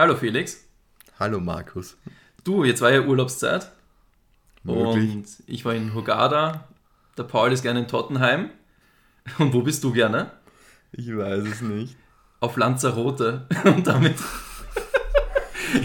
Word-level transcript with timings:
Hallo 0.00 0.14
Felix. 0.14 0.64
Hallo 1.18 1.40
Markus. 1.40 1.96
Du, 2.44 2.62
jetzt 2.62 2.80
war 2.82 2.92
ja 2.92 3.00
Urlaubszeit. 3.00 3.72
Möglich. 4.62 5.12
Und 5.12 5.26
ich 5.48 5.64
war 5.64 5.74
in 5.74 5.92
Hurghada. 5.92 6.68
Der 7.16 7.24
Paul 7.24 7.50
ist 7.50 7.64
gerne 7.64 7.80
in 7.80 7.88
Tottenheim. 7.88 8.50
Und 9.38 9.52
wo 9.52 9.62
bist 9.62 9.82
du 9.82 9.92
gerne? 9.92 10.30
Ich 10.92 11.08
weiß 11.08 11.42
es 11.48 11.62
nicht. 11.62 11.96
Auf 12.38 12.56
Lanzarote. 12.56 13.48
Und 13.64 13.88
damit 13.88 14.14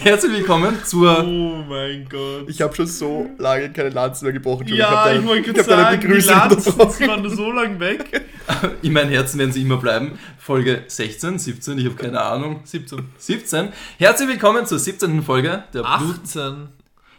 herzlich 0.03 0.31
willkommen 0.31 0.77
zur. 0.83 1.23
Oh 1.23 1.63
mein 1.67 2.07
Gott. 2.07 2.47
Ich 2.47 2.61
habe 2.61 2.75
schon 2.75 2.85
so 2.85 3.31
lange 3.39 3.73
keine 3.73 3.89
Lanzen 3.89 4.25
mehr 4.25 4.33
gebrochen. 4.33 4.67
Ja, 4.67 5.05
hab 5.05 5.15
ich 5.15 5.25
wollte 5.25 5.53
gerade 5.53 5.63
sagen, 5.63 6.01
die 6.01 6.19
Lanzen 6.19 7.07
waren 7.07 7.29
so 7.29 7.51
lang 7.51 7.79
weg. 7.79 8.25
In 8.81 8.93
meinen 8.93 9.09
Herzen 9.09 9.39
werden 9.39 9.51
sie 9.51 9.61
immer 9.61 9.77
bleiben. 9.77 10.19
Folge 10.37 10.83
16, 10.87 11.39
17, 11.39 11.77
ich 11.77 11.85
habe 11.85 11.95
keine 11.95 12.21
Ahnung. 12.21 12.61
17. 12.63 12.99
17. 13.17 13.69
Herzlich 13.97 14.29
willkommen 14.29 14.65
zur 14.65 14.79
17. 14.79 15.23
Folge 15.23 15.63
der 15.73 15.81
Blut. 15.81 16.19
18. 16.23 16.69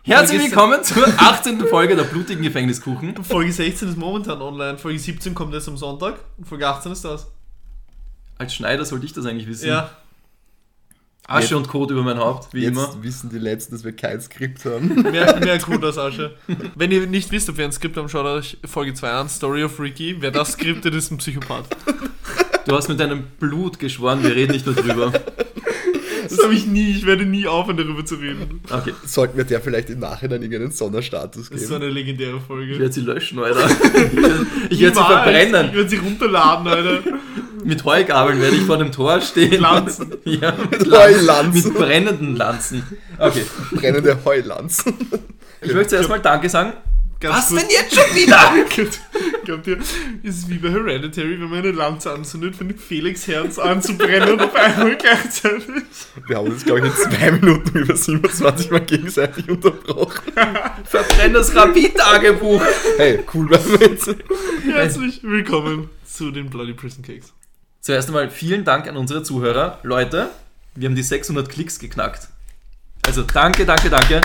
Herzlich 0.02 0.42
willkommen 0.42 0.84
zur 0.84 1.06
18. 1.06 1.60
Folge 1.66 1.96
der 1.96 2.04
blutigen 2.04 2.42
Gefängniskuchen. 2.42 3.24
Folge 3.24 3.52
16 3.52 3.88
ist 3.88 3.96
momentan 3.96 4.42
online. 4.42 4.76
Folge 4.76 4.98
17 4.98 5.34
kommt 5.34 5.54
erst 5.54 5.68
am 5.68 5.78
Sonntag. 5.78 6.16
Und 6.36 6.46
Folge 6.46 6.68
18 6.68 6.92
ist 6.92 7.04
das. 7.04 7.26
Als 8.36 8.54
Schneider 8.54 8.84
sollte 8.84 9.06
ich 9.06 9.12
das 9.12 9.24
eigentlich 9.24 9.46
wissen. 9.46 9.68
Ja. 9.68 9.90
Asche 11.26 11.56
und 11.56 11.68
Kot 11.68 11.90
über 11.90 12.02
mein 12.02 12.18
Haupt, 12.18 12.52
wie 12.52 12.60
Jetzt 12.62 12.72
immer. 12.72 12.94
wissen 13.02 13.30
die 13.30 13.38
Letzten, 13.38 13.74
dass 13.74 13.82
wir 13.84 13.92
kein 13.92 14.20
Skript 14.20 14.64
haben. 14.66 15.02
Mehr, 15.10 15.38
mehr 15.40 15.58
Code 15.60 15.86
als 15.86 15.96
Asche. 15.98 16.34
Wenn 16.74 16.90
ihr 16.92 17.06
nicht 17.06 17.32
wisst, 17.32 17.48
ob 17.48 17.56
wir 17.56 17.64
ein 17.64 17.72
Skript 17.72 17.96
haben, 17.96 18.08
schaut 18.08 18.26
euch 18.26 18.58
Folge 18.66 18.92
2 18.94 19.10
an. 19.10 19.28
Story 19.28 19.64
of 19.64 19.80
Ricky. 19.80 20.16
Wer 20.20 20.30
das 20.30 20.52
skriptet, 20.52 20.94
ist 20.94 21.10
ein 21.10 21.16
Psychopath. 21.18 21.64
Du 22.66 22.74
hast 22.76 22.88
mit 22.88 23.00
deinem 23.00 23.24
Blut 23.40 23.78
geschworen, 23.78 24.22
wir 24.22 24.34
reden 24.34 24.52
nicht 24.52 24.66
nur 24.66 24.74
drüber. 24.74 25.12
Das 26.28 26.42
habe 26.42 26.54
ich 26.54 26.66
nie. 26.66 26.90
Ich 26.92 27.04
werde 27.06 27.24
nie 27.26 27.46
aufhören, 27.46 27.76
darüber 27.76 28.04
zu 28.04 28.14
reden. 28.16 28.60
Okay, 28.70 28.92
Sollten 29.04 29.36
wir 29.36 29.44
der 29.44 29.60
vielleicht 29.60 29.90
im 29.90 29.98
Nachhinein 30.00 30.42
irgendeinen 30.42 30.72
Sonderstatus 30.72 31.50
Das 31.50 31.60
ist 31.60 31.68
so 31.68 31.74
geben? 31.74 31.84
eine 31.84 31.92
legendäre 31.92 32.36
ich 32.38 32.42
Folge. 32.42 32.78
werde 32.78 32.92
sie 32.92 33.02
löschen, 33.02 33.38
Alter. 33.38 33.66
Ich 33.68 33.82
werde 33.82 34.06
sie 34.70 34.74
Niemals. 34.76 34.98
Ich 34.98 35.04
verbrennen. 35.04 35.74
werde 35.74 35.88
sie 35.88 35.96
runterladen, 35.96 36.66
Alter. 36.66 37.02
Mit 37.64 37.84
Heugabeln 37.84 38.40
werde 38.40 38.56
ich 38.56 38.62
vor 38.62 38.76
dem 38.78 38.92
Tor 38.92 39.20
stehen. 39.20 39.60
Lanzen. 39.60 40.14
Ja, 40.24 40.52
mit 40.52 40.70
Mit 40.70 40.86
Lanzen. 40.86 40.92
Heulanzen. 40.92 41.72
Mit 41.72 41.74
brennenden 41.78 42.36
Lanzen. 42.36 42.82
Okay, 43.18 43.44
Brennende 43.72 44.18
Heulanzen. 44.24 44.94
ich 45.60 45.72
möchte 45.72 45.88
zuerst 45.90 46.08
mal 46.08 46.20
Danke 46.20 46.48
sagen. 46.48 46.72
Ganz 47.20 47.36
Was 47.36 47.48
kurz. 47.48 47.60
denn 47.62 47.70
jetzt 47.70 47.94
schon 47.94 48.14
wieder? 48.16 48.38
Glaubt- 49.44 49.66
ihr, 49.66 49.78
ist 50.22 50.38
es 50.38 50.48
wie 50.48 50.58
bei 50.58 50.68
Hereditary, 50.70 51.40
wenn 51.40 51.48
man 51.48 51.60
eine 51.60 51.70
Lanze 51.72 52.10
anzündet, 52.12 52.54
fängt 52.56 52.78
Felix 52.80 53.26
Herz 53.26 53.58
an 53.58 53.80
zu 53.80 53.96
brennen 53.96 54.38
auf 54.40 54.54
einmal 54.54 54.96
gleichzeitig? 54.96 55.64
Wir 56.26 56.36
haben 56.36 56.48
uns, 56.48 56.64
glaube 56.64 56.80
ich, 56.80 56.86
in 56.86 56.92
zwei 56.92 57.30
Minuten 57.32 57.78
über 57.78 57.96
27 57.96 58.70
Mal 58.70 58.80
gegenseitig 58.80 59.48
unterbrochen. 59.48 60.32
Verbrenn 60.84 61.32
das 61.32 61.54
Rapid-Tagebuch. 61.54 62.62
Hey, 62.98 63.20
cool, 63.32 63.48
wenn 63.50 63.80
wir 63.80 63.88
jetzt. 63.88 64.14
Herzlich 64.64 65.20
willkommen 65.22 65.88
zu 66.04 66.30
den 66.30 66.50
Bloody 66.50 66.74
Prison 66.74 67.02
Cakes. 67.02 67.32
Zuerst 67.84 68.08
einmal 68.08 68.30
vielen 68.30 68.64
Dank 68.64 68.88
an 68.88 68.96
unsere 68.96 69.22
Zuhörer. 69.22 69.78
Leute, 69.82 70.30
wir 70.74 70.88
haben 70.88 70.94
die 70.94 71.02
600 71.02 71.50
Klicks 71.50 71.78
geknackt. 71.78 72.28
Also 73.06 73.24
danke, 73.24 73.66
danke, 73.66 73.90
danke. 73.90 74.22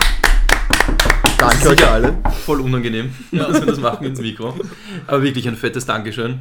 Danke 1.38 1.68
euch 1.68 1.86
alle. 1.86 2.18
Voll 2.46 2.62
unangenehm, 2.62 3.14
dass 3.34 3.60
wir 3.60 3.66
das 3.66 3.82
machen 3.82 4.06
ins 4.06 4.22
Mikro. 4.22 4.58
Aber 5.08 5.24
wirklich 5.24 5.46
ein 5.46 5.58
fettes 5.58 5.86
Dankeschön. 5.86 6.40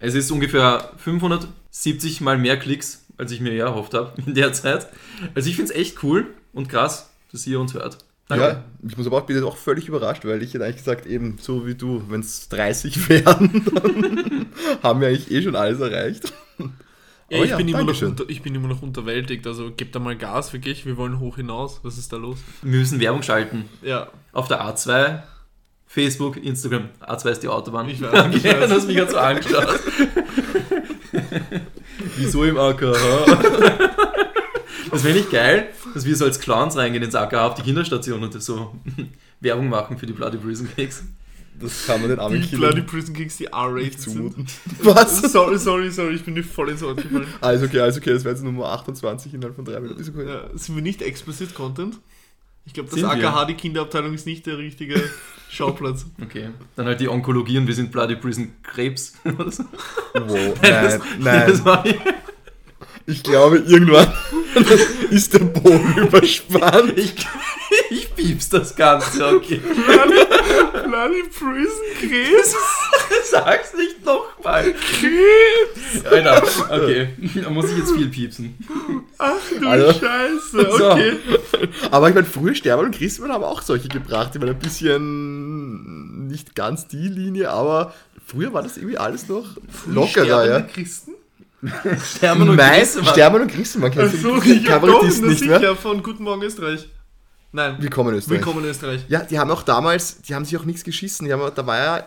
Es 0.00 0.16
ist 0.16 0.32
ungefähr 0.32 0.90
570 0.96 2.20
mal 2.20 2.38
mehr 2.38 2.58
Klicks, 2.58 3.04
als 3.18 3.30
ich 3.30 3.40
mir 3.40 3.54
ja 3.54 3.66
erhofft 3.66 3.94
habe 3.94 4.20
in 4.26 4.34
der 4.34 4.52
Zeit. 4.52 4.88
Also 5.36 5.48
ich 5.48 5.54
finde 5.54 5.72
es 5.72 5.78
echt 5.78 6.02
cool 6.02 6.26
und 6.52 6.68
krass, 6.68 7.08
dass 7.30 7.46
ihr 7.46 7.60
uns 7.60 7.74
hört. 7.74 7.98
Danke. 8.28 8.44
Ja, 8.44 8.64
ich 8.88 8.96
muss 8.96 9.06
aber 9.06 9.18
auch, 9.18 9.26
bin 9.26 9.36
jetzt 9.36 9.44
auch 9.44 9.56
völlig 9.56 9.88
überrascht, 9.88 10.24
weil 10.24 10.42
ich 10.42 10.54
hätte 10.54 10.64
eigentlich 10.64 10.76
gesagt, 10.78 11.06
eben 11.06 11.36
so 11.40 11.66
wie 11.66 11.74
du, 11.74 12.02
wenn 12.08 12.20
es 12.20 12.48
30 12.48 13.08
werden, 13.08 13.64
dann 13.74 14.46
haben 14.82 15.00
wir 15.00 15.08
eigentlich 15.08 15.30
eh 15.30 15.42
schon 15.42 15.56
alles 15.56 15.80
erreicht. 15.80 16.32
Ja, 17.28 17.36
Aber 17.38 17.44
ich, 17.44 17.50
ja, 17.50 17.56
bin 17.56 17.68
immer 17.68 17.82
noch 17.84 18.02
unter, 18.02 18.24
ich 18.28 18.42
bin 18.42 18.54
immer 18.54 18.68
noch 18.68 18.82
unterwältigt, 18.82 19.46
also 19.46 19.70
gebt 19.72 19.94
da 19.94 19.98
mal 19.98 20.16
Gas, 20.16 20.52
wirklich, 20.52 20.84
wir 20.86 20.96
wollen 20.96 21.18
hoch 21.18 21.36
hinaus. 21.36 21.80
Was 21.82 21.98
ist 21.98 22.12
da 22.12 22.16
los? 22.16 22.38
Wir 22.62 22.78
müssen 22.78 23.00
Werbung 23.00 23.22
schalten. 23.22 23.64
Ja, 23.82 24.08
Auf 24.32 24.48
der 24.48 24.62
A2, 24.62 25.22
Facebook, 25.86 26.36
Instagram. 26.36 26.88
A2 27.00 27.30
ist 27.30 27.42
die 27.42 27.48
Autobahn. 27.48 27.88
Ich 27.88 28.00
weiß, 28.00 28.26
ich 28.34 28.36
Okay, 28.44 28.60
weiß. 28.60 28.68
du 28.70 28.74
hast 28.76 28.86
mich 28.86 28.96
gerade 28.96 29.10
so 29.12 29.18
angeschaut. 29.18 29.80
Wieso 32.16 32.44
im 32.44 32.58
AKH? 32.58 32.92
Das 34.92 35.02
wäre 35.04 35.16
nicht 35.16 35.30
geil, 35.30 35.68
dass 35.94 36.04
wir 36.04 36.14
so 36.14 36.24
als 36.26 36.38
Clowns 36.38 36.76
reingehen 36.76 37.02
ins 37.02 37.14
AKH 37.16 37.46
auf 37.48 37.54
die 37.54 37.62
Kinderstation 37.62 38.22
und 38.22 38.40
so 38.42 38.76
Werbung 39.40 39.68
machen 39.68 39.98
für 39.98 40.06
die 40.06 40.12
Bloody 40.12 40.36
Prison 40.38 40.68
Cakes. 40.76 41.02
Das 41.60 41.86
kann 41.86 42.00
man 42.00 42.10
den 42.10 42.18
armen 42.18 42.40
die 42.40 42.46
Kindern 42.48 42.70
Bloody 42.72 42.82
Prison 42.82 43.14
Cakes, 43.14 43.36
die 43.38 43.46
R-rated 43.46 44.00
zumuten. 44.00 44.46
Was? 44.82 45.20
Sorry, 45.32 45.58
sorry, 45.58 45.90
sorry, 45.90 46.14
ich 46.14 46.24
bin 46.24 46.34
dir 46.34 46.44
voll 46.44 46.70
ins 46.70 46.82
Wort 46.82 46.96
gefallen. 47.02 47.26
Also 47.40 47.66
okay, 47.66 47.80
also 47.80 48.00
okay, 48.00 48.12
das 48.12 48.24
wäre 48.24 48.34
jetzt 48.34 48.44
Nummer 48.44 48.66
28 48.66 49.34
innerhalb 49.34 49.56
von 49.56 49.64
drei 49.64 49.80
Minuten. 49.80 50.02
Okay. 50.08 50.28
Ja, 50.28 50.44
sind 50.58 50.74
wir 50.76 50.82
nicht 50.82 51.02
explicit 51.02 51.54
Content? 51.54 51.98
Ich 52.64 52.72
glaube, 52.74 52.88
das 52.90 52.98
Sind 53.00 53.08
wir? 53.08 53.28
AKH, 53.28 53.44
die 53.46 53.54
Kinderabteilung, 53.54 54.14
ist 54.14 54.24
nicht 54.24 54.46
der 54.46 54.56
richtige 54.58 54.94
Schauplatz. 55.50 56.06
Okay. 56.22 56.50
Dann 56.76 56.86
halt 56.86 57.00
die 57.00 57.08
Onkologie 57.08 57.58
und 57.58 57.66
wir 57.66 57.74
sind 57.74 57.90
Bloody 57.90 58.14
Prison 58.16 58.52
Krebs. 58.62 59.14
Oder 59.24 59.50
so. 59.50 59.64
Wow, 60.14 60.54
Das- 60.62 61.00
nein, 61.18 61.48
Das 61.48 61.58
nein. 61.58 61.64
war 61.64 61.84
Ich 63.06 63.22
glaube, 63.22 63.58
irgendwann 63.58 64.12
ist 65.10 65.32
der 65.34 65.40
Bogen 65.40 65.94
überspannt. 66.06 66.96
ich, 66.96 67.14
ich 67.90 68.14
piep's 68.14 68.48
das 68.48 68.76
Ganze, 68.76 69.26
okay. 69.26 69.60
Bloody 70.84 71.22
Prison 71.24 71.82
Krebs? 71.98 72.54
Sag's 73.30 73.74
nicht 73.74 74.04
nochmal. 74.04 74.72
Krebs! 74.74 76.04
Alter, 76.06 76.42
okay. 76.70 77.08
Da 77.42 77.50
muss 77.50 77.70
ich 77.70 77.78
jetzt 77.78 77.92
viel 77.92 78.08
piepsen. 78.08 78.56
Ach 79.18 79.32
du 79.58 79.66
Also- 79.68 79.92
Scheiße, 79.98 80.70
So. 80.78 80.90
okay. 80.92 81.16
Aber 81.90 82.08
ich 82.08 82.14
meine, 82.14 82.26
früher 82.26 82.54
Sterben 82.54 82.84
und 82.86 82.94
Christmann 82.96 83.32
haben 83.32 83.44
auch 83.44 83.62
solche 83.62 83.88
gebracht. 83.88 84.30
Ich 84.34 84.40
meine, 84.40 84.52
ein 84.52 84.58
bisschen 84.58 86.28
nicht 86.28 86.54
ganz 86.54 86.86
die 86.88 87.08
Linie, 87.08 87.50
aber 87.50 87.94
früher 88.26 88.52
war 88.52 88.62
das 88.62 88.76
irgendwie 88.76 88.98
alles 88.98 89.28
noch 89.28 89.56
lockerer, 89.86 90.46
ja. 90.46 90.60
Christen? 90.60 91.11
Sterben 92.04 92.48
und 92.48 92.56
Nein, 92.56 92.80
Grüße, 92.80 93.02
Mann. 93.02 93.12
Sterben 93.12 93.40
und 93.42 93.48
Christmann 93.52 93.90
kennst 93.92 94.14
Achso, 94.16 94.40
du 94.40 94.40
doch, 94.40 94.64
Kabarettisten 94.68 95.24
na 95.26 95.30
nicht 95.32 95.44
mehr? 95.44 95.58
sicher, 95.60 95.76
von 95.76 96.02
Guten 96.02 96.24
Morgen 96.24 96.42
Österreich. 96.42 96.88
Nein, 97.52 97.76
Willkommen 97.80 98.10
in 98.10 98.16
Österreich. 98.16 98.38
Willkommen 98.38 98.64
Österreich. 98.64 99.04
Ja, 99.08 99.20
die 99.20 99.38
haben 99.38 99.50
auch 99.50 99.62
damals, 99.62 100.22
die 100.22 100.34
haben 100.34 100.44
sich 100.44 100.56
auch 100.56 100.64
nichts 100.64 100.82
geschissen. 100.82 101.26
Die 101.26 101.32
haben, 101.32 101.42
da 101.54 101.66
war 101.66 101.76
ja 101.78 102.06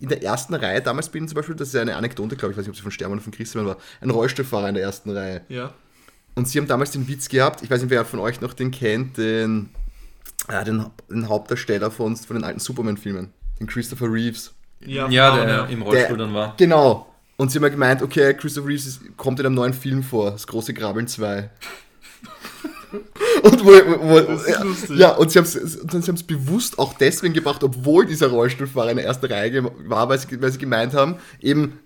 in 0.00 0.08
der 0.08 0.22
ersten 0.22 0.54
Reihe, 0.54 0.80
damals 0.80 1.08
bin 1.10 1.24
ich 1.24 1.30
zum 1.30 1.36
Beispiel, 1.36 1.54
das 1.54 1.68
ist 1.68 1.74
ja 1.74 1.82
eine 1.82 1.96
Anekdote, 1.96 2.36
glaube 2.36 2.52
ich, 2.52 2.58
weiß 2.58 2.64
nicht, 2.64 2.70
ob 2.70 2.76
sie 2.76 2.82
von 2.82 2.90
Sterben 2.90 3.14
oder 3.14 3.22
von 3.22 3.32
Christmann 3.32 3.66
war, 3.66 3.76
ein 4.00 4.10
Rollstuhlfahrer 4.10 4.68
in 4.68 4.74
der 4.76 4.84
ersten 4.84 5.10
Reihe. 5.10 5.42
Ja. 5.48 5.72
Und 6.34 6.48
sie 6.48 6.58
haben 6.58 6.66
damals 6.68 6.92
den 6.92 7.06
Witz 7.08 7.28
gehabt, 7.28 7.62
ich 7.62 7.70
weiß 7.70 7.80
nicht, 7.82 7.90
wer 7.90 8.04
von 8.04 8.20
euch 8.20 8.40
noch 8.40 8.52
den 8.54 8.70
kennt, 8.70 9.16
den, 9.18 9.70
ja, 10.50 10.62
den, 10.64 10.86
den 11.10 11.28
Hauptdarsteller 11.28 11.90
von, 11.90 12.16
von 12.16 12.36
den 12.36 12.44
alten 12.44 12.60
Superman-Filmen, 12.60 13.32
den 13.60 13.66
Christopher 13.66 14.06
Reeves. 14.12 14.54
Ja, 14.80 15.08
Ja, 15.08 15.34
Frauen, 15.34 15.46
der 15.48 15.68
im 15.68 15.82
Rollstuhl 15.82 16.16
Der- 16.16 16.26
dann 16.26 16.34
war. 16.34 16.54
Genau. 16.56 17.12
Und 17.40 17.52
sie 17.52 17.58
haben 17.58 17.62
ja 17.62 17.68
gemeint, 17.68 18.02
okay, 18.02 18.34
Christopher 18.34 18.66
Reeves 18.66 18.86
ist, 18.86 19.16
kommt 19.16 19.38
in 19.38 19.46
einem 19.46 19.54
neuen 19.54 19.72
Film 19.72 20.02
vor, 20.02 20.32
das 20.32 20.46
große 20.46 20.74
Grabbeln 20.74 21.06
2. 21.06 21.48
Und 23.42 23.64
wo, 23.64 23.70
wo, 23.70 24.18
ja, 24.50 24.62
lustig. 24.62 24.98
ja, 24.98 25.10
und 25.10 25.30
sie 25.30 25.38
haben 25.38 25.44
es 25.44 26.22
bewusst 26.22 26.78
auch 26.78 26.94
deswegen 26.94 27.34
gebracht, 27.34 27.62
obwohl 27.62 28.06
dieser 28.06 28.28
Rollstuhlfahrer 28.28 28.90
in 28.90 28.96
der 28.96 29.06
ersten 29.06 29.26
Reihe 29.26 29.70
war, 29.86 30.08
weil 30.08 30.18
sie, 30.18 30.40
weil 30.40 30.50
sie 30.50 30.58
gemeint 30.58 30.94
haben, 30.94 31.16
eben, 31.40 31.78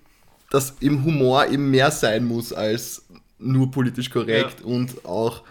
dass 0.51 0.75
im 0.81 1.05
Humor 1.05 1.49
eben 1.49 1.71
mehr 1.71 1.91
sein 1.91 2.25
muss 2.25 2.53
als 2.53 3.05
nur 3.39 3.71
politisch 3.71 4.11
korrekt 4.11 4.63
und 4.63 5.05
auch 5.05 5.43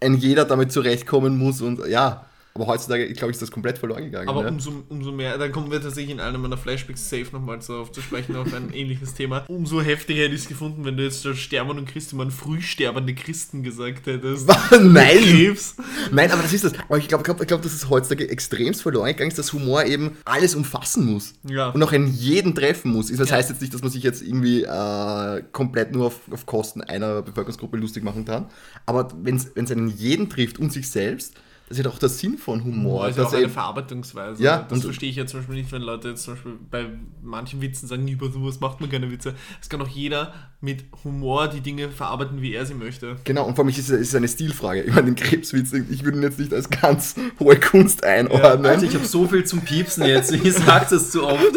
ein 0.00 0.14
jeder 0.14 0.44
damit 0.44 0.70
zurechtkommen 0.72 1.36
muss 1.36 1.60
und 1.60 1.84
ja, 1.88 2.24
aber 2.56 2.66
heutzutage, 2.66 3.12
glaube 3.12 3.30
ich, 3.30 3.36
ist 3.36 3.42
das 3.42 3.50
komplett 3.50 3.76
verloren 3.76 4.04
gegangen. 4.04 4.28
Aber 4.28 4.42
ne? 4.42 4.48
umso, 4.48 4.82
umso 4.88 5.12
mehr, 5.12 5.36
dann 5.36 5.52
kommen 5.52 5.70
wir 5.70 5.80
tatsächlich 5.80 6.14
in 6.14 6.20
einem 6.20 6.40
meiner 6.40 6.56
Flashbacks 6.56 7.08
safe 7.08 7.26
nochmal 7.32 7.60
so 7.60 7.76
auf 7.76 7.92
zu 7.92 8.00
sprechen, 8.00 8.34
auf 8.34 8.52
ein 8.54 8.70
ähnliches 8.74 9.12
Thema. 9.12 9.44
Umso 9.48 9.82
heftiger 9.82 10.22
hätte 10.22 10.34
ich 10.34 10.42
es 10.42 10.48
gefunden, 10.48 10.86
wenn 10.86 10.96
du 10.96 11.02
jetzt 11.02 11.22
der 11.24 11.34
Sterben 11.34 11.70
und 11.70 11.86
Christen 11.86 12.30
früh 12.30 12.62
sterbende 12.62 13.14
Christen 13.14 13.62
gesagt 13.62 14.06
hättest. 14.06 14.48
Nein! 14.80 15.18
Krebs. 15.18 15.76
Nein, 16.10 16.30
aber 16.30 16.42
das 16.42 16.52
ist 16.54 16.64
das. 16.64 16.72
Aber 16.88 16.96
ich 16.96 17.08
glaube, 17.08 17.24
glaub, 17.24 17.40
ich 17.40 17.46
glaub, 17.46 17.60
dass 17.60 17.74
es 17.74 17.90
heutzutage 17.90 18.28
extremst 18.30 18.80
verloren 18.80 19.08
gegangen 19.08 19.30
ist, 19.30 19.38
dass 19.38 19.52
Humor 19.52 19.84
eben 19.84 20.16
alles 20.24 20.54
umfassen 20.54 21.04
muss. 21.04 21.34
Ja. 21.46 21.68
Und 21.70 21.82
auch 21.82 21.92
einen 21.92 22.08
jeden 22.08 22.54
treffen 22.54 22.90
muss. 22.92 23.14
Das 23.14 23.30
heißt 23.30 23.50
jetzt 23.50 23.60
nicht, 23.60 23.74
dass 23.74 23.82
man 23.82 23.90
sich 23.90 24.02
jetzt 24.02 24.22
irgendwie 24.22 24.62
äh, 24.62 25.42
komplett 25.52 25.92
nur 25.92 26.06
auf, 26.06 26.20
auf 26.30 26.46
Kosten 26.46 26.80
einer 26.80 27.20
Bevölkerungsgruppe 27.20 27.76
lustig 27.76 28.02
machen 28.02 28.24
kann. 28.24 28.46
Aber 28.86 29.08
wenn 29.22 29.36
es 29.36 29.70
einen 29.70 29.88
jeden 29.88 30.30
trifft 30.30 30.58
und 30.58 30.72
sich 30.72 30.90
selbst, 30.90 31.34
das 31.68 31.78
ist 31.78 31.84
ja 31.84 31.90
doch 31.90 31.98
der 31.98 32.08
Sinn 32.08 32.38
von 32.38 32.62
Humor. 32.62 32.74
Humor 32.74 33.08
ist 33.08 33.18
ja 33.18 33.24
auch 33.24 33.32
eine 33.32 33.42
eben- 33.42 33.50
Verarbeitungsweise. 33.52 34.42
Ja, 34.42 34.64
das 34.68 34.82
verstehe 34.84 35.10
ich 35.10 35.16
ja 35.16 35.26
zum 35.26 35.40
Beispiel 35.40 35.56
nicht, 35.56 35.72
wenn 35.72 35.82
Leute 35.82 36.10
jetzt 36.10 36.22
zum 36.22 36.34
Beispiel 36.34 36.52
bei 36.70 36.86
manchen 37.22 37.60
Witzen 37.60 37.88
sagen, 37.88 38.06
über 38.06 38.30
sowas 38.30 38.60
macht 38.60 38.80
man 38.80 38.88
keine 38.88 39.10
Witze. 39.10 39.34
Es 39.60 39.68
kann 39.68 39.82
auch 39.82 39.88
jeder 39.88 40.32
mit 40.60 40.84
Humor 41.02 41.48
die 41.48 41.60
Dinge 41.60 41.88
verarbeiten, 41.90 42.40
wie 42.40 42.54
er 42.54 42.64
sie 42.66 42.74
möchte. 42.74 43.16
Genau, 43.24 43.46
und 43.46 43.56
vor 43.56 43.64
allem 43.64 43.70
ist 43.70 43.78
es 43.78 43.90
ist 43.90 44.14
eine 44.14 44.28
Stilfrage. 44.28 44.82
Ich 44.82 44.94
meine, 44.94 45.06
den 45.06 45.16
Krebswitz, 45.16 45.72
ich 45.72 46.04
würde 46.04 46.18
ihn 46.18 46.22
jetzt 46.22 46.38
nicht 46.38 46.54
als 46.54 46.70
ganz 46.70 47.16
hohe 47.40 47.58
Kunst 47.58 48.04
einordnen. 48.04 48.64
Alter, 48.66 48.84
ich 48.84 48.94
habe 48.94 49.04
so 49.04 49.26
viel 49.26 49.44
zum 49.44 49.60
Piepsen 49.62 50.04
jetzt. 50.06 50.32
Ich 50.32 50.54
sag 50.54 50.88
das 50.88 51.10
zu 51.10 51.26
oft. 51.26 51.42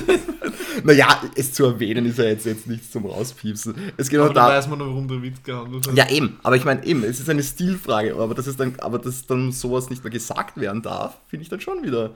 Naja, 0.83 1.21
es 1.35 1.51
zu 1.51 1.65
erwähnen 1.65 2.05
ist 2.05 2.19
ja 2.19 2.25
jetzt, 2.25 2.45
jetzt 2.45 2.67
nichts 2.67 2.91
zum 2.91 3.05
Rauspiepsen. 3.05 3.75
Es 3.97 4.07
geht 4.09 4.19
Aber 4.19 4.29
nur 4.29 4.33
da 4.33 4.47
weiß 4.47 4.69
man, 4.69 4.79
warum 4.79 5.07
der 5.09 5.21
Witz 5.21 5.43
gehandelt 5.43 5.87
hat. 5.87 5.95
Ja, 5.95 6.09
eben, 6.09 6.39
aber 6.43 6.55
ich 6.55 6.63
meine, 6.63 6.85
eben, 6.85 7.03
es 7.03 7.19
ist 7.19 7.29
eine 7.29 7.43
Stilfrage, 7.43 8.15
aber 8.15 8.33
dass, 8.33 8.47
es 8.47 8.55
dann, 8.55 8.73
aber 8.79 8.99
dass 8.99 9.25
dann 9.27 9.51
sowas 9.51 9.89
nicht 9.89 9.98
mehr 10.03 10.11
gesagt 10.11 10.59
werden 10.59 10.81
darf, 10.81 11.17
finde 11.27 11.43
ich 11.43 11.49
dann 11.49 11.61
schon 11.61 11.83
wieder 11.83 12.11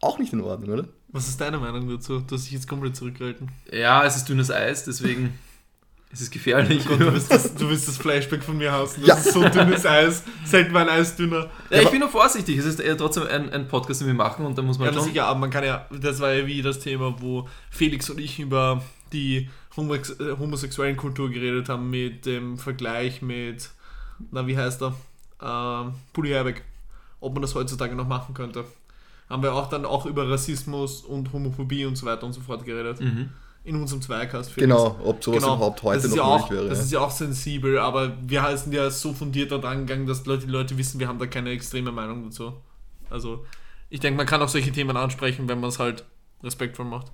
auch 0.00 0.18
nicht 0.18 0.32
in 0.32 0.40
Ordnung, 0.42 0.70
oder? 0.78 0.88
Was 1.08 1.28
ist 1.28 1.40
deine 1.40 1.58
Meinung 1.58 1.88
dazu? 1.88 2.20
Du 2.20 2.34
hast 2.34 2.44
dich 2.44 2.52
jetzt 2.52 2.68
komplett 2.68 2.94
zurückgehalten. 2.96 3.50
Ja, 3.72 4.04
es 4.04 4.16
ist 4.16 4.28
dünnes 4.28 4.50
Eis, 4.50 4.84
deswegen 4.84 5.38
ist 6.12 6.20
es 6.20 6.30
gefährlich. 6.30 6.84
Gott, 6.86 7.00
du, 7.00 7.12
willst 7.12 7.32
das, 7.32 7.54
du 7.54 7.68
willst 7.70 7.88
das 7.88 7.96
Flashback 7.96 8.42
von 8.42 8.58
mir 8.58 8.70
hassen. 8.72 9.00
Das 9.06 9.08
Ja. 9.08 9.14
ist 9.16 9.32
so 9.32 9.48
dünnes 9.48 9.86
Eis. 9.86 10.22
Selten 10.44 10.74
war 10.74 10.82
ein 10.82 10.88
Eis 10.90 11.16
dünner. 11.16 11.48
Ja, 11.70 11.80
ich 11.80 11.90
bin 11.90 12.00
nur 12.00 12.08
vorsichtig. 12.10 12.58
Es 12.58 12.66
ist 12.66 12.80
eher 12.80 12.96
trotzdem 12.98 13.24
ein, 13.26 13.50
ein 13.50 13.68
Podcast, 13.68 14.00
den 14.02 14.08
wir 14.08 14.14
machen 14.14 14.44
und 14.44 14.58
da 14.58 14.62
muss 14.62 14.78
man 14.78 14.92
Ja, 14.92 15.00
schon. 15.00 15.14
ja, 15.14 15.26
aber 15.26 15.40
man 15.40 15.50
kann 15.50 15.64
ja, 15.64 15.86
das 15.90 16.20
war 16.20 16.32
ja 16.32 16.46
wie 16.46 16.60
das 16.62 16.80
Thema, 16.80 17.14
wo 17.20 17.48
Felix 17.70 18.10
und 18.10 18.20
ich 18.20 18.38
über 18.38 18.82
die 19.12 19.48
homosex 19.76 20.10
äh, 20.20 20.36
homosexuellen 20.38 20.96
Kultur 20.96 21.30
geredet 21.30 21.68
haben 21.70 21.88
mit 21.90 22.26
dem 22.26 22.58
Vergleich 22.58 23.22
mit, 23.22 23.70
na 24.30 24.46
wie 24.46 24.56
heißt 24.58 24.82
er, 24.82 24.94
ähm, 25.42 25.94
Puli 26.12 26.30
Herbeck, 26.30 26.64
ob 27.20 27.32
man 27.34 27.42
das 27.42 27.54
heutzutage 27.54 27.94
noch 27.94 28.06
machen 28.06 28.34
könnte. 28.34 28.64
Haben 29.28 29.42
wir 29.42 29.54
auch 29.54 29.68
dann 29.68 29.84
auch 29.84 30.06
über 30.06 30.30
Rassismus 30.30 31.00
und 31.02 31.32
Homophobie 31.32 31.84
und 31.84 31.96
so 31.96 32.06
weiter 32.06 32.24
und 32.24 32.32
so 32.32 32.40
fort 32.40 32.64
geredet. 32.64 33.00
Mhm. 33.00 33.30
In 33.64 33.74
unserem 33.74 34.00
Zweikast. 34.00 34.54
Genau, 34.54 34.96
ob 35.02 35.24
sowas 35.24 35.42
überhaupt 35.42 35.82
heute 35.82 36.08
noch 36.08 36.16
ja 36.16 36.24
möglich 36.24 36.44
auch, 36.44 36.50
wäre. 36.52 36.68
Das 36.68 36.78
ist 36.78 36.92
ja 36.92 37.00
auch 37.00 37.10
sensibel, 37.10 37.80
aber 37.80 38.16
wir 38.24 38.56
sind 38.56 38.72
ja 38.72 38.88
so 38.90 39.12
fundiert 39.12 39.50
dort 39.50 39.64
angegangen, 39.64 40.06
dass 40.06 40.22
die 40.22 40.46
Leute 40.46 40.78
wissen, 40.78 41.00
wir 41.00 41.08
haben 41.08 41.18
da 41.18 41.26
keine 41.26 41.50
extreme 41.50 41.90
Meinung 41.90 42.22
dazu. 42.22 42.52
Also, 43.10 43.44
ich 43.90 43.98
denke, 43.98 44.18
man 44.18 44.26
kann 44.26 44.40
auch 44.40 44.48
solche 44.48 44.70
Themen 44.70 44.96
ansprechen, 44.96 45.48
wenn 45.48 45.58
man 45.58 45.70
es 45.70 45.80
halt 45.80 46.04
respektvoll 46.44 46.86
macht. 46.86 47.10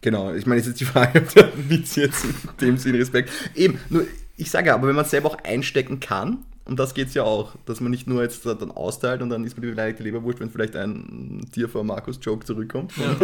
Genau, 0.00 0.32
ich 0.32 0.46
meine, 0.46 0.60
es 0.60 0.66
ist 0.66 0.72
jetzt 0.72 0.80
die 0.80 0.84
Frage, 0.86 1.20
ob 1.22 1.34
der 1.34 1.50
Witz 1.68 1.96
jetzt 1.96 2.24
in 2.24 2.34
dem 2.60 2.76
Sinn 2.78 2.94
Respekt. 2.94 3.30
Eben, 3.54 3.78
nur, 3.90 4.06
ich 4.36 4.50
sage 4.50 4.68
ja, 4.68 4.74
aber 4.74 4.88
wenn 4.88 4.96
man 4.96 5.04
es 5.04 5.10
selber 5.10 5.28
auch 5.28 5.44
einstecken 5.44 6.00
kann, 6.00 6.46
um 6.64 6.76
das 6.76 6.94
geht 6.94 7.08
es 7.08 7.14
ja 7.14 7.24
auch, 7.24 7.56
dass 7.66 7.80
man 7.80 7.90
nicht 7.90 8.06
nur 8.06 8.22
jetzt 8.22 8.46
da 8.46 8.54
dann 8.54 8.70
austeilt 8.70 9.22
und 9.22 9.30
dann 9.30 9.44
ist 9.44 9.56
man 9.56 9.62
die 9.62 9.68
beleidigte 9.70 10.02
Leberwurst, 10.02 10.40
wenn 10.40 10.50
vielleicht 10.50 10.76
ein 10.76 11.46
Tier 11.52 11.68
vor 11.68 11.84
Markus-Joke 11.84 12.44
zurückkommt. 12.44 12.92
Von, 12.92 13.16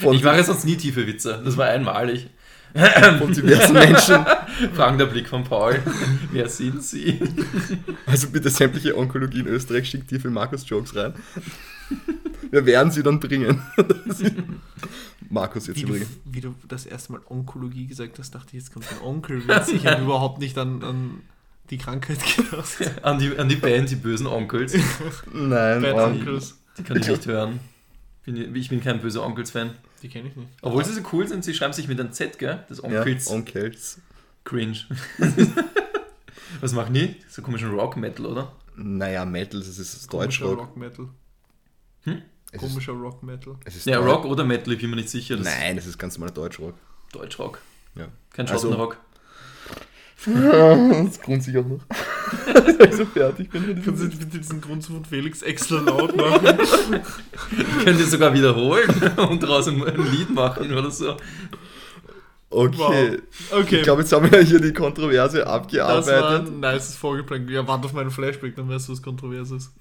von, 0.00 0.14
Ich 0.14 0.24
mache 0.24 0.42
sonst 0.42 0.64
nie 0.64 0.76
tiefe 0.76 1.06
Witze. 1.06 1.40
Das 1.44 1.56
war 1.56 1.66
einmalig. 1.66 2.30
von 3.18 3.32
diversen 3.32 3.72
Menschen. 3.72 4.26
Fragender 4.74 5.06
Blick 5.06 5.28
von 5.28 5.44
Paul. 5.44 5.80
Wer 6.32 6.48
sind 6.48 6.82
Sie? 6.82 7.20
Also 8.04 8.28
bitte 8.30 8.50
sämtliche 8.50 8.98
Onkologie 8.98 9.40
in 9.40 9.46
Österreich 9.46 9.88
schickt 9.88 10.08
tiefe 10.08 10.28
Markus-Jokes 10.28 10.96
rein. 10.96 11.14
Wir 12.50 12.66
werden 12.66 12.90
sie 12.90 13.02
dann 13.02 13.20
bringen. 13.20 13.62
Markus 15.30 15.66
jetzt 15.66 15.76
Wie 15.76 15.82
du, 15.82 15.88
übrigens. 15.88 16.08
wie 16.24 16.40
du 16.40 16.54
das 16.66 16.86
erste 16.86 17.12
Mal 17.12 17.20
Onkologie 17.28 17.86
gesagt 17.86 18.18
hast, 18.18 18.34
dachte 18.34 18.48
ich, 18.48 18.64
jetzt 18.64 18.72
kommt 18.72 18.86
ein 18.90 19.06
Onkelwitz. 19.06 19.68
Ich 19.68 19.86
habe 19.86 20.02
überhaupt 20.02 20.40
nicht 20.40 20.56
an, 20.58 20.82
an 20.82 21.20
die 21.70 21.78
Krankheit 21.78 22.18
gedacht. 22.36 22.76
An 23.02 23.18
die, 23.18 23.36
an 23.38 23.48
die 23.48 23.56
Band, 23.56 23.90
die 23.90 23.96
bösen 23.96 24.26
Onkels. 24.26 24.72
Nein, 25.32 25.82
Bad 25.82 25.96
ähm, 25.96 26.18
Uncles. 26.20 26.58
Die 26.78 26.82
kann 26.82 26.96
ich 26.98 27.06
nicht 27.08 27.26
hören. 27.26 27.60
Bin, 28.24 28.54
ich 28.56 28.68
bin 28.68 28.82
kein 28.82 29.00
böser 29.00 29.22
Onkels-Fan. 29.24 29.72
Die 30.02 30.08
kenne 30.08 30.28
ich 30.28 30.36
nicht. 30.36 30.48
Obwohl 30.62 30.84
sie 30.84 30.92
so 30.94 31.02
cool 31.12 31.26
sind, 31.28 31.44
sie 31.44 31.54
schreiben 31.54 31.72
sich 31.72 31.88
mit 31.88 32.00
einem 32.00 32.12
Z, 32.12 32.38
gell? 32.38 32.64
Das 32.68 32.78
ja, 32.78 32.84
Onkels. 32.84 33.28
Onkels. 33.28 34.00
Cringe. 34.44 34.78
Was 36.60 36.72
machen 36.72 36.94
die? 36.94 37.16
So 37.28 37.42
komischen 37.42 37.70
Rock-Metal, 37.70 38.26
oder? 38.26 38.52
Naja, 38.76 39.24
Metal, 39.24 39.60
das 39.60 39.78
ist 39.78 40.08
Komischer 40.08 40.44
Deutschrock. 40.46 40.58
Rock 40.58 40.76
Metal. 40.76 41.08
Es 42.52 42.62
ist, 42.62 42.68
Komischer 42.68 42.92
Rock 42.92 43.22
Metal. 43.22 43.56
es 43.64 43.76
ist 43.76 43.86
Ja, 43.86 43.98
Rock 43.98 44.24
oder 44.26 44.44
Metal, 44.44 44.72
ich 44.72 44.80
bin 44.80 44.90
mir 44.90 44.96
nicht 44.96 45.08
sicher. 45.10 45.36
Das 45.36 45.44
Nein, 45.46 45.76
das 45.76 45.86
ist 45.86 45.98
ganz 45.98 46.16
normaler 46.16 46.34
Deutschrock. 46.34 46.74
Deutschrock. 47.12 47.60
Ja. 47.94 48.08
Kein 48.32 48.46
Also- 48.48 48.68
Schottenrock. 48.68 48.98
Das 50.26 51.20
grunzt 51.20 51.46
sich 51.46 51.56
auch 51.58 51.66
noch. 51.66 51.80
Ich 52.88 52.94
so 52.96 53.04
fertig 53.04 53.50
bin. 53.50 53.82
Kannst 53.84 54.02
du 54.02 54.08
bitte 54.08 54.38
diesen 54.38 54.60
Grund 54.60 54.84
von 54.84 55.04
Felix 55.04 55.42
extra 55.42 55.80
laut 55.80 56.16
machen? 56.16 57.00
Ich 57.58 57.84
könnte 57.84 58.04
sogar 58.04 58.32
wiederholen 58.32 58.88
und 59.28 59.42
daraus 59.42 59.68
ein, 59.68 59.82
ein 59.84 60.10
Lied 60.12 60.30
machen 60.34 60.72
oder 60.72 60.90
so. 60.90 61.16
Okay. 62.50 63.18
Okay, 63.50 63.76
Ich 63.78 63.82
glaube, 63.82 64.02
jetzt 64.02 64.12
haben 64.12 64.30
wir 64.30 64.40
hier 64.40 64.60
die 64.60 64.72
Kontroverse 64.72 65.38
das 65.38 65.46
war 65.46 65.54
abgearbeitet. 65.54 66.46
ein 66.48 66.60
nices 66.60 66.94
Vorgeplank. 66.96 67.50
Ja, 67.50 67.66
warte 67.66 67.86
auf 67.86 67.92
meinen 67.92 68.10
Flashback, 68.12 68.54
dann 68.56 68.68
weißt 68.68 68.88
du, 68.88 68.92
was 68.92 69.02
Kontroverses. 69.02 69.72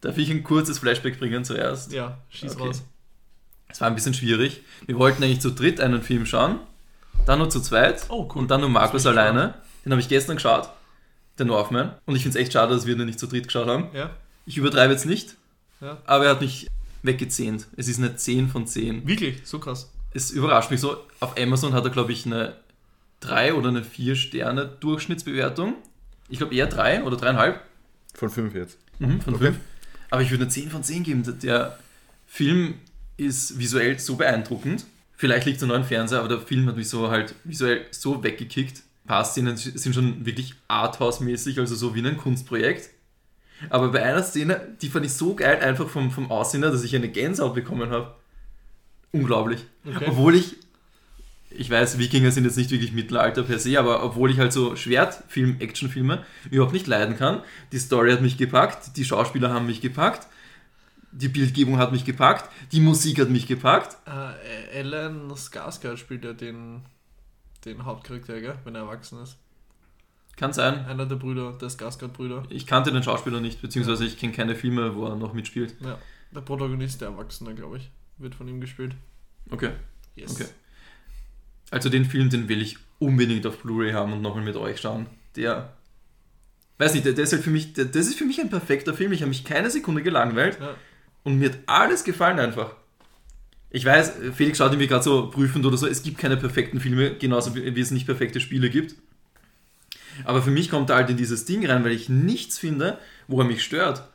Darf 0.00 0.16
ich 0.18 0.30
ein 0.30 0.42
kurzes 0.42 0.78
Flashback 0.78 1.18
bringen 1.18 1.44
zuerst? 1.44 1.92
Ja, 1.92 2.18
schieß 2.30 2.56
Okay. 2.56 2.68
raus. 2.68 2.82
Es 3.68 3.80
war 3.80 3.88
ein 3.88 3.94
bisschen 3.94 4.14
schwierig. 4.14 4.62
Wir 4.86 4.98
wollten 4.98 5.22
eigentlich 5.22 5.40
zu 5.40 5.50
dritt 5.50 5.80
einen 5.80 6.02
Film 6.02 6.24
schauen, 6.26 6.58
dann 7.26 7.38
nur 7.38 7.50
zu 7.50 7.60
zweit 7.60 8.06
Oh, 8.08 8.28
cool. 8.34 8.42
und 8.42 8.50
dann 8.50 8.60
nur 8.62 8.70
Markus 8.70 9.06
alleine. 9.06 9.54
Den 9.84 9.92
habe 9.92 10.00
ich 10.00 10.08
gestern 10.08 10.36
geschaut, 10.36 10.68
der 11.38 11.46
Northman. 11.46 11.94
Und 12.06 12.16
ich 12.16 12.22
finde 12.22 12.38
es 12.38 12.42
echt 12.42 12.52
schade, 12.52 12.74
dass 12.74 12.86
wir 12.86 12.96
den 12.96 13.06
nicht 13.06 13.18
zu 13.18 13.26
dritt 13.26 13.46
geschaut 13.46 13.66
haben. 13.68 13.88
Ja? 13.94 14.10
Ich 14.46 14.56
übertreibe 14.56 14.92
jetzt 14.92 15.06
nicht, 15.06 15.36
Ja. 15.80 15.98
aber 16.06 16.24
er 16.26 16.30
hat 16.32 16.40
mich 16.40 16.68
weggezähnt. 17.02 17.66
Es 17.76 17.88
ist 17.88 17.98
eine 17.98 18.14
10 18.16 18.48
von 18.48 18.66
10. 18.66 19.06
Wirklich? 19.06 19.40
So 19.44 19.58
krass. 19.58 19.90
Es 20.14 20.30
überrascht 20.30 20.70
mich 20.70 20.80
so. 20.80 20.96
Auf 21.20 21.36
Amazon 21.38 21.72
hat 21.72 21.84
er, 21.84 21.90
glaube 21.90 22.12
ich, 22.12 22.26
eine 22.26 22.54
3 23.20 23.54
oder 23.54 23.68
eine 23.70 23.82
4 23.82 24.14
Sterne 24.14 24.66
Durchschnittsbewertung. 24.66 25.74
Ich 26.28 26.38
glaube 26.38 26.54
eher 26.54 26.66
3 26.66 27.02
oder 27.04 27.16
3,5 27.16 27.54
Von 28.14 28.30
5 28.30 28.54
jetzt. 28.54 28.78
mhm, 28.98 29.20
von 29.20 29.34
Okay. 29.34 29.44
5. 29.46 29.58
Aber 30.10 30.22
ich 30.22 30.30
würde 30.30 30.44
eine 30.44 30.50
10 30.52 30.70
von 30.70 30.84
10 30.84 31.02
geben. 31.04 31.38
Der 31.40 31.78
Film 32.26 32.74
ist 33.16 33.58
visuell 33.58 33.98
so 33.98 34.16
beeindruckend. 34.16 34.84
Vielleicht 35.16 35.46
liegt 35.46 35.60
es 35.62 35.66
nur 35.66 35.76
am 35.76 35.84
Fernseher, 35.84 36.18
aber 36.20 36.28
der 36.28 36.40
Film 36.40 36.66
hat 36.68 36.76
mich 36.76 36.88
so 36.88 37.10
halt 37.10 37.34
visuell 37.44 37.86
so 37.90 38.22
weggekickt. 38.22 38.82
Ein 39.12 39.16
paar 39.16 39.24
Szenen 39.26 39.58
sind 39.58 39.94
schon 39.94 40.24
wirklich 40.24 40.54
Arthouse-mäßig, 40.68 41.58
also 41.58 41.74
so 41.74 41.94
wie 41.94 42.00
ein 42.00 42.16
Kunstprojekt. 42.16 42.88
Aber 43.68 43.90
bei 43.90 44.02
einer 44.02 44.22
Szene, 44.22 44.74
die 44.80 44.88
fand 44.88 45.04
ich 45.04 45.12
so 45.12 45.34
geil, 45.34 45.60
einfach 45.60 45.86
vom, 45.86 46.10
vom 46.10 46.30
Aussehen 46.30 46.62
her, 46.62 46.72
dass 46.72 46.82
ich 46.82 46.96
eine 46.96 47.10
Gänsehaut 47.10 47.54
bekommen 47.54 47.90
habe. 47.90 48.14
Unglaublich. 49.10 49.66
Okay. 49.84 50.06
Obwohl 50.08 50.34
ich, 50.34 50.56
ich 51.50 51.68
weiß, 51.68 51.98
Wikinger 51.98 52.30
sind 52.30 52.44
jetzt 52.44 52.56
nicht 52.56 52.70
wirklich 52.70 52.94
Mittelalter 52.94 53.42
per 53.42 53.58
se, 53.58 53.78
aber 53.78 54.02
obwohl 54.02 54.30
ich 54.30 54.38
halt 54.38 54.54
so 54.54 54.76
Schwertfilm, 54.76 55.60
Actionfilme 55.60 56.24
überhaupt 56.50 56.72
nicht 56.72 56.86
leiden 56.86 57.18
kann, 57.18 57.42
die 57.70 57.80
Story 57.80 58.12
hat 58.12 58.22
mich 58.22 58.38
gepackt, 58.38 58.96
die 58.96 59.04
Schauspieler 59.04 59.50
haben 59.50 59.66
mich 59.66 59.82
gepackt, 59.82 60.26
die 61.10 61.28
Bildgebung 61.28 61.76
hat 61.76 61.92
mich 61.92 62.06
gepackt, 62.06 62.48
die 62.72 62.80
Musik 62.80 63.20
hat 63.20 63.28
mich 63.28 63.46
gepackt. 63.46 63.94
Äh, 64.06 64.78
Alan 64.80 65.30
Skarsgård 65.32 65.98
spielt 65.98 66.24
ja 66.24 66.32
den, 66.32 66.80
den 67.64 67.84
Hauptcharakter, 67.84 68.40
gell? 68.40 68.58
wenn 68.64 68.74
er 68.74 68.82
erwachsen 68.82 69.22
ist. 69.22 69.36
Kann 70.36 70.52
sein. 70.52 70.86
Einer 70.86 71.06
der 71.06 71.16
Brüder, 71.16 71.52
der 71.60 71.68
Skarsgård-Brüder. 71.68 72.44
Ich 72.48 72.66
kannte 72.66 72.90
den 72.90 73.02
Schauspieler 73.02 73.40
nicht, 73.40 73.60
beziehungsweise 73.60 74.04
ich 74.06 74.18
kenne 74.18 74.32
keine 74.32 74.54
Filme, 74.54 74.94
wo 74.96 75.06
er 75.06 75.16
noch 75.16 75.34
mitspielt. 75.34 75.76
Ja, 75.80 75.98
der 76.34 76.40
Protagonist, 76.40 77.00
der 77.02 77.08
Erwachsene, 77.08 77.54
glaube 77.54 77.76
ich, 77.76 77.90
wird 78.18 78.34
von 78.34 78.48
ihm 78.48 78.60
gespielt. 78.60 78.94
Okay. 79.50 79.70
Yes. 80.16 80.34
Okay. 80.34 80.48
Also 81.70 81.88
den 81.90 82.04
Film, 82.06 82.30
den 82.30 82.48
will 82.48 82.62
ich 82.62 82.78
unbedingt 82.98 83.46
auf 83.46 83.58
Blu-ray 83.58 83.92
haben 83.92 84.12
und 84.12 84.22
nochmal 84.22 84.44
mit 84.44 84.56
euch 84.56 84.80
schauen. 84.80 85.06
Der, 85.36 85.72
weiß 86.78 86.94
nicht, 86.94 87.04
der, 87.04 87.12
der 87.12 87.24
ist 87.24 87.32
halt 87.32 87.42
für 87.42 87.50
mich, 87.50 87.74
der, 87.74 87.84
das 87.86 88.06
ist 88.06 88.16
für 88.18 88.24
mich 88.24 88.40
ein 88.40 88.50
perfekter 88.50 88.94
Film. 88.94 89.12
Ich 89.12 89.20
habe 89.20 89.28
mich 89.28 89.44
keine 89.44 89.70
Sekunde 89.70 90.02
gelangweilt 90.02 90.58
Ja. 90.60 90.74
und 91.24 91.38
mir 91.38 91.50
hat 91.50 91.58
alles 91.66 92.04
gefallen 92.04 92.38
einfach. 92.38 92.74
Ich 93.74 93.86
weiß, 93.86 94.12
Felix 94.34 94.58
schaut 94.58 94.72
irgendwie 94.72 94.86
gerade 94.86 95.02
so 95.02 95.30
prüfend 95.30 95.64
oder 95.64 95.78
so, 95.78 95.86
es 95.86 96.02
gibt 96.02 96.18
keine 96.18 96.36
perfekten 96.36 96.78
Filme, 96.78 97.14
genauso 97.14 97.54
wie, 97.54 97.80
es 97.80 97.90
nicht 97.90 98.04
perfekte 98.04 98.38
Spiele 98.38 98.68
gibt. 98.68 98.94
Aber 100.24 100.42
für 100.42 100.50
mich 100.50 100.68
kommt 100.68 100.90
er 100.90 100.96
halt 100.96 101.08
in 101.08 101.16
dieses 101.16 101.46
Ding 101.46 101.64
rein, 101.64 101.82
weil 101.82 101.92
ich 101.92 102.10
nichts 102.10 102.58
finde, 102.58 102.98
wo 103.28 103.40
er 103.40 103.46
mich 103.46 103.64
stört. 103.64 104.06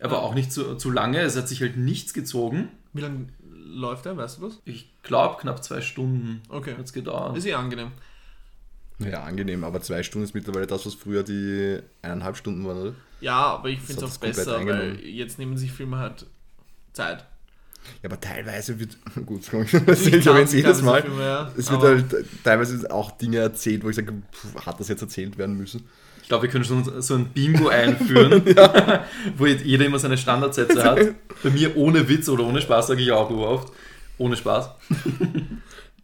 Aber 0.00 0.22
auch 0.22 0.34
nicht 0.34 0.50
zu, 0.50 0.76
zu 0.76 0.90
lange, 0.90 1.20
es 1.20 1.36
hat 1.36 1.48
sich 1.48 1.60
halt 1.60 1.76
nichts 1.76 2.14
gezogen. 2.14 2.70
Wie 2.94 3.02
lange 3.02 3.26
läuft 3.50 4.06
der, 4.06 4.16
weißt 4.16 4.38
du 4.38 4.46
das? 4.46 4.62
Ich 4.64 4.90
glaube 5.02 5.36
knapp 5.38 5.62
zwei 5.62 5.82
Stunden 5.82 6.40
Okay. 6.48 6.72
hat 6.72 6.86
es 6.86 6.94
gedauert. 6.94 7.36
Ist 7.36 7.44
eh 7.44 7.52
angenehm. 7.52 7.92
Ja, 9.00 9.22
angenehm, 9.22 9.64
aber 9.64 9.82
zwei 9.82 10.02
Stunden 10.02 10.24
ist 10.24 10.34
mittlerweile 10.34 10.66
das, 10.66 10.86
was 10.86 10.94
früher 10.94 11.22
die 11.22 11.78
eineinhalb 12.00 12.38
Stunden 12.38 12.66
waren, 12.66 12.78
oder? 12.78 12.94
Ja, 13.20 13.36
aber 13.36 13.68
ich 13.68 13.80
finde 13.80 14.04
es 14.06 14.12
auch 14.12 14.18
besser, 14.18 14.64
weil 14.66 14.98
jetzt 15.00 15.38
nehmen 15.38 15.58
sich 15.58 15.72
Filme 15.72 15.98
halt 15.98 16.26
Zeit. 16.94 17.26
Ja, 18.02 18.08
aber 18.08 18.20
teilweise 18.20 18.78
wird. 18.78 18.96
Gut, 19.26 19.40
das 19.40 19.50
kann 19.50 19.62
ich 19.62 19.70
das 19.70 20.06
ich 20.06 20.26
erwähne 20.26 20.44
es 20.44 20.52
jedes 20.52 20.82
Mal. 20.82 21.02
Filme, 21.02 21.22
ja, 21.22 21.52
Es 21.56 21.70
wird 21.70 21.82
halt 21.82 22.04
teilweise 22.44 22.90
auch 22.90 23.10
Dinge 23.12 23.38
erzählt, 23.38 23.84
wo 23.84 23.90
ich 23.90 23.96
sage, 23.96 24.12
pff, 24.32 24.66
hat 24.66 24.80
das 24.80 24.88
jetzt 24.88 25.02
erzählt 25.02 25.38
werden 25.38 25.56
müssen? 25.56 25.88
Ich 26.22 26.28
glaube, 26.28 26.42
wir 26.42 26.50
können 26.50 26.64
schon 26.64 27.00
so 27.00 27.14
ein 27.14 27.28
Bingo 27.28 27.68
einführen, 27.68 28.42
wo 29.36 29.46
jeder 29.46 29.86
immer 29.86 29.98
seine 29.98 30.18
Standardsätze 30.18 30.84
hat. 30.84 30.98
Bei 31.42 31.50
mir 31.50 31.76
ohne 31.76 32.08
Witz 32.08 32.28
oder 32.28 32.44
ohne 32.44 32.60
Spaß 32.60 32.88
sage 32.88 33.00
ich 33.00 33.10
auch 33.12 33.30
oft. 33.30 33.72
Ohne 34.18 34.36
Spaß. 34.36 34.70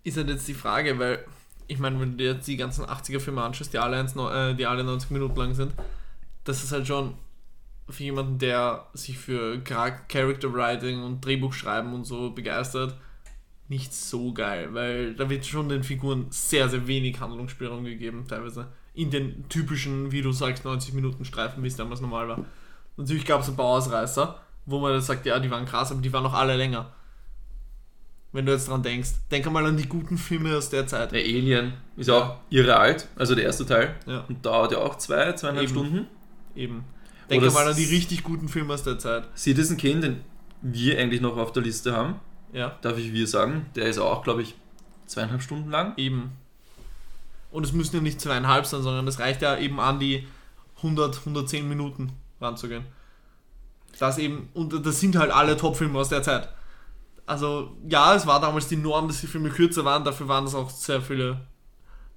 Ist 0.03 0.17
halt 0.17 0.29
jetzt 0.29 0.49
die 0.49 0.55
Frage, 0.55 0.99
weil 0.99 1.19
ich 1.67 1.79
meine, 1.79 2.01
wenn 2.01 2.17
du 2.17 2.25
jetzt 2.25 2.47
die 2.47 2.57
ganzen 2.57 2.85
80er-Filme 2.85 3.43
anschaust, 3.43 3.73
die 3.73 3.79
alle, 3.79 3.97
1, 3.99 4.15
äh, 4.17 4.55
die 4.55 4.67
alle 4.67 4.85
90 4.85 5.11
Minuten 5.11 5.37
lang 5.37 5.55
sind, 5.55 5.73
das 6.45 6.63
ist 6.63 6.73
halt 6.73 6.87
schon 6.87 7.15
für 7.89 8.03
jemanden, 8.03 8.39
der 8.39 8.87
sich 8.95 9.19
für 9.19 9.63
Char- 9.65 10.07
Character 10.09 10.53
Writing 10.53 11.03
und 11.03 11.25
Drehbuchschreiben 11.25 11.93
und 11.93 12.05
so 12.05 12.31
begeistert, 12.31 12.97
nicht 13.69 13.95
so 13.95 14.33
geil, 14.33 14.69
weil 14.73 15.15
da 15.15 15.29
wird 15.31 15.47
schon 15.47 15.69
den 15.69 15.83
Figuren 15.85 16.27
sehr, 16.31 16.69
sehr 16.69 16.87
wenig 16.87 17.21
Handlungsspielraum 17.21 17.85
gegeben, 17.85 18.27
teilweise. 18.29 18.69
In 18.95 19.11
den 19.11 19.49
typischen, 19.49 20.13
wie 20.13 20.23
du 20.23 20.33
sagst, 20.33 20.65
90 20.65 20.95
Minuten 20.95 21.25
Streifen, 21.25 21.63
wie 21.63 21.69
es 21.69 21.77
damals 21.77 22.01
normal 22.01 22.29
war. 22.29 22.45
Natürlich 22.97 23.25
gab 23.25 23.41
es 23.41 23.49
ein 23.49 23.57
paar 23.57 23.67
Ausreißer, 23.67 24.39
wo 24.67 24.79
man 24.79 24.93
dann 24.93 25.01
sagt, 25.01 25.27
ja, 25.27 25.39
die 25.39 25.51
waren 25.51 25.65
krass, 25.65 25.91
aber 25.91 26.01
die 26.01 26.13
waren 26.13 26.23
noch 26.23 26.35
alle 26.35 26.57
länger. 26.57 26.93
Wenn 28.33 28.47
du 28.47 28.53
jetzt 28.53 28.69
dran 28.69 28.83
denkst. 28.83 29.11
Denk 29.31 29.47
einmal 29.47 29.65
an 29.67 29.77
die 29.77 29.89
guten 29.89 30.19
Filme 30.19 30.57
aus 30.57 30.69
der 30.69 30.87
Zeit. 30.87 31.13
Der 31.13 31.23
Alien 31.23 31.75
ist 31.97 32.11
auch 32.11 32.37
irre 32.51 32.77
alt, 32.77 33.09
also 33.17 33.35
der 33.35 33.45
erste 33.45 33.65
Teil. 33.65 33.95
Ja. 34.07 34.25
Und 34.29 34.45
dauert 34.45 34.73
ja 34.73 34.79
auch 34.79 34.99
zwei, 34.99 35.33
zweieinhalb 35.33 35.69
Eben. 35.69 35.73
Stunden. 35.73 36.07
Eben. 36.55 36.85
Denk 37.31 37.43
Oder 37.43 37.53
mal 37.53 37.69
an 37.69 37.77
die 37.77 37.85
richtig 37.85 38.23
guten 38.23 38.49
Filme 38.49 38.75
aus 38.75 38.83
der 38.83 38.99
Zeit. 38.99 39.27
Citizen 39.37 39.77
Kane, 39.77 40.01
den 40.01 40.21
wir 40.61 40.99
eigentlich 40.99 41.21
noch 41.21 41.37
auf 41.37 41.53
der 41.53 41.63
Liste 41.63 41.97
haben, 41.97 42.17
Ja, 42.53 42.79
darf 42.83 42.99
ich 42.99 43.13
wir 43.13 43.27
sagen, 43.27 43.67
der 43.75 43.87
ist 43.87 43.99
auch, 43.99 44.23
glaube 44.23 44.43
ich, 44.43 44.55
zweieinhalb 45.07 45.43
Stunden 45.43 45.71
lang. 45.71 45.95
eben. 45.97 46.33
Und 47.51 47.65
es 47.65 47.73
müssen 47.73 47.97
ja 47.97 48.03
nicht 48.03 48.21
zweieinhalb 48.21 48.67
sein, 48.67 48.83
sondern 48.83 49.07
es 49.07 49.21
reicht 49.21 49.41
ja 49.43 49.57
eben 49.57 49.79
an 49.79 50.01
die 50.01 50.27
100, 50.79 51.19
110 51.19 51.69
Minuten 51.69 52.13
ranzugehen. 52.41 52.85
Das 53.99 54.19
eben, 54.19 54.49
und 54.55 54.85
das 54.85 55.01
sind 55.01 55.17
halt 55.17 55.31
alle 55.31 55.57
Top-Filme 55.57 55.99
aus 55.99 56.09
der 56.09 56.23
Zeit. 56.23 56.49
Also, 57.27 57.77
ja, 57.89 58.15
es 58.15 58.27
war 58.27 58.41
damals 58.41 58.69
die 58.69 58.77
Norm, 58.77 59.07
dass 59.09 59.21
die 59.21 59.29
Filme 59.29 59.51
kürzer 59.51 59.85
waren, 59.85 60.05
dafür 60.05 60.29
waren 60.29 60.45
es 60.45 60.55
auch 60.55 60.69
sehr 60.69 61.01
viele 61.01 61.47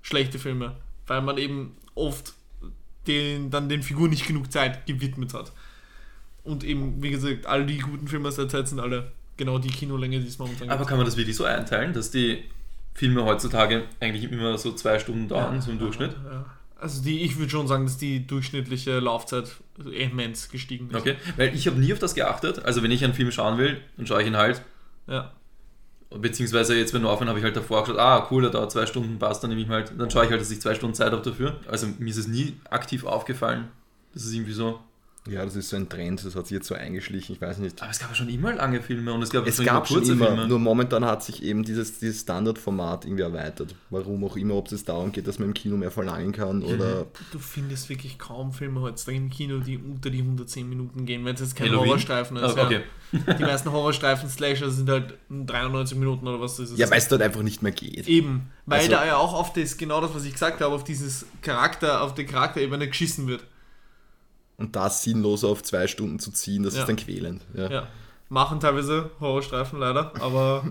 schlechte 0.02 0.40
Filme, 0.40 0.76
weil 1.06 1.22
man 1.22 1.38
eben 1.38 1.78
oft 1.96 2.34
den, 3.08 3.50
dann 3.50 3.70
den 3.70 3.84
Figuren 3.84 4.10
nicht 4.10 4.28
genug 4.28 4.52
Zeit 4.52 4.86
gewidmet 4.86 5.34
hat. 5.34 5.52
Und 6.44 6.64
eben, 6.64 7.02
wie 7.02 7.10
gesagt, 7.10 7.46
alle 7.46 7.66
die 7.66 7.80
guten 7.80 8.08
Filme 8.08 8.30
aus 8.30 8.36
der 8.36 8.48
Zeit 8.48 8.68
sind 8.68 8.80
alle 8.80 9.12
genau 9.36 9.60
die 9.60 9.70
Kinolänge, 9.70 10.20
die 10.20 10.28
es 10.28 10.40
momentan 10.40 10.70
Aber 10.70 10.86
kann 10.86 10.98
man 10.98 11.06
das 11.06 11.18
wirklich 11.18 11.36
so 11.36 11.44
einteilen, 11.44 11.94
dass 11.94 12.12
die 12.12 12.44
Filme 12.94 13.24
heutzutage 13.26 13.84
eigentlich 14.00 14.32
immer 14.32 14.58
so 14.58 14.72
zwei 14.74 14.98
Stunden 15.00 15.28
dauern, 15.28 15.62
so 15.62 15.72
im 15.72 15.80
Durchschnitt? 15.80 16.16
Ja. 16.26 16.46
Also 16.80 17.04
die, 17.04 17.22
ich 17.22 17.38
würde 17.38 17.50
schon 17.50 17.68
sagen, 17.68 17.86
dass 17.86 17.98
die 17.98 18.26
durchschnittliche 18.26 19.00
Laufzeit 19.00 19.58
immens 19.92 20.50
gestiegen 20.50 20.90
ist. 20.90 20.96
Okay, 20.96 21.16
weil 21.36 21.54
ich 21.56 21.68
habe 21.68 21.80
nie 21.80 21.92
auf 21.92 22.00
das 22.00 22.16
geachtet. 22.16 22.64
Also 22.66 22.84
wenn 22.84 22.92
ich 22.92 23.04
einen 23.04 23.14
Film 23.14 23.32
schauen 23.32 23.58
will, 23.58 23.82
dann 23.98 24.06
schaue 24.06 24.22
ich 24.22 24.28
ihn 24.28 24.38
halt. 24.38 24.62
Ja. 25.08 25.32
Beziehungsweise 26.10 26.76
jetzt, 26.78 26.94
wenn 26.94 27.02
wir 27.02 27.10
aufhören, 27.10 27.28
habe 27.28 27.40
ich 27.40 27.46
halt 27.46 27.56
davor 27.56 27.84
geschaut, 27.84 28.00
ah 28.00 28.28
cool, 28.32 28.42
der 28.42 28.52
dauert 28.52 28.72
zwei 28.72 28.86
Stunden, 28.86 29.20
passt, 29.20 29.44
dann 29.44 29.50
nehme 29.50 29.62
ich 29.62 29.68
mal 29.68 29.84
halt, 29.84 29.92
dann 29.98 30.10
schaue 30.10 30.26
ich 30.26 30.32
halt, 30.32 30.40
dass 30.40 30.50
ich 30.50 30.62
zwei 30.62 30.74
Stunden 30.74 30.96
Zeit 30.96 31.12
habe 31.12 31.22
dafür. 31.22 31.60
Also 31.68 31.88
mir 32.00 32.10
ist 32.10 32.18
es 32.18 32.28
nie 32.28 32.56
aktiv 32.70 33.04
aufgefallen. 33.06 33.68
Das 34.14 34.24
ist 34.24 34.34
irgendwie 34.34 34.54
so. 34.54 34.80
Ja, 35.30 35.44
das 35.44 35.58
ist 35.58 35.70
so 35.70 35.76
ein 35.76 35.90
Trend, 35.90 36.24
das 36.26 36.36
hat 36.36 36.48
sich 36.48 36.56
jetzt 36.56 36.68
so 36.68 36.76
eingeschlichen, 36.76 37.36
ich 37.36 37.42
weiß 37.42 37.58
nicht. 37.58 37.82
Aber 37.82 37.92
es 37.92 38.00
gab 38.00 38.10
ja 38.10 38.16
schon 38.16 38.30
immer 38.30 38.54
lange 38.54 38.82
Filme 38.82 39.12
und 39.14 39.22
es 39.22 39.30
gab 39.30 39.46
Es 39.46 39.58
schon 39.58 39.66
gab 39.66 39.86
schon 39.86 39.98
kurze 39.98 40.14
immer, 40.14 40.28
Filme. 40.28 40.48
nur 40.48 40.60
momentan 40.60 41.04
hat 41.04 41.22
sich 41.22 41.44
eben 41.44 41.64
dieses, 41.64 42.00
dieses 42.00 42.22
Standardformat 42.22 43.04
irgendwie 43.06 43.24
erweitert. 43.24 43.76
Warum 43.90 44.24
auch 44.24 44.38
immer, 44.38 44.56
ob 44.56 44.72
es 44.72 44.86
darum 44.86 45.12
geht, 45.12 45.28
dass 45.28 45.38
man 45.38 45.50
im 45.50 45.54
Kino 45.54 45.76
mehr 45.76 45.92
verlangen 45.92 46.32
kann 46.32 46.64
oder... 46.64 47.08
Du 47.32 47.40
findest 47.40 47.90
wirklich 47.90 48.18
kaum 48.18 48.54
Filme 48.54 48.80
heutzutage 48.80 49.18
im 49.18 49.30
Kino, 49.30 49.60
die 49.60 49.78
unter 49.78 50.10
die 50.10 50.20
110 50.20 50.70
Minuten 50.70 51.06
gehen, 51.06 51.26
wenn 51.26 51.36
es 51.36 51.42
jetzt 51.42 51.56
kein 51.58 51.68
Halloween? 51.68 51.88
Horrorstreifen 51.90 52.38
ist. 52.38 52.58
Ah, 52.58 52.64
okay. 52.64 52.76
Ja. 52.76 52.82
Die 53.12 53.44
meisten 53.44 53.72
Horrorstreifen 53.72 54.30
Slasher 54.30 54.70
sind 54.70 54.90
halt 54.90 55.14
93 55.30 55.98
Minuten 55.98 56.28
oder 56.28 56.42
was 56.42 56.60
ist 56.60 56.72
es? 56.72 56.78
Ja, 56.78 56.90
weil 56.90 56.98
es 56.98 57.08
dort 57.08 57.22
einfach 57.22 57.42
nicht 57.42 57.62
mehr 57.62 57.72
geht. 57.72 58.08
Eben, 58.08 58.52
weil 58.66 58.80
Also- 58.80 58.92
da 58.92 59.06
ja 59.06 59.16
auch 59.18 59.34
auf 59.34 59.54
das, 59.54 59.78
genau 59.78 60.02
das, 60.02 60.14
was 60.14 60.26
ich 60.26 60.34
gesagt 60.34 60.60
habe, 60.62 60.74
auf 60.76 60.84
dieses 60.84 61.26
Charakter, 61.42 62.02
auf 62.02 62.14
die 62.16 62.26
Charakterebene 62.26 62.88
geschissen 62.88 63.28
wird. 63.28 63.44
Und 64.58 64.76
das 64.76 65.04
sinnlos 65.04 65.44
auf 65.44 65.64
zwei 65.64 65.88
Stunden 65.88 66.20
zu 66.20 66.32
ziehen, 66.32 66.64
das 66.64 66.74
Ja. 66.76 66.82
ist 66.82 66.88
dann 66.90 66.96
quälend. 66.98 67.44
Ja. 67.54 67.70
Ja. 67.70 67.88
Machen 68.30 68.60
teilweise 68.60 69.12
Horrorstreifen 69.22 69.80
leider, 69.80 70.12
aber 70.22 70.66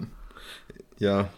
ja. 0.98 1.28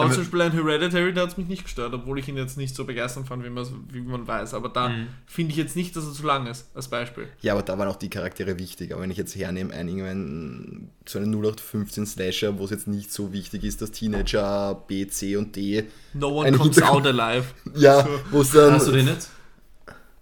Aber 0.00 0.10
zum 0.12 0.22
Beispiel 0.22 0.40
ein 0.42 0.52
Hereditary, 0.52 1.12
da 1.14 1.22
hat 1.22 1.30
es 1.30 1.36
mich 1.36 1.46
nicht 1.48 1.64
gestört, 1.64 1.92
obwohl 1.94 2.18
ich 2.18 2.28
ihn 2.28 2.36
jetzt 2.36 2.56
nicht 2.56 2.74
so 2.74 2.84
begeistern 2.84 3.24
fand, 3.24 3.44
wie, 3.44 3.94
wie 3.94 4.00
man 4.00 4.26
weiß. 4.26 4.54
Aber 4.54 4.68
da 4.68 4.88
Mhm. 4.88 5.08
finde 5.26 5.52
ich 5.52 5.56
jetzt 5.58 5.76
nicht, 5.76 5.94
dass 5.96 6.04
er 6.06 6.12
zu 6.12 6.24
lang 6.26 6.46
ist, 6.46 6.68
als 6.74 6.88
Beispiel. 6.88 7.28
Ja, 7.40 7.52
aber 7.52 7.62
da 7.62 7.78
waren 7.78 7.88
auch 7.88 7.96
die 7.96 8.10
Charaktere 8.10 8.58
wichtig. 8.58 8.92
Aber 8.92 9.02
wenn 9.02 9.10
ich 9.10 9.16
jetzt 9.18 9.34
hernehme, 9.36 9.72
einen, 9.74 9.88
irgendwann 9.88 10.90
so 11.06 11.18
einen 11.18 11.30
0815 11.34 12.06
Slasher, 12.06 12.58
wo 12.58 12.64
es 12.64 12.70
jetzt 12.70 12.86
nicht 12.88 13.12
so 13.12 13.32
wichtig 13.32 13.64
ist, 13.64 13.80
dass 13.82 13.90
Teenager 13.90 14.74
B, 14.86 15.06
C 15.06 15.36
und 15.36 15.54
D, 15.56 15.84
No 16.14 16.28
one 16.40 16.52
comes 16.52 16.76
Hintergrund- 16.76 17.06
out 17.06 17.06
alive. 17.20 17.44
ja, 17.74 18.02
So. 18.02 18.08
wo 18.30 18.40
es 18.42 18.50
dann. 18.50 18.72
Hast 18.74 18.86
du 18.88 18.92
den 18.92 19.06
jetzt? 19.06 19.30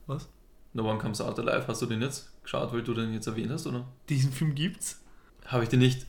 Was? 0.07 0.29
No 0.73 0.89
One 0.91 0.99
Comes 0.99 1.21
Out 1.23 1.39
Alive, 1.39 1.65
hast 1.69 1.81
du 1.83 1.87
den 1.87 2.03
jetzt 2.03 2.29
geschaut, 2.43 2.73
weil 2.73 2.83
du 2.83 2.93
den 2.93 3.13
jetzt 3.15 3.27
erwähnt 3.27 3.51
hast, 3.51 3.67
oder? 3.67 3.87
Diesen 4.11 4.31
Film 4.31 4.55
gibt's? 4.55 5.01
Habe 5.47 5.63
ich 5.63 5.69
den 5.71 5.79
nicht 5.81 6.05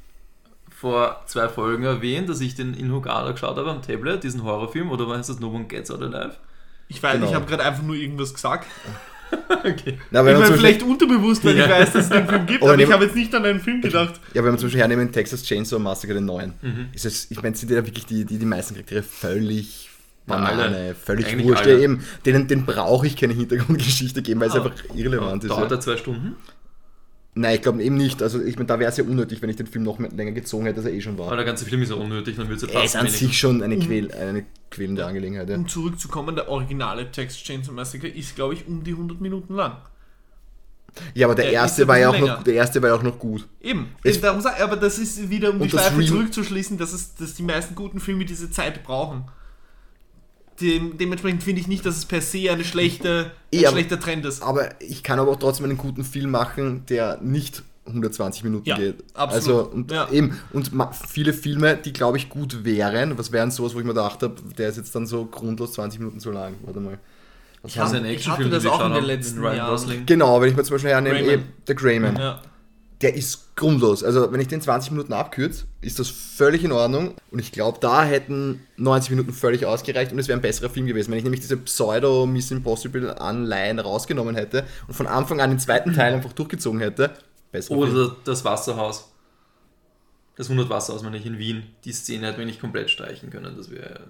vor 0.80 1.24
zwei 1.26 1.48
Folgen 1.50 1.84
erwähnt, 1.84 2.30
dass 2.30 2.40
ich 2.42 2.56
den 2.56 2.74
in 2.76 2.92
Hogala 2.92 3.32
geschaut 3.32 3.58
habe 3.58 3.70
am 3.72 3.82
Tablet, 3.82 4.24
diesen 4.24 4.44
Horrorfilm, 4.44 4.92
oder 4.92 5.08
war 5.08 5.20
es 5.20 5.28
das 5.28 5.40
No 5.40 5.50
One 5.50 5.66
Gets 5.66 5.90
Out 5.92 6.02
Alive? 6.04 6.36
Ich 6.88 7.02
weiß, 7.02 7.16
Genau. 7.16 7.28
ich 7.28 7.34
habe 7.34 7.46
gerade 7.46 7.64
einfach 7.64 7.84
nur 7.84 7.96
irgendwas 7.96 8.34
gesagt. 8.34 8.68
okay. 9.50 9.98
Na, 10.12 10.22
Ich 10.22 10.26
wenn 10.26 10.34
man 10.34 10.44
meine, 10.44 10.56
vielleicht 10.58 10.84
unterbewusst, 10.84 11.44
weil 11.44 11.58
Ja. 11.58 11.66
ich 11.66 11.72
weiß, 11.72 11.94
dass 11.94 12.04
es 12.06 12.10
den 12.12 12.28
Film 12.28 12.46
gibt, 12.46 12.62
Oder 12.62 12.74
aber 12.74 12.82
ich 12.82 12.92
habe 12.92 13.06
jetzt 13.06 13.16
nicht 13.16 13.34
an 13.36 13.44
einen 13.44 13.60
Film 13.60 13.82
gedacht. 13.82 14.22
ja, 14.34 14.42
wenn 14.44 14.52
man 14.52 14.58
zum 14.58 14.68
Beispiel 14.68 14.80
hernehmen, 14.82 15.12
Texas 15.12 15.44
Chainsaw 15.44 15.80
Massacre, 15.80 16.14
den 16.14 16.26
neuen, 16.26 16.54
Mhm. 16.62 16.86
ist 16.94 17.06
es, 17.06 17.30
ich 17.32 17.42
meine, 17.42 17.56
sind 17.56 17.70
ja 17.72 17.84
wirklich 17.86 18.06
die, 18.06 18.24
die, 18.24 18.38
die 18.38 18.46
meisten 18.46 18.74
Charaktere 18.76 19.04
völlig 19.04 19.90
Banane, 20.28 20.94
völlig 20.94 21.42
wurscht. 21.44 21.66
eben, 21.68 22.04
denen, 22.26 22.48
denen 22.48 22.66
brauche 22.66 23.08
ich 23.08 23.16
keine 23.16 23.34
Hintergrundgeschichte 23.34 24.22
geben, 24.22 24.42
weil 24.42 24.50
es 24.50 24.56
Ah. 24.56 24.64
einfach 24.64 24.76
irrelevant 24.94 25.44
ist. 25.44 25.50
Dauert 25.52 25.72
Ja. 25.72 25.78
er 25.78 25.80
zwei 25.82 25.98
Stunden? 25.98 26.36
Nein, 27.40 27.56
ich 27.56 27.62
glaube 27.62 27.84
eben 27.84 27.96
nicht. 27.98 28.24
Also 28.24 28.42
ich 28.42 28.56
meine, 28.56 28.66
da 28.68 28.80
wäre 28.80 28.90
es 28.90 28.98
ja 28.98 29.04
unnötig, 29.04 29.42
wenn 29.42 29.50
ich 29.50 29.56
den 29.56 29.68
Film 29.68 29.84
noch 29.84 30.00
länger 30.00 30.32
gezogen 30.32 30.66
hätte, 30.66 30.78
als 30.80 30.88
er 30.88 30.94
eh 30.94 31.02
schon 31.02 31.14
Aber 31.14 31.28
war. 31.28 31.36
der 31.36 31.46
ganze 31.46 31.66
Film 31.66 31.82
ist 31.84 31.90
ja 31.90 31.96
unnötig, 31.96 32.36
dann 32.36 32.50
wird 32.50 32.62
es 32.64 32.70
ja 32.72 32.80
Er 32.80 32.86
ist 32.86 32.96
an 32.96 33.08
sich 33.08 33.38
schon 33.38 33.62
eine, 33.62 33.78
quäl, 33.78 34.12
eine 34.12 34.46
quälende 34.72 35.06
Angelegenheit. 35.06 35.48
Ja. 35.50 35.56
Um 35.56 35.68
zurückzukommen, 35.68 36.36
der 36.36 36.50
originale 36.50 37.12
Texas 37.12 37.42
Chainsaw 37.44 37.74
Massacre 37.74 38.08
ist, 38.08 38.36
glaube 38.36 38.56
ich, 38.56 38.68
um 38.68 38.84
die 38.84 38.92
100 38.92 39.22
Minuten 39.22 39.54
lang. 39.56 39.78
Ja, 41.14 41.28
aber 41.28 41.36
der 41.36 41.46
Der 41.46 41.54
erste 41.54 41.88
war 41.88 42.00
ja 42.00 42.08
auch 42.10 42.14
bisschen 42.14 42.26
noch, 42.28 42.34
länger. 42.38 42.44
der 42.46 42.54
erste 42.56 42.82
war 42.82 42.90
ja 42.90 42.96
auch 42.96 43.04
noch 43.04 43.20
gut. 43.20 43.48
Eben. 43.62 43.90
Es- 44.04 44.20
Darum 44.20 44.42
sag, 44.42 44.60
aber 44.60 44.76
das 44.78 44.98
ist 44.98 45.30
wieder, 45.30 45.52
um 45.52 45.60
die 45.60 45.70
Schleife 45.70 46.04
zurückzuschließen, 46.04 46.78
dass, 46.80 46.92
es, 46.94 47.14
dass 47.16 47.36
die 47.36 47.44
meisten 47.44 47.76
guten 47.76 48.00
Filme 48.00 48.26
diese 48.26 48.50
Zeit 48.50 48.84
brauchen. 48.84 49.26
Dem, 50.62 50.98
dementsprechend 50.98 51.44
finde 51.44 51.62
ich 51.62 51.68
nicht, 51.68 51.86
dass 51.86 51.98
es 51.98 52.06
per 52.06 52.22
se 52.22 52.50
eine 52.52 52.64
schlechte, 52.64 53.32
ein 53.54 53.60
aber- 53.60 53.72
schlechter 53.74 54.00
Trend 54.00 54.26
ist. 54.26 54.42
Aber 54.42 54.70
ich 54.82 55.04
kann 55.04 55.20
aber 55.20 55.32
auch 55.32 55.36
trotzdem 55.40 55.66
einen 55.66 55.78
guten 55.78 56.04
Film 56.04 56.32
machen, 56.32 56.84
der 56.90 57.20
nicht 57.22 57.64
120 57.86 58.44
Minuten 58.44 58.68
Ja, 58.68 58.76
geht. 58.76 58.96
absolut. 59.14 59.34
Also, 59.34 59.70
und 59.72 59.92
Ja. 59.92 60.10
eben, 60.12 60.38
und 60.52 60.72
viele 61.08 61.32
Filme, 61.32 61.78
die 61.78 61.94
glaube 61.94 62.18
ich 62.18 62.28
gut 62.28 62.66
wären, 62.66 63.18
was 63.18 63.32
wären 63.32 63.50
sowas, 63.52 63.76
wo 63.76 63.80
ich 63.80 63.86
mir 63.86 63.94
gedacht 63.94 64.22
habe, 64.24 64.36
der 64.58 64.70
ist 64.70 64.78
jetzt 64.78 64.94
dann 64.94 65.06
so 65.08 65.26
grundlos 65.26 65.74
20 65.74 66.00
Minuten 66.00 66.20
zu 66.20 66.32
lang. 66.32 66.56
Warte 66.64 66.80
mal. 66.82 66.98
Was 67.62 67.72
Ich 67.72 67.80
haben- 67.80 68.06
Ich 68.06 68.28
hatte 68.28 68.50
das 68.50 68.66
auch 68.66 68.86
in 68.86 68.94
den 68.94 69.06
letzten 69.06 69.42
Jahren. 69.44 70.06
Genau, 70.06 70.42
wenn 70.42 70.50
ich 70.50 70.56
mir 70.58 70.64
zum 70.64 70.76
Beispiel 70.76 70.92
hernehme, 70.92 71.16
Greyman. 71.20 71.34
eben, 71.34 71.44
der 71.68 71.76
Greyman. 71.76 72.16
Ja. 72.18 72.42
der 73.02 73.16
ist 73.16 73.47
grundlos. 73.58 74.04
Also 74.04 74.32
wenn 74.32 74.40
ich 74.40 74.48
den 74.48 74.62
20 74.62 74.92
Minuten 74.92 75.12
abkürze, 75.12 75.66
ist 75.82 76.00
das 76.00 76.10
völlig 76.10 76.64
in 76.64 76.72
Ordnung. 76.72 77.16
Und 77.32 77.40
ich 77.40 77.52
glaube, 77.52 77.80
da 77.82 78.04
hätten 78.06 78.62
90 78.78 79.10
Minuten 79.12 79.34
völlig 79.34 79.66
ausgereicht 79.66 80.14
und 80.14 80.20
es 80.20 80.30
wäre 80.30 80.40
ein 80.40 80.42
besserer 80.42 80.70
Film 80.70 80.86
gewesen. 80.88 81.12
Wenn 81.12 81.18
ich 81.18 81.24
nämlich 81.26 81.42
diese 81.42 81.58
Pseudo-Miss 81.58 82.52
Impossible-Anleihen 82.52 83.80
rausgenommen 83.80 84.36
hätte 84.36 84.64
und 84.88 84.94
von 84.94 85.08
Anfang 85.08 85.42
an 85.42 85.50
den 85.50 85.60
zweiten 85.60 85.94
Teil 85.94 86.14
einfach 86.14 86.32
durchgezogen 86.34 86.80
hätte, 86.80 87.12
besser. 87.52 87.76
Oder 87.76 88.16
das 88.24 88.46
Wasserhaus. 88.46 89.12
Das 90.38 90.50
100 90.50 90.70
Wasserhaus, 90.70 91.04
meine 91.04 91.18
ich, 91.18 91.26
in 91.26 91.40
Wien. 91.40 91.64
Die 91.84 91.92
Szene 91.92 92.28
hätte 92.28 92.38
man 92.38 92.48
nicht 92.48 92.62
komplett 92.62 92.90
streichen 92.92 93.32
können. 93.32 93.58
Das 93.58 93.72
wäre. 93.72 94.02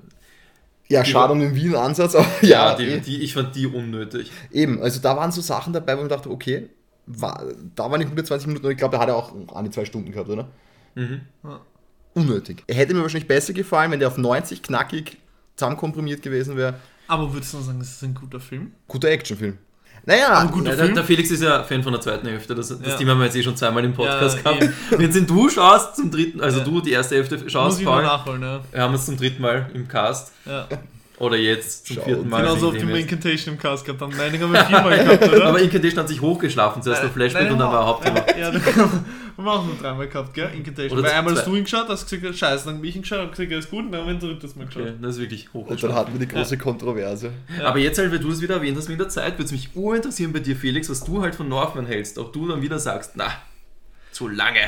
ja, 0.90 1.06
schade 1.06 1.32
um 1.34 1.40
den 1.40 1.56
Wien-Ansatz, 1.56 2.16
aber 2.16 2.28
ja, 2.42 2.72
Ja, 2.72 2.76
die, 2.76 2.84
eh, 2.84 3.00
die, 3.00 3.22
ich 3.22 3.34
fand 3.34 3.56
die 3.56 3.66
unnötig. 3.66 4.30
eben. 4.52 4.82
Also 4.82 5.00
da 5.00 5.16
waren 5.16 5.32
so 5.32 5.40
Sachen 5.42 5.72
dabei, 5.74 5.98
wo 5.98 6.02
mir 6.02 6.10
dachte, 6.10 6.30
okay, 6.30 6.70
war, 7.08 7.42
da 7.76 7.90
waren 7.90 8.00
die 8.00 8.06
120 8.06 8.48
Minuten 8.48 8.66
und 8.66 8.72
ich 8.72 8.78
glaube, 8.78 8.96
da 8.98 9.02
hat 9.02 9.10
er 9.10 9.16
auch 9.16 9.34
an 9.56 9.66
die 9.66 9.72
zwei 9.72 9.86
Stunden 9.86 10.12
gehabt, 10.12 10.30
oder? 10.30 10.48
Mhm. 10.96 11.22
Unnötig. 12.14 12.64
Er 12.68 12.76
hätte 12.76 12.94
mir 12.94 13.02
wahrscheinlich 13.02 13.28
besser 13.28 13.54
gefallen, 13.54 13.92
wenn 13.92 14.00
der 14.00 14.08
auf 14.08 14.18
90 14.18 14.64
knackig 14.64 15.18
zusammenkomprimiert 15.56 16.22
gewesen 16.22 16.58
wäre. 16.58 16.76
Aber 17.08 17.32
würdest 17.34 17.54
du 17.54 17.60
sagen, 17.60 17.80
das 17.80 17.90
ist 17.92 18.04
ein 18.04 18.14
guter 18.16 18.40
Film? 18.40 18.72
Guter 18.88 19.10
Actionfilm. 19.10 19.58
Naja, 20.06 20.44
gut. 20.46 20.50
Ja, 20.50 20.52
Guter 20.52 20.76
der, 20.76 20.86
Film. 20.86 20.96
der 20.96 21.04
Felix 21.04 21.32
ist 21.32 21.44
ja 21.44 21.64
Fan 21.64 21.84
von 21.84 21.92
der 21.92 22.02
zweiten 22.02 22.28
Hälfte. 22.28 22.56
Das, 22.56 22.70
das 22.70 22.80
Ja. 22.82 22.96
Thema 22.96 23.12
haben 23.12 23.20
wir 23.20 23.26
jetzt 23.26 23.36
eh 23.36 23.44
schon 23.44 23.56
zweimal 23.58 23.84
im 23.86 23.94
Podcast 23.94 24.38
Ja, 24.44 24.54
gehabt. 24.54 24.74
Und 24.92 25.00
jetzt 25.02 25.14
sind 25.14 25.30
du 25.30 25.50
schaust 25.50 25.96
zum 25.98 26.10
dritten, 26.12 26.42
also 26.42 26.60
Ja. 26.60 26.66
du 26.66 26.82
die 26.82 26.92
erste 26.92 27.16
Hälfte 27.16 27.38
Muss 27.38 27.52
schaust, 27.52 27.80
ich 27.80 27.86
mal 27.86 27.96
Paul. 27.96 28.04
nachholen, 28.04 28.42
ja. 28.42 28.62
Wir 28.72 28.82
haben 28.82 28.94
es 28.94 29.06
zum 29.06 29.18
dritten 29.18 29.42
Mal 29.42 29.70
im 29.74 29.88
Cast. 29.88 30.34
ja. 30.46 30.68
Oder 31.20 31.38
jetzt 31.38 31.88
zum 31.88 31.96
Schau, 31.96 32.04
vierten 32.04 32.30
Mal. 32.30 32.42
Genauso 32.44 32.68
auf 32.70 32.78
dem. 32.78 32.90
Incantation 32.90 33.56
im 33.56 33.60
Cast 33.60 33.86
gehabt 33.86 34.02
haben. 34.02 34.14
Nein, 34.16 34.32
den 34.32 34.42
haben 34.42 34.54
wir 34.54 34.66
viermal 34.66 34.98
gehabt, 34.98 35.28
oder? 35.34 35.46
Aber 35.46 35.60
Incantation 35.60 36.00
hat 36.00 36.08
sich 36.10 36.22
hochgeschlafen, 36.22 36.84
zuerst 36.84 37.02
der 37.02 37.10
Flashback 37.10 37.44
Nein, 37.44 37.54
und 37.54 37.60
dann 37.60 37.72
war 37.72 37.80
nein, 37.80 37.88
Hauptthema. 37.88 38.40
Ja, 38.40 38.52
den 38.52 38.64
haben 38.64 39.06
wir 39.38 39.52
auch 39.52 39.66
nur 39.66 39.76
dreimal 39.76 40.08
gehabt, 40.08 40.34
gell? 40.36 40.50
Incantation. 40.56 41.00
Oder 41.00 41.08
Weil 41.08 41.16
einmal 41.16 41.34
hast 41.34 41.44
zwei. 41.46 41.52
du 41.52 41.58
ihn 41.58 41.64
geschaut, 41.64 41.90
hast 41.90 42.10
gesagt, 42.10 42.38
scheiße, 42.38 42.66
dann 42.66 42.78
hab 42.78 42.84
ich 42.84 42.96
ihn 42.96 43.02
geschaut, 43.02 43.20
hab 43.20 43.32
gesagt, 43.32 43.52
er 43.52 43.60
ist 43.60 43.70
gut, 43.72 43.86
und 43.86 43.92
dann 43.92 44.02
haben 44.02 44.08
wir 44.08 44.14
ein 44.14 44.20
drittes 44.20 44.56
Mal 44.56 44.66
geschaut. 44.68 44.84
Okay, 44.84 44.94
das 45.02 45.16
ist 45.16 45.22
wirklich 45.22 45.48
Und 45.54 45.54
dann 45.54 45.64
hochgeschlafen. 45.70 45.96
hatten 45.96 46.20
wir 46.20 46.28
die 46.28 46.34
große 46.34 46.58
Kontroverse. 46.58 47.32
Ja. 47.58 47.66
Aber 47.66 47.80
jetzt 47.80 47.98
halt, 47.98 48.12
weil 48.12 48.20
du 48.20 48.30
das 48.30 48.42
wieder 48.42 48.56
erwähnt 48.56 48.78
hast 48.78 48.88
wegen 48.88 49.00
der 49.00 49.10
Zeit, 49.10 49.34
würde 49.34 49.46
es 49.46 49.52
mich 49.52 49.70
urinteressieren 49.76 50.34
bei 50.34 50.40
dir, 50.40 50.56
Felix, 50.56 50.90
was 50.90 51.04
du 51.04 51.22
halt 51.22 51.34
von 51.34 51.50
Northman 51.50 51.88
hältst. 51.88 52.18
Ob 52.20 52.32
du 52.34 52.48
dann 52.48 52.62
wieder 52.62 52.78
sagst, 52.80 53.14
na, 53.16 53.32
zu 54.18 54.28
lange. 54.28 54.60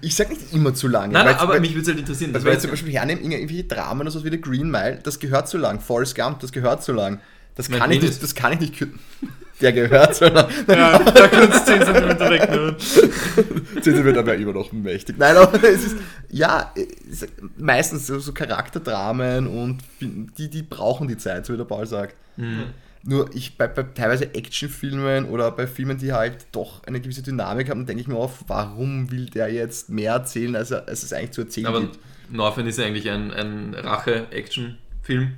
Ich 0.00 0.14
sag 0.16 0.30
nicht 0.30 0.52
immer 0.52 0.72
zu 0.74 0.88
lange. 0.88 1.12
Nein, 1.12 1.26
weil- 1.26 1.34
aber 1.34 1.52
weil- 1.54 1.60
mich 1.60 1.70
würde 1.72 1.82
es 1.82 1.88
halt 1.88 1.98
interessieren. 1.98 2.34
Also 2.34 2.44
wenn 2.46 2.52
ich 2.52 2.56
jetzt- 2.56 2.62
zum 2.62 2.70
Beispiel 2.70 2.92
hernehme, 2.92 3.20
irgendwelche 3.20 3.64
Dramen 3.64 4.00
oder 4.00 4.10
so 4.10 4.24
wie 4.24 4.30
der 4.30 4.38
Green 4.38 4.70
Mile, 4.70 4.98
das 5.02 5.18
gehört 5.18 5.48
zu 5.48 5.58
lang. 5.58 5.80
Forrest 5.80 6.14
Gump, 6.16 6.40
das 6.40 6.52
gehört 6.52 6.82
zu 6.82 6.92
lang. 6.92 7.20
Das 7.54 7.68
Mein 7.68 7.80
kann, 7.80 7.90
ich 7.90 8.00
nicht, 8.00 8.22
das 8.22 8.34
kann 8.34 8.52
ich 8.54 8.60
nicht 8.60 8.76
kürzen. 8.78 8.98
Der 9.60 9.72
gehört 9.72 10.14
zu 10.14 10.28
lang. 10.28 10.46
Ja, 10.68 10.98
da 11.00 11.26
kannst 11.26 11.66
du 11.68 11.72
10 11.72 11.82
cm 11.82 12.18
wegnehmen. 12.30 12.76
Sind 13.82 14.04
wir 14.04 14.16
aber 14.16 14.36
immer 14.36 14.52
noch 14.52 14.70
mächtig. 14.72 15.16
Nein, 15.18 15.36
aber 15.36 15.52
es 15.64 15.84
ist, 15.84 15.96
ja, 16.30 16.72
es 17.10 17.22
ist 17.22 17.32
meistens 17.56 18.06
so, 18.06 18.20
so 18.20 18.32
Charakterdramen 18.32 19.48
und 19.48 19.78
die, 20.00 20.48
die 20.48 20.62
brauchen 20.62 21.08
die 21.08 21.16
Zeit, 21.16 21.44
so 21.44 21.52
wie 21.52 21.56
der 21.56 21.64
Paul 21.64 21.86
sagt. 21.86 22.14
Mhm. 22.36 22.66
Nur 23.04 23.34
ich 23.34 23.56
bei, 23.56 23.68
bei 23.68 23.82
teilweise 23.82 24.34
Actionfilmen 24.34 25.26
oder 25.26 25.50
bei 25.50 25.66
Filmen, 25.66 25.98
die 25.98 26.12
halt 26.12 26.46
doch 26.52 26.82
eine 26.84 27.00
gewisse 27.00 27.22
Dynamik 27.22 27.70
haben, 27.70 27.86
denke 27.86 28.02
ich 28.02 28.08
mir 28.08 28.16
oft, 28.16 28.44
warum 28.48 29.10
will 29.10 29.26
der 29.26 29.52
jetzt 29.52 29.88
mehr 29.88 30.12
erzählen, 30.12 30.56
als, 30.56 30.70
er, 30.70 30.88
als 30.88 31.02
es 31.02 31.12
eigentlich 31.12 31.30
zu 31.32 31.42
erzählen 31.42 31.66
Aber 31.66 31.80
gibt. 31.82 31.98
Northman 32.30 32.66
ist 32.66 32.78
ja 32.78 32.84
eigentlich 32.86 33.08
ein, 33.08 33.32
ein 33.32 33.74
Rache-Action-Film 33.74 35.32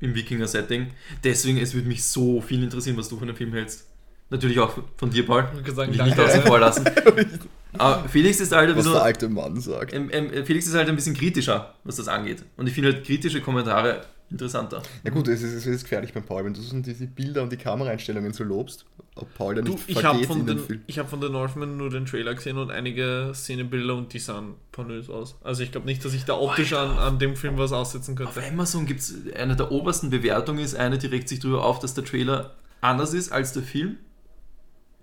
im 0.00 0.14
Wikinger-Setting. 0.14 0.88
Deswegen, 1.24 1.58
es 1.58 1.74
würde 1.74 1.88
mich 1.88 2.04
so 2.04 2.40
viel 2.40 2.62
interessieren, 2.62 2.96
was 2.96 3.08
du 3.08 3.18
von 3.18 3.26
dem 3.26 3.36
Film 3.36 3.52
hältst. 3.52 3.86
Natürlich 4.30 4.58
auch 4.58 4.78
von 4.96 5.10
dir, 5.10 5.24
Paul. 5.24 5.48
Ich 5.56 5.64
kann 5.64 5.74
sagen, 5.74 5.92
Will 5.92 6.00
ich 6.00 6.06
nicht 6.06 6.20
außen 6.20 6.42
vor 6.42 6.58
lassen. 6.58 6.84
Aber 7.78 8.08
Felix 8.08 8.40
ist 8.40 8.52
halt 8.52 8.70
ein 8.70 8.76
Was 8.76 8.84
der 8.84 8.92
bisschen, 8.92 9.04
alte 9.06 9.28
Mann 9.28 9.60
sagt. 9.60 9.92
ähm, 9.94 10.10
ähm, 10.12 10.44
Felix 10.44 10.66
ist 10.66 10.74
halt 10.74 10.88
ein 10.88 10.96
bisschen 10.96 11.14
kritischer, 11.14 11.74
was 11.84 11.96
das 11.96 12.08
angeht. 12.08 12.44
Und 12.56 12.66
ich 12.66 12.74
finde 12.74 12.92
halt 12.92 13.04
kritische 13.04 13.40
Kommentare 13.40 14.02
interessanter. 14.30 14.82
Ja 15.04 15.10
gut, 15.10 15.26
es 15.28 15.42
ist, 15.42 15.54
es 15.54 15.66
ist 15.66 15.82
gefährlich 15.84 16.12
beim 16.12 16.24
Paul, 16.24 16.44
wenn 16.44 16.54
du 16.54 16.60
so 16.60 16.78
diese 16.80 17.06
Bilder 17.06 17.42
und 17.42 17.50
die 17.52 17.56
Kameraeinstellungen 17.56 18.32
so 18.32 18.44
lobst, 18.44 18.84
ob 19.14 19.32
Paul 19.34 19.54
da 19.54 19.62
Du, 19.62 19.72
nicht 19.72 19.84
ich 19.88 19.96
habe 20.04 20.18
vergeht 20.18 20.26
von, 20.26 20.40
in 20.40 20.46
den 20.46 20.56
den- 20.58 20.66
Film. 20.66 20.82
ich 20.86 20.98
hab 20.98 21.08
von 21.08 21.20
The 21.22 21.28
Northman 21.28 21.76
nur 21.76 21.90
den 21.90 22.04
Trailer 22.06 22.34
gesehen 22.34 22.58
und 22.58 22.70
einige 22.70 23.32
Szenenbilder 23.34 23.94
und 23.96 24.12
die 24.12 24.18
sahen 24.18 24.54
pornös 24.72 25.08
aus. 25.08 25.36
Also 25.42 25.62
ich 25.62 25.72
glaube 25.72 25.86
nicht, 25.86 26.04
dass 26.04 26.12
ich 26.14 26.24
da 26.24 26.34
optisch 26.34 26.72
an, 26.74 26.90
an 26.98 27.18
dem 27.18 27.36
Film 27.36 27.56
was 27.58 27.72
aussetzen 27.72 28.12
Auf 28.22 28.34
könnte. 28.34 28.48
Amazon 28.48 28.86
gibt 28.86 29.00
es 29.00 29.14
eine 29.34 29.56
der 29.56 29.72
obersten 29.72 30.10
Bewertungen, 30.10 30.60
ist 30.60 30.74
eine, 30.76 30.98
die 30.98 31.06
regt 31.06 31.28
sich 31.28 31.40
darüber 31.40 31.64
auf, 31.64 31.78
dass 31.78 31.94
der 31.94 32.04
Trailer 32.04 32.54
anders 32.80 33.14
ist 33.14 33.32
als 33.32 33.52
der 33.54 33.62
Film. 33.62 33.96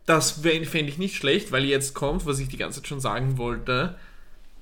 Das 0.05 0.31
fände 0.33 0.89
ich 0.89 0.97
nicht 0.99 1.15
schlecht, 1.15 1.51
weil 1.51 1.65
jetzt 1.65 1.95
kommt, 1.95 2.25
was 2.27 2.37
ich 2.39 2.47
die 2.47 2.57
ganze 2.57 2.79
Zeit 2.81 2.87
schon 2.87 2.99
sagen 2.99 3.37
wollte. 3.39 3.95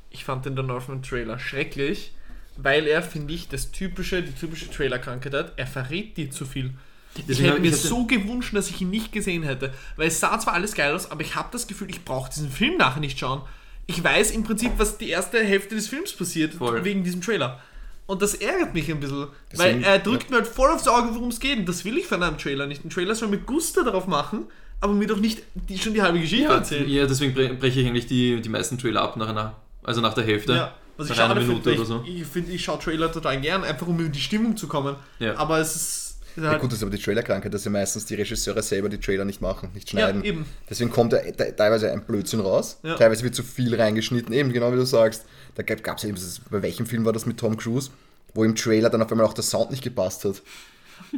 Ich 0.10 0.24
fand 0.24 0.46
den 0.46 0.56
The 0.56 0.64
Northman 0.64 1.04
Trailer 1.04 1.38
schrecklich, 1.38 2.14
weil 2.58 2.88
er, 2.88 3.02
finde 3.02 3.34
ich, 3.34 3.48
das 3.50 3.72
typische, 3.72 4.22
die 4.24 4.32
typische 4.32 4.70
Trailer-Krankheit 4.70 5.34
hat. 5.34 5.54
Er 5.58 5.68
verrät 5.68 6.18
dir 6.18 6.30
zu 6.32 6.46
viel. 6.46 6.72
Ich 7.16 7.26
Deswegen 7.26 7.44
hätte 7.46 7.54
hab- 7.58 7.62
mir 7.62 7.70
ich 7.70 7.82
den- 7.82 7.90
so 7.90 8.06
gewünscht, 8.06 8.56
dass 8.56 8.70
ich 8.70 8.82
ihn 8.82 8.90
nicht 8.90 9.12
gesehen 9.12 9.44
hätte. 9.44 9.74
Weil 9.98 10.08
es 10.08 10.20
sah 10.20 10.40
zwar 10.40 10.54
alles 10.56 10.74
geil 10.74 10.94
aus, 10.94 11.12
aber 11.12 11.22
ich 11.22 11.36
habe 11.36 11.50
das 11.52 11.68
Gefühl, 11.68 11.90
ich 11.90 12.04
brauche 12.04 12.30
diesen 12.32 12.50
Film 12.50 12.78
nachher 12.78 13.00
nicht 13.00 13.20
schauen. 13.20 13.42
Ich 13.86 14.04
weiß 14.04 14.32
im 14.32 14.44
Prinzip, 14.44 14.72
was 14.78 14.98
die 14.98 15.10
erste 15.10 15.44
Hälfte 15.44 15.76
des 15.76 15.88
Films 15.88 16.14
passiert, 16.14 16.54
Voll. 16.56 16.84
wegen 16.84 17.04
diesem 17.04 17.22
Trailer. 17.22 17.60
Und 18.06 18.22
das 18.22 18.34
ärgert 18.36 18.74
mich 18.74 18.90
ein 18.92 19.00
bisschen. 19.00 19.28
Deswegen- 19.52 19.82
weil 19.82 19.84
er 19.84 20.00
drückt 20.00 20.30
mir 20.30 20.38
halt 20.38 20.48
voll 20.48 20.70
aufs 20.72 20.88
Auge, 20.88 21.10
worum 21.14 21.30
es 21.30 21.40
geht. 21.40 21.58
Und 21.60 21.70
das 21.70 21.86
will 21.86 21.98
ich 21.98 22.06
von 22.06 22.22
einem 22.24 22.38
Trailer 22.38 22.66
nicht. 22.68 22.84
Ein 22.84 22.90
Trailer 22.90 23.14
soll 23.16 23.30
mit 23.30 23.46
Gusto 23.46 23.84
darauf 23.84 24.08
machen, 24.08 24.46
aber 24.82 24.94
mir 24.94 25.08
doch 25.08 25.20
nicht 25.20 25.44
die, 25.54 25.78
schon 25.78 25.94
die 25.94 26.02
halbe 26.02 26.20
Geschichte 26.20 26.46
Ja, 26.46 26.56
erzählen. 26.56 26.90
ja 26.90 27.06
deswegen 27.06 27.34
bre- 27.38 27.54
breche 27.54 27.80
ich 27.82 27.88
eigentlich 27.88 28.08
die, 28.08 28.42
die 28.42 28.50
meisten 28.50 28.78
Trailer 28.78 29.02
ab 29.02 29.18
nach 29.18 29.30
einer, 29.30 29.56
also 29.84 30.02
nach 30.02 30.14
der 30.14 30.24
Hälfte. 30.26 30.54
Ja, 30.54 30.74
was 30.98 31.10
ich 31.10 31.16
schade 31.16 31.40
Minute 31.40 31.62
finde, 31.62 31.80
oder 31.80 31.86
so. 31.88 32.04
ich, 32.06 32.22
ich 32.22 32.28
finde, 32.28 32.52
ich 32.52 32.64
schaue 32.64 32.80
Trailer 32.80 33.12
total 33.12 33.40
gern, 33.42 33.64
einfach 33.64 33.88
um 33.88 34.00
in 34.00 34.12
die 34.12 34.20
Stimmung 34.20 34.56
zu 34.58 34.68
kommen. 34.68 34.96
Ja. 35.20 35.36
Aber 35.38 35.60
es 35.60 35.76
ist. 35.76 36.10
Ja 36.36 36.50
Halt, 36.50 36.62
gut, 36.62 36.72
das 36.72 36.80
ist 36.80 36.84
aber 36.84 36.90
die 36.96 37.02
Trailerkrankheit, 37.02 37.54
dass 37.54 37.64
ja 37.64 37.70
meistens 37.70 38.06
die 38.08 38.16
Regisseure 38.16 38.64
selber 38.64 38.90
die 38.90 38.98
Trailer 38.98 39.24
nicht 39.24 39.40
machen, 39.40 39.70
nicht 39.76 39.94
ja, 39.94 40.00
schneiden. 40.00 40.24
eben. 40.24 40.46
Deswegen 40.68 40.90
kommt 40.90 41.14
da 41.14 41.18
te- 41.20 41.56
teilweise 41.56 41.92
ein 41.92 42.04
Blödsinn 42.06 42.40
raus, 42.40 42.80
Ja. 42.82 42.96
teilweise 42.96 43.24
wird 43.24 43.36
zu 43.36 43.44
viel 43.44 43.76
reingeschnitten, 43.80 44.34
eben 44.34 44.52
genau 44.52 44.72
wie 44.72 44.78
du 44.78 44.84
sagst. 44.86 45.26
Da 45.54 45.62
gab 45.62 45.98
es 45.98 46.04
ja 46.04 46.10
eben, 46.10 46.18
bei 46.50 46.64
welchem 46.64 46.88
Film 46.88 47.06
war 47.06 47.14
das 47.14 47.28
mit 47.28 47.38
Tom 47.40 47.56
Cruise, 47.56 47.92
wo 48.34 48.44
im 48.44 48.56
Trailer 48.56 48.90
dann 48.90 49.04
auf 49.04 49.12
einmal 49.12 49.28
auch 49.28 49.34
der 49.34 49.44
Sound 49.44 49.70
nicht 49.70 49.84
gepasst 49.84 50.26
hat. 50.26 50.42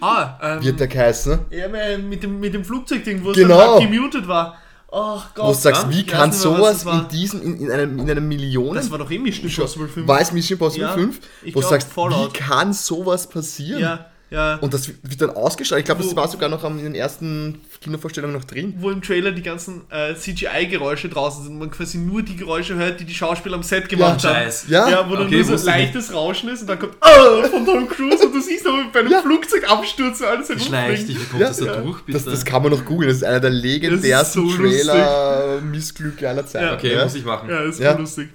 Ah, 0.02 0.38
ähm, 0.58 0.64
Wird 0.66 0.82
der 0.82 0.88
geheißen? 0.88 1.40
ja, 1.50 1.98
mit 1.98 2.22
dem, 2.24 2.42
mit 2.42 2.54
dem 2.54 2.66
Flugzeugding, 2.66 3.24
wo 3.24 3.32
Genau. 3.32 3.76
es 3.78 3.82
dann 3.84 3.92
gemutet 3.92 4.28
war. 4.28 4.58
Ach 4.98 5.34
Gott. 5.34 5.46
Wo 5.46 5.50
du 5.50 5.58
sagst, 5.58 5.84
ja, 5.84 5.90
wie 5.90 6.06
kann 6.06 6.30
was 6.30 6.42
sowas 6.42 6.86
in 6.86 7.08
diesem, 7.10 7.42
in, 7.42 7.60
in, 7.60 7.72
einem, 7.72 8.00
in 8.00 8.10
einem 8.10 8.28
Millionen... 8.30 8.76
Das 8.76 8.90
war 8.90 8.98
doch 8.98 9.12
eh 9.12 9.20
Mission 9.20 9.50
Impossible 9.50 9.90
5. 9.90 10.08
War 10.08 10.22
es 10.22 10.32
Mission 10.32 10.56
Impossible 10.56 10.88
Ja, 10.88 10.94
5? 10.94 11.20
ich 11.44 11.54
Wo 11.54 11.60
du 11.60 11.68
glaub, 11.68 11.72
sagst, 11.72 11.92
Fallout. 11.92 12.34
wie 12.34 12.38
kann 12.38 12.72
sowas 12.72 13.28
passieren? 13.28 13.82
Ja, 13.82 14.06
ja. 14.36 14.56
Und 14.58 14.74
das 14.74 14.88
wird 14.88 15.22
dann 15.22 15.30
ausgestrahlt. 15.32 15.80
Ich 15.80 15.86
glaube, 15.86 16.04
das 16.04 16.16
war 16.16 16.28
sogar 16.28 16.50
noch 16.50 16.64
am- 16.64 16.78
in 16.78 16.84
den 16.84 16.96
ersten 16.96 17.60
Kinovorstellungen 17.82 18.36
noch 18.36 18.44
drin. 18.44 18.74
wo 18.80 18.92
im 18.92 19.02
Trailer 19.02 19.32
die 19.32 19.42
ganzen 19.42 19.82
äh, 19.90 20.14
CGI-Geräusche 20.16 21.10
draußen 21.10 21.44
sind, 21.44 21.58
man 21.58 21.72
quasi 21.72 21.98
nur 21.98 22.22
die 22.22 22.36
Geräusche 22.36 22.76
hört, 22.76 23.00
die 23.00 23.06
die 23.06 23.14
Schauspieler 23.14 23.56
am 23.56 23.64
Set 23.64 23.88
gemacht 23.90 24.22
Ja, 24.24 24.30
haben. 24.30 24.36
Scheiß. 24.44 24.66
Ja, 24.70 24.90
Ja, 24.90 25.10
wo 25.10 25.16
dann 25.16 25.28
okay, 25.28 25.36
nur 25.38 25.44
so 25.46 25.56
ich 25.56 25.64
leichtes 25.64 26.14
Rauschen 26.14 26.50
ist 26.50 26.62
und 26.62 26.68
dann 26.68 26.80
kommt 26.80 26.94
ah, 27.02 27.44
von 27.50 27.66
Tom 27.66 27.88
Cruise 27.88 28.26
und 28.26 28.34
du 28.36 28.42
siehst 28.42 28.68
aber 28.68 28.84
bei 28.94 29.00
einem 29.00 29.12
Ja. 29.12 29.22
Flugzeug 29.22 29.70
abstürzen 29.70 30.26
alles 30.26 30.50
herumfliegen. 30.50 31.08
dich, 31.08 31.34
wie 31.34 31.40
Ja, 31.40 31.48
das 31.48 31.58
da 31.58 31.66
ja. 31.66 31.78
durch, 31.82 32.02
bitte? 32.02 32.18
Das, 32.20 32.26
das 32.26 32.44
kann 32.46 32.62
man 32.62 32.72
noch 32.72 32.84
googeln. 32.86 33.08
Das 33.10 33.18
ist 33.18 33.24
einer 33.24 33.40
der 33.40 33.52
legendärsten 33.52 34.50
so 34.50 34.56
Trailer-Missglücke 34.58 36.28
aller 36.30 36.46
Zeiten. 36.46 36.66
Ja. 36.66 36.74
okay, 36.76 36.94
Ja. 36.94 37.04
muss 37.04 37.16
ich 37.16 37.26
machen. 37.26 37.50
Ja, 37.50 37.62
ist 37.64 37.80
Ja. 37.80 37.94
lustig. 37.98 38.30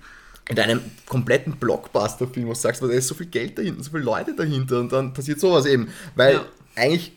In 0.50 0.58
einem 0.58 0.80
kompletten 1.06 1.54
Blockbuster-Film, 1.56 2.46
wo 2.46 2.52
du 2.52 2.58
sagst, 2.58 2.82
da 2.82 2.86
ist 2.88 3.08
so 3.08 3.14
viel 3.14 3.26
Geld 3.26 3.56
dahinter, 3.58 3.82
so 3.82 3.90
viele 3.90 4.02
Leute 4.02 4.34
dahinter 4.34 4.80
und 4.80 4.90
dann 4.92 5.12
passiert 5.12 5.38
sowas 5.40 5.64
eben. 5.66 5.88
Weil 6.16 6.34
Ja. 6.34 6.44
eigentlich 6.76 7.12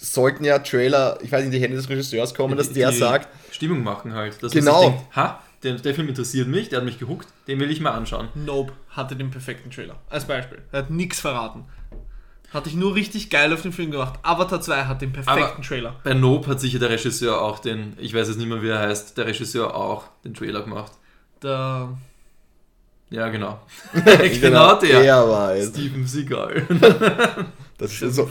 sollten 0.00 0.44
ja 0.44 0.58
Trailer, 0.58 1.18
ich 1.22 1.30
weiß 1.30 1.40
nicht, 1.40 1.46
in 1.46 1.52
die 1.52 1.60
Hände 1.60 1.76
des 1.76 1.88
Regisseurs 1.88 2.34
kommen, 2.34 2.56
dass 2.56 2.68
Die- 2.68 2.74
der 2.80 2.90
die 2.90 2.96
sagt, 2.96 3.28
Stimmung 3.52 3.82
machen 3.82 4.12
halt. 4.14 4.42
Dass 4.42 4.52
Genau. 4.52 4.72
man 4.72 4.80
sich 4.92 5.00
denkt, 5.00 5.16
ha, 5.16 5.42
der, 5.62 5.74
der 5.74 5.94
Film 5.94 6.08
interessiert 6.08 6.48
mich, 6.48 6.68
der 6.68 6.78
hat 6.78 6.84
mich 6.84 6.98
gehuckt, 6.98 7.28
den 7.46 7.58
will 7.60 7.70
ich 7.70 7.80
mal 7.80 7.90
anschauen. 7.92 8.28
Nope 8.34 8.72
hatte 8.90 9.16
den 9.16 9.30
perfekten 9.30 9.70
Trailer. 9.70 9.96
Als 10.08 10.24
Beispiel. 10.26 10.58
Er 10.72 10.80
hat 10.80 10.90
nichts 10.90 11.20
verraten. 11.20 11.64
Hat 12.52 12.64
dich 12.64 12.74
nur 12.74 12.94
richtig 12.94 13.28
geil 13.28 13.52
auf 13.52 13.60
den 13.60 13.72
Film 13.72 13.90
gemacht. 13.90 14.18
Avatar 14.22 14.60
2 14.62 14.84
hat 14.84 15.02
den 15.02 15.12
perfekten 15.12 15.42
Aber- 15.42 15.62
Trailer. 15.62 15.96
Bei 16.04 16.14
Nope 16.14 16.48
hat 16.50 16.60
sicher 16.60 16.78
der 16.78 16.88
Regisseur 16.90 17.40
auch 17.42 17.58
den, 17.58 17.92
ich 17.98 18.14
weiß 18.14 18.28
jetzt 18.28 18.38
nicht 18.38 18.48
mehr, 18.48 18.62
wie 18.62 18.68
er 18.68 18.78
heißt, 18.78 19.18
der 19.18 19.26
Regisseur 19.26 19.74
auch 19.74 20.04
den 20.24 20.32
Trailer 20.32 20.62
gemacht. 20.62 20.92
Der, 21.42 21.90
Ja, 23.10 23.28
genau. 23.28 23.60
genau 24.40 24.78
der. 24.78 25.02
der 25.02 25.28
war 25.28 25.54
es. 25.54 25.70
Steven 25.70 26.06
Seagal. 26.06 26.66
Das 27.78 28.02
ist, 28.02 28.16
so, 28.16 28.28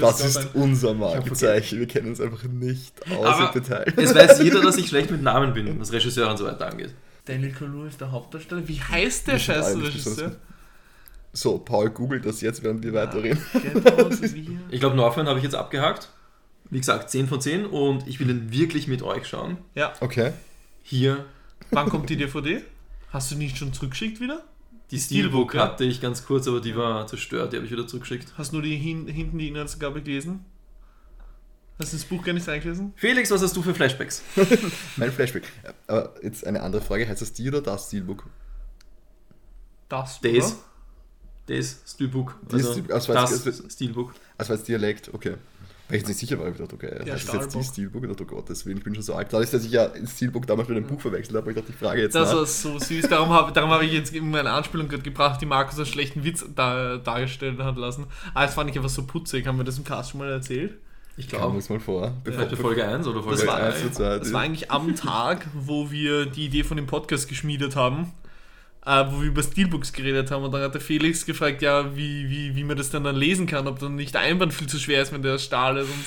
das 0.00 0.24
ist 0.24 0.54
unser 0.54 0.94
Markenzeichen. 0.94 1.80
Wir 1.80 1.86
kennen 1.86 2.08
uns 2.08 2.18
einfach 2.18 2.44
nicht 2.44 2.94
aus 3.10 3.26
Aber 3.26 3.52
im 3.54 3.62
Detail. 3.62 3.92
Es 3.94 4.14
weiß 4.14 4.42
jeder, 4.42 4.62
dass 4.62 4.78
ich 4.78 4.86
schlecht 4.88 5.10
mit 5.10 5.22
Namen 5.22 5.52
bin, 5.52 5.78
was 5.78 5.92
Regisseur 5.92 6.30
und 6.30 6.38
so 6.38 6.46
weiter 6.46 6.68
angeht. 6.70 6.94
Daniel 7.26 7.52
Kaluuya 7.52 7.88
ist 7.88 8.00
der 8.00 8.10
Hauptdarsteller. 8.10 8.66
Wie 8.66 8.80
heißt 8.80 9.26
der 9.26 9.34
Wir 9.34 9.38
sind 9.38 9.54
scheiß 9.54 9.66
alle 9.66 9.76
nicht 9.76 9.88
Regisseur? 9.88 10.36
So, 11.34 11.58
Paul 11.58 11.90
googelt 11.90 12.24
das 12.24 12.40
jetzt, 12.40 12.62
während 12.62 12.82
wir 12.82 12.94
weiterreden. 12.94 13.38
Wie 13.52 14.40
hier. 14.40 14.60
Ich 14.70 14.80
glaube, 14.80 14.96
Northman 14.96 15.26
habe 15.26 15.38
ich 15.38 15.44
jetzt 15.44 15.56
abgehakt. 15.56 16.08
Wie 16.70 16.78
gesagt, 16.78 17.10
10 17.10 17.26
von 17.28 17.38
10 17.38 17.66
und 17.66 18.08
ich 18.08 18.18
will 18.18 18.30
ihn 18.30 18.50
wirklich 18.50 18.88
mit 18.88 19.02
euch 19.02 19.26
schauen. 19.26 19.58
Ja, 19.74 19.92
Okay. 20.00 20.32
Hier, 20.82 21.26
wann 21.70 21.90
kommt 21.90 22.08
die 22.08 22.16
DVD? 22.16 22.62
Hast 23.10 23.30
du 23.30 23.34
die 23.36 23.44
nicht 23.44 23.56
schon 23.58 23.72
zurückgeschickt 23.72 24.20
wieder? 24.20 24.44
die 24.92 25.00
Steelbook, 25.00 25.50
Steelbook 25.50 25.54
ja. 25.54 25.62
hatte 25.64 25.84
ich 25.84 26.00
ganz 26.00 26.24
kurz, 26.24 26.46
aber 26.46 26.60
die 26.60 26.76
war 26.76 27.06
zerstört, 27.08 27.52
die 27.52 27.56
habe 27.56 27.66
ich 27.66 27.72
wieder 27.72 27.88
zurückgeschickt. 27.88 28.32
Hast 28.38 28.52
du 28.52 28.56
nur 28.56 28.62
die 28.62 28.76
hin, 28.76 29.08
hinten 29.08 29.36
die 29.38 29.48
Inhaltsangabe 29.48 30.00
gelesen? 30.00 30.44
Hast 31.78 31.92
du 31.92 31.96
das 31.96 32.06
Buch 32.06 32.22
gar 32.24 32.32
nicht 32.32 32.48
eingelesen? 32.48 32.92
Felix, 32.96 33.30
was 33.32 33.42
hast 33.42 33.56
du 33.56 33.62
für 33.62 33.74
Flashbacks? 33.74 34.22
Mein 34.96 35.10
Flashback. 35.12 35.42
Aber 35.88 36.14
jetzt 36.22 36.46
eine 36.46 36.62
andere 36.62 36.80
Frage. 36.82 37.06
Heißt 37.08 37.20
das 37.20 37.32
die 37.32 37.48
oder 37.48 37.60
das 37.60 37.88
Steelbook? 37.88 38.26
Das, 39.88 40.20
Das. 40.20 40.32
oder? 40.32 40.56
Das 41.46 41.78
Steelbook. 41.86 42.38
Das 42.48 42.54
Also 42.66 42.72
Steel- 42.82 42.92
also 42.92 43.12
das 43.50 43.72
Steelbook. 43.72 44.14
Also 44.38 44.52
als 44.52 44.62
Dialekt, 44.64 45.12
okay. 45.12 45.34
Weil 45.88 45.96
ich 45.96 46.02
jetzt 46.02 46.08
nicht 46.08 46.18
sicher 46.18 46.38
war, 46.40 46.48
ich 46.48 46.56
dachte, 46.56 46.74
okay, 46.74 46.90
Ja, 47.04 47.14
das 47.14 47.32
jetzt 47.32 47.54
die. 47.54 47.62
Steelbook? 47.62 48.02
Ich 48.02 48.08
dachte, 48.10 48.24
oh 48.24 48.26
Gott, 48.26 48.48
deswegen, 48.48 48.78
ich 48.78 48.84
bin 48.84 48.94
schon 48.94 49.04
so 49.04 49.14
alt. 49.14 49.28
Dadurch, 49.32 49.50
dass 49.50 49.64
ich 49.64 49.70
ja 49.70 49.92
ein 49.92 50.06
Steelbook 50.06 50.46
damals 50.46 50.68
mit 50.68 50.76
einem 50.76 50.86
Buch 50.86 51.00
verwechselt 51.00 51.36
habe, 51.36 51.50
ich 51.50 51.56
dachte, 51.56 51.70
ich 51.70 51.76
frage 51.78 52.00
jetzt 52.02 52.14
Das 52.14 52.30
nach. 52.30 52.38
war 52.38 52.46
so 52.46 52.78
süß. 52.78 53.08
Darum 53.08 53.28
habe 53.30 53.52
darum 53.52 53.70
hab 53.70 53.82
ich 53.82 53.92
jetzt 53.92 54.12
in 54.12 54.30
meine 54.30 54.50
Anspielung 54.50 54.88
gerade 54.88 55.02
gebracht, 55.04 55.40
die 55.40 55.46
Markus 55.46 55.76
einen 55.76 55.86
schlechten 55.86 56.24
Witz 56.24 56.44
da, 56.54 56.96
dargestellt 56.96 57.58
hat 57.60 57.76
lassen. 57.76 58.06
Aber 58.34 58.46
das 58.46 58.54
fand 58.54 58.68
ich 58.70 58.76
einfach 58.76 58.88
so 58.90 59.04
putzig. 59.06 59.46
Haben 59.46 59.58
wir 59.58 59.64
das 59.64 59.78
im 59.78 59.84
Cast 59.84 60.10
schon 60.10 60.18
mal 60.20 60.30
erzählt? 60.30 60.74
Ich 61.18 61.28
glaube, 61.28 61.54
uns 61.56 61.68
mal 61.70 61.80
vor. 61.80 62.12
vielleicht 62.24 62.50
bei 62.50 62.56
Folge 62.56 62.84
1 62.86 63.06
oder 63.06 63.22
Folge 63.22 63.38
Das 63.38 63.46
war, 63.46 63.56
2. 63.58 63.62
eins 63.62 63.80
zu 63.82 63.90
zwei, 63.92 64.18
das 64.18 64.28
die- 64.28 64.34
war 64.34 64.40
eigentlich 64.42 64.70
am 64.70 64.94
Tag, 64.96 65.46
wo 65.54 65.90
wir 65.90 66.26
die 66.26 66.44
Idee 66.46 66.62
von 66.64 66.76
dem 66.76 66.86
Podcast 66.86 67.28
geschmiedet 67.28 67.74
haben. 67.76 68.12
Äh, 68.86 69.04
wo 69.10 69.20
wir 69.20 69.28
über 69.28 69.42
Steelbooks 69.42 69.92
geredet 69.92 70.30
haben 70.30 70.44
und 70.44 70.52
dann 70.52 70.62
hat 70.62 70.72
der 70.72 70.80
Felix 70.80 71.26
gefragt, 71.26 71.60
ja, 71.60 71.96
wie, 71.96 72.30
wie, 72.30 72.54
wie 72.54 72.64
man 72.64 72.76
das 72.76 72.88
dann 72.90 73.02
dann 73.02 73.16
lesen 73.16 73.46
kann, 73.46 73.66
ob 73.66 73.80
dann 73.80 73.96
nicht 73.96 74.14
der 74.14 74.20
Einband 74.22 74.54
viel 74.54 74.68
zu 74.68 74.78
schwer 74.78 75.02
ist, 75.02 75.12
wenn 75.12 75.22
der 75.22 75.38
Stahl 75.38 75.76
ist. 75.78 75.90
Und 75.90 76.04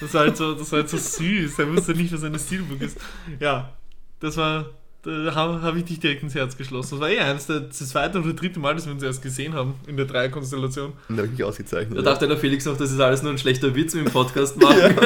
das 0.00 0.12
war 0.12 0.20
halt 0.20 0.36
so, 0.36 0.54
das 0.54 0.70
war 0.72 0.80
halt 0.80 0.90
so 0.90 0.98
süß. 0.98 1.58
Er 1.58 1.74
wusste 1.74 1.94
nicht, 1.94 2.12
was 2.12 2.22
eine 2.22 2.38
Steelbook 2.38 2.82
ist. 2.82 3.00
Ja, 3.40 3.72
das 4.20 4.36
war, 4.36 4.66
da 5.02 5.34
habe 5.34 5.62
hab 5.62 5.74
ich 5.74 5.84
dich 5.84 5.98
direkt 5.98 6.22
ins 6.22 6.34
Herz 6.36 6.56
geschlossen. 6.56 6.92
Das 6.92 7.00
war 7.00 7.10
eh 7.10 7.18
eins, 7.18 7.46
der, 7.46 7.60
das 7.60 7.88
zweite 7.88 8.20
oder 8.20 8.34
dritte 8.34 8.60
Mal, 8.60 8.76
dass 8.76 8.86
wir 8.86 8.92
uns 8.92 9.02
erst 9.02 9.20
gesehen 9.20 9.52
haben 9.52 9.74
in 9.88 9.96
der 9.96 10.06
Dreierkonstellation. 10.06 10.92
Und 11.08 11.16
da 11.16 11.22
habe 11.22 11.26
ich 11.26 11.32
mich 11.32 11.44
ausgezeichnet. 11.44 11.98
Da 11.98 12.02
dachte 12.02 12.28
der 12.28 12.36
Felix 12.36 12.64
noch, 12.66 12.76
das 12.76 12.92
ist 12.92 13.00
alles 13.00 13.20
nur 13.22 13.32
ein 13.32 13.38
schlechter 13.38 13.74
Witz 13.74 13.94
mit 13.94 14.06
dem 14.06 14.12
Podcast 14.12 14.60
machen. 14.60 14.96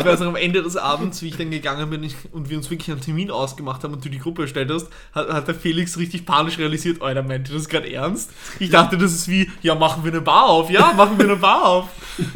Ich 0.00 0.06
weiß 0.06 0.20
noch, 0.20 0.28
am 0.28 0.36
Ende 0.36 0.62
des 0.62 0.76
Abends, 0.76 1.20
wie 1.20 1.28
ich 1.28 1.36
dann 1.36 1.50
gegangen 1.50 1.90
bin 1.90 2.02
ich, 2.02 2.14
und 2.32 2.48
wir 2.48 2.56
uns 2.56 2.70
wirklich 2.70 2.90
einen 2.90 3.02
Termin 3.02 3.30
ausgemacht 3.30 3.84
haben 3.84 3.92
und 3.92 4.04
du 4.04 4.08
die 4.08 4.18
Gruppe 4.18 4.42
erstellt 4.42 4.70
hast, 4.70 4.88
hat, 5.12 5.28
hat 5.30 5.48
der 5.48 5.54
Felix 5.54 5.98
richtig 5.98 6.24
panisch 6.24 6.58
realisiert, 6.58 7.02
Alter, 7.02 7.22
meint 7.22 7.50
ihr 7.50 7.54
das 7.54 7.68
gerade 7.68 7.92
ernst? 7.92 8.30
Ich 8.60 8.70
dachte, 8.70 8.96
das 8.96 9.12
ist 9.12 9.28
wie, 9.28 9.50
ja, 9.62 9.74
machen 9.74 10.04
wir 10.04 10.12
eine 10.12 10.22
Bar 10.22 10.48
auf, 10.48 10.70
ja, 10.70 10.92
machen 10.94 11.18
wir 11.18 11.26
eine 11.26 11.36
Bar 11.36 11.66
auf. 11.66 11.88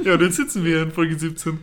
Ja, 0.05 0.15
und 0.15 0.21
jetzt 0.21 0.37
sitzen 0.37 0.65
wir 0.65 0.83
in 0.83 0.93
Folge 0.93 1.19
17. 1.19 1.59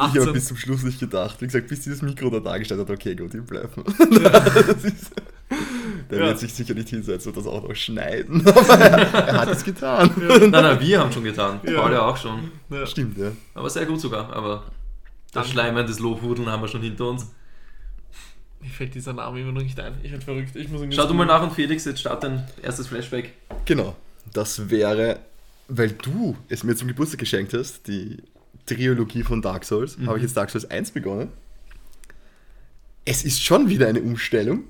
Ich 0.00 0.10
habe 0.10 0.20
18. 0.20 0.32
bis 0.32 0.46
zum 0.46 0.56
Schluss 0.56 0.82
nicht 0.84 1.00
gedacht. 1.00 1.40
Wie 1.40 1.46
gesagt, 1.46 1.66
bis 1.68 1.80
dieses 1.80 2.02
Mikro 2.02 2.30
da 2.30 2.38
dargestellt 2.40 2.80
hat, 2.80 2.90
okay, 2.90 3.16
gut, 3.16 3.34
ich 3.34 3.42
bleiben. 3.42 3.82
das 4.22 4.84
ist, 4.84 5.10
der 6.10 6.18
Ja. 6.20 6.26
wird 6.26 6.38
sich 6.38 6.54
sicher 6.54 6.74
nicht 6.74 6.88
hinsetzen 6.88 7.32
und 7.32 7.36
das 7.36 7.46
auch 7.46 7.66
noch 7.66 7.74
schneiden. 7.74 8.46
Aber 8.46 8.74
er, 8.78 9.12
er 9.12 9.40
hat 9.40 9.48
es 9.48 9.64
getan. 9.64 10.10
Nein, 10.16 10.50
nein, 10.50 10.80
wir 10.80 11.00
haben 11.00 11.10
schon 11.12 11.24
getan. 11.24 11.60
Ja. 11.64 11.80
Paul 11.80 11.92
ja 11.92 12.02
auch 12.06 12.16
schon. 12.16 12.50
Ja. 12.70 12.86
Stimmt, 12.86 13.18
ja. 13.18 13.32
Aber 13.54 13.68
sehr 13.68 13.86
gut 13.86 14.00
sogar. 14.00 14.32
Aber 14.32 14.64
das. 15.32 15.48
Schleimen 15.48 15.86
des 15.86 15.98
Lobhudeln 15.98 16.48
haben 16.48 16.62
wir 16.62 16.68
schon 16.68 16.82
hinter 16.82 17.08
uns. 17.08 17.26
Mir 18.60 18.70
fällt 18.70 18.94
dieser 18.94 19.12
Name 19.12 19.40
immer 19.40 19.52
noch 19.52 19.62
nicht 19.62 19.78
ein. 19.78 19.94
Ich 20.02 20.10
bin 20.10 20.20
verrückt. 20.20 20.56
Ich 20.56 20.68
muss 20.68 20.82
ihn 20.82 20.92
Schau 20.92 21.06
du 21.06 21.14
mal 21.14 21.26
nach 21.26 21.42
und 21.42 21.52
Felix, 21.52 21.84
jetzt 21.84 22.00
start 22.00 22.24
dein 22.24 22.44
erstes 22.62 22.88
Flashback. 22.88 23.32
Genau. 23.64 23.94
Das 24.32 24.68
wäre, 24.70 25.20
weil 25.68 25.90
du 25.90 26.36
es 26.48 26.64
mir 26.64 26.74
zum 26.74 26.88
Geburtstag 26.88 27.20
geschenkt 27.20 27.52
hast, 27.54 27.86
die 27.86 28.18
Trilogie 28.68 29.22
von 29.22 29.42
Dark 29.42 29.64
Souls, 29.64 29.98
Mhm. 29.98 30.06
habe 30.08 30.18
ich 30.18 30.22
jetzt 30.24 30.36
Dark 30.36 30.50
Souls 30.50 30.70
1 30.70 30.90
begonnen. 30.92 31.30
Es 33.04 33.24
ist 33.24 33.42
schon 33.42 33.68
wieder 33.68 33.88
eine 33.88 34.02
Umstellung. 34.02 34.64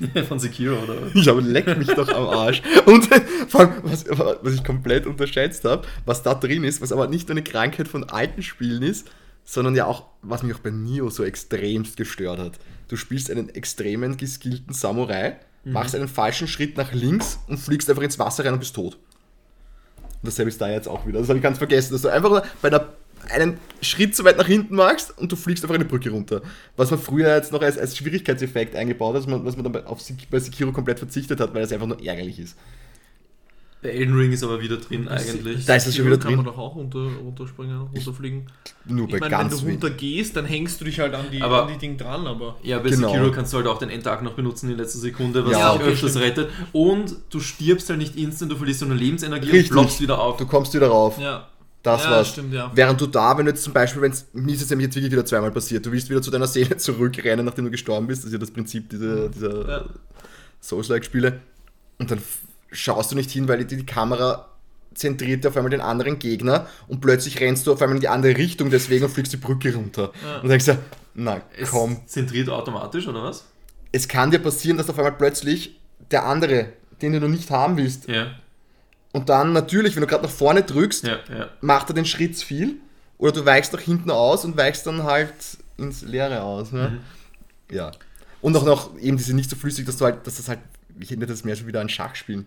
Von 0.28 0.40
Sekiro, 0.40 0.74
oder? 0.82 0.96
Ich 1.14 1.28
habe 1.28 1.40
leck 1.40 1.78
mich 1.78 1.86
doch 1.86 2.08
am 2.08 2.26
Arsch. 2.26 2.60
Und 2.86 3.04
vor 3.48 3.60
allem, 3.60 3.72
was, 3.84 4.04
was 4.08 4.52
ich 4.54 4.64
komplett 4.64 5.06
unterschätzt 5.06 5.64
habe, 5.64 5.86
was 6.04 6.24
da 6.24 6.34
drin 6.34 6.64
ist, 6.64 6.80
was 6.82 6.90
aber 6.90 7.06
nicht 7.06 7.28
nur 7.28 7.34
eine 7.36 7.44
Krankheit 7.44 7.86
von 7.86 8.02
alten 8.02 8.42
Spielen 8.42 8.82
ist, 8.82 9.08
sondern 9.44 9.76
ja 9.76 9.86
auch, 9.86 10.06
was 10.22 10.42
mich 10.42 10.52
auch 10.56 10.58
bei 10.58 10.70
Nio 10.70 11.08
so 11.10 11.22
extremst 11.22 11.96
gestört 11.96 12.40
hat. 12.40 12.58
Du 12.88 12.96
spielst 12.96 13.30
einen 13.30 13.48
extremen 13.50 14.16
geskillten 14.16 14.74
Samurai, 14.74 15.36
machst 15.64 15.94
einen 15.94 16.08
falschen 16.08 16.48
Schritt 16.48 16.76
nach 16.76 16.92
links 16.92 17.38
und 17.46 17.58
fliegst 17.58 17.88
einfach 17.88 18.02
ins 18.02 18.18
Wasser 18.18 18.44
rein 18.44 18.54
und 18.54 18.58
bist 18.58 18.74
tot. 18.74 18.94
Und 18.94 20.26
dasselbe 20.28 20.48
ist 20.48 20.60
da 20.60 20.68
jetzt 20.68 20.88
auch 20.88 21.06
wieder. 21.06 21.20
Das 21.20 21.28
habe 21.28 21.38
ich 21.38 21.42
ganz 21.42 21.58
vergessen, 21.58 21.92
dass 21.92 22.02
du 22.02 22.08
einfach 22.08 22.44
bei 22.60 22.68
einer, 22.68 22.88
einen 23.30 23.58
Schritt 23.82 24.14
zu 24.16 24.24
weit 24.24 24.38
nach 24.38 24.46
hinten 24.46 24.74
machst 24.76 25.16
und 25.18 25.30
du 25.30 25.36
fliegst 25.36 25.64
einfach 25.64 25.74
eine 25.74 25.84
Brücke 25.84 26.10
runter. 26.10 26.42
Was 26.76 26.90
man 26.90 27.00
früher 27.00 27.34
jetzt 27.34 27.52
noch 27.52 27.62
als, 27.62 27.78
als 27.78 27.96
Schwierigkeitseffekt 27.96 28.74
eingebaut 28.76 29.14
hat, 29.14 29.22
was 29.22 29.28
man, 29.28 29.44
was 29.44 29.56
man 29.56 29.64
dann 29.64 29.72
bei, 29.72 29.86
auf, 29.86 30.00
bei 30.30 30.38
Sekiro 30.40 30.72
komplett 30.72 30.98
verzichtet 30.98 31.40
hat, 31.40 31.54
weil 31.54 31.62
das 31.62 31.72
einfach 31.72 31.86
nur 31.86 32.04
ärgerlich 32.04 32.38
ist. 32.38 32.56
Bei 33.82 33.90
Elden 33.90 34.16
Ring 34.16 34.32
ist 34.32 34.42
aber 34.42 34.62
wieder 34.62 34.78
drin 34.78 35.08
eigentlich. 35.08 35.66
Da 35.66 35.74
ist 35.74 35.86
es 35.86 35.94
schon 35.94 36.06
wieder 36.06 36.16
kann 36.16 36.28
drin. 36.28 36.36
man 36.36 36.46
doch 36.46 36.56
auch 36.56 36.74
runter, 36.74 37.00
runterspringen, 37.22 37.82
runterfliegen. 37.94 38.46
Nur 38.86 39.04
Ich 39.08 39.12
bei 39.12 39.18
meine, 39.20 39.32
wenn 39.32 39.40
ganz 39.40 39.56
du 39.60 39.66
wenig. 39.66 39.74
runtergehst, 39.74 40.34
dann 40.34 40.46
hängst 40.46 40.80
du 40.80 40.86
dich 40.86 40.98
halt 41.00 41.12
an 41.12 41.26
die, 41.30 41.42
Aber- 41.42 41.64
an 41.66 41.68
die 41.74 41.76
Ding 41.76 41.98
dran, 41.98 42.26
aber. 42.26 42.56
Ja, 42.62 42.78
bei 42.78 42.88
Genau. 42.88 43.08
Sekiro 43.10 43.30
kannst 43.30 43.52
du 43.52 43.58
halt 43.58 43.66
auch 43.66 43.76
den 43.78 43.90
Endtag 43.90 44.22
noch 44.22 44.32
benutzen 44.32 44.70
in 44.70 44.78
letzter 44.78 45.00
Sekunde, 45.00 45.44
was 45.44 45.52
Ja, 45.52 45.72
dich 45.74 45.82
okay, 45.82 45.90
öfters 45.92 46.10
stimmt. 46.12 46.24
rettet. 46.24 46.48
Und 46.72 47.14
du 47.28 47.40
stirbst 47.40 47.90
halt 47.90 47.98
nicht 47.98 48.16
instant, 48.16 48.50
du 48.52 48.56
verlierst 48.56 48.80
so 48.80 48.86
eine 48.86 48.94
Lebensenergie 48.94 49.50
Richtig. 49.50 49.72
und 49.72 49.76
ploppst 49.76 50.00
wieder 50.00 50.18
auf. 50.18 50.38
Du 50.38 50.46
kommst 50.46 50.72
wieder 50.72 50.88
rauf. 50.88 51.18
Ja. 51.20 51.48
Das 51.84 52.02
ja, 52.04 52.10
war's. 52.10 52.28
stimmt, 52.30 52.52
ja. 52.52 52.70
Während 52.74 53.00
du 53.00 53.06
da, 53.06 53.38
wenn 53.38 53.44
du 53.46 53.52
jetzt 53.52 53.62
zum 53.62 53.72
Beispiel, 53.72 54.02
wenn 54.02 54.10
es 54.10 54.26
mir 54.32 54.54
ist 54.54 54.62
es 54.62 54.70
nämlich 54.70 54.86
jetzt 54.86 54.96
wirklich 54.96 55.12
wieder 55.12 55.24
zweimal 55.24 55.50
passiert, 55.52 55.84
du 55.86 55.92
willst 55.92 56.10
wieder 56.10 56.22
zu 56.22 56.30
deiner 56.32 56.46
Seele 56.48 56.76
zurückrennen, 56.78 57.44
nachdem 57.46 57.66
du 57.66 57.70
gestorben 57.70 58.06
bist, 58.08 58.22
das 58.22 58.26
ist 58.28 58.32
ja 58.32 58.38
das 58.38 58.50
Prinzip 58.50 58.88
dieser, 58.90 59.28
dieser 59.28 59.68
Ja. 59.68 59.84
Souls-like-Spiele, 60.60 61.40
und 61.98 62.10
dann 62.10 62.18
schaust 62.72 63.12
du 63.12 63.16
nicht 63.16 63.30
hin, 63.30 63.46
weil 63.48 63.64
die, 63.64 63.76
die 63.76 63.86
Kamera 63.86 64.48
zentriert 64.94 65.46
auf 65.46 65.56
einmal 65.56 65.70
den 65.70 65.80
anderen 65.80 66.18
Gegner 66.18 66.66
und 66.88 67.00
plötzlich 67.00 67.40
rennst 67.40 67.66
du 67.66 67.72
auf 67.72 67.82
einmal 67.82 67.96
in 67.96 68.00
die 68.00 68.08
andere 68.08 68.36
Richtung 68.36 68.70
deswegen 68.70 69.04
und 69.04 69.10
fliegst 69.10 69.32
die 69.32 69.36
Brücke 69.36 69.74
runter. 69.74 70.12
Ja. 70.24 70.40
Und 70.40 70.48
denkst 70.48 70.64
dir, 70.66 70.78
na 71.14 71.40
Es 71.56 71.70
komm, 71.70 71.98
zentriert 72.06 72.48
automatisch, 72.48 73.06
oder 73.06 73.22
was? 73.24 73.44
es 73.92 74.08
kann 74.08 74.30
dir 74.30 74.38
passieren, 74.40 74.76
dass 74.78 74.88
auf 74.90 74.98
einmal 74.98 75.12
plötzlich 75.12 75.78
der 76.10 76.24
andere, 76.26 76.68
den 77.02 77.12
du 77.20 77.28
nicht 77.28 77.50
haben 77.50 77.76
willst, 77.76 78.08
Ja, 78.08 78.28
und 79.14 79.28
dann 79.28 79.52
natürlich, 79.52 79.94
wenn 79.94 80.00
du 80.00 80.08
gerade 80.08 80.24
nach 80.24 80.30
vorne 80.30 80.64
drückst, 80.64 81.06
ja, 81.06 81.18
ja. 81.30 81.48
macht 81.60 81.88
er 81.88 81.94
den 81.94 82.04
Schritt 82.04 82.36
zu 82.36 82.44
viel 82.44 82.78
oder 83.16 83.30
du 83.30 83.46
weichst 83.46 83.72
nach 83.72 83.80
hinten 83.80 84.10
aus 84.10 84.44
und 84.44 84.56
weichst 84.56 84.88
dann 84.88 85.04
halt 85.04 85.32
ins 85.76 86.02
Leere 86.02 86.42
aus. 86.42 86.72
Ne? 86.72 87.00
Ja. 87.70 87.92
Und 88.40 88.56
auch 88.56 88.64
noch 88.64 88.98
eben 88.98 89.16
diese 89.16 89.32
nicht 89.32 89.48
so 89.48 89.54
flüssig, 89.54 89.86
dass 89.86 89.98
du 89.98 90.06
halt, 90.06 90.26
dass 90.26 90.38
das 90.38 90.48
halt, 90.48 90.58
ich 90.98 91.10
erinnere 91.10 91.28
das 91.28 91.44
mehr 91.44 91.54
schon 91.54 91.68
wieder 91.68 91.80
an 91.80 91.88
Schachspielen. 91.88 92.46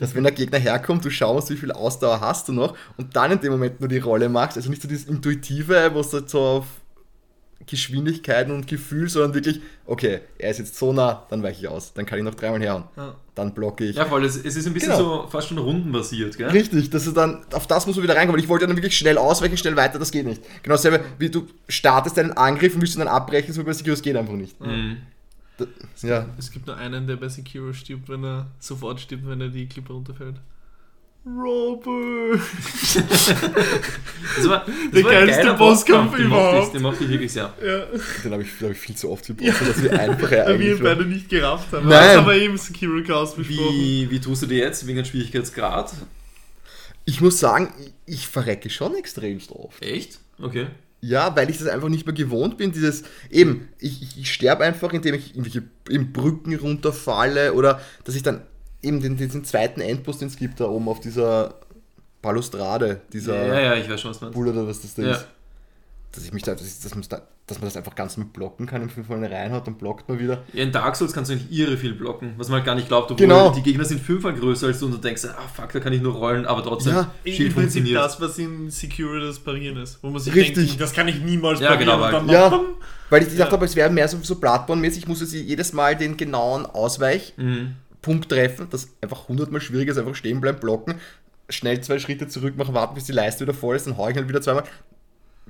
Dass 0.00 0.16
wenn 0.16 0.24
der 0.24 0.32
Gegner 0.32 0.58
herkommt, 0.58 1.04
du 1.04 1.10
schaust, 1.10 1.50
wie 1.50 1.56
viel 1.56 1.70
Ausdauer 1.70 2.20
hast 2.20 2.48
du 2.48 2.52
noch 2.52 2.76
und 2.96 3.14
dann 3.14 3.30
in 3.30 3.40
dem 3.40 3.52
Moment 3.52 3.78
nur 3.78 3.88
die 3.88 3.98
Rolle 3.98 4.28
machst. 4.28 4.56
Also 4.56 4.70
nicht 4.70 4.82
so 4.82 4.88
dieses 4.88 5.06
Intuitive, 5.06 5.94
wo 5.94 6.00
es 6.00 6.12
halt 6.12 6.28
so 6.28 6.40
auf 6.40 6.66
Geschwindigkeiten 7.64 8.52
und 8.52 8.66
Gefühl, 8.66 9.08
sondern 9.08 9.34
wirklich, 9.34 9.60
okay, 9.86 10.22
er 10.36 10.50
ist 10.50 10.58
jetzt 10.58 10.74
so 10.76 10.92
nah, 10.92 11.26
dann 11.30 11.44
weiche 11.44 11.60
ich 11.60 11.68
aus. 11.68 11.92
Dann 11.92 12.06
kann 12.06 12.18
ich 12.18 12.24
noch 12.24 12.34
dreimal 12.34 12.60
herhauen. 12.60 12.84
Ja. 12.96 13.14
Dann 13.38 13.54
blocke 13.54 13.84
ich. 13.84 13.94
Ja, 13.94 14.04
voll, 14.04 14.24
es, 14.24 14.34
es 14.36 14.56
ist 14.56 14.66
ein 14.66 14.74
bisschen 14.74 14.90
Genau. 14.96 15.22
so 15.22 15.28
fast 15.28 15.46
schon 15.48 15.58
rundenbasiert, 15.58 16.36
gell? 16.36 16.50
Richtig, 16.50 16.90
das 16.90 17.06
ist 17.06 17.16
dann, 17.16 17.44
auf 17.52 17.68
das 17.68 17.86
muss 17.86 17.94
man 17.94 18.02
wieder 18.02 18.16
reinkommen. 18.16 18.34
weil 18.36 18.42
Ich 18.42 18.48
wollte 18.48 18.66
dann 18.66 18.76
wirklich 18.76 18.98
schnell 18.98 19.16
ausweichen, 19.16 19.56
schnell 19.56 19.76
weiter, 19.76 20.00
das 20.00 20.10
geht 20.10 20.26
nicht. 20.26 20.42
Genau 20.64 20.74
dasselbe, 20.74 21.04
wie 21.20 21.30
du 21.30 21.46
startest 21.68 22.16
deinen 22.16 22.32
Angriff 22.32 22.74
und 22.74 22.80
willst 22.80 22.96
ihn 22.96 22.98
dann 22.98 23.06
abbrechen, 23.08 23.54
so 23.54 23.60
wie 23.60 23.66
bei 23.66 23.72
Sekiro, 23.74 23.94
das 23.94 24.02
geht 24.02 24.16
einfach 24.16 24.32
nicht. 24.34 24.60
Mhm. 24.60 24.96
Da, 25.56 25.66
ja, 26.02 26.26
Es 26.36 26.50
gibt 26.50 26.66
nur 26.66 26.76
einen, 26.76 27.06
der 27.06 27.14
bei 27.16 27.28
Sekiro 27.28 27.72
stirbt, 27.72 28.08
wenn 28.08 28.24
er 28.24 28.48
sofort 28.58 28.98
stirbt, 29.00 29.28
wenn 29.28 29.40
er 29.40 29.48
die 29.50 29.66
Klippe 29.66 29.92
runterfällt. 29.92 30.34
Robert! 31.36 32.40
Das 34.36 34.48
war, 34.48 34.64
das 34.66 34.74
Der 34.92 35.04
war 35.04 35.10
geilste 35.10 35.54
Bosskampf 35.54 36.16
den 36.16 36.28
mochte 36.28 36.42
ich, 36.42 36.52
überhaupt. 36.52 36.74
Den 36.74 36.82
mochte 36.82 37.04
ich 37.04 37.10
wirklich 37.10 37.32
sehr. 37.32 37.52
Ja, 37.64 37.86
den 38.22 38.32
habe 38.32 38.42
ich, 38.42 38.58
glaub 38.58 38.72
ich, 38.72 38.78
viel 38.78 38.94
zu 38.94 39.10
oft 39.10 39.26
gebrochen, 39.26 39.66
dass 39.66 39.82
wir 39.82 39.92
einfach 39.98 40.30
weil 40.30 40.58
wir 40.58 40.76
ihn 40.76 40.82
beide 40.82 41.04
nicht 41.04 41.28
gerafft 41.28 41.72
haben. 41.72 41.88
Nein. 41.88 42.08
Das 42.08 42.16
haben 42.18 42.26
wir 42.26 42.34
eben 42.34 42.52
im 42.52 42.58
Sekiro 42.58 43.02
Chaos 43.02 43.34
besprochen. 43.34 43.74
Wie, 43.74 44.10
wie 44.10 44.20
tust 44.20 44.42
du 44.42 44.46
dir 44.46 44.58
jetzt 44.58 44.86
wegen 44.86 44.96
dem 44.96 45.04
Schwierigkeitsgrad? 45.06 45.92
Ich 47.04 47.20
muss 47.20 47.40
sagen, 47.40 47.72
ich, 48.06 48.14
ich 48.14 48.28
verrecke 48.28 48.70
schon 48.70 48.94
extremst 48.94 49.50
oft. 49.50 49.82
Echt? 49.82 50.18
Okay. 50.40 50.66
Ja, 51.00 51.34
weil 51.36 51.48
ich 51.48 51.58
das 51.58 51.68
einfach 51.68 51.88
nicht 51.88 52.06
mehr 52.06 52.14
gewohnt 52.14 52.58
bin. 52.58 52.72
Dieses, 52.72 53.04
eben, 53.30 53.68
ich, 53.78 54.02
ich, 54.02 54.18
ich 54.18 54.32
sterbe 54.32 54.64
einfach, 54.64 54.92
indem 54.92 55.14
ich 55.14 55.30
irgendwelche 55.30 55.62
in 55.88 56.12
Brücken 56.12 56.54
runterfalle 56.56 57.54
oder 57.54 57.80
dass 58.04 58.14
ich 58.14 58.22
dann 58.22 58.42
eben 58.88 59.00
den, 59.00 59.16
diesen 59.16 59.44
zweiten 59.44 59.80
Endboss, 59.80 60.18
den 60.18 60.28
es 60.28 60.36
gibt, 60.36 60.58
da 60.60 60.64
oben 60.66 60.88
auf 60.88 61.00
dieser 61.00 61.54
Balustrade, 62.22 63.00
dieser 63.12 63.46
Ja, 63.46 63.60
ja, 63.60 63.74
ich 63.76 63.88
weiß 63.88 64.00
schon, 64.00 64.10
was 64.10 64.20
man. 64.20 64.32
Bull 64.32 64.48
oder 64.48 64.66
was 64.66 64.80
das 64.80 64.94
da 64.94 65.02
Ja. 65.02 65.12
ist. 65.12 65.26
Dass 66.12 66.24
ich 66.24 66.32
mich 66.32 66.42
da, 66.42 66.54
dass, 66.54 66.80
dass, 66.80 66.94
man 66.94 67.04
da, 67.08 67.20
dass 67.46 67.58
man 67.58 67.66
das 67.66 67.76
einfach 67.76 67.94
ganz 67.94 68.16
mit 68.16 68.32
blocken 68.32 68.66
kann, 68.66 68.80
im 68.82 68.88
Fünfmal 68.88 69.22
reinhaut, 69.24 69.66
dann 69.66 69.74
blockt 69.74 70.08
man 70.08 70.18
wieder. 70.18 70.42
Ja, 70.54 70.62
in 70.64 70.72
Dark 70.72 70.96
Souls 70.96 71.12
kannst 71.12 71.30
du 71.30 71.34
nicht 71.34 71.52
irre 71.52 71.76
viel 71.76 71.92
blocken, 71.94 72.32
was 72.38 72.48
man 72.48 72.56
halt 72.56 72.64
gar 72.66 72.74
nicht 72.74 72.88
glaubt, 72.88 73.10
obwohl 73.10 73.26
Genau. 73.26 73.50
die 73.50 73.62
Gegner 73.62 73.84
sind 73.84 74.00
fünfmal 74.00 74.32
größer 74.34 74.68
als 74.68 74.80
du 74.80 74.86
und 74.86 74.92
du 74.92 74.98
denkst, 74.98 75.26
ah 75.26 75.46
fuck, 75.54 75.70
da 75.70 75.80
kann 75.80 75.92
ich 75.92 76.00
nur 76.00 76.14
rollen, 76.14 76.46
aber 76.46 76.64
trotzdem, 76.64 76.94
Ja, 76.94 77.10
Im 77.24 77.32
Schild 77.34 77.54
Prinzip 77.54 77.82
funktioniert. 77.82 77.96
das, 78.02 78.20
was 78.20 78.38
in 78.38 78.70
Sekiro 78.70 79.18
das 79.20 79.38
Parieren 79.38 79.76
ist. 79.76 79.98
Wo 80.02 80.08
man 80.08 80.20
sich 80.20 80.34
Richtig. 80.34 80.66
denkt, 80.68 80.80
das 80.80 80.92
kann 80.94 81.08
ich 81.08 81.20
niemals 81.20 81.60
Ja, 81.60 81.68
parieren. 81.76 81.90
genau, 81.98 82.06
und 82.06 82.12
dann 82.12 82.28
Ja, 82.30 82.48
bam. 82.48 82.64
weil 83.10 83.22
ich 83.22 83.28
gedacht 83.28 83.48
Ja. 83.48 83.52
habe, 83.52 83.64
es 83.66 83.76
wäre 83.76 83.90
mehr 83.90 84.08
so, 84.08 84.16
so 84.22 84.34
Bloodborne-mäßig, 84.36 84.98
ich 85.00 85.08
muss 85.08 85.20
jetzt 85.20 85.34
jedes 85.34 85.72
Mal 85.74 85.94
den 85.94 86.16
genauen 86.16 86.64
Ausweichpunkt 86.66 87.38
Mhm. 87.50 87.74
Treffen, 88.02 88.68
das 88.70 88.88
einfach 89.00 89.28
hundertmal 89.28 89.60
schwieriger 89.60 89.92
ist, 89.92 89.98
einfach 89.98 90.14
stehen 90.14 90.40
bleiben, 90.40 90.60
blocken, 90.60 90.94
schnell 91.50 91.80
zwei 91.82 91.98
Schritte 91.98 92.28
zurück 92.28 92.56
machen, 92.56 92.74
warten, 92.74 92.94
bis 92.94 93.04
die 93.04 93.12
Leiste 93.12 93.42
wieder 93.42 93.54
voll 93.54 93.76
ist, 93.76 93.86
dann 93.86 93.96
hau 93.96 94.08
ich 94.08 94.16
halt 94.16 94.28
wieder 94.28 94.40
zweimal, 94.42 94.64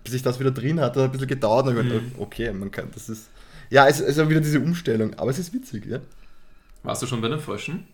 bis 0.04 0.14
ich 0.14 0.22
das 0.22 0.40
wieder 0.40 0.50
drin 0.52 0.80
hatte, 0.80 1.00
hat 1.02 1.08
ein 1.10 1.12
bisschen 1.12 1.28
gedauert 1.28 1.66
und 1.68 1.78
ich 1.78 1.82
Mhm. 1.82 1.88
gedacht, 1.88 2.12
okay, 2.18 2.52
man 2.52 2.70
kann, 2.70 2.90
das 2.92 3.08
ist, 3.08 3.30
ja, 3.70 3.86
es 3.88 4.00
es 4.00 4.16
ist 4.18 4.28
wieder 4.30 4.40
diese 4.40 4.60
Umstellung, 4.60 5.14
aber 5.14 5.30
es 5.30 5.38
ist 5.38 5.52
witzig, 5.54 5.86
ja. 5.86 6.00
Warst 6.82 7.02
du 7.02 7.06
schon 7.06 7.20
bei 7.20 7.28
den 7.28 7.38
Fröschen? 7.38 7.86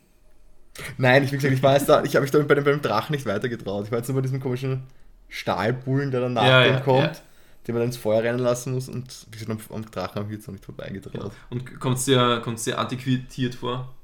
Nein, 0.96 1.22
ich, 1.24 1.32
wie 1.32 1.36
gesagt, 1.36 1.54
ich 1.54 1.62
war 1.62 1.74
jetzt 1.74 1.88
da, 1.88 2.02
ich 2.02 2.14
habe 2.16 2.22
mich 2.22 2.30
da 2.30 2.38
bei 2.40 2.54
dem, 2.54 2.64
beim 2.64 2.82
Drachen 2.82 3.12
nicht 3.14 3.26
weitergetraut. 3.26 3.86
Ich 3.86 3.92
war 3.92 3.98
jetzt 3.98 4.08
nur 4.08 4.16
bei 4.16 4.22
diesem 4.22 4.40
komischen 4.40 4.82
Stahlbullen, 5.28 6.10
der 6.10 6.20
dann 6.22 6.32
nach 6.34 6.42
Ja, 6.48 6.62
dem 6.62 6.80
ja, 6.80 6.80
kommt, 6.80 7.22
ja. 7.22 7.22
den 7.66 7.74
man 7.74 7.80
dann 7.82 7.88
ins 7.88 7.96
Feuer 7.96 8.22
rennen 8.22 8.38
lassen 8.40 8.74
muss 8.74 8.88
und 8.88 9.26
wie 9.30 9.38
gesagt, 9.38 9.50
am, 9.50 9.76
am 9.76 9.90
Drachen 9.90 10.16
habe 10.16 10.26
ich 10.30 10.36
jetzt 10.38 10.46
noch 10.48 10.52
nicht 10.54 10.64
vorbeigetraut. 10.64 11.32
Und 11.50 11.80
kommt 11.80 11.98
es 11.98 12.04
dir, 12.04 12.40
kommt's 12.44 12.64
dir 12.64 12.78
antiquiert 12.78 13.54
vor? 13.54 13.94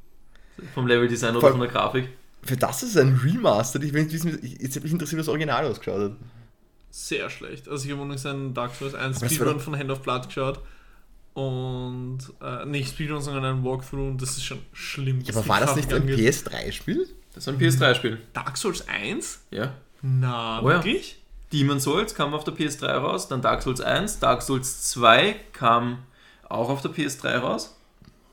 Vom 0.74 0.86
Leveldesign 0.86 1.36
oder 1.36 1.50
von 1.50 1.60
der 1.60 1.68
Grafik? 1.68 2.08
Für 2.42 2.56
das 2.56 2.82
ist 2.82 2.90
es 2.90 2.96
ein 2.96 3.16
Remaster. 3.22 3.82
Ich 3.82 3.92
ich- 3.94 4.60
jetzt 4.60 4.76
hat 4.76 4.82
mich 4.82 4.92
interessiert, 4.92 5.12
wie 5.18 5.22
das 5.22 5.28
Original 5.28 5.64
ausgeschaut 5.66 6.00
hat. 6.00 6.12
Sehr 6.90 7.30
schlecht. 7.30 7.68
Also 7.68 7.84
ich 7.84 7.92
habe 7.92 8.02
übrigens 8.02 8.24
einen 8.26 8.52
Dark 8.54 8.74
Souls 8.74 8.94
1 8.94 9.02
Aber 9.02 9.10
das 9.12 9.22
war 9.22 9.28
Speedrun 9.46 9.60
von 9.60 9.78
Hand 9.78 9.90
of 9.90 10.00
Blood 10.00 10.26
geschaut. 10.26 10.60
und 11.34 12.18
äh, 12.42 12.64
nicht 12.66 12.90
Speedrun, 12.90 13.20
sondern 13.22 13.44
ein 13.44 13.64
Walkthrough 13.64 14.08
und 14.10 14.20
das 14.22 14.30
ist 14.30 14.44
schon 14.44 14.58
schlimm. 14.72 15.20
Ja, 15.20 15.28
was 15.28 15.36
aber 15.38 15.48
war 15.48 15.60
das 15.60 15.76
nicht 15.76 15.92
ein 15.92 16.02
angeht. 16.02 16.18
PS3-Spiel? 16.18 17.06
Das 17.34 17.46
war 17.46 17.54
ein 17.54 17.60
PS3-Spiel. 17.60 18.18
Dark 18.32 18.56
Souls 18.56 18.86
1? 18.88 19.40
Ja. 19.50 19.74
Na, 20.02 20.60
Oh 20.62 20.68
ja. 20.70 20.76
wirklich? 20.76 21.16
Demon 21.52 21.78
Souls 21.80 22.14
kam 22.14 22.34
auf 22.34 22.44
der 22.44 22.54
PS3 22.54 22.86
raus, 22.86 23.28
dann 23.28 23.42
Dark 23.42 23.62
Souls 23.62 23.80
1, 23.80 24.18
Dark 24.20 24.42
Souls 24.42 24.82
2 24.90 25.36
kam 25.52 25.98
auch 26.48 26.68
auf 26.68 26.80
der 26.82 26.90
PS3 26.92 27.38
raus 27.38 27.76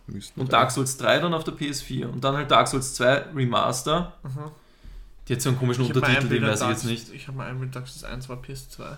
Müssten 0.08 0.40
und. 0.42 0.52
Dark 0.54 0.72
Souls 0.72 0.98
3 0.98 1.20
dann 1.20 1.34
auf 1.34 1.44
der 1.44 1.54
PS4 1.54 2.06
und 2.08 2.24
dann 2.24 2.36
halt 2.36 2.50
Dark 2.50 2.68
Souls 2.68 2.94
2 2.96 3.26
Remaster. 3.36 4.14
Aha. 4.24 4.52
Die 5.28 5.34
hat 5.34 5.42
so 5.42 5.50
einen 5.50 5.58
komischen 5.60 5.84
Ich 5.84 5.90
hab 5.90 5.96
mal 6.02 6.08
Untertitel, 6.08 6.34
den 6.36 6.44
weiß 6.48 6.54
ich 6.54 6.60
Dark- 6.62 6.70
jetzt 6.72 6.86
nicht. 6.86 7.14
Ich 7.14 7.28
habe 7.28 7.38
mal 7.38 7.48
einbildet, 7.48 7.76
Dark 7.76 7.88
Souls 7.88 8.04
1 8.06 8.30
war 8.30 8.38
PS2. 8.38 8.98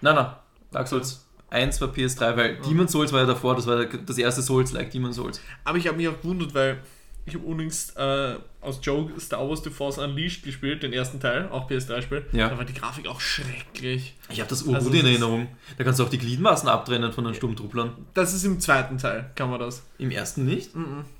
Nein, 0.00 0.14
nein, 0.14 0.26
Dark 0.70 0.86
Souls 0.88 1.24
1 1.50 1.80
war 1.80 1.88
PS3, 1.88 2.36
weil 2.36 2.56
Demon 2.58 2.88
Souls 2.88 3.12
war 3.12 3.20
ja 3.20 3.26
davor, 3.26 3.56
das 3.56 3.66
war 3.66 3.84
das 3.84 4.18
erste 4.18 4.42
Souls-like 4.42 4.90
Demon 4.90 5.12
Souls. 5.12 5.40
Aber 5.64 5.78
ich 5.78 5.86
habe 5.88 5.96
mich 5.96 6.08
auch 6.08 6.20
gewundert, 6.20 6.54
weil 6.54 6.78
ich 7.26 7.34
habe 7.34 7.44
unlängst 7.46 7.96
äh, 7.96 8.34
aus 8.60 8.80
Joke 8.82 9.18
Star 9.20 9.48
Wars 9.48 9.62
The 9.64 9.70
Force 9.70 9.98
Unleashed 9.98 10.42
gespielt, 10.42 10.82
den 10.82 10.92
ersten 10.92 11.20
Teil, 11.20 11.48
auch 11.50 11.70
PS3-Spiel. 11.70 12.26
Ja. 12.32 12.50
Da 12.50 12.58
war 12.58 12.64
die 12.64 12.74
Grafik 12.74 13.06
auch 13.06 13.20
schrecklich. 13.20 14.14
Ich 14.28 14.40
habe 14.40 14.50
das 14.50 14.60
Also 14.60 14.72
urgut 14.72 14.92
das 14.92 15.00
in 15.00 15.06
Erinnerung. 15.06 15.48
Da 15.78 15.84
kannst 15.84 16.00
du 16.00 16.04
auch 16.04 16.10
die 16.10 16.18
Gliedmaßen 16.18 16.68
abtrennen 16.68 17.12
von 17.12 17.24
den 17.24 17.34
Sturmtrupplern. 17.34 17.92
Das 18.12 18.34
ist 18.34 18.44
im 18.44 18.60
zweiten 18.60 18.98
Teil, 18.98 19.30
kann 19.34 19.50
man 19.50 19.60
das. 19.60 19.82
Im 19.98 20.10
ersten 20.10 20.44
nicht? 20.44 20.70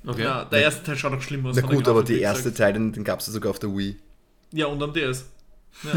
Okay. 0.05 0.23
Ja, 0.23 0.45
der 0.45 0.61
erste 0.61 0.83
Teil 0.83 0.97
schaut 0.97 1.13
auch 1.13 1.21
schlimm 1.21 1.45
aus. 1.45 1.55
Na 1.55 1.61
gut, 1.61 1.87
aber 1.87 2.03
der 2.03 2.19
erste. 2.19 2.53
Teil, 2.53 2.73
den, 2.73 2.93
den 2.93 3.03
gab 3.03 3.19
es 3.19 3.27
ja 3.27 3.33
sogar 3.33 3.49
auf 3.49 3.59
der 3.59 3.75
Wii. 3.75 3.97
Ja, 4.51 4.67
und 4.67 4.81
am 4.81 4.93
DS. 4.93 5.25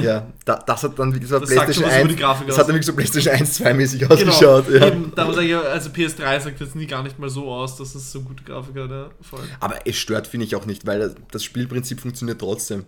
Ja, 0.03 0.27
da, 0.45 0.57
das 0.57 0.83
hat 0.83 0.99
dann, 0.99 1.15
wie 1.15 1.21
gesagt, 1.21 1.43
Das 1.45 1.51
PlayStation 1.51 1.85
schon 1.85 1.93
was 1.93 1.99
über 2.01 2.05
1, 2.05 2.09
die 2.17 2.21
Grafik 2.21 2.47
das 2.49 2.59
hat 2.59 2.69
dann 2.69 2.75
wirklich 2.75 2.87
so 2.87 2.93
PlayStation 2.95 3.35
1, 3.35 3.55
2 3.55 3.75
mäßig 3.75 4.11
ausgeschaut. 4.11 4.67
Genau. 4.67 4.79
Ja. 4.81 4.87
Eben, 4.89 5.13
da 5.15 5.33
sage 5.33 5.45
ich, 5.47 5.51
ja, 5.53 5.61
also 5.63 5.89
PS3 5.91 6.41
sagt 6.41 6.61
jetzt 6.61 6.75
nie 6.77 6.87
gar 6.87 7.03
nicht 7.03 7.19
mal 7.19 7.31
so 7.31 7.49
aus, 7.51 7.77
dass 7.77 7.95
es 7.95 8.11
so 8.13 8.21
gute 8.23 8.43
Grafik 8.45 8.77
hat. 8.77 8.91
Ja, 8.91 9.11
voll. 9.23 9.41
Aber 9.61 9.87
es 9.87 9.97
stört, 9.97 10.27
finde 10.27 10.47
ich 10.47 10.57
auch 10.57 10.67
nicht, 10.67 10.85
weil 10.87 11.15
das 11.31 11.45
Spielprinzip 11.45 12.01
funktioniert 12.01 12.41
trotzdem. 12.41 12.85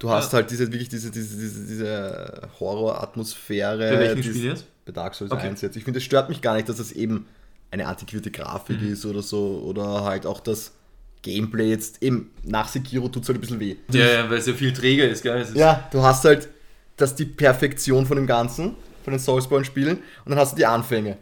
Du 0.00 0.10
hast 0.10 0.32
Ja. 0.32 0.38
halt 0.40 0.50
diese, 0.50 0.70
wirklich 0.72 0.88
diese, 0.88 1.10
diese, 1.10 1.36
diese, 1.38 1.66
diese 1.66 2.48
Horror-Atmosphäre. 2.60 3.78
Bei 3.90 3.98
welchem 4.00 4.22
Spiel 4.22 4.44
jetzt? 4.44 4.66
Bei 4.84 4.92
Dark 4.92 5.14
Souls 5.14 5.30
Okay. 5.30 5.48
1 5.48 5.60
jetzt. 5.62 5.76
Ich 5.76 5.84
finde, 5.84 5.98
es 5.98 6.04
stört 6.04 6.28
mich 6.28 6.42
gar 6.42 6.54
nicht, 6.56 6.68
dass 6.68 6.78
es 6.78 6.92
eben 6.92 7.26
eine 7.70 7.86
antiquierte 7.86 8.30
Grafik 8.30 8.80
Mhm. 8.80 8.92
ist 8.92 9.06
oder 9.06 9.22
so. 9.22 9.62
Oder 9.64 10.04
halt 10.04 10.26
auch 10.26 10.40
das 10.40 10.72
Gameplay 11.24 11.70
jetzt 11.70 12.00
eben 12.02 12.30
nach 12.44 12.68
Sekiro 12.68 13.08
tut 13.08 13.24
es 13.24 13.28
halt 13.28 13.38
ein 13.38 13.40
bisschen 13.40 13.58
weh. 13.58 13.76
Ja, 13.90 14.06
ja, 14.06 14.30
weil 14.30 14.38
es 14.38 14.46
ja 14.46 14.52
viel 14.52 14.72
träger 14.72 15.08
ist, 15.08 15.22
gell? 15.22 15.36
Es 15.40 15.48
ist 15.48 15.56
Ja, 15.56 15.88
du 15.90 16.02
hast 16.02 16.24
halt 16.24 16.48
das 16.96 17.16
die 17.16 17.24
Perfektion 17.24 18.06
von 18.06 18.16
dem 18.16 18.28
Ganzen, 18.28 18.76
von 19.02 19.12
den 19.12 19.18
Soulsborne-Spielen, 19.18 19.96
und 19.96 20.30
dann 20.30 20.38
hast 20.38 20.52
du 20.52 20.56
die 20.56 20.66
Anfänge. 20.66 21.16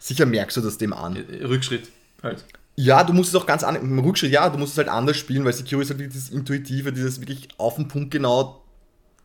Sicher 0.00 0.26
merkst 0.26 0.56
du 0.56 0.60
das 0.62 0.78
dem 0.78 0.92
an. 0.92 1.16
Rückschritt 1.44 1.88
halt. 2.22 2.44
Ja, 2.74 3.04
du 3.04 3.12
musst 3.12 3.28
es 3.28 3.40
auch 3.40 3.46
ganz 3.46 3.62
an, 3.62 3.76
im 3.76 3.98
Rückschritt, 3.98 4.32
ja, 4.32 4.48
du 4.48 4.58
musst 4.58 4.72
es 4.72 4.78
halt 4.78 4.88
anders 4.88 5.16
spielen, 5.16 5.44
weil 5.44 5.52
Sekiro 5.52 5.80
ist 5.80 5.90
halt 5.90 6.14
das 6.14 6.30
Intuitive, 6.30 6.92
dieses 6.92 7.20
wirklich 7.20 7.48
auf 7.58 7.76
den 7.76 7.86
Punkt 7.86 8.10
genau 8.10 8.64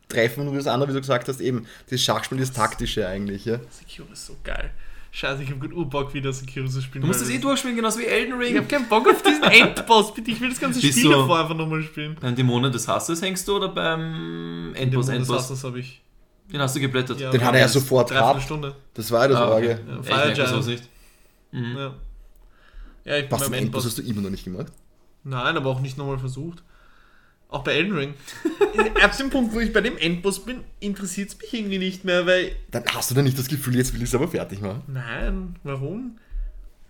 treffen 0.08 0.46
und 0.46 0.54
das 0.54 0.66
andere, 0.66 0.90
wie 0.90 0.94
du 0.94 1.00
gesagt 1.00 1.28
hast, 1.28 1.40
eben 1.40 1.66
dieses 1.90 2.04
Schachspiel, 2.04 2.38
das 2.38 2.52
Taktische 2.52 3.08
eigentlich, 3.08 3.46
ja. 3.46 3.58
Sekiro 3.70 4.06
ist 4.12 4.26
so 4.26 4.36
geil. 4.44 4.70
Scheiße, 5.10 5.42
ich 5.42 5.50
habe 5.50 5.58
gut 5.60 5.72
Urbock 5.72 6.12
wieder 6.14 6.32
Sekiro 6.32 6.68
zu 6.68 6.82
spielen. 6.82 7.02
Du 7.02 7.08
musst 7.08 7.22
es 7.22 7.30
eh 7.30 7.38
durchspielen, 7.38 7.76
genauso 7.76 7.98
wie 7.98 8.04
Elden 8.04 8.40
Ich 8.40 8.48
Ring. 8.48 8.56
habe 8.58 8.66
keinen 8.66 8.88
Bock 8.88 9.08
auf 9.08 9.22
diesen 9.22 9.42
Endboss, 9.42 10.12
bitte. 10.14 10.30
Ich 10.30 10.40
will 10.40 10.50
das 10.50 10.60
ganze 10.60 10.80
Bist 10.80 10.98
Spiel 10.98 11.10
davor 11.10 11.40
einfach 11.40 11.54
nochmal 11.56 11.82
spielen. 11.82 12.16
Beim 12.20 12.34
Dämonen 12.36 12.70
des 12.70 12.86
Hasses 12.86 13.22
hängst 13.22 13.48
du 13.48 13.56
oder 13.56 13.68
beim 13.68 14.74
Endboss? 14.74 15.06
Den 15.06 15.16
Endboss. 15.16 15.48
das 15.48 15.64
habe 15.64 15.80
ich. 15.80 16.02
Den 16.52 16.60
hast 16.60 16.76
du 16.76 16.80
geblättert. 16.80 17.20
Ja, 17.20 17.30
Den 17.30 17.42
hat 17.42 17.54
er 17.54 17.60
ja 17.60 17.64
das- 17.64 17.72
sofort 17.72 18.10
gehabt. 18.10 18.42
Stunde. 18.42 18.74
Das 18.94 19.10
war 19.10 19.22
ja 19.22 19.28
das 19.28 19.38
Ah, 19.38 19.44
okay. 19.46 19.52
Orge. 19.54 19.80
Ja, 20.08 20.32
Ja, 20.34 20.48
ich 20.50 20.66
nicht. 20.66 20.88
Mhm. 21.52 21.76
Ja. 21.76 21.94
Ja, 23.04 23.16
ich 23.16 23.22
bin 23.28 23.30
Was, 23.32 23.42
beim 23.44 23.52
Endboss. 23.54 23.86
hast 23.86 23.98
du 23.98 24.02
immer 24.02 24.20
noch 24.20 24.30
nicht 24.30 24.44
gemacht? 24.44 24.66
Nein, 25.24 25.56
aber 25.56 25.70
auch 25.70 25.80
nicht 25.80 25.96
nochmal 25.98 26.18
versucht. 26.18 26.62
Auch 27.50 27.64
bei 27.64 27.72
Elden 27.72 27.92
Ring. 27.96 28.14
Ab 29.02 29.16
dem 29.16 29.30
Punkt, 29.30 29.54
wo 29.54 29.60
ich 29.60 29.72
bei 29.72 29.80
dem 29.80 29.96
Endboss 29.96 30.44
bin, 30.44 30.60
interessiert 30.80 31.30
es 31.30 31.38
mich 31.38 31.52
irgendwie 31.54 31.78
nicht 31.78 32.04
mehr, 32.04 32.26
weil. 32.26 32.52
Dann 32.70 32.84
hast 32.94 33.10
du 33.10 33.14
dann 33.14 33.24
nicht 33.24 33.38
das 33.38 33.48
Gefühl, 33.48 33.74
jetzt 33.76 33.94
will 33.94 34.02
ich 34.02 34.08
es 34.08 34.14
aber 34.14 34.28
fertig 34.28 34.60
machen. 34.60 34.82
Nein, 34.86 35.56
warum? 35.64 36.18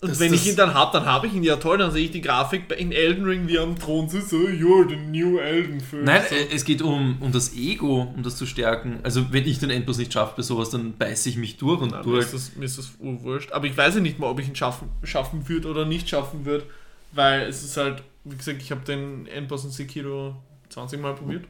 Und 0.01 0.11
Das- 0.13 0.21
wenn 0.21 0.31
das- 0.33 0.43
ich 0.43 0.49
ihn 0.51 0.57
dann 0.57 0.75
habe, 0.75 0.97
dann 0.97 1.07
habe 1.07 1.27
ich 1.29 1.35
ihn 1.35 1.43
ja 1.43 1.57
toll, 1.57 1.79
dann 1.79 1.91
sehe 1.91 2.05
ich 2.05 2.11
die 2.13 2.21
Grafik 2.21 2.69
bei- 2.69 2.77
in 2.77 2.93
Elden 2.93 3.25
Ring, 3.25 3.47
wie 3.49 3.57
er 3.57 3.63
am 3.65 3.77
Thron 3.79 4.09
sitzt, 4.09 4.31
so, 4.31 4.37
you're 4.37 4.89
the 4.89 4.95
new 4.97 5.39
Elden 5.39 5.81
First. 5.81 6.05
Nein, 6.05 6.23
so. 6.29 6.35
äh, 6.37 6.49
es 6.55 6.65
geht 6.65 6.83
um, 6.83 7.17
um 7.21 7.33
das 7.33 7.55
Ego, 7.55 8.03
um 8.15 8.23
das 8.23 8.37
zu 8.37 8.47
stärken. 8.47 9.01
Also 9.03 9.33
wenn 9.33 9.45
ich 9.47 9.59
den 9.59 9.71
Endboss 9.71 9.99
nicht 9.99 10.13
schaffe 10.13 10.35
bei 10.37 10.43
sowas, 10.43 10.71
dann 10.71 10.97
beiße 10.97 11.29
ich 11.29 11.37
mich 11.37 11.57
durch 11.57 11.81
und 11.81 11.91
Nein, 11.93 12.03
du 12.05 12.11
mir, 12.11 12.15
halt 12.17 12.27
ist 12.27 12.35
das, 12.35 12.57
mir 12.57 12.65
ist 12.65 12.79
das 12.79 12.93
urwurscht. 13.01 13.51
Aber 13.53 13.67
ich 13.67 13.77
weiß 13.77 13.97
ja 13.97 14.01
nicht 14.01 14.19
mal, 14.21 14.29
ob 14.29 14.39
ich 14.41 14.47
ihn 14.49 14.55
schaffen, 14.57 14.89
schaffen 15.05 15.49
würde 15.49 15.69
oder 15.69 15.85
nicht 15.85 16.09
schaffen 16.09 16.45
würde, 16.45 16.65
weil 17.13 17.43
es 17.49 17.65
ist 17.65 17.77
halt, 17.77 18.03
wie 18.25 18.37
gesagt, 18.37 18.63
ich 18.63 18.71
habe 18.71 18.83
den 18.85 19.27
Endboss 19.27 19.65
in 19.65 19.71
Sekiro 19.73 20.37
20 20.79 21.01
Mal 21.01 21.15
probiert 21.15 21.45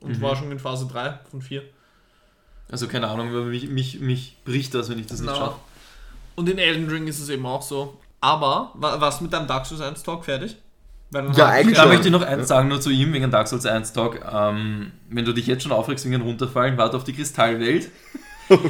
und 0.00 0.18
Mhm. 0.18 0.22
war 0.22 0.36
schon 0.36 0.52
in 0.52 0.58
Phase 0.58 0.86
3 0.86 1.18
von 1.30 1.40
4. 1.42 1.62
Also 2.70 2.86
keine 2.86 3.08
Ahnung, 3.08 3.32
mich, 3.48 3.68
mich, 3.68 4.00
mich 4.00 4.36
bricht 4.44 4.74
das, 4.74 4.90
wenn 4.90 4.98
ich 4.98 5.06
das 5.06 5.20
nicht 5.20 5.30
Na. 5.30 5.36
schaffe. 5.36 5.56
Und 6.36 6.48
in 6.48 6.58
Elden 6.58 6.88
Ring 6.88 7.06
ist 7.06 7.18
es 7.18 7.28
eben 7.30 7.46
auch 7.46 7.62
so. 7.62 7.98
Aber, 8.20 8.72
wa- 8.74 9.00
was 9.00 9.20
mit 9.20 9.32
deinem 9.32 9.46
Dark 9.46 9.64
Souls 9.66 9.80
1 9.80 10.02
Talk 10.02 10.24
fertig? 10.24 10.56
Ja, 11.12 11.46
eigentlich 11.46 11.76
Da 11.76 11.82
schon. 11.84 11.92
möchte 11.92 12.08
ich 12.08 12.12
noch 12.12 12.20
eins 12.22 12.48
sagen, 12.48 12.68
nur 12.68 12.80
zu 12.82 12.90
ihm, 12.90 13.12
wegen 13.14 13.30
Dark 13.30 13.48
Souls 13.48 13.64
1 13.64 13.94
Talk. 13.94 14.20
Ähm, 14.30 14.92
wenn 15.08 15.24
du 15.24 15.32
dich 15.32 15.46
jetzt 15.46 15.62
schon 15.62 15.72
aufregst 15.72 16.04
wegen 16.04 16.20
Runterfallen, 16.20 16.76
warte 16.76 16.96
auf 16.98 17.04
die 17.04 17.14
Kristallwelt. 17.14 17.90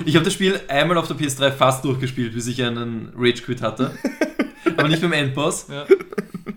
Ich 0.07 0.17
habe 0.17 0.25
das 0.25 0.33
Spiel 0.35 0.61
einmal 0.67 0.99
auf 0.99 1.07
der 1.07 1.17
PS3 1.17 1.53
fast 1.53 1.85
durchgespielt, 1.85 2.35
bis 2.35 2.49
ich 2.49 2.61
einen 2.65 3.13
Rage-Quit 3.17 3.63
hatte. 3.63 3.97
Aber 4.79 4.89
nicht 4.89 5.03
beim 5.03 5.13
Endboss, 5.13 5.67
Ja, 5.69 5.87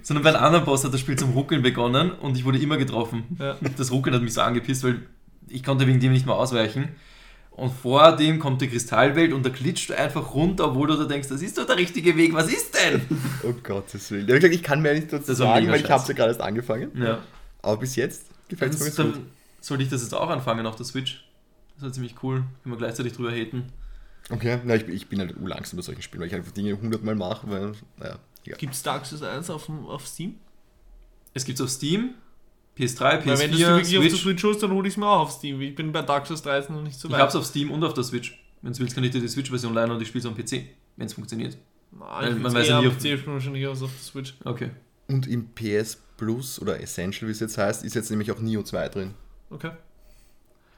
sondern 0.02 0.24
bei 0.24 0.30
einem 0.34 0.44
anderen 0.44 0.66
Boss 0.66 0.84
hat 0.84 0.94
das 0.94 1.00
Spiel 1.02 1.18
zum 1.18 1.32
Ruckeln 1.32 1.62
begonnen 1.62 2.12
und 2.12 2.38
ich 2.38 2.46
wurde 2.46 2.58
immer 2.60 2.78
getroffen. 2.78 3.24
ja. 3.40 3.58
Das 3.78 3.92
Ruckeln 3.92 4.16
hat 4.16 4.22
mich 4.24 4.34
so 4.34 4.42
angepisst, 4.42 4.84
weil 4.84 5.02
ich 5.48 5.64
konnte 5.64 5.86
wegen 5.88 6.00
dem 6.00 6.12
nicht 6.14 6.26
mehr 6.26 6.36
ausweichen. 6.36 6.90
Und 7.52 7.72
vor 7.74 8.16
dem 8.16 8.40
kommt 8.40 8.62
die 8.62 8.70
Kristallwelt 8.70 9.34
und 9.34 9.46
da 9.46 9.50
glitscht 9.50 9.90
du 9.90 9.98
einfach 9.98 10.34
runter, 10.34 10.70
obwohl 10.70 10.88
du 10.88 10.96
da 10.96 11.04
denkst, 11.04 11.28
das 11.28 11.42
ist 11.42 11.58
doch 11.58 11.66
der 11.66 11.76
richtige 11.78 12.16
Weg, 12.16 12.34
was 12.34 12.48
ist 12.52 12.74
denn? 12.76 13.02
Oh 13.44 13.54
Gottes 13.62 14.10
Willen. 14.10 14.28
Ja, 14.28 14.36
ich 14.36 14.64
kann 14.64 14.82
mir 14.82 14.94
nicht 14.94 15.12
dazu 15.12 15.34
sagen, 15.34 15.68
weil 15.68 15.82
ich 15.82 15.90
habe 15.90 16.04
ja 16.08 16.14
gerade 16.14 16.30
erst 16.30 16.42
angefangen. 16.42 16.92
Ja. 16.96 17.20
Aber 17.62 17.78
bis 17.78 17.96
jetzt 17.98 18.28
gefällt 18.48 18.74
es 18.74 18.80
mir 18.80 18.86
ganz 18.92 19.18
gut. 19.18 19.26
Sollte 19.60 19.84
ich 19.84 19.90
das 19.90 20.02
jetzt 20.02 20.14
auch 20.14 20.30
anfangen 20.30 20.66
auf 20.66 20.76
der 20.78 20.86
Switch. 20.86 21.26
Das 21.76 21.84
war 21.84 21.92
ziemlich 21.92 22.16
cool. 22.24 22.44
Können 22.64 22.74
wir 22.76 22.78
gleichzeitig 22.78 23.14
drüber 23.14 23.32
haten. 23.32 23.66
Okay, 24.30 24.60
na, 24.64 24.76
ich, 24.76 24.86
bin- 24.86 24.96
ich 24.96 25.08
bin 25.08 25.20
halt 25.20 25.36
langsam 25.42 25.78
bei 25.78 25.84
solchen 25.84 26.02
Spielen, 26.02 26.22
weil 26.22 26.28
ich 26.28 26.36
einfach 26.36 26.52
Dinge 26.52 26.80
hundertmal 26.80 27.16
mache, 27.16 27.50
weil, 27.50 27.74
naja, 27.98 28.20
egal. 28.46 28.58
Gibt 28.60 28.74
es 28.74 28.84
Dark 28.84 29.06
Souls 29.06 29.24
1 29.24 29.50
auf, 29.50 29.66
dem- 29.66 29.86
auf 29.88 30.08
Steam? 30.08 30.36
Es 31.34 31.44
gibt 31.46 31.60
es 31.60 31.66
auf 31.66 31.70
Steam, 31.70 32.12
PS3, 32.78 33.26
Weil 33.26 33.40
wenn 33.40 33.52
du 33.52 33.58
es 33.58 33.62
PS4, 33.64 33.68
wirklich 33.76 33.98
auf 33.98 34.04
der 34.04 34.10
Switch. 34.12 34.22
Switch 34.22 34.44
holst, 34.44 34.64
dann 34.64 34.72
hole 34.72 34.88
ich 34.88 34.94
es 34.94 34.98
mir 34.98 35.08
auch 35.08 35.20
auf 35.22 35.32
Steam. 35.32 35.60
Ich 35.62 35.76
bin 35.76 35.92
bei 35.92 36.02
Dark 36.02 36.28
Souls 36.28 36.42
13 36.42 36.76
noch 36.76 36.84
nicht 36.84 36.98
so 37.00 37.08
Ich 37.08 37.14
weit. 37.14 37.20
habe 37.22 37.30
es 37.30 37.36
auf 37.36 37.46
Steam 37.46 37.72
und 37.72 37.84
auf 37.84 37.94
der 37.94 38.04
Switch. 38.04 38.42
Wenn 38.62 38.72
du 38.74 38.80
willst, 38.80 38.96
kann 38.96 39.04
ich 39.04 39.12
dir 39.12 39.20
die 39.20 39.28
Switch-Version 39.28 39.74
leihen 39.74 39.92
und 39.92 40.02
ich 40.02 40.08
spiele 40.08 40.24
es 40.24 40.28
am 40.28 40.36
PC, 40.36 40.66
wenn 40.98 41.08
es 41.08 41.14
funktioniert. 41.14 41.58
Nein, 41.92 42.00
Weil 42.10 42.28
ich 42.30 42.34
man 42.36 42.44
man 42.44 42.54
weiß 42.54 42.60
weiß 42.62 42.68
ja 42.70 42.76
eher 42.76 42.82
nie, 42.82 42.88
auf 42.88 42.94
ob- 42.94 43.00
PC 43.00 43.18
spielen 43.20 43.34
wahrscheinlich 43.34 43.68
aus 43.68 43.82
auf 43.82 43.92
der 43.92 44.02
Switch. 44.04 44.34
Okay. 44.46 44.70
Und 45.08 45.28
im 45.28 45.50
PS 45.54 45.98
Plus 46.16 46.62
oder 46.62 46.80
Essential, 46.80 47.28
wie 47.28 47.32
es 47.32 47.40
jetzt 47.40 47.58
heißt, 47.58 47.84
ist 47.84 47.96
jetzt 47.96 48.10
nämlich 48.12 48.32
auch 48.32 48.40
Neo 48.40 48.64
2 48.64 48.88
drin. 48.90 49.14
Okay. 49.50 49.72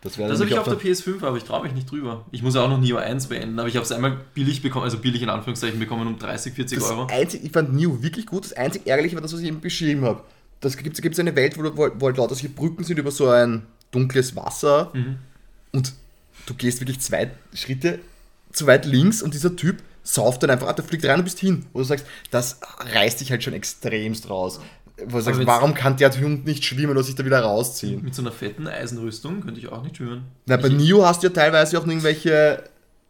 Das 0.04 0.18
Das 0.18 0.40
habe 0.40 0.50
ich 0.50 0.58
auf 0.58 0.68
der 0.68 0.78
PS5, 0.78 1.24
aber 1.24 1.38
ich 1.38 1.44
traue 1.46 1.64
mich 1.64 1.74
nicht 1.74 1.90
drüber. 1.90 2.26
Ich 2.32 2.44
muss 2.44 2.56
ja 2.56 2.62
auch 2.64 2.70
noch 2.70 2.80
Neo 2.80 2.98
1 2.98 3.28
beenden, 3.28 3.58
aber 3.58 3.70
ich 3.70 3.76
habe 3.78 3.86
es 3.86 3.92
einmal 3.94 4.18
billig 4.34 4.62
bekommen, 4.62 4.84
also 4.84 4.98
billig 4.98 5.22
in 5.22 5.30
Anführungszeichen 5.30 5.80
bekommen 5.80 6.06
um 6.08 6.20
30, 6.20 6.54
40 6.54 6.80
das 6.80 6.90
Euro. 6.90 7.08
einzig, 7.10 7.42
ich 7.44 7.52
fand 7.52 7.74
Neo 7.74 8.04
wirklich 8.04 8.26
gut. 8.26 8.44
Das 8.44 8.54
einzig 8.54 8.86
Ärgerliche 8.86 9.16
war 9.16 9.22
das, 9.22 9.32
was 9.34 9.40
ich 9.40 9.48
eben 9.48 9.62
beschrieben 9.62 10.04
habe. 10.04 10.22
Das 10.60 10.76
gibt 10.78 11.00
es 11.00 11.20
eine 11.20 11.36
Welt, 11.36 11.58
wo, 11.58 11.64
wo, 11.78 11.90
wo 12.00 12.06
halt 12.08 12.18
lauter 12.18 12.36
solche 12.36 12.50
Brücken 12.50 12.84
sind 12.84 13.00
über 13.00 13.12
so 13.12 13.30
ein 13.30 13.66
dunkles 13.92 14.36
Wasser 14.36 14.92
Mhm. 14.94 15.18
und 15.72 15.94
du 16.48 16.54
gehst 16.54 16.82
wirklich 16.82 17.00
zwei 17.00 17.32
Schritte 17.54 18.00
zu 18.52 18.68
weit 18.68 18.86
links 18.86 19.22
und 19.22 19.34
dieser 19.34 19.56
Typ 19.56 19.78
sauft 20.04 20.44
dann 20.44 20.50
einfach 20.50 20.68
ab, 20.68 20.76
der 20.76 20.84
fliegt 20.84 21.06
rein 21.06 21.20
und 21.20 21.24
bist 21.24 21.40
hin. 21.40 21.66
Wo 21.72 21.80
du 21.80 21.86
sagst, 21.86 22.06
das 22.30 22.60
reißt 22.80 23.22
dich 23.22 23.32
halt 23.32 23.42
schon 23.44 23.54
extremst 23.54 24.30
raus. 24.30 24.60
Wo 25.08 25.18
du 25.18 25.24
sagst, 25.24 25.46
warum 25.46 25.74
kann 25.74 25.98
der 25.98 26.12
Hund 26.22 26.46
nicht 26.46 26.64
schwimmen 26.64 26.92
oder 26.92 27.04
sich 27.04 27.16
da 27.16 27.26
wieder 27.26 27.40
rausziehen? 27.42 28.04
Mit 28.04 28.14
so 28.14 28.22
einer 28.22 28.32
fetten 28.32 28.68
Eisenrüstung 28.68 29.42
könnte 29.42 29.60
ich 29.60 29.70
auch 29.72 29.82
nicht 29.82 29.98
schwimmen. 29.98 30.26
Na, 30.46 30.58
bei 30.58 30.70
Neo 30.70 31.06
hast 31.06 31.24
du 31.24 31.28
ja 31.28 31.34
teilweise 31.34 31.80
auch 31.80 31.88
irgendwelche, 31.88 32.64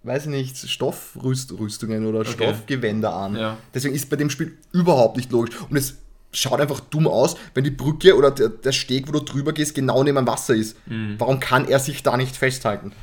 weiß 0.03 0.23
ich 0.23 0.29
nicht, 0.29 0.57
Stoffrüstungen 0.57 2.05
oder 2.05 2.21
Okay. 2.21 2.31
Stoffgewänder 2.31 3.13
an. 3.13 3.35
Ja. 3.35 3.57
Deswegen 3.73 3.95
ist 3.95 4.09
bei 4.09 4.15
dem 4.15 4.29
Spiel 4.29 4.57
überhaupt 4.71 5.17
nicht 5.17 5.31
logisch. 5.31 5.55
Und 5.69 5.75
es 5.75 5.97
schaut 6.31 6.61
einfach 6.61 6.79
dumm 6.79 7.07
aus, 7.07 7.35
wenn 7.53 7.63
die 7.65 7.69
Brücke 7.69 8.15
oder 8.15 8.31
der, 8.31 8.49
der 8.49 8.71
Steg, 8.71 9.07
wo 9.07 9.11
du 9.11 9.19
drüber 9.19 9.51
gehst, 9.51 9.75
genau 9.75 10.03
neben 10.03 10.15
dem 10.15 10.27
Wasser 10.27 10.55
ist. 10.55 10.77
Mhm. 10.87 11.15
Warum 11.19 11.39
kann 11.39 11.67
er 11.67 11.79
sich 11.79 12.01
da 12.01 12.15
nicht 12.15 12.35
festhalten? 12.35 12.93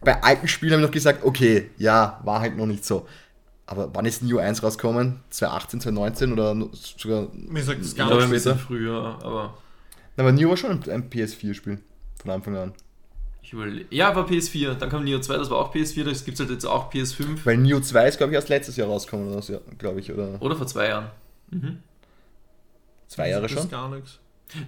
Bei 0.00 0.22
alten 0.22 0.48
Spielen 0.48 0.72
habe 0.72 0.82
ich 0.82 0.86
noch 0.88 0.94
gesagt, 0.94 1.24
okay, 1.24 1.70
ja, 1.76 2.20
war 2.24 2.40
halt 2.40 2.56
noch 2.56 2.66
nicht 2.66 2.84
so. 2.84 3.06
Aber 3.66 3.90
wann 3.94 4.04
ist 4.06 4.22
Neo 4.22 4.38
1 4.38 4.62
rausgekommen? 4.62 5.20
2018, 5.30 5.80
2019 5.80 6.32
oder 6.32 6.68
sogar. 6.74 7.28
Mir 7.32 7.62
sagt 7.62 7.84
ich 7.84 7.94
gar 7.96 8.26
nicht. 8.28 8.46
früher, 8.60 9.18
aber 9.22 9.54
Na, 10.16 10.24
Aber 10.24 10.32
Neo 10.32 10.50
war 10.50 10.56
schon 10.56 10.70
ein, 10.82 10.90
ein 10.90 11.10
PS4-Spiel 11.10 11.78
von 12.20 12.30
Anfang 12.30 12.56
an. 12.56 12.72
Ich 13.42 13.52
überle 13.52 13.84
ja, 13.90 14.14
war 14.16 14.26
PS4. 14.26 14.74
Dann 14.74 14.88
kam 14.90 15.04
Neo 15.04 15.20
2, 15.20 15.36
das 15.38 15.50
war 15.50 15.58
auch 15.58 15.74
PS4. 15.74 16.04
Das 16.04 16.24
gibt 16.24 16.36
es 16.36 16.40
halt 16.40 16.50
jetzt 16.50 16.64
auch 16.64 16.92
PS5. 16.92 17.38
Weil 17.44 17.56
Neo 17.58 17.80
2 17.80 18.08
ist, 18.08 18.18
glaube 18.18 18.32
ich, 18.32 18.36
erst 18.36 18.48
letztes 18.48 18.76
Jahr 18.76 18.88
rausgekommen, 18.88 19.30
oder 19.32 19.42
so, 19.42 19.60
glaube 19.78 20.00
ich, 20.00 20.12
oder 20.12 20.40
Oder 20.40 20.56
vor 20.56 20.66
zwei 20.66 20.88
Jahren. 20.88 21.06
zwei 23.08 23.28
Jahre 23.30 23.48
schon. 23.48 23.68
gar 23.68 23.88
nichts. 23.88 24.18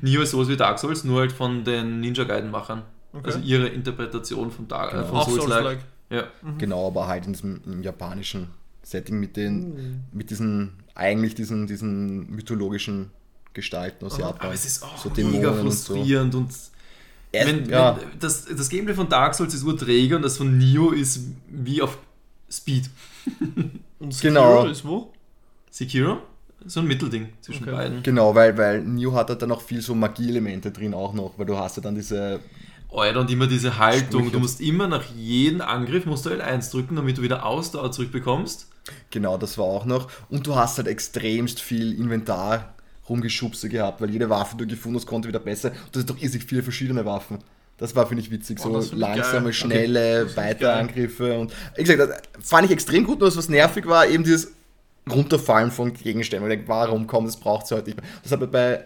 Neo 0.01 0.23
ist 0.23 0.31
sowas 0.31 0.49
wie 0.49 0.57
Dark 0.57 0.79
Souls, 0.79 1.05
nur 1.05 1.21
halt 1.21 1.33
von 1.33 1.65
den 1.65 2.01
Ninja 2.01 2.25
Gaiden-Machern. 2.25 2.83
Okay. 3.13 3.27
Also 3.27 3.39
ihre 3.41 3.69
Interpretation 3.69 4.51
von, 4.51 4.67
Dark, 4.67 4.93
äh, 4.93 4.97
Genau. 4.97 5.07
von 5.09 5.17
Auch 5.19 5.29
Souls-like. 5.29 5.49
Souls-like. 5.63 5.79
Ja. 6.11 6.25
Genau, 6.59 6.87
aber 6.89 7.07
halt 7.07 7.27
in 7.27 7.33
diesem 7.33 7.61
im 7.67 7.83
japanischen 7.83 8.49
Setting 8.85 9.19
mit 9.19 9.37
den, 9.37 9.71
Mhm. 9.75 10.01
mit 10.13 10.31
diesen, 10.31 10.73
eigentlich 10.95 11.35
diesen, 11.35 11.67
diesen 11.67 12.31
mythologischen 12.31 13.11
Gestalten 13.55 14.05
aus. 14.07 14.19
Japan. 14.19 14.47
Aber 14.47 14.55
es 14.55 14.65
ist 14.65 14.83
auch 14.83 14.97
so 14.99 15.09
mega 15.11 15.17
Dämonen 15.31 15.47
und 15.67 15.71
so. 15.73 15.95
frustrierend 15.95 16.35
und, 16.35 16.51
wenn, 17.33 17.69
ja. 17.69 17.97
wenn 17.99 18.19
das, 18.21 18.45
das 18.45 18.69
Gameplay 18.69 18.95
von 18.95 19.09
Dark 19.09 19.35
Souls 19.35 19.55
ist 19.55 19.65
urträge 19.65 20.17
und 20.17 20.23
das 20.23 20.37
von 20.37 20.57
Neo 20.59 20.91
ist 20.91 21.21
wie 21.49 21.83
auf 21.83 21.99
Speed. 22.51 22.89
Und 23.99 24.21
Genau. 24.21 24.57
Sekiro 24.57 24.71
ist 24.71 24.85
wo? 24.85 25.13
Sekiro? 25.71 26.19
So 26.67 26.81
ein 26.81 26.87
Mittelding 26.87 27.29
zwischen 27.41 27.65
Okay. 27.65 27.73
beiden. 27.73 28.03
Genau, 28.03 28.35
weil, 28.35 28.57
weil 28.57 28.83
Neo 28.83 29.13
hat 29.15 29.29
halt 29.31 29.41
dann 29.43 29.51
auch 29.53 29.61
viel 29.63 29.81
so 29.81 29.95
Magie-Elemente 29.95 30.71
drin 30.71 30.95
auch 30.95 31.13
noch, 31.15 31.33
weil 31.39 31.47
du 31.47 31.57
hast 31.57 31.77
ja 31.79 31.83
dann 31.83 31.95
diese, 31.95 32.41
Alter, 32.91 33.21
und 33.21 33.31
immer 33.31 33.47
diese 33.47 33.79
Haltung. 33.79 34.21
Sprüche. 34.23 34.33
Du 34.33 34.39
musst 34.41 34.61
immer 34.61 34.87
nach 34.89 35.05
jedem 35.17 35.61
Angriff 35.63 36.07
musst 36.07 36.27
du 36.27 36.31
L1 36.31 36.71
drücken, 36.71 36.97
damit 36.97 37.19
du 37.19 37.23
wieder 37.23 37.45
Ausdauer 37.45 37.91
zurückbekommst. 37.93 38.69
Genau, 39.11 39.37
das 39.39 39.59
war 39.59 39.65
auch 39.65 39.85
noch. 39.85 40.11
Und 40.29 40.47
du 40.47 40.57
hast 40.57 40.79
halt 40.79 40.89
extremst 40.89 41.61
viel 41.61 41.99
Inventar 41.99 42.75
rumgeschubse 43.09 43.69
gehabt, 43.69 44.01
weil 44.01 44.11
jede 44.11 44.31
Waffe, 44.31 44.57
die 44.57 44.65
du 44.65 44.75
gefunden 44.75 44.99
hast, 44.99 45.07
konnte 45.07 45.29
wieder 45.29 45.41
besser. 45.41 45.71
Und 45.71 45.79
das 45.93 46.01
sind 46.01 46.11
doch 46.11 46.19
irrsinnig 46.21 46.47
viele 46.47 46.63
verschiedene 46.63 47.05
Waffen. 47.05 47.39
Das 47.77 47.95
war, 47.97 48.07
finde 48.07 48.23
ich, 48.23 48.31
witzig. 48.31 48.59
Oh, 48.65 48.81
So 48.81 48.95
langsame, 48.97 49.45
geil. 49.45 49.53
schnelle 49.53 50.25
ich 50.27 50.37
Weiterangriffe. 50.37 51.37
Und 51.39 51.53
wie 51.77 51.83
gesagt, 51.83 52.29
das 52.35 52.49
fand 52.49 52.67
ich 52.67 52.71
extrem 52.71 53.05
gut. 53.05 53.19
Nur 53.19 53.29
das, 53.29 53.37
was 53.37 53.49
nervig 53.49 53.87
war, 53.87 54.07
eben 54.07 54.23
dieses 54.25 54.53
Runterfallen 55.11 55.71
von 55.71 55.93
Gegenständen. 55.93 56.49
Ich 56.51 56.57
denke, 56.57 56.69
warum 56.69 57.07
kommt 57.07 57.29
das 57.29 57.37
braucht 57.37 57.67
es 57.67 57.73
heute 57.73 57.87
nicht 57.87 58.01
mehr. 58.01 58.11
Das 58.23 58.33
hat 58.33 58.51
bei 58.51 58.85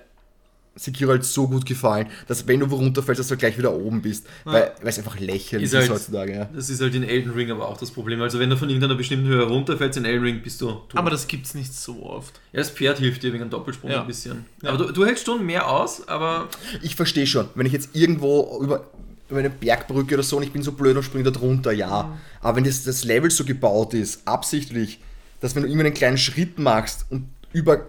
Sekiro 0.79 1.11
halt 1.11 1.25
so 1.25 1.49
gut 1.49 1.67
gefallen, 1.67 2.07
dass 2.29 2.47
wenn 2.47 2.61
du 2.61 2.71
wo 2.71 2.77
runterfällst, 2.77 3.19
dass 3.19 3.29
du 3.29 3.37
gleich 3.37 3.59
wieder 3.59 3.73
oben 3.75 4.01
bist. 4.01 4.27
Weil 4.45 4.73
weil 4.81 4.89
es 4.89 4.99
einfach 4.99 5.19
lächerlich 5.19 5.65
Ist 5.67 5.73
ist, 5.75 5.81
halt- 5.81 5.91
heutzutage. 5.91 6.33
Ja. 6.35 6.45
Das 6.55 6.71
ist 6.71 6.81
halt 6.81 6.95
in 6.95 7.03
Elden 7.03 7.33
Ring 7.33 7.51
aber 7.51 7.69
auch 7.69 7.77
das 7.77 7.91
Problem. 7.91 8.23
Also 8.23 8.39
wenn 8.39 8.49
du 8.51 8.57
von 8.57 8.69
irgendeiner 8.69 8.95
bestimmten 8.95 9.27
Höhe 9.27 9.43
runterfällst 9.45 9.99
in 9.99 10.05
Elden 10.05 10.23
Ring, 10.25 10.43
bist 10.43 10.61
du 10.61 10.67
tot. 10.71 10.95
Aber 10.95 11.11
das 11.11 11.27
gibt's 11.27 11.55
nicht 11.55 11.75
so 11.75 12.03
oft. 12.05 12.41
ja, 12.53 12.61
das 12.61 12.71
Pferd 12.71 12.99
hilft 12.99 13.23
dir 13.23 13.33
wegen 13.33 13.43
einem 13.43 13.51
Doppelsprung 13.51 13.91
Ja. 13.91 14.01
ein 14.03 14.07
bisschen. 14.07 14.45
Ja. 14.63 14.71
Aber 14.71 14.87
du, 14.87 14.93
du 14.93 15.05
hältst 15.05 15.27
schon 15.27 15.45
mehr 15.45 15.69
aus, 15.69 16.07
aber 16.09 16.49
Ich 16.83 16.95
verstehe 16.97 17.27
schon, 17.27 17.49
wenn 17.55 17.67
ich 17.67 17.73
jetzt 17.73 17.91
irgendwo 17.95 18.61
über, 18.63 18.85
über 19.29 19.41
eine 19.41 19.51
Bergbrücke 19.51 20.15
oder 20.15 20.23
so 20.23 20.37
und 20.37 20.43
ich 20.45 20.53
bin 20.53 20.63
so 20.63 20.73
blöd 20.73 20.97
und 20.97 21.03
springe 21.03 21.25
da 21.25 21.31
drunter, 21.31 21.73
ja. 21.73 22.17
Aber 22.41 22.57
wenn 22.57 22.65
das, 22.65 22.85
das 22.85 23.05
Level 23.05 23.31
so 23.31 23.45
gebaut 23.45 23.95
ist, 23.95 24.23
absichtlich, 24.27 25.01
dass 25.41 25.55
wenn 25.55 25.65
du 25.65 25.69
immer 25.69 25.85
einen 25.85 25.95
kleinen 25.95 26.19
Schritt 26.19 26.59
machst 26.59 27.05
und 27.11 27.29
über 27.53 27.87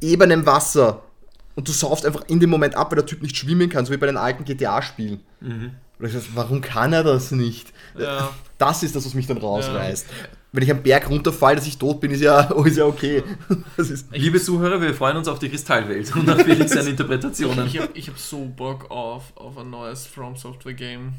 ebenem 0.00 0.44
Wasser 0.46 1.02
und 1.54 1.68
du 1.68 1.72
saufst 1.72 2.06
einfach 2.06 2.24
in 2.28 2.40
dem 2.40 2.50
Moment 2.50 2.74
ab, 2.74 2.90
weil 2.90 2.96
der 2.96 3.06
Typ 3.06 3.22
nicht 3.22 3.36
schwimmen 3.36 3.68
kann, 3.68 3.84
so 3.84 3.92
wie 3.92 3.96
bei 3.96 4.06
den 4.06 4.16
alten 4.16 4.44
GTA-Spielen. 4.44 5.20
Und 6.02 6.06
ich 6.08 6.12
sag, 6.12 6.22
warum 6.34 6.60
kann 6.60 6.92
er 6.92 7.04
das 7.04 7.30
nicht? 7.30 7.72
Ja. 7.96 8.30
Das 8.58 8.82
ist 8.82 8.96
das, 8.96 9.04
was 9.06 9.14
mich 9.14 9.26
dann 9.26 9.38
rausreißt. 9.38 10.06
Wenn 10.50 10.62
ich 10.64 10.70
am 10.70 10.82
Berg 10.82 11.08
runterfalle, 11.08 11.56
dass 11.56 11.66
ich 11.66 11.78
tot 11.78 12.00
bin, 12.00 12.10
ist 12.10 12.20
ja, 12.20 12.50
oh, 12.54 12.62
ist 12.64 12.76
ja 12.76 12.84
okay. 12.84 13.22
Das 13.76 13.88
ist, 13.88 14.08
liebe 14.12 14.40
Zuhörer, 14.40 14.80
wir 14.80 14.94
freuen 14.94 15.16
uns 15.16 15.28
auf 15.28 15.38
die 15.38 15.48
Kristallwelt 15.48 16.14
und 16.14 16.28
auf 16.28 16.40
Felix 16.44 16.72
seine 16.72 16.90
Interpretationen. 16.90 17.66
Ich 17.66 17.78
habe 17.78 17.90
ich 17.94 18.08
hab 18.08 18.18
so 18.18 18.44
Bock 18.44 18.90
auf, 18.90 19.32
auf 19.36 19.56
ein 19.56 19.70
neues 19.70 20.06
From 20.06 20.36
Software 20.36 20.74
Game. 20.74 21.14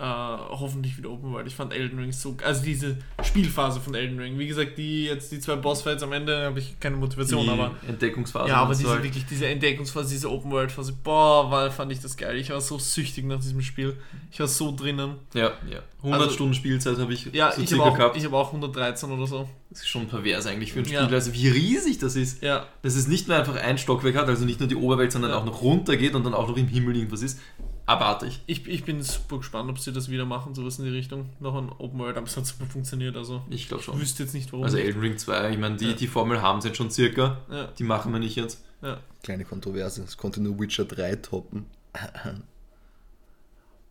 Äh, 0.00 0.02
hoffentlich 0.02 0.96
wieder 0.96 1.10
Open 1.10 1.30
World. 1.30 1.46
Ich 1.46 1.54
fand 1.54 1.74
Elden 1.74 1.98
Ring 1.98 2.10
so. 2.10 2.34
Also 2.42 2.64
diese 2.64 2.96
Spielphase 3.22 3.80
von 3.80 3.94
Elden 3.94 4.18
Ring. 4.18 4.38
Wie 4.38 4.46
gesagt, 4.46 4.78
die 4.78 5.04
jetzt 5.04 5.30
die 5.30 5.40
zwei 5.40 5.56
Bossfights 5.56 6.02
am 6.02 6.12
Ende 6.14 6.44
habe 6.46 6.58
ich 6.58 6.80
keine 6.80 6.96
Motivation, 6.96 7.44
die 7.44 7.50
aber. 7.50 7.72
Entdeckungsphase. 7.86 8.48
Ja, 8.48 8.62
aber 8.62 8.74
diese 8.74 8.88
halt. 8.88 9.02
wirklich 9.02 9.26
diese 9.26 9.46
Entdeckungsphase, 9.46 10.08
diese 10.08 10.30
Open 10.30 10.50
World 10.52 10.72
Phase, 10.72 10.94
boah, 11.04 11.50
war, 11.50 11.70
fand 11.70 11.92
ich 11.92 12.00
das 12.00 12.16
geil. 12.16 12.36
Ich 12.38 12.48
war 12.48 12.62
so 12.62 12.78
süchtig 12.78 13.26
nach 13.26 13.40
diesem 13.40 13.60
Spiel. 13.60 13.94
Ich 14.32 14.40
war 14.40 14.48
so 14.48 14.74
drinnen. 14.74 15.16
Ja, 15.34 15.52
ja. 15.70 15.80
100 15.98 16.20
Also- 16.22 16.34
Stunden 16.34 16.54
Spielzeit 16.54 16.96
habe 16.96 17.12
ich 17.12 17.26
Ja, 17.34 17.52
so 17.52 17.60
ich 17.60 17.70
habe 17.72 17.82
auch, 17.82 17.94
gehabt. 17.94 18.16
ich 18.16 18.26
auch 18.26 18.52
113 18.52 19.10
oder 19.10 19.26
so. 19.26 19.46
das 19.68 19.80
ist 19.80 19.88
schon 19.88 20.06
pervers 20.08 20.46
eigentlich 20.46 20.72
für 20.72 20.78
ein 20.78 20.86
Spiel. 20.86 20.96
Ja. 20.96 21.06
Also 21.06 21.34
wie 21.34 21.48
riesig 21.48 21.98
das 21.98 22.16
ist. 22.16 22.42
Ja, 22.42 22.66
Dass 22.80 22.96
es 22.96 23.06
nicht 23.06 23.28
nur 23.28 23.36
einfach 23.36 23.54
ein 23.56 23.76
Stockwerk 23.76 24.16
hat, 24.16 24.28
also 24.28 24.46
nicht 24.46 24.60
nur 24.60 24.68
die 24.68 24.76
Oberwelt, 24.76 25.12
sondern 25.12 25.32
Ja. 25.32 25.36
auch 25.36 25.44
noch 25.44 25.60
runter 25.60 25.98
geht 25.98 26.14
und 26.14 26.24
dann 26.24 26.32
auch 26.32 26.48
noch 26.48 26.56
im 26.56 26.68
Himmel 26.68 26.96
irgendwas 26.96 27.20
ist. 27.20 27.38
Abartig. 27.90 28.40
ich, 28.46 28.66
ich 28.68 28.84
bin 28.84 29.02
super 29.02 29.38
gespannt, 29.38 29.68
ob 29.70 29.78
sie 29.78 29.92
das 29.92 30.08
wieder 30.08 30.24
machen, 30.24 30.54
sowas 30.54 30.78
in 30.78 30.84
die 30.84 30.90
Richtung. 30.90 31.28
Noch 31.40 31.54
ein 31.56 31.70
Open 31.78 31.98
World, 31.98 32.16
aber 32.16 32.26
es 32.26 32.36
hat 32.36 32.46
super 32.46 32.66
funktioniert. 32.66 33.16
Also 33.16 33.42
Ich 33.50 33.68
glaube 33.68 33.80
ich 33.80 33.84
schon. 33.86 34.00
wüsste 34.00 34.22
jetzt 34.22 34.32
nicht, 34.34 34.52
warum. 34.52 34.64
Also. 34.64 34.76
Elden 34.78 35.00
Ring 35.00 35.18
2, 35.18 35.50
ich 35.50 35.58
meine, 35.58 35.76
die, 35.76 35.86
Ja. 35.88 35.92
die 35.94 36.06
Formel 36.06 36.40
haben 36.40 36.60
sie 36.60 36.68
jetzt 36.68 36.76
schon 36.76 36.90
circa. 36.90 37.38
ja, 37.50 37.66
Die 37.78 37.82
machen 37.84 38.12
wir 38.12 38.20
nicht 38.20 38.36
jetzt. 38.36 38.64
ja. 38.82 38.98
kleine 39.22 39.44
Kontroverse, 39.44 40.02
es 40.02 40.16
konnte 40.16 40.40
nur 40.40 40.58
Witcher 40.60 40.84
3 40.84 41.16
toppen. 41.16 41.66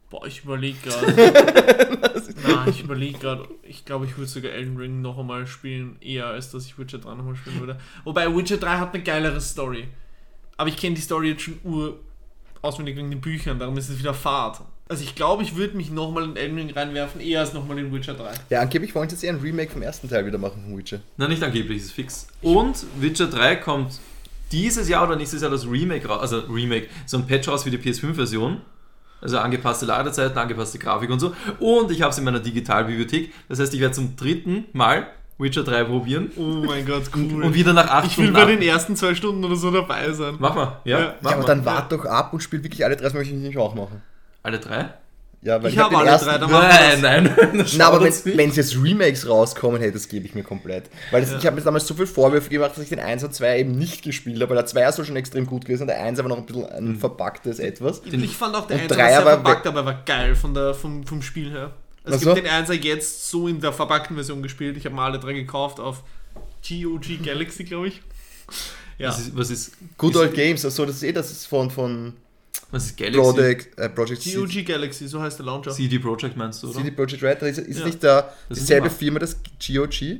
Boah, 0.09 0.25
ich 0.25 0.43
überlege 0.43 0.77
gerade. 0.83 2.33
Na, 2.47 2.67
ich 2.67 2.81
überlege 2.83 3.19
gerade. 3.19 3.47
Ich 3.61 3.85
glaube, 3.85 4.05
ich 4.05 4.17
würde 4.17 4.27
sogar 4.29 4.51
Elden 4.51 4.77
Ring 4.77 5.01
noch 5.01 5.19
einmal 5.19 5.45
spielen, 5.45 5.97
eher 6.01 6.25
als 6.27 6.49
dass 6.51 6.65
ich 6.65 6.79
Witcher 6.79 6.97
3 6.97 7.13
nochmal 7.15 7.35
spielen 7.35 7.59
würde. 7.59 7.79
Wobei 8.05 8.33
Witcher 8.35 8.57
3 8.57 8.77
hat 8.79 8.93
eine 8.95 9.03
geilere 9.03 9.39
Story. 9.39 9.87
Aber 10.57 10.67
ich 10.69 10.77
kenne 10.77 10.95
die 10.95 11.01
Story 11.01 11.29
jetzt 11.29 11.43
schon 11.43 11.59
ur 11.63 11.99
auswendig 12.61 12.97
wegen 12.97 13.09
den 13.09 13.21
Büchern, 13.21 13.59
darum 13.59 13.77
ist 13.77 13.89
es 13.89 13.99
wieder 13.99 14.13
Fahrt. 14.13 14.61
Also 14.87 15.03
ich 15.03 15.13
glaube, 15.13 15.43
ich 15.43 15.55
würde 15.55 15.77
mich 15.77 15.91
nochmal 15.91 16.23
in 16.23 16.35
Elden 16.35 16.57
Ring 16.57 16.71
reinwerfen, 16.71 17.21
eher 17.21 17.41
als 17.41 17.53
nochmal 17.53 17.77
in 17.77 17.93
Witcher 17.93 18.15
3. 18.15 18.31
Ja, 18.49 18.61
angeblich 18.61 18.95
wollen 18.95 19.07
sie 19.07 19.15
jetzt 19.15 19.23
eher 19.23 19.33
ein 19.33 19.39
Remake 19.39 19.71
vom 19.71 19.83
ersten 19.83 20.09
Teil 20.09 20.25
wieder 20.25 20.39
machen 20.39 20.63
von 20.63 20.75
Witcher. 20.77 20.99
Nein, 21.17 21.29
nicht 21.29 21.43
angeblich, 21.43 21.77
ist 21.77 21.91
fix. 21.91 22.27
Und 22.41 22.85
Witcher 22.99 23.27
3 23.27 23.57
kommt 23.57 23.99
dieses 24.51 24.89
Jahr 24.89 25.05
oder 25.05 25.15
nächstes 25.15 25.43
Jahr 25.43 25.51
das 25.51 25.67
Remake 25.67 26.07
raus, 26.07 26.21
also 26.21 26.39
Remake, 26.51 26.87
so 27.05 27.17
ein 27.17 27.27
Patch 27.27 27.47
raus 27.47 27.63
für 27.63 27.71
die 27.71 27.77
PS5-Version. 27.77 28.61
Also 29.21 29.37
angepasste 29.37 29.85
Ladezeiten, 29.85 30.37
angepasste 30.37 30.79
Grafik 30.79 31.09
und 31.09 31.19
so. 31.19 31.35
Und 31.59 31.91
ich 31.91 32.01
habe 32.01 32.11
es 32.11 32.17
in 32.17 32.23
meiner 32.23 32.39
Digitalbibliothek. 32.39 33.33
Das 33.49 33.59
heißt, 33.59 33.73
ich 33.73 33.81
werde 33.81 33.93
zum 33.93 34.15
dritten 34.15 34.65
Mal 34.71 35.07
Witcher 35.39 35.63
3 35.63 35.85
probieren. 35.85 36.31
Oh 36.35 36.41
mein 36.65 36.85
Gott, 36.85 37.03
cool. 37.15 37.43
Und 37.43 37.53
wieder 37.55 37.73
nach 37.73 37.87
acht 37.87 38.05
ich 38.07 38.17
will 38.17 38.25
Stunden 38.25 38.33
bei 38.33 38.41
ab- 38.43 38.47
den 38.59 38.61
ersten 38.61 38.95
zwei 38.95 39.15
Stunden 39.15 39.43
oder 39.43 39.55
so 39.55 39.71
dabei 39.71 40.11
sein. 40.11 40.35
Mach 40.37 40.53
mal, 40.53 40.77
ja. 40.83 40.99
Ja. 40.99 41.15
Mach 41.21 41.31
ja, 41.31 41.37
aber 41.37 41.47
mal. 41.47 41.47
dann 41.55 41.65
wart 41.65 41.91
doch 41.91 42.05
ab 42.05 42.33
und 42.33 42.41
spielt 42.41 42.63
wirklich 42.63 42.83
alle 42.85 42.95
drei, 42.97 43.03
das 43.05 43.13
möchte 43.13 43.33
ich 43.33 43.39
nicht 43.39 43.57
auch 43.57 43.73
machen. 43.73 44.01
Alle 44.43 44.59
drei? 44.59 44.89
Ja, 45.41 45.63
weil 45.63 45.71
Ich 45.71 45.77
hab 45.77 45.85
habe 45.85 45.95
den 45.95 45.99
alle 46.01 46.09
ersten- 46.09 46.27
drei, 46.27 46.37
dann 46.37 46.49
das. 46.51 47.01
Nein, 47.01 47.23
nein. 47.53 47.65
Na, 47.77 47.87
aber 47.87 48.01
wenn 48.01 48.49
es 48.49 48.55
jetzt 48.57 48.75
Remakes 48.83 49.29
rauskommen, 49.29 49.79
hey, 49.79 49.89
das 49.89 50.09
gebe 50.09 50.25
ich 50.25 50.35
mir 50.35 50.43
komplett. 50.43 50.89
Weil 51.11 51.21
das, 51.21 51.31
Ja. 51.31 51.37
ich 51.37 51.45
habe 51.45 51.55
mir 51.55 51.61
damals 51.61 51.87
so 51.87 51.93
viel 51.93 52.05
Vorwürfe 52.07 52.49
gemacht, 52.49 52.71
dass 52.75 52.83
ich 52.83 52.89
den 52.89 52.99
1 52.99 53.23
und 53.23 53.33
2 53.33 53.59
eben 53.59 53.71
nicht 53.77 54.03
gespielt 54.03 54.41
habe, 54.41 54.49
weil 54.49 54.57
der 54.57 54.65
2 54.65 54.91
soll 54.91 55.05
schon 55.05 55.15
extrem 55.15 55.45
gut 55.45 55.63
gewesen 55.63 55.83
und 55.83 55.87
der 55.87 56.03
1 56.03 56.19
war 56.19 56.27
noch 56.27 56.37
ein 56.39 56.45
bisschen 56.45 56.65
ein 56.69 56.95
verpacktes 56.97 57.59
Etwas. 57.59 58.01
Den- 58.01 58.21
ich 58.21 58.35
fand 58.35 58.53
auch 58.53 58.67
der 58.67 58.75
und 58.75 58.81
1 58.83 58.91
drei 58.91 59.07
sehr 59.11 59.19
aber 59.21 59.29
verpackt, 59.31 59.65
aber 59.67 59.79
er 59.79 59.85
war 59.85 60.01
geil 60.05 60.35
von 60.35 60.53
der, 60.53 60.73
vom, 60.73 61.05
vom 61.05 61.21
Spiel 61.21 61.51
her. 61.51 61.71
Also 62.03 62.15
Ach 62.15 62.21
ich 62.21 62.23
so? 62.23 62.33
den 62.33 62.45
1er 62.45 62.73
jetzt 62.73 63.29
so 63.29 63.47
in 63.47 63.59
der 63.59 63.73
verpackten 63.73 64.15
Version 64.15 64.41
gespielt. 64.41 64.77
Ich 64.77 64.85
habe 64.85 64.95
mal 64.95 65.05
alle 65.11 65.19
drei 65.19 65.33
gekauft 65.33 65.79
auf 65.79 66.03
GOG 66.67 67.21
Galaxy, 67.23 67.63
glaube 67.63 67.89
ich. 67.89 68.01
Ja. 68.97 69.09
Was 69.09 69.19
ist, 69.19 69.37
was 69.37 69.49
ist, 69.49 69.71
Good 69.97 70.11
ist, 70.15 70.17
Old 70.19 70.33
Games, 70.33 70.65
also 70.65 70.85
das 70.85 70.95
ist 70.97 71.03
eh, 71.03 71.11
das 71.13 71.31
ist 71.31 71.45
von, 71.45 71.69
von 71.71 72.13
was 72.71 72.85
ist 72.87 72.97
Galaxy? 72.97 73.19
Project, 73.21 73.79
äh, 73.79 73.89
Project 73.89 74.21
CD, 74.21 74.35
GOG 74.37 74.65
Galaxy, 74.65 75.07
so 75.07 75.21
heißt 75.21 75.39
der 75.39 75.45
Launcher. 75.45 75.71
CD 75.71 75.99
Projekt 75.99 76.35
meinst 76.35 76.61
du, 76.63 76.67
oder? 76.69 76.77
CD 76.79 76.91
Projekt 76.91 77.23
Red, 77.23 77.41
ist, 77.43 77.59
ist 77.59 77.79
Ja. 77.79 77.85
nicht 77.85 78.03
da 78.03 78.33
dieselbe. 78.49 78.89
Firma, 78.89 79.19
das 79.19 79.35
GOG? 79.35 80.01
ja, 80.01 80.17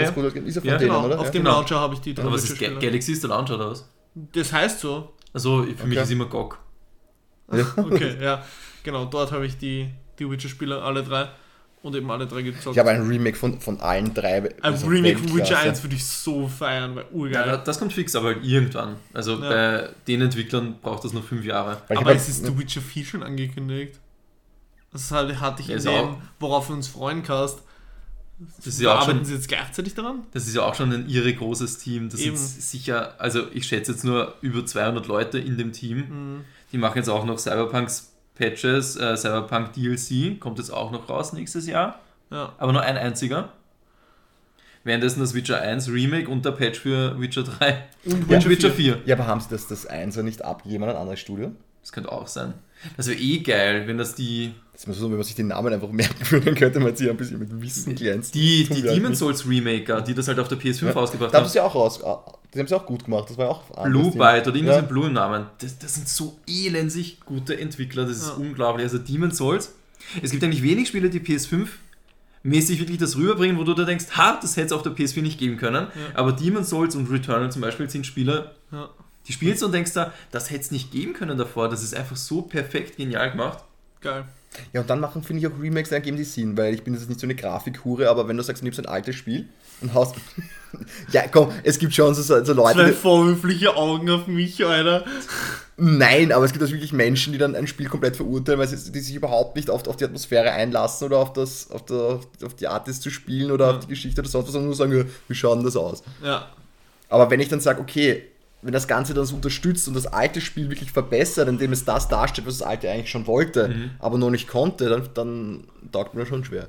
Das 0.00 0.08
ja. 0.08 0.10
Good 0.10 0.24
Old 0.24 0.34
Games, 0.34 0.48
ist 0.50 0.54
ja 0.56 0.60
von 0.60 0.70
Ja, 0.70 0.76
denen, 0.78 0.90
Genau, 0.90 1.06
oder? 1.06 1.18
auf 1.20 1.26
ja. 1.26 1.30
dem 1.30 1.42
Genau. 1.44 1.56
Launcher 1.56 1.80
habe 1.80 1.94
ich 1.94 2.00
die 2.00 2.14
drei 2.14 2.22
Aber 2.24 2.32
was 2.32 2.44
ist 2.44 2.58
Ga. 2.58 2.68
Galaxy 2.78 3.12
ist 3.12 3.22
der 3.22 3.30
Launcher 3.30 3.54
oder 3.54 3.70
was? 3.70 3.88
Das 4.14 4.52
heißt 4.52 4.80
so. 4.80 5.12
Also 5.32 5.62
für 5.62 5.86
mich 5.86 5.96
Okay. 5.96 6.02
ist 6.02 6.10
immer 6.10 6.26
GOG. 6.26 6.58
Okay, 7.76 8.16
ja. 8.20 8.44
Genau, 8.82 9.04
dort 9.06 9.32
habe 9.32 9.46
ich 9.46 9.56
die, 9.56 9.88
die 10.24 10.30
Witcher-Spiele, 10.30 10.82
alle 10.82 11.02
drei. 11.02 11.28
Und 11.82 11.96
eben 11.96 12.08
alle 12.12 12.28
drei 12.28 12.42
gezockt. 12.42 12.76
Ich 12.76 12.78
habe 12.78 12.90
ein 12.90 13.02
Remake 13.08 13.36
von, 13.36 13.60
von 13.60 13.80
allen 13.80 14.14
drei. 14.14 14.36
Ein 14.38 14.54
also 14.62 14.86
Remake 14.86 15.18
von 15.18 15.26
Witcher 15.30 15.36
Weltklasse. 15.56 15.68
1 15.68 15.82
würde 15.82 15.96
ich 15.96 16.04
so 16.04 16.46
feiern, 16.46 16.94
weil 16.94 17.02
Ja, 17.04 17.10
urgeil. 17.12 17.62
das 17.64 17.78
kommt 17.80 17.92
fix, 17.92 18.14
aber 18.14 18.28
halt 18.28 18.44
irgendwann. 18.44 18.94
Also 19.12 19.32
Ja. 19.32 19.48
bei 19.48 19.88
den 20.06 20.20
Entwicklern 20.22 20.76
braucht 20.80 21.02
das 21.04 21.12
noch 21.12 21.24
fünf 21.24 21.44
Jahre. 21.44 21.82
Weil 21.88 21.96
ich 21.96 22.00
Aber 22.00 22.14
es 22.14 22.28
ist 22.28 22.46
The 22.46 22.56
Witcher 22.56 22.80
4 22.80 23.04
schon 23.04 23.22
angekündigt. 23.24 23.98
Das 24.92 25.10
halt- 25.10 25.40
hatte 25.40 25.62
ich 25.62 25.68
Ja, 25.68 25.72
in 25.72 25.78
ist 25.78 25.86
dem, 25.86 25.92
auch- 25.92 26.16
worauf 26.38 26.68
wir 26.68 26.76
uns 26.76 26.86
freuen, 26.86 27.24
Cast. 27.24 27.62
Das 28.58 28.66
ist 28.66 28.80
ja 28.80 28.90
auch 28.94 29.00
Arbeiten 29.02 29.18
schon, 29.18 29.24
sie 29.24 29.34
jetzt 29.34 29.48
gleichzeitig 29.48 29.94
daran? 29.94 30.20
das 30.32 30.46
ist 30.46 30.54
ja 30.54 30.62
auch 30.62 30.74
schon 30.76 30.92
ein 30.92 31.08
irre 31.08 31.32
großes 31.34 31.78
Team. 31.78 32.08
Das 32.10 32.20
Eben. 32.20 32.36
sind 32.36 32.62
sicher, 32.62 33.14
also 33.20 33.42
ich 33.52 33.66
schätze 33.66 33.92
jetzt 33.92 34.04
nur 34.04 34.34
über 34.40 34.64
200 34.66 35.06
Leute 35.08 35.38
in 35.38 35.56
dem 35.58 35.72
Team. 35.72 35.98
Mhm. 35.98 36.44
Die 36.72 36.78
machen 36.78 36.96
jetzt 36.98 37.08
auch 37.08 37.24
noch 37.24 37.38
Cyberpunks 37.38 38.11
Patches, 38.42 38.96
äh, 38.96 39.16
Cyberpunk 39.16 39.72
DLC, 39.74 40.40
kommt 40.40 40.58
jetzt 40.58 40.70
auch 40.70 40.90
noch 40.90 41.08
raus 41.08 41.32
nächstes 41.32 41.66
Jahr. 41.66 42.00
Ja. 42.30 42.52
Aber 42.58 42.72
nur 42.72 42.82
ein 42.82 42.96
einziger. 42.96 43.50
Währenddessen 44.84 45.20
das 45.20 45.32
Witcher 45.34 45.60
1 45.60 45.88
Remake 45.90 46.28
und 46.28 46.44
der 46.44 46.50
Patch 46.50 46.80
für 46.80 47.20
Witcher 47.20 47.44
3 47.44 47.84
Und 48.04 48.28
und 48.28 48.48
Witcher 48.48 48.72
4. 48.72 49.02
Ja, 49.04 49.14
aber 49.14 49.28
haben 49.28 49.40
sie 49.40 49.48
das, 49.48 49.68
das 49.68 49.86
1 49.86 50.16
nicht 50.16 50.44
abgegeben 50.44 50.82
an 50.82 50.90
ein 50.90 50.96
anderes 50.96 51.20
Studio? 51.20 51.52
Das 51.82 51.92
könnte 51.92 52.10
auch 52.10 52.26
sein. 52.26 52.54
Das 52.96 53.06
wäre 53.06 53.18
eh 53.18 53.38
geil, 53.38 53.86
wenn 53.86 53.96
das 53.96 54.16
die, 54.16 54.54
Das 54.72 54.84
ist 54.86 54.96
so, 54.98 55.08
wenn 55.10 55.16
man 55.18 55.24
sich 55.24 55.34
den 55.34 55.48
Namen 55.48 55.72
einfach 55.72 55.90
merken 55.90 56.30
würde, 56.30 56.46
dann 56.46 56.54
könnte 56.54 56.80
man 56.80 56.96
sich 56.96 57.08
ein 57.08 57.16
bisschen 57.16 57.38
mit 57.38 57.60
Wissen 57.60 57.94
glänzen. 57.94 58.32
die, 58.32 58.64
die 58.64 58.82
nicht. 59.00 59.16
Souls 59.16 59.46
Remaker, 59.48 60.00
die 60.00 60.14
das 60.14 60.28
halt 60.28 60.38
auf 60.38 60.48
der 60.48 60.58
PS5 60.58 60.86
Ja. 60.86 60.92
rausgebracht 60.92 61.32
Da 61.34 61.38
haben 61.40 61.48
sie 61.48 61.56
ja 61.58 61.64
auch 61.64 61.74
raus. 61.74 62.02
ah, 62.02 62.20
Die 62.54 62.58
haben 62.58 62.66
sie 62.66 62.74
auch 62.74 62.86
gut 62.86 63.04
gemacht. 63.04 63.28
Das 63.30 63.36
war 63.38 63.46
ja 63.46 63.50
auch. 63.52 63.84
Blue. 63.84 64.10
Byte 64.12 64.46
oder 64.48 64.56
irgendwas 64.56 64.76
Ja. 64.76 64.80
mit 64.82 64.88
Blue 64.88 65.06
im 65.06 65.12
Namen. 65.12 65.46
Das, 65.58 65.78
das 65.78 65.94
sind 65.94 66.08
so 66.08 66.38
elensig 66.48 67.20
gute 67.24 67.58
Entwickler, 67.60 68.06
das 68.06 68.16
ist 68.16 68.28
Ja. 68.28 68.34
unglaublich. 68.34 68.84
Also 68.84 68.98
Demon's 68.98 69.36
Souls, 69.36 69.72
es 70.22 70.30
gibt 70.30 70.42
eigentlich 70.42 70.62
wenig 70.62 70.88
Spiele, 70.88 71.10
die 71.10 71.20
PS5 71.20 71.68
mäßig 72.42 72.80
wirklich 72.80 72.98
das 72.98 73.16
rüberbringen, 73.16 73.58
wo 73.58 73.64
du 73.64 73.74
da 73.74 73.84
denkst, 73.84 74.06
ha, 74.16 74.38
das 74.40 74.56
hätte 74.56 74.66
es 74.66 74.72
auf 74.72 74.82
der 74.82 74.92
PS4 74.92 75.22
nicht 75.22 75.38
geben 75.38 75.58
können. 75.58 75.86
Aber 76.14 76.32
Demon's 76.32 76.70
Souls 76.70 76.96
und 76.96 77.08
Returnal 77.10 77.52
zum 77.52 77.62
Beispiel 77.62 77.88
sind 77.88 78.04
Spiele, 78.06 78.50
die 79.28 79.32
spielst 79.32 79.62
du 79.62 79.66
und 79.66 79.72
denkst 79.72 79.92
da, 79.92 80.12
das 80.32 80.50
hätte 80.50 80.62
es 80.62 80.70
nicht 80.72 80.90
geben 80.90 81.12
können 81.12 81.38
davor. 81.38 81.68
Das 81.68 81.82
ist 81.84 81.94
einfach 81.94 82.16
so 82.16 82.42
perfekt 82.42 82.96
genial 82.96 83.30
gemacht. 83.30 83.58
Geil. 84.00 84.24
Ja, 84.72 84.82
und 84.82 84.90
dann 84.90 85.00
machen, 85.00 85.22
finde 85.22 85.40
ich, 85.40 85.46
auch 85.46 85.60
Remakes 85.60 85.90
dann 85.90 86.02
geben 86.02 86.16
die 86.16 86.24
Sinn, 86.24 86.56
weil 86.56 86.74
ich 86.74 86.82
bin 86.82 86.94
jetzt 86.94 87.08
nicht 87.08 87.20
so 87.20 87.26
eine 87.26 87.34
Grafikhure, 87.34 88.08
aber 88.08 88.28
wenn 88.28 88.36
du 88.36 88.42
sagst, 88.42 88.62
du 88.62 88.64
nimmst 88.64 88.78
ein 88.78 88.86
altes 88.86 89.16
Spiel 89.16 89.48
und 89.80 89.94
haust. 89.94 90.14
ja, 91.12 91.22
komm, 91.30 91.50
es 91.62 91.78
gibt 91.78 91.94
schon 91.94 92.14
so, 92.14 92.22
so 92.22 92.52
Leute. 92.52 92.78
Zwei 92.78 92.92
vorwürfliche 92.92 93.76
Augen 93.76 94.10
auf 94.10 94.26
mich, 94.26 94.64
Alter. 94.64 95.04
nein, 95.76 96.32
aber 96.32 96.44
es 96.44 96.52
gibt 96.52 96.64
auch 96.64 96.70
wirklich 96.70 96.92
Menschen, 96.92 97.32
die 97.32 97.38
dann 97.38 97.54
ein 97.54 97.66
Spiel 97.66 97.88
komplett 97.88 98.16
verurteilen, 98.16 98.58
weil 98.58 98.68
sie 98.68 98.92
die 98.92 99.00
sich 99.00 99.14
überhaupt 99.14 99.56
nicht 99.56 99.70
auf, 99.70 99.86
auf 99.86 99.96
die 99.96 100.04
Atmosphäre 100.04 100.50
einlassen 100.52 101.06
oder 101.06 101.18
auf, 101.18 101.32
das, 101.32 101.70
auf, 101.70 101.84
der, 101.86 102.20
auf 102.44 102.54
die 102.58 102.68
Art, 102.68 102.88
das 102.88 103.00
zu 103.00 103.10
spielen 103.10 103.50
oder 103.50 103.70
auf 103.70 103.80
die 103.80 103.88
Geschichte 103.88 104.20
oder 104.20 104.28
sonst 104.28 104.46
was, 104.46 104.52
sondern 104.52 104.68
nur 104.68 104.76
sagen, 104.76 104.96
ja, 104.96 105.04
wie 105.28 105.34
schaut 105.34 105.56
denn 105.56 105.64
das 105.64 105.76
aus? 105.76 106.02
Ja. 106.22 106.48
Aber 107.08 107.30
wenn 107.30 107.40
ich 107.40 107.48
dann 107.48 107.60
sage, 107.60 107.80
okay, 107.80 108.31
wenn 108.62 108.72
das 108.72 108.86
Ganze 108.88 109.12
dann 109.12 109.24
so 109.24 109.34
unterstützt 109.34 109.88
und 109.88 109.94
das 109.94 110.06
alte 110.06 110.40
Spiel 110.40 110.70
wirklich 110.70 110.92
verbessert, 110.92 111.48
indem 111.48 111.72
es 111.72 111.84
das 111.84 112.08
darstellt, 112.08 112.46
was 112.46 112.58
das 112.58 112.66
alte 112.66 112.90
eigentlich 112.90 113.10
schon 113.10 113.26
wollte, 113.26 113.90
aber 113.98 114.18
noch 114.18 114.30
nicht 114.30 114.48
konnte, 114.48 114.88
dann, 114.88 115.08
dann 115.14 115.64
taugt 115.90 116.14
mir 116.14 116.20
das 116.20 116.28
schon 116.28 116.44
schwer. 116.44 116.68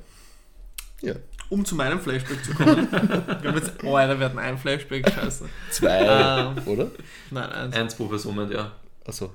Ja. 1.00 1.14
Um 1.50 1.64
zu 1.64 1.74
meinem 1.76 2.00
Flashback 2.00 2.44
zu 2.44 2.54
kommen. 2.54 2.90
wir 2.90 3.48
haben 3.50 3.56
jetzt, 3.56 3.72
oh, 3.84 3.94
wir 3.94 4.18
hatten 4.18 4.38
ein 4.38 4.58
Flashback, 4.58 5.08
scheiße. 5.08 5.44
Zwei, 5.70 6.00
Ähm. 6.00 6.62
oder? 6.66 6.90
Nein, 7.30 7.50
eins. 7.50 7.76
Eins 7.76 7.94
pro 7.94 8.06
Person, 8.06 8.50
ja. 8.50 8.72
Achso, 9.06 9.30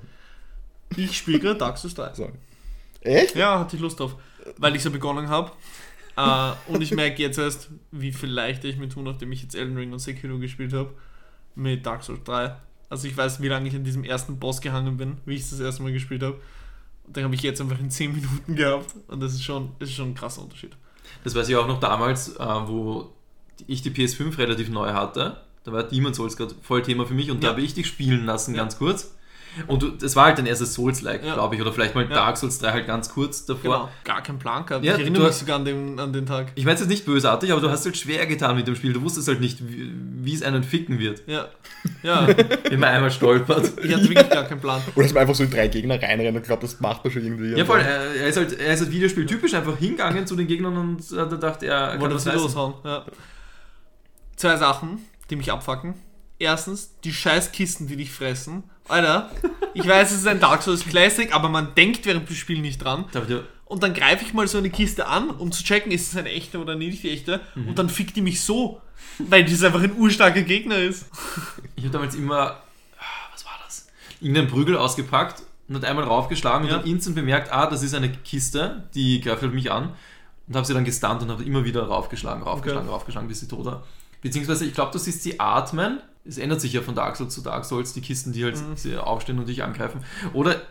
Ich 0.97 1.15
spiele 1.17 1.39
gerade 1.39 1.59
Dark 1.59 1.77
Souls 1.77 1.93
3. 1.93 2.13
sorry. 2.13 2.33
Echt? 3.01 3.35
Ja, 3.35 3.59
hatte 3.59 3.75
ich 3.75 3.81
Lust 3.81 3.99
drauf. 3.99 4.15
Weil 4.57 4.75
ich 4.75 4.83
so 4.83 4.91
begonnen 4.91 5.29
habe. 5.29 5.51
Äh, 6.17 6.51
und 6.67 6.81
ich 6.81 6.91
merke 6.91 7.21
jetzt 7.21 7.37
erst, 7.37 7.69
wie 7.91 8.11
viel 8.11 8.29
leichter 8.29 8.67
ich 8.67 8.77
mir 8.77 8.89
tue, 8.89 9.03
nachdem 9.03 9.31
ich 9.31 9.43
jetzt 9.43 9.55
Elden 9.55 9.77
Ring 9.77 9.93
und 9.93 9.99
Sekiro 9.99 10.39
gespielt 10.39 10.73
habe. 10.73 10.89
Mit 11.59 11.85
Dark 11.85 12.03
Souls 12.03 12.23
3. 12.23 12.55
Also 12.89 13.07
ich 13.07 13.15
weiß, 13.15 13.41
wie 13.41 13.47
lange 13.49 13.67
ich 13.67 13.73
in 13.75 13.83
diesem 13.83 14.03
ersten 14.03 14.39
Boss 14.39 14.61
gehangen 14.61 14.97
bin, 14.97 15.17
wie 15.25 15.35
ich 15.35 15.41
es 15.41 15.49
das 15.51 15.59
erste 15.59 15.83
Mal 15.83 15.91
gespielt 15.91 16.23
habe. 16.23 16.39
Und 17.05 17.15
den 17.17 17.23
habe 17.25 17.35
ich 17.35 17.41
jetzt 17.41 17.59
einfach 17.61 17.79
in 17.79 17.91
10 17.91 18.13
Minuten 18.15 18.55
gehabt. 18.55 18.95
Und 19.07 19.19
das 19.19 19.33
ist 19.33 19.43
schon, 19.43 19.71
das 19.79 19.89
ist 19.89 19.95
schon 19.95 20.09
ein 20.11 20.15
krasser 20.15 20.41
Unterschied. 20.41 20.71
Das 21.23 21.35
weiß 21.35 21.49
ich 21.49 21.55
auch 21.55 21.67
noch 21.67 21.79
damals, 21.79 22.35
äh, 22.37 22.45
wo 22.67 23.11
ich 23.67 23.81
die 23.81 23.91
PS5 23.91 24.37
relativ 24.37 24.69
neu 24.69 24.93
hatte. 24.93 25.41
Da 25.65 25.71
war 25.73 25.83
Demon's 25.83 26.17
Souls 26.17 26.37
gerade 26.37 26.55
voll 26.61 26.81
Thema 26.81 27.05
für 27.05 27.13
mich 27.13 27.29
und 27.29 27.43
da 27.43 27.47
Ja. 27.47 27.51
habe 27.53 27.61
ich 27.61 27.73
dich 27.73 27.87
spielen 27.87 28.25
lassen, 28.25 28.55
Ja. 28.55 28.61
ganz 28.63 28.77
kurz. 28.77 29.13
Und 29.67 30.01
das 30.03 30.15
war 30.15 30.25
halt 30.25 30.37
dein 30.37 30.45
erstes 30.45 30.73
Souls-like, 30.73 31.25
Ja. 31.25 31.33
glaube 31.33 31.55
ich, 31.55 31.61
oder 31.61 31.73
vielleicht 31.73 31.95
mal 31.95 32.03
Ja. 32.03 32.09
Dark 32.15 32.37
Souls 32.37 32.59
3 32.59 32.71
halt 32.71 32.87
ganz 32.87 33.09
kurz 33.09 33.45
davor. 33.45 33.61
Genau. 33.63 33.89
Gar 34.03 34.21
keinen 34.23 34.39
Plan 34.39 34.65
gehabt. 34.65 34.85
Ja, 34.85 34.93
ich 34.93 34.99
erinnere 35.01 35.19
du 35.21 35.25
mich 35.25 35.29
hast- 35.29 35.39
sogar 35.39 35.55
an 35.57 35.65
den, 35.65 35.99
an 35.99 36.13
den 36.13 36.25
Tag. 36.25 36.51
Ich 36.55 36.63
meine 36.65 36.75
es 36.75 36.81
jetzt 36.81 36.89
nicht 36.89 37.05
bösartig, 37.05 37.51
aber 37.51 37.59
du 37.61 37.69
hast 37.69 37.83
halt 37.85 37.97
schwer 37.97 38.25
getan 38.25 38.55
mit 38.55 38.67
dem 38.67 38.75
Spiel. 38.75 38.93
Du 38.93 39.01
wusstest 39.01 39.27
halt 39.27 39.39
nicht, 39.41 39.67
wie, 39.67 39.91
wie 40.21 40.33
es 40.33 40.43
einen 40.43 40.63
ficken 40.63 40.99
wird, 40.99 41.23
Ja. 41.27 41.47
Ja. 42.03 42.27
wenn 42.69 42.79
man 42.79 42.89
einmal 42.89 43.11
stolpert. 43.11 43.71
Ich 43.83 43.93
hatte 43.93 44.07
wirklich 44.09 44.29
gar 44.29 44.43
keinen 44.45 44.61
Plan. 44.61 44.81
Oder 44.95 45.03
dass 45.03 45.13
man 45.13 45.21
einfach 45.21 45.35
so 45.35 45.43
in 45.43 45.49
drei 45.51 45.67
Gegner 45.67 46.01
reinrennt 46.01 46.37
und 46.37 46.43
glaubt, 46.43 46.63
das 46.63 46.79
macht 46.79 47.03
man 47.03 47.11
schon 47.11 47.23
irgendwie. 47.23 47.57
Ja, 47.57 47.65
voll. 47.65 47.79
Er, 47.79 48.27
ist 48.27 48.37
halt, 48.37 48.59
er 48.59 48.73
ist 48.73 48.81
halt 48.81 48.91
Videospiel-typisch 48.91 49.53
einfach 49.53 49.77
hingegangen 49.77 50.27
zu 50.27 50.35
den 50.35 50.47
Gegnern 50.47 50.77
und 50.77 51.01
hat 51.17 51.29
gedacht, 51.29 51.63
er 51.63 51.89
kann 51.91 52.01
Wollte 52.01 52.15
das 52.15 52.25
loshauen. 52.25 52.73
Ja. 52.83 53.05
Zwei 54.35 54.55
Sachen, 54.57 54.99
die 55.29 55.35
mich 55.35 55.51
abfacken. 55.51 55.95
Erstens, 56.39 56.95
die 57.03 57.13
scheiß 57.13 57.51
Kisten, 57.51 57.87
die 57.87 57.97
dich 57.97 58.11
fressen. 58.11 58.63
Alter, 58.87 59.29
ich 59.73 59.85
weiß, 59.87 60.11
es 60.11 60.19
ist 60.19 60.27
ein 60.27 60.39
Dark 60.39 60.63
Souls 60.63 60.83
Classic, 60.85 61.33
aber 61.35 61.49
man 61.49 61.75
denkt 61.75 62.05
während 62.05 62.27
dem 62.27 62.35
Spiel 62.35 62.59
nicht 62.61 62.79
dran. 62.83 63.05
Und 63.65 63.83
dann 63.83 63.93
greife 63.93 64.23
ich 64.25 64.33
mal 64.33 64.47
so 64.47 64.57
eine 64.57 64.71
Kiste 64.71 65.05
an, 65.07 65.29
um 65.29 65.51
zu 65.51 65.63
checken, 65.63 65.91
ist 65.91 66.11
es 66.11 66.17
eine 66.17 66.29
echte 66.29 66.59
oder 66.59 66.75
nicht 66.75 67.03
die 67.03 67.11
echte. 67.11 67.41
Und 67.55 67.77
dann 67.77 67.89
fickt 67.89 68.15
die 68.15 68.21
mich 68.21 68.41
so, 68.41 68.81
weil 69.19 69.43
das 69.45 69.61
einfach 69.63 69.81
ein 69.83 69.95
urstarker 69.95 70.41
Gegner 70.41 70.77
ist. 70.77 71.05
Ich 71.75 71.83
habe 71.83 71.91
damals 71.93 72.15
immer, 72.15 72.63
ah, 72.97 73.03
was 73.31 73.45
war 73.45 73.59
das? 73.65 73.87
Irgendeinen 74.21 74.47
Prügel 74.47 74.75
ausgepackt 74.77 75.43
und 75.67 75.75
hat 75.75 75.85
einmal 75.85 76.05
raufgeschlagen 76.05 76.67
Ja. 76.67 76.77
und 76.77 76.81
dann 76.85 76.89
instant 76.91 77.15
bemerkt, 77.15 77.51
ah, 77.51 77.67
das 77.67 77.83
ist 77.83 77.93
eine 77.93 78.09
Kiste, 78.11 78.87
die 78.95 79.21
greift 79.21 79.43
halt 79.43 79.53
mich 79.53 79.71
an. 79.71 79.93
Und 80.47 80.55
habe 80.55 80.65
sie 80.65 80.73
dann 80.73 80.83
gestunt 80.85 81.21
und 81.21 81.29
habe 81.29 81.43
immer 81.43 81.63
wieder 81.63 81.83
raufgeschlagen, 81.83 82.41
raufgeschlagen, 82.41 82.87
Okay. 82.87 82.95
raufgeschlagen, 82.95 83.27
bis 83.27 83.41
sie 83.41 83.47
tot 83.47 83.65
war. 83.65 83.83
Beziehungsweise, 84.21 84.65
ich 84.65 84.73
glaube, 84.73 84.91
du 84.91 84.97
siehst 84.99 85.23
sie 85.23 85.39
atmen. 85.39 85.99
Es 86.25 86.37
ändert 86.37 86.61
sich 86.61 86.73
ja 86.73 86.81
von 86.81 86.95
Dark 86.95 87.15
Souls 87.15 87.33
zu 87.33 87.41
Dark 87.41 87.65
Souls, 87.65 87.93
die 87.93 88.01
Kisten, 88.01 88.33
die 88.33 88.43
halt 88.43 88.57
sie 88.75 88.97
aufstehen 88.97 89.39
und 89.39 89.47
dich 89.47 89.63
angreifen. 89.63 90.03
Oder 90.33 90.61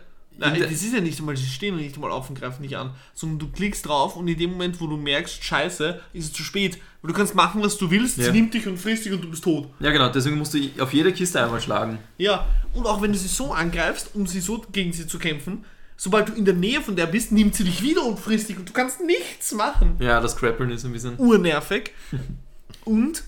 Nein, 0.41 0.61
das 0.61 0.71
ist 0.71 0.93
ja 0.93 1.01
nicht 1.01 1.19
einmal, 1.19 1.35
sie 1.35 1.45
stehen 1.45 1.75
nicht 1.75 1.95
einmal 1.95 2.11
auf 2.11 2.29
und 2.29 2.39
greifen 2.39 2.63
dich 2.63 2.77
an, 2.77 2.91
sondern 3.13 3.39
du 3.39 3.49
klickst 3.51 3.85
drauf 3.85 4.15
und 4.15 4.25
in 4.29 4.37
dem 4.37 4.51
Moment, 4.51 4.79
wo 4.79 4.87
du 4.87 4.95
merkst, 4.95 5.43
scheiße, 5.43 5.99
ist 6.13 6.25
es 6.27 6.31
zu 6.31 6.43
spät. 6.43 6.77
Weil 7.01 7.11
du 7.11 7.17
kannst 7.17 7.35
machen, 7.35 7.61
was 7.61 7.77
du 7.77 7.91
willst, 7.91 8.17
Ja. 8.17 8.23
sie 8.25 8.31
nimmt 8.31 8.53
dich 8.53 8.65
und 8.65 8.77
frisst 8.77 9.03
dich 9.03 9.11
und 9.11 9.21
du 9.21 9.29
bist 9.29 9.43
tot. 9.43 9.67
ja, 9.81 9.91
genau, 9.91 10.07
deswegen 10.07 10.37
musst 10.37 10.53
du 10.53 10.59
auf 10.79 10.93
jede 10.93 11.11
Kiste 11.11 11.43
einmal 11.43 11.59
schlagen. 11.59 11.99
Ja, 12.17 12.45
und 12.73 12.85
auch 12.85 13.01
wenn 13.01 13.11
du 13.11 13.17
sie 13.17 13.27
so 13.27 13.51
angreifst, 13.51 14.11
um 14.13 14.25
sie 14.27 14.39
so 14.39 14.63
gegen 14.71 14.93
sie 14.93 15.07
zu 15.07 15.19
kämpfen, 15.19 15.65
sobald 15.97 16.29
du 16.29 16.33
in 16.33 16.45
der 16.45 16.53
Nähe 16.53 16.79
von 16.79 16.95
der 16.95 17.07
bist, 17.07 17.33
nimmt 17.33 17.53
sie 17.55 17.65
dich 17.65 17.81
wieder 17.83 18.05
und 18.05 18.17
frisst 18.17 18.47
dich 18.47 18.57
und 18.57 18.69
du 18.69 18.71
kannst 18.71 19.01
nichts 19.05 19.51
machen. 19.51 19.97
Ja, 19.99 20.21
das 20.21 20.37
Grappeln 20.37 20.71
ist 20.71 20.85
ein 20.85 20.93
bisschen. 20.93 21.17
Urnervig. 21.17 21.91
Und, 22.85 23.23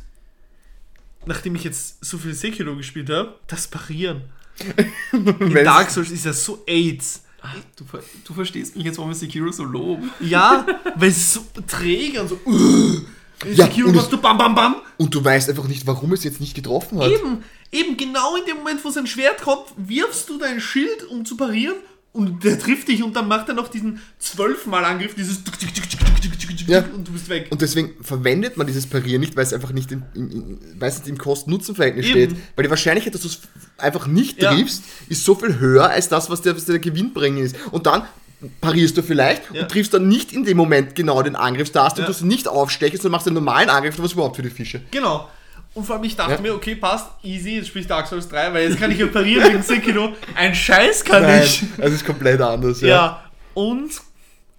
nachdem 1.26 1.56
ich 1.56 1.64
jetzt 1.64 2.04
so 2.04 2.18
viel 2.18 2.34
Sekiro 2.34 2.76
gespielt 2.76 3.10
habe, 3.10 3.36
das 3.48 3.68
Parieren. 3.68 4.22
In 5.12 5.54
Dark 5.64 5.90
Souls 5.90 6.12
ist 6.12 6.26
ja 6.26 6.34
so 6.34 6.64
AIDS. 6.68 7.24
Du, 7.76 7.86
ver- 7.86 8.04
du 8.24 8.34
verstehst 8.34 8.76
mich 8.76 8.86
jetzt, 8.86 8.98
warum 8.98 9.10
wir 9.12 9.16
Sekiro 9.16 9.52
so 9.52 9.64
loben. 9.64 10.12
Ja, 10.20 10.66
weil 10.96 11.10
es 11.10 11.18
ist 11.18 11.34
so 11.34 11.42
träge 11.68 12.22
und 12.22 12.28
so. 12.30 12.40
Uh, 12.46 13.00
Ja, 13.56 13.66
Sekiro 13.66 13.88
und 13.88 13.96
machst 13.96 14.12
du 14.12 14.18
bam 14.20 14.38
bam 14.38 14.54
bam. 14.54 14.76
Und 14.98 15.16
du 15.16 15.24
weißt 15.24 15.50
einfach 15.50 15.68
nicht, 15.68 15.88
warum 15.88 16.14
es 16.14 16.24
jetzt 16.24 16.40
nicht 16.40 16.54
getroffen 16.54 17.00
hat. 17.00 17.10
Eben, 17.10 17.44
eben 17.72 17.98
genau 17.98 18.36
in 18.36 18.46
dem 18.46 18.58
Moment, 18.58 18.86
wo 18.86 18.92
sein 18.92 19.08
Schwert 19.08 19.42
kommt, 19.42 19.66
wirfst 19.78 20.30
du 20.30 20.38
dein 20.38 20.62
Schild, 20.62 21.06
um 21.10 21.26
zu 21.26 21.36
parieren 21.38 21.78
und 22.14 22.44
der 22.44 22.60
trifft 22.60 22.90
dich 22.90 23.04
und 23.04 23.16
dann 23.16 23.28
macht 23.28 23.48
er 23.48 23.56
noch 23.56 23.70
diesen 23.70 24.02
zwölfmal 24.20 24.84
Angriff, 24.84 25.16
dieses 25.16 25.42
ja. 26.68 26.84
und 26.94 27.08
du 27.08 27.14
bist 27.14 27.30
weg. 27.30 27.48
Und 27.50 27.62
deswegen 27.62 27.92
verwendet 28.04 28.58
man 28.58 28.68
dieses 28.68 28.86
Parieren 28.86 29.22
nicht, 29.22 29.36
weil 29.38 29.44
es 29.44 29.54
einfach 29.54 29.72
nicht 29.72 29.92
im, 29.92 30.04
im, 30.14 30.60
im 31.06 31.18
Kosten-Nutzen-Verhältnis 31.18 32.08
steht. 32.08 32.36
Weil 32.56 32.64
die 32.64 32.70
Wahrscheinlichkeit, 32.70 33.14
dass 33.14 33.22
du 33.22 33.30
es 33.30 33.40
einfach 33.78 34.08
nicht 34.08 34.42
ja. 34.42 34.54
triffst, 34.54 34.84
ist 35.08 35.24
so 35.24 35.36
viel 35.36 35.60
höher 35.60 35.90
als 35.90 36.10
das, 36.10 36.30
was 36.30 36.42
dir, 36.42 36.56
was 36.56 36.66
der 36.66 36.80
Gewinn 36.80 37.14
bringen 37.14 37.38
ist. 37.38 37.56
Und 37.72 37.86
dann 37.86 38.04
parierst 38.60 38.98
du 38.98 39.04
vielleicht 39.04 39.44
ja. 39.54 39.62
und 39.62 39.72
triffst 39.72 39.94
dann 39.94 40.08
nicht 40.08 40.34
in 40.34 40.44
dem 40.44 40.58
Moment 40.58 40.96
genau 40.96 41.22
den 41.22 41.36
Angriff, 41.36 41.72
da 41.72 41.86
hast 41.86 41.98
du, 41.98 42.02
ja. 42.02 42.12
du 42.12 42.26
nicht 42.26 42.48
aufstechst, 42.48 43.02
sondern 43.02 43.12
machst 43.14 43.28
den 43.28 43.36
normalen 43.36 43.70
Angriff, 43.70 43.98
was 44.00 44.14
überhaupt 44.14 44.36
für 44.36 44.42
die 44.42 44.50
Fische. 44.50 44.82
Genau. 44.92 45.30
Und 45.74 45.86
vor 45.86 45.96
allem, 45.96 46.04
ich 46.04 46.16
dachte 46.16 46.34
Ja. 46.34 46.42
mir, 46.42 46.54
okay, 46.54 46.76
passt, 46.76 47.08
easy, 47.24 47.52
jetzt 47.56 47.68
spiele 47.70 47.84
ich 47.84 47.88
Dark 47.88 48.06
Souls 48.08 48.28
3, 48.28 48.54
weil 48.54 48.70
jetzt 48.70 48.80
kann 48.80 48.92
ich 48.92 48.98
ja 49.00 49.08
parieren 49.08 49.52
wegen 49.54 49.64
Sekiro. 49.64 50.14
Ein 50.36 50.54
Scheiß 50.54 51.04
kann 51.06 51.24
ich. 51.44 51.64
es 51.78 51.94
ist 51.94 52.06
komplett 52.06 52.42
anders. 52.42 52.82
Ja. 52.82 53.24
Und 53.54 53.92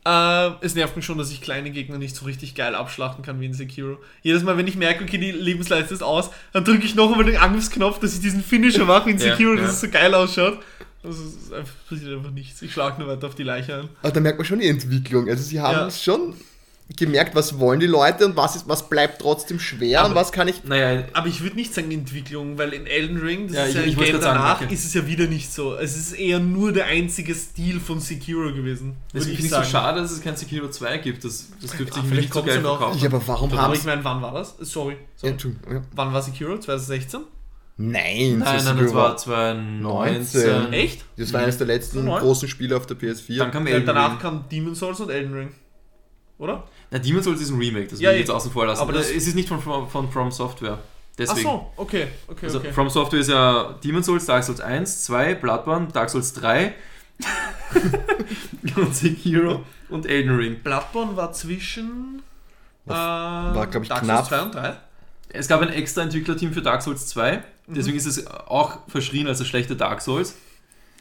äh, 0.07 0.51
es 0.63 0.75
nervt 0.75 0.97
mich 0.97 1.05
schon, 1.05 1.19
dass 1.19 1.31
ich 1.31 1.43
kleine 1.43 1.71
Gegner 1.71 1.99
nicht 1.99 2.17
so 2.17 2.25
richtig 2.25 2.55
geil 2.55 2.75
abschlachten 2.75 3.23
kann 3.25 3.41
wie 3.41 3.47
in 3.47 3.53
Sekiro. 3.55 3.99
Jedes 4.23 4.43
Mal, 4.43 4.57
wenn 4.57 4.67
ich 4.67 4.77
merke, 4.77 5.05
okay, 5.05 5.19
die 5.19 5.31
Lebensleiste 5.33 5.93
ist 5.95 6.03
aus, 6.03 6.31
dann 6.53 6.65
drücke 6.65 6.85
ich 6.85 6.95
noch 6.95 7.11
einmal 7.11 7.25
den 7.27 7.37
Angriffsknopf, 7.37 7.99
dass 8.01 8.15
ich 8.15 8.21
diesen 8.21 8.43
Finisher 8.43 8.85
mache 8.87 9.07
wie 9.07 9.11
in 9.11 9.19
Ja, 9.19 9.31
Sekiro, 9.33 9.55
ja. 9.55 9.61
dass 9.63 9.73
es 9.75 9.81
so 9.83 9.89
geil 9.89 10.15
ausschaut. 10.15 10.59
Also 11.05 11.23
es 11.25 11.35
ist 11.35 11.53
einfach, 11.53 11.73
passiert 11.89 12.17
einfach 12.17 12.31
nichts. 12.31 12.63
Ich 12.63 12.73
schlage 12.73 13.01
nur 13.01 13.09
weiter 13.09 13.27
auf 13.27 13.35
die 13.35 13.43
Leiche 13.43 13.75
ein. 13.81 13.89
Aber 14.03 14.13
da 14.13 14.21
merkt 14.21 14.39
man 14.39 14.45
schon 14.47 14.61
die 14.61 14.69
Entwicklung. 14.69 15.29
Also 15.29 15.43
sie 15.43 15.61
haben 15.61 15.77
Ja. 15.77 15.91
schon 15.91 16.35
gemerkt, 16.97 17.35
was 17.35 17.59
wollen 17.59 17.81
die 17.81 17.87
Leute 17.87 18.27
und 18.27 18.37
was, 18.37 18.55
ist, 18.57 18.69
was 18.69 18.89
bleibt 18.89 19.23
trotzdem 19.23 19.59
schwer 19.59 20.01
und 20.01 20.07
Aber- 20.13 20.17
was 20.21 20.31
kann 20.33 20.47
ich. 20.49 20.63
Naja, 20.65 21.05
Aber 21.15 21.27
ich 21.29 21.43
würde 21.43 21.57
nicht 21.57 21.73
sagen 21.73 21.91
Entwicklung, 21.91 22.59
weil 22.59 22.75
in 22.75 22.87
Elden 22.87 23.17
Ring, 23.19 23.47
das 23.47 23.57
Ja, 23.57 23.65
ist 23.65 23.75
ja 23.75 23.81
ein 23.83 23.89
ich 23.89 23.97
wollte 23.97 24.13
Game 24.13 24.21
grad 24.21 24.31
sagen, 24.31 24.39
danach, 24.43 24.61
okay. 24.63 24.75
ist 24.75 24.85
es 24.85 24.93
ja 24.95 25.07
wieder 25.07 25.27
nicht 25.27 25.51
so. 25.53 25.75
Es 25.77 25.97
ist 25.97 26.13
eher 26.13 26.39
nur 26.39 26.73
der 26.73 26.87
einzige 26.87 27.35
Stil 27.35 27.81
von 27.81 27.99
Sekiro 28.01 28.53
gewesen. 28.53 28.97
deswegen 29.15 29.31
Würde 29.39 29.43
finde 29.43 29.57
ich 29.63 29.65
so 29.67 29.71
schade, 29.71 30.01
dass 30.03 30.11
es 30.11 30.21
kein 30.21 30.37
Sekiro 30.37 30.69
2 30.69 30.99
gibt. 30.99 31.25
Das, 31.25 31.49
das 31.63 31.71
dürfte 31.73 31.97
Ah, 31.97 31.99
ich 31.99 32.03
mir 32.05 32.09
vielleicht 32.11 32.23
nicht 32.23 32.35
so 32.35 32.43
geil 32.43 32.57
ja 32.57 32.61
verkaufen. 32.63 32.99
Ja, 33.01 33.07
aber 33.09 33.23
warum 33.27 33.53
Aber 33.53 33.63
haben 33.63 33.75
ich 33.75 33.85
meine, 33.85 34.05
wann 34.05 34.21
war 34.21 34.35
das? 34.35 34.55
Sorry. 34.61 34.93
Ja, 34.95 34.99
sorry. 35.17 35.33
Entschuldigung, 35.33 35.73
ja. 35.73 35.83
Wann 35.95 36.13
war 36.13 36.21
Sekiro? 36.23 36.59
2016? 36.59 37.21
Nein, 37.79 38.39
Nein, 38.39 38.65
nein, 38.65 38.77
das 38.79 38.93
war 38.95 39.17
2019. 39.17 39.83
19. 39.83 40.73
Echt? 40.75 41.05
Das 41.17 41.33
war 41.33 41.41
eines 41.41 41.57
der 41.57 41.67
letzten 41.67 41.99
So 42.01 42.05
neu? 42.05 42.21
großen 42.21 42.47
Spiele 42.49 42.77
auf 42.77 42.87
der 42.87 42.97
PS4. 42.99 43.39
Dann 43.39 43.51
kam 43.51 43.67
Ja, 43.67 43.75
Elden 43.75 43.87
danach 43.87 44.11
Ring. 44.13 44.19
kam 44.19 44.45
Demon's 44.51 44.79
Souls 44.79 45.01
und 45.01 45.11
Elden 45.11 45.33
Ring. 45.33 45.49
Oder? 46.39 46.65
Na, 46.91 46.99
Demon's 46.99 47.25
Souls 47.25 47.41
ist 47.41 47.51
ein 47.51 47.59
Remake, 47.59 47.87
das 47.89 47.99
will 47.99 48.05
Ja, 48.05 48.13
ich 48.13 48.21
jetzt 48.21 48.31
außen 48.31 48.51
vor 48.51 48.67
lassen. 48.67 48.81
Aber 48.83 48.93
das- 48.93 49.11
es 49.11 49.27
ist 49.27 49.35
nicht 49.35 49.49
von, 49.49 49.61
von, 49.61 49.89
von 49.89 50.11
From 50.11 50.31
Software. 50.31 50.79
Deswegen. 51.19 51.47
Ach 51.47 51.53
so, 51.53 51.73
okay, 51.77 52.09
okay, 52.27 52.47
Also 52.47 52.59
okay. 52.59 52.73
From 52.73 52.89
Software 52.89 53.21
ist 53.21 53.29
ja 53.29 53.75
Demon's 53.85 54.07
Souls, 54.07 54.25
Dark 54.27 54.43
Souls 54.45 54.61
1, 54.61 55.05
2, 55.05 55.35
Bloodborne, 55.37 55.89
Dark 55.93 56.09
Souls 56.11 56.33
3, 56.33 56.75
und 58.77 58.95
Sekiro 58.97 59.63
und 59.91 60.07
Elden 60.07 60.35
Ring. 60.37 60.61
Bloodborne 60.63 61.17
war 61.17 61.33
zwischen. 61.33 62.23
War- 62.87 63.55
war, 63.55 63.67
glaub 63.69 63.83
ich, 63.85 63.89
Dark 63.91 64.03
knapp. 64.03 64.27
Souls 64.27 64.29
2 64.41 64.43
und 64.47 64.55
3. 64.55 64.77
Es 65.29 65.49
gab 65.49 65.61
ein 65.63 65.69
extra 65.71 66.03
Entwicklerteam 66.03 66.53
für 66.53 66.63
Dark 66.63 66.83
Souls 66.83 67.07
2, 67.09 67.43
deswegen 67.69 67.97
ist 67.97 68.07
es 68.07 68.27
auch 68.27 68.79
verschrien 68.89 69.27
als 69.29 69.39
das 69.39 69.47
schlechte 69.49 69.77
Dark 69.77 70.01
Souls. 70.01 70.35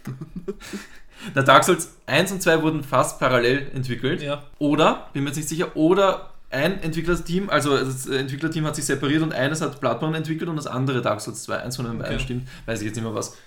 Na, 1.35 1.41
Dark 1.43 1.63
Souls 1.63 1.89
1 2.07 2.31
und 2.31 2.41
2 2.41 2.61
wurden 2.61 2.83
fast 2.83 3.19
parallel 3.19 3.67
entwickelt. 3.73 4.21
Ja. 4.21 4.43
Oder, 4.59 5.07
bin 5.13 5.23
mir 5.23 5.29
jetzt 5.29 5.37
nicht 5.37 5.49
sicher, 5.49 5.75
oder 5.75 6.29
ein 6.49 6.81
Entwicklerteam, 6.83 7.49
also 7.49 7.77
das 7.77 8.07
Entwicklerteam 8.07 8.65
hat 8.65 8.75
sich 8.75 8.85
separiert 8.85 9.21
und 9.23 9.31
eines 9.33 9.61
hat 9.61 9.79
Bloodborne 9.79 10.17
entwickelt 10.17 10.49
und 10.49 10.57
das 10.57 10.67
andere 10.67 11.01
Dark 11.01 11.21
Souls 11.21 11.43
2. 11.43 11.57
Eins 11.59 11.75
von 11.77 11.85
den 11.85 11.97
beiden 11.97 12.15
Okay. 12.15 12.23
stimmt, 12.23 12.47
weiß 12.65 12.81
ich 12.81 12.87
jetzt 12.87 12.95
nicht 12.95 13.05
mehr 13.05 13.15
was. 13.15 13.37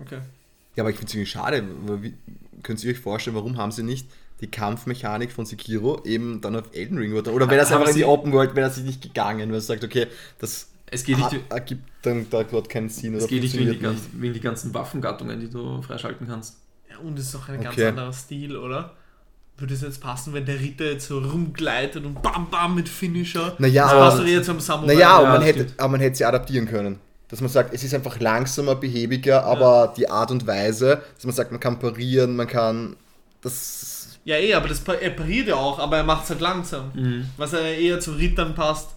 Okay. 0.00 0.18
Ja, 0.76 0.82
aber 0.82 0.90
ich 0.90 0.96
finde 0.96 1.08
es 1.08 1.14
irgendwie 1.14 1.30
schade. 1.30 1.64
Wie, 2.02 2.14
könnt 2.62 2.82
ihr 2.84 2.92
euch 2.92 2.98
vorstellen, 3.00 3.34
warum 3.36 3.56
haben 3.56 3.72
sie 3.72 3.82
nicht 3.82 4.06
die 4.42 4.46
Kampfmechanik 4.48 5.32
von 5.32 5.46
Sekiro 5.46 6.02
eben 6.04 6.40
dann 6.42 6.54
auf 6.56 6.64
Elden 6.72 6.98
Ring 6.98 7.14
oder 7.14 7.32
oder 7.32 7.48
wäre 7.48 7.58
das 7.60 7.70
Haben 7.70 7.78
einfach 7.78 7.88
in 7.88 7.94
die 7.96 8.00
sie- 8.02 8.04
Open 8.06 8.32
World, 8.32 8.54
wäre 8.54 8.68
das 8.68 8.76
nicht 8.78 9.00
gegangen, 9.02 9.50
weil 9.50 9.58
es 9.58 9.66
sagt, 9.66 9.82
okay, 9.82 10.06
das 10.38 10.68
Es 10.90 11.02
geht 11.04 11.16
nicht, 11.16 11.32
hat, 11.32 11.40
ergibt 11.48 11.82
dann 12.02 12.26
da 12.28 12.42
gerade 12.42 12.68
keinen 12.68 12.90
Sinn 12.90 13.14
es 13.14 13.22
oder 13.24 13.30
geht 13.30 13.42
nicht 13.42 13.54
wegen, 13.54 13.64
die 13.64 13.70
funktioniert 13.70 14.02
ganzen, 14.04 14.20
wegen 14.22 14.34
die 14.34 14.40
ganzen 14.40 14.74
Waffengattungen, 14.74 15.40
die 15.40 15.48
du 15.48 15.80
freischalten 15.80 16.28
kannst. 16.28 16.58
Ja, 16.96 17.06
und 17.06 17.18
es 17.18 17.26
ist 17.28 17.36
auch 17.36 17.48
ein 17.48 17.60
ganz 17.62 17.74
Okay. 17.76 17.88
anderer 17.88 18.12
Stil, 18.12 18.56
oder? 18.56 18.92
Würde 19.58 19.72
es 19.72 19.80
jetzt 19.80 20.00
passen, 20.02 20.34
wenn 20.34 20.44
der 20.44 20.60
Ritter 20.60 20.84
jetzt 20.84 21.08
so 21.08 21.18
rumgleitet 21.18 22.04
und 22.04 22.22
bam 22.22 22.50
bam 22.50 22.74
mit 22.74 22.88
Finisher? 22.88 23.54
Naja, 23.58 23.86
aber- 23.86 24.10
passt 24.22 24.66
Samurai. 24.66 24.94
Naja, 24.94 25.10
aber, 25.16 25.24
Ja, 25.24 25.32
man 25.32 25.42
hätte, 25.42 25.66
aber 25.78 25.88
man 25.88 26.00
hätte 26.00 26.16
sie 26.16 26.24
adaptieren 26.24 26.66
können. 26.68 26.98
Dass 27.28 27.40
man 27.40 27.48
sagt, 27.48 27.74
es 27.74 27.82
ist 27.82 27.92
einfach 27.94 28.20
langsamer, 28.20 28.76
behäbiger, 28.76 29.44
aber 29.44 29.92
die 29.96 30.08
Art 30.08 30.30
und 30.30 30.46
Weise, 30.46 31.02
dass 31.16 31.24
man 31.24 31.34
sagt, 31.34 31.50
man 31.50 31.58
kann 31.60 31.78
parieren, 31.78 32.36
man 32.36 32.46
kann. 32.46 32.96
Das. 33.40 34.18
Ja, 34.24 34.36
eh, 34.36 34.54
aber 34.54 34.68
das, 34.68 34.82
er 35.00 35.10
pariert 35.10 35.48
ja 35.48 35.56
auch, 35.56 35.78
aber 35.78 35.96
er 35.98 36.04
macht 36.04 36.24
es 36.24 36.30
halt 36.30 36.40
langsam. 36.40 36.90
Mhm. 36.94 37.26
Was 37.36 37.52
er 37.52 37.62
eher 37.78 37.98
zu 38.00 38.12
Rittern 38.12 38.54
passt. 38.54 38.90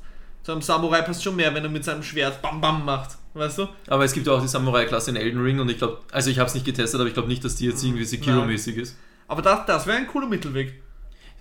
Zu 0.44 0.52
einem 0.54 0.62
Samurai 0.62 1.02
passt 1.02 1.24
schon 1.24 1.36
mehr, 1.36 1.54
wenn 1.54 1.64
er 1.64 1.70
mit 1.70 1.84
seinem 1.86 2.02
Schwert 2.04 2.42
bam 2.42 2.60
bam 2.62 2.84
macht. 2.86 3.18
Weißt 3.34 3.58
du? 3.60 3.68
Aber 3.88 4.04
es 4.04 4.14
gibt 4.14 4.28
auch 4.28 4.42
die 4.42 4.48
Samurai-Klasse 4.48 5.12
in 5.12 5.16
Elden 5.16 5.42
Ring 5.42 5.60
und 5.60 5.70
ich 5.70 5.78
glaube, 5.78 6.00
also 6.12 6.30
ich 6.30 6.40
habe 6.40 6.48
es 6.48 6.54
nicht 6.56 6.66
getestet, 6.66 7.00
aber 7.00 7.08
ich 7.08 7.14
glaube 7.14 7.30
nicht, 7.30 7.44
dass 7.44 7.56
die 7.56 7.66
jetzt 7.68 7.84
irgendwie 7.84 8.04
Sekiro-mäßig 8.06 8.76
ist. 8.78 8.98
Aber 9.28 9.42
das, 9.42 9.66
das 9.68 9.86
wäre 9.86 9.98
ein 9.98 10.08
cooler 10.08 10.28
Mittelweg. 10.28 10.82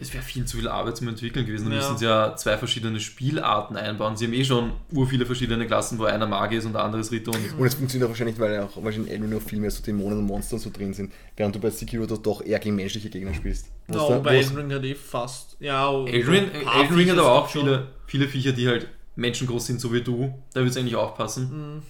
Es 0.00 0.14
wäre 0.14 0.22
viel 0.22 0.44
zu 0.44 0.58
viel 0.58 0.68
Arbeit 0.68 0.96
zum 0.96 1.08
Entwickeln 1.08 1.44
gewesen. 1.44 1.64
Da 1.64 1.70
Ja. 1.72 1.76
müssen 1.78 1.98
sie 1.98 2.04
ja 2.04 2.36
zwei 2.36 2.56
verschiedene 2.56 3.00
Spielarten 3.00 3.76
einbauen. 3.76 4.16
Sie 4.16 4.26
haben 4.26 4.32
eh 4.32 4.44
schon 4.44 4.70
ur 4.92 5.08
viele 5.08 5.26
verschiedene 5.26 5.66
Klassen, 5.66 5.98
wo 5.98 6.04
einer 6.04 6.26
Magier 6.28 6.58
ist 6.60 6.66
und 6.66 6.72
der 6.74 6.84
andere 6.84 7.00
ist 7.00 7.10
Ritter. 7.10 7.32
Und 7.32 7.58
Und 7.58 7.66
es 7.66 7.74
funktioniert 7.74 8.06
auch 8.06 8.10
wahrscheinlich, 8.12 8.38
weil 8.38 8.60
auch 8.60 8.76
wahrscheinlich 8.76 9.08
in 9.08 9.14
Elden 9.14 9.22
Ring 9.32 9.40
noch 9.40 9.42
viel 9.48 9.58
mehr 9.58 9.72
so 9.72 9.82
Dämonen 9.82 10.18
und 10.18 10.26
Monster 10.26 10.54
und 10.54 10.60
so 10.60 10.70
drin 10.70 10.94
sind, 10.94 11.12
während 11.36 11.56
du 11.56 11.58
bei 11.58 11.70
Sekiro 11.70 12.06
doch, 12.06 12.18
doch 12.18 12.44
eher 12.44 12.60
gegen 12.60 12.76
menschliche 12.76 13.10
Gegner 13.10 13.34
spielst. 13.34 13.66
Ja, 13.92 14.18
bei 14.18 14.36
Elden 14.36 14.56
Ring 14.56 14.72
hat 14.72 14.84
eh 14.84 14.94
fast. 14.94 15.56
Ja, 15.58 15.90
Elden 16.04 16.30
Ring, 16.30 16.50
Elden 16.52 16.94
Ring 16.96 17.10
hat 17.10 17.18
aber 17.18 17.32
auch 17.32 17.48
viele, 17.48 17.88
viele 18.06 18.28
Viecher, 18.28 18.52
die 18.52 18.68
halt 18.68 18.86
menschengroß 19.18 19.66
sind, 19.66 19.80
so 19.80 19.92
wie 19.92 20.02
du. 20.02 20.32
Da 20.54 20.60
würde 20.60 20.70
es 20.70 20.76
eigentlich 20.76 20.96
auch 20.96 21.14
passen. 21.14 21.82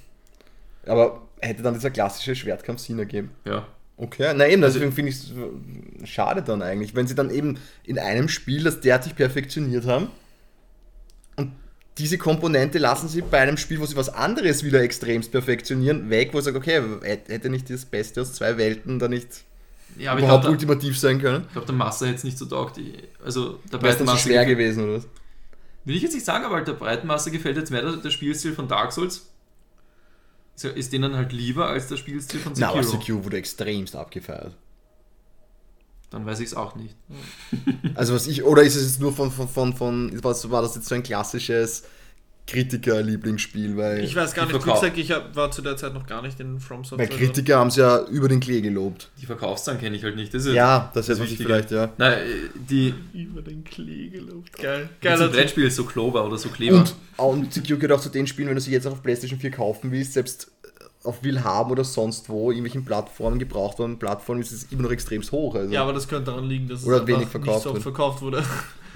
Aber 0.87 1.23
hätte 1.41 1.63
dann 1.63 1.75
dieser 1.75 1.91
klassische 1.91 2.35
Schwertkampf 2.35 2.81
Sinn 2.81 2.99
ergeben? 2.99 3.31
Ja. 3.45 3.67
Okay, 3.97 4.33
na 4.35 4.47
eben, 4.49 4.63
deswegen 4.63 4.93
finde 4.93 5.11
ich 5.11 5.17
es 5.17 6.09
schade 6.09 6.43
dann 6.43 6.63
eigentlich, 6.63 6.95
wenn 6.95 7.09
sie 7.09 7.17
dann 7.17 7.31
eben 7.31 7.59
in 7.85 7.99
einem 7.99 8.29
Spiel 8.29 8.63
das 8.63 8.81
derartig 8.81 9.17
perfektioniert 9.17 9.87
haben 9.87 10.07
und 11.35 11.51
diese 11.99 12.17
Komponente 12.17 12.79
lassen 12.79 13.09
sie 13.09 13.23
bei 13.23 13.41
einem 13.41 13.57
Spiel, 13.57 13.81
wo 13.81 13.87
sie 13.87 13.97
was 13.97 14.09
anderes 14.09 14.63
wieder 14.63 14.81
extremst 14.83 15.33
perfektionieren, 15.33 16.11
weg, 16.11 16.31
wo 16.33 16.39
sie 16.39 16.45
sagen, 16.45 16.59
okay, 16.59 16.81
hätte 17.27 17.51
nicht 17.51 17.69
das 17.71 17.85
Beste 17.85 18.23
aus 18.23 18.35
zwei 18.35 18.57
Welten 18.57 19.01
da 19.01 19.09
nicht 19.09 19.43
Ja, 19.99 20.13
aber 20.13 20.21
ich 20.21 20.25
überhaupt 20.27 20.43
glaube, 20.45 20.53
ultimativ 20.53 20.97
sein 20.97 21.21
können? 21.21 21.47
glaub, 21.53 21.67
der 21.67 21.75
Master 21.75 22.07
hätte 22.07 22.19
es 22.19 22.25
nicht 22.25 22.39
so 22.39 22.47
taugt. 22.47 22.79
Also 23.25 23.59
der 23.73 23.83
Wäre 23.83 23.93
es 23.93 23.99
dann 23.99 24.07
so 24.07 24.13
Breitenmasse 24.13 24.29
schwer 24.29 24.47
gewesen, 24.47 24.85
oder 24.85 24.99
was? 24.99 25.09
Will 25.85 25.97
ich 25.97 26.03
jetzt 26.03 26.15
nicht 26.15 26.27
sagen, 26.27 26.45
aber 26.45 26.57
halt 26.57 26.69
der 26.69 26.75
Breitenmasse 26.75 27.31
gefällt 27.31 27.57
jetzt 27.57 27.71
mehr 27.71 27.83
der, 27.83 27.97
der 27.97 28.11
Spielstil 28.11 28.55
von 28.55 28.69
Dark 28.69 28.93
Souls. 28.93 29.31
Ist, 30.75 30.93
denen 30.93 31.15
halt 31.15 31.33
lieber 31.33 31.69
als 31.69 31.87
der 31.87 31.97
Spielstil 31.97 32.41
von 32.41 32.53
Na, 32.57 32.69
Sekiro. 32.69 32.73
aber 32.73 32.83
Sekiro 32.83 33.25
wurde 33.25 33.37
extremst 33.37 33.95
abgefeiert. 33.95 34.57
Dann 36.11 36.27
weiß 36.27 36.41
ich 36.41 36.47
es 36.47 36.55
auch 36.55 36.75
nicht. 36.75 36.97
Also 37.95 38.15
was 38.15 38.27
ich, 38.27 38.43
oder 38.43 38.63
ist 38.63 38.75
es 38.75 38.85
jetzt 38.85 39.01
nur 39.01 39.13
von, 39.13 39.31
von, 39.31 39.49
von, 39.49 39.77
von 39.77 40.25
was 40.25 40.51
war 40.51 40.63
das 40.63 40.75
jetzt 40.75 40.89
so 40.89 40.95
ein 40.95 41.03
klassisches 41.03 41.85
Kritiker-Lieblingsspiel, 42.49 43.77
weil, 43.77 44.05
Ich 44.05 44.15
weiß 44.17 44.35
gar 44.35 44.45
nicht, 44.47 44.55
wie 44.55 44.59
Verkauf- 44.61 44.81
gesagt, 44.81 44.99
ich 44.99 45.11
hab, 45.13 45.37
war 45.37 45.51
zu 45.51 45.63
der 45.63 45.77
Zeit 45.77 45.95
noch 45.95 46.07
gar 46.07 46.23
nicht 46.23 46.41
in 46.41 46.61
From 46.61 46.85
Software. 46.85 47.09
weil 47.09 47.17
Kritiker 47.17 47.59
haben 47.59 47.69
es 47.69 47.77
ja 47.77 48.05
über 48.07 48.29
den 48.29 48.41
Klee 48.41 48.61
gelobt. 48.61 49.11
Die 49.21 49.27
Verkaufszahlen 49.27 49.81
kenne 49.81 49.97
ich 49.97 50.03
halt 50.05 50.17
nicht. 50.17 50.33
Das 50.35 50.45
ist 50.47 50.55
Ja, 50.55 50.91
das 50.95 51.09
hätte 51.09 51.19
man 51.21 51.29
sich 51.29 51.39
Wichtige. 51.39 51.49
vielleicht, 51.49 51.71
ja. 51.71 51.91
Nein, 51.99 52.13
äh, 52.19 52.25
die 52.55 52.95
Über 53.13 53.43
den 53.43 53.65
Klee 53.65 54.09
gelobt. 54.09 54.53
Geil. 54.55 54.89
Geiler 55.01 55.17
Geiler 55.19 55.29
Brettspiel 55.33 55.65
ist 55.65 55.77
so 55.77 55.85
Clover 55.85 56.25
oder 56.27 56.39
so 56.39 56.49
Kleber. 56.49 56.79
Und, 56.79 56.95
und 57.17 57.53
Sekiro 57.53 57.79
gehört 57.79 57.99
auch 57.99 58.03
zu 58.03 58.09
den 58.11 58.27
Spielen, 58.27 58.49
wenn 58.49 58.55
du 58.57 58.61
sie 58.61 58.73
jetzt 58.73 58.87
auch 58.87 58.93
auf 58.93 59.03
PlayStation 59.03 59.39
4 59.39 59.51
kaufen 59.51 59.91
willst, 59.93 60.15
selbst 60.15 60.51
auf 61.05 61.23
Willhaben 61.23 61.71
oder 61.71 61.85
sonst 61.85 62.29
wo, 62.29 62.51
irgendwelchen 62.51 62.85
Plattformen, 62.85 63.39
gebraucht 63.39 63.79
worden 63.79 63.99
Plattformen, 63.99 64.41
ist 64.43 64.51
es 64.53 64.65
immer 64.73 64.83
noch 64.83 64.91
extremst 64.91 65.31
hoch. 65.33 65.55
Also. 65.55 65.73
Ja, 65.73 65.83
aber 65.83 65.93
das 65.93 66.09
könnte 66.09 66.33
daran 66.33 66.45
liegen, 66.45 66.69
dass 66.69 66.85
Oder 66.85 66.97
es 66.97 67.01
einfach 67.03 67.07
wenig 67.09 67.21
nicht 67.21 67.31
verkauft 67.31 67.63
so 67.63 67.69
oft 67.71 67.75
wird. 67.77 67.83
verkauft 67.85 68.21
wurde. 68.23 68.43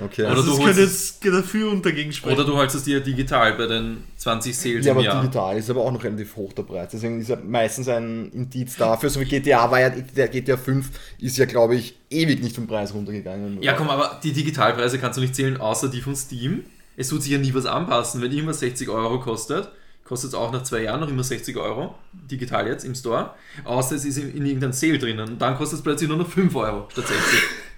Okay. 0.04 0.22
Oder 0.22 0.30
Also 0.30 0.42
du 0.42 0.48
das 0.50 0.58
holst 0.58 0.66
könnte 0.76 0.82
es- 0.82 1.18
jetzt 1.22 1.34
dafür 1.34 1.70
und 1.70 1.84
dagegen 1.86 2.12
sprechen. 2.12 2.34
Oder 2.36 2.44
du 2.44 2.56
holst 2.56 2.74
es 2.74 2.84
dir 2.84 3.00
digital 3.00 3.54
bei 3.54 3.66
den 3.66 3.98
20 4.16 4.56
Sales 4.56 4.84
ja, 4.86 4.92
im 4.92 4.98
aber 4.98 5.04
Jahr. 5.06 5.20
digital 5.22 5.56
ist 5.56 5.70
aber 5.70 5.80
auch 5.80 5.92
noch 5.92 6.02
relativ 6.04 6.36
hoch 6.36 6.52
der 6.52 6.62
Preis. 6.64 6.88
Deswegen 6.92 7.20
ist 7.20 7.28
ja 7.28 7.36
meistens 7.36 7.88
ein 7.88 8.30
Indiz 8.32 8.76
dafür. 8.76 9.10
So 9.10 9.20
wie 9.20 9.24
GTA 9.24 9.70
war 9.70 9.80
ja, 9.80 9.90
der 9.90 10.28
GTA 10.28 10.56
5 10.56 10.90
ist 11.18 11.36
ja, 11.38 11.44
glaube 11.46 11.74
ich, 11.76 11.96
ewig 12.10 12.42
nicht 12.42 12.54
vom 12.54 12.66
Preis 12.66 12.92
runtergegangen. 12.94 13.62
Ja, 13.62 13.72
komm, 13.74 13.88
aber 13.90 14.20
die 14.22 14.32
Digitalpreise 14.32 14.98
kannst 14.98 15.16
du 15.16 15.20
nicht 15.22 15.34
zählen, 15.34 15.56
außer 15.56 15.88
die 15.88 16.00
von 16.00 16.14
Steam. 16.16 16.64
Es 16.96 17.08
tut 17.08 17.22
sich 17.22 17.32
ja 17.32 17.38
nie 17.38 17.54
was 17.54 17.66
anpassen. 17.66 18.20
Wenn 18.20 18.32
irgendwas 18.32 18.60
60 18.60 18.88
Euro 18.90 19.18
kostet, 19.20 19.68
kostet 20.04 20.28
es 20.30 20.34
auch 20.34 20.52
nach 20.52 20.62
zwei 20.62 20.82
Jahren 20.82 21.00
noch 21.00 21.08
immer 21.08 21.24
60 21.24 21.56
Euro. 21.56 21.94
Digital 22.30 22.66
jetzt 22.66 22.84
im 22.84 22.94
Store. 22.94 23.30
Außer 23.64 23.94
es 23.96 24.04
ist 24.04 24.18
in, 24.18 24.34
in 24.36 24.44
irgendeinem 24.44 24.72
Sale 24.72 24.98
drinnen. 24.98 25.26
Und 25.30 25.38
dann 25.40 25.56
kostet 25.56 25.78
es 25.78 25.82
plötzlich 25.82 26.08
nur 26.08 26.18
noch 26.18 26.28
5 26.28 26.54
Euro 26.54 26.86
statt 26.92 27.06
60. 27.08 27.18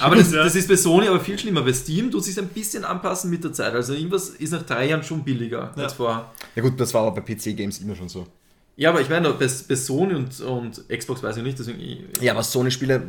aber 0.00 0.16
das, 0.16 0.30
das 0.30 0.54
ist 0.54 0.68
bei 0.68 0.76
Sony 0.76 1.08
aber 1.08 1.20
viel 1.20 1.38
schlimmer. 1.38 1.62
Bei 1.62 1.72
Steam 1.72 2.10
tut 2.10 2.24
sich 2.24 2.38
ein 2.38 2.48
bisschen 2.48 2.84
anpassen 2.84 3.30
mit 3.30 3.44
der 3.44 3.52
Zeit. 3.52 3.72
Also 3.74 3.94
irgendwas 3.94 4.30
ist 4.30 4.52
nach 4.52 4.62
drei 4.62 4.88
Jahren 4.88 5.02
schon 5.02 5.22
billiger 5.24 5.72
Ja. 5.76 5.82
als 5.84 5.94
vorher. 5.94 6.30
Ja 6.54 6.62
gut, 6.62 6.78
das 6.80 6.92
war 6.94 7.06
aber 7.06 7.20
bei 7.20 7.34
PC-Games 7.34 7.78
immer 7.80 7.96
schon 7.96 8.08
so. 8.08 8.26
Ja, 8.76 8.90
aber 8.90 9.00
ich 9.00 9.08
meine, 9.08 9.30
bei, 9.32 9.46
bei 9.68 9.76
Sony 9.76 10.14
und, 10.14 10.40
und 10.40 10.88
Xbox 10.88 11.22
weiß 11.22 11.36
ich 11.38 11.42
nicht, 11.42 11.58
deswegen. 11.58 12.04
Ja, 12.20 12.32
aber 12.32 12.44
Sony-Spiele 12.44 13.02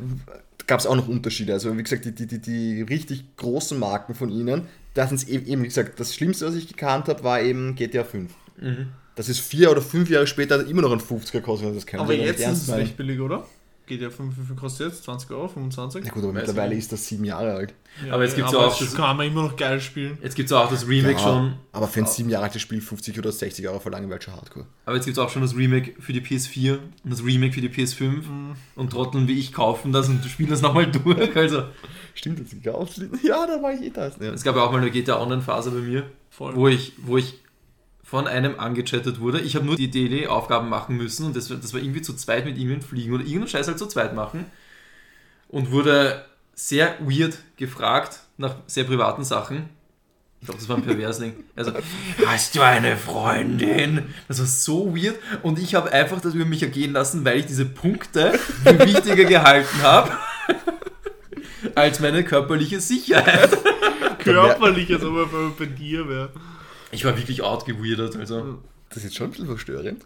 gab 0.65 0.79
es 0.79 0.87
auch 0.87 0.95
noch 0.95 1.07
Unterschiede. 1.07 1.53
Also 1.53 1.77
wie 1.77 1.83
gesagt, 1.83 2.05
die, 2.05 2.11
die, 2.13 2.25
die, 2.25 2.39
die 2.39 2.81
richtig 2.81 3.23
großen 3.37 3.77
Marken 3.77 4.15
von 4.15 4.29
ihnen, 4.29 4.63
da 4.95 5.07
sind 5.07 5.17
es 5.17 5.27
eben, 5.27 5.45
eben, 5.45 5.61
wie 5.63 5.67
gesagt, 5.67 5.99
das 5.99 6.15
Schlimmste, 6.15 6.47
was 6.47 6.55
ich 6.55 6.67
gekannt 6.67 7.07
habe, 7.07 7.23
war 7.23 7.41
eben 7.41 7.75
GTA 7.75 8.03
5. 8.03 8.31
Mhm. 8.59 8.87
Das 9.15 9.29
ist 9.29 9.39
vier 9.41 9.69
oder 9.69 9.81
fünf 9.81 10.09
Jahre 10.09 10.27
später 10.27 10.65
immer 10.65 10.81
noch 10.81 10.91
ein 10.91 10.99
50er 11.01 11.33
gekostet. 11.33 11.75
Das 11.75 11.85
kann 11.85 11.99
man 11.99 12.05
aber 12.07 12.15
ja 12.15 12.23
jetzt 12.25 12.39
ist 12.39 12.69
es 12.69 12.71
recht 12.71 12.95
billig, 12.97 13.19
oder? 13.19 13.45
Geht 13.89 14.01
ja 14.01 14.09
5, 14.11 14.37
wie 14.37 14.45
viel 14.45 14.55
kostet 14.55 14.87
jetzt? 14.91 15.03
20 15.03 15.31
Euro, 15.31 15.47
25? 15.47 16.03
Na 16.05 16.11
gut, 16.11 16.23
aber 16.23 16.33
Weiß 16.35 16.45
mittlerweile 16.47 16.75
ist 16.75 16.91
das 16.91 17.07
sieben 17.07 17.25
Jahre 17.25 17.53
alt. 17.53 17.73
Aber 18.11 18.23
jetzt 18.23 18.35
gibt's 18.35 18.51
ja 18.51 18.59
auch 18.59 18.69
das 18.69 18.77
das- 18.79 18.95
kann 18.95 19.17
man 19.17 19.25
immer 19.27 19.41
noch 19.41 19.55
geil 19.55 19.81
spielen. 19.81 20.17
Jetzt 20.21 20.35
gibt 20.35 20.45
es 20.47 20.53
auch 20.53 20.69
das 20.69 20.87
Remake 20.87 21.13
Ja, 21.13 21.19
schon. 21.19 21.53
Aber 21.71 21.87
für 21.87 22.01
ein 22.01 22.05
sieben 22.05 22.29
Jahre 22.29 22.45
altes 22.45 22.61
Spiel 22.61 22.81
50 22.81 23.17
oder 23.17 23.31
60 23.31 23.67
Euro 23.67 23.79
verlangen 23.79 24.07
wäre 24.09 24.21
schon 24.21 24.35
hardcore. 24.35 24.67
Aber 24.85 24.95
jetzt 24.95 25.05
gibt 25.05 25.17
es 25.17 25.23
auch 25.23 25.29
schon 25.31 25.41
das 25.41 25.55
Remake 25.57 25.99
für 25.99 26.13
die 26.13 26.21
PS4 26.21 26.77
und 27.03 27.11
das 27.11 27.25
Remake 27.25 27.51
für 27.53 27.61
die 27.61 27.69
PS5. 27.69 28.23
Und 28.75 28.91
Trotteln 28.91 29.27
wie 29.27 29.39
ich 29.39 29.51
kaufen 29.51 29.91
das 29.91 30.07
und 30.07 30.23
spielen 30.25 30.51
das 30.51 30.61
nochmal 30.61 30.85
durch. 30.91 31.35
Also, 31.35 31.63
Stimmt, 32.13 32.39
das 32.41 32.49
gekauft? 32.51 33.01
Ja, 33.23 33.47
da 33.47 33.61
war 33.61 33.73
ich 33.73 33.81
eh 33.81 33.89
da. 33.89 34.07
Ja. 34.19 34.33
es 34.33 34.43
gab 34.43 34.55
ja 34.55 34.61
auch 34.63 34.71
mal 34.71 34.81
eine 34.81 34.91
GTA 34.91 35.19
Online-Phase 35.19 35.71
bei 35.71 35.79
mir, 35.79 36.03
Voll. 36.29 36.55
wo 36.55 36.67
ich, 36.67 36.93
wo 36.97 37.17
ich 37.17 37.39
von 38.09 38.27
einem 38.27 38.59
angechattet 38.59 39.19
wurde. 39.19 39.39
Ich 39.39 39.55
habe 39.55 39.65
nur 39.65 39.75
die 39.75 39.91
DD-Aufgaben 39.91 40.67
machen 40.69 40.97
müssen 40.97 41.27
und 41.27 41.35
das, 41.35 41.49
war- 41.49 41.57
das 41.57 41.73
war 41.73 41.79
irgendwie 41.81 42.01
zu 42.01 42.13
zweit 42.15 42.45
mit 42.45 42.57
irgendeinem 42.57 42.81
Fliegen 42.81 43.13
oder 43.13 43.23
irgendeinen 43.23 43.47
Scheiß 43.49 43.67
halt 43.67 43.77
zu 43.79 43.85
zweit 43.87 44.15
machen. 44.15 44.45
Und 45.47 45.71
wurde 45.71 46.25
sehr 46.55 46.95
weird 46.99 47.37
gefragt 47.57 48.19
nach 48.37 48.55
sehr 48.67 48.83
privaten 48.83 49.23
Sachen. 49.23 49.69
Ich 50.41 50.45
glaube, 50.47 50.59
das 50.59 50.69
war 50.69 50.77
ein 50.77 50.83
Perversling. 50.83 51.33
Also, 51.55 51.73
hast 52.25 52.55
du 52.55 52.61
eine 52.61 52.95
Freundin? 52.97 54.03
Das 54.27 54.39
war 54.39 54.45
so 54.45 54.95
weird. 54.95 55.17
Und 55.43 55.59
ich 55.59 55.75
habe 55.75 55.91
einfach 55.91 56.21
das 56.21 56.33
über 56.33 56.45
mich 56.45 56.63
ergehen 56.63 56.93
lassen, 56.93 57.25
weil 57.25 57.39
ich 57.39 57.45
diese 57.45 57.65
Punkte 57.65 58.31
für 58.63 58.79
wichtiger 58.79 59.25
gehalten 59.25 59.81
habe 59.83 60.11
als 61.75 61.99
meine 61.99 62.23
körperliche 62.23 62.79
Sicherheit. 62.79 63.49
Körperlich, 64.19 64.91
als 64.93 65.03
ob 65.03 65.15
er 65.17 65.25
bei, 65.25 65.49
bei 65.59 65.65
dir 65.65 66.07
wäre. 66.07 66.31
Ich 66.91 67.05
war 67.05 67.15
wirklich 67.17 67.41
outgeweirdert. 67.41 68.15
Also. 68.15 68.59
Das 68.89 68.97
ist 68.97 69.03
jetzt 69.05 69.17
schon 69.17 69.27
ein 69.27 69.31
bisschen 69.31 69.47
verstörend. 69.47 70.03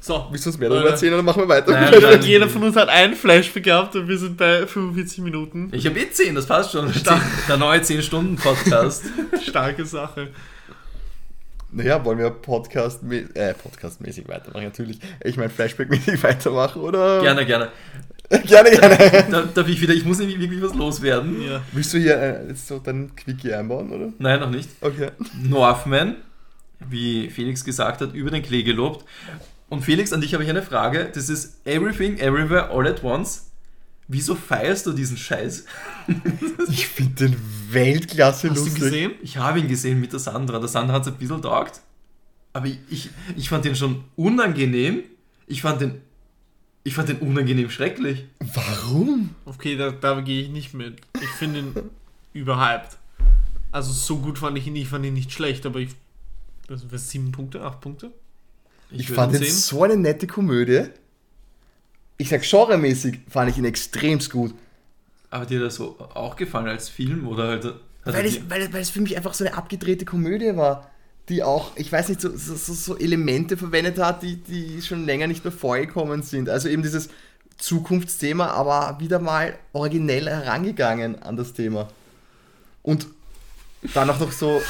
So, 0.00 0.26
Willst 0.30 0.46
du 0.46 0.50
uns 0.50 0.58
mehr 0.58 0.68
darüber 0.68 0.88
Äh, 0.88 0.90
erzählen 0.92 1.14
oder 1.14 1.22
machen 1.22 1.42
wir 1.42 1.48
weiter? 1.48 1.72
Nein, 1.72 1.92
Jeder, 1.92 2.10
nein. 2.12 2.22
jeder 2.26 2.48
von 2.48 2.62
uns 2.62 2.76
hat 2.76 2.88
ein 2.88 3.14
Flashback 3.14 3.64
gehabt 3.64 3.96
und 3.96 4.06
wir 4.08 4.18
sind 4.18 4.36
bei 4.36 4.66
45 4.66 5.18
Minuten. 5.18 5.68
Ich 5.72 5.86
habe 5.86 5.98
eh 5.98 6.10
10, 6.10 6.34
das 6.34 6.46
passt 6.46 6.72
schon. 6.72 6.92
Der 7.48 7.56
neue 7.56 7.80
10-Stunden-Podcast. 7.80 9.04
Starke 9.42 9.84
Sache. 9.84 10.28
Naja, 11.72 12.04
wollen 12.04 12.18
wir 12.18 12.30
Podcast 12.30 13.00
äh, 13.10 13.52
podcastmäßig 13.54 14.28
weitermachen, 14.28 14.64
natürlich. 14.64 14.98
Ich 15.24 15.36
meine, 15.36 15.50
Flashback-mäßig 15.50 16.22
weitermachen, 16.22 16.82
oder? 16.82 17.20
Gerne, 17.22 17.44
gerne. 17.44 17.72
gerne, 18.46 18.70
gerne. 18.70 19.26
Da, 19.30 19.42
darf 19.42 19.68
ich 19.68 19.80
wieder, 19.80 19.94
ich 19.94 20.04
muss 20.04 20.18
nämlich 20.18 20.38
wirklich 20.40 20.62
was 20.62 20.74
loswerden. 20.74 21.42
Ja. 21.42 21.62
Willst 21.72 21.94
du 21.94 21.98
hier 21.98 22.16
äh, 22.16 22.48
jetzt 22.48 22.66
so 22.66 22.78
deinen 22.78 23.14
Quickie 23.14 23.52
einbauen, 23.52 23.90
oder? 23.90 24.12
Nein, 24.18 24.40
noch 24.40 24.50
nicht. 24.50 24.68
Okay. 24.80 25.10
Northman, 25.42 26.16
wie 26.88 27.30
Felix 27.30 27.64
gesagt 27.64 28.00
hat, 28.00 28.14
über 28.14 28.30
den 28.30 28.42
Klee 28.42 28.62
gelobt. 28.62 29.04
Und 29.68 29.84
Felix, 29.84 30.12
an 30.12 30.20
dich 30.20 30.32
habe 30.34 30.44
ich 30.44 30.50
eine 30.50 30.62
Frage. 30.62 31.10
Das 31.12 31.28
ist 31.28 31.66
Everything, 31.66 32.18
Everywhere, 32.18 32.70
All 32.70 32.86
at 32.86 33.02
Once. 33.02 33.50
Wieso 34.08 34.36
feierst 34.36 34.86
du 34.86 34.92
diesen 34.92 35.16
Scheiß? 35.16 35.64
Ich 36.68 36.88
finde 36.88 37.28
den 37.28 37.36
Weltklasse 37.70 38.50
Hast 38.50 38.58
du 38.58 38.64
lustig. 38.64 38.82
gesehen? 38.82 39.12
Ich 39.22 39.36
habe 39.36 39.60
ihn 39.60 39.68
gesehen 39.68 40.00
mit 40.00 40.12
der 40.12 40.18
Sandra. 40.18 40.58
Der 40.58 40.68
Sandra 40.68 40.94
hat 40.94 41.02
es 41.02 41.08
ein 41.08 41.14
bisschen 41.14 41.40
taugt. 41.42 41.80
Aber 42.52 42.66
ich, 42.66 42.78
ich, 42.88 43.10
ich 43.36 43.48
fand 43.48 43.64
den 43.64 43.76
schon 43.76 44.04
unangenehm. 44.16 45.02
Ich 45.46 45.62
fand 45.62 45.80
den, 45.80 46.00
ich 46.86 46.94
fand 46.94 47.08
den 47.08 47.18
unangenehm 47.18 47.68
schrecklich. 47.68 48.24
Warum? 48.54 49.34
Okay, 49.44 49.76
da, 49.76 49.90
da 49.90 50.20
gehe 50.20 50.42
ich 50.42 50.50
nicht 50.50 50.72
mit. 50.72 50.98
Ich 51.20 51.28
finde 51.30 51.58
ihn 51.58 51.74
überhyped. 52.32 52.96
Also 53.72 53.92
so 53.92 54.18
gut 54.18 54.38
fand 54.38 54.56
ich 54.56 54.66
ihn 54.68 54.74
nicht, 54.74 54.82
ich 54.84 54.88
fand 54.88 55.04
ihn 55.04 55.14
nicht 55.14 55.32
schlecht, 55.32 55.66
aber 55.66 55.80
ich. 55.80 55.90
Das 56.68 56.80
sind 56.80 56.98
sieben 56.98 57.32
Punkte, 57.32 57.62
acht 57.62 57.80
Punkte. 57.80 58.12
Ich, 58.90 59.08
würde 59.08 59.14
fand 59.14 59.34
ihn 59.34 59.50
so 59.50 59.82
eine 59.82 59.96
nette 59.96 60.26
Komödie. 60.28 60.84
Ich 62.18 62.28
sag, 62.28 62.42
genremäßig 62.42 63.18
fand 63.28 63.50
ich 63.50 63.58
ihn 63.58 63.64
extremst 63.64 64.30
gut. 64.30 64.54
Aber 65.30 65.44
dir 65.44 65.60
das 65.60 65.74
so 65.74 65.98
auch 66.14 66.36
gefallen 66.36 66.68
als 66.68 66.88
Film 66.88 67.26
oder 67.26 67.48
halt. 67.48 67.64
Weil 68.04 68.24
es, 68.26 68.48
weil, 68.48 68.62
es- 68.62 68.72
weil 68.72 68.80
es 68.82 68.90
für 68.90 69.00
mich 69.00 69.16
einfach 69.16 69.34
so 69.34 69.44
eine 69.44 69.54
abgedrehte 69.54 70.04
Komödie 70.04 70.56
war, 70.56 70.88
die 71.28 71.42
auch, 71.42 71.72
ich 71.76 71.90
weiß 71.90 72.08
nicht, 72.08 72.20
so, 72.20 72.30
so, 72.36 72.54
so- 72.54 72.96
Elemente 72.98 73.56
verwendet 73.56 73.98
hat, 73.98 74.22
die, 74.22 74.36
die 74.36 74.80
schon 74.82 75.04
länger 75.06 75.26
nicht 75.26 75.42
mehr 75.44 75.52
vorgekommen 75.52 76.22
sind. 76.22 76.48
Also 76.48 76.68
eben 76.68 76.82
dieses 76.82 77.08
Zukunftsthema, 77.58 78.48
aber 78.48 78.98
wieder 79.00 79.18
mal 79.18 79.58
originell 79.72 80.28
herangegangen 80.28 81.20
an 81.22 81.36
das 81.36 81.52
Thema. 81.52 81.88
Und 82.82 83.06
dann 83.94 84.08
auch 84.10 84.20
noch 84.20 84.30
so, 84.32 84.60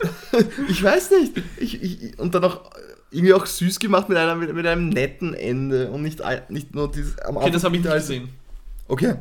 ich 0.68 0.82
weiß 0.82 1.10
nicht, 1.12 1.32
ich, 1.58 1.82
ich, 1.82 2.18
und 2.18 2.34
dann 2.34 2.44
auch 2.44 2.70
irgendwie 3.10 3.34
auch 3.34 3.46
süß 3.46 3.78
gemacht 3.78 4.08
mit, 4.08 4.18
einer, 4.18 4.34
mit, 4.34 4.52
mit 4.52 4.66
einem 4.66 4.88
netten 4.88 5.34
Ende 5.34 5.90
und 5.90 6.02
nicht, 6.02 6.20
all- 6.22 6.44
nicht 6.48 6.74
nur 6.74 6.90
dieses 6.90 7.16
am 7.20 7.36
Okay, 7.36 7.50
das 7.50 7.62
habe 7.62 7.76
ich 7.76 7.82
nicht 7.82 7.90
als- 7.92 8.08
gesehen. 8.08 8.28
Okay. 8.88 9.14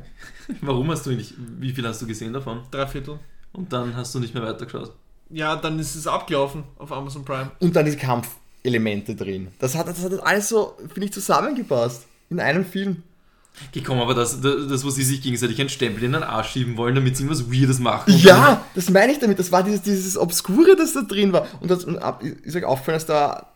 Warum 0.62 0.90
hast 0.92 1.06
du 1.06 1.12
nicht. 1.12 1.36
Wie 1.38 1.72
viel 1.72 1.88
hast 1.88 2.02
du 2.02 2.08
gesehen 2.08 2.34
davon? 2.34 2.62
Drei 2.72 2.86
Viertel. 2.88 3.20
Und 3.54 3.72
dann 3.72 3.96
hast 3.96 4.14
du 4.16 4.20
nicht 4.20 4.34
mehr 4.34 4.44
weitergeschaut. 4.44 4.92
Ja, 5.30 5.56
dann 5.56 5.80
ist 5.80 5.96
es 5.96 6.08
abgelaufen 6.08 6.64
auf 6.78 6.92
Amazon 6.92 7.26
Prime. 7.26 7.52
Und 7.60 7.76
dann 7.76 7.86
die 7.86 7.96
Kampfelemente 7.96 9.16
drin. 9.16 9.50
Das 9.60 9.76
hat, 9.76 9.88
das 9.88 10.04
hat 10.04 10.12
alles 10.24 10.50
so, 10.50 10.76
finde 10.94 11.06
ich, 11.06 11.14
zusammengepasst. 11.14 12.06
In 12.30 12.40
einem 12.40 12.66
Film. 12.66 13.04
Gekommen, 13.72 14.02
aber 14.02 14.16
das, 14.16 14.42
das, 14.42 14.68
das, 14.68 14.84
wo 14.84 14.90
sie 14.90 15.04
sich 15.04 15.22
gegenseitig 15.22 15.60
einen 15.60 15.70
Stempel 15.70 16.04
in 16.04 16.14
den 16.14 16.24
Arsch 16.24 16.52
schieben 16.52 16.76
wollen, 16.76 16.96
damit 16.96 17.16
sie 17.16 17.24
irgendwas 17.24 17.52
Weirdes 17.52 17.78
machen. 17.80 18.12
Ja, 18.18 18.64
das 18.74 18.90
meine 18.90 19.12
ich 19.12 19.20
damit. 19.20 19.38
Das 19.38 19.52
war 19.52 19.64
dieses, 19.64 19.84
dieses 19.84 20.18
Obskure, 20.18 20.76
das 20.76 20.94
da 20.94 21.02
drin 21.02 21.34
war. 21.34 21.46
Und 21.62 21.70
das 21.70 21.86
und 21.86 22.00
ab, 22.00 22.24
ist 22.24 22.56
euch 22.56 22.66
aufgefallen, 22.66 22.96
dass 22.96 23.06
da 23.06 23.54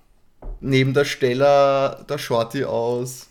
neben 0.62 0.94
der 0.94 1.06
Stella 1.06 2.04
der 2.08 2.18
Shorty 2.20 2.64
aus. 2.64 3.28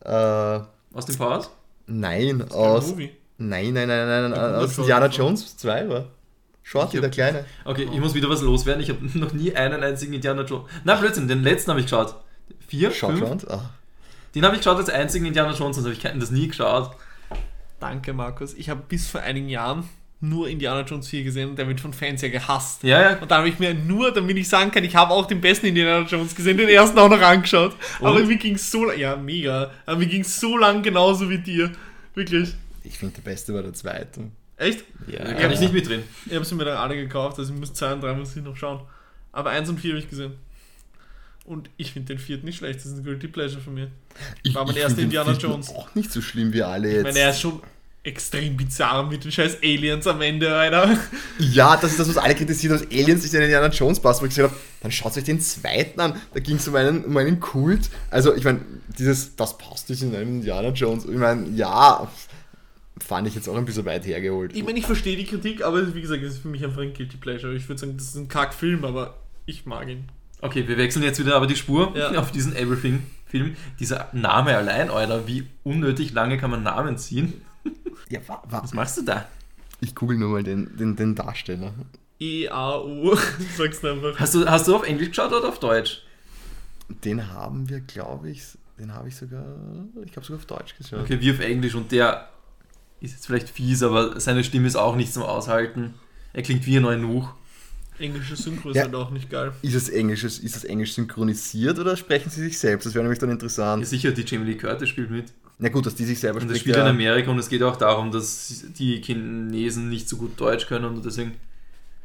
Äh, 0.00 0.10
aus 0.10 1.06
dem 1.06 1.16
Powers? 1.16 1.50
nein, 1.86 2.42
Ein 2.42 2.50
aus. 2.52 2.88
Movie. 2.88 3.10
Nein, 3.38 3.74
nein, 3.74 3.86
nein, 3.86 4.08
nein, 4.08 4.30
nein, 4.30 4.54
aus 4.54 4.78
Indiana 4.78 5.06
Jones 5.08 5.56
2 5.58 5.88
war. 5.90 6.06
Shorty, 6.68 7.00
der 7.00 7.10
Kleine. 7.10 7.44
Okay, 7.64 7.88
ich 7.92 8.00
muss 8.00 8.12
wieder 8.14 8.28
was 8.28 8.42
loswerden. 8.42 8.82
Ich 8.82 8.90
habe 8.90 8.98
noch 9.18 9.32
nie 9.32 9.54
einen 9.54 9.84
einzigen 9.84 10.12
Indiana 10.14 10.42
Jones. 10.42 10.68
Na, 10.82 10.96
Blödsinn, 10.96 11.28
den 11.28 11.44
letzten 11.44 11.70
habe 11.70 11.78
ich 11.78 11.86
geschaut. 11.86 12.16
Vier? 12.66 12.90
Schaut. 12.90 13.48
Ah. 13.48 13.70
Den 14.34 14.44
habe 14.44 14.56
ich 14.56 14.60
geschaut 14.62 14.76
als 14.78 14.90
einzigen 14.90 15.26
Indiana 15.26 15.52
Jones, 15.52 15.76
sonst 15.76 15.86
habe 15.86 15.94
ich 15.94 16.00
keinen- 16.02 16.18
das 16.18 16.32
nie 16.32 16.48
geschaut. 16.48 16.90
Danke, 17.78 18.12
Markus. 18.12 18.52
Ich 18.54 18.68
habe 18.68 18.82
bis 18.88 19.06
vor 19.08 19.20
einigen 19.20 19.48
Jahren 19.48 19.88
nur 20.20 20.48
Indiana 20.48 20.80
Jones 20.80 21.06
4 21.08 21.22
gesehen 21.22 21.50
und 21.50 21.56
der 21.58 21.68
wird 21.68 21.78
von 21.78 21.92
Fans 21.92 22.20
ja 22.22 22.30
gehasst. 22.30 22.82
Ja, 22.82 23.00
ja. 23.12 23.18
Und 23.18 23.30
da 23.30 23.36
habe 23.38 23.48
ich 23.48 23.58
mir 23.60 23.72
nur, 23.74 24.12
damit 24.12 24.36
ich 24.36 24.48
sagen 24.48 24.72
kann, 24.72 24.82
ich 24.82 24.96
habe 24.96 25.12
auch 25.12 25.26
den 25.26 25.40
besten 25.40 25.66
Indiana 25.66 26.04
Jones 26.06 26.34
gesehen, 26.34 26.56
den 26.56 26.68
ersten 26.68 26.98
auch 26.98 27.08
noch 27.08 27.20
angeschaut. 27.20 27.76
Aber 28.00 28.14
Und? 28.14 28.26
mir 28.26 28.36
ging 28.38 28.54
es 28.56 28.70
so 28.70 28.90
ja 28.90 29.14
mega. 29.14 29.70
Aber 29.84 29.98
mir 29.98 30.06
ging 30.06 30.22
es 30.22 30.40
so 30.40 30.56
lang 30.56 30.82
genauso 30.82 31.30
wie 31.30 31.38
dir. 31.38 31.70
Wirklich. 32.14 32.54
Ich 32.82 32.98
finde, 32.98 33.14
der 33.16 33.22
beste 33.30 33.54
war 33.54 33.62
der 33.62 33.74
zweite. 33.74 34.22
Echt? 34.56 34.84
Da 35.06 35.12
Ja, 35.12 35.34
kann 35.34 35.52
ich 35.52 35.60
nicht 35.60 35.72
mitreden. 35.72 36.04
Ich 36.26 36.34
habe 36.34 36.44
sie 36.44 36.54
mir 36.54 36.64
dann 36.64 36.78
alle 36.78 36.96
gekauft, 36.96 37.38
also 37.38 37.52
ich 37.52 37.58
muss 37.60 37.72
zwei 37.74 37.92
und 37.92 38.00
drei 38.00 38.14
muss 38.14 38.34
ich 38.36 38.42
noch 38.42 38.56
schauen. 38.56 38.80
Aber 39.32 39.50
eins 39.50 39.68
und 39.68 39.78
vier 39.78 39.90
habe 39.92 40.00
ich 40.00 40.08
gesehen. 40.08 40.34
Und 41.44 41.70
ich 41.76 41.92
finde 41.92 42.14
den 42.14 42.18
vierten 42.18 42.46
nicht 42.46 42.56
schlecht, 42.58 42.80
das 42.80 42.86
ist 42.86 42.98
ein 42.98 43.04
Guilty 43.04 43.28
Pleasure 43.28 43.60
von 43.60 43.74
mir. 43.74 43.88
Ich, 44.42 44.54
War 44.54 44.64
mein 44.64 44.74
ich 44.74 44.82
erster 44.82 45.02
Indiana 45.02 45.32
Jones. 45.32 45.68
Auch 45.70 45.94
nicht 45.94 46.10
so 46.10 46.20
schlimm 46.20 46.52
wie 46.52 46.62
alle 46.62 46.88
Ich 46.88 46.94
jetzt. 46.94 47.04
meine, 47.04 47.18
er 47.20 47.30
ist 47.30 47.40
schon 47.40 47.60
extrem 48.02 48.56
bizarr 48.56 49.02
mit 49.04 49.24
den 49.24 49.30
scheiß 49.32 49.58
Aliens 49.62 50.06
am 50.06 50.20
Ende, 50.22 50.54
Alter. 50.54 50.96
Ja, 51.38 51.76
das 51.76 51.90
ist 51.92 52.00
das, 52.00 52.08
was 52.08 52.16
alle 52.18 52.34
kritisieren, 52.34 52.78
dass 52.78 52.86
Aliens 52.88 53.22
nicht 53.22 53.34
in 53.34 53.40
den 53.40 53.44
Indiana 53.50 53.68
Jones 53.68 54.00
passt. 54.00 54.22
Wo 54.22 54.26
ich 54.26 54.30
gesagt 54.30 54.50
habe, 54.52 54.60
dann 54.80 54.90
schaut 54.92 55.16
euch 55.16 55.24
den 55.24 55.40
zweiten 55.40 56.00
an. 56.00 56.20
Da 56.32 56.40
ging 56.40 56.56
es 56.56 56.66
um 56.68 56.74
einen, 56.76 57.04
um 57.04 57.16
einen 57.16 57.40
Kult. 57.40 57.90
Also, 58.10 58.34
ich 58.34 58.44
meine, 58.44 58.60
dieses, 58.98 59.34
das 59.36 59.58
passt 59.58 59.90
nicht 59.90 60.02
in 60.02 60.14
einen 60.14 60.36
Indiana 60.36 60.68
Jones. 60.70 61.04
Ich 61.04 61.16
meine, 61.16 61.48
ja, 61.50 62.08
fand 62.98 63.28
ich 63.28 63.34
jetzt 63.34 63.48
auch 63.48 63.56
ein 63.56 63.64
bisschen 63.64 63.84
weit 63.84 64.06
hergeholt. 64.06 64.54
Ich 64.56 64.64
meine, 64.64 64.78
ich 64.78 64.86
verstehe 64.86 65.16
die 65.16 65.24
Kritik, 65.24 65.64
aber 65.64 65.94
wie 65.94 66.00
gesagt, 66.00 66.22
das 66.22 66.34
ist 66.34 66.38
für 66.38 66.48
mich 66.48 66.64
einfach 66.64 66.80
ein 66.82 66.94
Guilty 66.94 67.16
Pleasure. 67.18 67.54
Ich 67.54 67.68
würde 67.68 67.80
sagen, 67.80 67.96
das 67.96 68.06
ist 68.08 68.16
ein 68.16 68.28
Kack-Film, 68.28 68.84
aber 68.84 69.18
ich 69.44 69.66
mag 69.66 69.88
ihn. 69.88 70.08
Okay, 70.40 70.66
wir 70.68 70.76
wechseln 70.76 71.02
jetzt 71.02 71.18
wieder 71.18 71.36
aber 71.36 71.46
die 71.46 71.56
Spur 71.56 71.96
Ja. 71.96 72.10
auf 72.18 72.30
diesen 72.32 72.54
Everything-Film. 72.56 73.56
Dieser 73.80 74.08
Name 74.12 74.56
allein, 74.56 74.90
Alter, 74.90 75.26
wie 75.26 75.46
unnötig 75.62 76.12
lange 76.12 76.38
kann 76.38 76.50
man 76.50 76.62
Namen 76.62 76.98
ziehen? 76.98 77.34
Ja, 78.08 78.20
wa, 78.28 78.40
wa, 78.48 78.62
Was 78.62 78.72
machst 78.72 78.98
du 78.98 79.02
da? 79.02 79.26
ich 79.80 79.94
google 79.96 80.16
nur 80.16 80.28
mal 80.30 80.42
den, 80.44 80.76
den, 80.76 80.94
den 80.94 81.14
Darsteller. 81.16 81.74
E-A-U, 82.20 83.16
sagst 83.56 83.82
du 83.82 83.88
einfach. 83.88 84.18
Hast 84.18 84.34
du, 84.34 84.46
hast 84.46 84.68
du 84.68 84.76
auf 84.76 84.86
Englisch 84.86 85.08
geschaut 85.08 85.32
oder 85.32 85.48
auf 85.48 85.58
Deutsch? 85.58 86.02
Den 87.04 87.32
haben 87.32 87.68
wir, 87.68 87.80
glaube 87.80 88.30
ich, 88.30 88.42
den 88.78 88.94
habe 88.94 89.08
ich 89.08 89.16
sogar, 89.16 89.44
ich 90.04 90.14
habe 90.16 90.24
sogar 90.24 90.38
auf 90.38 90.46
Deutsch 90.46 90.76
geschaut. 90.76 91.00
Okay, 91.00 91.20
wie 91.20 91.32
auf 91.32 91.40
Englisch 91.40 91.74
und 91.74 91.90
der 91.90 92.28
ist 93.00 93.12
jetzt 93.12 93.26
vielleicht 93.26 93.48
fies, 93.50 93.82
aber 93.82 94.18
seine 94.20 94.42
Stimme 94.44 94.66
ist 94.66 94.76
auch 94.76 94.96
nicht 94.96 95.12
zum 95.12 95.22
Aushalten. 95.22 95.94
Er 96.32 96.42
klingt 96.42 96.66
wie 96.66 96.76
ein 96.76 96.84
Eunuch. 96.84 97.28
Englische 97.98 98.36
Synchro 98.36 98.70
ist 98.70 98.76
Ja. 98.76 98.82
halt 98.84 98.94
auch 98.94 99.10
nicht 99.10 99.30
geil. 99.30 99.52
Ist 99.62 99.74
das, 99.74 99.88
Englisch, 99.88 100.22
ist 100.24 100.54
das 100.54 100.64
Englisch 100.64 100.92
synchronisiert 100.94 101.78
oder 101.78 101.96
sprechen 101.96 102.28
sie 102.30 102.42
sich 102.42 102.58
selbst? 102.58 102.84
Das 102.84 102.94
wäre 102.94 103.02
nämlich 103.04 103.18
dann 103.18 103.30
Ja, 103.30 103.34
interessant. 103.34 103.86
sicher, 103.86 104.10
die 104.10 104.22
Jamie 104.22 104.44
Lee 104.52 104.56
Curtis 104.56 104.88
spielt 104.90 105.10
mit. 105.10 105.32
Na 105.58 105.70
gut, 105.70 105.86
dass 105.86 105.94
die 105.94 106.04
sich 106.04 106.20
selber 106.20 106.36
Und 106.40 106.48
das 106.48 106.58
spricht. 106.58 106.60
spielt 106.64 106.76
in 106.76 106.82
Ja, 106.84 106.90
Amerika 106.90 107.30
und 107.30 107.38
es 107.38 107.48
geht 107.48 107.62
auch 107.62 107.76
darum, 107.76 108.10
dass 108.10 108.64
die 108.78 109.00
Chinesen 109.02 109.88
nicht 109.88 110.06
so 110.08 110.18
gut 110.18 110.38
Deutsch 110.38 110.66
können 110.66 110.84
und 110.84 111.02
deswegen. 111.06 111.32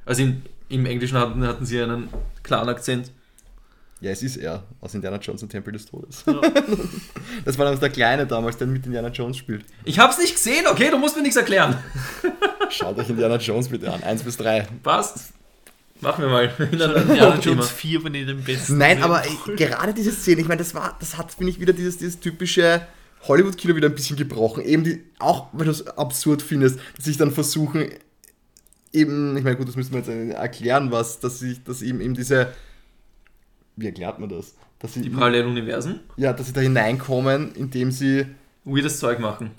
Also 0.06 0.24
in, 0.24 0.42
im 0.70 0.86
Englischen 0.86 1.18
hatten, 1.18 1.44
hatten 1.46 1.66
sie 1.66 1.82
einen 1.82 2.08
klaren 2.44 2.70
Akzent. 2.70 3.12
Ja, 4.02 4.10
es 4.10 4.24
ist 4.24 4.38
er 4.38 4.64
aus 4.80 4.96
Indiana 4.96 5.18
Jones 5.18 5.44
und 5.44 5.50
Tempel 5.50 5.72
des 5.74 5.86
Todes. 5.86 6.24
Ja. 6.26 6.42
Das 7.46 7.58
war 7.58 7.66
damals 7.66 7.80
der 7.80 7.90
Kleine 7.90 8.28
damals, 8.28 8.58
der 8.58 8.68
mit 8.68 8.86
Indiana 8.86 9.08
Jones 9.08 9.38
spielt. 9.38 9.64
Ich 9.86 9.98
hab's 10.00 10.18
nicht 10.18 10.34
gesehen, 10.34 10.66
okay, 10.70 10.90
du 10.92 10.98
musst 10.98 11.16
mir 11.16 11.22
nichts 11.22 11.38
erklären. 11.38 11.78
Schaut 12.70 12.98
euch 12.98 13.10
Indiana 13.10 13.38
Jones 13.38 13.70
bitte 13.70 13.92
an. 13.92 14.04
1 14.04 14.24
bis 14.24 14.38
3. 14.38 14.68
Passt. 14.84 15.34
Machen 16.02 16.26
wir 16.26 16.30
mal. 16.30 16.52
Indiana. 16.60 17.40
Jones 17.40 17.70
4 17.70 18.04
wenn 18.04 18.16
ihr 18.16 18.26
den 18.26 18.44
besten. 18.44 18.78
Nein, 18.78 19.02
aber 19.02 19.24
gerade 19.56 19.94
diese 19.94 20.12
Szene, 20.12 20.42
ich 20.42 20.48
meine, 20.48 20.60
das 20.60 20.74
war, 20.74 20.98
das 21.00 21.18
hat, 21.18 21.32
finde 21.32 21.52
ich, 21.52 21.60
wieder 21.60 21.74
dieses, 21.74 21.98
dieses 21.98 22.20
typische 22.20 22.82
Hollywood-Kino 23.28 23.76
wieder 23.76 23.88
ein 23.88 23.96
bisschen 23.96 24.18
gebrochen. 24.18 24.64
Eben 24.64 24.84
die, 24.84 25.04
auch 25.20 25.48
weil 25.54 25.66
du 25.66 25.72
es 25.72 25.88
absurd 25.88 26.42
findest, 26.42 26.80
dass 26.96 27.06
sich 27.06 27.18
dann 27.18 27.32
versuchen, 27.32 27.90
eben, 28.92 29.38
ich 29.38 29.44
meine, 29.44 29.56
gut, 29.56 29.68
das 29.68 29.76
müssen 29.76 29.94
wir 29.94 30.00
jetzt 30.00 30.36
erklären, 30.36 30.92
was, 30.92 31.20
dass 31.20 31.40
sich, 31.40 31.64
dass 31.64 31.82
eben, 31.82 32.02
eben 32.02 32.14
diese, 32.14 32.52
wie 33.82 33.88
erklärt 33.88 34.20
man 34.20 34.30
das? 34.30 34.56
Dass 34.80 34.94
sie, 34.94 35.02
Die 35.02 35.10
Paralleluniversen. 35.10 36.00
ja, 36.18 36.32
dass 36.34 36.48
sie 36.48 36.54
da 36.54 36.62
hineinkommen, 36.62 37.54
indem 37.56 37.92
sie, 37.92 38.26
Weirdes 38.64 39.00
Zeug 39.00 39.20
machen. 39.20 39.52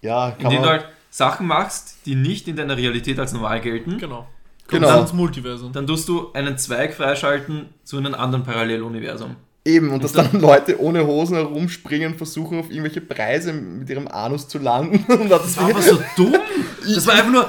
ja, 0.00 0.30
kann 0.32 0.46
Indem 0.46 0.62
du 0.62 0.68
man, 0.68 0.80
halt 0.80 0.86
Sachen 1.10 1.46
machst, 1.46 1.96
die 2.06 2.14
nicht 2.14 2.48
in 2.48 2.56
deiner 2.56 2.76
Realität 2.76 3.18
als 3.18 3.32
normal 3.32 3.60
gelten. 3.60 3.98
Genau. 3.98 4.26
Genau. 4.68 4.88
Kommt 4.88 5.00
ins 5.02 5.12
Multiversum. 5.12 5.72
Dann 5.72 5.86
tust 5.86 6.08
du 6.08 6.32
einen 6.32 6.56
Zweig 6.58 6.94
freischalten 6.94 7.66
zu 7.84 7.98
einem 7.98 8.14
anderen 8.14 8.44
Paralleluniversum. 8.44 9.36
eben, 9.64 9.90
und 9.90 10.02
dass 10.02 10.12
dann 10.12 10.30
Leute 10.40 10.80
ohne 10.80 11.06
Hosen 11.06 11.36
herumspringen, 11.36 12.14
versuchen, 12.16 12.58
auf 12.60 12.70
irgendwelche 12.70 13.00
Preise 13.02 13.52
mit 13.52 13.88
ihrem 13.90 14.08
Anus 14.08 14.48
zu 14.48 14.58
landen. 14.58 15.04
Und 15.12 15.28
Das 15.30 15.56
war 15.58 15.70
aber 15.70 15.82
so 15.82 15.98
dumm. 16.16 16.34
Das 16.94 17.06
war 17.06 17.14
einfach 17.14 17.30
nur, 17.32 17.48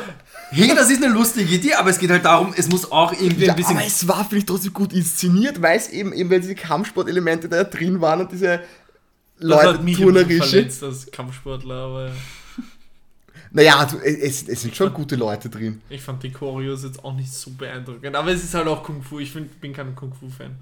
hey, 0.55 0.75
das 0.75 0.89
ist 0.89 1.03
eine 1.03 1.13
lustige 1.13 1.53
Idee, 1.55 1.73
aber 1.75 1.89
es 1.89 1.99
geht 1.99 2.09
halt 2.09 2.25
darum, 2.25 2.53
es 2.57 2.67
muss 2.69 2.91
auch 2.91 3.13
irgendwie 3.13 3.45
Ja, 3.45 3.53
ein 3.53 3.55
bisschen. 3.57 3.77
aber 3.77 3.85
es 3.85 4.07
war, 4.07 4.19
finde 4.23 4.37
ich, 4.37 4.45
trotzdem 4.45 4.73
gut 4.73 4.93
inszeniert, 4.93 5.61
weil 5.61 5.77
es 5.77 5.89
eben, 5.89 6.13
eben 6.13 6.29
weil 6.29 6.39
diese 6.41 6.55
Kampfsportelemente 6.55 7.47
da 7.49 7.63
drin 7.63 8.01
waren 8.01 8.21
und 8.21 8.31
diese 8.31 8.59
Das 8.59 8.63
Leute 9.39 9.69
hat 9.69 9.83
mich 9.83 9.97
ein 9.99 10.05
bisschen 10.05 10.13
turnerische. 10.27 10.49
verletzt 10.49 10.83
als 10.83 11.11
Kampfsportler, 11.11 11.75
aber 11.75 12.11
Naja, 13.51 13.85
du, 13.85 13.97
es, 13.99 14.47
es 14.47 14.61
sind 14.61 14.75
schon 14.75 14.93
gute 14.93 15.15
Leute 15.15 15.49
drin. 15.49 15.81
ich 15.89 16.01
fand 16.01 16.21
die 16.23 16.31
Choreos 16.31 16.83
jetzt 16.83 17.03
auch 17.05 17.13
nicht 17.13 17.31
so 17.31 17.51
beeindruckend. 17.51 18.15
Aber 18.15 18.31
es 18.31 18.43
ist 18.43 18.53
halt 18.53 18.67
auch 18.67 18.83
Kung 18.83 19.01
Fu. 19.01 19.19
Ich 19.19 19.31
find, 19.31 19.61
bin 19.61 19.71
kein 19.73 19.95
Kung 19.95 20.13
Fu-Fan. 20.13 20.57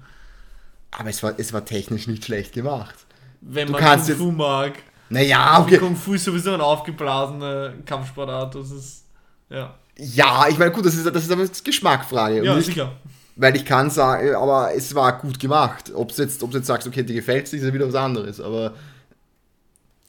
Aber 0.92 1.08
es 1.10 1.20
war, 1.22 1.34
es 1.38 1.52
war 1.52 1.64
technisch 1.64 2.06
nicht 2.06 2.24
schlecht 2.24 2.52
gemacht. 2.52 2.94
Wenn 3.40 3.66
Du 3.66 3.72
man 3.72 3.80
kannst 3.80 4.06
Kung 4.10 4.16
Fu 4.16 4.30
mag. 4.30 4.74
Naja, 5.08 5.60
Okay. 5.60 5.78
Kung 5.78 5.96
Fu 5.96 6.14
ist 6.14 6.24
sowieso 6.24 6.54
ein 6.54 6.60
aufgeblasener 6.60 7.72
Kampfsportart. 7.84 8.54
Das 8.54 8.70
ist. 8.70 9.02
Ja. 9.50 9.74
Ja, 9.98 10.46
ich 10.48 10.58
meine, 10.58 10.70
gut, 10.72 10.84
das 10.86 10.94
ist, 10.94 11.06
das 11.06 11.22
ist 11.24 11.30
aber 11.30 11.42
jetzt 11.42 11.64
Geschmackfrage. 11.64 12.44
Ja, 12.44 12.56
ich, 12.58 12.66
sicher. 12.66 12.92
weil 13.36 13.54
ich 13.56 13.64
kann 13.64 13.90
sagen, 13.90 14.34
aber 14.34 14.74
es 14.74 14.94
war 14.94 15.18
gut 15.18 15.38
gemacht. 15.38 15.92
Ob 15.94 16.14
du 16.14 16.22
jetzt, 16.22 16.42
jetzt 16.42 16.66
sagst, 16.66 16.86
okay, 16.88 17.02
dir 17.04 17.14
gefällt 17.14 17.46
es, 17.46 17.52
ist 17.52 17.62
ja 17.64 17.72
wieder 17.72 17.86
was 17.86 17.94
anderes. 17.94 18.40
Aber 18.40 18.74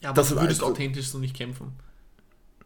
Ja, 0.00 0.10
aber 0.10 0.16
Das 0.16 0.28
du 0.30 0.36
würdest 0.36 0.60
also- 0.60 0.72
authentisch 0.72 1.08
so 1.08 1.18
nicht 1.18 1.36
kämpfen. 1.36 1.72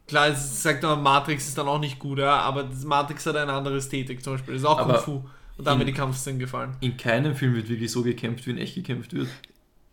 Klar, 0.07 0.29
es 0.29 0.63
sagt 0.63 0.83
man, 0.83 1.01
Matrix 1.03 1.47
ist 1.47 1.57
dann 1.57 1.69
auch 1.69 1.79
nicht 1.79 1.99
gut, 2.01 2.19
ja, 2.19 2.41
aber 2.41 2.65
das 2.65 2.83
Matrix 2.85 3.25
hat 3.27 3.37
eine 3.37 3.53
andere 3.53 3.77
Ästhetik 3.77 4.25
zum 4.25 4.33
Beispiel. 4.35 4.55
Das 4.55 4.63
ist 4.63 4.69
auch 4.69 4.79
Aber 4.81 4.95
Kung 4.95 5.23
Fu. 5.23 5.29
Und 5.57 5.67
da 5.67 5.71
haben 5.73 5.79
mir 5.79 5.85
die 5.85 5.93
Kampfszenen 5.93 6.39
gefallen. 6.41 6.75
In 6.81 6.97
keinem 6.97 7.37
Film 7.37 7.55
wird 7.55 7.69
wirklich 7.69 7.93
so 7.93 8.03
gekämpft, 8.03 8.47
wie 8.47 8.51
in 8.51 8.59
echt 8.59 8.75
gekämpft 8.75 9.13
wird. 9.13 9.29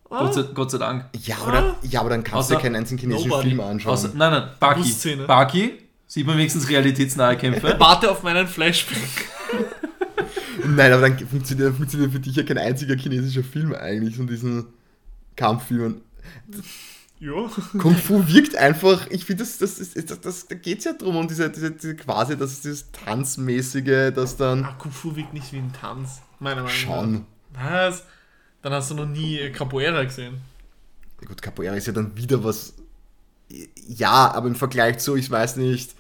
Ah, 0.09 0.21
Gott, 0.23 0.33
sei, 0.33 0.43
Gott 0.53 0.71
sei 0.71 0.77
Dank. 0.77 1.05
ja, 1.25 1.35
oder, 1.45 1.75
ja, 1.83 1.99
aber 1.99 2.09
dann 2.09 2.23
kannst 2.23 2.49
du 2.49 2.53
ja 2.55 2.59
keinen 2.59 2.77
einzigen 2.77 2.97
chinesischen 2.99 3.29
Nobody. 3.29 3.49
Film 3.49 3.59
anschauen. 3.59 3.93
Außer, 3.93 4.09
nein, 4.15 4.31
nein, 4.31 4.49
Baki. 4.59 5.17
Baki, 5.27 5.73
sieht 6.07 6.25
man 6.25 6.37
wenigstens 6.37 6.67
realitätsnahe 6.69 7.37
Kämpfe. 7.37 7.75
warte 7.79 8.09
auf 8.09 8.23
meinen 8.23 8.47
Flashback. 8.47 8.97
Nein, 10.65 10.91
aber 10.91 11.09
dann 11.09 11.19
funktioniert, 11.27 11.75
funktioniert 11.75 12.11
für 12.11 12.19
dich 12.19 12.35
ja 12.35 12.43
kein 12.43 12.57
einziger 12.57 12.95
chinesischer 12.95 13.43
Film 13.43 13.73
eigentlich 13.73 14.15
von 14.15 14.27
diesen 14.27 14.65
Kampffilmen. 15.35 16.01
ja. 17.19 17.49
Kung 17.77 17.95
Fu 17.95 18.27
wirkt 18.27 18.55
einfach, 18.55 19.07
ich 19.09 19.23
finde, 19.25 19.43
das, 19.43 19.57
das, 19.59 19.79
ist- 19.79 20.09
das, 20.09 20.19
das, 20.21 20.47
da 20.47 20.55
geht 20.55 20.79
es 20.79 20.85
ja 20.85 20.93
drum, 20.93 21.15
um 21.15 21.27
diese, 21.27 21.49
diese, 21.49 21.71
diese 21.71 21.95
quasi, 21.95 22.35
das 22.37 22.53
ist 22.53 22.63
dieses 22.65 22.91
Tanzmäßige, 22.91 24.11
das 24.13 24.35
dann 24.37 24.65
Ah, 24.65 24.73
Kung 24.79 24.91
Fu 24.91 25.15
wirkt 25.15 25.33
nicht 25.33 25.51
wie 25.53 25.57
ein 25.57 25.71
Tanz, 25.73 26.21
meiner 26.39 26.63
Meinung 26.63 26.69
schon. 26.77 27.25
nach. 27.53 27.71
Was? 27.87 28.03
Dann 28.61 28.73
hast 28.73 28.89
du 28.91 28.95
noch 28.95 29.05
nie 29.05 29.49
Capoeira 29.51 30.03
gesehen. 30.03 30.41
Ja 31.21 31.27
Gut, 31.27 31.41
Capoeira 31.41 31.75
ist 31.75 31.87
ja 31.87 31.93
dann 31.93 32.15
wieder 32.17 32.43
was. 32.43 32.73
Ja, 33.87 34.31
aber 34.33 34.47
im 34.47 34.55
Vergleich 34.55 34.99
zu, 34.99 35.15
ich 35.15 35.29
weiß 35.31 35.55
nicht, 35.57 35.95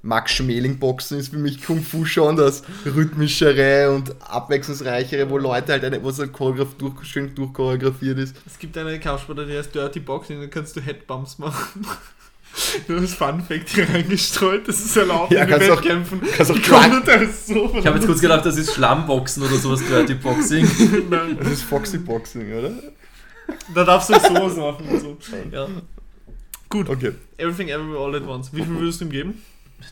Max 0.00 0.32
Schmeling 0.32 0.78
Boxen 0.78 1.18
ist 1.18 1.30
für 1.30 1.38
mich 1.38 1.62
Kung 1.64 1.82
Fu 1.82 2.04
schon 2.04 2.36
das 2.36 2.62
rhythmischere 2.86 3.90
und 3.92 4.14
abwechslungsreichere, 4.22 5.28
wo 5.28 5.38
Leute 5.38 5.72
halt 5.72 5.84
eine, 5.84 6.02
wo 6.02 6.08
es 6.10 6.18
halt 6.18 6.32
choreograf 6.32 6.74
durch, 6.78 7.04
schön 7.04 7.34
durchchoreografiert 7.34 8.18
ist. 8.18 8.36
Es 8.46 8.58
gibt 8.58 8.78
eine 8.78 8.98
Kampfsportart, 9.00 9.48
die 9.48 9.58
heißt 9.58 9.74
Dirty 9.74 10.00
Boxing, 10.00 10.40
da 10.40 10.46
kannst 10.46 10.76
du 10.76 10.80
Headbumps 10.80 11.38
machen. 11.38 11.84
Nur 12.88 13.00
das 13.00 13.12
Fun 13.14 13.42
Fact 13.42 13.68
hier 13.68 13.88
reingestreut, 13.88 14.66
das 14.66 14.80
ist 14.80 14.96
erlaubt 14.96 15.32
Ja, 15.32 15.42
in 15.44 15.50
kannst 15.50 15.70
auch- 15.70 15.76
Wettkämpfen. 15.76 16.20
kannst 16.36 16.52
auch 16.52 16.56
Ich 16.56 16.66
so 17.46 17.72
Ich 17.78 17.86
habe 17.86 17.98
jetzt 17.98 18.06
kurz 18.06 18.20
gedacht, 18.20 18.46
das 18.46 18.56
ist 18.56 18.72
Schlammboxen 18.74 19.42
oder 19.42 19.56
sowas, 19.56 19.80
Dirty 19.86 20.14
Boxing. 20.14 20.66
Nein, 21.10 21.36
Das 21.38 21.48
ist 21.48 21.62
Foxy 21.62 21.98
Boxing, 21.98 22.52
oder? 22.56 22.70
da 23.74 23.84
darfst 23.84 24.10
du 24.10 24.14
sowas 24.14 24.56
machen 24.56 24.88
und 24.88 25.00
so. 25.00 25.16
Ja. 25.52 25.66
Gut, 26.68 26.88
Okay. 26.88 27.12
Everything 27.38 27.68
Everywhere 27.68 27.98
All 28.04 28.14
at 28.16 28.26
Once. 28.26 28.52
Wie 28.52 28.62
viel 28.62 28.74
würdest 28.78 29.00
du 29.00 29.06
ihm 29.06 29.10
geben? 29.10 29.42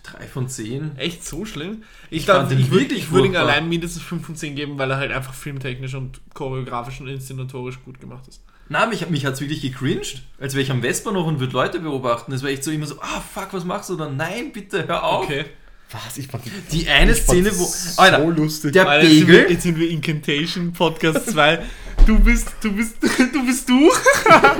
Drei 0.03 0.27
von 0.27 0.49
zehn. 0.49 0.97
Echt 0.99 1.25
so 1.25 1.45
schlimm? 1.45 1.85
Ich, 2.11 2.19
Ich 2.19 2.25
glaub, 2.25 2.39
fand 2.39 2.53
ihn 2.53 2.59
ich 2.61 2.71
würde 2.71 2.95
würd 3.11 3.27
ihm 3.27 3.37
allein 3.37 3.69
mindestens 3.69 4.03
5 4.03 4.27
von 4.27 4.35
10 4.37 4.57
geben, 4.57 4.79
weil 4.79 4.91
er 4.91 4.97
halt 4.97 5.13
einfach 5.13 5.33
filmtechnisch 5.33 5.95
und 5.95 6.21
choreografisch 6.35 7.01
und 7.01 7.07
inszenatorisch 7.09 7.79
gut 7.85 8.01
gemacht 8.01 8.27
ist. 8.29 8.43
Na, 8.69 8.87
mich, 8.87 9.09
mich 9.11 9.25
hat 9.25 9.35
es 9.35 9.41
wirklich 9.41 9.63
gecringed, 9.63 10.23
als 10.41 10.55
wäre 10.55 10.63
ich 10.65 10.73
am 10.73 10.83
Westbahnhof 10.83 11.29
und 11.29 11.39
würde 11.39 11.53
Leute 11.53 11.79
beobachten. 11.79 12.33
Es 12.33 12.43
war 12.43 12.51
echt 12.51 12.65
so 12.65 12.73
immer 12.73 12.87
so, 12.87 13.01
ah 13.01 13.21
fuck, 13.33 13.53
was 13.53 13.65
machst 13.65 13.89
du 13.91 13.97
da? 13.97 14.09
Nein, 14.11 14.51
bitte, 14.53 14.89
hör 14.89 15.05
auf. 15.05 15.25
Okay. 15.25 15.45
Was? 15.93 16.19
Ich 16.19 16.27
fand 16.27 16.43
Die 16.73 16.89
eine 16.89 17.13
ich 17.13 17.19
fand 17.19 17.29
Szene, 17.39 17.49
das 17.51 17.59
wo. 17.61 17.65
so 17.65 18.03
Alter, 18.03 18.25
lustig. 18.27 18.73
der 18.73 18.89
Alter, 18.89 19.07
jetzt, 19.07 19.19
sind 19.19 19.29
wir, 19.29 19.37
Pegel. 19.39 19.53
jetzt 19.53 19.63
sind 19.63 19.79
wir 19.79 19.89
Incantation 19.89 20.73
Podcast 20.73 21.31
2. 21.31 21.63
Du 22.07 22.19
bist, 22.19 22.49
du 22.61 22.73
bist, 22.73 22.97
du 23.33 23.47
bist 23.47 23.69
du. 23.69 23.93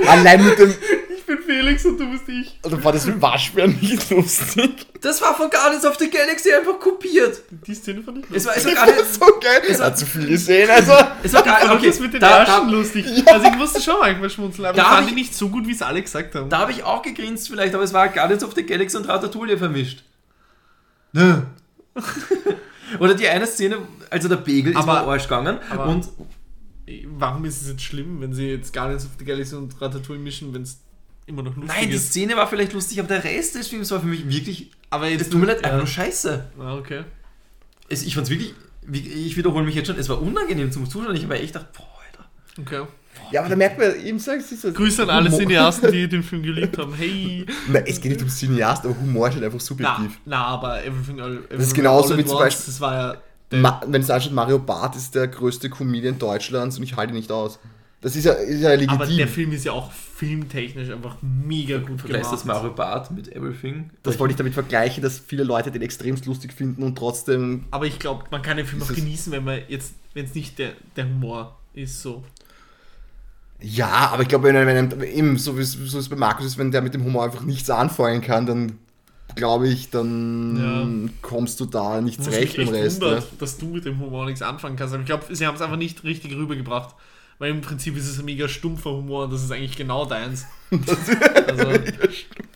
Allein 0.07 0.45
mit 0.45 0.57
dem. 0.57 0.73
Ich 1.29 1.35
bin 1.35 1.43
Felix 1.43 1.85
und 1.85 1.99
du 1.99 2.09
bist 2.09 2.29
ich. 2.29 2.57
Also 2.63 2.81
war 2.81 2.93
das 2.93 3.05
mit 3.05 3.15
dem 3.15 3.21
Waschbären 3.21 3.77
nicht 3.81 4.09
lustig. 4.09 4.87
Das 5.01 5.21
war 5.21 5.35
von 5.35 5.49
Guardians 5.49 5.83
of 5.85 5.97
the 5.97 6.09
Galaxy 6.09 6.53
einfach 6.53 6.79
kopiert. 6.79 7.41
Die 7.67 7.75
Szene 7.75 8.01
fand 8.01 8.19
ich 8.19 8.25
Es 8.33 8.45
war, 8.45 8.55
es 8.55 8.63
war 8.65 8.71
Das 8.73 8.79
gar 8.85 8.87
war 8.87 8.95
nicht. 9.03 9.13
so 9.13 9.25
geil. 9.41 9.61
Es 9.67 9.81
hat 9.81 9.97
zu 9.99 10.05
viel 10.05 10.25
gesehen, 10.27 10.69
also. 10.69 10.93
Es 11.23 11.33
war 11.33 11.43
gar, 11.43 11.63
Okay, 11.65 11.73
okay, 11.75 11.87
das 11.87 11.99
mit 11.99 12.13
den 12.13 12.21
da, 12.21 12.37
Ärschen 12.39 12.67
da, 12.67 12.71
lustig. 12.71 13.05
Also 13.27 13.45
ich 13.47 13.55
musste 13.57 13.81
schon 13.81 13.95
manchmal 13.99 14.29
schmunzeln, 14.29 14.67
aber 14.67 14.77
Da 14.77 14.85
fand 14.85 15.01
ich- 15.03 15.09
die 15.09 15.15
nicht 15.15 15.35
so 15.35 15.49
gut, 15.49 15.67
wie 15.67 15.73
es 15.73 15.81
alle 15.81 16.01
gesagt 16.01 16.33
haben. 16.33 16.49
da 16.49 16.59
habe 16.59 16.71
ich 16.71 16.83
auch 16.83 17.01
gegrinst 17.01 17.49
vielleicht, 17.49 17.73
aber 17.75 17.83
es 17.83 17.91
war 17.93 18.07
Guardians 18.07 18.43
of 18.45 18.53
the 18.55 18.65
Galaxy 18.65 18.95
und 18.95 19.07
Ratatouille 19.09 19.57
vermischt. 19.57 20.03
Ne. 21.11 21.45
Oder 22.99 23.15
die 23.15 23.27
eine 23.27 23.45
Szene, 23.47 23.79
also 24.09 24.29
der 24.29 24.37
Pegel 24.37 24.71
ist 24.71 24.77
Aber- 24.77 24.93
mal 25.03 25.03
Arsch 25.13 25.23
gegangen 25.23 25.57
aber- 25.69 25.87
und 25.87 26.07
Warum 27.17 27.43
ist 27.43 27.61
es 27.63 27.67
jetzt 27.67 27.81
schlimm, 27.83 28.21
wenn 28.21 28.33
sie 28.33 28.47
jetzt 28.49 28.71
Guardians 28.71 29.03
of 29.03 29.11
the 29.19 29.25
Galaxy 29.25 29.53
und 29.55 29.75
Ratatouille 29.81 30.21
mischen, 30.21 30.53
wenn 30.53 30.61
es 30.61 30.79
immer 31.27 31.43
noch 31.43 31.55
lustig 31.55 31.75
Nein, 31.75 31.89
die 31.89 31.95
ist? 31.95 32.09
Szene 32.09 32.35
war 32.35 32.47
vielleicht 32.47 32.73
lustig, 32.73 32.99
aber 32.99 33.07
der 33.07 33.23
Rest 33.23 33.55
des 33.55 33.67
Films 33.67 33.91
war 33.91 33.99
für 33.99 34.07
mich 34.07 34.27
wirklich. 34.27 34.71
Aber 34.89 35.05
Es 35.07 35.13
jetzt 35.19 35.31
tut 35.31 35.39
mir 35.41 35.47
leid, 35.47 35.57
ja. 35.61 35.65
einfach 35.65 35.77
nur 35.79 35.87
scheiße. 35.87 36.45
Ah, 36.59 36.75
okay. 36.75 37.03
Es, 37.89 38.03
ich 38.03 38.15
fand's 38.15 38.29
wirklich. 38.29 38.53
Ich 38.91 39.35
wiederhole 39.37 39.65
mich 39.65 39.75
jetzt 39.75 39.87
schon, 39.87 39.97
es 39.99 40.07
war 40.09 40.21
unangenehm 40.21 40.71
zum 40.71 40.89
Zuschauen. 40.89 41.13
Ich 41.15 41.23
habe 41.23 41.33
mir 41.33 41.39
echt 41.41 41.53
gedacht, 41.53 41.67
boah, 41.73 41.87
Alter. 42.05 42.29
Okay. 42.61 42.87
Ja, 43.31 43.41
aber 43.41 43.49
da 43.49 43.55
merkt 43.57 43.77
man, 43.77 43.93
eben 44.05 44.19
sagst 44.19 44.51
du 44.51 44.55
so. 44.55 44.71
Grüße 44.71 45.03
an 45.03 45.09
alle 45.09 45.25
Humor- 45.29 45.39
Cineasten, 45.39 45.91
die 45.91 46.07
den 46.09 46.23
Film 46.23 46.43
geliebt 46.43 46.77
haben. 46.77 46.93
Hey. 46.93 47.45
Nein, 47.67 47.83
es 47.85 47.99
geht 47.99 48.11
nicht 48.13 48.21
um 48.21 48.29
Cineast, 48.29 48.85
aber 48.85 48.97
Humor 48.97 49.27
ist 49.27 49.33
halt 49.35 49.43
einfach 49.43 49.59
Na, 49.59 49.65
subjektiv. 49.65 50.19
na, 50.25 50.45
aber 50.45 50.85
Everything 50.85 51.19
All, 51.19 51.37
Everything 51.37 51.59
ist 51.59 51.73
genauso 51.73 52.17
wie 52.17 52.23
zum 52.25 52.37
Beispiel- 52.39 52.65
Das 52.67 52.79
war 52.79 52.93
ja. 52.95 53.17
Wenn 53.87 54.01
es 54.01 54.09
anschaut, 54.09 54.33
Mario 54.33 54.59
Barth 54.59 54.95
ist 54.95 55.15
der 55.15 55.27
größte 55.27 55.69
Comedian 55.69 56.17
Deutschlands 56.19 56.77
und 56.77 56.83
ich 56.83 56.95
halte 56.95 57.13
ihn 57.13 57.17
nicht 57.17 57.31
aus. 57.31 57.59
Das 58.01 58.15
ist 58.15 58.25
ja, 58.25 58.33
ist 58.33 58.61
ja 58.61 58.69
legitim. 58.71 58.89
aber 58.93 59.07
der 59.07 59.27
Film 59.27 59.51
ist 59.53 59.65
ja 59.65 59.71
auch 59.71 59.91
filmtechnisch 59.91 60.89
einfach 60.91 61.17
mega 61.21 61.79
gut 61.79 61.99
Vergleichst 61.99 62.29
gemacht. 62.29 62.33
das 62.33 62.45
Mario 62.45 62.71
Bart 62.73 63.09
mit 63.11 63.27
Everything? 63.35 63.89
das 64.03 64.19
wollte 64.19 64.33
ich 64.33 64.37
damit 64.37 64.53
vergleichen, 64.53 65.01
dass 65.01 65.17
viele 65.19 65.43
Leute 65.43 65.71
den 65.71 65.81
extremst 65.81 66.25
lustig 66.27 66.53
finden 66.53 66.83
und 66.83 66.95
trotzdem. 66.95 67.65
Aber 67.71 67.85
ich 67.87 67.97
glaube, 67.97 68.25
man 68.29 68.41
kann 68.43 68.57
den 68.57 68.65
Film 68.67 68.83
auch 68.83 68.93
genießen, 68.93 69.31
wenn 69.31 69.43
man 69.43 69.61
jetzt, 69.67 69.93
wenn 70.13 70.25
es 70.25 70.35
nicht 70.35 70.59
der, 70.59 70.73
der 70.95 71.05
Humor 71.05 71.57
ist 71.73 72.01
so. 72.01 72.23
Ja, 73.59 74.11
aber 74.13 74.21
ich 74.21 74.27
glaube, 74.27 74.53
wenn, 74.53 74.67
wenn 74.67 75.01
eben 75.01 75.37
so 75.39 75.57
wie 75.57 75.61
es 75.61 75.71
so 75.71 75.97
es 75.97 76.09
bei 76.09 76.15
Markus 76.15 76.45
ist, 76.45 76.57
wenn 76.59 76.71
der 76.71 76.83
mit 76.83 76.93
dem 76.93 77.03
Humor 77.03 77.23
einfach 77.23 77.41
nichts 77.41 77.69
anfangen 77.71 78.21
kann, 78.21 78.45
dann 78.45 78.73
glaube 79.35 79.67
ich, 79.67 79.89
dann 79.89 81.11
kommst 81.23 81.59
du 81.59 81.65
da 81.65 81.99
nicht 82.01 82.23
zurecht 82.23 82.57
echt 82.59 82.71
Rest. 82.71 83.01
wundert, 83.01 83.21
Ne? 83.31 83.37
dass 83.39 83.57
du 83.57 83.65
mit 83.69 83.85
dem 83.85 83.99
Humor 83.99 84.25
nichts 84.25 84.41
anfangen 84.43 84.75
kannst. 84.75 84.93
Aber 84.93 85.01
ich 85.01 85.07
glaube, 85.07 85.35
sie 85.35 85.45
haben 85.47 85.55
es 85.55 85.61
einfach 85.61 85.77
nicht 85.77 86.03
richtig 86.03 86.35
rübergebracht. 86.35 86.95
Weil 87.39 87.51
im 87.51 87.61
Prinzip 87.61 87.95
ist 87.95 88.07
es 88.07 88.17
ein 88.17 88.25
mega 88.25 88.47
stumpfer 88.47 88.89
Humor 88.91 89.25
und 89.25 89.33
das 89.33 89.43
ist 89.43 89.51
eigentlich 89.51 89.75
genau 89.77 90.05
deins. 90.05 90.45
also, 90.71 91.69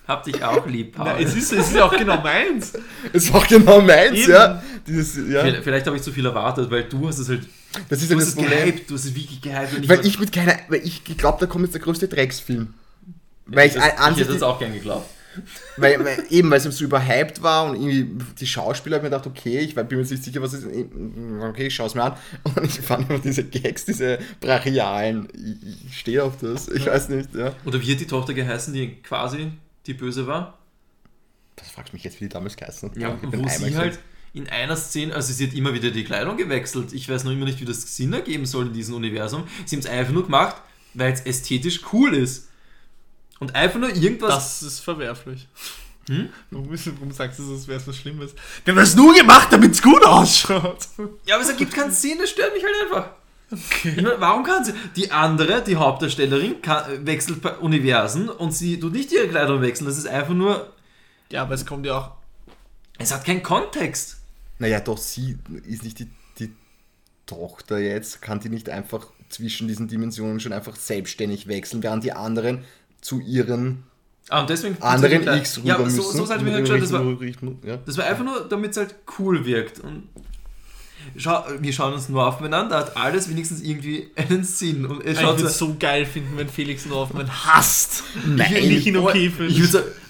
Hab 0.07 0.23
dich 0.23 0.43
auch 0.43 0.65
lieb, 0.65 0.95
Paul. 0.95 1.05
na, 1.05 1.19
es, 1.19 1.35
ist, 1.35 1.53
es 1.53 1.67
ist 1.67 1.75
ja 1.75 1.85
auch 1.85 1.95
genau 1.95 2.19
meins. 2.21 2.73
Es 3.13 3.31
war 3.31 3.45
genau 3.45 3.79
meins, 3.81 4.17
Eben. 4.19 4.31
ja. 4.31 4.61
Dieses, 4.87 5.15
ja. 5.31 5.41
Vielleicht, 5.41 5.63
vielleicht 5.63 5.85
habe 5.87 5.95
ich 5.97 6.01
zu 6.01 6.11
viel 6.11 6.25
erwartet, 6.25 6.69
weil 6.71 6.83
du 6.85 7.07
hast 7.07 7.19
es 7.19 7.29
halt. 7.29 7.47
Das 7.89 8.01
ist 8.01 8.09
Du 8.09 8.15
ja 8.15 8.19
hast 8.19 8.35
das 8.37 8.43
es 8.43 8.49
gehypt, 8.49 8.89
du 8.89 8.95
hast 8.95 9.05
es 9.05 9.15
wirklich 9.15 9.39
gehypt. 9.41 9.77
und 9.77 9.87
Weil 9.89 10.05
ich 10.05 10.19
mit 10.19 10.31
keiner, 10.31 10.57
weil 10.67 10.81
ich 10.83 11.03
glaube, 11.05 11.37
da 11.39 11.45
kommt 11.45 11.63
jetzt 11.65 11.73
der 11.73 11.81
größte 11.81 12.07
Drecksfilm. 12.07 12.73
Weil 13.45 13.67
ich, 13.67 13.75
das, 13.75 13.97
an 13.97 14.13
ich 14.13 14.19
hätte 14.19 14.33
das 14.33 14.41
auch 14.43 14.59
gern 14.59 14.73
geglaubt. 14.73 15.07
Weil, 15.77 16.03
weil, 16.03 16.25
eben, 16.29 16.49
weil 16.49 16.57
es 16.57 16.63
so 16.63 16.83
überhyped 16.83 17.41
war 17.41 17.69
und 17.69 17.75
irgendwie 17.75 18.23
die 18.39 18.47
Schauspieler 18.47 18.97
haben 18.97 19.03
mir 19.03 19.09
gedacht, 19.09 19.27
okay, 19.27 19.59
ich 19.59 19.75
bin 19.75 19.87
mir 19.89 19.97
nicht 19.97 20.23
sicher, 20.23 20.41
was 20.41 20.53
ist. 20.53 20.65
Okay, 20.65 21.67
ich 21.67 21.75
schaue 21.75 21.87
es 21.87 21.95
mir 21.95 22.03
an. 22.03 22.17
Und 22.43 22.65
ich 22.65 22.81
fand 22.81 23.09
immer 23.09 23.19
diese 23.19 23.43
Gags, 23.43 23.85
diese 23.85 24.19
brachialen. 24.39 25.27
Ich, 25.33 25.85
ich 25.87 25.99
stehe 25.99 26.23
auf 26.23 26.37
das. 26.37 26.67
Ich 26.67 26.85
weiß 26.85 27.09
nicht, 27.09 27.33
ja. 27.35 27.55
Oder 27.65 27.81
wie 27.81 27.91
hat 27.91 27.99
die 27.99 28.07
Tochter 28.07 28.33
geheißen, 28.33 28.73
die 28.73 29.01
quasi 29.01 29.51
die 29.85 29.93
Böse 29.93 30.27
war? 30.27 30.57
Das 31.55 31.69
fragst 31.69 31.93
du 31.93 31.95
mich 31.95 32.03
jetzt, 32.03 32.19
wie 32.19 32.25
die 32.25 32.29
damals 32.29 32.55
geheißen 32.55 32.89
hat. 32.89 32.97
Ja, 32.97 33.17
wo 33.21 33.47
sie 33.47 33.75
halt 33.75 33.99
in 34.33 34.47
einer 34.47 34.77
Szene, 34.77 35.13
also 35.13 35.33
sie 35.33 35.47
hat 35.47 35.53
immer 35.53 35.73
wieder 35.73 35.91
die 35.91 36.03
Kleidung 36.03 36.37
gewechselt. 36.37 36.93
Ich 36.93 37.09
weiß 37.09 37.23
noch 37.25 37.31
immer 37.31 37.45
nicht, 37.45 37.59
wie 37.59 37.65
das 37.65 37.95
Sinn 37.95 38.13
ergeben 38.13 38.45
soll 38.45 38.67
in 38.67 38.73
diesem 38.73 38.95
Universum. 38.95 39.43
Sie 39.65 39.75
haben 39.75 39.81
es 39.81 39.89
einfach 39.89 40.13
nur 40.13 40.23
gemacht, 40.23 40.55
weil 40.93 41.11
es 41.11 41.21
ästhetisch 41.21 41.81
cool 41.91 42.13
ist. 42.13 42.47
Und 43.41 43.55
einfach 43.55 43.79
nur 43.79 43.89
irgendwas. 43.89 44.29
Das 44.59 44.63
ist 44.63 44.79
verwerflich. 44.79 45.47
Hm? 46.07 46.29
Warum, 46.51 46.73
ist- 46.73 46.87
warum 46.95 47.11
sagst 47.11 47.39
du, 47.39 47.53
das 47.53 47.67
wäre 47.67 47.85
was 47.85 47.95
Schlimmes? 47.97 48.31
Wir 48.63 48.73
haben 48.73 48.79
das 48.79 48.95
nur 48.95 49.13
gemacht, 49.13 49.47
damit 49.51 49.71
es 49.73 49.81
gut 49.81 50.05
ausschaut. 50.05 50.87
ja, 51.25 51.35
aber 51.35 51.43
es 51.43 51.49
ergibt 51.49 51.73
keinen 51.73 51.91
Sinn, 51.91 52.17
das 52.19 52.29
stört 52.29 52.53
mich 52.53 52.63
halt 52.63 52.75
einfach. 52.85 53.09
Okay. 53.51 53.93
Ich 53.97 54.01
meine, 54.01 54.15
warum 54.19 54.43
kann 54.43 54.63
sie. 54.63 54.73
Die 54.95 55.11
andere, 55.11 55.61
die 55.63 55.75
Hauptdarstellerin, 55.75 56.61
kann, 56.61 57.05
wechselt 57.05 57.41
bei 57.41 57.57
Universen 57.57 58.29
und 58.29 58.53
sie 58.53 58.79
tut 58.79 58.93
nicht 58.93 59.11
ihre 59.11 59.27
Kleidung 59.27 59.61
wechseln. 59.61 59.87
Das 59.87 59.97
ist 59.97 60.07
einfach 60.07 60.33
nur. 60.33 60.71
Ja, 61.31 61.41
aber 61.41 61.55
es 61.55 61.65
kommt 61.65 61.85
ja 61.85 61.97
auch. 61.97 62.11
Es 62.97 63.11
hat 63.11 63.25
keinen 63.25 63.43
Kontext. 63.43 64.17
Naja, 64.59 64.79
doch, 64.79 64.97
sie 64.97 65.37
ist 65.67 65.83
nicht 65.83 65.99
die, 65.99 66.07
die 66.39 66.53
Tochter 67.25 67.79
jetzt, 67.79 68.21
kann 68.21 68.39
die 68.39 68.49
nicht 68.49 68.69
einfach 68.69 69.07
zwischen 69.29 69.67
diesen 69.67 69.87
Dimensionen 69.87 70.39
schon 70.39 70.53
einfach 70.53 70.75
selbstständig 70.75 71.47
wechseln, 71.47 71.81
während 71.83 72.03
die 72.03 72.11
anderen 72.13 72.63
zu 73.01 73.19
ihren 73.19 73.83
Ah, 74.29 74.41
und 74.41 74.49
deswegen. 74.49 74.81
anderen 74.81 75.23
Ja, 75.23 75.35
X 75.35 75.57
rüber 75.57 75.75
aber 75.75 75.85
müssen. 75.85 76.01
so, 76.01 76.11
so 76.11 76.23
mir 76.43 76.53
halt 76.53 76.63
geschaut, 76.65 76.81
das 76.81 76.93
war, 76.93 77.03
ja. 77.65 77.77
Das 77.85 77.97
war 77.97 78.05
einfach 78.05 78.23
nur, 78.23 78.47
damit 78.47 78.71
es 78.71 78.77
halt 78.77 78.95
cool 79.19 79.45
wirkt. 79.45 79.79
Und 79.79 80.07
Schau, 81.17 81.43
wir 81.59 81.73
schauen 81.73 81.93
uns 81.93 82.09
nur 82.09 82.25
aufeinander, 82.25 82.77
hat 82.77 82.95
alles 82.95 83.29
wenigstens 83.29 83.61
irgendwie 83.61 84.11
einen 84.15 84.43
Sinn. 84.43 84.85
Und 84.85 85.03
es 85.03 85.13
Ich 85.13 85.19
schaut 85.19 85.31
würde 85.37 85.41
so, 85.41 85.47
es 85.47 85.57
so 85.57 85.75
geil 85.79 86.05
finden, 86.05 86.37
wenn 86.37 86.47
Felix 86.47 86.85
Northman 86.85 87.29
hasst. 87.45 88.03
Nein. 88.25 88.55
Ich, 88.55 88.69
ich 88.69 88.87
ihn 88.87 88.97
okay 88.97 89.29
finde. 89.29 89.53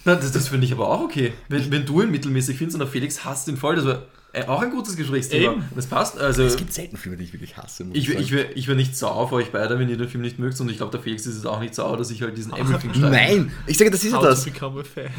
das, 0.04 0.32
das 0.32 0.48
finde 0.50 0.66
ich 0.66 0.74
aber 0.74 0.90
auch 0.90 1.02
okay. 1.02 1.34
Wenn, 1.50 1.72
wenn 1.72 1.86
du 1.86 2.02
ihn 2.02 2.12
mittelmäßig 2.12 2.58
findest 2.58 2.76
und 2.76 2.80
der 2.80 2.90
Felix 2.90 3.24
hasst 3.24 3.48
ihn 3.48 3.58
voll, 3.58 3.76
das 3.78 3.86
war 3.86 4.04
äh, 4.34 4.46
auch 4.46 4.62
ein 4.62 4.72
gutes 4.72 4.96
Gesprächsthema. 4.96 5.54
Eben. 5.54 5.66
Das 5.76 5.88
passt. 5.88 6.18
Also, 6.18 6.44
Es 6.44 6.56
gibt 6.56 6.72
selten 6.72 6.96
Filme, 6.98 7.18
die 7.18 7.26
ich 7.26 7.34
wirklich 7.34 7.58
hasse. 7.58 7.86
ich, 7.94 8.10
ich, 8.10 8.32
wär- 8.32 8.56
ich 8.56 8.68
wäre 8.68 8.78
nicht 8.78 8.96
sauer 8.96 9.16
auf 9.16 9.32
euch 9.34 9.52
beide, 9.52 9.78
wenn 9.78 9.90
ihr 9.90 9.98
den 9.98 10.08
Film 10.08 10.22
nicht 10.24 10.40
mögt. 10.40 10.60
Und 10.62 10.70
ich 10.70 10.78
glaube, 10.78 10.92
der 10.92 11.02
Felix 11.02 11.26
ist 11.26 11.36
es 11.36 11.46
auch 11.46 11.60
nicht 11.60 11.76
sauer, 11.76 11.98
dass 11.98 12.10
ich 12.12 12.22
halt 12.22 12.38
diesen 12.38 12.54
Everything 12.54 12.94
schreibe. 12.94 13.10
Nein, 13.10 13.52
ich 13.68 13.78
sage, 13.78 13.92
das 13.92 14.04
ist 14.04 14.14
ja 14.14 14.22
das. 14.22 14.46
become 14.46 14.80
a 14.82 14.84
fan. 14.84 15.10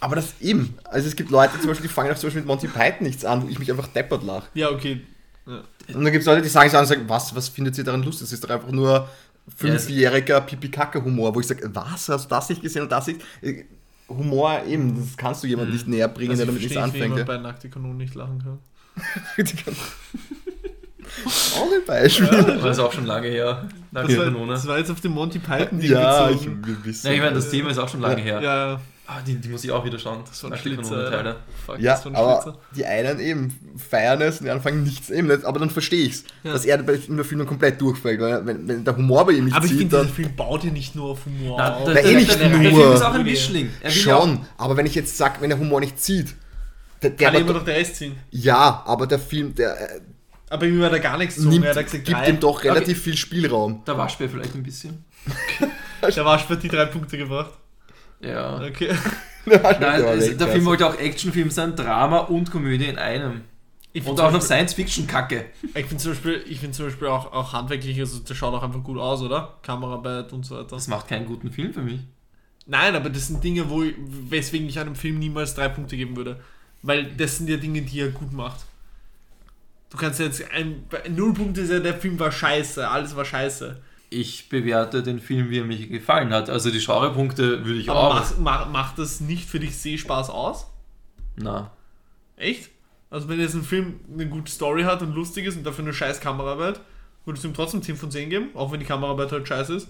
Aber 0.00 0.16
das 0.16 0.34
eben. 0.40 0.74
Also 0.84 1.06
es 1.08 1.14
gibt 1.16 1.30
Leute 1.30 1.58
zum 1.60 1.68
Beispiel, 1.68 1.86
die 1.88 1.92
fangen 1.94 2.10
auch 2.10 2.16
zum 2.18 2.26
Beispiel 2.28 2.40
mit 2.42 2.48
Monty 2.48 2.66
Python 2.68 3.06
nichts 3.06 3.24
an, 3.24 3.42
wo 3.42 3.48
ich 3.48 3.58
mich 3.58 3.70
einfach 3.70 3.86
deppert 3.88 4.24
lache. 4.24 4.46
Ja, 4.54 4.70
okay. 4.70 5.00
Ja. 5.46 5.62
Und 5.94 6.02
dann 6.02 6.12
gibt 6.12 6.22
es 6.22 6.26
Leute, 6.26 6.42
die 6.42 6.48
sagen 6.48 6.66
es 6.68 6.74
an 6.74 6.80
und 6.80 6.86
sagen, 6.88 7.04
was, 7.06 7.34
was 7.36 7.48
findet 7.48 7.78
ihr 7.78 7.84
daran 7.84 8.02
lustig? 8.02 8.22
Das 8.26 8.32
ist 8.32 8.42
doch 8.42 8.50
einfach 8.50 8.72
nur 8.72 9.08
fünfjähriger 9.56 10.40
Pipi-Kacke-Humor, 10.40 11.34
wo 11.34 11.40
ich 11.40 11.46
sage, 11.46 11.70
was, 11.72 12.08
hast 12.08 12.24
du 12.24 12.28
das 12.28 12.48
nicht 12.48 12.62
gesehen 12.62 12.82
und 12.82 12.90
das 12.92 13.06
nicht? 13.06 13.20
Humor 14.08 14.62
eben, 14.66 14.96
das 14.98 15.16
kannst 15.16 15.42
du 15.42 15.46
jemandem 15.48 15.74
nicht 15.74 15.88
näher 15.88 16.08
bringen, 16.08 16.30
Also 16.30 16.44
der 16.44 16.54
ich 16.54 16.58
damit 16.58 16.62
nichts 16.62 16.74
wie 16.76 16.78
anfängt. 16.82 17.04
jemand 17.16 17.26
bei 17.26 17.38
Nackte 17.38 17.68
Kanonen 17.68 17.96
nicht 17.98 18.14
lachen 18.14 18.38
kann. 18.42 18.58
ja. 19.36 19.72
auch 21.56 21.72
ein 21.72 21.84
Beispiel. 21.86 22.26
Das 22.28 22.76
ist 22.76 22.78
auch 22.78 22.92
schon 22.92 23.06
lange 23.06 23.28
her. 23.28 23.68
Danke, 23.92 24.08
Das 24.12 24.18
war, 24.18 24.24
Kanone. 24.26 24.52
das 24.52 24.66
war 24.66 24.78
jetzt 24.78 24.90
auf 24.90 25.00
den 25.00 25.12
Monty 25.12 25.38
Python 25.38 25.78
Ding 25.80 25.90
Ja, 25.90 26.30
ich, 26.30 26.38
bezogen. 26.40 26.78
wissen. 26.84 27.06
Ja, 27.06 27.12
ich 27.14 27.20
meine, 27.20 27.34
das 27.34 27.50
Thema 27.50 27.70
ist 27.70 27.78
auch 27.78 27.88
schon 27.88 28.00
lange 28.00 28.20
her. 28.22 28.40
Ja, 28.40 28.72
ja. 28.72 28.80
Ah, 29.08 29.20
die, 29.24 29.36
die 29.36 29.48
muss 29.48 29.62
ich 29.62 29.70
auch 29.70 29.84
wieder 29.84 29.98
schauen. 30.00 30.24
Das 30.28 30.42
war 30.42 30.50
ein 30.50 30.58
Schlitzer. 30.58 30.96
Alter. 31.12 31.36
Fuck, 31.64 31.78
Ja, 31.78 31.92
das 31.94 32.04
war 32.06 32.12
ein 32.12 32.16
aber 32.16 32.42
Schlitzer. 32.42 32.58
die 32.74 32.84
einen 32.86 33.20
eben 33.20 33.74
feiern 33.78 34.20
es 34.20 34.38
und 34.40 34.46
die 34.46 34.50
anderen 34.50 34.62
fangen 34.72 34.82
nichts 34.82 35.10
eben. 35.10 35.44
Aber 35.44 35.58
dann 35.60 35.70
verstehe 35.70 36.06
ich 36.06 36.12
es, 36.14 36.24
Ja. 36.42 36.52
dass 36.52 36.64
er 36.64 36.78
bei 36.82 36.94
in 36.94 37.16
der 37.16 37.24
Film 37.24 37.46
komplett 37.46 37.80
durchfällt, 37.80 38.20
weil 38.20 38.44
wenn, 38.44 38.66
wenn 38.66 38.84
der 38.84 38.96
Humor 38.96 39.24
bei 39.26 39.32
ihm 39.32 39.44
nicht 39.44 39.54
Aber 39.56 39.64
ich 39.64 39.70
zieht, 39.70 39.78
finde, 39.78 39.96
dann 39.98 40.06
dieser 40.06 40.16
Film 40.16 40.34
baut 40.34 40.64
ja 40.64 40.70
nicht 40.72 40.96
nur 40.96 41.10
auf 41.10 41.24
Humor 41.24 41.56
Na, 41.56 41.76
auf. 41.76 41.84
der, 41.84 41.94
Na, 41.94 42.00
der, 42.02 42.10
eh 42.10 42.14
nicht 42.16 42.30
der, 42.30 42.36
der, 42.36 42.48
nur. 42.48 42.60
der 42.62 42.72
Film 42.72 42.92
ist 42.94 43.02
auch 43.02 43.14
ein 43.14 43.22
Mischling. 43.22 43.70
Er 43.80 43.94
will 43.94 44.02
ja 44.06 44.16
auch- 44.16 44.22
schon. 44.24 44.46
Aber 44.58 44.76
wenn 44.76 44.86
ich 44.86 44.94
jetzt 44.96 45.16
sage, 45.16 45.36
wenn 45.40 45.50
der 45.50 45.58
Humor 45.60 45.78
nicht 45.80 46.00
zieht, 46.02 46.34
der, 47.02 47.10
der 47.10 47.26
Kann 47.26 47.34
war 47.34 47.40
immer 47.42 47.52
doch- 47.52 47.58
noch 47.60 47.64
der 47.64 47.76
Rest 47.76 47.96
ziehen. 47.96 48.16
ja, 48.32 48.82
aber 48.86 49.06
der 49.06 49.20
Film, 49.20 49.54
der 49.54 49.80
äh, 49.96 50.00
Aber 50.50 50.66
ihm 50.66 50.82
hat 50.82 50.92
er 50.92 50.98
gar 51.00 51.16
nichts 51.18 51.36
zu. 51.36 51.48
nimmt, 51.48 51.64
Er 51.64 51.76
hat 51.76 51.84
gesagt, 51.84 52.04
gibt 52.04 52.18
drei. 52.18 52.28
ihm 52.30 52.40
doch 52.40 52.64
relativ 52.64 53.02
viel 53.02 53.16
Spielraum. 53.16 53.84
Der 53.86 53.96
Waschbär 53.96 54.28
vielleicht 54.28 54.54
ein 54.56 54.62
bisschen. 54.64 55.04
Der 56.02 56.24
Waschbär 56.24 56.56
hat 56.56 56.62
die 56.62 56.68
drei 56.68 56.86
Punkte 56.86 57.16
gebracht. 57.18 57.50
Ja. 58.20 58.60
Okay. 58.62 58.94
Nein, 59.46 60.04
es, 60.18 60.36
der. 60.36 60.48
Film 60.48 60.64
wollte 60.64 60.86
auch 60.86 60.98
Actionfilm 60.98 61.50
sein, 61.50 61.76
Drama 61.76 62.18
und 62.20 62.50
Komödie 62.50 62.86
in 62.86 62.98
einem. 62.98 63.42
Ich 63.92 64.02
Und 64.02 64.08
finde 64.08 64.24
auch 64.24 64.32
noch 64.32 64.42
Science-Fiction-Kacke. 64.42 65.46
ich 65.74 65.86
find 65.86 66.00
zum 66.00 66.12
Beispiel, 66.12 66.44
ich 66.46 66.60
find 66.60 66.74
zum 66.74 66.86
Beispiel 66.86 67.08
auch, 67.08 67.32
auch 67.32 67.52
handwerklich, 67.52 67.98
also 67.98 68.18
der 68.18 68.34
schaut 68.34 68.52
auch 68.52 68.62
einfach 68.62 68.82
gut 68.82 68.98
aus, 68.98 69.22
oder? 69.22 69.56
Kameraarbeit 69.62 70.32
und 70.32 70.44
so 70.44 70.56
weiter. 70.56 70.76
Das 70.76 70.88
macht 70.88 71.08
keinen 71.08 71.24
guten 71.24 71.50
Film 71.50 71.72
für 71.72 71.80
mich. 71.80 72.00
Nein, 72.66 72.94
aber 72.94 73.08
das 73.08 73.28
sind 73.28 73.42
Dinge, 73.42 73.70
wo 73.70 73.84
ich, 73.84 73.94
weswegen 73.98 74.68
ich 74.68 74.78
einem 74.78 74.96
Film 74.96 75.18
niemals 75.18 75.54
drei 75.54 75.68
Punkte 75.68 75.96
geben 75.96 76.16
würde. 76.16 76.40
Weil 76.82 77.06
das 77.16 77.38
sind 77.38 77.48
ja 77.48 77.56
Dinge, 77.56 77.82
die 77.82 78.00
er 78.00 78.08
gut 78.08 78.32
macht. 78.32 78.66
Du 79.88 79.96
kannst 79.96 80.20
jetzt 80.20 80.42
ein, 80.52 80.84
null 81.08 81.32
Punkte 81.32 81.62
ist 81.62 81.70
ja, 81.70 81.78
der 81.78 81.94
Film 81.94 82.18
war 82.18 82.32
scheiße, 82.32 82.86
alles 82.86 83.16
war 83.16 83.24
scheiße. 83.24 83.80
Ich 84.10 84.48
bewerte 84.48 85.02
den 85.02 85.20
Film, 85.20 85.50
wie 85.50 85.58
er 85.58 85.64
mir 85.64 85.76
gefallen 85.88 86.32
hat. 86.32 86.48
Also 86.48 86.70
die 86.70 86.78
Genrepunkte 86.78 87.64
würde 87.64 87.80
ich 87.80 87.90
Aber 87.90 88.00
auch. 88.00 88.14
macht, 88.14 88.38
macht, 88.38 88.70
macht 88.72 88.98
das 88.98 89.20
nicht 89.20 89.48
für 89.48 89.58
dich 89.58 89.76
Sehspaß 89.76 90.30
aus? 90.30 90.68
Na. 91.36 91.72
Echt? 92.36 92.70
Also 93.10 93.28
wenn 93.28 93.40
jetzt 93.40 93.54
ein 93.54 93.62
Film 93.62 94.00
eine 94.12 94.28
gute 94.28 94.50
Story 94.50 94.82
hat 94.84 95.02
und 95.02 95.14
lustig 95.14 95.46
ist 95.46 95.56
und 95.56 95.64
dafür 95.64 95.84
eine 95.84 95.92
scheiß 95.94 96.20
Kameraarbeit, 96.20 96.80
würdest 97.24 97.44
du 97.44 97.48
ihm 97.48 97.54
trotzdem 97.54 97.82
10 97.82 97.96
von 97.96 98.10
10 98.10 98.30
geben, 98.30 98.48
auch 98.54 98.72
wenn 98.72 98.80
die 98.80 98.86
Kameraarbeit 98.86 99.32
halt 99.32 99.46
scheiße 99.48 99.74
ist? 99.74 99.88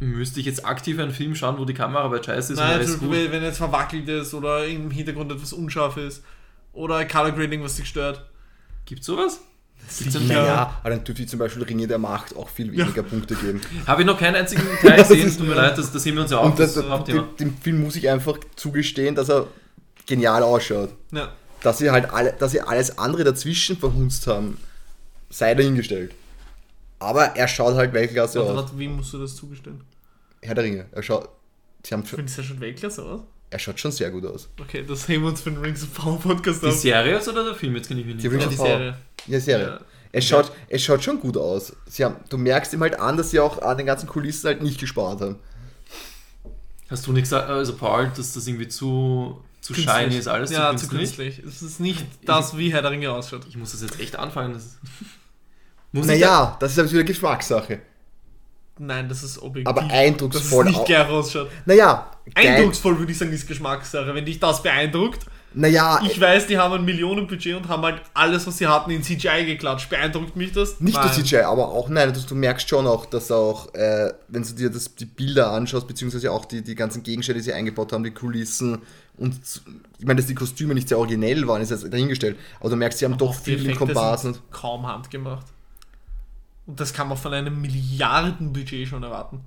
Müsste 0.00 0.38
ich 0.38 0.46
jetzt 0.46 0.64
aktiv 0.64 0.98
einen 0.98 1.10
Film 1.10 1.34
schauen, 1.34 1.58
wo 1.58 1.64
die 1.64 1.74
Kameraarbeit 1.74 2.26
scheiße 2.26 2.52
ist 2.52 2.58
Nein? 2.60 2.78
Beispiel, 2.78 3.32
wenn 3.32 3.42
jetzt 3.42 3.58
verwackelt 3.58 4.08
ist 4.08 4.32
oder 4.32 4.64
im 4.66 4.90
Hintergrund 4.90 5.32
etwas 5.32 5.52
unscharf 5.52 5.96
ist 5.96 6.22
oder 6.72 7.04
Color 7.04 7.32
Grading, 7.32 7.62
was 7.64 7.76
dich 7.76 7.88
stört. 7.88 8.24
Gibt's 8.84 9.06
sowas? 9.06 9.40
Sicher. 9.88 10.20
Naja, 10.20 10.78
aber 10.80 10.90
dann 10.90 11.04
dürfte 11.04 11.22
ich 11.22 11.28
zum 11.28 11.38
Beispiel 11.38 11.62
Ringe 11.62 11.86
der 11.86 11.98
Macht 11.98 12.36
auch 12.36 12.48
viel 12.48 12.70
weniger 12.72 13.02
Punkte 13.02 13.34
geben. 13.34 13.60
Habe 13.86 14.02
ich 14.02 14.06
noch 14.06 14.18
keinen 14.18 14.36
einzigen 14.36 14.62
Teil 14.82 14.98
gesehen, 15.08 15.34
tut 15.36 15.48
mir 15.48 15.54
leid, 15.54 15.78
das, 15.78 15.90
das 15.90 16.02
sehen 16.02 16.14
wir 16.14 16.22
uns 16.22 16.30
ja 16.30 16.38
auch. 16.38 16.44
Und 16.44 16.58
das, 16.58 16.74
das 16.74 16.86
Hauptthema. 16.86 17.22
dem, 17.22 17.52
dem 17.52 17.56
Film 17.56 17.82
muss 17.82 17.96
ich 17.96 18.08
einfach 18.08 18.38
zugestehen, 18.56 19.14
dass 19.14 19.30
er 19.30 19.46
genial 20.06 20.42
ausschaut. 20.42 20.90
Ja. 21.12 21.32
Dass 21.62 21.78
sie 21.78 21.90
halt 21.90 22.12
alle, 22.12 22.34
dass 22.38 22.52
sie 22.52 22.60
alles 22.60 22.98
andere 22.98 23.24
dazwischen 23.24 23.78
verhunzt 23.78 24.26
haben, 24.26 24.58
sei 25.30 25.54
dahingestellt. 25.54 26.12
Aber 26.98 27.36
er 27.36 27.48
schaut 27.48 27.74
halt 27.74 27.92
Weltklasse 27.92 28.40
Warte, 28.40 28.52
aus. 28.52 28.56
warte, 28.56 28.78
wem 28.78 28.96
musst 28.96 29.12
du 29.12 29.18
das 29.18 29.36
zugestehen? 29.36 29.80
Herr 30.42 30.54
der 30.54 30.64
Ringe, 30.64 30.86
er 30.92 31.02
schaut, 31.02 31.28
sie 31.84 31.94
haben, 31.94 32.04
Findest 32.04 32.38
du 32.38 32.42
ja 32.42 32.48
schon 32.48 32.60
Weltklasse 32.60 33.04
aus? 33.04 33.20
Er 33.50 33.58
schaut 33.58 33.80
schon 33.80 33.92
sehr 33.92 34.10
gut 34.10 34.24
aus. 34.26 34.48
Okay, 34.60 34.84
das 34.86 35.08
heben 35.08 35.22
wir 35.24 35.30
uns 35.30 35.40
für 35.40 35.50
den 35.50 35.60
Rings 35.60 35.82
of 35.82 35.94
Power 35.94 36.18
Podcast 36.20 36.62
Die 36.62 36.66
auf. 36.66 36.74
Serie 36.74 37.14
jetzt 37.14 37.28
oder 37.28 37.44
der 37.44 37.54
Film? 37.54 37.76
Jetzt 37.76 37.88
kenne 37.88 38.00
ich 38.00 38.06
mich 38.06 38.16
nicht. 38.16 38.24
Die 38.24 38.28
Rings 38.28 38.42
Ja, 38.44 38.48
of 38.48 38.52
die 38.54 38.58
Power. 38.58 38.66
Serie. 38.68 38.96
Ja, 39.26 39.40
Serie. 39.40 39.66
Ja. 39.66 39.80
Es, 40.12 40.24
schaut, 40.26 40.52
es 40.68 40.82
schaut 40.82 41.02
schon 41.04 41.20
gut 41.20 41.36
aus. 41.36 41.74
Sie 41.86 42.04
haben, 42.04 42.16
du 42.28 42.38
merkst 42.38 42.72
ihm 42.72 42.80
halt 42.80 42.98
an, 42.98 43.16
dass 43.16 43.30
sie 43.30 43.40
auch 43.40 43.60
an 43.62 43.76
den 43.76 43.86
ganzen 43.86 44.06
Kulissen 44.08 44.46
halt 44.46 44.62
nicht 44.62 44.80
gespart 44.80 45.20
haben. 45.20 45.36
Hast 46.90 47.06
du 47.06 47.12
nicht 47.12 47.24
gesagt, 47.24 47.48
also 47.50 47.74
Paul, 47.76 48.10
dass 48.16 48.32
das 48.32 48.46
irgendwie 48.46 48.68
zu, 48.68 49.42
zu 49.60 49.74
Künstlich. 49.74 49.94
shiny 49.96 50.16
ist, 50.16 50.28
alles 50.28 50.50
ja, 50.50 50.74
zu 50.76 50.86
zu 50.86 50.96
künstlich? 50.96 51.36
künstlich. 51.36 51.54
Es 51.54 51.62
ist 51.62 51.80
nicht 51.80 52.06
das, 52.24 52.56
wie 52.56 52.72
Herr 52.72 52.80
der 52.82 52.90
Ringe 52.92 53.10
ausschaut. 53.12 53.42
Ich 53.48 53.56
muss 53.58 53.72
das 53.72 53.82
jetzt 53.82 54.00
echt 54.00 54.16
anfangen. 54.16 54.54
Das 54.54 54.78
muss 55.92 56.06
ich 56.06 56.12
Naja, 56.12 56.56
das 56.60 56.72
ist 56.72 56.78
aber 56.78 56.90
wieder 56.90 57.04
Geschmackssache. 57.04 57.80
Nein, 58.78 59.08
das 59.08 59.22
ist 59.22 59.38
objektiv. 59.42 59.66
Aber 59.68 59.80
dass 59.82 59.90
es 59.90 59.96
eindrucksvoll. 59.98 60.64
nicht 60.66 60.86
geil 60.86 61.06
ausschaut. 61.06 61.48
Naja. 61.66 62.10
Eindrucksvoll 62.34 62.98
würde 62.98 63.12
ich 63.12 63.18
sagen, 63.18 63.32
ist 63.32 63.46
Geschmackssache. 63.46 64.14
Wenn 64.14 64.24
dich 64.24 64.38
das 64.38 64.62
beeindruckt, 64.62 65.26
Naja, 65.54 66.00
ich 66.04 66.20
weiß, 66.20 66.46
die 66.46 66.58
haben 66.58 66.74
ein 66.74 66.84
Millionenbudget 66.84 67.56
und 67.56 67.68
haben 67.68 67.82
halt 67.82 68.02
alles, 68.14 68.46
was 68.46 68.58
sie 68.58 68.66
hatten, 68.66 68.90
in 68.90 69.02
CGI 69.02 69.46
geklatscht. 69.46 69.88
Beeindruckt 69.88 70.36
mich 70.36 70.52
das? 70.52 70.80
Nicht 70.80 71.00
nur. 71.00 71.10
CGI, 71.10 71.42
aber 71.42 71.68
auch, 71.68 71.88
nein, 71.88 72.12
du, 72.12 72.20
du 72.20 72.34
merkst 72.34 72.68
schon 72.68 72.86
auch, 72.86 73.06
dass 73.06 73.30
auch, 73.30 73.72
äh, 73.74 74.12
wenn 74.28 74.42
du 74.42 74.52
dir 74.52 74.70
das, 74.70 74.94
die 74.94 75.06
Bilder 75.06 75.52
anschaust, 75.52 75.86
beziehungsweise 75.86 76.30
auch 76.32 76.44
die, 76.44 76.62
die 76.62 76.74
ganzen 76.74 77.02
Gegenstände, 77.02 77.40
die 77.40 77.44
sie 77.44 77.52
eingebaut 77.52 77.92
haben, 77.92 78.04
die 78.04 78.10
Kulissen 78.10 78.82
und 79.16 79.40
ich 79.98 80.06
meine, 80.06 80.20
dass 80.20 80.26
die 80.26 80.34
Kostüme 80.34 80.74
nicht 80.74 80.88
sehr 80.88 80.98
originell 80.98 81.46
waren, 81.48 81.60
ist 81.60 81.70
jetzt 81.70 81.92
dahingestellt, 81.92 82.38
aber 82.60 82.70
du 82.70 82.76
merkst, 82.76 83.00
sie 83.00 83.04
haben 83.04 83.18
doch 83.18 83.30
Auch 83.30 83.40
die 83.40 83.56
viel 83.56 83.76
sind 83.76 84.36
und 84.36 84.50
kaum 84.52 84.86
handgemacht. 84.86 85.46
Und 86.66 86.78
das 86.78 86.92
kann 86.92 87.08
man 87.08 87.16
von 87.16 87.32
einem 87.32 87.60
Milliardenbudget 87.60 88.86
schon 88.86 89.02
erwarten. 89.02 89.40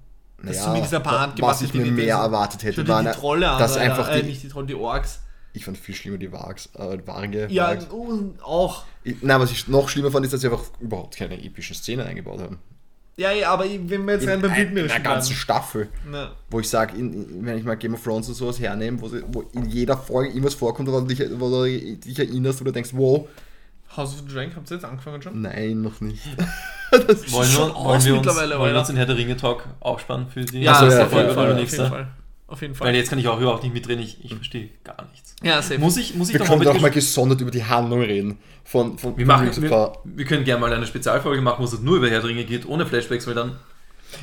Dass 0.43 0.63
zumindest 0.63 0.93
ein 0.93 1.03
paar 1.03 1.19
handgemachte 1.21 1.55
was 1.55 1.61
ich 1.69 1.73
mir 1.73 1.83
Dinge 1.83 1.95
mehr 1.97 2.15
erwartet 2.17 2.63
hätte, 2.63 2.87
waren, 2.87 3.05
die 3.05 3.11
Trolle 3.11 3.41
dass 3.59 3.77
Alter. 3.77 3.81
einfach 3.81 4.09
äh, 4.15 4.21
die, 4.21 4.29
nicht 4.29 4.43
die 4.43 4.47
Trolle, 4.49 4.67
die 4.67 4.75
Orks. 4.75 5.19
ich 5.53 5.65
fand 5.65 5.77
viel 5.77 5.95
schlimmer 5.95 6.17
die 6.17 6.31
Wags, 6.31 6.69
äh, 6.77 6.97
Warge, 7.05 7.47
Ja, 7.49 7.67
Wargs. 7.69 7.87
auch. 8.43 8.83
Ich- 9.03 9.21
Nein, 9.21 9.39
was 9.39 9.51
ich 9.51 9.67
noch 9.67 9.89
schlimmer 9.89 10.11
fand, 10.11 10.25
ist, 10.25 10.33
dass 10.33 10.41
sie 10.41 10.47
einfach 10.47 10.63
überhaupt 10.79 11.15
keine 11.17 11.41
epischen 11.43 11.75
Szenen 11.75 12.05
eingebaut 12.07 12.39
haben. 12.41 12.59
Ja, 13.17 13.31
ja, 13.31 13.51
aber 13.51 13.65
wenn 13.65 14.05
wir 14.05 14.13
jetzt 14.13 14.25
rein 14.27 14.41
beim 14.41 14.53
in 14.53 14.77
einer 14.89 14.99
ganzen. 15.01 15.33
Staffel. 15.35 15.89
Na, 16.09 16.31
wo 16.49 16.59
ich 16.61 16.69
sage, 16.69 16.93
wenn 16.97 17.57
ich 17.57 17.63
mal 17.63 17.75
Game 17.75 17.93
of 17.93 18.01
Thrones 18.03 18.29
und 18.29 18.35
sowas 18.35 18.59
hernehme, 18.59 19.01
wo, 19.01 19.09
sie, 19.09 19.21
wo 19.27 19.41
in 19.53 19.65
jeder 19.69 19.97
Folge 19.97 20.29
irgendwas 20.29 20.53
vorkommt, 20.55 20.87
woran 20.89 21.07
du 21.07 21.13
dich, 21.13 21.29
wo 21.39 21.49
du 21.49 21.65
dich 21.97 22.17
erinnerst, 22.17 22.61
wo 22.61 22.65
du 22.65 22.71
denkst, 22.71 22.91
wow, 22.93 23.27
House 23.97 24.13
of 24.13 24.19
the 24.27 24.33
Dragon, 24.33 24.55
habt 24.55 24.69
ihr 24.71 24.75
jetzt 24.75 24.85
angefangen 24.85 25.21
schon? 25.21 25.41
nein, 25.41 25.81
noch 25.81 25.99
nicht. 26.01 26.21
Wollen 27.31 27.47
schon 27.47 27.69
wir, 27.69 27.75
aus 27.75 27.85
wollen 27.85 28.05
wir 28.05 28.13
uns, 28.17 28.25
mittlerweile, 28.25 28.59
wollen 28.59 28.73
wir 28.73 28.79
uns 28.79 28.87
den 28.87 28.97
Herr 28.97 29.05
der 29.05 29.15
Ringe 29.17 29.37
Talk 29.37 29.63
aufspannen 29.79 30.27
für 30.27 30.43
die 30.43 30.59
Ja, 30.61 30.73
Ach 30.73 30.79
so, 30.79 30.85
nächste 30.85 30.99
ja, 30.99 31.05
auf, 31.05 31.11
Folge 31.11 31.27
jeden 31.27 31.35
Fall, 31.35 31.43
auf 31.43 31.49
jeden 31.49 31.59
nächste? 31.61 31.87
Fall. 31.87 32.07
Auf 32.47 32.61
jeden 32.61 32.75
Fall. 32.75 32.87
Weil 32.87 32.95
jetzt 32.95 33.09
kann 33.09 33.19
ich 33.19 33.27
auch 33.29 33.39
überhaupt 33.39 33.63
nicht 33.63 33.73
mitreden, 33.73 34.03
ich, 34.03 34.23
ich 34.25 34.33
verstehe 34.35 34.69
gar 34.83 35.05
nichts. 35.09 35.35
ja, 35.41 35.61
safe. 35.61 35.79
Muss 35.79 35.95
ich, 35.95 36.15
muss 36.15 36.27
ich 36.29 36.33
Wir 36.37 36.45
können 36.45 36.67
auch 36.67 36.81
mal 36.81 36.91
gesondert 36.91 37.39
über 37.39 37.51
die 37.51 37.63
Handlung 37.63 38.01
reden. 38.01 38.37
Von, 38.65 38.97
von, 38.97 39.17
wir, 39.17 39.25
machen, 39.25 39.49
wir, 39.61 39.93
wir 40.03 40.25
können 40.25 40.43
gerne 40.43 40.59
mal 40.59 40.71
eine 40.73 40.85
Spezialfolge 40.85 41.41
machen, 41.41 41.61
wo 41.61 41.63
es 41.65 41.79
nur 41.79 41.95
über 41.97 42.09
Herr 42.09 42.19
der 42.19 42.29
Ringe 42.29 42.43
geht, 42.43 42.65
ohne 42.67 42.85
Flashbacks, 42.85 43.25
weil 43.25 43.35
dann 43.35 43.55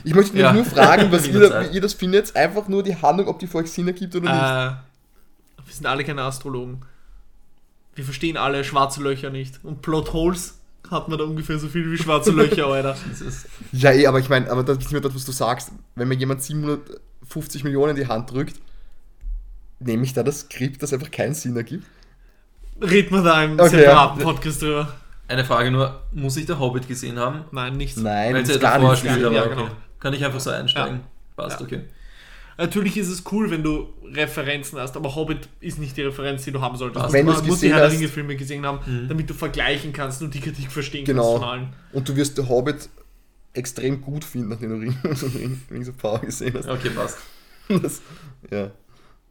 Ich 0.04 0.14
möchte 0.14 0.34
mich 0.34 0.42
Ja. 0.42 0.52
nur 0.52 0.64
fragen, 0.66 1.08
was 1.10 1.26
ihr, 1.26 1.40
wie 1.40 1.74
ihr 1.74 1.80
das 1.80 1.94
findet. 1.94 2.36
Einfach 2.36 2.68
nur 2.68 2.82
die 2.82 2.94
Handlung, 2.96 3.28
ob 3.28 3.38
die 3.38 3.46
für 3.46 3.58
euch 3.58 3.70
Sinn 3.70 3.86
ergibt 3.86 4.14
oder 4.14 4.24
nicht. 4.30 4.34
Äh, 4.42 5.66
wir 5.66 5.74
sind 5.74 5.86
alle 5.86 6.04
keine 6.04 6.22
Astrologen. 6.22 6.82
Wir 7.98 8.04
verstehen 8.04 8.36
alle 8.36 8.62
schwarze 8.62 9.02
Löcher 9.02 9.30
nicht. 9.30 9.58
Und 9.64 9.82
Plotholes 9.82 10.60
hat 10.88 11.08
man 11.08 11.18
da 11.18 11.24
ungefähr 11.24 11.58
so 11.58 11.66
viel 11.66 11.90
wie 11.90 11.98
schwarze 11.98 12.30
Löcher, 12.30 12.66
Alter. 12.72 12.96
das 13.10 13.20
ist, 13.20 13.48
Ja, 13.72 13.90
eh, 13.90 14.06
aber 14.06 14.20
ich 14.20 14.28
meine, 14.28 14.48
aber 14.48 14.62
das 14.62 14.78
ist 14.78 14.92
mir 14.92 15.00
das, 15.00 15.12
was 15.16 15.24
du 15.24 15.32
sagst. 15.32 15.72
Wenn 15.96 16.06
mir 16.06 16.14
jemand 16.14 16.40
750 16.40 17.64
Millionen 17.64 17.96
in 17.96 18.04
die 18.04 18.06
Hand 18.06 18.30
drückt, 18.30 18.54
nehme 19.80 20.04
ich 20.04 20.12
da 20.14 20.22
das 20.22 20.42
Skript, 20.42 20.80
das 20.80 20.92
einfach 20.92 21.10
keinen 21.10 21.34
Sinn 21.34 21.56
ergibt. 21.56 21.84
Reden 22.80 23.16
wir 23.16 23.22
da 23.24 23.42
im 23.42 23.58
Okay, 23.58 23.68
separaten 23.70 24.20
ja. 24.20 24.24
Podcast 24.26 24.62
drüber. 24.62 24.92
eine 25.26 25.44
Frage 25.44 25.72
nur, 25.72 26.00
muss 26.12 26.36
ich 26.36 26.46
der 26.46 26.60
Hobbit 26.60 26.86
gesehen 26.86 27.18
haben? 27.18 27.46
Nein, 27.50 27.76
nichts. 27.76 27.96
Nein, 28.00 28.32
Weil 28.34 28.42
das 28.42 28.50
es 28.50 28.56
ist 28.56 28.62
ja 28.62 28.68
gar 28.70 28.78
davor 28.78 28.90
nicht. 28.92 29.00
spielt, 29.00 29.20
Ja, 29.20 29.26
aber 29.26 29.36
ja, 29.36 29.44
okay. 29.46 29.54
genau. 29.56 29.68
Kann 29.98 30.12
ich 30.14 30.24
einfach 30.24 30.38
so 30.40 30.50
einsteigen? 30.50 31.00
Passt, 31.34 31.58
Ja. 31.58 31.66
okay. 31.66 31.80
Natürlich 32.58 32.96
ist 32.96 33.08
es 33.08 33.22
cool, 33.30 33.50
wenn 33.50 33.62
du 33.62 33.88
Referenzen 34.04 34.78
hast, 34.80 34.96
aber 34.96 35.14
Hobbit 35.14 35.48
ist 35.60 35.78
nicht 35.78 35.96
die 35.96 36.02
Referenz, 36.02 36.42
die 36.44 36.50
du 36.50 36.60
haben 36.60 36.76
solltest. 36.76 37.02
Also 37.04 37.12
wenn 37.14 37.24
du 37.26 37.32
musst 37.44 37.62
die 37.62 37.72
Herr 37.72 37.88
der 37.88 37.92
Ringe-Filme 37.92 38.34
gesehen 38.36 38.66
haben, 38.66 39.06
damit 39.08 39.30
du 39.30 39.34
vergleichen 39.34 39.92
kannst 39.92 40.20
und 40.22 40.34
die 40.34 40.40
Kritik 40.40 40.70
verstehen 40.72 41.04
Genau. 41.04 41.34
kannst 41.34 41.38
von 41.44 41.48
allen. 41.48 41.72
Und 41.92 42.08
du 42.08 42.16
wirst 42.16 42.34
The 42.36 42.42
Hobbit 42.42 42.88
extrem 43.54 44.00
gut 44.00 44.24
finden, 44.24 44.48
nachdem 44.48 44.70
du 44.70 44.76
Ring- 44.76 45.60
Rings 45.70 45.88
of 45.88 45.96
Power 45.96 46.18
gesehen 46.20 46.52
hast. 46.54 46.68
Okay, 46.68 46.90
passt. 46.90 47.18
Das, 47.82 48.00
ja. 48.50 48.70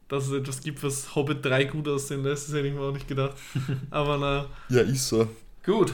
Dass 0.08 0.28
es 0.28 0.32
etwas 0.32 0.62
gibt, 0.62 0.82
was 0.84 1.14
Hobbit 1.16 1.44
3 1.44 1.66
gut 1.66 1.88
aussehen 1.88 2.24
lässt, 2.24 2.48
das 2.48 2.56
hätte 2.56 2.68
ich 2.68 2.74
mir 2.74 2.82
auch 2.82 2.94
nicht 2.94 3.08
gedacht. 3.08 3.36
Aber 3.90 4.18
na, 4.18 4.46
ja, 4.74 4.84
ist 4.84 5.08
so. 5.10 5.28
Gut. 5.66 5.92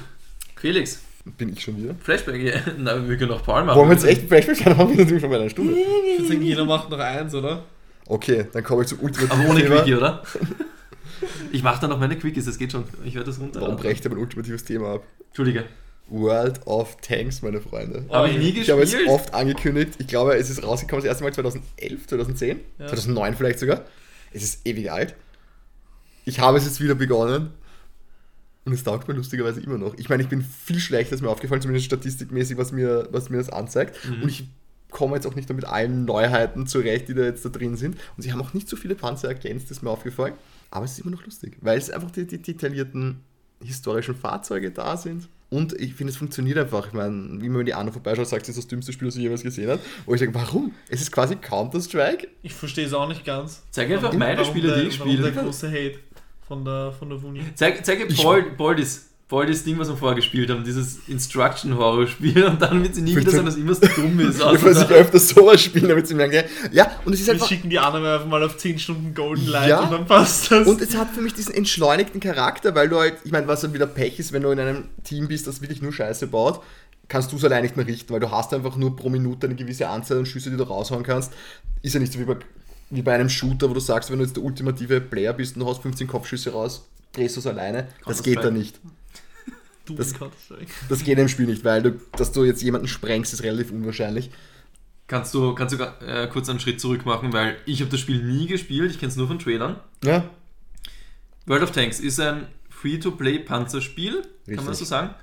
Felix, 0.55 1.01
Bin 1.25 1.53
ich 1.53 1.61
schon 1.61 1.77
wieder. 1.77 1.95
Flashback. 2.01 2.41
ja. 2.41 2.59
Na, 2.77 3.07
wir 3.07 3.17
können 3.17 3.31
noch 3.31 3.43
Paul 3.43 3.63
machen. 3.63 3.77
Wollen 3.77 3.89
wir 3.89 3.95
jetzt 3.95 4.05
echt 4.05 4.27
Flashback 4.27 4.57
schauen? 4.57 4.77
Haben 4.77 4.89
wir 4.91 4.97
natürlich 5.03 5.21
schon 5.21 5.29
bei 5.29 5.37
einer 5.39 5.49
Stunde. 5.49 5.73
ich 5.73 6.19
würde 6.19 6.27
sagen, 6.29 6.41
jeder 6.41 6.65
macht 6.65 6.89
noch 6.89 6.99
eins, 6.99 7.33
oder? 7.33 7.63
Okay, 8.07 8.45
dann 8.51 8.63
komme 8.63 8.81
ich 8.81 8.89
zum 8.89 8.99
ultimativen 8.99 9.39
Aber 9.41 9.49
ohne 9.51 9.61
Thema. 9.61 9.75
Quickie, 9.77 9.95
oder? 9.95 10.23
Ich 11.53 11.63
mache 11.63 11.79
dann 11.79 11.89
noch 11.91 11.99
meine 11.99 12.17
Quickies, 12.17 12.45
das 12.45 12.57
geht 12.57 12.71
schon. 12.73 12.83
Ich 13.05 13.15
werde 13.15 13.27
das 13.27 13.39
runter. 13.39 13.61
Warum 13.61 13.77
brecht 13.77 14.03
ihr 14.03 14.09
mein 14.11 14.19
ultimatives 14.19 14.65
Thema 14.65 14.95
ab? 14.95 15.03
Entschuldige. 15.27 15.63
World 16.09 16.59
of 16.67 16.97
Tanks, 16.97 17.41
meine 17.41 17.61
Freunde. 17.61 18.03
Habe 18.09 18.27
ich 18.29 18.37
nie 18.37 18.49
Ich 18.59 18.69
habe 18.69 18.81
es 18.81 18.91
gespielt. 18.91 19.09
oft 19.09 19.33
angekündigt. 19.33 19.93
Ich 19.99 20.07
glaube, 20.07 20.35
es 20.35 20.49
ist 20.49 20.61
rausgekommen 20.63 21.01
das 21.01 21.07
erste 21.07 21.23
Mal 21.23 21.31
2011, 21.31 22.07
2010, 22.07 22.59
Ja. 22.77 22.87
2009 22.87 23.35
vielleicht 23.37 23.59
sogar. 23.59 23.85
Es 24.33 24.43
ist 24.43 24.67
ewig 24.67 24.91
alt. 24.91 25.15
Ich 26.25 26.39
habe 26.41 26.57
es 26.57 26.65
jetzt 26.65 26.81
wieder 26.81 26.95
begonnen. 26.95 27.51
Und 28.65 28.71
es 28.73 28.83
taugt 28.83 29.07
mir 29.07 29.13
lustigerweise 29.13 29.59
immer 29.61 29.77
noch. 29.77 29.93
Ich 29.97 30.07
meine, 30.09 30.23
ich 30.23 30.29
bin 30.29 30.41
viel 30.41 30.79
schlechter, 30.79 31.15
ist 31.15 31.21
mir 31.21 31.29
aufgefallen, 31.29 31.61
zumindest 31.61 31.85
statistikmäßig, 31.87 32.57
was 32.57 32.71
mir, 32.71 33.07
was 33.11 33.29
mir 33.29 33.37
das 33.37 33.49
anzeigt. 33.49 33.97
Mhm. 34.09 34.23
Und 34.23 34.29
ich 34.29 34.47
komme 34.89 35.15
jetzt 35.15 35.25
auch 35.27 35.35
nicht 35.35 35.49
mit 35.51 35.65
allen 35.65 36.05
Neuheiten 36.05 36.65
zurecht, 36.67 37.07
die 37.09 37.13
da 37.13 37.23
jetzt 37.23 37.43
da 37.43 37.49
drin 37.49 37.75
sind. 37.75 37.97
Und 38.15 38.23
sie 38.23 38.31
haben 38.31 38.41
auch 38.41 38.53
nicht 38.53 38.69
so 38.69 38.77
viele 38.77 38.95
Panzer 38.95 39.27
ergänzt, 39.29 39.69
ist 39.71 39.83
mir 39.83 39.89
aufgefallen. 39.89 40.33
Aber 40.71 40.85
es 40.85 40.93
ist 40.93 40.99
immer 40.99 41.11
noch 41.11 41.25
lustig, 41.25 41.57
weil 41.61 41.77
es 41.77 41.89
einfach 41.89 42.11
die, 42.11 42.25
die 42.25 42.37
detaillierten 42.41 43.19
historischen 43.61 44.15
Fahrzeuge 44.15 44.71
da 44.71 44.95
sind. 44.97 45.27
Und 45.49 45.73
ich 45.79 45.93
finde, 45.93 46.11
es 46.11 46.17
funktioniert 46.17 46.57
einfach. 46.57 46.87
Ich 46.87 46.93
meine, 46.93 47.41
wie 47.41 47.47
man 47.49 47.59
mit 47.59 47.67
die 47.67 47.73
anderen 47.75 47.93
vorbeischaut, 47.93 48.27
sagt, 48.27 48.43
es 48.43 48.49
ist 48.49 48.57
das 48.57 48.67
dümmste 48.67 48.91
Spiel, 48.93 49.07
das 49.07 49.15
ich 49.17 49.21
jemals 49.21 49.43
gesehen 49.43 49.69
habe. 49.69 49.79
Wo 50.05 50.13
ich 50.15 50.19
sage, 50.19 50.33
warum? 50.33 50.73
Es 50.89 51.01
ist 51.01 51.11
quasi 51.11 51.35
Counter-Strike. 51.35 52.27
Ich 52.41 52.53
verstehe 52.53 52.85
es 52.87 52.93
auch 52.93 53.07
nicht 53.07 53.23
ganz. 53.23 53.61
Zeig 53.69 53.89
einfach 53.91 54.03
Warum- 54.05 54.19
meine 54.19 54.43
Spiele, 54.45 54.73
die 54.81 54.87
ich 54.87 54.99
warum 54.99 55.15
der 55.15 55.27
spiele. 55.27 55.43
große 55.43 55.67
Hate 55.69 55.99
von 56.47 56.63
der, 56.65 56.91
von 56.97 57.09
der 57.09 57.21
Wuni. 57.21 57.41
Zeig, 57.55 57.85
zeig 57.85 58.09
Ich- 58.09 58.21
Paul, 58.21 58.43
Paul, 58.57 58.75
das, 58.75 59.05
Paul 59.29 59.45
das 59.47 59.63
Ding, 59.63 59.79
was 59.79 59.87
wir 59.89 59.97
vorher 59.97 60.15
gespielt 60.15 60.49
haben, 60.49 60.63
dieses 60.63 60.99
Instruction-Horror-Spiel 61.07 62.43
und 62.45 62.61
dann 62.61 62.83
wird 62.83 62.95
sie 62.95 63.01
nie 63.01 63.15
wieder 63.15 63.31
sagen, 63.31 63.45
dass 63.45 63.55
immer 63.55 63.73
so 63.73 63.87
dumm 63.95 64.19
ist. 64.19 64.41
Ich 64.53 64.61
muss 64.61 64.89
öfter 64.91 65.19
sowas 65.19 65.61
spielen, 65.61 65.87
damit 65.89 66.07
sie 66.07 66.15
merken, 66.15 66.43
ja, 66.71 66.91
und 67.05 67.13
es 67.13 67.21
ist 67.21 67.27
Wir 67.27 67.33
einfach. 67.33 67.47
schicken 67.47 67.69
die 67.69 67.79
anderen 67.79 68.05
einfach 68.05 68.27
mal 68.27 68.43
auf 68.43 68.57
10 68.57 68.79
Stunden 68.79 69.13
Golden 69.13 69.47
Light 69.47 69.69
Ja. 69.69 69.81
und 69.81 69.91
dann 69.91 70.05
passt 70.05 70.51
das. 70.51 70.67
Und 70.67 70.81
es 70.81 70.95
hat 70.95 71.09
für 71.11 71.21
mich 71.21 71.33
diesen 71.33 71.53
entschleunigten 71.53 72.19
Charakter, 72.19 72.75
weil 72.75 72.89
du 72.89 72.97
halt, 72.99 73.15
ich 73.23 73.31
meine, 73.31 73.47
was 73.47 73.61
dann 73.61 73.73
wieder 73.73 73.87
Pech 73.87 74.19
ist, 74.19 74.31
wenn 74.33 74.43
du 74.43 74.49
in 74.51 74.59
einem 74.59 74.85
Team 75.03 75.27
bist, 75.27 75.47
das 75.47 75.61
wirklich 75.61 75.81
nur 75.81 75.93
Scheiße 75.93 76.27
baut, 76.27 76.61
kannst 77.07 77.31
du 77.31 77.35
es 77.37 77.43
allein 77.43 77.63
nicht 77.63 77.75
mehr 77.77 77.85
richten, 77.87 78.13
weil 78.13 78.19
du 78.19 78.31
hast 78.31 78.53
einfach 78.53 78.75
nur 78.75 78.95
pro 78.95 79.09
Minute 79.09 79.47
eine 79.47 79.55
gewisse 79.55 79.87
Anzahl 79.89 80.17
an 80.19 80.25
Schüsse, 80.25 80.49
die 80.51 80.57
du 80.57 80.63
raushauen 80.63 81.03
kannst. 81.03 81.33
Ist 81.81 81.93
ja 81.93 81.99
nicht 81.99 82.13
so 82.13 82.19
wie 82.19 82.23
bei, 82.23 82.37
wie 82.95 83.01
bei 83.01 83.15
einem 83.15 83.29
Shooter, 83.29 83.69
wo 83.69 83.73
du 83.73 83.79
sagst, 83.79 84.11
wenn 84.11 84.19
du 84.19 84.25
jetzt 84.25 84.35
der 84.35 84.43
ultimative 84.43 85.01
Player 85.01 85.33
bist 85.33 85.55
und 85.55 85.61
du 85.61 85.65
haust 85.65 85.81
15 85.81 86.07
Kopfschüsse 86.07 86.51
raus, 86.51 86.87
drehst 87.11 87.35
du 87.35 87.39
es 87.39 87.47
alleine. 87.47 87.87
Das 88.05 88.23
geht 88.23 88.43
da 88.43 88.51
nicht. 88.51 88.79
du 89.85 89.95
das-. 89.95 90.13
Das 90.89 91.03
geht 91.03 91.17
im 91.17 91.27
Spiel 91.27 91.47
nicht, 91.47 91.63
weil 91.63 91.81
du, 91.81 91.99
dass 92.17 92.31
du 92.31 92.43
jetzt 92.43 92.61
jemanden 92.61 92.87
sprengst, 92.87 93.33
ist 93.33 93.43
relativ 93.43 93.71
unwahrscheinlich. 93.71 94.31
Kannst 95.07 95.33
du, 95.33 95.53
kannst 95.53 95.77
du 95.77 95.83
äh, 95.83 96.27
kurz 96.27 96.49
einen 96.49 96.59
Schritt 96.59 96.79
zurück 96.79 97.05
machen, 97.05 97.33
weil 97.33 97.57
ich 97.65 97.81
habe 97.81 97.91
das 97.91 97.99
Spiel 97.99 98.23
nie 98.23 98.47
gespielt, 98.47 98.91
ich 98.91 98.99
kenne 98.99 99.11
es 99.11 99.17
nur 99.17 99.27
von 99.27 99.37
Trailern. 99.37 99.79
Ja, 100.03 100.29
World 101.45 101.63
of 101.63 101.71
Tanks 101.71 101.99
ist 101.99 102.19
ein 102.19 102.47
Free-to-Play-Panzerspiel, 102.69 104.23
kann 104.47 104.65
man 104.65 104.73
so 104.73 104.85
sagen? 104.85 105.13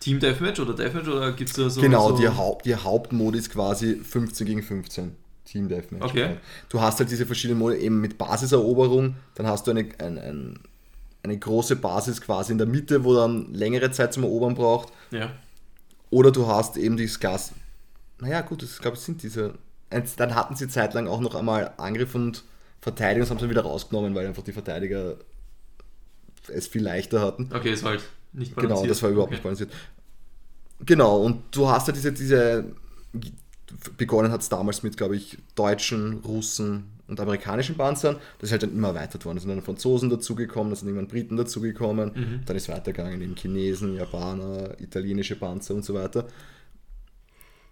Team 0.00 0.18
Deathmatch 0.18 0.60
oder 0.60 0.74
Deathmatch 0.74 1.08
oder 1.08 1.32
gibt 1.32 1.50
es 1.50 1.56
da 1.56 1.70
so. 1.70 1.80
genau, 1.80 2.10
so 2.10 2.16
die, 2.16 2.28
Haupt, 2.28 2.66
die 2.66 2.74
Hauptmodi 2.74 3.38
ist 3.38 3.50
quasi 3.50 3.96
15 3.96 4.46
gegen 4.46 4.62
15. 4.62 5.16
Team 5.44 5.68
Deathmatch. 5.68 6.04
Okay. 6.04 6.36
Du 6.68 6.80
hast 6.80 6.98
halt 6.98 7.10
diese 7.10 7.26
verschiedenen 7.26 7.58
Modi 7.58 7.76
eben 7.76 8.00
mit 8.00 8.18
Basiseroberung, 8.18 9.16
dann 9.34 9.46
hast 9.46 9.66
du 9.66 9.72
eine, 9.72 9.88
ein, 9.98 10.18
ein, 10.18 10.58
eine 11.22 11.38
große 11.38 11.76
Basis 11.76 12.20
quasi 12.20 12.52
in 12.52 12.58
der 12.58 12.66
Mitte, 12.66 13.04
wo 13.04 13.14
dann 13.14 13.52
längere 13.52 13.90
Zeit 13.90 14.12
zum 14.12 14.22
Erobern 14.24 14.54
braucht. 14.54 14.92
Ja. 15.10 15.30
Oder 16.10 16.30
du 16.30 16.46
hast 16.46 16.76
eben 16.76 16.96
dieses 16.96 17.20
Gas. 17.20 17.52
Naja, 18.20 18.40
gut, 18.42 18.62
ich 18.62 18.78
glaube, 18.78 18.96
es 18.96 19.04
sind 19.04 19.22
diese. 19.22 19.54
Dann 20.16 20.34
hatten 20.34 20.56
sie 20.56 20.68
zeitlang 20.68 21.06
auch 21.06 21.20
noch 21.20 21.34
einmal 21.34 21.72
Angriff 21.76 22.14
und 22.14 22.44
Verteidigung, 22.80 23.22
das 23.22 23.30
haben 23.30 23.38
sie 23.38 23.50
wieder 23.50 23.62
rausgenommen, 23.62 24.14
weil 24.14 24.26
einfach 24.26 24.42
die 24.42 24.52
Verteidiger 24.52 25.16
es 26.48 26.66
viel 26.66 26.82
leichter 26.82 27.20
hatten. 27.20 27.50
Okay, 27.52 27.72
ist 27.72 27.84
halt 27.84 28.02
nicht 28.32 28.54
Genau, 28.56 28.68
balanciert. 28.68 28.90
das 28.90 29.02
war 29.02 29.10
überhaupt 29.10 29.28
okay. 29.28 29.34
nicht 29.36 29.42
balanciert. 29.42 29.70
Genau, 30.80 31.18
und 31.18 31.42
du 31.52 31.68
hast 31.68 31.86
ja 31.86 31.92
diese, 31.92 32.12
diese 32.12 32.64
begonnen 33.96 34.30
hat 34.32 34.42
es 34.42 34.48
damals 34.48 34.82
mit, 34.82 34.96
glaube 34.96 35.16
ich, 35.16 35.38
deutschen, 35.54 36.18
Russen 36.24 36.84
und 37.08 37.20
amerikanischen 37.20 37.76
Panzern. 37.76 38.16
Das 38.38 38.48
ist 38.48 38.52
halt 38.52 38.62
dann 38.62 38.72
immer 38.72 38.88
erweitert 38.88 39.24
worden. 39.24 39.36
Es 39.36 39.42
sind 39.42 39.50
dann 39.54 39.62
Franzosen 39.62 40.08
dazugekommen, 40.10 40.72
es 40.72 40.80
sind 40.80 40.88
irgendwann 40.88 41.08
Briten 41.08 41.36
dazugekommen, 41.36 42.12
Mhm. 42.14 42.40
dann 42.46 42.56
ist 42.56 42.68
weitergegangen 42.68 43.20
in 43.22 43.34
Chinesen, 43.36 43.96
Japaner, 43.96 44.80
italienische 44.80 45.36
Panzer 45.36 45.74
und 45.74 45.84
so 45.84 45.94
weiter. 45.94 46.26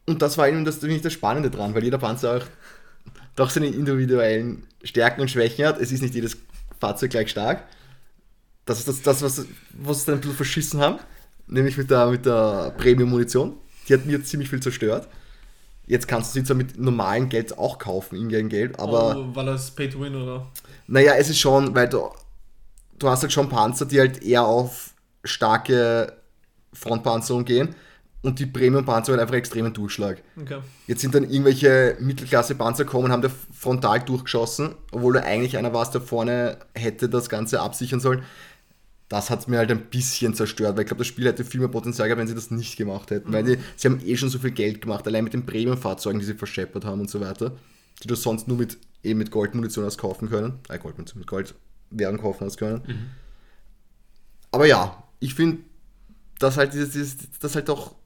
Und 0.07 0.22
das 0.22 0.36
war 0.38 0.48
eben 0.48 0.64
das, 0.64 0.82
ich, 0.82 1.03
das 1.03 1.12
Spannende 1.12 1.51
dran, 1.51 1.74
weil 1.74 1.84
jeder 1.84 1.98
Panzer 1.98 2.36
auch 2.38 2.44
doch 3.36 3.51
seine 3.51 3.68
individuellen 3.68 4.64
Stärken 4.82 5.20
und 5.20 5.30
Schwächen 5.30 5.64
hat. 5.66 5.80
Es 5.80 5.92
ist 5.92 6.03
nicht 6.03 6.14
jedes 6.14 6.36
Fahrzeug 6.80 7.11
gleich 7.11 7.30
stark. 7.30 7.64
Das 8.64 8.78
ist 8.78 8.88
das, 8.88 9.03
das 9.03 9.22
was, 9.22 9.46
was 9.72 10.01
sie 10.01 10.07
dann 10.07 10.16
ein 10.16 10.20
bisschen 10.20 10.36
verschissen 10.36 10.80
haben. 10.80 10.98
Nämlich 11.46 11.76
mit 11.76 11.90
der, 11.90 12.07
mit 12.07 12.26
der 12.26 12.74
Premium-Munition. 12.78 13.55
Die 13.88 13.94
hat 13.94 14.07
mir 14.07 14.22
ziemlich 14.22 14.48
viel 14.51 14.61
zerstört. 14.61 15.09
Jetzt 15.91 16.07
kannst 16.07 16.32
du 16.32 16.38
sie 16.38 16.45
zwar 16.45 16.57
mit 16.57 16.78
normalem 16.78 17.28
Geld 17.28 17.59
auch 17.59 17.80
kaufen, 17.80 18.14
Ingame-Geld, 18.14 18.78
aber 18.78 19.16
oh, 19.16 19.34
weil 19.34 19.47
das 19.47 19.72
Pay 19.72 19.91
to 19.91 20.01
Win 20.01 20.14
oder? 20.14 20.47
naja, 20.86 21.14
es 21.18 21.28
ist 21.28 21.41
schon, 21.41 21.74
weil 21.74 21.88
du, 21.88 22.09
du 22.97 23.09
hast 23.09 23.22
halt 23.22 23.32
schon 23.32 23.49
Panzer, 23.49 23.86
die 23.86 23.99
halt 23.99 24.22
eher 24.22 24.45
auf 24.45 24.95
starke 25.24 26.12
Frontpanzerung 26.72 27.45
gehen 27.45 27.74
und 28.22 28.38
die 28.38 28.47
Premium-Panzer 28.47 29.11
halt 29.11 29.20
einfach 29.20 29.34
extremen 29.34 29.72
Durchschlag. 29.72 30.22
Okay. 30.41 30.61
Jetzt 30.86 31.01
sind 31.01 31.12
dann 31.12 31.24
irgendwelche 31.24 31.97
Mittelklasse-Panzer 31.99 32.84
gekommen, 32.84 33.11
haben 33.11 33.22
da 33.22 33.30
frontal 33.53 33.99
durchgeschossen, 33.99 34.76
obwohl 34.93 35.14
du 35.14 35.24
eigentlich 35.24 35.59
einer 35.59 35.72
warst, 35.72 35.95
der 35.95 36.03
vorne 36.03 36.59
hätte 36.72 37.09
das 37.09 37.28
Ganze 37.28 37.62
absichern 37.62 37.99
sollen. 37.99 38.22
Das 39.11 39.29
hat 39.29 39.49
mir 39.49 39.59
halt 39.59 39.71
ein 39.73 39.87
bisschen 39.87 40.35
zerstört, 40.35 40.77
weil 40.77 40.83
ich 40.85 40.87
glaube, 40.87 41.01
das 41.01 41.09
Spiel 41.09 41.27
hätte 41.27 41.45
viel 41.45 41.59
mehr 41.59 41.69
Potenzial 41.69 42.07
gehabt, 42.07 42.21
wenn 42.21 42.29
sie 42.29 42.35
das 42.35 42.51
nicht 42.53 42.77
gemacht 42.77 43.11
hätten. 43.11 43.33
Weil 43.33 43.43
die, 43.45 43.59
sie 43.77 43.89
haben 43.89 44.01
eh 44.07 44.17
schon 44.17 44.29
so 44.31 44.39
viel 44.39 44.53
Geld 44.53 44.81
gemacht, 44.81 45.05
allein 45.07 45.25
mit 45.25 45.33
den 45.35 45.45
Premium-Fahrzeugen, 45.45 46.21
die 46.21 46.25
sie 46.25 46.35
verscheppert 46.35 46.85
haben 46.85 47.01
und 47.01 47.11
so 47.11 47.21
weiter, 47.21 47.57
die 48.03 48.07
du 48.07 48.15
sonst 48.15 48.47
nur 48.47 48.57
mit, 48.57 48.79
eben 49.03 49.19
mit 49.19 49.33
Goldmunition 49.33 49.85
hast 49.85 49.99
kaufen 49.99 50.31
können. 50.31 50.61
Äh, 50.69 50.79
Goldmunition, 50.79 51.19
mit 51.19 51.27
Goldwährung 51.27 52.19
kaufen 52.19 52.47
hast 52.47 52.57
können. 52.57 53.11
Aber 54.53 54.67
ja, 54.67 55.03
ich 55.19 55.35
finde, 55.35 55.59
dass 56.39 56.57
halt 56.57 56.73
dieses, 56.73 56.91
dieses, 56.91 57.17
dass 57.41 57.57
halt 57.57 57.69
auch 57.69 57.97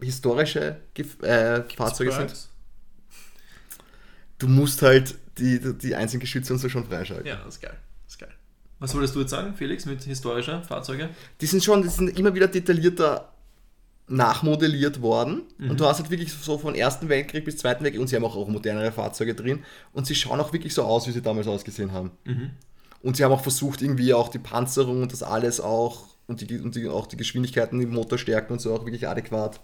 historische 0.00 0.80
Gef- 0.96 1.22
äh, 1.22 1.62
Fahrzeuge 1.76 2.10
sind. 2.12 2.48
Du 4.38 4.48
musst 4.48 4.80
halt 4.80 5.16
die, 5.38 5.60
die, 5.60 5.74
die 5.74 5.94
einzelnen 5.94 6.20
Geschütze 6.20 6.52
und 6.54 6.58
so 6.60 6.68
schon 6.70 6.84
freischalten. 6.86 7.26
Ja, 7.26 7.36
das 7.44 7.56
ist 7.56 7.60
geil. 7.60 7.76
Was 8.84 8.94
wolltest 8.94 9.14
du 9.14 9.20
jetzt 9.20 9.30
sagen, 9.30 9.54
Felix, 9.54 9.86
mit 9.86 10.02
historischer 10.02 10.60
Fahrzeuge? 10.60 11.08
Die 11.40 11.46
sind 11.46 11.64
schon, 11.64 11.80
die 11.80 11.88
sind 11.88 12.18
immer 12.18 12.34
wieder 12.34 12.48
detaillierter 12.48 13.32
nachmodelliert 14.08 15.00
worden. 15.00 15.44
Und 15.58 15.80
du 15.80 15.86
hast 15.86 16.00
halt 16.00 16.10
wirklich 16.10 16.30
so 16.30 16.58
von 16.58 16.74
Ersten 16.74 17.08
Weltkrieg 17.08 17.46
bis 17.46 17.56
Zweiten 17.56 17.82
Weltkrieg 17.82 18.02
und 18.02 18.08
sie 18.08 18.16
haben 18.16 18.26
auch, 18.26 18.36
auch 18.36 18.46
modernere 18.46 18.92
Fahrzeuge 18.92 19.34
drin. 19.34 19.64
Und 19.94 20.06
sie 20.06 20.14
schauen 20.14 20.38
auch 20.38 20.52
wirklich 20.52 20.74
so 20.74 20.82
aus, 20.82 21.08
wie 21.08 21.12
sie 21.12 21.22
damals 21.22 21.46
ausgesehen 21.46 21.92
haben. 21.92 22.10
Und 23.00 23.16
sie 23.16 23.24
haben 23.24 23.32
auch 23.32 23.40
versucht, 23.40 23.80
irgendwie 23.80 24.12
auch 24.12 24.28
die 24.28 24.38
Panzerung 24.38 25.00
und 25.00 25.12
das 25.12 25.22
alles 25.22 25.62
auch 25.62 26.08
und, 26.26 26.42
die, 26.42 26.58
und 26.58 26.74
die, 26.74 26.86
auch 26.86 27.06
die 27.06 27.16
Geschwindigkeiten, 27.16 27.80
die 27.80 27.86
Motorstärken 27.86 28.52
und 28.52 28.60
so 28.60 28.74
auch 28.74 28.84
wirklich 28.84 29.08
adäquat 29.08 29.60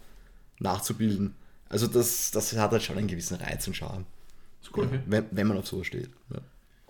nachzubilden. 0.61 1.35
Also 1.69 1.87
das, 1.87 2.31
das 2.31 2.57
hat 2.57 2.71
halt 2.71 2.83
schon 2.83 2.97
einen 2.97 3.07
gewissen 3.07 3.37
Reiz 3.37 3.67
und 3.67 3.77
Charme. 3.77 4.07
Ist 4.63 4.75
cool. 4.75 4.87
Okay. 4.87 5.01
Wenn, 5.05 5.27
wenn 5.31 5.47
man 5.47 5.59
auf 5.59 5.67
sowas 5.67 5.87
steht. 5.87 6.09
Ja, 6.33 6.41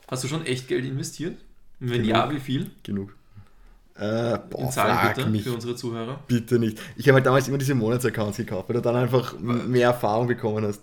Hast 0.06 0.22
du 0.22 0.28
schon 0.28 0.46
echt 0.46 0.68
Geld 0.68 0.84
investiert? 0.84 1.36
Und 1.80 1.90
wenn 1.90 2.02
Genug. 2.02 2.08
ja, 2.08 2.30
wie 2.30 2.40
viel? 2.40 2.70
genug. 2.82 3.14
Äh, 3.98 4.34
In 4.34 4.40
boah, 4.50 4.70
Zahlen 4.70 4.96
frag 4.96 5.14
bitte, 5.16 5.28
mich 5.30 5.42
für 5.42 5.52
unsere 5.52 5.74
Zuhörer. 5.74 6.20
bitte 6.26 6.58
nicht. 6.58 6.78
Ich 6.96 7.06
habe 7.08 7.16
halt 7.16 7.26
damals 7.26 7.48
immer 7.48 7.58
diese 7.58 7.74
Monatsaccounts 7.74 8.36
gekauft, 8.38 8.68
weil 8.68 8.76
du 8.76 8.82
dann 8.82 8.96
einfach 8.96 9.38
mehr 9.38 9.88
Erfahrung 9.88 10.26
bekommen 10.26 10.64
hast. 10.64 10.80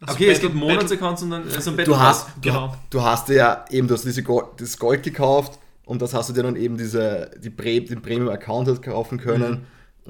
Also 0.00 0.14
Okay, 0.14 0.28
es 0.30 0.40
gibt 0.40 0.54
Monatsaccounts 0.54 1.22
und 1.24 1.30
dann 1.30 1.46
äh, 1.48 1.60
so 1.60 1.70
ein 1.72 1.76
Du 1.84 1.98
hast, 1.98 2.28
du, 2.36 2.40
Genau. 2.42 2.74
du 2.88 3.02
hast 3.02 3.28
dir 3.28 3.34
ja 3.34 3.64
eben, 3.70 3.88
du 3.88 3.94
hast 3.94 4.04
diese 4.04 4.22
Gold, 4.22 4.46
das 4.58 4.78
Gold 4.78 5.02
gekauft 5.02 5.58
und 5.84 6.00
das 6.00 6.14
hast 6.14 6.28
du 6.30 6.32
dir 6.34 6.42
dann 6.44 6.56
eben 6.56 6.76
diese, 6.78 7.30
die 7.42 7.50
Pre, 7.50 7.80
den 7.80 8.00
Premium-Account 8.00 8.68
halt 8.68 8.82
kaufen 8.82 9.18
können 9.18 9.50
Mhm. 9.50 9.60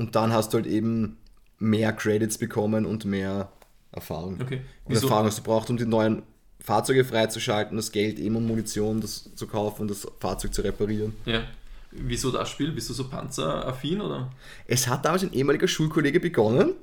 und 0.02 0.14
dann 0.14 0.32
hast 0.32 0.52
du 0.52 0.58
halt 0.58 0.66
eben 0.66 1.16
mehr 1.58 1.92
Credits 1.92 2.38
bekommen 2.38 2.84
und 2.86 3.04
mehr 3.04 3.50
Erfahrung. 3.90 4.38
Okay. 4.40 4.60
Und 4.84 4.94
Wieso, 4.94 5.06
Erfahrung 5.06 5.26
hast 5.26 5.38
du 5.38 5.42
braucht, 5.42 5.70
um 5.70 5.76
die 5.78 5.86
neuen 5.86 6.22
Fahrzeuge 6.68 7.04
freizuschalten, 7.04 7.78
das 7.78 7.92
Geld 7.92 8.18
eben 8.18 8.36
um 8.36 8.46
Munition 8.46 9.00
das 9.00 9.34
zu 9.34 9.46
kaufen 9.46 9.82
und 9.82 9.90
das 9.90 10.06
Fahrzeug 10.20 10.52
zu 10.52 10.60
reparieren. 10.60 11.14
Ja. 11.24 11.42
Wieso 11.90 12.30
das 12.30 12.50
Spiel? 12.50 12.72
Bist 12.72 12.90
du 12.90 12.94
so 12.94 13.08
panzeraffin 13.08 14.02
oder? 14.02 14.30
Es 14.66 14.86
hat 14.86 15.06
damals 15.06 15.22
ein 15.22 15.32
ehemaliger 15.32 15.66
Schulkollege 15.66 16.20
begonnen 16.20 16.74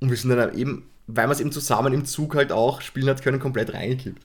und 0.00 0.10
wir 0.10 0.16
sind 0.16 0.30
dann 0.30 0.58
eben, 0.58 0.88
weil 1.06 1.28
man 1.28 1.36
es 1.36 1.40
eben 1.40 1.52
zusammen 1.52 1.92
im 1.94 2.04
Zug 2.04 2.34
halt 2.34 2.50
auch 2.50 2.80
spielen 2.80 3.08
hat 3.08 3.22
können, 3.22 3.38
komplett 3.38 3.72
reingekippt. 3.72 4.20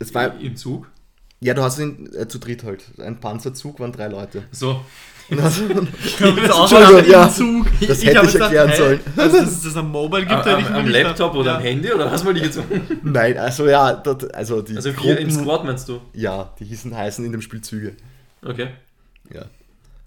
Es 0.00 0.12
war, 0.12 0.36
Im 0.40 0.56
Zug? 0.56 0.90
ja, 1.38 1.54
du 1.54 1.62
hast 1.62 1.78
ihn 1.78 2.12
äh, 2.14 2.26
zu 2.26 2.38
dritt 2.40 2.64
halt. 2.64 2.84
Ein 2.98 3.20
Panzerzug 3.20 3.78
waren 3.78 3.92
drei 3.92 4.08
Leute. 4.08 4.42
So. 4.50 4.84
Und 5.30 5.36
das, 5.38 5.58
Entschuldigung, 5.58 7.10
ja. 7.10 7.28
Zug. 7.28 7.66
Das 7.80 8.02
hätte 8.02 8.26
ich 8.26 8.32
gedacht, 8.32 8.34
erklären 8.34 8.68
hä? 8.70 8.76
sollen. 8.76 9.00
Also, 9.16 9.36
dass 9.38 9.50
es 9.52 9.62
das 9.62 9.76
am 9.76 9.90
Mobile 9.90 10.24
gibt, 10.24 10.46
ich 10.46 10.52
am, 10.52 10.74
am 10.74 10.88
Laptop 10.88 11.34
oder 11.34 11.52
ja. 11.52 11.56
am 11.58 11.62
Handy 11.62 11.92
oder 11.92 12.10
was 12.10 12.24
wollte 12.24 12.40
ich 12.40 12.46
jetzt? 12.46 12.60
Nein, 13.02 13.36
also 13.36 13.66
ja, 13.66 13.92
dort, 13.92 14.34
also 14.34 14.62
die 14.62 14.76
Also 14.76 14.92
vier 14.92 15.18
im 15.18 15.28
Gruppen- 15.28 15.42
Squad 15.44 15.64
meinst 15.64 15.88
du? 15.88 16.00
Ja, 16.14 16.54
die 16.58 16.64
hießen 16.64 16.96
heißen 16.96 17.24
in 17.24 17.32
dem 17.32 17.42
Spiel 17.42 17.60
Züge. 17.60 17.94
Okay. 18.42 18.68
Ja. 19.32 19.44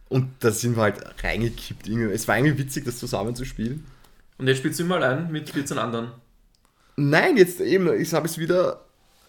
Und 0.10 0.30
da 0.40 0.52
sind 0.52 0.76
wir 0.76 0.84
halt 0.84 0.98
reingekippt. 1.24 1.88
Es 1.88 2.28
war 2.28 2.38
irgendwie 2.38 2.58
witzig, 2.58 2.86
das 2.86 2.98
zusammen 2.98 3.36
zu 3.36 3.46
spielen. 3.46 3.86
Und 4.38 4.48
jetzt 4.48 4.58
spielst 4.58 4.80
du 4.80 4.84
immer 4.84 4.96
allein 4.96 5.32
mit 5.32 5.50
14 5.52 5.78
anderen. 5.78 6.12
Nein, 6.96 7.38
jetzt 7.38 7.62
eben, 7.62 7.94
ich 8.00 8.14
habe 8.14 8.28
es 8.28 8.38
wieder, 8.38 8.82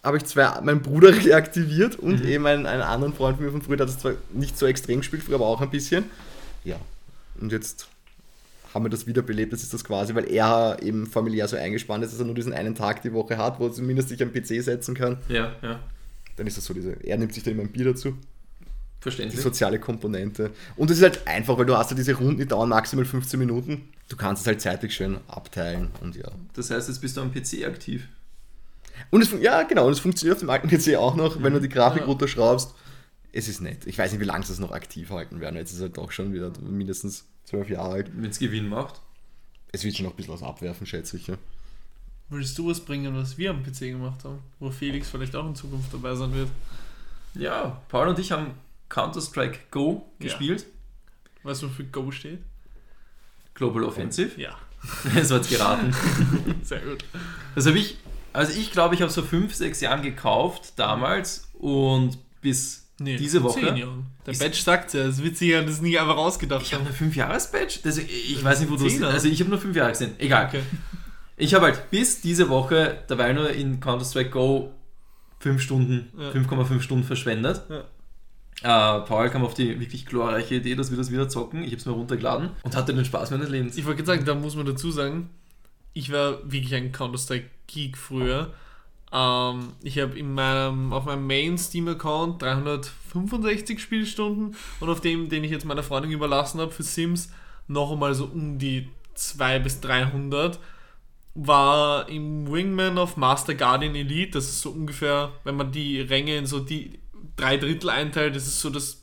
habe 0.03 0.16
ich 0.16 0.24
zwei, 0.24 0.61
meinen 0.62 0.82
Bruder 0.82 1.11
reaktiviert 1.24 1.96
und 1.96 2.20
Mhm. 2.22 2.28
eben 2.28 2.46
einen, 2.46 2.66
einen 2.66 2.82
anderen 2.82 3.14
Freund 3.14 3.36
von 3.36 3.46
mir 3.46 3.53
von 3.53 3.62
früher, 3.62 3.76
der 3.76 3.86
hat 3.86 3.94
es 3.94 4.00
zwar 4.00 4.14
nicht 4.32 4.59
so 4.59 4.66
extrem 4.66 5.00
gespielt, 5.00 5.22
früher 5.22 5.36
aber 5.36 5.46
auch 5.46 5.61
ein 5.61 5.70
bisschen. 5.70 6.05
Ja. 6.64 6.76
Und 7.40 7.53
jetzt 7.53 7.88
haben 8.74 8.84
wir 8.84 8.90
das 8.90 9.07
wiederbelebt, 9.07 9.53
das 9.53 9.62
ist 9.62 9.74
das 9.74 9.84
quasi, 9.84 10.14
weil 10.14 10.30
er 10.30 10.78
eben 10.82 11.07
familiär 11.07 11.46
so 11.46 11.57
eingespannt 11.57 12.05
ist, 12.05 12.12
dass 12.12 12.20
er 12.20 12.26
nur 12.26 12.34
diesen 12.34 12.53
einen 12.55 12.74
Tag 12.74 13.03
die 13.03 13.12
Woche 13.12 13.36
hat, 13.36 13.61
wo 13.61 13.66
er 13.66 13.72
zumindest 13.72 14.09
sich 14.09 14.22
am 14.22 14.32
PC 14.32 14.62
setzen 14.62 14.94
kann. 14.94 15.18
Ja, 15.28 15.53
ja. 15.62 15.78
Dann 16.36 16.46
ist 16.46 16.57
das 16.57 16.64
so 16.64 16.72
diese, 16.72 16.92
er 17.05 17.18
nimmt 17.18 17.34
sich 17.34 17.42
dann 17.42 17.53
immer 17.53 17.62
ein 17.64 17.70
Bier 17.72 17.84
dazu. 17.86 18.12
Die 18.12 19.03
Verständlich. 19.03 19.40
soziale 19.42 19.78
Komponente. 19.78 20.50
Und 20.76 20.90
es 20.90 20.98
ist 20.98 21.03
halt 21.03 21.26
einfach, 21.26 21.59
weil 21.59 21.66
du 21.66 21.76
hast 21.76 21.90
ja 21.90 21.96
diese 21.96 22.14
Runden, 22.14 22.38
die 22.38 22.46
dauern 22.46 22.68
maximal 22.70 23.05
15 23.05 23.38
Minuten. 23.38 23.88
Du 24.09 24.16
kannst 24.16 24.42
es 24.42 24.46
halt 24.46 24.61
zeitlich 24.61 24.94
schön 24.94 25.18
abteilen 25.28 25.88
und 26.00 26.16
ja. 26.16 26.30
Das 26.55 26.70
heißt, 26.70 26.88
jetzt 26.88 27.00
bist 27.00 27.16
du 27.16 27.20
am 27.20 27.32
PC 27.32 27.66
aktiv. 27.66 28.05
Und 29.11 29.22
es, 29.22 29.32
ja, 29.40 29.62
genau, 29.62 29.86
und 29.86 29.93
es 29.93 30.01
funktioniert 30.01 30.36
auf 30.36 30.40
dem 30.40 30.51
alten 30.51 30.68
PC 30.68 30.97
auch 30.97 31.14
noch, 31.16 31.43
wenn 31.43 31.53
du 31.53 31.61
die 31.61 31.68
Grafik 31.68 32.01
Ja. 32.03 32.07
runterschraubst. 32.07 32.74
Es 33.32 33.49
ist 33.49 33.61
nett. 33.61 33.86
Ich 33.86 33.97
weiß 33.99 34.12
nicht, 34.12 34.20
wie 34.20 34.24
lange 34.26 34.45
sie 34.45 34.53
es 34.53 34.59
noch 34.59 34.72
aktiv 34.72 35.11
halten 35.11 35.40
werden. 35.40 35.57
Jetzt 35.57 35.70
ist 35.70 35.76
es 35.78 35.82
halt 35.82 35.97
doch 35.97 36.11
schon 36.12 36.32
wieder 36.34 36.53
mindestens 36.61 37.26
zwölf 37.45 37.68
Jahre 37.70 37.93
alt. 37.93 38.11
Wenn 38.14 38.30
es 38.30 38.38
Gewinn 38.38 38.68
macht. 38.68 39.01
Es 39.72 39.84
wird 39.84 39.97
schon 39.97 40.05
noch 40.05 40.12
ein 40.12 40.16
bisschen 40.16 40.34
was 40.34 40.43
abwerfen, 40.43 40.86
schätze 40.86 41.16
ich. 41.16 41.26
Ja. 41.28 41.36
Willst 42.28 42.57
du 42.59 42.68
was 42.70 42.80
bringen, 42.80 43.14
was 43.14 43.38
wir 43.38 43.51
am 43.51 43.62
PC 43.62 43.80
gemacht 43.90 44.24
haben? 44.24 44.38
Wo 44.59 44.70
Felix 44.70 45.09
vielleicht 45.09 45.34
auch 45.34 45.47
in 45.47 45.55
Zukunft 45.55 45.93
dabei 45.95 46.14
sein 46.14 46.32
wird? 46.34 46.49
Ja, 47.34 47.80
Paul 47.88 48.09
und 48.09 48.18
ich 48.18 48.32
haben 48.32 48.49
Counter-Strike 48.90 49.59
Go 49.70 50.07
Ja. 50.18 50.26
gespielt. 50.26 50.66
Weißt 51.43 51.62
du, 51.62 51.66
wofür 51.68 51.86
Go 51.86 52.11
steht? 52.11 52.40
Global 53.55 53.84
Offensive. 53.84 54.38
Ja, 54.40 54.57
Das 55.14 55.30
war 55.30 55.38
jetzt 55.38 55.51
geraten. 55.51 55.95
sehr 56.62 56.80
gut. 56.80 57.05
Das 57.55 57.66
habe 57.66 57.78
ich, 57.78 57.97
also 58.32 58.52
ich 58.58 58.72
glaube, 58.72 58.94
ich 58.94 59.02
habe 59.02 59.10
so 59.12 59.22
fünf, 59.22 59.54
sechs 59.54 59.80
Jahren 59.80 60.02
gekauft 60.02 60.72
damals 60.76 61.48
und 61.54 62.18
bis 62.40 62.80
Nee, 62.98 63.16
diese 63.16 63.42
Woche. 63.42 63.60
Zehn 63.60 63.76
Jahren. 63.76 64.06
Der 64.26 64.32
Badge 64.34 64.56
sagt 64.62 64.94
ja, 64.94 65.00
es 65.02 65.16
ist 65.18 65.24
witzig, 65.24 65.52
das 65.66 65.80
nie 65.80 65.98
einfach 65.98 66.16
ausgedacht 66.16 66.62
Ich 66.62 66.72
habe 66.74 66.84
eine 66.84 66.94
5-Jahres-Badge? 66.94 67.80
Das- 67.82 67.98
Ich 67.98 68.42
weiß 68.44 68.60
nicht, 68.60 68.70
wo 68.70 68.76
du 68.76 68.86
es. 68.86 69.02
Also 69.02 69.28
ich 69.28 69.40
habe 69.40 69.50
nur 69.50 69.58
5 69.58 69.74
Jahre 69.74 69.90
gesehen. 69.90 70.12
Egal. 70.18 70.46
Okay. 70.46 70.62
Ich 71.36 71.54
habe 71.54 71.64
halt 71.66 71.90
bis 71.90 72.20
diese 72.20 72.48
Woche 72.48 72.98
dabei 73.08 73.32
nur 73.32 73.50
in 73.50 73.80
Counter-Strike 73.80 74.30
Go 74.30 74.70
5 75.40 75.60
Stunden, 75.60 76.12
Ja. 76.16 76.30
5,5 76.30 76.80
Stunden 76.82 77.02
verschwendet. 77.04 77.62
Äh, 77.70 77.80
Paul 78.62 79.28
kam 79.30 79.44
auf 79.44 79.54
die 79.54 79.80
wirklich 79.80 80.06
glorreiche 80.06 80.56
Idee, 80.56 80.76
dass 80.76 80.90
wir 80.92 80.98
das 80.98 81.10
wieder 81.10 81.28
zocken. 81.28 81.62
Ich 81.64 81.70
habe 81.70 81.78
es 81.78 81.86
mir 81.86 81.92
runtergeladen 81.92 82.50
und 82.62 82.76
hatte 82.76 82.94
den 82.94 83.04
Spaß 83.04 83.32
meines 83.32 83.48
Lebens. 83.48 83.76
Ich 83.76 83.84
wollte 83.86 84.04
sagen, 84.04 84.24
da 84.24 84.36
muss 84.36 84.54
man 84.54 84.66
dazu 84.66 84.92
sagen, 84.92 85.30
ich 85.94 86.12
war 86.12 86.38
wirklich 86.50 86.74
ein 86.76 86.92
Counter-Strike-Geek 87.72 87.96
früher. 87.96 88.52
Ähm, 89.12 89.72
ich 89.82 89.98
habe 89.98 90.18
in 90.18 90.34
meinem, 90.34 90.92
auf 90.92 91.04
meinem 91.04 91.26
Main-Steam-Account 91.26 92.40
365 92.42 93.80
Spielstunden 93.80 94.56
und 94.80 94.88
auf 94.88 95.00
dem, 95.00 95.28
den 95.28 95.44
ich 95.44 95.50
jetzt 95.50 95.64
meiner 95.64 95.82
Freundin 95.82 96.12
überlassen 96.12 96.60
habe 96.60 96.72
für 96.72 96.82
Sims, 96.82 97.30
noch 97.68 97.92
einmal 97.92 98.14
so 98.14 98.24
um 98.24 98.58
die 98.58 98.88
200 99.14 99.62
bis 99.62 99.80
300. 99.80 100.58
War 101.34 102.08
im 102.10 102.50
Wingman 102.50 102.98
of 102.98 103.16
Master 103.16 103.54
Guardian 103.54 103.94
Elite, 103.94 104.32
das 104.32 104.44
ist 104.44 104.60
so 104.60 104.70
ungefähr, 104.70 105.32
wenn 105.44 105.56
man 105.56 105.72
die 105.72 106.00
Ränge 106.00 106.36
in 106.36 106.44
so 106.44 106.60
die 106.60 106.98
drei 107.36 107.56
Drittel 107.56 107.88
einteilt, 107.88 108.36
das 108.36 108.46
ist 108.46 108.60
so 108.60 108.68
das 108.68 109.02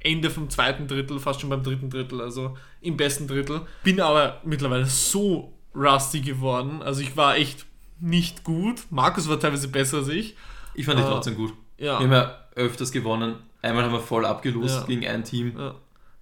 Ende 0.00 0.28
vom 0.28 0.50
zweiten 0.50 0.86
Drittel, 0.86 1.18
fast 1.18 1.40
schon 1.40 1.48
beim 1.48 1.62
dritten 1.62 1.88
Drittel, 1.88 2.20
also 2.20 2.58
im 2.82 2.98
besten 2.98 3.26
Drittel. 3.26 3.62
Bin 3.82 3.98
aber 4.00 4.42
mittlerweile 4.44 4.84
so 4.84 5.54
rusty 5.74 6.20
geworden. 6.20 6.82
Also 6.82 7.00
ich 7.00 7.16
war 7.16 7.36
echt 7.36 7.64
nicht 8.00 8.44
gut. 8.44 8.82
Markus 8.90 9.28
war 9.28 9.38
teilweise 9.40 9.68
besser 9.68 9.98
als 9.98 10.08
ich. 10.08 10.36
Ich 10.74 10.86
fand 10.86 10.98
die 10.98 11.02
Äh, 11.02 11.06
trotzdem 11.08 11.34
gut. 11.36 11.52
Ja. 11.78 11.98
Wir 12.00 12.06
haben 12.06 12.12
ja 12.12 12.38
öfters 12.56 12.92
gewonnen. 12.92 13.36
Einmal 13.62 13.84
haben 13.84 13.92
wir 13.92 14.00
voll 14.00 14.24
abgelost 14.26 14.80
Ja. 14.80 14.86
gegen 14.86 15.06
ein 15.06 15.24
Team. 15.24 15.54
ja. 15.58 15.74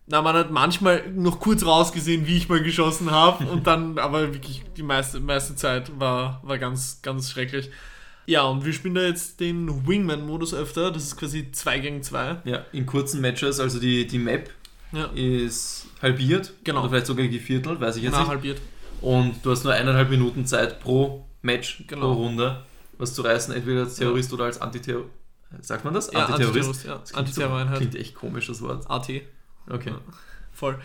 Na, 0.07 0.21
man 0.21 0.35
hat 0.35 0.51
manchmal 0.51 1.09
noch 1.13 1.39
kurz 1.39 1.65
rausgesehen, 1.65 2.27
wie 2.27 2.37
ich 2.37 2.49
mal 2.49 2.61
geschossen 2.63 3.13
habe 3.13 3.47
und 3.51 3.67
dann, 3.69 3.99
aber 3.99 4.33
wirklich 4.35 4.63
die 4.77 4.83
meiste, 4.83 5.21
meiste 5.21 5.55
Zeit 5.55 5.93
war, 5.99 6.41
war 6.43 6.59
ganz, 6.59 7.01
ganz 7.03 7.31
schrecklich. 7.31 7.71
Ja, 8.27 8.43
und 8.43 8.65
wir 8.65 8.73
spielen 8.73 8.95
da 8.95 9.03
jetzt 9.03 9.39
den 9.41 9.87
Wingman-Modus 9.87 10.55
öfter. 10.55 10.91
Das 10.91 11.05
ist 11.05 11.17
quasi 11.17 11.51
2 11.53 11.79
gegen 11.79 12.03
2. 12.03 12.39
Ja, 12.45 12.65
in 12.73 12.85
kurzen 12.87 13.21
Matches, 13.21 13.61
also 13.61 13.79
die, 13.81 14.07
die 14.07 14.19
Map 14.19 14.51
Ja, 14.93 15.07
ist 15.15 15.87
halbiert. 16.03 16.53
Genau. 16.65 16.81
Oder 16.81 16.91
vielleicht 16.91 17.07
sogar 17.07 17.27
geviertelt, 17.29 17.81
weiß 17.81 17.97
ich 17.97 18.03
jetzt 18.03 18.13
nicht. 18.13 18.21
nachhalbiert. 18.21 18.61
Und 19.01 19.37
du 19.45 19.51
hast 19.53 19.65
nur 19.65 19.73
eineinhalb 19.73 20.11
Minuten 20.11 20.47
Zeit 20.47 20.81
pro 20.81 21.25
Match, 21.43 21.85
Genau. 21.87 22.15
pro 22.15 22.23
Runde, 22.25 22.63
was 22.99 23.15
zu 23.15 23.23
reißen, 23.23 23.55
entweder 23.55 23.81
als 23.83 23.97
Terrorist 23.97 24.33
oder 24.33 24.45
als 24.45 24.61
Antiterrorist. 24.61 25.11
Sagt 25.61 25.85
man 25.85 25.93
das? 25.93 26.11
Ja, 26.13 26.25
Antiterrorist. 26.27 26.57
Antiterrorist, 26.57 26.85
ja. 26.87 26.99
Das 26.99 27.13
klingt, 27.13 27.35
so, 27.35 27.77
klingt 27.77 27.95
echt 27.97 28.15
komisch, 28.15 28.47
das 28.47 28.63
Wort. 28.63 28.91
AT. 28.91 29.09
Okay. 29.69 29.91
Ja. 29.91 29.99
Voll. 30.53 30.79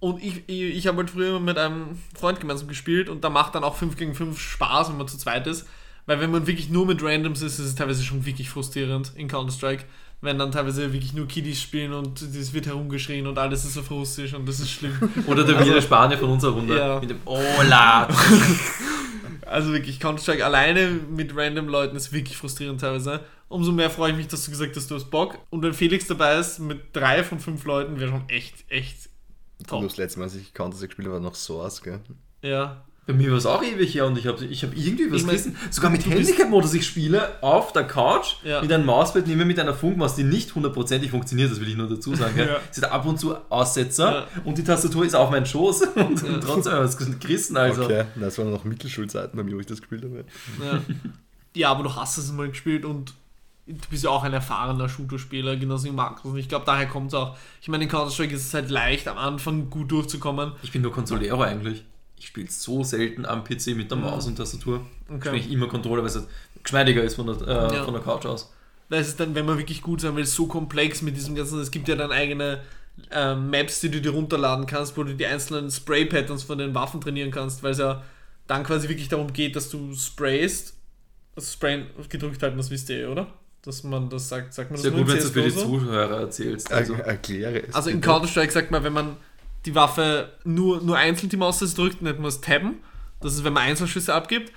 Und 0.00 0.22
ich, 0.22 0.44
ich, 0.46 0.60
ich 0.76 0.86
habe 0.86 0.98
halt 0.98 1.10
früher 1.10 1.40
mit 1.40 1.58
einem 1.58 1.98
Freund 2.16 2.38
gemeinsam 2.38 2.68
gespielt 2.68 3.08
und 3.08 3.24
da 3.24 3.30
macht 3.30 3.56
dann 3.56 3.64
auch 3.64 3.74
5 3.76 3.96
gegen 3.96 4.14
5 4.14 4.38
Spaß, 4.38 4.90
wenn 4.90 4.98
man 4.98 5.08
zu 5.08 5.18
zweit 5.18 5.46
ist. 5.48 5.66
Weil 6.06 6.20
wenn 6.20 6.30
man 6.30 6.46
wirklich 6.46 6.70
nur 6.70 6.86
mit 6.86 7.02
Randoms 7.02 7.42
ist, 7.42 7.58
ist 7.58 7.66
es 7.66 7.74
teilweise 7.74 8.04
schon 8.04 8.24
wirklich 8.24 8.48
frustrierend 8.48 9.12
in 9.16 9.26
Counter-Strike. 9.26 9.84
Wenn 10.20 10.38
dann 10.38 10.50
teilweise 10.52 10.92
wirklich 10.92 11.12
nur 11.12 11.26
Kiddies 11.28 11.60
spielen 11.60 11.92
und 11.92 12.22
es 12.22 12.52
wird 12.52 12.66
herumgeschrien 12.66 13.26
und 13.26 13.36
alles 13.38 13.64
ist 13.64 13.76
auf 13.78 13.90
Russisch 13.90 14.32
und 14.34 14.48
das 14.48 14.60
ist 14.60 14.70
schlimm. 14.70 14.96
Oder 15.26 15.44
der 15.44 15.56
Also- 15.58 15.80
Spanier 15.80 16.18
von 16.18 16.30
unserer 16.30 16.52
Runde. 16.52 16.76
Ja. 16.78 17.00
Mit 17.00 17.10
dem 17.10 17.20
Ola. 17.24 18.08
Also 19.46 19.72
wirklich, 19.72 20.00
Counter-Strike 20.00 20.44
alleine 20.44 20.88
mit 20.88 21.34
random 21.36 21.68
Leuten 21.68 21.96
ist 21.96 22.12
wirklich 22.12 22.36
frustrierend 22.36 22.80
teilweise. 22.80 23.20
Umso 23.48 23.72
mehr 23.72 23.90
freue 23.90 24.10
ich 24.10 24.16
mich, 24.16 24.28
dass 24.28 24.44
du 24.44 24.50
gesagt 24.50 24.76
hast, 24.76 24.90
du 24.90 24.94
hast 24.94 25.10
Bock. 25.10 25.38
Und 25.50 25.62
wenn 25.62 25.72
Felix 25.72 26.06
dabei 26.06 26.38
ist, 26.38 26.58
mit 26.58 26.94
drei 26.94 27.24
von 27.24 27.40
fünf 27.40 27.64
Leuten, 27.64 27.98
wäre 27.98 28.10
schon 28.10 28.28
echt, 28.28 28.70
echt 28.70 29.08
Und 29.58 29.68
top. 29.68 29.82
das 29.82 29.96
letzte 29.96 30.18
Mal, 30.18 30.24
als 30.26 30.34
ich 30.34 30.52
Counter-Strike 30.52 30.88
gespielt 30.88 31.08
habe, 31.08 31.14
war 31.14 31.20
noch 31.22 31.34
Source, 31.34 31.82
gell? 31.82 32.00
Ja. 32.42 32.84
Bei 33.08 33.14
mir 33.14 33.30
war 33.30 33.38
es 33.38 33.46
auch 33.46 33.62
ewig 33.62 33.94
her 33.94 34.04
und 34.06 34.18
ich 34.18 34.26
habe 34.26 34.44
ich 34.44 34.62
hab 34.62 34.76
irgendwie 34.76 35.10
was 35.10 35.20
Ich 35.20 35.26
mein, 35.26 35.34
gerissen. 35.36 35.56
Sogar 35.70 35.90
mit 35.90 36.04
Handicap-Modus. 36.04 36.74
Ich 36.74 36.86
spiele 36.86 37.42
auf 37.42 37.72
der 37.72 37.84
Couch 37.84 38.34
Ja. 38.44 38.60
mit 38.60 38.70
einem 38.70 38.84
Mauspad, 38.84 39.26
nehme 39.26 39.46
mit 39.46 39.58
einer 39.58 39.72
Funkmaus, 39.72 40.14
die 40.14 40.24
nicht 40.24 40.54
hundertprozentig 40.54 41.10
funktioniert, 41.10 41.50
das 41.50 41.58
will 41.58 41.68
ich 41.68 41.76
nur 41.76 41.88
dazu 41.88 42.14
sagen. 42.14 42.34
Ja. 42.38 42.58
Es 42.70 42.76
ist 42.76 42.84
ab 42.84 43.06
und 43.06 43.18
zu 43.18 43.34
Aussetzer 43.50 44.12
Ja. 44.12 44.26
und 44.44 44.58
die 44.58 44.62
Tastatur 44.62 45.06
ist 45.06 45.16
auf 45.16 45.30
meinen 45.30 45.46
Schoß 45.46 45.82
und, 45.96 46.22
und 46.22 46.40
trotzdem 46.42 46.74
habe 46.74 46.84
ich 46.84 47.00
was 47.00 47.18
gerissen. 47.18 47.56
Also. 47.56 47.84
Okay, 47.84 48.04
das 48.16 48.36
waren 48.36 48.50
noch 48.50 48.64
Mittelschulzeiten 48.64 49.34
bei 49.36 49.42
mir, 49.42 49.56
wo 49.56 49.60
ich 49.60 49.66
das 49.66 49.80
gespielt 49.80 50.04
habe. 50.04 50.24
Ja. 50.62 50.80
ja, 51.56 51.70
aber 51.70 51.84
du 51.84 51.96
hast 51.96 52.18
es 52.18 52.30
mal 52.30 52.48
gespielt 52.50 52.84
und 52.84 53.14
du 53.66 53.74
bist 53.90 54.04
ja 54.04 54.10
auch 54.10 54.22
ein 54.22 54.34
erfahrener 54.34 54.88
Shooter-Spieler, 54.88 55.56
genauso 55.56 55.86
wie 55.86 55.92
Markus. 55.92 56.30
Und 56.32 56.38
ich 56.38 56.48
glaube, 56.48 56.66
daher 56.66 56.86
kommt 56.86 57.08
es 57.08 57.14
auch. 57.14 57.36
Ich 57.62 57.68
meine, 57.68 57.84
in 57.84 57.90
Counter-Strike 57.90 58.34
ist 58.34 58.46
es 58.46 58.52
halt 58.54 58.68
leicht, 58.68 59.08
am 59.08 59.16
Anfang 59.16 59.70
gut 59.70 59.90
durchzukommen. 59.90 60.52
Ich 60.62 60.72
bin 60.72 60.82
nur 60.82 60.92
Consolero 60.92 61.40
eigentlich. 61.42 61.84
Ich 62.18 62.26
spiele 62.28 62.50
so 62.50 62.82
selten 62.84 63.24
am 63.26 63.44
PC 63.44 63.68
mit 63.76 63.90
der 63.90 63.98
Maus 63.98 64.26
und 64.26 64.36
Tastatur. 64.36 64.80
Ich 65.08 65.14
Okay. 65.14 65.18
spiele 65.20 65.30
eigentlich 65.36 65.52
immer 65.52 65.68
Controller, 65.68 66.02
weil 66.02 66.08
es 66.08 66.16
halt 66.16 66.26
geschmeidiger 66.62 67.02
ist 67.02 67.14
von 67.14 67.26
der, 67.26 67.36
äh, 67.46 67.76
Ja. 67.76 67.84
von 67.84 67.94
der 67.94 68.02
Couch 68.02 68.26
aus. 68.26 68.52
Weil 68.88 69.00
es 69.00 69.08
ist 69.08 69.20
dann, 69.20 69.34
wenn 69.34 69.46
man 69.46 69.58
wirklich 69.58 69.82
gut 69.82 70.00
sein 70.00 70.16
will, 70.16 70.24
so 70.26 70.46
komplex 70.46 71.02
mit 71.02 71.16
diesem 71.16 71.34
ganzen. 71.34 71.60
Es 71.60 71.70
gibt 71.70 71.88
ja 71.88 71.94
dann 71.96 72.10
eigene 72.12 72.60
ähm, 73.12 73.50
Maps, 73.50 73.78
die 73.80 73.90
du 73.90 74.00
dir 74.00 74.10
runterladen 74.10 74.66
kannst, 74.66 74.96
wo 74.96 75.04
du 75.04 75.14
die 75.14 75.24
einzelnen 75.24 75.70
Spray-Patterns 75.70 76.42
von 76.42 76.58
den 76.58 76.74
Waffen 76.74 77.00
trainieren 77.00 77.30
kannst, 77.30 77.62
weil 77.62 77.70
es 77.70 77.78
ja 77.78 78.02
dann 78.48 78.64
quasi 78.64 78.88
wirklich 78.88 79.08
darum 79.08 79.32
geht, 79.32 79.54
dass 79.54 79.68
du 79.70 79.94
sprayst. 79.94 80.74
Also 81.36 81.52
Sprayen 81.52 81.86
gedrückt 82.08 82.42
halten, 82.42 82.56
das 82.56 82.70
wisst 82.70 82.90
ihr, 82.90 83.02
eh, 83.02 83.06
oder? 83.06 83.28
Dass 83.62 83.84
man 83.84 84.08
das 84.10 84.28
sagt, 84.28 84.52
sagt 84.52 84.70
man 84.70 84.76
das 84.76 84.82
Sehr 84.82 84.90
gut, 84.90 85.06
wenn 85.06 85.16
du 85.16 85.22
es 85.22 85.30
für 85.30 85.42
die? 85.42 85.50
Zuhörer 85.54 86.20
erzählst. 86.22 86.72
Also, 86.72 86.94
Also, 86.94 87.04
erkläre 87.04 87.62
es. 87.68 87.74
Also 87.74 87.90
in. 87.90 88.00
Counter-Strike 88.00 88.50
sagt 88.52 88.72
man, 88.72 88.82
wenn 88.82 88.92
man 88.92 89.16
die 89.68 89.74
Waffe 89.74 90.32
nur, 90.44 90.80
nur 90.80 90.96
einzeln 90.96 91.28
die 91.28 91.36
Maustaste 91.36 91.76
drückt, 91.76 92.00
nennt 92.00 92.18
man 92.18 92.28
es 92.28 92.40
Tabben. 92.40 92.76
Das 93.20 93.34
ist, 93.34 93.44
wenn 93.44 93.52
man 93.52 93.64
Einzelschüsse 93.64 94.14
abgibt. 94.14 94.50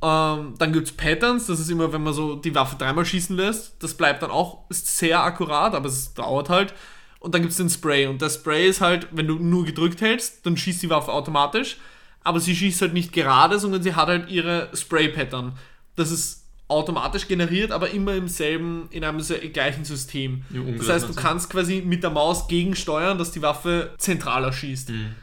Ähm, 0.00 0.54
dann 0.58 0.72
gibt 0.72 0.86
es 0.86 0.92
Patterns, 0.92 1.46
das 1.46 1.58
ist 1.58 1.70
immer, 1.70 1.92
wenn 1.92 2.04
man 2.04 2.14
so 2.14 2.36
die 2.36 2.54
Waffe 2.54 2.76
dreimal 2.76 3.04
schießen 3.04 3.34
lässt. 3.34 3.82
Das 3.82 3.94
bleibt 3.94 4.22
dann 4.22 4.30
auch 4.30 4.70
ist 4.70 4.96
sehr 4.96 5.20
akkurat, 5.24 5.74
aber 5.74 5.88
es 5.88 6.14
dauert 6.14 6.50
halt. 6.50 6.72
Und 7.18 7.34
dann 7.34 7.42
gibt 7.42 7.50
es 7.50 7.56
den 7.56 7.68
Spray. 7.68 8.06
Und 8.06 8.22
der 8.22 8.30
Spray 8.30 8.68
ist 8.68 8.80
halt, 8.80 9.08
wenn 9.10 9.26
du 9.26 9.34
nur 9.34 9.64
gedrückt 9.64 10.00
hältst, 10.00 10.46
dann 10.46 10.56
schießt 10.56 10.82
die 10.82 10.90
Waffe 10.90 11.12
automatisch. 11.12 11.78
Aber 12.22 12.38
sie 12.38 12.54
schießt 12.54 12.80
halt 12.82 12.92
nicht 12.92 13.12
gerade, 13.12 13.58
sondern 13.58 13.82
sie 13.82 13.96
hat 13.96 14.06
halt 14.06 14.30
ihre 14.30 14.68
Spray-Pattern. 14.72 15.58
Das 15.96 16.12
ist 16.12 16.44
automatisch 16.68 17.26
generiert, 17.26 17.72
aber 17.72 17.90
immer 17.90 18.14
im 18.14 18.28
selben, 18.28 18.88
in 18.90 19.02
einem 19.02 19.20
gleichen 19.52 19.84
System. 19.84 20.44
Ja, 20.50 20.60
das 20.76 20.88
heißt, 20.88 21.08
du 21.08 21.14
kannst 21.14 21.50
quasi 21.50 21.82
mit 21.84 22.02
der 22.02 22.10
Maus 22.10 22.46
gegensteuern, 22.46 23.18
dass 23.18 23.32
die 23.32 23.42
Waffe 23.42 23.94
zentraler 23.98 24.52
schießt. 24.52 24.90
Mhm. 24.90 25.14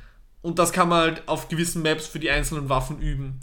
Und 0.42 0.60
das 0.60 0.72
kann 0.72 0.90
man 0.90 1.02
halt 1.02 1.28
auf 1.28 1.48
gewissen 1.48 1.82
Maps 1.84 2.08
für 2.08 2.20
die 2.20 2.30
einzelnen 2.30 2.70
Waffen 2.70 3.00
üben. 3.00 3.40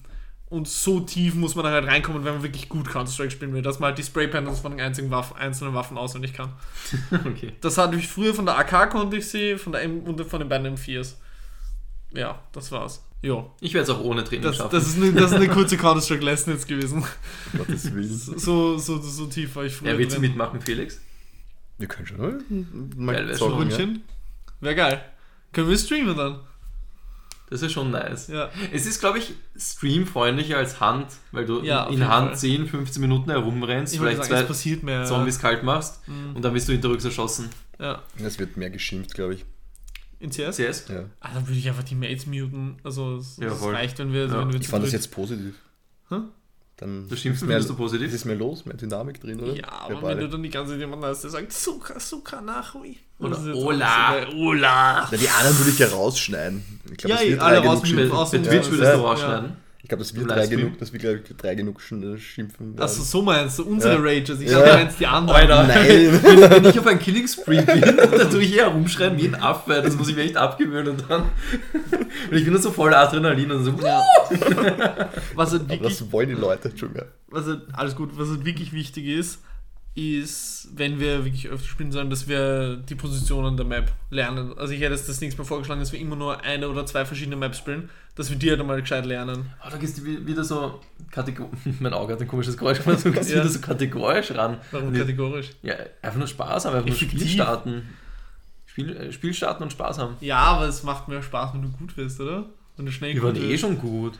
Und 0.51 0.69
so 0.69 1.01
tief 1.01 1.35
muss 1.35 1.55
man 1.55 1.65
dann 1.65 1.73
halt 1.73 1.87
reinkommen, 1.87 2.25
wenn 2.25 2.35
man 2.35 2.43
wirklich 2.43 2.69
gut 2.69 2.87
Counter-Strike 2.87 3.31
spielen 3.31 3.55
will, 3.55 3.63
dass 3.63 3.79
man 3.79 3.89
halt 3.89 3.99
die 3.99 4.03
Spray-Patterns 4.03 4.61
von 4.61 4.73
den 4.73 4.81
einzigen 4.83 5.11
Waffen, 5.11 5.37
einzelnen 5.37 5.73
Waffen 5.73 5.97
auswendig 5.97 6.35
kann. 6.35 6.53
Okay. 7.11 7.55
Das 7.63 7.79
hatte 7.79 7.97
ich 7.97 8.07
früher 8.07 8.35
von 8.35 8.45
der 8.45 8.59
AK 8.59 8.91
konnte 8.91 9.17
ich 9.17 9.29
sie, 9.29 9.57
von 9.57 9.73
der 9.73 9.83
M 9.83 10.01
und 10.01 10.21
von 10.27 10.41
den 10.41 10.49
beiden 10.49 10.77
M4s. 10.77 11.15
Ja, 12.15 12.41
das 12.53 12.71
war's. 12.73 13.03
Jo. 13.23 13.51
Ich 13.61 13.73
werde 13.73 13.85
es 13.85 13.91
auch 13.97 14.01
ohne 14.03 14.25
Training 14.25 14.43
Das, 14.45 14.57
schaffen. 14.57 14.71
das, 14.73 14.87
ist 14.89 14.97
eine, 14.97 15.13
das 15.13 15.31
ist 15.31 15.37
eine 15.37 15.49
kurze 15.55 15.77
Counter-Strike-Lesson 15.77 16.55
jetzt 16.55 16.67
gewesen. 16.67 17.05
Gottes 17.57 17.95
Willen. 17.95 18.09
So, 18.39 18.79
so, 18.79 19.01
so 19.01 19.27
tief 19.27 19.55
war 19.55 19.65
ich 19.65 19.75
früher 19.77 19.93
ja, 19.93 19.99
willst 19.99 20.17
du 20.17 20.21
drin. 20.21 20.31
mitmachen, 20.31 20.61
Felix? 20.61 21.01
Wir 21.79 21.87
können 21.89 22.07
schon 22.07 22.19
mal, 22.19 22.39
mal 22.97 23.15
Geil, 23.15 23.29
wär 23.29 23.39
schon. 23.39 23.51
ja. 23.53 23.57
Rundchen? 23.59 24.03
Wäre 24.61 24.75
geil. 24.75 25.05
Können 25.53 25.69
wir 25.69 25.79
streamen 25.79 26.17
dann? 26.17 26.41
Das 27.51 27.61
ist 27.63 27.73
schon 27.73 27.91
nice. 27.91 28.29
Ja. 28.29 28.51
Es 28.73 28.87
ist, 28.87 28.99
glaube 29.01 29.19
ich, 29.19 29.35
streamfreundlicher 29.57 30.57
als 30.57 30.81
Hand, 30.81 31.09
weil 31.33 31.45
du 31.45 31.63
Ja, 31.63 31.87
in 31.89 32.09
Hand 32.09 32.29
Fall. 32.31 32.39
10, 32.39 32.67
15 32.67 33.01
Minuten 33.03 33.31
herumrennst, 33.31 33.93
Ich 33.93 34.01
vielleicht 34.01 34.19
sagen, 34.25 34.31
zwei 34.31 34.43
passiert 34.43 34.83
mehr. 34.83 35.05
Zombies 35.05 35.39
kalt 35.39 35.63
machst 35.63 36.07
Mhm. 36.09 36.35
und 36.37 36.43
dann 36.43 36.55
bist 36.55 36.69
du 36.69 36.73
hinterrücks 36.73 37.05
erschossen. 37.05 37.51
Ja. 37.79 38.03
Es 38.25 38.39
wird 38.39 38.57
mehr 38.57 38.71
geschimpft, 38.71 39.15
glaube 39.15 39.35
ich. 39.35 39.45
In 40.23 40.31
CS? 40.31 40.57
CS? 40.57 40.85
Ja. 40.89 41.05
Ah, 41.21 41.31
dann 41.35 41.47
würde 41.49 41.59
ich 41.59 41.69
einfach 41.69 41.83
die 41.83 41.95
Mates 41.97 42.27
muten. 42.27 42.77
Also 42.85 43.17
es, 43.17 43.37
Ja, 43.39 43.49
es 43.49 43.63
reicht, 43.63 43.99
wenn 43.99 44.13
wir, 44.13 44.27
Ja. 44.27 44.39
wenn 44.41 44.53
wir 44.53 44.61
Ich 44.61 44.69
fand 44.69 44.85
das 44.85 44.93
jetzt 44.93 45.11
positiv. 45.11 45.55
Hä? 46.09 46.17
Dann 46.77 47.09
Das 47.09 47.21
Schimpfen 47.21 47.45
ist 47.45 47.49
mehr, 47.49 47.61
du 47.61 47.75
positiv? 47.77 48.09
Es 48.09 48.15
ist 48.15 48.25
mehr 48.25 48.35
los, 48.37 48.65
mehr 48.65 48.77
Dynamik 48.77 49.21
drin, 49.21 49.39
oder? 49.41 49.55
Ja, 49.55 49.69
aber 49.69 50.03
wenn 50.03 50.19
du 50.19 50.29
dann 50.29 50.43
die 50.43 50.49
ganze 50.49 50.73
Zeit 50.73 50.81
jemanden 50.81 51.05
hast, 51.05 51.23
der 51.23 51.31
sagt 51.31 51.53
Suka, 51.53 52.01
Suka, 52.01 52.41
Nachui. 52.41 52.97
Oder 53.19 53.39
Ola. 53.55 54.27
Ola. 54.35 55.09
Na, 55.11 55.17
die 55.17 55.29
anderen 55.29 55.59
würde 55.59 55.71
ich 55.71 55.79
ja 55.79 55.89
rausschneiden. 55.89 56.63
Ich 56.91 56.97
glaube, 56.97 57.25
Ja, 57.25 57.39
alle 57.43 57.59
rausschneiden. 57.59 58.11
Außen- 58.11 58.31
Twitch 58.43 58.47
Ja, 58.47 58.71
würdest 58.71 58.81
ja. 58.83 58.97
du 58.97 59.03
rausschneiden. 59.03 59.53
Ich 59.85 59.89
glaube, 59.89 60.05
das 60.05 60.13
Im 60.13 60.21
wird 60.21 60.31
drei 60.31 60.47
genug, 60.47 60.79
das 60.79 60.93
wird, 60.93 61.03
glaub 61.03 61.17
ich, 61.17 61.37
drei 61.37 61.55
genug 61.57 61.81
sch- 61.81 62.17
schimpfen. 62.19 62.79
Achso, 62.79 63.03
so 63.03 63.21
meinst 63.21 63.59
du, 63.59 63.65
unsere 63.65 63.95
Ja. 63.95 64.01
Rages. 64.01 64.39
Ich 64.41 64.49
Ja. 64.49 64.59
dachte, 64.61 64.71
du 64.71 64.77
meinst 64.77 65.01
die 65.01 65.07
anderen. 65.09 65.41
Alter, 65.51 65.63
Nein. 65.67 65.79
wenn, 66.23 66.51
wenn 66.51 66.65
ich 66.67 66.79
auf 66.79 66.87
einen 66.87 67.01
Killing 67.01 67.27
Spree 67.27 67.63
bin, 67.63 67.81
dann 67.81 68.31
tue 68.31 68.43
ich 68.43 68.57
eher 68.57 68.69
rumschreien 68.69 69.19
wie 69.19 69.27
ein 69.27 69.35
Affe. 69.35 69.83
Das 69.85 69.97
muss 69.97 70.09
ich 70.09 70.15
mir 70.15 70.23
echt 70.23 70.37
abgewöhnen 70.37 70.93
und 70.93 71.05
dann. 71.11 71.23
Und 71.23 72.37
ich 72.37 72.45
bin 72.45 72.53
dann 72.53 72.63
so 72.63 72.71
voll 72.71 72.95
Adrenalin 72.95 73.51
und 73.51 73.65
so. 73.65 73.75
Ja. 73.83 74.03
Was 75.35 75.51
halt 75.51 75.63
Aber 75.63 75.71
wirklich, 75.71 75.99
das 75.99 76.13
wollen 76.13 76.29
die 76.29 76.37
Leute 76.37 76.71
schon 76.77 76.93
mehr. 76.93 77.07
was 77.29 77.47
halt, 77.47 77.63
alles 77.73 77.97
gut, 77.97 78.11
was 78.17 78.29
halt 78.29 78.45
wirklich 78.45 78.73
wichtig 78.73 79.07
ist, 79.07 79.41
ist, 79.95 80.69
wenn 80.75 80.99
wir 81.01 81.25
wirklich 81.25 81.49
öfter 81.49 81.69
spielen 81.69 81.93
sollen, 81.93 82.09
dass 82.09 82.27
wir 82.27 82.77
die 82.77 82.95
Positionen 82.95 83.57
der 83.59 83.67
Map 83.67 83.93
lernen. 84.11 84.57
Also 84.57 84.73
ich 84.73 84.81
hätte 84.81 84.95
jetzt 84.95 85.09
das 85.09 85.21
nächste 85.21 85.41
Mal 85.43 85.47
vorgeschlagen, 85.47 85.81
dass 85.81 85.93
wir 85.93 86.01
immer 86.01 86.17
nur 86.17 86.41
eine 86.43 86.69
oder 86.69 86.87
zwei 86.87 87.05
verschiedene 87.05 87.37
Maps 87.37 87.59
spielen, 87.59 87.91
dass 88.15 88.31
wir 88.31 88.39
die 88.39 88.49
halt 88.51 88.59
einmal 88.61 88.81
gescheit 88.81 89.05
lernen. 89.05 89.51
Oh, 89.65 89.69
da 89.71 89.77
gehst 89.77 89.99
du 89.99 90.05
wie- 90.05 90.27
wieder 90.27 90.45
so 90.45 90.81
kategorisch. 91.11 91.59
Mein 91.81 91.93
Auge 91.93 92.15
hat 92.15 92.21
ein 92.23 92.29
komisches 92.29 92.57
Geräusch 92.57 92.83
gemacht. 92.83 93.05
Du 93.05 93.13
gehst 93.13 93.31
Ja. 93.31 93.37
wieder 93.41 93.49
so 93.51 93.61
kategorisch 93.61 94.31
ran. 94.31 94.59
Warum 94.71 94.93
ich- 94.95 94.99
kategorisch? 95.01 95.51
Ja, 95.63 95.75
einfach 96.01 96.19
nur 96.19 96.27
Spaß 96.29 96.65
haben, 96.65 96.75
einfach 96.75 96.89
nur. 96.89 96.97
Spiel 96.97 97.29
starten. 97.29 97.89
Spiel, 98.65 98.97
äh, 98.97 99.13
Spiel 99.13 99.35
starten 99.35 99.63
und 99.65 99.73
Spaß 99.73 99.99
haben. 99.99 100.17
Ja, 100.23 100.39
aber 100.39 100.69
es 100.69 100.83
macht 100.83 101.09
mehr 101.09 101.23
Spaß, 101.23 101.53
wenn 101.53 101.61
du 101.63 101.69
gut 101.69 101.95
wirst, 101.99 102.19
oder? 102.19 102.47
Wenn 102.79 102.87
du 102.87 102.93
schnell 102.93 103.13
Wir 103.13 103.21
gut 103.21 103.35
waren 103.37 103.51
eh 103.51 103.59
schon 103.59 103.79
gut. 103.79 104.19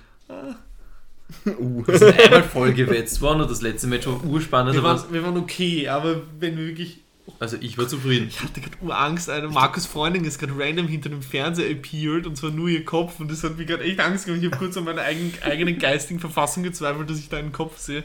Uh. 1.47 1.87
Wir 1.87 1.99
sind 1.99 2.21
einmal 2.21 2.43
voll 2.43 2.73
gewetzt 2.73 3.21
worden 3.21 3.43
und 3.43 3.51
das 3.51 3.63
letzte 3.63 3.87
Match 3.87 4.07
war 4.07 4.23
urspannend. 4.25 4.75
Wir 4.75 4.83
waren, 4.83 5.01
wir 5.11 5.23
waren 5.23 5.37
okay, 5.37 5.89
aber 5.89 6.23
wenn 6.39 6.57
wir 6.57 6.67
wirklich. 6.67 6.99
also 7.39 7.57
ich 7.61 7.79
war 7.79 7.89
zufrieden. 7.89 8.29
Ich 8.29 8.43
hatte 8.43 8.61
gerade 8.61 8.77
Urangst, 8.81 9.31
eine 9.31 9.49
Markus 9.49 9.87
Freundin 9.87 10.25
ist 10.25 10.39
gerade 10.39 10.53
random 10.57 10.89
hinter 10.89 11.09
dem 11.09 11.23
Fernseher 11.23 11.71
appeared 11.71 12.27
und 12.27 12.37
zwar 12.37 12.51
nur 12.51 12.69
ihr 12.69 12.85
Kopf 12.85 13.21
und 13.21 13.31
das 13.31 13.43
hat 13.45 13.57
mir 13.57 13.67
gerade 13.67 13.85
echt 13.85 14.01
Angst 14.01 14.27
gemacht. 14.27 14.43
Ich 14.43 14.51
habe 14.51 14.59
kurz 14.59 14.77
an 14.77 14.85
meiner 14.85 15.03
eigenen, 15.03 15.33
eigenen 15.43 15.79
geistigen 15.79 16.21
Verfassung 16.21 16.63
gezweifelt, 16.63 17.09
dass 17.11 17.19
ich 17.19 17.29
da 17.29 17.39
einen 17.39 17.53
Kopf 17.53 17.79
sehe. 17.79 18.05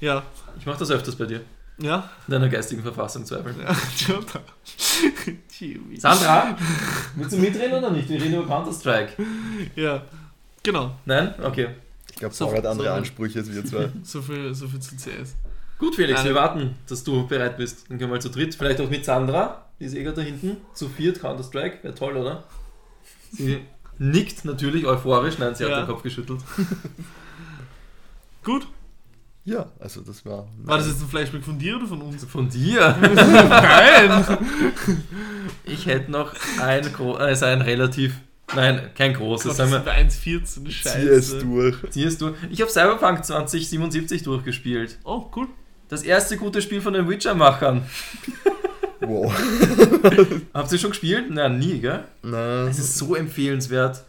Ja. 0.00 0.24
Ich 0.58 0.66
mache 0.66 0.78
das 0.78 0.90
öfters 0.90 1.16
bei 1.16 1.26
dir. 1.26 1.40
Ja. 1.80 2.10
In 2.26 2.32
deiner 2.32 2.48
geistigen 2.48 2.82
Verfassung 2.82 3.24
zweifeln. 3.24 3.56
Ja. 3.60 3.74
Sandra, 5.98 6.56
willst 7.14 7.32
du 7.32 7.38
mitreden 7.38 7.78
oder 7.78 7.90
nicht? 7.90 8.08
Wir 8.08 8.20
reden 8.20 8.34
über 8.34 8.46
Counter-Strike. 8.46 9.12
Ja. 9.76 10.02
Genau. 10.62 10.96
Nein? 11.04 11.34
Okay. 11.42 11.68
Ich 12.18 12.20
glaube, 12.20 12.34
So- 12.34 12.46
Paul 12.46 12.56
hat 12.56 12.66
andere 12.66 12.88
so- 12.88 12.94
Ansprüche 12.94 13.38
als 13.38 13.54
wir 13.54 13.64
zwei. 13.64 13.90
So 14.02 14.20
viel, 14.20 14.52
so 14.52 14.66
viel 14.66 14.80
zu 14.80 14.96
CS. 14.96 15.36
Gut, 15.78 15.94
Felix, 15.94 16.18
Eine- 16.18 16.30
wir 16.30 16.34
warten, 16.34 16.74
dass 16.88 17.04
du 17.04 17.28
bereit 17.28 17.56
bist. 17.56 17.82
Dann 17.88 17.98
können 17.98 18.10
wir 18.10 18.16
mal 18.16 18.20
zu 18.20 18.28
dritt, 18.30 18.56
vielleicht 18.56 18.80
auch 18.80 18.90
mit 18.90 19.04
Sandra, 19.04 19.66
die 19.78 19.84
ist 19.84 19.94
eh 19.94 20.02
gerade 20.02 20.16
da 20.16 20.22
hinten, 20.22 20.56
zu 20.74 20.88
viert 20.88 21.20
Counter-Strike. 21.20 21.78
Wäre 21.84 21.94
toll, 21.94 22.16
oder? 22.16 22.42
Sie 23.30 23.60
nickt 23.98 24.44
natürlich 24.44 24.84
euphorisch. 24.84 25.38
Nein, 25.38 25.54
sie 25.54 25.62
hat 25.62 25.70
Ja. 25.70 25.82
den 25.82 25.86
Kopf 25.86 26.02
geschüttelt. 26.02 26.40
Gut. 28.42 28.66
Ja, 29.44 29.66
also 29.78 30.00
das 30.00 30.26
war. 30.26 30.48
War 30.64 30.78
das 30.78 30.88
jetzt 30.88 31.00
ein 31.00 31.08
Flashback 31.08 31.44
von 31.44 31.56
dir 31.56 31.76
oder 31.76 31.86
von 31.86 32.02
uns? 32.02 32.24
Von 32.24 32.50
dir? 32.50 32.96
Nein! 33.00 34.38
Ich 35.64 35.86
hätte 35.86 36.10
noch 36.10 36.34
ein, 36.60 36.84
also 37.18 37.44
ein 37.46 37.62
relativ, 37.62 38.14
nein, 38.54 38.90
kein 38.96 39.14
großes, 39.14 39.48
Gott, 39.50 39.58
das 39.58 39.70
wir, 39.70 39.76
sind 39.78 39.86
wir 39.86 39.92
1,14, 39.94 40.44
Zieh 40.64 40.68
es 40.68 40.74
Scheiße. 40.74 41.38
durch. 41.40 41.76
ziehst 41.90 42.20
du. 42.20 42.34
Ich 42.50 42.60
habe 42.60 42.70
Cyberpunk 42.70 43.24
2077 43.24 44.22
durchgespielt. 44.22 44.98
Oh, 45.04 45.26
cool. 45.36 45.46
Das 45.88 46.02
erste 46.02 46.36
gute 46.36 46.60
Spiel 46.62 46.80
von 46.80 46.92
den 46.92 47.08
Witcher-Machern. 47.08 47.82
Wow. 49.00 49.32
Habt 50.52 50.72
ihr 50.72 50.78
schon 50.78 50.90
gespielt? 50.90 51.30
Nein, 51.30 51.58
nie, 51.60 51.78
gell? 51.78 52.04
Na, 52.22 52.66
Es 52.66 52.78
ist 52.80 52.98
so 52.98 53.14
empfehlenswert. 53.14 54.02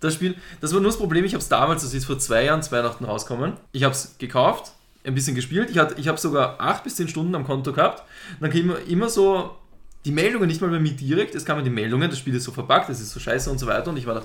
Das 0.00 0.14
Spiel, 0.14 0.36
das 0.60 0.72
war 0.72 0.80
nur 0.80 0.90
das 0.90 0.96
Problem, 0.98 1.24
ich 1.24 1.34
habe 1.34 1.42
es 1.42 1.48
damals, 1.48 1.82
das 1.82 1.92
ist 1.92 2.04
vor 2.04 2.18
zwei 2.20 2.44
Jahren, 2.44 2.62
zu 2.62 2.70
Weihnachten 2.72 3.04
rausgekommen. 3.04 3.54
Ich 3.72 3.82
habe 3.84 3.92
es 3.94 4.14
gekauft, 4.18 4.72
ein 5.04 5.14
bisschen 5.14 5.34
gespielt. 5.34 5.70
Ich, 5.70 5.78
hatte- 5.78 5.96
ich 5.98 6.06
habe 6.08 6.18
sogar 6.18 6.60
acht 6.60 6.84
bis 6.84 6.96
zehn 6.96 7.08
Stunden 7.08 7.34
am 7.34 7.44
Konto 7.44 7.72
gehabt. 7.72 8.04
Dann 8.40 8.52
immer, 8.52 8.76
immer 8.88 9.08
so 9.08 9.56
die 10.04 10.12
Meldungen, 10.12 10.48
nicht 10.48 10.60
mal 10.60 10.70
bei 10.70 10.80
mir 10.80 10.92
direkt, 10.92 11.34
es 11.34 11.44
kamen 11.44 11.64
die 11.64 11.70
Meldungen, 11.70 12.10
das 12.10 12.18
Spiel 12.18 12.34
ist 12.34 12.44
so 12.44 12.52
verpackt, 12.52 12.90
es 12.90 13.00
ist 13.00 13.12
so 13.12 13.20
scheiße 13.20 13.50
und 13.50 13.58
so 13.58 13.66
weiter. 13.66 13.90
Und 13.90 13.96
ich 13.96 14.06
war 14.06 14.14
da 14.14 14.22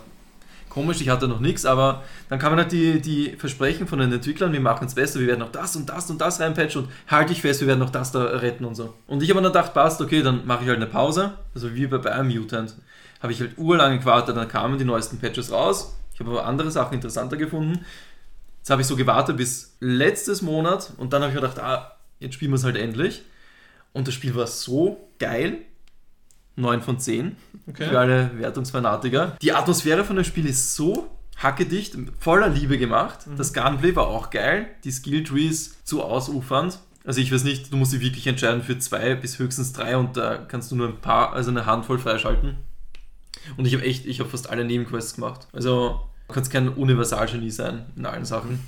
komisch, 0.69 1.01
ich 1.01 1.09
hatte 1.09 1.27
noch 1.27 1.39
nichts, 1.39 1.65
aber 1.65 2.03
dann 2.29 2.39
kamen 2.39 2.57
halt 2.57 2.71
die, 2.71 3.01
die 3.01 3.35
Versprechen 3.37 3.87
von 3.87 3.99
den 3.99 4.11
Entwicklern, 4.11 4.53
wir 4.53 4.59
machen 4.59 4.87
es 4.87 4.95
besser, 4.95 5.19
wir 5.19 5.27
werden 5.27 5.39
noch 5.39 5.51
das 5.51 5.75
und 5.75 5.89
das 5.89 6.09
und 6.09 6.21
das 6.21 6.39
reinpatchen 6.39 6.83
und 6.83 6.91
halte 7.07 7.33
ich 7.33 7.41
fest, 7.41 7.61
wir 7.61 7.67
werden 7.67 7.79
noch 7.79 7.89
das 7.89 8.11
da 8.11 8.23
retten 8.23 8.65
und 8.65 8.75
so. 8.75 8.93
Und 9.07 9.23
ich 9.23 9.29
habe 9.29 9.41
dann 9.41 9.51
gedacht, 9.51 9.73
passt, 9.73 10.01
okay, 10.01 10.21
dann 10.21 10.45
mache 10.45 10.63
ich 10.63 10.69
halt 10.69 10.77
eine 10.77 10.87
Pause, 10.87 11.33
also 11.53 11.73
wie 11.73 11.87
bei 11.87 11.97
Biomutant. 11.97 12.75
Habe 13.21 13.33
ich 13.33 13.39
halt 13.39 13.57
urlange 13.57 13.99
gewartet, 13.99 14.37
dann 14.37 14.47
kamen 14.47 14.77
die 14.77 14.85
neuesten 14.85 15.17
Patches 15.17 15.51
raus. 15.51 15.95
Ich 16.13 16.19
habe 16.19 16.31
aber 16.31 16.45
andere 16.45 16.69
Sachen 16.69 16.95
interessanter 16.95 17.37
gefunden. 17.37 17.85
Jetzt 18.59 18.69
habe 18.69 18.81
ich 18.81 18.87
so 18.87 18.95
gewartet 18.95 19.37
bis 19.37 19.75
letztes 19.79 20.41
Monat 20.41 20.93
und 20.97 21.13
dann 21.13 21.21
habe 21.21 21.31
ich 21.31 21.35
mir 21.35 21.41
gedacht, 21.41 21.59
ah, 21.59 21.95
jetzt 22.19 22.35
spielen 22.35 22.51
wir 22.51 22.57
es 22.57 22.63
halt 22.63 22.75
endlich. 22.75 23.23
Und 23.93 24.07
das 24.07 24.13
Spiel 24.13 24.35
war 24.35 24.45
so 24.45 25.09
geil. 25.17 25.59
9 26.57 26.81
von 26.81 26.99
10 26.99 27.35
Okay. 27.69 27.89
für 27.89 27.99
alle 27.99 28.31
Wertungsfanatiker. 28.39 29.35
Die 29.41 29.51
Atmosphäre 29.51 30.05
von 30.05 30.15
dem 30.15 30.23
Spiel 30.23 30.45
ist 30.45 30.75
so 30.75 31.09
hackedicht, 31.37 31.97
voller 32.17 32.47
Liebe 32.47 32.77
gemacht. 32.77 33.19
Das 33.37 33.53
Gunplay 33.53 33.93
war 33.95 34.07
auch 34.07 34.29
geil. 34.29 34.67
Die 34.85 34.91
Skilltrees 34.91 35.83
zu 35.83 36.01
ausufernd. 36.03 36.79
Also 37.05 37.19
ich 37.21 37.31
weiß 37.31 37.43
nicht, 37.43 37.71
du 37.71 37.77
musst 37.77 37.91
dich 37.93 37.99
wirklich 38.01 38.25
entscheiden 38.25 38.63
für 38.63 38.77
zwei 38.79 39.15
bis 39.15 39.37
höchstens 39.37 39.73
drei 39.73 39.97
und 39.97 40.15
da 40.17 40.37
kannst 40.37 40.71
du 40.71 40.75
nur 40.77 40.87
ein 40.87 40.97
paar, 41.01 41.33
also 41.33 41.51
eine 41.51 41.65
Handvoll 41.65 41.99
freischalten. 41.99 42.57
Und 43.57 43.65
ich 43.65 43.73
habe 43.73 43.83
echt, 43.85 44.05
ich 44.05 44.19
habe 44.19 44.29
fast 44.29 44.49
alle 44.49 44.63
Nebenquests 44.65 45.15
gemacht. 45.15 45.47
Also 45.53 46.01
du 46.27 46.33
kannst 46.33 46.51
kein 46.51 46.69
Universalgenie 46.69 47.51
sein 47.51 47.85
in 47.95 48.05
allen 48.05 48.25
Sachen. 48.25 48.59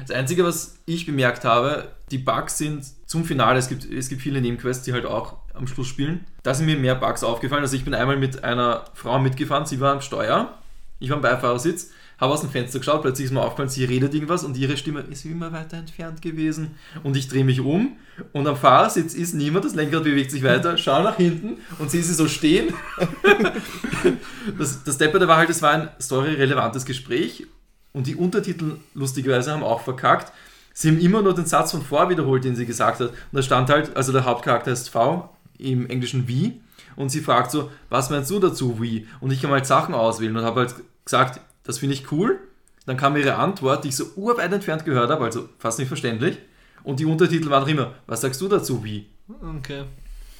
Das 0.00 0.10
Einzige, 0.14 0.44
was 0.44 0.78
ich 0.86 1.04
bemerkt 1.06 1.44
habe, 1.44 1.88
die 2.10 2.18
Bugs 2.18 2.56
sind 2.58 2.84
zum 3.10 3.24
Finale, 3.24 3.58
es 3.58 3.68
gibt, 3.68 3.90
es 3.90 4.08
gibt 4.08 4.22
viele 4.22 4.40
Nebenquests, 4.40 4.84
die 4.84 4.92
halt 4.92 5.04
auch 5.04 5.38
am 5.52 5.66
Schluss 5.66 5.88
spielen. 5.88 6.24
Da 6.44 6.54
sind 6.54 6.66
mir 6.66 6.76
mehr 6.76 6.94
Bugs 6.94 7.24
aufgefallen. 7.24 7.62
Also 7.62 7.74
ich 7.74 7.84
bin 7.84 7.92
einmal 7.92 8.16
mit 8.16 8.44
einer 8.44 8.84
Frau 8.94 9.18
mitgefahren, 9.18 9.66
sie 9.66 9.80
war 9.80 9.94
am 9.94 10.00
Steuer, 10.00 10.56
ich 11.00 11.10
war 11.10 11.16
am 11.16 11.22
Beifahrersitz, 11.22 11.90
habe 12.20 12.32
aus 12.32 12.42
dem 12.42 12.50
Fenster 12.50 12.78
geschaut, 12.78 13.02
plötzlich 13.02 13.24
ist 13.24 13.32
mir 13.32 13.42
aufgefallen, 13.42 13.68
sie 13.68 13.82
redet 13.82 14.14
irgendwas 14.14 14.44
und 14.44 14.56
ihre 14.56 14.76
Stimme 14.76 15.00
ist 15.10 15.24
immer 15.24 15.50
weiter 15.50 15.78
entfernt 15.78 16.22
gewesen. 16.22 16.76
Und 17.02 17.16
ich 17.16 17.26
drehe 17.26 17.42
mich 17.42 17.58
um 17.58 17.96
und 18.30 18.46
am 18.46 18.56
Fahrersitz 18.56 19.14
ist 19.14 19.34
niemand, 19.34 19.64
das 19.64 19.74
Lenkrad 19.74 20.04
bewegt 20.04 20.30
sich 20.30 20.44
weiter, 20.44 20.78
schau 20.78 21.02
nach 21.02 21.16
hinten 21.16 21.56
und 21.80 21.90
sehe 21.90 22.04
sie 22.04 22.14
so 22.14 22.28
stehen. 22.28 22.72
das, 24.56 24.84
das 24.84 24.98
Depperte 24.98 25.26
war 25.26 25.36
halt, 25.36 25.50
es 25.50 25.62
war 25.62 25.72
ein 25.72 25.88
storyrelevantes 25.98 26.84
Gespräch 26.84 27.44
Und 27.92 28.06
die 28.06 28.14
Untertitel, 28.14 28.76
lustigerweise, 28.94 29.50
haben 29.50 29.64
auch 29.64 29.80
verkackt. 29.80 30.32
Sie 30.72 30.88
haben 30.88 31.00
immer 31.00 31.22
nur 31.22 31.34
den 31.34 31.46
Satz 31.46 31.72
von 31.72 31.82
vor 31.82 32.08
wiederholt, 32.10 32.44
den 32.44 32.54
sie 32.56 32.66
gesagt 32.66 33.00
hat. 33.00 33.10
Und 33.10 33.16
da 33.32 33.42
stand 33.42 33.68
halt, 33.70 33.96
also 33.96 34.12
der 34.12 34.24
Hauptcharakter 34.24 34.70
ist 34.70 34.88
V, 34.88 35.28
im 35.58 35.88
Englischen 35.88 36.26
wie. 36.28 36.60
Und 36.96 37.10
sie 37.10 37.20
fragt 37.20 37.50
so, 37.50 37.70
was 37.88 38.10
meinst 38.10 38.30
du 38.30 38.38
dazu, 38.38 38.80
wie? 38.80 39.06
Und 39.20 39.30
ich 39.32 39.42
kann 39.42 39.50
halt 39.50 39.66
Sachen 39.66 39.94
auswählen 39.94 40.36
und 40.36 40.44
habe 40.44 40.60
halt 40.60 40.74
gesagt, 41.04 41.40
das 41.64 41.78
finde 41.78 41.94
ich 41.94 42.10
cool. 42.12 42.38
Dann 42.86 42.96
kam 42.96 43.16
ihre 43.16 43.36
Antwort, 43.36 43.84
die 43.84 43.88
ich 43.88 43.96
so 43.96 44.04
urweit 44.16 44.52
entfernt 44.52 44.84
gehört 44.84 45.10
habe, 45.10 45.24
also 45.24 45.48
fast 45.58 45.78
nicht 45.78 45.88
verständlich. 45.88 46.38
Und 46.82 46.98
die 46.98 47.04
Untertitel 47.04 47.50
waren 47.50 47.62
noch 47.62 47.68
immer, 47.68 47.94
was 48.06 48.22
sagst 48.22 48.40
du 48.40 48.48
dazu, 48.48 48.82
wie? 48.82 49.06
Okay. 49.28 49.84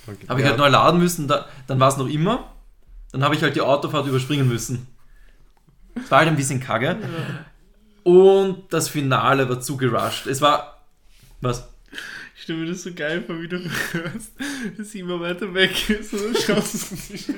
Okay. 0.06 0.26
Habe 0.28 0.40
ich 0.40 0.44
Ja. 0.44 0.50
halt 0.52 0.58
neu 0.58 0.68
laden 0.68 0.98
müssen, 1.00 1.28
da, 1.28 1.46
dann 1.66 1.78
war 1.78 1.88
es 1.88 1.96
noch 1.98 2.08
immer. 2.08 2.50
Dann 3.12 3.22
habe 3.22 3.34
ich 3.34 3.42
halt 3.42 3.54
die 3.56 3.60
Autofahrt 3.60 4.06
überspringen 4.06 4.48
müssen. 4.48 4.86
Das 5.94 6.10
war 6.10 6.18
halt 6.20 6.28
ein 6.28 6.36
bisschen 6.36 6.60
kacke. 6.60 6.96
Und 8.02 8.64
das 8.70 8.88
Finale 8.88 9.48
war 9.48 9.60
zu 9.60 9.76
gerusht. 9.76 10.26
Es 10.26 10.40
war. 10.40 10.84
Was? 11.40 11.68
Ich 12.36 12.44
stelle 12.44 12.60
mir 12.60 12.70
das 12.70 12.82
so 12.82 12.94
geil 12.94 13.22
vor, 13.26 13.40
wie 13.40 13.48
du 13.48 13.58
hörst, 13.92 14.32
dass 14.78 14.90
sie 14.92 15.00
immer 15.00 15.20
weiter 15.20 15.52
weg 15.52 15.90
ist 15.90 16.14
und 16.14 16.24
dann 16.24 16.42
schaust 16.42 16.74
du 16.74 16.78
so. 16.78 17.32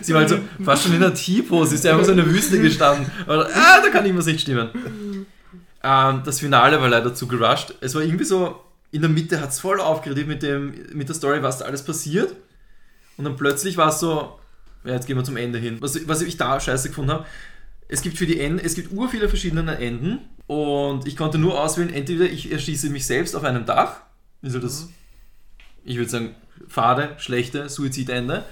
Sie 0.00 0.14
war 0.14 0.20
halt 0.20 0.30
so 0.30 0.38
fast 0.64 0.84
schon 0.84 0.94
in 0.94 1.00
der 1.00 1.12
T-Pose. 1.12 1.70
Sie 1.70 1.76
ist 1.76 1.86
einfach 1.86 2.06
so 2.06 2.12
in 2.12 2.16
der 2.16 2.26
Wüste 2.26 2.58
gestanden. 2.58 3.10
Und, 3.26 3.40
ah, 3.40 3.82
da 3.82 3.90
kann 3.90 4.04
irgendwas 4.06 4.24
nicht 4.26 4.40
stimmen. 4.40 4.70
Ähm, 5.82 6.22
das 6.24 6.40
Finale 6.40 6.80
war 6.80 6.88
leider 6.88 7.14
zu 7.14 7.26
gerusht. 7.26 7.74
Es 7.82 7.94
war 7.94 8.00
irgendwie 8.00 8.24
so, 8.24 8.64
in 8.92 9.02
der 9.02 9.10
Mitte 9.10 9.40
hat 9.42 9.50
es 9.50 9.60
voll 9.60 9.78
aufgeregt 9.78 10.26
mit, 10.26 10.42
dem, 10.42 10.72
mit 10.94 11.08
der 11.08 11.14
Story, 11.14 11.42
was 11.42 11.58
da 11.58 11.66
alles 11.66 11.84
passiert. 11.84 12.34
Und 13.18 13.26
dann 13.26 13.36
plötzlich 13.36 13.76
war 13.76 13.90
es 13.90 14.00
so, 14.00 14.38
ja, 14.84 14.92
jetzt 14.92 15.06
gehen 15.06 15.18
wir 15.18 15.24
zum 15.24 15.36
Ende 15.36 15.58
hin. 15.58 15.76
Was, 15.80 16.08
was 16.08 16.22
ich 16.22 16.38
da 16.38 16.58
scheiße 16.58 16.88
gefunden 16.88 17.10
habe, 17.12 17.26
es 17.94 18.02
gibt 18.02 18.18
für 18.18 18.26
die 18.26 18.40
Enden, 18.40 18.58
es 18.58 18.74
gibt 18.74 18.92
ur 18.92 19.08
viele 19.08 19.28
verschiedene 19.28 19.78
Enden. 19.78 20.18
Und 20.46 21.06
ich 21.06 21.16
konnte 21.16 21.38
nur 21.38 21.58
auswählen, 21.58 21.92
entweder 21.94 22.24
ich 22.24 22.50
erschieße 22.50 22.90
mich 22.90 23.06
selbst 23.06 23.34
auf 23.34 23.44
einem 23.44 23.64
Dach, 23.64 24.00
also 24.42 24.58
das, 24.58 24.88
ich 25.84 25.96
würde 25.96 26.10
sagen, 26.10 26.34
fade, 26.68 27.14
schlechte 27.18 27.68
Suizidende. 27.68 28.44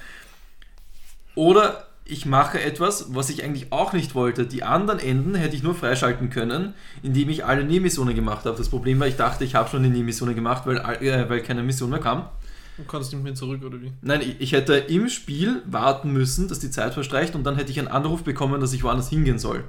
Oder 1.34 1.88
ich 2.04 2.24
mache 2.24 2.60
etwas, 2.62 3.14
was 3.14 3.30
ich 3.30 3.42
eigentlich 3.42 3.72
auch 3.72 3.92
nicht 3.92 4.14
wollte. 4.14 4.46
Die 4.46 4.62
anderen 4.62 5.00
Enden 5.00 5.34
hätte 5.34 5.56
ich 5.56 5.62
nur 5.62 5.74
freischalten 5.74 6.30
können, 6.30 6.74
indem 7.02 7.28
ich 7.28 7.44
alle 7.44 7.64
Nebenmissionen 7.64 8.14
gemacht 8.14 8.44
habe. 8.44 8.56
Das 8.56 8.68
Problem 8.68 9.00
war, 9.00 9.08
ich 9.08 9.16
dachte, 9.16 9.44
ich 9.44 9.56
habe 9.56 9.68
schon 9.68 9.82
die 9.82 9.88
Nebenmissionen 9.88 10.36
gemacht, 10.36 10.66
weil, 10.66 10.78
äh, 10.78 11.28
weil 11.28 11.42
keine 11.42 11.62
Mission 11.64 11.90
mehr 11.90 12.00
kam. 12.00 12.28
Du 12.76 12.84
kannst 12.84 13.12
nicht 13.12 13.22
mehr 13.22 13.34
zurück, 13.34 13.62
oder 13.64 13.80
wie? 13.80 13.92
Nein, 14.00 14.22
ich, 14.22 14.40
ich 14.40 14.52
hätte 14.52 14.74
im 14.74 15.08
Spiel 15.08 15.62
warten 15.66 16.12
müssen, 16.12 16.48
dass 16.48 16.58
die 16.58 16.70
Zeit 16.70 16.94
verstreicht 16.94 17.34
und 17.34 17.44
dann 17.44 17.56
hätte 17.56 17.70
ich 17.70 17.78
einen 17.78 17.88
Anruf 17.88 18.22
bekommen, 18.24 18.60
dass 18.60 18.72
ich 18.72 18.82
woanders 18.82 19.08
hingehen 19.10 19.38
soll. 19.38 19.64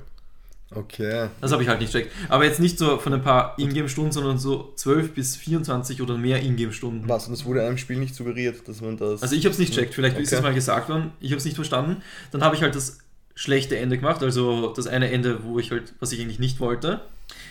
Okay. 0.75 1.27
Das 1.39 1.51
habe 1.51 1.61
ich 1.61 1.69
halt 1.69 1.81
nicht 1.81 1.91
checkt. 1.91 2.11
Aber 2.29 2.45
jetzt 2.45 2.59
nicht 2.59 2.79
so 2.79 2.97
von 2.97 3.13
ein 3.13 3.21
paar 3.21 3.55
Ingame-Stunden, 3.59 4.11
sondern 4.11 4.39
so 4.39 4.73
12 4.75 5.13
bis 5.13 5.35
24 5.35 6.01
oder 6.01 6.17
mehr 6.17 6.41
Ingame-Stunden. 6.41 7.07
Was? 7.07 7.27
Und 7.27 7.33
das 7.33 7.45
wurde 7.45 7.61
einem 7.65 7.77
Spiel 7.77 7.97
nicht 7.97 8.15
suggeriert, 8.15 8.67
dass 8.67 8.81
man 8.81 8.97
das. 8.97 9.21
Also 9.21 9.35
ich 9.35 9.45
habe 9.45 9.53
es 9.53 9.59
nicht 9.59 9.73
checkt, 9.73 9.93
vielleicht 9.93 10.17
ist 10.17 10.29
Okay. 10.29 10.37
es 10.37 10.41
mal 10.41 10.53
gesagt 10.53 10.89
worden, 10.89 11.11
ich 11.19 11.29
habe 11.31 11.37
es 11.37 11.45
nicht 11.45 11.55
verstanden. 11.55 12.01
Dann 12.31 12.41
habe 12.43 12.55
ich 12.55 12.63
halt 12.63 12.73
das 12.73 12.99
schlechte 13.35 13.77
Ende 13.77 13.97
gemacht, 13.97 14.23
also 14.23 14.73
das 14.73 14.87
eine 14.87 15.11
Ende, 15.11 15.43
wo 15.43 15.59
ich 15.59 15.71
halt, 15.71 15.93
was 15.99 16.11
ich 16.11 16.21
eigentlich 16.21 16.39
nicht 16.39 16.59
wollte. 16.59 17.01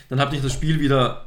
Dann 0.09 0.19
habe 0.19 0.35
ich 0.35 0.43
das 0.43 0.53
Spiel 0.53 0.81
wieder 0.81 1.27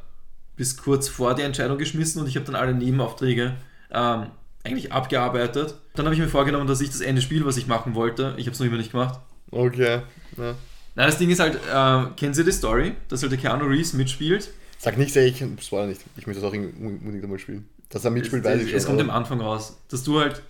bis 0.57 0.77
kurz 0.77 1.07
vor 1.07 1.33
die 1.35 1.41
Entscheidung 1.43 1.77
geschmissen 1.77 2.21
und 2.21 2.27
ich 2.27 2.35
habe 2.35 2.45
dann 2.45 2.55
alle 2.55 2.73
Nebenaufträge 2.73 3.53
ähm, 3.91 4.27
eigentlich 4.63 4.91
abgearbeitet. 4.91 5.75
Dann 5.95 6.05
habe 6.05 6.15
ich 6.15 6.21
mir 6.21 6.27
vorgenommen, 6.27 6.67
dass 6.67 6.81
ich 6.81 6.89
das 6.89 7.01
Ende 7.01 7.21
spiele, 7.21 7.45
was 7.45 7.57
ich 7.57 7.67
machen 7.67 7.95
wollte. 7.95 8.33
Ich 8.37 8.45
habe 8.47 8.53
es 8.53 8.59
noch 8.59 8.65
immer 8.67 8.77
nicht 8.77 8.91
gemacht. 8.91 9.19
Okay. 9.51 10.01
Ja. 10.37 10.55
Nein, 10.95 11.07
das 11.07 11.17
Ding 11.17 11.29
ist 11.29 11.39
halt, 11.39 11.55
äh, 11.55 12.11
kennen 12.15 12.33
Sie 12.33 12.43
die 12.43 12.51
Story, 12.51 12.93
dass 13.09 13.21
halt 13.21 13.31
der 13.31 13.39
Keanu 13.39 13.65
Reeves 13.65 13.93
mitspielt? 13.93 14.49
Sag 14.77 14.97
nicht, 14.97 15.15
ey, 15.15 15.27
ich 15.27 15.43
spoiler 15.63 15.87
nicht. 15.87 16.01
Ich 16.17 16.27
möchte 16.27 16.41
das 16.41 16.49
auch 16.49 16.55
unbedingt 16.55 17.23
einmal 17.23 17.39
spielen. 17.39 17.67
Dass 17.89 18.03
er 18.05 18.11
mitspielt, 18.11 18.43
weiß 18.43 18.57
es, 18.57 18.63
ich 18.63 18.69
schon. 18.69 18.77
es 18.77 18.85
kommt 18.85 19.01
am 19.01 19.09
Anfang 19.09 19.41
raus, 19.41 19.77
dass 19.89 20.03
du 20.03 20.19
halt 20.19 20.41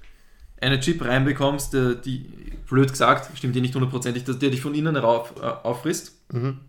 eine 0.61 0.79
Chip 0.79 1.03
reinbekommst, 1.03 1.73
der, 1.73 1.95
die, 1.95 2.25
blöd 2.69 2.89
gesagt, 2.89 3.37
stimmt 3.37 3.55
dir 3.55 3.61
nicht 3.61 3.75
hundertprozentig, 3.75 4.23
dass 4.23 4.39
der 4.39 4.49
dich 4.49 4.61
von 4.61 4.73
innen 4.73 4.95
rauf, 4.95 5.33
äh, 5.41 5.45
auffrisst. 5.45 6.13
Mhm. 6.31 6.59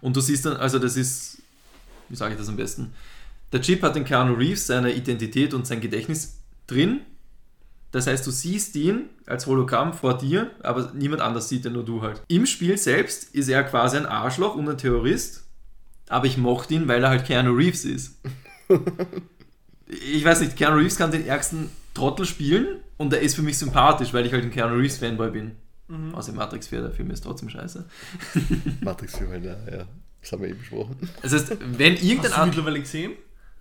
Und 0.00 0.16
du 0.16 0.20
siehst 0.20 0.46
dann, 0.46 0.56
also 0.56 0.78
das 0.78 0.96
ist, 0.96 1.38
wie 2.08 2.16
sage 2.16 2.34
ich 2.34 2.38
das 2.38 2.48
am 2.48 2.56
besten? 2.56 2.92
Der 3.52 3.60
Chip 3.60 3.82
hat 3.82 3.96
den 3.96 4.04
Keanu 4.04 4.34
Reeves, 4.34 4.66
seine 4.66 4.92
Identität 4.92 5.54
und 5.54 5.66
sein 5.66 5.80
Gedächtnis 5.80 6.40
drin. 6.66 7.00
Das 7.90 8.06
heißt, 8.06 8.24
du 8.26 8.30
siehst 8.30 8.76
ihn 8.76 9.06
als 9.26 9.46
Hologramm 9.46 9.92
vor 9.92 10.16
dir, 10.16 10.52
aber 10.62 10.92
niemand 10.94 11.22
anders 11.22 11.48
sieht 11.48 11.64
ihn, 11.64 11.72
nur 11.72 11.84
du 11.84 12.02
halt. 12.02 12.22
Im 12.28 12.46
Spiel 12.46 12.78
selbst 12.78 13.34
ist 13.34 13.48
er 13.48 13.64
quasi 13.64 13.96
ein 13.96 14.06
Arschloch 14.06 14.54
und 14.54 14.68
ein 14.68 14.78
Terrorist, 14.78 15.44
aber 16.08 16.26
ich 16.26 16.36
mochte 16.36 16.74
ihn, 16.74 16.86
weil 16.86 17.02
er 17.02 17.10
halt 17.10 17.24
Keanu 17.24 17.52
Reeves 17.52 17.84
ist. 17.84 18.20
ich 19.86 20.24
weiß 20.24 20.40
nicht, 20.40 20.56
Keanu 20.56 20.76
Reeves 20.76 20.96
kann 20.96 21.10
den 21.10 21.26
ärgsten 21.26 21.70
Trottel 21.94 22.26
spielen 22.26 22.78
und 22.96 23.12
er 23.12 23.20
ist 23.20 23.34
für 23.34 23.42
mich 23.42 23.58
sympathisch, 23.58 24.14
weil 24.14 24.24
ich 24.24 24.32
halt 24.32 24.44
ein 24.44 24.52
Keanu 24.52 24.76
Reeves 24.76 24.98
Fanboy 24.98 25.30
bin. 25.32 25.52
Mhm. 25.88 26.14
Außer 26.14 26.32
Matrix 26.32 26.68
4, 26.68 26.82
der 26.82 26.90
Film 26.92 27.10
ist 27.10 27.22
trotzdem 27.22 27.48
scheiße. 27.48 27.84
Matrix 28.82 29.18
4 29.18 29.28
halt, 29.28 29.44
ja, 29.44 29.56
ja. 29.70 29.84
Das 30.20 30.32
haben 30.32 30.42
wir 30.42 30.50
eben 30.50 30.58
besprochen. 30.58 30.96
Das 31.22 31.32
heißt, 31.32 31.56
wenn 31.76 31.94
irgendein 31.96 32.30
Hast 32.30 32.38
du 32.38 32.46
mittlerweile 32.46 32.80
gesehen? 32.80 33.12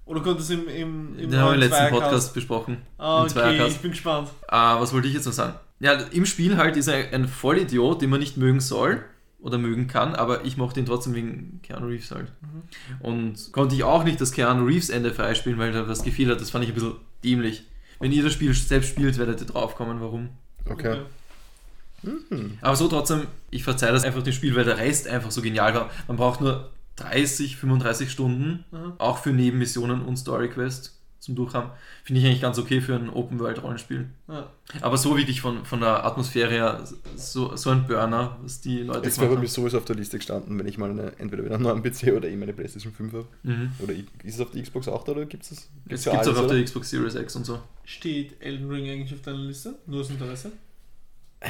Oder 0.09 0.21
konntest 0.21 0.49
du 0.49 0.55
im, 0.55 0.67
im, 0.67 1.19
im 1.19 1.29
Den 1.29 1.39
haben 1.39 1.49
wir 1.49 1.53
im 1.53 1.59
letzten 1.59 1.75
Zweiercast- 1.75 1.89
Podcast 1.91 2.33
besprochen. 2.33 2.77
Ah, 2.97 3.23
okay, 3.23 3.67
ich 3.67 3.77
bin 3.77 3.91
gespannt. 3.91 4.29
Ah, 4.47 4.81
was 4.81 4.91
wollte 4.91 5.07
ich 5.07 5.13
jetzt 5.13 5.25
noch 5.27 5.33
sagen? 5.33 5.53
Ja, 5.79 5.93
im 5.93 6.25
Spiel 6.25 6.57
halt 6.57 6.75
ist 6.77 6.87
er 6.87 7.13
ein 7.13 7.27
Vollidiot, 7.27 8.01
den 8.01 8.09
man 8.09 8.19
nicht 8.19 8.35
mögen 8.35 8.59
soll 8.59 9.03
oder 9.39 9.59
mögen 9.59 9.85
kann, 9.87 10.15
aber 10.15 10.43
ich 10.45 10.57
mochte 10.57 10.79
ihn 10.79 10.87
trotzdem 10.87 11.13
wegen 11.13 11.61
Keanu 11.61 11.85
Reeves 11.85 12.09
halt. 12.09 12.31
Und 13.01 13.51
konnte 13.53 13.75
ich 13.75 13.83
auch 13.83 14.03
nicht 14.03 14.19
das 14.19 14.31
Keanu 14.31 14.65
Reeves 14.65 14.89
Ende 14.89 15.13
freispielen, 15.13 15.59
weil 15.59 15.71
da 15.71 15.87
was 15.87 16.01
gefehlt 16.03 16.29
hat. 16.31 16.41
Das 16.41 16.49
fand 16.49 16.63
ich 16.63 16.71
ein 16.71 16.73
bisschen 16.73 16.95
dämlich. 17.23 17.63
Wenn 17.99 18.11
ihr 18.11 18.23
das 18.23 18.33
Spiel 18.33 18.51
selbst 18.55 18.89
spielt, 18.89 19.17
werdet 19.19 19.41
ihr 19.41 19.47
draufkommen, 19.47 20.01
warum. 20.01 20.29
Okay. 20.67 21.01
Aber 22.61 22.75
so 22.75 22.87
trotzdem, 22.87 23.27
ich 23.51 23.63
verzeihe 23.63 23.91
das 23.91 24.03
einfach 24.05 24.23
dem 24.23 24.33
Spiel, 24.33 24.55
weil 24.55 24.63
der 24.65 24.77
Rest 24.77 25.07
einfach 25.07 25.29
so 25.31 25.41
genial 25.41 25.73
war. 25.75 25.89
Man 26.07 26.17
braucht 26.17 26.41
nur 26.41 26.71
30, 26.99 27.57
35 27.57 28.11
Stunden, 28.11 28.65
Mhm. 28.71 28.93
auch 28.97 29.17
für 29.19 29.31
Nebenmissionen 29.31 30.01
und 30.01 30.17
Story 30.17 30.49
Quest 30.49 30.95
zum 31.19 31.35
Durchhaben. 31.35 31.71
Finde 32.05 32.21
ich 32.21 32.27
eigentlich 32.27 32.41
ganz 32.41 32.57
okay 32.57 32.79
für 32.79 32.95
ein 32.95 33.09
Open-World-Rollenspiel. 33.09 34.07
Ja. 34.29 34.49
Aber 34.79 34.95
so 34.97 35.17
wirklich 35.17 35.41
von, 35.41 35.65
von 35.65 35.81
der 35.81 36.05
Atmosphäre 36.05 36.49
her, 36.49 36.83
so, 37.17 37.55
so 37.57 37.71
ein 37.71 37.87
Burner, 37.87 38.37
was 38.41 38.61
die 38.61 38.83
Leute 38.83 39.05
Jetzt 39.05 39.19
wäre 39.19 39.35
bei 39.35 39.41
mir 39.41 39.47
sowieso 39.49 39.77
auf 39.79 39.85
der 39.85 39.97
Liste 39.97 40.17
gestanden, 40.17 40.57
wenn 40.57 40.65
ich 40.65 40.77
mal 40.77 40.89
eine, 40.89 41.11
entweder 41.19 41.43
wieder 41.43 41.55
einen 41.55 41.63
neuen 41.65 41.83
PC 41.83 42.13
oder 42.15 42.29
eben 42.29 42.41
eine 42.41 42.53
PlayStation 42.53 42.93
5 42.93 43.11
habe. 43.13 43.27
Mhm. 43.43 43.71
Oder 43.79 43.93
ist 44.23 44.35
es 44.35 44.39
auf 44.39 44.51
der 44.51 44.63
Xbox 44.63 44.87
auch 44.87 45.03
da 45.03 45.11
oder 45.11 45.25
gibt 45.25 45.43
es 45.43 45.49
das? 45.49 45.59
Für 45.59 45.89
gibt 45.89 45.99
es 45.99 46.07
auch 46.07 46.17
auf 46.37 46.45
oder? 46.45 46.55
der 46.55 46.63
Xbox 46.63 46.89
Series 46.89 47.15
X 47.15 47.35
und 47.35 47.45
so. 47.45 47.59
Steht 47.83 48.41
Elden 48.41 48.69
Ring 48.69 48.89
eigentlich 48.89 49.13
auf 49.13 49.21
deiner 49.21 49.39
Liste? 49.39 49.75
Nur 49.87 49.99
aus 50.01 50.09
Interesse? 50.09 50.53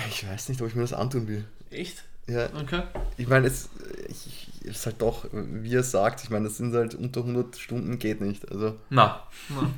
Ich 0.09 0.27
weiß 0.27 0.49
nicht, 0.49 0.61
ob 0.61 0.67
ich 0.67 0.73
mir 0.75 0.81
das 0.81 0.93
antun 0.93 1.27
will. 1.27 1.45
Echt? 1.69 2.03
Ja, 2.27 2.47
Okay. 2.59 2.83
ich 3.17 3.27
meine, 3.27 3.47
es 3.47 3.69
ich, 4.07 4.47
es 4.48 4.48
ist 4.61 4.85
halt 4.85 5.01
doch, 5.01 5.25
wie 5.31 5.73
er 5.73 5.83
sagt, 5.83 6.23
ich 6.23 6.29
meine, 6.29 6.45
das 6.45 6.57
sind 6.57 6.73
halt 6.73 6.95
unter 6.95 7.21
100 7.21 7.57
Stunden, 7.57 7.99
geht 7.99 8.21
nicht. 8.21 8.49
Also, 8.51 8.75
Na, 8.89 9.23
Na. 9.49 9.69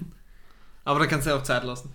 Aber 0.83 0.99
da 0.99 1.05
kannst 1.07 1.25
du 1.27 1.31
ja 1.31 1.37
auch 1.37 1.43
Zeit 1.43 1.63
lassen. 1.63 1.91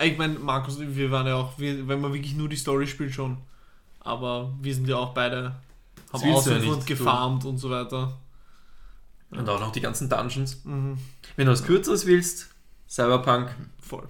Ich 0.00 0.16
meine, 0.16 0.38
Markus, 0.38 0.78
wir 0.78 1.10
waren 1.10 1.26
ja 1.26 1.34
auch, 1.34 1.58
wir, 1.58 1.88
wenn 1.88 2.00
man 2.00 2.12
wirklich 2.12 2.34
nur 2.36 2.48
die 2.48 2.56
Story 2.56 2.86
spielt, 2.86 3.12
schon. 3.12 3.38
Aber 4.00 4.54
wir 4.60 4.74
sind 4.74 4.86
ja 4.86 4.96
auch 4.96 5.12
beide, 5.12 5.56
haben 6.12 6.22
du 6.22 6.28
ja 6.28 6.34
ausgefunden, 6.34 6.70
nicht, 6.76 6.82
du. 6.82 6.94
gefarmt 6.94 7.44
und 7.44 7.58
so 7.58 7.68
weiter. 7.70 8.16
und 9.30 9.48
auch 9.48 9.58
noch 9.60 9.72
die 9.72 9.80
ganzen 9.80 10.08
Dungeons. 10.08 10.64
Mhm. 10.64 10.98
Wenn 11.36 11.46
du 11.46 11.52
was 11.52 11.64
Kürzeres 11.64 12.06
willst, 12.06 12.48
Cyberpunk, 12.88 13.50
Voll. 13.80 14.06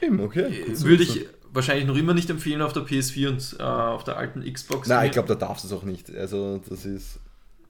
eben, 0.00 0.20
okay. 0.20 0.72
zu 0.72 0.84
würde 0.84 1.02
ich 1.02 1.26
wahrscheinlich 1.52 1.86
noch 1.86 1.96
immer 1.96 2.14
nicht 2.14 2.30
empfehlen 2.30 2.62
auf 2.62 2.72
der 2.72 2.84
PS4 2.84 3.28
und 3.28 3.56
äh, 3.58 3.62
auf 3.62 4.04
der 4.04 4.16
alten 4.16 4.40
Xbox. 4.50 4.88
Nein, 4.88 5.06
ich 5.06 5.12
glaube, 5.12 5.28
da 5.28 5.34
darfst 5.34 5.64
du 5.64 5.68
es 5.68 5.74
auch 5.74 5.82
nicht. 5.82 6.14
Also, 6.14 6.60
das 6.68 6.84
ist. 6.84 7.18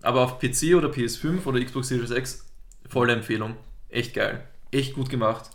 Aber 0.06 0.20
auf 0.22 0.38
PC 0.38 0.74
oder 0.76 0.88
PS5 0.88 1.44
oder 1.46 1.62
Xbox 1.64 1.88
Series 1.88 2.10
X, 2.10 2.44
volle 2.88 3.12
Empfehlung. 3.12 3.56
Echt 3.88 4.14
geil. 4.14 4.42
Echt 4.70 4.94
gut 4.94 5.10
gemacht. 5.10 5.50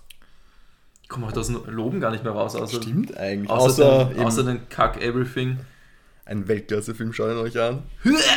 Ich 1.03 1.10
komme 1.10 1.28
heute 1.28 1.40
aus 1.40 1.48
dem 1.48 1.61
Loben 1.68 1.99
gar 2.02 2.11
nicht 2.11 2.23
mehr 2.23 2.34
raus, 2.34 2.56
außer, 2.56 2.82
Stimmt 2.82 3.15
eigentlich. 3.18 3.49
außer, 3.49 3.86
Außer, 3.86 4.06
den, 4.14 4.23
außer 4.23 4.44
den 4.44 4.68
Kack-Everything. 4.69 5.60
ein 6.26 6.48
Weltklasse-Film, 6.48 7.14
schaut 7.14 7.32
ihn 7.32 7.38
euch 7.38 7.57
an. 7.60 7.84
Würdest 8.03 8.28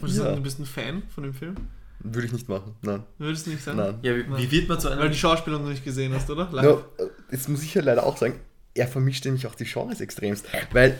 du 0.00 0.06
Ja. 0.06 0.12
sagen, 0.12 0.36
du 0.36 0.42
bist 0.42 0.58
ein 0.58 0.66
Fan 0.66 1.02
von 1.14 1.22
dem 1.24 1.34
Film? 1.34 1.54
Würde 2.00 2.26
ich 2.26 2.32
nicht 2.32 2.48
machen. 2.48 2.74
Nein. 2.82 3.02
Würdest 3.18 3.46
du 3.46 3.50
nicht 3.50 3.62
sagen? 3.62 3.78
Nein. 3.78 3.98
Ja, 4.02 4.14
wie, 4.16 4.26
wie 4.38 4.50
wird 4.50 4.68
man 4.68 4.78
zu 4.80 4.88
Weil 4.88 4.96
du 4.96 5.02
einem... 5.02 5.12
die 5.12 5.18
Schauspieler 5.18 5.58
noch 5.58 5.68
nicht 5.68 5.84
gesehen 5.84 6.12
hast, 6.14 6.28
oder? 6.30 6.48
Live? 6.52 6.64
No, 6.64 6.84
äh, 7.04 7.08
jetzt 7.30 7.48
muss 7.48 7.62
ich 7.62 7.74
ja 7.74 7.82
leider 7.82 8.04
auch 8.04 8.16
sagen, 8.16 8.34
er 8.74 8.86
vermischt 8.88 9.24
nämlich 9.24 9.46
auch 9.46 9.54
die 9.54 9.64
Genres 9.64 10.00
extremst. 10.00 10.46
Weil 10.72 10.98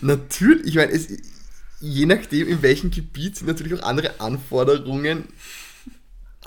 natürlich, 0.00 0.66
ich 0.66 0.74
meine, 0.74 0.92
es, 0.92 1.08
je 1.80 2.06
nachdem, 2.06 2.48
in 2.48 2.62
welchem 2.62 2.90
Gebiet 2.90 3.36
sind 3.36 3.46
natürlich 3.48 3.74
auch 3.74 3.82
andere 3.82 4.20
Anforderungen 4.20 5.24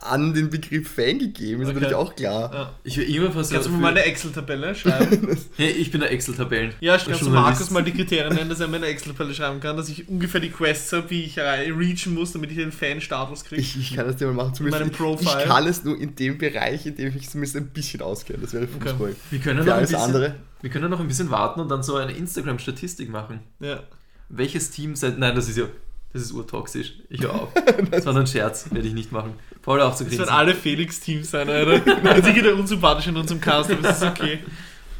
an 0.02 0.34
den 0.34 0.50
Begriff 0.50 0.90
Fan 0.92 1.20
gegeben, 1.20 1.62
ist 1.62 1.68
Okay. 1.68 1.74
natürlich 1.74 1.96
auch 1.96 2.16
klar. 2.16 2.54
Ja. 2.54 2.74
Ich 2.86 2.96
will 2.96 3.14
immer 3.14 3.32
fast 3.32 3.52
Kannst 3.52 3.68
du 3.68 3.72
mal 3.74 3.90
eine 3.90 4.04
Excel-Tabelle 4.06 4.74
schreiben? 4.74 5.38
Hey, 5.58 5.72
ich 5.72 5.92
bin 5.92 6.00
der 6.00 6.10
Excel-Tabellen. 6.14 6.74
Ja, 6.80 6.98
kannst 6.98 7.22
du. 7.22 7.30
Markus 7.30 7.70
mal 7.70 7.84
die 7.84 7.92
Kriterien 7.92 8.34
nennen, 8.34 8.50
dass 8.50 8.62
er 8.62 8.70
mir 8.70 8.78
eine 8.78 8.86
Excel-Tabelle 8.86 9.34
schreiben 9.34 9.60
kann, 9.60 9.76
dass 9.76 9.90
ich 9.90 10.08
ungefähr 10.08 10.40
die 10.40 10.52
Quests 10.52 10.94
habe, 10.94 11.10
wie 11.10 11.24
ich 11.24 11.38
reachen 11.38 12.14
muss, 12.14 12.32
damit 12.32 12.50
ich 12.52 12.56
den 12.58 12.72
Fan-Status 12.72 13.44
kriege. 13.44 13.62
Ich, 13.62 13.78
ich 13.78 13.94
kann 13.94 14.08
das 14.08 14.16
dir 14.16 14.28
mal 14.28 14.36
machen. 14.36 14.54
Zumindest 14.54 14.84
meinem 14.86 14.94
Profile. 14.94 15.38
Ich 15.42 15.46
kann 15.50 15.68
es 15.68 15.84
nur 15.84 16.00
in 16.00 16.16
dem 16.16 16.38
Bereich, 16.38 16.86
in 16.86 16.96
dem 16.96 17.10
ich 17.10 17.16
mich 17.16 17.30
zumindest 17.30 17.58
ein 17.58 17.68
bisschen 17.68 18.02
auskenne. 18.02 18.40
Das 18.40 18.54
wäre 18.54 18.68
Fußball. 18.70 19.16
Wir 19.32 19.40
können, 19.40 19.60
Für 19.60 19.66
noch 19.66 19.74
ein 19.74 19.80
alles 19.80 19.90
bisschen, 19.90 20.06
andere. 20.06 20.36
wir 20.62 20.70
können 20.70 20.90
noch 20.90 21.02
ein 21.02 21.08
bisschen 21.10 21.30
warten 21.30 21.60
und 21.60 21.68
dann 21.68 21.84
so 21.84 21.96
eine 21.98 22.14
Instagram-Statistik 22.14 23.10
machen. 23.10 23.42
Ja. 23.60 23.84
Welches 24.30 24.72
Team 24.72 24.96
seit. 24.96 25.18
Nein, 25.20 25.36
das 25.36 25.50
ist 25.50 25.58
ja. 25.58 25.66
Das 26.12 26.24
ist 26.24 26.32
urtoxisch. 26.32 26.94
Ich 27.10 27.22
höre 27.22 27.34
auf. 27.36 27.50
Das 27.92 28.06
war 28.06 28.14
nur 28.14 28.24
ein 28.24 28.28
Scherz, 28.28 28.72
werde 28.72 28.88
ich 28.88 28.94
nicht 28.96 29.12
machen. 29.12 29.34
Paul 29.62 29.80
auch 29.82 29.96
zu 29.96 30.04
Das 30.04 30.10
grinsen. 30.12 30.20
werden 30.28 30.36
alle 30.36 30.56
Felix-Teams 30.56 31.30
sein, 31.30 31.48
Alter. 31.50 32.24
Sicher 32.24 32.42
der 32.42 32.56
unsympathische 32.56 33.10
in 33.12 33.18
unserem 33.18 33.40
Cast, 33.42 33.70
aber 33.72 33.88
es 33.90 33.98
ist 33.98 34.04
okay. 34.04 34.40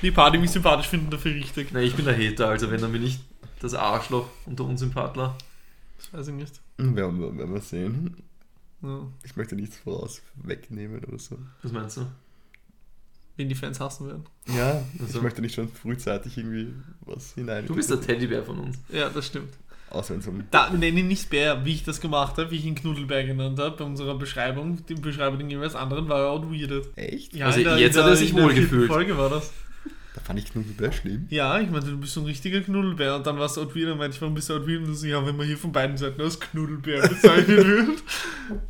Die 0.04 0.12
paar, 0.12 0.30
die 0.32 0.38
mich 0.38 0.52
sympathisch 0.52 0.88
finden, 0.88 1.10
dafür 1.10 1.34
richtig. 1.34 1.72
Nein, 1.74 1.84
ich 1.84 1.96
bin 1.96 2.06
der 2.06 2.16
Hater, 2.18 2.50
also 2.50 2.70
wenn 2.72 2.80
dann 2.80 2.92
bin 2.92 3.04
ich 3.04 3.20
das 3.60 3.74
Arschloch 3.74 4.28
und 4.46 4.60
der 4.60 4.66
Unsympathler. 4.68 5.36
Das 5.98 6.14
weiß 6.14 6.28
ich 6.30 6.36
nicht. 6.36 6.62
Hm, 6.78 6.96
Werden 6.96 7.20
wir, 7.20 7.36
werden 7.38 7.54
wir 7.54 7.62
sehen. 7.62 8.16
Ja. 8.84 9.02
Ich 9.24 9.36
möchte 9.36 9.56
nichts 9.56 9.78
voraus 9.78 10.22
wegnehmen 10.36 11.04
oder 11.04 11.18
so. 11.20 11.38
Was 11.64 11.72
meinst 11.72 11.98
du? 11.98 12.06
Wen 13.40 13.48
die 13.48 13.56
Fans 13.56 13.80
hassen 13.80 14.06
werden. 14.08 14.26
Ja, 14.54 14.84
Also- 15.00 15.18
ich 15.20 15.24
möchte 15.24 15.42
nicht 15.42 15.56
schon 15.56 15.70
frühzeitig 15.70 16.38
irgendwie 16.38 16.74
was 17.06 17.34
hinein. 17.36 17.66
Du 17.66 17.74
bist 17.74 17.90
der 17.90 18.02
Teddybär 18.02 18.44
von 18.44 18.60
uns. 18.60 18.78
Ja, 18.92 19.08
das 19.10 19.28
stimmt. 19.28 19.54
Außer 19.92 20.14
wenn 20.14 20.20
es 20.20 20.28
um. 20.28 20.44
Da 20.52 20.70
nenne 20.72 21.00
ihn 21.00 21.08
nicht 21.08 21.30
Bär, 21.30 21.64
wie 21.64 21.72
ich 21.74 21.84
das 21.86 22.02
gemacht 22.02 22.38
habe, 22.38 22.52
wie 22.52 22.58
ich 22.58 22.66
ihn 22.66 22.76
Knuddelbär 22.76 23.24
genannt 23.26 23.58
habe, 23.58 23.78
bei 23.78 23.86
unserer 23.86 24.16
Beschreibung, 24.18 24.86
die 24.88 24.94
Beschreibung 24.96 25.40
den 25.40 25.50
jeweils 25.50 25.74
anderen 25.74 26.10
war 26.10 26.20
er 26.20 26.30
outweirdet. 26.32 26.90
Echt? 26.98 27.34
Ja, 27.34 27.46
Also 27.48 27.60
in 27.60 27.64
der- 27.64 27.78
jetzt 27.80 27.96
in 27.96 28.04
hat 28.04 28.10
er 28.10 28.16
sich 28.18 28.32
in 28.32 28.36
der 28.36 28.46
wohl 28.46 28.52
vierten 28.52 28.70
gefühlt. 28.70 28.88
Folge 28.92 29.18
war 29.18 29.30
das. 29.30 29.52
Da 30.20 30.26
fand 30.26 30.40
ich 30.40 30.52
Knuddelbär 30.52 30.92
schlimm. 30.92 31.28
Ja, 31.30 31.60
ich 31.60 31.70
meinte, 31.70 31.90
du 31.90 31.98
bist 31.98 32.14
so 32.14 32.20
ein 32.20 32.26
richtiger 32.26 32.60
Knuddelbär 32.60 33.16
und 33.16 33.26
dann 33.26 33.40
warst 33.40 33.56
du 33.56 33.62
outweird 33.62 33.92
und 33.92 34.00
meinte 34.00 34.16
ich, 34.16 34.22
warum 34.22 34.36
bist 34.36 34.50
du 34.50 34.56
outweird? 34.56 34.84
Und 34.86 35.02
ja, 35.04 35.26
wenn 35.26 35.38
man 35.38 35.48
hier 35.48 35.58
von 35.58 35.72
beiden 35.72 35.96
Seiten 35.98 36.22
als 36.22 36.40
Knuddelbär 36.40 37.08
bezeichnet 37.08 37.66
wird. 37.66 38.04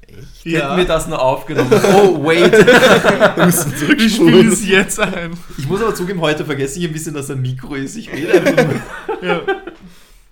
Echt? 0.08 0.46
Hätten 0.46 0.78
wir 0.78 0.86
das 0.86 1.08
nur 1.08 1.20
aufgenommen. 1.20 1.72
Oh, 1.74 2.24
wait. 2.24 2.52
Wir 2.52 3.46
müssen 3.46 3.72
Ich 3.74 3.78
spiele 3.80 3.98
zurückspulen. 3.98 4.48
es 4.50 4.68
jetzt 4.68 5.00
ein. 5.00 5.32
Ich 5.58 5.68
muss 5.68 5.82
aber 5.82 5.96
zugeben, 5.96 6.22
heute 6.22 6.46
vergesse 6.46 6.78
ich 6.80 6.86
ein 6.86 6.94
bisschen, 6.94 7.16
dass 7.16 7.30
ein 7.32 7.42
Mikro 7.42 7.74
ist. 7.74 7.96
Ich 7.96 8.12
rede 8.12 8.34
einfach 8.34 8.66
nur. 8.66 9.28
Ja. 9.28 9.42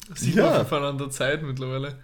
Das 0.10 0.20
sieht 0.20 0.36
Ja. 0.36 0.44
man 0.44 0.52
auf 0.52 0.58
jeden 0.60 0.70
Fall 0.70 0.86
an 0.86 0.98
der 1.00 1.10
Zeit 1.10 1.42
mittlerweile. 1.44 1.96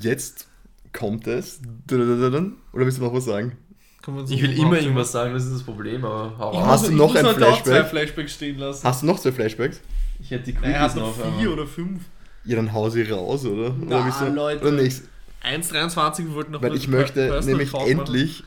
Jetzt 0.00 0.48
kommt 0.92 1.26
es. 1.26 1.60
Oder 1.90 2.50
willst 2.72 2.98
du 2.98 3.02
noch 3.02 3.14
was 3.14 3.24
sagen? 3.24 3.56
So 4.04 4.24
Ich 4.34 4.42
will 4.42 4.58
immer 4.58 4.78
irgendwas 4.78 5.12
sagen, 5.12 5.32
das 5.32 5.44
ist 5.44 5.54
das 5.54 5.62
Problem, 5.62 6.04
aber 6.04 6.32
hau 6.38 6.52
Ich. 6.52 6.58
Hast 6.58 6.80
muss- 6.82 6.90
du 6.90 6.96
noch 6.96 7.14
ein 7.14 7.24
heute 7.26 7.46
auch 7.48 7.62
zwei 7.62 7.70
Flashback? 7.84 7.90
Flashbacks 7.90 8.32
stehen 8.34 8.58
lassen. 8.58 8.84
Hast 8.86 9.02
du 9.02 9.06
noch 9.06 9.20
zwei 9.20 9.32
Flashbacks? 9.32 9.80
Ich 10.20 10.30
hätte 10.30 10.44
die 10.52 10.56
Cookies 10.58 10.74
hat 10.74 10.96
noch 10.96 11.14
vier 11.14 11.24
aber- 11.48 11.52
oder 11.52 11.66
fünf. 11.66 12.02
Ja, 12.44 12.56
dann 12.56 12.72
hau 12.72 12.90
sie 12.90 13.02
raus, 13.02 13.44
oder? 13.44 13.74
Na, 13.78 14.00
oder 14.04 14.28
du, 14.28 14.34
Leute. 14.34 14.62
Oder 14.62 14.72
nicht? 14.82 15.02
1,23, 15.44 16.26
wir 16.26 16.34
wollten 16.34 16.52
noch 16.52 16.62
Weil 16.62 16.74
ich 16.76 16.88
möchte 16.88 17.28
Personal 17.28 17.44
nämlich 17.44 17.70
Talk 17.70 17.80
machen. 17.82 17.90
endlich 17.98 18.44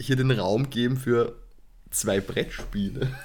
hier 0.00 0.16
den 0.16 0.30
Raum 0.32 0.70
geben 0.70 0.96
für 0.96 1.34
zwei 1.90 2.20
Brettspiele. 2.20 3.08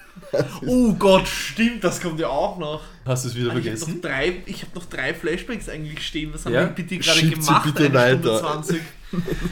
Oh 0.67 0.93
Gott, 0.93 1.27
stimmt, 1.27 1.83
das 1.83 1.99
kommt 2.01 2.19
ja 2.19 2.27
auch 2.27 2.57
noch. 2.59 2.81
Hast 3.05 3.23
du 3.25 3.29
es 3.29 3.35
wieder 3.35 3.45
Ich 3.47 3.51
habe 3.51 3.59
noch, 3.59 3.63
vergessen? 3.79 4.01
drei- 4.01 4.41
ich 4.45 4.61
hab 4.61 4.75
noch 4.75 4.85
drei 4.85 5.13
Flashbacks 5.13 5.69
eigentlich 5.69 6.05
stehen. 6.05 6.31
Was 6.33 6.45
haben 6.45 6.53
Ja? 6.53 6.61
wir 6.61 6.67
bitte 6.67 6.97
gerade 6.99 7.17
Schiebt 7.19 7.41
sie 7.41 7.47
gemacht? 7.47 7.63
bitte 7.73 7.85
Eine 7.85 7.93
weiter. 8.23 8.63
Stunde 9.19 9.25
20. 9.25 9.51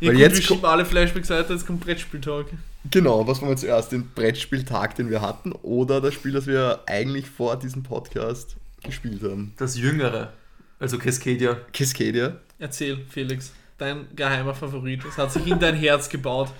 ja, 0.00 0.08
Weil 0.08 0.12
gut, 0.12 0.20
jetzt 0.20 0.36
wir 0.36 0.42
schieben 0.42 0.64
alle 0.64 0.84
Flashbacks 0.84 1.30
weiter, 1.30 1.52
jetzt 1.52 1.66
kommt 1.66 1.80
Brettspieltalk. 1.80 2.46
Genau, 2.90 3.26
was 3.26 3.40
wollen 3.40 3.50
wir 3.50 3.56
zuerst? 3.56 3.92
Den 3.92 4.08
Brettspieltag, 4.10 4.94
den 4.94 5.10
wir 5.10 5.20
hatten, 5.20 5.52
oder 5.52 6.00
das 6.00 6.14
Spiel, 6.14 6.32
das 6.32 6.46
wir 6.46 6.80
eigentlich 6.86 7.28
vor 7.28 7.58
diesem 7.58 7.82
Podcast 7.82 8.56
gespielt 8.82 9.22
haben? 9.22 9.52
Das 9.58 9.76
Jüngere. 9.76 10.32
Also 10.78 10.98
Cascadia. 10.98 11.58
Cascadia. 11.72 12.38
Erzähl, 12.58 13.04
Felix, 13.08 13.52
dein 13.76 14.06
geheimer 14.16 14.54
Favorit. 14.54 15.04
Es 15.04 15.18
hat 15.18 15.32
sich 15.32 15.46
in 15.46 15.58
dein 15.58 15.74
Herz 15.74 16.08
gebaut. 16.08 16.50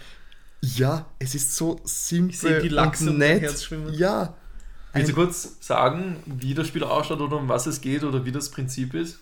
Ja, 0.60 1.06
es 1.18 1.34
ist 1.34 1.56
so 1.56 1.80
simpel 1.84 2.30
Ich 2.30 2.38
sehe 2.38 2.60
die 2.60 2.68
Lachse 2.68 3.10
und 3.10 3.18
nett. 3.18 3.40
Herz 3.42 3.64
schwimmen. 3.64 3.94
Ja, 3.94 4.34
Willst 4.92 5.10
du 5.10 5.14
kurz 5.14 5.56
sagen, 5.60 6.16
wie 6.26 6.54
das 6.54 6.66
Spiel 6.66 6.82
ausschaut 6.82 7.20
oder 7.20 7.36
um 7.36 7.48
was 7.48 7.66
es 7.66 7.80
geht 7.80 8.02
oder 8.02 8.24
wie 8.24 8.32
das 8.32 8.50
Prinzip 8.50 8.94
ist? 8.94 9.20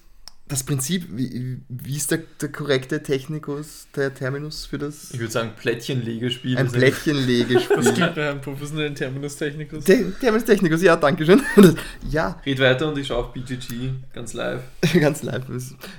Das 0.49 0.65
Prinzip, 0.65 1.07
wie, 1.12 1.59
wie 1.69 1.97
ist 1.97 2.11
der, 2.11 2.20
der 2.41 2.51
korrekte 2.51 3.03
Technikus, 3.03 3.87
der 3.95 4.15
Terminus 4.15 4.65
für 4.66 4.79
das? 4.79 5.11
Ich 5.12 5.19
würde 5.20 5.33
sagen, 5.33 5.53
Plättchenlegespiel. 5.59 6.57
Ein 6.57 6.65
Das 6.66 6.73
Plättchenlegespiel. 6.75 7.77
klingt 7.93 8.15
bei 8.15 8.31
einem 8.31 8.41
professionellen 8.41 8.95
Terminus-Technikus. 8.95 9.85
Te- 9.85 10.12
Terminus 10.20 10.45
Technikus, 10.47 10.83
ja, 10.83 10.97
danke 10.97 11.27
schön. 11.27 11.43
ja, 12.11 12.41
Red 12.47 12.59
weiter 12.61 12.89
und 12.89 12.99
ich 12.99 13.07
schaue 13.07 13.25
auf 13.27 13.33
BGG 13.33 13.91
ganz 14.15 14.33
live. 14.33 14.62
ganz 15.01 15.23
live. 15.23 15.45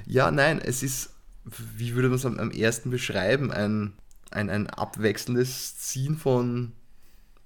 Ja, 0.07 0.31
nein, 0.31 0.59
es 0.63 0.81
ist, 0.83 1.11
wie 1.77 1.93
würde 1.95 2.09
man 2.09 2.17
es 2.17 2.25
am, 2.25 2.39
am 2.39 2.51
ersten 2.51 2.89
beschreiben, 2.89 3.51
ein, 3.51 3.93
ein, 4.31 4.49
ein 4.49 4.67
abwechselndes 4.67 5.77
Ziehen 5.77 6.17
von 6.17 6.71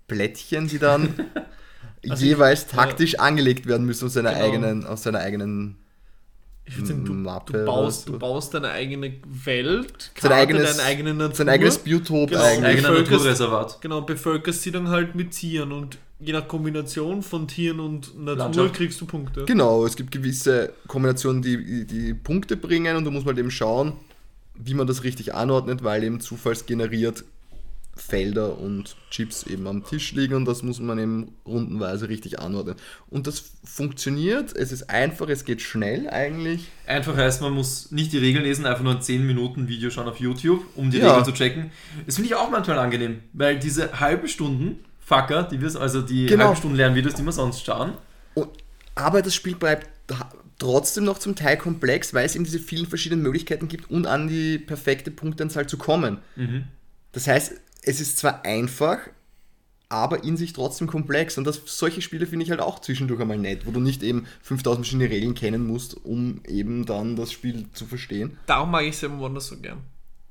Plättchen, 0.07 0.67
die 0.67 0.79
dann 0.79 1.09
Also 2.09 2.25
jeweils 2.25 2.63
ich- 2.63 2.67
taktisch 2.71 3.19
angelegt 3.19 3.65
werden 3.65 3.85
müssen 3.85 4.05
aus 4.05 4.13
seiner 4.13 4.33
Genau. 4.33 4.45
eigenen, 4.45 4.85
aus 4.85 5.03
seiner 5.03 5.19
eigenen 5.19 5.77
Ich 6.65 6.77
würde 6.77 6.87
sagen, 6.87 7.03
du, 7.05 7.13
Mappe 7.13 7.53
du, 7.53 7.65
baust, 7.65 8.05
so. 8.05 8.13
du 8.13 8.19
baust 8.19 8.53
deine 8.53 8.69
eigene 8.71 9.13
Welt, 9.27 10.11
Sein 10.19 10.29
Karte, 10.29 10.35
eigenes- 10.35 10.77
deine 10.77 10.87
eigene 10.89 11.13
Natur. 11.13 11.35
sein 11.35 11.49
eigenes 11.49 11.77
Biotop 11.77 12.29
Genau. 12.29 12.41
eigentlich. 12.41 12.81
Naturreservat. 12.81 13.81
Genau, 13.81 14.01
bevölkerst 14.01 14.61
sie 14.61 14.71
dann 14.71 14.87
halt 14.87 15.13
mit 15.15 15.31
Tieren 15.31 15.71
und 15.73 15.97
je 16.19 16.31
nach 16.31 16.47
Kombination 16.47 17.21
von 17.21 17.47
Tieren 17.49 17.81
und 17.81 18.17
Natur 18.17 18.35
Landschaft. 18.45 18.73
kriegst 18.75 19.01
du 19.01 19.05
Punkte. 19.05 19.43
Genau, 19.45 19.85
es 19.85 19.95
gibt 19.97 20.11
gewisse 20.11 20.71
Kombinationen, 20.87 21.41
die, 21.41 21.63
die, 21.63 21.85
die 21.85 22.13
Punkte 22.13 22.55
bringen 22.55 22.95
und 22.95 23.03
du 23.03 23.11
musst 23.11 23.25
halt 23.25 23.37
eben 23.37 23.51
schauen, 23.51 23.93
wie 24.55 24.73
man 24.73 24.87
das 24.87 25.03
richtig 25.03 25.33
anordnet, 25.33 25.83
weil 25.83 26.01
eben 26.03 26.21
zufallsgeneriert 26.21 27.25
Felder 27.95 28.57
und 28.59 28.95
Chips 29.11 29.43
eben 29.43 29.67
am 29.67 29.83
Tisch 29.85 30.13
liegen 30.13 30.33
und 30.33 30.45
das 30.45 30.63
muss 30.63 30.79
man 30.79 30.97
eben 30.97 31.35
rundenweise 31.45 32.09
richtig 32.09 32.39
anordnen. 32.39 32.75
Und 33.09 33.27
das 33.27 33.51
funktioniert, 33.63 34.55
es 34.55 34.71
ist 34.71 34.89
einfach, 34.89 35.29
es 35.29 35.45
geht 35.45 35.61
schnell 35.61 36.09
eigentlich. 36.09 36.69
Einfach 36.87 37.15
heißt, 37.15 37.41
man 37.41 37.53
muss 37.53 37.91
nicht 37.91 38.11
die 38.11 38.17
Regeln 38.17 38.43
lesen, 38.43 38.65
einfach 38.65 38.83
nur 38.83 38.95
ein 38.95 39.01
10 39.01 39.25
Minuten 39.27 39.67
Video 39.67 39.89
schauen 39.91 40.07
auf 40.07 40.19
YouTube, 40.19 40.65
um 40.75 40.89
die 40.89 40.97
Ja. 40.97 41.09
Regeln 41.09 41.25
zu 41.25 41.33
checken. 41.33 41.71
Das 42.05 42.15
finde 42.15 42.29
ich 42.29 42.35
auch 42.35 42.49
manchmal 42.49 42.79
angenehm, 42.79 43.19
weil 43.33 43.59
diese 43.59 43.99
halben 43.99 44.27
Stunden 44.27 44.79
Fucker, 44.99 45.43
die 45.43 45.61
wir, 45.61 45.79
also 45.79 46.01
die 46.01 46.25
Genau. 46.25 46.45
halben 46.45 46.57
Stunden 46.57 46.77
Lernvideos, 46.77 47.13
die 47.15 47.23
wir 47.23 47.31
sonst 47.31 47.63
schauen, 47.65 47.93
Und, 48.33 48.49
aber 48.95 49.21
das 49.21 49.35
Spiel 49.35 49.55
bleibt 49.55 49.87
trotzdem 50.57 51.03
noch 51.03 51.19
zum 51.19 51.35
Teil 51.35 51.57
komplex, 51.57 52.13
weil 52.13 52.25
es 52.25 52.35
eben 52.35 52.45
diese 52.45 52.59
vielen 52.59 52.87
verschiedenen 52.87 53.21
Möglichkeiten 53.21 53.67
gibt, 53.67 53.91
um 53.91 54.05
an 54.05 54.27
die 54.27 54.57
perfekte 54.57 55.11
Punktanzahl 55.11 55.67
zu 55.67 55.77
kommen. 55.77 56.19
Das 57.11 57.27
heißt, 57.27 57.53
es 57.85 57.99
ist 57.99 58.17
zwar 58.17 58.45
einfach, 58.45 58.99
aber 59.89 60.23
in 60.23 60.37
sich 60.37 60.53
trotzdem 60.53 60.87
komplex. 60.87 61.37
Und 61.37 61.45
das, 61.45 61.61
solche 61.65 62.01
Spiele 62.01 62.25
finde 62.25 62.43
ich 62.43 62.51
halt 62.51 62.61
auch 62.61 62.79
zwischendurch 62.79 63.21
einmal 63.21 63.37
nett, 63.37 63.65
wo 63.65 63.71
du 63.71 63.79
nicht 63.79 64.01
eben 64.03 64.25
5000 64.41 64.85
verschiedene 64.85 65.09
Regeln 65.09 65.35
kennen 65.35 65.67
musst, 65.67 66.03
um 66.03 66.41
eben 66.47 66.85
dann 66.85 67.15
das 67.15 67.31
Spiel 67.31 67.67
zu 67.73 67.85
verstehen. 67.85 68.37
Darum 68.47 68.71
mag 68.71 68.85
ich 68.85 68.97
Seven 68.97 69.19
Wonders 69.19 69.47
so 69.47 69.57
gern. 69.57 69.81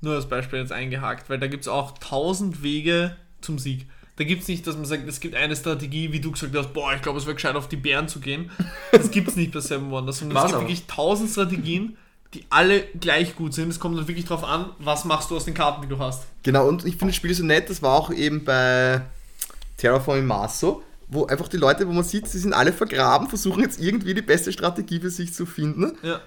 Nur 0.01 0.17
als 0.17 0.29
Beispiel 0.29 0.59
jetzt 0.59 0.73
eingehakt, 0.73 1.31
weil 1.31 1.39
da 1.39 1.47
gibt 1.47 1.63
es 1.63 1.69
auch 1.69 1.97
tausend 1.99 2.65
Wege 2.65 3.17
zum 3.41 3.59
Sieg. 3.59 3.87
Da 4.17 4.25
gibt 4.25 4.43
es 4.43 4.49
nicht, 4.49 4.67
dass 4.67 4.77
man 4.77 4.85
sagt, 4.85 5.09
es 5.09 5.21
gibt 5.21 5.35
eine 5.35 5.57
Strategie, 5.57 6.13
wie 6.13 6.21
du 6.21 6.33
gesagt 6.33 6.55
hast, 6.57 6.75
boah, 6.75 6.93
ich 6.95 7.03
glaube, 7.03 7.19
es 7.19 7.25
wäre 7.25 7.35
gescheit, 7.35 7.55
auf 7.55 7.69
die 7.69 7.77
Bären 7.77 8.09
zu 8.09 8.21
gehen. 8.21 8.51
Das 8.91 9.11
gibt 9.11 9.29
es 9.29 9.37
nicht 9.37 9.53
bei 9.53 9.61
Seven 9.61 9.91
Wonders, 9.91 10.19
sondern 10.19 10.37
es 10.37 10.43
gibt 10.45 10.55
aber. 10.55 10.63
wirklich 10.65 10.87
tausend 10.87 11.31
Strategien, 11.31 11.97
die 12.35 12.45
alle 12.51 12.83
gleich 12.99 13.37
gut 13.37 13.55
sind. 13.55 13.69
Es 13.69 13.79
kommt 13.79 13.99
dann 13.99 14.09
wirklich 14.09 14.27
darauf 14.27 14.45
an, 14.45 14.71
was 14.79 15.05
machst 15.05 15.31
du 15.31 15.37
aus 15.37 15.45
den 15.45 15.55
Karten, 15.55 15.83
die 15.83 15.89
du 15.89 15.99
hast. 15.99 16.25
Genau, 16.43 16.67
und 16.67 16.85
ich 16.85 16.97
finde 16.97 17.09
das 17.09 17.17
Spiel 17.17 17.35
so 17.35 17.45
nett, 17.45 17.69
das 17.69 17.83
war 17.83 17.95
auch 17.95 18.11
eben 18.11 18.45
bei 18.45 19.03
Terraforming 19.77 20.27
Mars 20.27 20.61
so, 20.61 20.83
wo 21.09 21.27
einfach 21.27 21.49
die 21.49 21.59
Leute, 21.59 21.87
wo 21.87 21.93
man 21.93 22.05
sieht, 22.05 22.29
sie 22.29 22.39
sind 22.39 22.55
alle 22.55 22.73
vergraben, 22.73 23.29
versuchen 23.29 23.63
jetzt 23.63 23.81
irgendwie 23.81 24.15
die 24.15 24.23
beste 24.23 24.53
Strategie 24.53 25.01
für 25.01 25.11
sich 25.11 25.35
zu 25.35 25.45
finden. 25.45 25.99
Ja, 26.03 26.21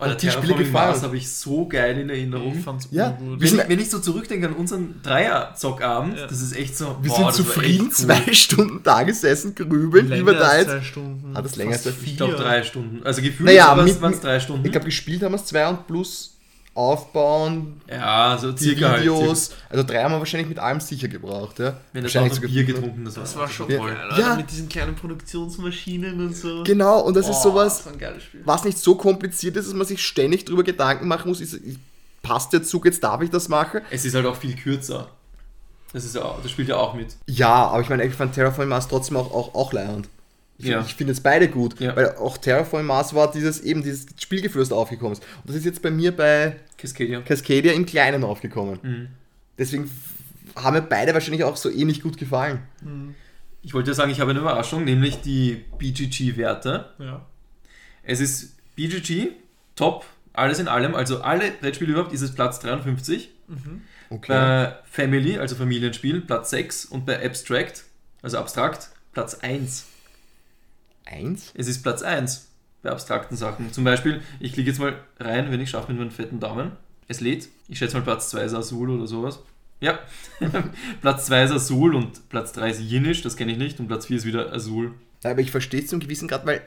Die 0.00 0.10
Spiele 0.12 0.16
Terraforming 0.32 0.56
gefallen. 0.58 0.90
Mars 0.90 1.02
habe 1.02 1.16
ich 1.16 1.30
so 1.30 1.66
geil 1.68 1.98
in 1.98 2.10
Erinnerung. 2.10 2.56
ich 2.58 2.64
fand's 2.64 2.88
Ja, 2.90 3.16
Wenn 3.20 3.48
sind- 3.48 3.60
ich, 3.62 3.68
wenn 3.68 3.78
ich 3.78 3.90
so 3.90 3.98
zurückdenke 3.98 4.48
an 4.48 4.54
unseren 4.54 5.00
Dreier-Zockabend, 5.02 6.18
Ja. 6.18 6.26
das 6.26 6.40
ist 6.42 6.56
echt 6.56 6.76
so. 6.76 6.96
Wir 7.02 7.10
boah, 7.10 7.32
sind 7.32 7.46
zufrieden 7.46 7.86
cool. 7.86 7.92
zwei 7.92 8.32
Stunden 8.34 8.80
da 8.82 9.02
gesessen, 9.02 9.54
grübeln, 9.54 10.06
wie 10.06 10.10
wir 10.10 10.16
Länger 10.24 10.32
da 10.34 10.56
jetzt. 10.58 10.70
zwei 10.70 10.80
Stunden. 10.82 11.36
Ah, 11.36 11.42
das 11.42 11.56
länger 11.56 11.72
Fast 11.72 11.86
als 11.86 11.96
zwei- 11.98 12.04
Ich 12.10 12.16
glaube 12.16 12.32
vier. 12.34 12.42
drei 12.44 12.62
Stunden. 12.62 13.02
Also 13.04 13.22
gefühlt 13.22 13.46
Naja, 13.48 13.76
waren 13.76 14.12
es 14.12 14.20
drei 14.20 14.40
Stunden. 14.40 14.64
Ich 14.66 14.72
glaube, 14.72 14.86
gespielt 14.86 15.22
haben 15.22 15.32
wir 15.32 15.36
es 15.36 15.46
zwei 15.46 15.68
und 15.68 15.86
plus 15.86 16.33
aufbauen, 16.74 17.80
ja, 17.88 18.36
so 18.40 18.56
circa 18.56 18.90
halt. 18.90 19.00
Videos. 19.02 19.50
Also 19.70 19.84
drei 19.84 20.02
haben 20.02 20.12
wir 20.12 20.18
wahrscheinlich 20.18 20.48
mit 20.48 20.58
allem 20.58 20.80
sicher 20.80 21.08
gebraucht, 21.08 21.58
ja. 21.60 21.76
Wenn 21.92 22.02
wahrscheinlich 22.02 22.32
auch 22.32 22.36
sogar 22.36 22.50
Bier 22.50 22.64
getrunken, 22.64 23.04
das 23.04 23.16
war, 23.16 23.22
Das 23.22 23.36
war 23.36 23.48
schon 23.48 23.70
Ja. 23.70 23.78
geil, 23.78 23.96
Ja. 23.96 24.08
Alter, 24.16 24.36
mit 24.36 24.50
diesen 24.50 24.68
kleinen 24.68 24.94
Produktionsmaschinen 24.96 26.20
und 26.20 26.36
so. 26.36 26.62
Genau, 26.64 27.00
und 27.00 27.14
das 27.14 27.28
ist 27.28 27.36
Boah, 27.36 27.50
sowas, 27.50 27.76
Das 27.78 27.86
war 27.86 27.92
ein 27.92 27.98
geiles 27.98 28.22
Spiel. 28.24 28.42
was 28.44 28.64
nicht 28.64 28.78
so 28.78 28.94
kompliziert 28.96 29.56
ist, 29.56 29.66
dass 29.68 29.74
man 29.74 29.86
sich 29.86 30.04
ständig 30.04 30.44
drüber 30.44 30.62
Gedanken 30.64 31.06
machen 31.08 31.28
muss. 31.28 31.40
Ist, 31.40 31.58
passt 32.22 32.52
der 32.52 32.62
Zug, 32.62 32.84
jetzt 32.86 33.02
darf 33.04 33.20
ich 33.22 33.30
das 33.30 33.48
machen. 33.48 33.80
Es 33.90 34.04
ist 34.04 34.14
halt 34.14 34.26
auch 34.26 34.36
viel 34.36 34.56
kürzer. 34.56 35.08
Das, 35.92 36.04
ist 36.04 36.16
ja 36.16 36.22
auch, 36.22 36.42
das 36.42 36.50
spielt 36.50 36.68
ja 36.68 36.76
auch 36.76 36.94
mit. 36.94 37.14
Ja, 37.28 37.68
aber 37.68 37.80
ich 37.80 37.88
meine, 37.88 38.04
ich 38.04 38.14
fand 38.14 38.34
Terraforming 38.34 38.68
Mars 38.70 38.88
trotzdem 38.88 39.16
auch, 39.16 39.32
auch, 39.32 39.54
auch 39.54 39.72
leiernd. 39.72 40.08
Ich, 40.56 40.66
Ja. 40.66 40.80
ich 40.82 40.94
finde 40.94 41.12
jetzt 41.12 41.22
beide 41.22 41.48
gut, 41.48 41.80
Ja. 41.80 41.96
weil 41.96 42.10
auch 42.16 42.38
Terraforming 42.38 42.86
Mars 42.86 43.12
war 43.14 43.30
dieses 43.32 43.60
eben 43.60 43.82
dieses 43.82 44.06
Spielgefühl, 44.18 44.60
das 44.62 44.68
da 44.68 44.76
aufgekommen 44.76 45.14
ist. 45.14 45.22
Und 45.22 45.48
das 45.48 45.56
ist 45.56 45.64
jetzt 45.64 45.82
bei 45.82 45.90
mir 45.90 46.12
bei 46.16 46.56
Cascadia. 46.78 47.20
Cascadia 47.22 47.72
im 47.72 47.86
Kleinen 47.86 48.22
aufgekommen. 48.24 48.78
Mhm. 48.82 49.08
Deswegen 49.58 49.90
haben 50.56 50.74
mir 50.74 50.82
beide 50.82 51.12
wahrscheinlich 51.14 51.42
auch 51.44 51.56
so 51.56 51.70
ähnlich 51.70 52.02
gut 52.02 52.16
gefallen. 52.18 52.60
Ich 53.62 53.74
wollte 53.74 53.90
ja 53.90 53.94
sagen, 53.94 54.12
ich 54.12 54.20
habe 54.20 54.30
eine 54.30 54.40
Überraschung, 54.40 54.84
nämlich 54.84 55.20
die 55.20 55.64
BGG-Werte. 55.78 56.90
Ja. 56.98 57.26
Es 58.04 58.20
ist 58.20 58.54
BGG, 58.76 59.30
top, 59.74 60.04
alles 60.32 60.58
in 60.58 60.68
allem, 60.68 60.94
also 60.94 61.22
alle 61.22 61.50
Brettspiele 61.50 61.92
überhaupt 61.92 62.12
ist 62.12 62.20
es 62.20 62.34
Platz 62.34 62.60
53. 62.60 63.30
Okay. 64.10 64.28
Bei 64.32 64.76
Family, 64.90 65.38
also 65.38 65.56
Familienspiel, 65.56 66.20
Platz 66.20 66.50
6 66.50 66.84
und 66.84 67.06
bei 67.06 67.24
Abstract, 67.24 67.84
also 68.22 68.38
abstrakt, 68.38 68.90
Platz 69.12 69.34
1. 69.34 69.86
Eins? 71.04 71.52
Es 71.54 71.68
ist 71.68 71.82
Platz 71.82 72.02
1 72.02 72.48
bei 72.82 72.90
abstrakten 72.90 73.36
Sachen. 73.36 73.72
Zum 73.72 73.84
Beispiel, 73.84 74.22
ich 74.40 74.52
klicke 74.52 74.70
jetzt 74.70 74.78
mal 74.78 74.98
rein, 75.18 75.50
wenn 75.50 75.60
ich 75.60 75.70
schaffe 75.70 75.92
mit 75.92 75.98
meinem 75.98 76.10
fetten 76.10 76.40
Daumen. 76.40 76.72
Es 77.08 77.20
lädt. 77.20 77.48
Ich 77.68 77.78
schätze 77.78 77.96
mal 77.96 78.02
Platz 78.02 78.30
2 78.30 78.44
ist 78.44 78.54
Azul 78.54 78.90
oder 78.90 79.06
sowas. 79.06 79.40
Ja. 79.80 79.98
Platz 81.00 81.26
2 81.26 81.44
ist 81.44 81.50
Azul 81.50 81.94
und 81.94 82.28
Platz 82.28 82.52
3 82.52 82.70
ist 82.70 82.80
Yinish, 82.80 83.22
das 83.22 83.36
kenne 83.36 83.52
ich 83.52 83.58
nicht. 83.58 83.80
Und 83.80 83.88
Platz 83.88 84.06
4 84.06 84.16
ist 84.16 84.24
wieder 84.24 84.52
Azul. 84.52 84.94
Ja, 85.22 85.30
aber 85.30 85.40
ich 85.40 85.50
verstehe 85.50 85.80
es 85.80 85.88
zum 85.88 86.00
gewissen 86.00 86.28
Grad, 86.28 86.46
weil 86.46 86.62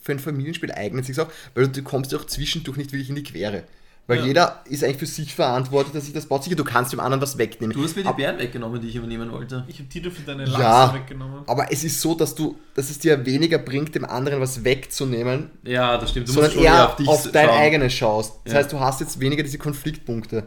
für 0.00 0.12
ein 0.12 0.18
Familienspiel 0.18 0.72
eignet 0.72 1.04
sich 1.04 1.18
auch, 1.20 1.30
weil 1.54 1.68
du 1.68 1.82
kommst 1.82 2.12
ja 2.12 2.18
auch 2.18 2.24
zwischendurch 2.24 2.76
nicht 2.76 2.92
wirklich 2.92 3.10
in 3.10 3.16
die 3.16 3.22
Quere. 3.22 3.64
Weil 4.06 4.18
Ja. 4.18 4.24
jeder 4.26 4.64
ist 4.68 4.82
eigentlich 4.82 4.96
für 4.96 5.06
sich 5.06 5.34
verantwortlich, 5.36 5.92
dass 5.94 6.04
sich 6.06 6.12
das 6.14 6.26
baut. 6.26 6.42
Sicher, 6.42 6.56
du 6.56 6.64
kannst 6.64 6.92
dem 6.92 6.98
anderen 6.98 7.20
was 7.22 7.38
wegnehmen. 7.38 7.76
Du 7.76 7.84
hast 7.84 7.94
mir 7.94 8.02
die 8.02 8.12
Bären 8.12 8.38
weggenommen, 8.40 8.80
die 8.80 8.88
ich 8.88 8.96
übernehmen 8.96 9.30
wollte. 9.30 9.64
Ich 9.68 9.78
habe 9.78 9.88
dir 9.88 10.02
dafür 10.02 10.24
deine 10.26 10.46
Ja. 10.50 10.58
Lachse 10.58 10.94
weggenommen. 10.96 11.42
Aber 11.46 11.70
es 11.70 11.84
ist 11.84 12.00
so, 12.00 12.14
dass 12.16 12.34
du, 12.34 12.56
dass 12.74 12.90
es 12.90 12.98
dir 12.98 13.24
weniger 13.24 13.58
bringt, 13.58 13.94
dem 13.94 14.04
anderen 14.04 14.40
was 14.40 14.64
wegzunehmen, 14.64 15.50
Ja, 15.62 15.96
das 15.96 16.10
stimmt. 16.10 16.26
Du 16.28 16.32
sondern 16.32 16.50
schon 16.50 16.62
eher 16.64 16.72
eher 16.98 17.08
auf, 17.08 17.30
dein 17.30 17.46
schauen. 17.48 17.58
eigenes 17.58 17.92
schaust. 17.92 18.32
Das 18.44 18.52
Ja. 18.52 18.58
heißt, 18.58 18.72
du 18.72 18.80
hast 18.80 19.00
jetzt 19.00 19.20
weniger 19.20 19.44
diese 19.44 19.58
Konfliktpunkte. 19.58 20.42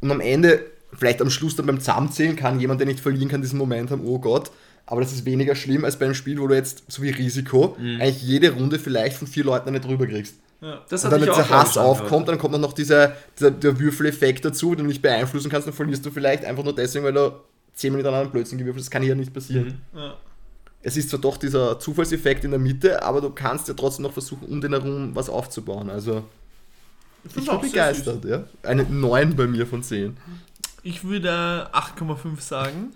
Und 0.00 0.10
am 0.10 0.20
Ende, 0.20 0.64
vielleicht 0.94 1.20
am 1.20 1.28
Schluss 1.28 1.56
dann 1.56 1.66
beim 1.66 1.80
Zusammenzählen, 1.80 2.36
kann 2.36 2.58
jemand, 2.58 2.80
der 2.80 2.86
nicht 2.86 3.00
verlieren 3.00 3.28
kann, 3.28 3.42
diesen 3.42 3.58
Moment 3.58 3.90
haben, 3.90 4.02
oh 4.06 4.18
Gott. 4.18 4.50
Aber 4.86 5.02
das 5.02 5.12
ist 5.12 5.26
weniger 5.26 5.54
schlimm 5.54 5.84
als 5.84 5.98
bei 5.98 6.06
einem 6.06 6.14
Spiel, 6.14 6.40
wo 6.40 6.46
du 6.46 6.54
jetzt, 6.54 6.84
so 6.88 7.02
wie 7.02 7.10
Risiko, 7.10 7.76
Mhm. 7.78 8.00
eigentlich 8.00 8.22
jede 8.22 8.52
Runde 8.52 8.78
vielleicht 8.78 9.18
von 9.18 9.26
vier 9.28 9.44
Leuten 9.44 9.70
nicht 9.72 9.84
drüber 9.84 10.06
kriegst. 10.06 10.36
Ja. 10.60 10.82
Das 10.88 11.04
Und 11.04 11.12
dann, 11.12 11.22
ich 11.22 11.28
dieser 11.28 11.48
Hass 11.48 11.78
aufkommt, 11.78 12.28
dann 12.28 12.38
kommt 12.38 12.54
dann 12.54 12.60
noch 12.60 12.72
dieser, 12.72 13.14
dieser 13.38 13.50
der 13.50 13.78
Würfeleffekt 13.78 14.44
dazu, 14.44 14.74
den 14.74 14.84
du 14.84 14.88
nicht 14.88 15.02
beeinflussen 15.02 15.50
kannst, 15.50 15.68
dann 15.68 15.74
verlierst 15.74 16.04
du 16.04 16.10
vielleicht 16.10 16.44
einfach 16.44 16.64
nur 16.64 16.74
deswegen, 16.74 17.04
weil 17.04 17.12
du 17.12 17.32
zehnmal 17.74 17.98
miteinander 17.98 18.30
Blödsinn 18.30 18.58
gewürfelt 18.58 18.80
hast. 18.80 18.86
Das 18.86 18.90
kann 18.90 19.02
hier 19.02 19.14
nicht 19.14 19.32
passieren. 19.32 19.80
Mhm. 19.92 19.98
Ja. 19.98 20.16
Es 20.82 20.96
ist 20.96 21.10
zwar 21.10 21.20
doch 21.20 21.36
dieser 21.36 21.78
Zufallseffekt 21.78 22.44
in 22.44 22.50
der 22.50 22.60
Mitte, 22.60 23.02
aber 23.02 23.20
du 23.20 23.30
kannst 23.30 23.68
ja 23.68 23.74
trotzdem 23.74 24.04
noch 24.04 24.12
versuchen, 24.12 24.46
um 24.48 24.60
den 24.60 24.72
herum 24.72 25.14
was 25.14 25.28
aufzubauen. 25.28 25.90
Also, 25.90 26.24
ich 27.24 27.32
find's 27.32 27.50
bin 27.50 27.60
begeistert, 27.60 28.24
ja. 28.24 28.44
Eine 28.62 28.84
9 28.84 29.36
bei 29.36 29.46
mir 29.46 29.66
von 29.66 29.82
10. 29.82 30.16
Ich 30.82 31.04
würde 31.04 31.68
8,5 31.72 32.40
sagen. 32.40 32.92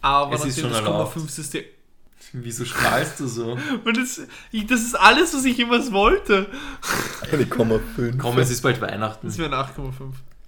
Aber 0.00 0.34
Es 0.34 0.44
ist 0.44 0.58
nachdem 0.58 0.62
schon 0.62 0.70
das 0.70 0.80
erlaubt. 0.80 1.16
0,5 1.16 1.38
ist 1.40 1.54
der. 1.54 1.62
Wieso 2.32 2.64
strahlst 2.64 3.20
du 3.20 3.26
so? 3.26 3.58
Und 3.84 3.96
das, 3.96 4.20
ich, 4.52 4.66
das 4.66 4.80
ist 4.82 4.94
alles, 4.94 5.32
was 5.34 5.44
ich 5.44 5.56
jemals 5.56 5.92
wollte. 5.92 6.46
Eine 7.32 7.46
Komma 7.46 7.78
5. 7.96 8.18
Komm, 8.18 8.38
es 8.38 8.50
ist 8.50 8.60
bald 8.62 8.80
Weihnachten. 8.80 9.26
Das 9.26 9.38
wäre 9.38 9.48
ein 9.48 9.64
8,5. 9.64 9.92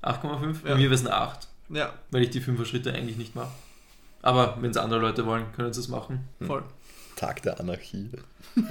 8,5? 0.03 0.63
Bei 0.63 0.69
Ja. 0.71 0.75
mir 0.77 0.83
wäre 0.85 0.95
es 0.95 1.01
eine 1.07 1.15
8, 1.15 1.49
Ja, 1.71 1.93
weil 2.11 2.23
ich 2.23 2.31
die 2.31 2.41
5er 2.41 2.65
Schritte 2.65 2.93
eigentlich 2.93 3.17
nicht 3.17 3.35
mache. 3.35 3.51
Aber 4.23 4.59
wenn 4.61 4.71
es 4.71 4.77
andere 4.77 5.01
Leute 5.01 5.25
wollen, 5.25 5.45
können 5.57 5.73
sie 5.73 5.81
es 5.81 5.89
machen. 5.89 6.21
voll. 6.47 6.63
Tag 7.17 7.43
der 7.43 7.61
Anarchie. 7.61 8.09
Ja. 8.57 8.63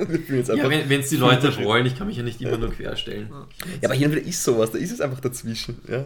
ich 0.00 0.26
bin 0.26 0.36
jetzt 0.36 0.48
Ja, 0.48 0.54
einfach, 0.54 0.70
ja, 0.72 0.88
wenn 0.88 1.00
es 1.00 1.10
die 1.10 1.16
Leute 1.16 1.54
wollen, 1.62 1.84
ich 1.86 1.96
kann 1.96 2.06
mich 2.06 2.16
ja 2.16 2.22
nicht 2.22 2.40
immer 2.40 2.56
nur 2.56 2.70
querstellen. 2.72 3.30
aber 3.84 3.94
hier 3.94 4.10
wieder 4.10 4.22
ist 4.22 4.42
sowas, 4.42 4.70
da 4.72 4.78
ist 4.78 4.92
es 4.92 5.00
einfach 5.00 5.20
dazwischen. 5.20 5.78
Ja. 5.88 6.04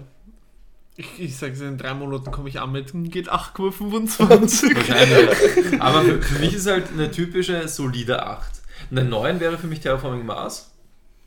Ich, 1.00 1.18
ich 1.18 1.36
sage 1.36 1.54
in 1.64 1.78
drei 1.78 1.94
Monaten 1.94 2.30
komme 2.30 2.48
ich 2.48 2.60
an 2.60 2.72
mit 2.72 2.92
geht 3.10 3.30
8,25. 3.32 4.74
Wahrscheinlich. 4.76 5.80
Aber 5.82 6.02
für, 6.02 6.20
für 6.22 6.38
mich 6.40 6.54
ist 6.54 6.66
halt 6.66 6.88
eine 6.92 7.10
typische 7.10 7.66
solide 7.68 8.24
8. 8.26 8.50
Eine 8.90 9.04
9 9.04 9.40
wäre 9.40 9.56
für 9.58 9.66
mich 9.66 9.80
Terraforming 9.80 10.26
Mars. 10.26 10.70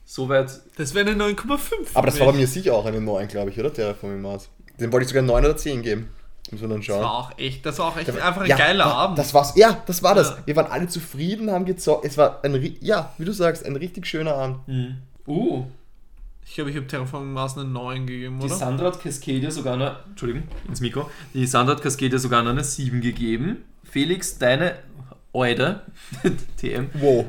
Soweit. 0.05 0.51
Das 0.77 0.93
wäre 0.93 1.09
eine 1.09 1.23
9,5. 1.23 1.59
Aber 1.95 2.05
das 2.07 2.19
war 2.19 2.27
bei 2.27 2.33
mir 2.37 2.47
sicher 2.47 2.73
auch 2.75 2.85
eine 2.85 3.01
9, 3.01 3.27
glaube 3.27 3.49
ich, 3.51 3.59
oder? 3.59 3.73
Terraforming 3.73 4.21
Mars. 4.21 4.49
Den 4.79 4.91
wollte 4.91 5.03
ich 5.05 5.09
sogar 5.09 5.23
9 5.23 5.43
oder 5.45 5.57
10 5.57 5.81
geben. 5.81 6.09
Muss 6.51 6.61
man 6.61 6.69
dann 6.71 6.79
Das 6.79 6.85
schauen. 6.85 7.01
war 7.01 7.13
auch 7.13 7.37
echt, 7.39 7.65
das 7.65 7.79
war 7.79 7.87
auch 7.87 7.97
echt 7.97 8.09
einfach 8.09 8.41
ein 8.41 8.49
Ja, 8.49 8.57
geiler 8.57 8.83
da- 8.83 8.91
Abend. 8.91 9.17
Das 9.17 9.33
war's. 9.33 9.53
Ja, 9.55 9.81
das 9.87 10.03
war 10.03 10.13
das. 10.13 10.29
Ja. 10.29 10.37
Wir 10.45 10.55
waren 10.55 10.67
alle 10.71 10.87
zufrieden, 10.87 11.49
haben 11.49 11.65
gezockt. 11.65 12.05
Es 12.05 12.17
war 12.17 12.43
ein, 12.43 12.77
ja, 12.81 13.11
wie 13.17 13.25
du 13.25 13.31
sagst, 13.31 13.65
ein 13.65 13.75
richtig 13.75 14.05
schöner 14.05 14.35
Abend. 14.35 14.57
Uh, 15.25 15.65
ich 16.53 16.55
glaube, 16.55 16.69
ich 16.69 16.75
habe 16.77 16.85
Terraforming 16.85 17.33
Mars 17.33 17.57
eine 17.57 17.67
9 17.67 18.05
gegeben, 18.05 18.37
die 18.39 18.45
oder? 18.45 18.53
Sandra 18.53 18.85
hat 18.85 19.01
Cascadia 19.01 19.49
sogar 19.49 19.73
eine. 19.73 19.95
Entschuldigung, 20.07 20.43
ins 20.67 20.81
Mikro. 20.81 21.09
Die 21.33 21.47
Sandra 21.47 21.73
hat 21.73 21.81
Cascadia 21.81 22.19
sogar 22.19 22.43
noch 22.43 22.51
eine 22.51 22.63
7 22.63 23.01
gegeben. 23.01 23.63
Felix, 23.83 24.37
deine 24.37 24.75
Eude, 25.33 25.81
TM, 26.57 26.89
Wow. 26.93 27.25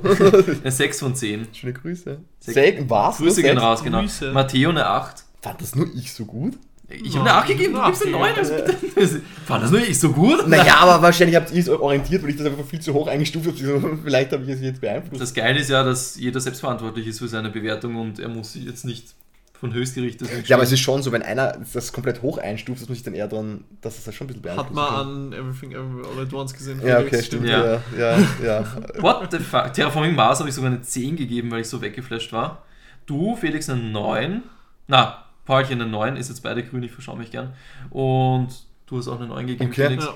eine 0.62 0.70
6 0.70 0.98
von 1.00 1.14
10. 1.16 1.46
Schöne 1.54 1.72
Grüße. 1.72 2.18
Sech- 2.46 2.84
was? 2.86 3.16
Grüße 3.16 3.40
gehen 3.42 3.56
raus, 3.56 3.82
genau. 3.82 4.00
Grüße. 4.02 4.30
Matteo 4.30 4.68
eine 4.68 4.84
8. 4.88 5.24
Fand 5.40 5.58
das 5.62 5.74
nur 5.74 5.86
ich 5.94 6.12
so 6.12 6.26
gut? 6.26 6.58
Ich 6.88 7.16
habe 7.16 7.28
eine 7.28 7.38
8 7.38 7.48
gegeben, 7.48 7.74
du 7.74 7.82
gibst 7.84 8.06
eine 8.06 8.16
acht 8.16 8.36
9. 8.36 8.38
Also 8.38 8.54
bitte. 8.54 9.22
Fand 9.46 9.64
das 9.64 9.70
nur 9.70 9.80
ich 9.80 9.98
so 9.98 10.12
gut? 10.12 10.46
Naja, 10.46 10.76
aber 10.76 11.00
wahrscheinlich 11.00 11.34
habt 11.36 11.50
ihr 11.50 11.60
es 11.60 11.68
euch 11.68 11.80
orientiert, 11.80 12.22
weil 12.22 12.30
ich 12.30 12.36
das 12.36 12.46
einfach 12.46 12.64
viel 12.64 12.80
zu 12.80 12.92
hoch 12.92 13.06
eingestuft 13.06 13.46
habe. 13.46 13.98
Vielleicht 14.04 14.32
habe 14.32 14.42
ich 14.44 14.50
es 14.50 14.60
jetzt 14.60 14.80
beeinflusst. 14.80 15.20
Das 15.22 15.32
Geile 15.32 15.58
ist 15.58 15.70
ja, 15.70 15.82
dass 15.82 16.16
jeder 16.16 16.40
selbstverantwortlich 16.40 17.06
ist 17.06 17.20
für 17.20 17.28
seine 17.28 17.50
Bewertung 17.50 17.96
und 17.96 18.18
er 18.18 18.28
muss 18.28 18.54
jetzt 18.54 18.84
nicht 18.84 19.14
von 19.58 19.72
Höchstgericht 19.72 20.20
das 20.20 20.28
Ja, 20.46 20.56
aber 20.56 20.64
es 20.64 20.72
ist 20.72 20.80
schon 20.80 21.02
so, 21.02 21.10
wenn 21.10 21.22
einer 21.22 21.56
das 21.72 21.92
komplett 21.92 22.20
hoch 22.20 22.36
einstuft, 22.36 22.82
dass 22.82 22.88
man 22.88 22.96
sich 22.96 23.04
dann 23.04 23.14
eher 23.14 23.28
dran, 23.28 23.64
dass 23.80 23.96
es 23.96 24.04
das 24.04 24.14
schon 24.14 24.26
ein 24.26 24.34
bisschen 24.34 24.56
Hat 24.56 24.74
beeinflusst. 24.74 24.74
man 24.74 24.94
an 24.94 25.32
Everything 25.32 25.72
Everywhere 25.72 26.06
All 26.14 26.22
at 26.22 26.32
Once 26.34 26.52
gesehen. 26.52 26.80
Ja, 26.84 26.96
Felix, 26.98 27.16
okay, 27.16 27.22
stimmt. 27.24 27.48
Ja. 27.48 27.64
Ja, 27.64 27.80
ja, 27.98 28.18
ja. 28.44 28.66
What 29.00 29.28
the 29.30 29.38
fuck? 29.38 29.72
Terraforming 29.72 30.14
Mars 30.14 30.40
habe 30.40 30.50
ich 30.50 30.54
sogar 30.54 30.70
eine 30.70 30.82
10 30.82 31.16
gegeben, 31.16 31.50
weil 31.50 31.62
ich 31.62 31.68
so 31.68 31.80
weggeflasht 31.80 32.32
war. 32.32 32.62
Du, 33.06 33.36
Felix, 33.36 33.70
eine 33.70 33.80
9. 33.80 34.42
Na, 34.86 35.23
Paulchen 35.44 35.80
eine 35.80 35.90
9, 35.90 36.16
ist 36.16 36.28
jetzt 36.28 36.42
beide 36.42 36.62
grün, 36.64 36.82
ich 36.82 36.92
verschaue 36.92 37.18
mich 37.18 37.30
gern. 37.30 37.52
Und 37.90 38.48
du 38.86 38.98
hast 38.98 39.08
auch 39.08 39.18
eine 39.18 39.28
9 39.28 39.46
gegeben, 39.46 39.70
Okay. 39.70 39.86
Felix. 39.88 40.04
Ja. 40.04 40.14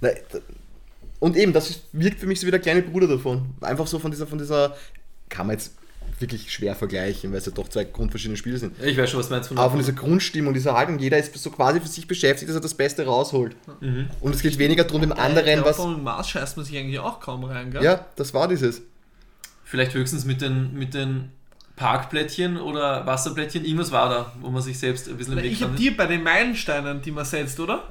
Da- 0.00 0.38
Und 1.18 1.36
eben, 1.36 1.52
das 1.52 1.68
ist- 1.68 1.82
wirkt 1.92 2.18
für 2.20 2.26
mich 2.26 2.40
so 2.40 2.46
wie 2.46 2.50
der 2.50 2.60
kleine 2.60 2.80
Bruder 2.82 3.06
davon. 3.06 3.54
Einfach 3.60 3.86
so 3.86 3.98
von 3.98 4.10
dieser, 4.10 4.26
von 4.26 4.38
dieser, 4.38 4.74
kann 5.28 5.46
man 5.46 5.56
jetzt 5.56 5.74
wirklich 6.18 6.50
schwer 6.52 6.74
vergleichen, 6.74 7.30
weil 7.30 7.38
es 7.38 7.46
ja 7.46 7.52
doch 7.52 7.68
zwei 7.68 7.84
grundverschiedene 7.84 8.36
Spiele 8.38 8.56
sind. 8.58 8.82
Ich 8.82 8.96
weiß 8.96 9.10
schon, 9.10 9.20
was 9.20 9.28
du 9.28 9.34
meinst 9.34 9.48
von 9.48 9.58
Aber 9.58 9.70
von 9.70 9.78
dieser 9.78 9.92
Grundstimmung, 9.92 10.54
dieser 10.54 10.74
Haltung, 10.74 10.98
jeder 10.98 11.18
ist 11.18 11.34
so 11.36 11.50
quasi 11.50 11.80
für 11.80 11.88
sich 11.88 12.06
beschäftigt, 12.06 12.48
dass 12.48 12.56
er 12.56 12.62
das 12.62 12.74
Beste 12.74 13.04
rausholt. 13.04 13.54
Mhm. 13.80 14.08
Und 14.20 14.34
es 14.34 14.40
geht 14.42 14.56
weniger 14.58 14.84
darum, 14.84 15.02
dem 15.02 15.12
anderen 15.12 15.60
was. 15.64 15.76
Terraforming 15.76 16.02
Mars 16.02 16.28
scheißt 16.30 16.56
man 16.56 16.64
sich 16.66 16.76
eigentlich 16.78 16.98
auch 16.98 17.20
kaum 17.20 17.44
rein, 17.44 17.70
gell? 17.70 17.82
Ja, 17.82 18.06
das 18.16 18.32
war 18.34 18.48
dieses. 18.48 18.80
Vielleicht 19.64 19.94
höchstens 19.94 20.24
mit 20.24 20.40
den, 20.40 20.74
mit 20.74 20.94
den 20.94 21.30
Parkplättchen 21.80 22.58
oder 22.60 23.06
Wasserplättchen. 23.06 23.64
Irgendwas 23.64 23.90
war 23.90 24.08
da, 24.10 24.32
wo 24.42 24.50
man 24.50 24.60
sich 24.62 24.78
selbst 24.78 25.08
ein 25.08 25.16
bisschen 25.16 25.34
Na, 25.34 25.40
im 25.40 25.46
Weg 25.46 25.52
Ich 25.52 25.62
habe 25.62 25.74
dir 25.76 25.96
bei 25.96 26.06
den 26.06 26.22
Meilensteinen, 26.22 27.00
die 27.00 27.10
man 27.10 27.24
setzt, 27.24 27.58
oder? 27.58 27.84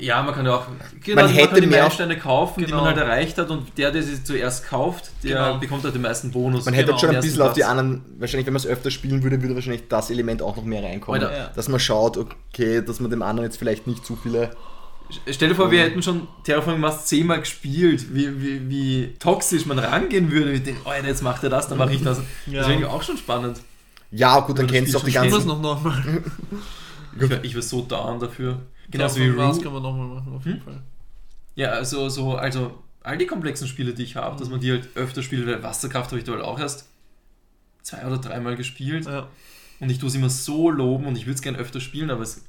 Ja, 0.00 0.22
man 0.22 0.32
kann 0.34 0.46
ja 0.46 0.54
auch 0.54 0.66
genau, 1.04 1.22
Man 1.22 1.30
hätte 1.32 1.48
kann 1.48 1.60
die 1.60 1.66
mehr- 1.66 1.80
Meilensteine 1.80 2.16
kaufen, 2.16 2.60
die 2.60 2.66
Genau. 2.66 2.78
man 2.78 2.86
halt 2.86 2.98
erreicht 2.98 3.36
hat 3.36 3.50
und 3.50 3.76
der, 3.76 3.90
der 3.90 4.02
sie 4.02 4.22
zuerst 4.22 4.66
kauft, 4.66 5.10
der 5.24 5.36
Genau. 5.36 5.58
bekommt 5.58 5.82
halt 5.84 5.94
den 5.94 6.02
meisten 6.02 6.30
Bonus. 6.30 6.64
Man 6.64 6.72
hätte 6.72 6.86
Genau, 6.86 6.98
schon 6.98 7.10
ein 7.10 7.16
bisschen 7.16 7.30
ersten 7.40 7.42
auf 7.42 7.52
die 7.54 7.60
Platz. 7.60 7.70
anderen, 7.70 8.04
wahrscheinlich, 8.18 8.46
wenn 8.46 8.54
man 8.54 8.60
es 8.60 8.66
öfter 8.66 8.90
spielen 8.92 9.22
würde, 9.24 9.42
würde 9.42 9.54
wahrscheinlich 9.56 9.88
das 9.88 10.08
Element 10.10 10.40
auch 10.40 10.56
noch 10.56 10.64
mehr 10.64 10.82
reinkommen. 10.84 11.20
Alter. 11.22 11.36
Ja. 11.36 11.50
Dass 11.54 11.68
man 11.68 11.80
schaut, 11.80 12.16
okay, 12.16 12.80
dass 12.82 13.00
man 13.00 13.10
dem 13.10 13.22
anderen 13.22 13.50
jetzt 13.50 13.58
vielleicht 13.58 13.86
nicht 13.88 14.06
zu 14.06 14.16
viele. 14.16 14.50
Stell 15.30 15.48
dir 15.50 15.54
vor, 15.54 15.70
wir 15.70 15.80
hätten 15.82 16.02
schon 16.02 16.26
Terraforming 16.44 16.80
Mars 16.80 17.06
zehnmal 17.06 17.40
gespielt, 17.40 18.14
wie, 18.14 18.40
wie, 18.40 18.68
wie 18.68 19.14
toxisch 19.18 19.66
man 19.66 19.78
rangehen 19.78 20.30
würde. 20.30 20.52
Ich 20.52 20.62
denke, 20.62 20.80
oh, 20.84 20.92
jetzt 20.92 21.22
macht 21.22 21.42
er 21.44 21.50
das, 21.50 21.68
dann 21.68 21.78
mache 21.78 21.94
ich 21.94 22.02
das. 22.02 22.18
Ja. 22.46 22.58
Das 22.60 22.68
wäre 22.68 22.76
eigentlich 22.78 22.86
auch 22.90 23.02
schon 23.02 23.16
spannend. 23.16 23.60
Ja, 24.10 24.40
gut, 24.40 24.58
dann 24.58 24.66
kennst 24.66 24.92
du 24.94 24.98
auch 24.98 25.04
die 25.04 25.12
ganzen. 25.12 25.46
noch 25.46 25.60
nochmal. 25.60 26.22
Ich 27.42 27.54
wär 27.54 27.60
so 27.60 27.82
down 27.82 28.18
dafür. 28.18 28.62
Genauso 28.90 29.16
wie 29.16 29.24
Terraforming 29.24 29.46
Mars 29.46 29.60
können 29.60 29.74
wir 29.74 29.80
nochmal 29.80 30.06
machen, 30.06 30.32
auf 30.34 30.46
jeden 30.46 30.58
Hm? 30.58 30.64
Fall. 30.64 30.82
Ja, 31.56 31.68
also, 31.72 32.08
so, 32.08 32.36
also 32.36 32.82
all 33.02 33.18
die 33.18 33.26
komplexen 33.26 33.68
Spiele, 33.68 33.92
die 33.92 34.04
ich 34.04 34.16
habe, 34.16 34.38
dass 34.38 34.48
man 34.48 34.60
die 34.60 34.70
halt 34.70 34.88
öfter 34.96 35.22
spielt, 35.22 35.46
weil 35.46 35.62
Wasserkraft 35.62 36.10
habe 36.10 36.18
ich 36.18 36.24
da 36.24 36.32
halt 36.32 36.42
auch 36.42 36.58
erst 36.58 36.88
zwei 37.82 38.06
oder 38.06 38.18
dreimal 38.18 38.56
gespielt. 38.56 39.06
Ja. 39.06 39.28
Und 39.80 39.90
ich 39.90 39.98
tue 39.98 40.08
es 40.08 40.14
immer 40.14 40.30
so 40.30 40.70
loben 40.70 41.06
und 41.06 41.16
ich 41.18 41.26
würde 41.26 41.34
es 41.34 41.42
gerne 41.42 41.58
öfter 41.58 41.80
spielen, 41.80 42.10
aber 42.10 42.22
es 42.22 42.44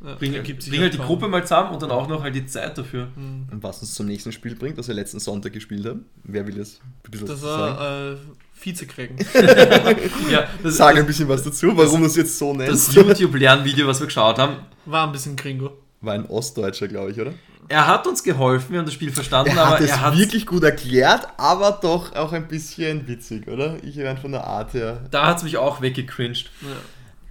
Ja, 0.00 0.14
Bring, 0.14 0.32
bring 0.32 0.80
halt 0.80 0.92
die 0.94 0.96
kaum. 0.98 1.06
Gruppe 1.06 1.28
mal 1.28 1.42
zusammen 1.42 1.74
und 1.74 1.82
dann 1.82 1.90
auch 1.90 2.06
noch 2.06 2.22
halt 2.22 2.34
die 2.34 2.46
Zeit 2.46 2.78
dafür. 2.78 3.08
Mhm. 3.16 3.48
Und 3.50 3.62
was 3.62 3.80
uns 3.80 3.94
zum 3.94 4.06
nächsten 4.06 4.30
Spiel 4.30 4.54
bringt, 4.54 4.78
das 4.78 4.86
wir 4.86 4.94
letzten 4.94 5.18
Sonntag 5.18 5.52
gespielt 5.52 5.84
haben. 5.86 6.04
Wer 6.22 6.46
will 6.46 6.54
das 6.54 6.78
ein 7.04 7.10
bisschen 7.10 7.26
Das 7.26 7.42
war 7.42 8.12
äh, 8.12 8.16
Vizekriegen. 8.60 9.16
Ja, 10.30 10.46
das, 10.62 10.76
Sag 10.76 10.96
ein 10.96 11.06
bisschen 11.06 11.28
was 11.28 11.42
dazu, 11.42 11.76
warum 11.76 12.00
du 12.00 12.06
es 12.06 12.16
jetzt 12.16 12.38
so 12.38 12.54
das 12.54 12.68
nennst. 12.68 12.94
YouTube-Lernvideo, 12.94 13.88
was 13.88 13.98
wir 14.00 14.06
geschaut 14.06 14.38
haben, 14.38 14.56
War 14.84 15.06
ein 15.06 15.12
bisschen 15.12 15.34
Gringo. 15.34 15.72
War 16.00 16.14
ein 16.14 16.26
Ostdeutscher, 16.26 16.86
glaube 16.86 17.10
ich, 17.10 17.20
oder? 17.20 17.32
er 17.70 17.86
hat 17.86 18.06
uns 18.06 18.22
geholfen, 18.22 18.70
wir 18.72 18.78
haben 18.78 18.86
das 18.86 18.94
Spiel 18.94 19.12
verstanden, 19.12 19.56
Er 19.56 19.62
aber 19.62 19.70
hat 19.72 19.80
es 19.82 19.90
er 19.90 20.00
hat 20.00 20.16
wirklich 20.16 20.46
gut 20.46 20.62
erklärt, 20.62 21.28
aber 21.36 21.78
doch 21.82 22.14
auch 22.14 22.32
ein 22.32 22.48
bisschen 22.48 23.06
witzig, 23.06 23.46
oder? 23.46 23.76
Ich 23.82 23.96
meine 23.96 24.16
von 24.16 24.32
der 24.32 24.44
Art 24.44 24.72
her. 24.74 25.02
da 25.10 25.26
hat 25.26 25.38
es 25.38 25.42
mich 25.42 25.58
auch 25.58 25.80
weggecringed. 25.82 26.50
Ja. 26.62 26.68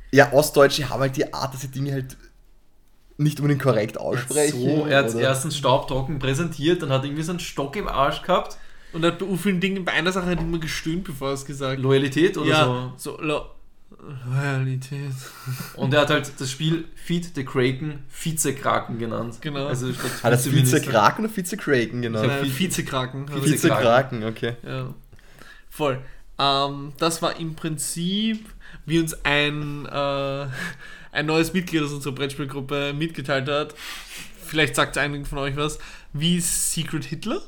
Ja, 0.09 0.33
Ostdeutsche 0.33 0.89
haben 0.89 1.01
halt 1.01 1.17
die 1.17 1.33
Art, 1.33 1.53
dass 1.53 1.61
sie 1.61 1.67
Dinge 1.69 1.91
halt 1.91 2.15
nicht 3.17 3.39
unbedingt 3.39 3.61
korrekt 3.61 3.97
aussprechen. 3.99 4.59
So, 4.61 4.85
er 4.85 4.99
hat 4.99 5.09
oder? 5.15 5.19
erstens 5.21 5.57
staubtrocken 5.57 6.19
präsentiert, 6.19 6.81
dann 6.81 6.89
hat 6.89 7.01
er 7.01 7.05
irgendwie 7.05 7.23
so 7.23 7.31
einen 7.31 7.39
Stock 7.39 7.75
im 7.75 7.87
Arsch 7.87 8.21
gehabt. 8.21 8.57
Und 8.93 9.03
er 9.03 9.11
hat 9.11 9.19
bei 9.19 9.25
vielen 9.37 9.59
Dingen, 9.59 9.83
bei 9.85 9.91
einer 9.93 10.11
Sache 10.11 10.27
hat 10.27 10.37
er 10.37 10.43
immer 10.43 10.59
gestöhnt, 10.59 11.03
bevor 11.03 11.29
er 11.29 11.33
es 11.33 11.45
gesagt 11.45 11.73
hat. 11.77 11.79
Loyalität 11.83 12.37
oder 12.37 12.47
Ja, 12.49 12.65
so. 12.97 13.15
so, 13.17 13.21
Lo 13.21 13.41
Loyalität. 14.29 15.11
Und 15.75 15.93
er 15.93 16.01
hat 16.01 16.09
halt 16.09 16.31
das 16.39 16.51
Spiel 16.51 16.85
Feed 16.95 17.35
the 17.35 17.43
Kraken 17.43 17.99
Vizekraken 18.09 18.99
genannt. 18.99 19.37
Genau. 19.41 19.67
Also 19.67 19.91
statt 19.93 20.23
Hat 20.23 20.31
er. 20.31 20.37
Vize-Kraken 20.37 21.25
oder 21.25 21.33
Vize-Kraken 21.33 22.01
genannt? 22.01 22.31
Vize- 22.43 22.59
Vizekraken. 22.59 23.27
Vize- 23.27 23.41
Vize-Kraken, 23.53 24.23
okay. 24.25 24.53
Ja. 24.65 24.93
Voll. 25.69 25.99
Ähm, 26.39 26.93
das 26.99 27.21
war 27.21 27.39
im 27.39 27.55
Prinzip, 27.55 28.47
wie 28.85 28.99
uns 28.99 29.13
ein, 29.25 29.85
äh, 29.85 30.45
ein 31.11 31.25
neues 31.25 31.53
Mitglied 31.53 31.83
aus 31.83 31.91
unserer 31.91 32.13
Brettspielgruppe 32.13 32.93
mitgeteilt 32.93 33.49
hat. 33.49 33.75
Vielleicht 34.45 34.75
sagt 34.75 34.95
es 34.95 35.01
einigen 35.01 35.25
von 35.25 35.39
euch 35.39 35.55
was. 35.55 35.79
Wie 36.13 36.39
Secret 36.39 37.05
Hitler? 37.05 37.41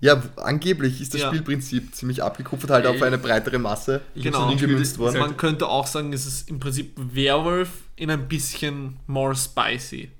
Ja, 0.00 0.22
angeblich 0.36 1.00
ist 1.00 1.12
das 1.12 1.20
Ja. 1.20 1.28
Spielprinzip 1.28 1.94
ziemlich 1.94 2.22
abgekupfert, 2.22 2.70
halt 2.70 2.86
auf 2.86 3.02
eine 3.02 3.18
breitere 3.18 3.58
Masse. 3.58 4.00
Genau. 4.14 4.48
Umgemünzt 4.50 4.98
worden. 4.98 5.18
Man 5.20 5.36
könnte 5.36 5.68
auch 5.68 5.86
sagen, 5.86 6.12
es 6.14 6.26
ist 6.26 6.48
im 6.48 6.58
Prinzip 6.58 6.92
Werwolf 6.96 7.68
in 7.96 8.10
ein 8.10 8.26
bisschen 8.26 8.96
more 9.06 9.36
spicy. 9.36 10.10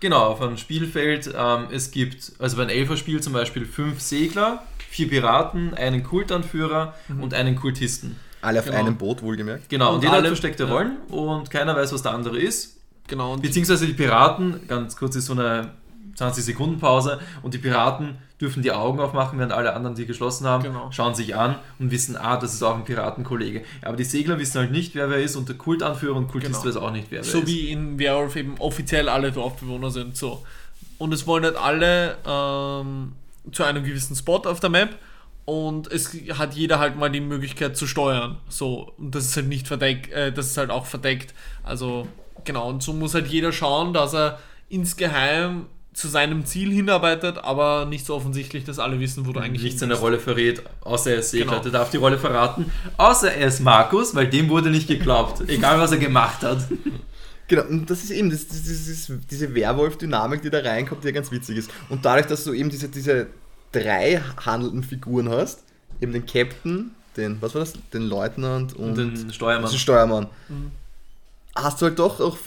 Genau, 0.00 0.24
auf 0.24 0.42
einem 0.42 0.56
Spielfeld. 0.56 1.32
Ähm, 1.36 1.68
es 1.70 1.92
gibt, 1.92 2.32
also 2.40 2.56
bei 2.56 2.62
einem 2.62 2.76
Elferspiel 2.76 3.20
zum 3.22 3.32
Beispiel 3.32 3.64
fünf 3.64 4.00
Segler, 4.00 4.66
vier 4.90 5.08
Piraten, 5.08 5.74
einen 5.74 6.02
Kultanführer 6.02 6.94
und 7.20 7.32
einen 7.32 7.54
Kultisten. 7.54 8.16
Alle 8.42 8.58
auf 8.60 8.66
Genau. 8.66 8.78
einem 8.78 8.96
Boot, 8.96 9.22
wohlgemerkt. 9.22 9.68
Genau, 9.68 9.90
und, 9.90 9.94
Und 9.96 10.02
jeder 10.02 10.12
alle- 10.14 10.22
hat 10.22 10.28
versteckte 10.28 10.64
ja. 10.64 10.70
Rollen 10.70 10.98
und 11.08 11.50
keiner 11.50 11.74
weiß, 11.74 11.92
was 11.92 12.02
der 12.02 12.12
andere 12.12 12.38
ist. 12.38 12.76
Genau. 13.08 13.32
Und 13.34 13.42
Beziehungsweise 13.42 13.86
die 13.86 13.94
Piraten, 13.94 14.60
ganz 14.68 14.96
kurz 14.96 15.16
ist 15.16 15.26
so 15.26 15.32
eine 15.32 15.70
20 16.16 16.44
Sekunden 16.44 16.78
Pause 16.78 17.18
und 17.42 17.54
die 17.54 17.58
Piraten 17.58 18.16
dürfen 18.40 18.62
die 18.62 18.72
Augen 18.72 19.00
aufmachen, 19.00 19.38
während 19.38 19.52
alle 19.52 19.72
anderen 19.74 19.94
die 19.96 20.04
geschlossen 20.04 20.46
haben, 20.46 20.64
Genau. 20.64 20.90
schauen 20.90 21.14
sich 21.14 21.34
an 21.36 21.56
und 21.78 21.90
wissen, 21.90 22.16
ah, 22.16 22.36
das 22.36 22.52
ist 22.52 22.62
auch 22.62 22.74
ein 22.74 22.84
Piratenkollege. 22.84 23.62
Aber 23.82 23.96
die 23.96 24.04
Segler 24.04 24.38
wissen 24.38 24.58
halt 24.58 24.72
nicht, 24.72 24.94
wer 24.94 25.08
wer 25.08 25.18
ist 25.22 25.36
und 25.36 25.48
der 25.48 25.56
Kultanführer 25.56 26.16
und 26.16 26.28
Kultist 26.28 26.62
Genau. 26.62 26.74
weiß 26.74 26.82
auch 26.82 26.90
nicht, 26.90 27.06
wer 27.10 27.18
wer 27.20 27.24
so 27.24 27.38
ist. 27.38 27.46
wie 27.46 27.70
in 27.70 27.98
Werwolf 27.98 28.34
eben 28.36 28.56
offiziell 28.58 29.08
alle 29.08 29.30
Dorfbewohner 29.32 29.90
sind. 29.90 30.16
So. 30.16 30.44
Und 30.98 31.14
es 31.14 31.26
wollen 31.26 31.44
halt 31.44 31.56
alle 31.56 32.16
ähm, 32.26 33.12
zu 33.52 33.62
einem 33.64 33.84
gewissen 33.84 34.14
Spot 34.16 34.36
auf 34.44 34.60
der 34.60 34.70
Map 34.70 34.90
und 35.44 35.90
es 35.90 36.14
hat 36.38 36.54
jeder 36.54 36.78
halt 36.78 36.96
mal 36.96 37.10
die 37.10 37.20
Möglichkeit 37.20 37.76
zu 37.76 37.86
steuern. 37.86 38.38
So. 38.48 38.92
Und 38.96 39.14
das 39.14 39.26
ist 39.26 39.36
halt 39.36 39.48
nicht 39.48 39.66
verdeckt, 39.66 40.12
äh, 40.12 40.32
das 40.32 40.46
ist 40.46 40.56
halt 40.56 40.70
auch 40.70 40.86
verdeckt. 40.86 41.34
Also, 41.64 42.06
genau. 42.44 42.68
Und 42.68 42.82
so 42.82 42.92
muss 42.92 43.14
halt 43.14 43.26
jeder 43.26 43.52
schauen, 43.52 43.92
dass 43.92 44.14
er 44.14 44.38
insgeheim 44.68 45.66
zu 45.92 46.08
seinem 46.08 46.46
Ziel 46.46 46.72
hinarbeitet, 46.72 47.38
aber 47.38 47.84
nicht 47.84 48.06
so 48.06 48.14
offensichtlich, 48.14 48.64
dass 48.64 48.78
alle 48.78 48.98
wissen, 48.98 49.26
wo 49.26 49.32
du 49.32 49.40
eigentlich 49.40 49.62
nicht 49.62 49.78
seine. 49.78 49.94
Rolle 49.94 50.18
verrät, 50.18 50.62
außer 50.80 51.10
er 51.10 51.18
ist. 51.18 51.32
Genau. 51.32 51.58
Der 51.58 51.70
darf 51.70 51.90
die 51.90 51.98
Rolle 51.98 52.18
verraten, 52.18 52.72
außer 52.96 53.32
er 53.32 53.48
ist 53.48 53.60
Markus, 53.60 54.14
weil 54.14 54.26
dem 54.28 54.48
wurde 54.48 54.70
nicht 54.70 54.88
geglaubt, 54.88 55.42
egal 55.48 55.78
was 55.78 55.92
er 55.92 55.98
gemacht 55.98 56.42
hat. 56.42 56.64
Genau, 57.46 57.64
und 57.64 57.90
das 57.90 58.04
ist 58.04 58.10
eben 58.10 58.30
das, 58.30 58.48
das, 58.48 58.62
das 58.62 58.88
ist 58.88 59.12
diese 59.30 59.54
Werwolf-Dynamik, 59.54 60.40
die 60.40 60.48
da 60.48 60.60
reinkommt, 60.60 61.04
die 61.04 61.08
ja 61.08 61.12
ganz 61.12 61.30
witzig 61.30 61.58
ist. 61.58 61.70
Und 61.90 62.06
dadurch, 62.06 62.26
dass 62.26 62.44
du 62.44 62.54
eben 62.54 62.70
diese, 62.70 62.88
diese 62.88 63.26
drei 63.72 64.20
handelnden 64.44 64.82
Figuren 64.82 65.28
hast, 65.28 65.62
eben 66.00 66.12
den 66.12 66.26
Captain, 66.26 66.92
den, 67.16 67.40
was 67.40 67.54
war 67.54 67.60
das? 67.60 67.74
Den 67.92 68.02
Leutnant 68.02 68.74
und, 68.74 68.98
Und 68.98 69.16
den 69.18 69.32
Steuermann. 69.32 69.70
den 69.70 69.78
Steuermann, 69.78 70.26
hast 71.54 71.80
du 71.80 71.86
halt 71.86 71.98
doch 71.98 72.20
auch 72.20 72.38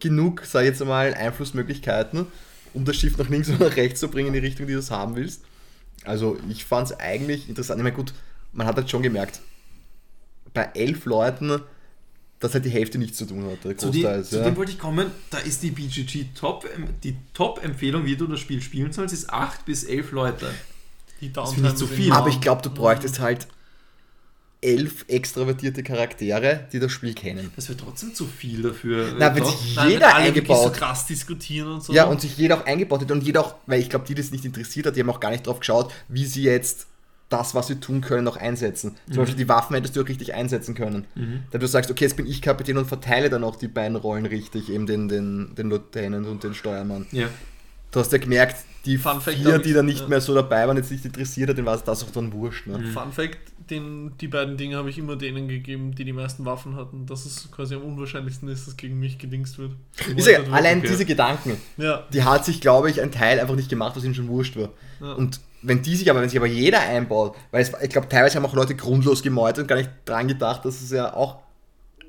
genug, 0.00 0.42
sag 0.44 0.62
ich 0.62 0.68
jetzt 0.68 0.82
einmal, 0.82 1.14
Einflussmöglichkeiten, 1.14 2.26
um 2.74 2.84
das 2.84 2.96
Schiff 2.96 3.16
nach 3.18 3.28
links 3.28 3.48
oder 3.50 3.68
nach 3.68 3.76
rechts 3.76 4.00
zu 4.00 4.08
bringen 4.08 4.28
in 4.28 4.34
die 4.34 4.38
Richtung, 4.46 4.66
die 4.66 4.72
du 4.74 4.78
es 4.78 4.90
haben 4.90 5.16
willst. 5.16 5.42
Also 6.04 6.38
ich 6.48 6.64
fand 6.64 6.90
es 6.90 6.98
eigentlich 6.98 7.48
interessant. 7.48 7.78
Ich 7.80 7.84
meine, 7.84 7.96
gut, 7.96 8.14
man 8.52 8.66
hat 8.66 8.76
halt 8.76 8.90
schon 8.90 9.02
gemerkt, 9.02 9.40
bei 10.54 10.70
elf 10.74 11.04
Leuten, 11.04 11.60
dass 12.40 12.54
halt 12.54 12.64
die 12.64 12.70
Hälfte 12.70 12.98
nichts 12.98 13.18
zu 13.18 13.26
tun 13.26 13.44
hat. 13.44 13.64
Der 13.64 13.76
Zu, 13.76 13.90
dem, 13.90 14.02
Großteil, 14.02 14.24
zu 14.24 14.36
ja. 14.36 14.44
dem 14.44 14.56
wollte 14.56 14.72
ich 14.72 14.78
kommen, 14.78 15.10
da 15.30 15.38
ist 15.38 15.62
die 15.62 15.70
BGG 15.70 16.26
Top, 16.34 16.66
die 17.02 17.16
Top-Empfehlung, 17.34 18.04
wie 18.04 18.16
du 18.16 18.26
das 18.26 18.40
Spiel 18.40 18.62
spielen 18.62 18.92
sollst, 18.92 19.14
ist 19.14 19.30
8 19.30 19.64
bis 19.64 19.84
11 19.84 20.12
Leute. 20.12 20.50
Die 21.20 21.32
Das 21.32 21.52
finde 21.52 21.70
ich 21.70 21.74
zu 21.74 21.86
Downtime 21.86 22.04
viel. 22.04 22.12
Aber 22.12 22.28
ich 22.28 22.40
glaube, 22.40 22.62
du 22.62 22.70
bräuchtest 22.70 23.18
halt 23.18 23.48
elf 24.60 25.04
extravertierte 25.08 25.82
Charaktere, 25.82 26.66
die 26.72 26.80
das 26.80 26.90
Spiel 26.90 27.14
kennen. 27.14 27.52
Das 27.54 27.68
wäre 27.68 27.78
trotzdem 27.78 28.14
zu 28.14 28.26
viel 28.26 28.62
dafür. 28.62 29.14
Na, 29.16 29.34
wenn 29.34 29.42
Doch. 29.42 29.56
sich 29.56 29.76
Nein, 29.76 29.86
wenn 29.86 29.92
jeder 29.92 30.14
alle 30.14 30.24
wirklich 30.26 30.50
eingebaut 30.50 30.74
so 30.74 30.80
krass 30.80 31.06
diskutieren 31.06 31.72
und 31.72 31.82
so. 31.82 31.92
Ja, 31.92 32.04
und 32.04 32.20
sich 32.20 32.36
jeder 32.36 32.58
auch 32.58 32.66
eingebaut 32.66 33.02
hat 33.02 33.10
und 33.10 33.22
jeder 33.22 33.40
auch, 33.40 33.54
weil 33.66 33.80
ich 33.80 33.88
glaube, 33.88 34.04
die 34.06 34.14
das 34.14 34.30
nicht 34.30 34.44
interessiert 34.44 34.86
hat, 34.86 34.96
die 34.96 35.00
haben 35.00 35.10
auch 35.10 35.20
gar 35.20 35.30
nicht 35.30 35.46
drauf 35.46 35.60
geschaut, 35.60 35.92
wie 36.08 36.26
sie 36.26 36.42
jetzt 36.42 36.86
das, 37.28 37.54
was 37.54 37.66
sie 37.66 37.78
tun 37.78 38.00
können, 38.00 38.24
noch 38.24 38.36
einsetzen. 38.36 38.96
Zum 39.08 39.18
Beispiel 39.18 39.36
die 39.36 39.48
Waffen 39.48 39.74
hättest 39.74 39.96
du 39.96 40.02
auch 40.02 40.08
richtig 40.08 40.34
einsetzen 40.34 40.74
können. 40.74 41.04
Da 41.50 41.58
du 41.58 41.66
sagst, 41.66 41.90
okay, 41.90 42.04
jetzt 42.04 42.16
bin 42.16 42.26
ich 42.26 42.40
Kapitän 42.40 42.78
und 42.78 42.86
verteile 42.86 43.28
dann 43.28 43.44
auch 43.44 43.56
die 43.56 43.68
beiden 43.68 43.96
Rollen 43.96 44.26
richtig, 44.26 44.70
eben 44.70 44.86
den, 44.86 45.08
den, 45.08 45.54
den 45.54 45.68
Lieutenant 45.68 46.26
und 46.26 46.42
den 46.42 46.54
Steuermann. 46.54 47.06
Ja. 47.12 47.28
Du 47.90 48.00
hast 48.00 48.12
ja 48.12 48.18
gemerkt, 48.18 48.56
die 48.84 48.96
Fun 48.96 49.20
Fact, 49.20 49.38
vier, 49.38 49.56
ich, 49.56 49.62
die 49.62 49.72
da 49.72 49.82
nicht 49.82 50.02
ja. 50.02 50.08
mehr 50.08 50.20
so 50.20 50.34
dabei 50.34 50.66
waren, 50.66 50.76
jetzt 50.76 50.90
nicht 50.90 51.04
interessiert 51.04 51.50
hat, 51.50 51.58
den 51.58 51.66
war 51.66 51.74
es 51.74 51.84
das 51.84 52.04
auch 52.04 52.10
dann 52.10 52.32
wurscht. 52.32 52.66
Ne? 52.66 52.78
Fun 52.92 53.12
Fact, 53.12 53.38
den, 53.70 54.12
die 54.18 54.28
beiden 54.28 54.56
Dinge 54.56 54.76
habe 54.76 54.88
ich 54.88 54.98
immer 54.98 55.16
denen 55.16 55.48
gegeben, 55.48 55.94
die 55.94 56.04
die 56.04 56.12
meisten 56.12 56.44
Waffen 56.44 56.76
hatten. 56.76 57.06
Das 57.06 57.26
ist 57.26 57.50
quasi 57.50 57.74
am 57.74 57.82
unwahrscheinlichsten 57.82 58.48
ist, 58.48 58.66
dass 58.66 58.76
gegen 58.76 58.98
mich 58.98 59.18
gedingst 59.18 59.58
wird. 59.58 59.72
Ich 59.96 60.06
sag, 60.06 60.06
Gemeutert 60.14 60.46
wird. 60.46 60.52
allein 60.52 60.78
okay. 60.78 60.88
diese 60.88 61.04
Gedanken, 61.04 61.56
Ja, 61.76 62.06
die 62.12 62.22
hat 62.22 62.44
sich, 62.44 62.60
glaube 62.60 62.90
ich, 62.90 63.00
ein 63.00 63.10
Teil 63.10 63.40
einfach 63.40 63.56
nicht 63.56 63.68
gemacht, 63.68 63.96
was 63.96 64.04
ihm 64.04 64.14
schon 64.14 64.28
wurscht 64.28 64.56
war. 64.56 64.70
Ja. 65.00 65.12
Und 65.12 65.40
wenn 65.62 65.82
die 65.82 65.96
sich 65.96 66.10
aber, 66.10 66.20
wenn 66.20 66.28
sich 66.28 66.38
aber 66.38 66.46
jeder 66.46 66.80
einbaut, 66.80 67.36
weil 67.50 67.62
es, 67.62 67.72
ich 67.82 67.90
glaube, 67.90 68.08
teilweise 68.08 68.36
haben 68.36 68.46
auch 68.46 68.54
Leute 68.54 68.74
grundlos 68.74 69.22
gemeutert 69.22 69.62
und 69.62 69.68
gar 69.68 69.76
nicht 69.76 69.90
dran 70.04 70.28
gedacht, 70.28 70.64
dass 70.64 70.80
es 70.80 70.90
ja 70.90 71.14
auch 71.14 71.38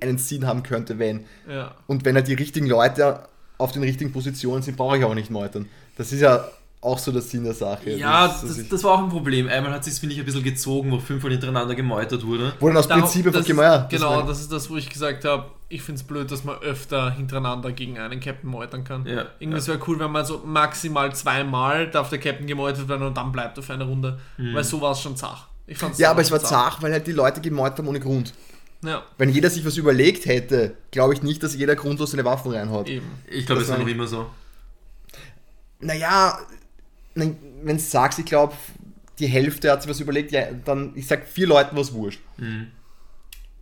einen 0.01 0.17
Sinn 0.17 0.45
haben 0.45 0.63
könnte, 0.63 0.99
wenn. 0.99 1.25
ja. 1.47 1.75
Und 1.87 2.05
wenn 2.05 2.15
ja 2.15 2.21
die 2.21 2.33
richtigen 2.33 2.67
Leute 2.67 3.27
auf 3.57 3.71
den 3.71 3.83
richtigen 3.83 4.13
Positionen 4.13 4.61
sind, 4.61 4.77
brauche 4.77 4.97
ich 4.97 5.03
auch 5.03 5.15
nicht 5.15 5.29
meutern. 5.29 5.67
Das 5.97 6.13
ist 6.13 6.21
ja 6.21 6.47
auch 6.81 6.97
so 6.97 7.11
der 7.11 7.21
Sinn 7.21 7.43
der 7.43 7.53
Sache. 7.53 7.91
Ja, 7.91 8.27
das, 8.27 8.57
ich- 8.57 8.69
das 8.69 8.83
war 8.85 8.91
auch 8.93 8.99
ein 9.03 9.09
Problem. 9.09 9.47
Einmal 9.49 9.73
hat 9.73 9.83
sich 9.83 9.95
finde 9.95 10.13
ich, 10.15 10.19
ein 10.21 10.25
bisschen 10.25 10.43
gezogen, 10.43 10.91
wo 10.91 10.99
fünfmal 10.99 11.31
hintereinander 11.33 11.75
gemeutert 11.75 12.25
wurde. 12.25 12.53
dann 12.61 12.77
aus 12.77 12.87
Prinzip 12.87 13.25
einfach 13.27 13.39
das 13.41 13.49
ist, 13.49 13.89
Genau, 13.89 14.21
das 14.21 14.39
ist 14.39 14.51
das, 14.51 14.69
wo 14.69 14.77
ich 14.77 14.89
gesagt 14.89 15.25
habe, 15.25 15.51
ich 15.67 15.81
finde 15.81 15.99
es 15.99 16.07
blöd, 16.07 16.31
dass 16.31 16.43
man 16.45 16.55
öfter 16.59 17.11
hintereinander 17.11 17.73
gegen 17.73 17.99
einen 17.99 18.19
Captain 18.21 18.49
meutern 18.49 18.83
kann. 18.85 19.05
Ja. 19.05 19.25
Irgendwas 19.39 19.67
wäre 19.67 19.79
cool, 19.87 19.99
wenn 19.99 20.09
man 20.11 20.25
so 20.25 20.41
maximal 20.45 21.13
zweimal 21.13 21.89
darf 21.91 22.09
der 22.09 22.19
Captain 22.19 22.47
gemeutert 22.47 22.87
werden 22.87 23.05
und 23.05 23.17
dann 23.17 23.31
bleibt 23.33 23.59
auf 23.59 23.69
eine 23.69 23.83
Runde. 23.83 24.17
Weil 24.37 24.63
so 24.63 24.79
war 24.81 24.93
es 24.93 25.01
schon 25.01 25.17
zach. 25.17 25.47
Ich 25.67 25.77
fand's 25.77 25.99
Ja, 25.99 26.11
aber 26.11 26.21
es 26.21 26.31
war 26.31 26.39
zach. 26.39 26.49
zart, 26.71 26.81
weil 26.81 26.93
halt 26.93 27.05
die 27.05 27.11
Leute 27.11 27.41
gemeutert 27.41 27.79
haben 27.79 27.87
ohne 27.89 27.99
Grund. 27.99 28.33
Ja, 28.81 29.03
Wenn 29.17 29.29
jeder 29.29 29.49
sich 29.49 29.65
was 29.65 29.75
überlegt 29.75 30.25
hätte, 30.25 30.77
glaube 30.91 31.13
ich 31.13 31.21
nicht, 31.21 31.43
dass 31.43 31.53
jeder 31.53 31.75
grundlos 31.75 32.11
seine 32.11 32.23
Waffen 32.23 32.53
reinhaut. 32.53 32.87
eben. 32.87 33.05
Ich 33.29 33.45
glaube, 33.45 33.59
Das 33.59 33.67
es 33.69 33.75
war- 33.75 33.81
noch 33.83 33.87
immer 33.89 34.07
so. 34.07 34.27
Naja, 35.81 36.37
wenn 37.19 37.77
du 37.77 37.83
sagst, 37.83 38.19
ich 38.19 38.25
glaube, 38.25 38.53
die 39.19 39.27
Hälfte 39.27 39.71
hat 39.71 39.81
sich 39.81 39.89
was 39.89 39.99
überlegt, 39.99 40.31
ja, 40.31 40.43
dann, 40.65 40.93
ich 40.95 41.07
sag 41.07 41.27
vier 41.27 41.47
Leuten 41.47 41.75
was 41.75 41.93
wurscht. 41.93 42.21
Mhm. 42.37 42.67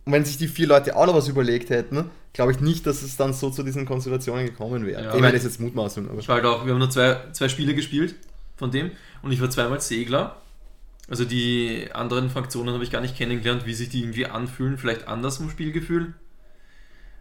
Und 0.04 0.12
wenn 0.12 0.24
sich 0.24 0.38
die 0.38 0.48
vier 0.48 0.68
Leute 0.68 0.96
auch 0.96 1.06
noch 1.06 1.14
was 1.14 1.28
überlegt 1.28 1.70
hätten, 1.70 2.10
glaube 2.32 2.52
ich 2.52 2.60
nicht, 2.60 2.86
dass 2.86 3.02
es 3.02 3.16
dann 3.16 3.32
so 3.34 3.50
zu 3.50 3.62
diesen 3.62 3.84
Konstellationen 3.84 4.46
gekommen 4.46 4.86
wäre. 4.86 5.02
Ja, 5.02 5.14
ich 5.14 5.20
meine, 5.20 5.32
das 5.32 5.44
ist 5.44 5.52
jetzt 5.52 5.60
Mutmaßung, 5.60 6.08
aber 6.08 6.20
Ich 6.20 6.28
war 6.28 6.36
halt 6.36 6.46
auch, 6.46 6.64
wir 6.64 6.72
haben 6.72 6.78
nur 6.78 6.90
zwei, 6.90 7.18
zwei 7.32 7.48
Spiele 7.48 7.74
gespielt 7.74 8.14
von 8.56 8.70
dem 8.70 8.92
und 9.22 9.32
ich 9.32 9.40
war 9.40 9.50
zweimal 9.50 9.80
Segler. 9.80 10.40
Also 11.10 11.24
die 11.24 11.88
anderen 11.92 12.30
Fraktionen 12.30 12.74
habe 12.74 12.84
ich 12.84 12.90
gar 12.90 13.00
nicht 13.00 13.16
kennengelernt, 13.16 13.66
wie 13.66 13.74
sich 13.74 13.88
die 13.88 14.02
irgendwie 14.02 14.26
anfühlen, 14.26 14.78
vielleicht 14.78 15.08
anders 15.08 15.38
vom 15.38 15.50
Spielgefühl. 15.50 16.14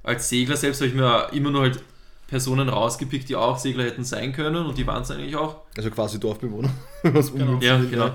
Als 0.04 0.30
Segler 0.30 0.56
selbst 0.56 0.80
habe 0.80 0.90
ich 0.90 0.96
mir 0.96 1.30
immer 1.34 1.52
nur 1.52 1.62
halt 1.62 1.84
Personen 2.28 2.68
rausgepickt, 2.70 3.30
die 3.30 3.36
auch 3.36 3.58
Segler 3.58 3.86
hätten 3.86 4.04
sein 4.04 4.34
können 4.34 4.66
und 4.66 4.78
die 4.78 4.86
waren 4.86 5.02
es 5.02 5.12
eigentlich 5.12 5.36
auch. 5.36 5.62
also 5.78 5.90
quasi 5.90 6.20
Dorfbewohner. 6.20 6.70
was 7.04 7.34
Genau. 7.34 7.58
Ja, 7.60 7.78
genau. 7.80 8.12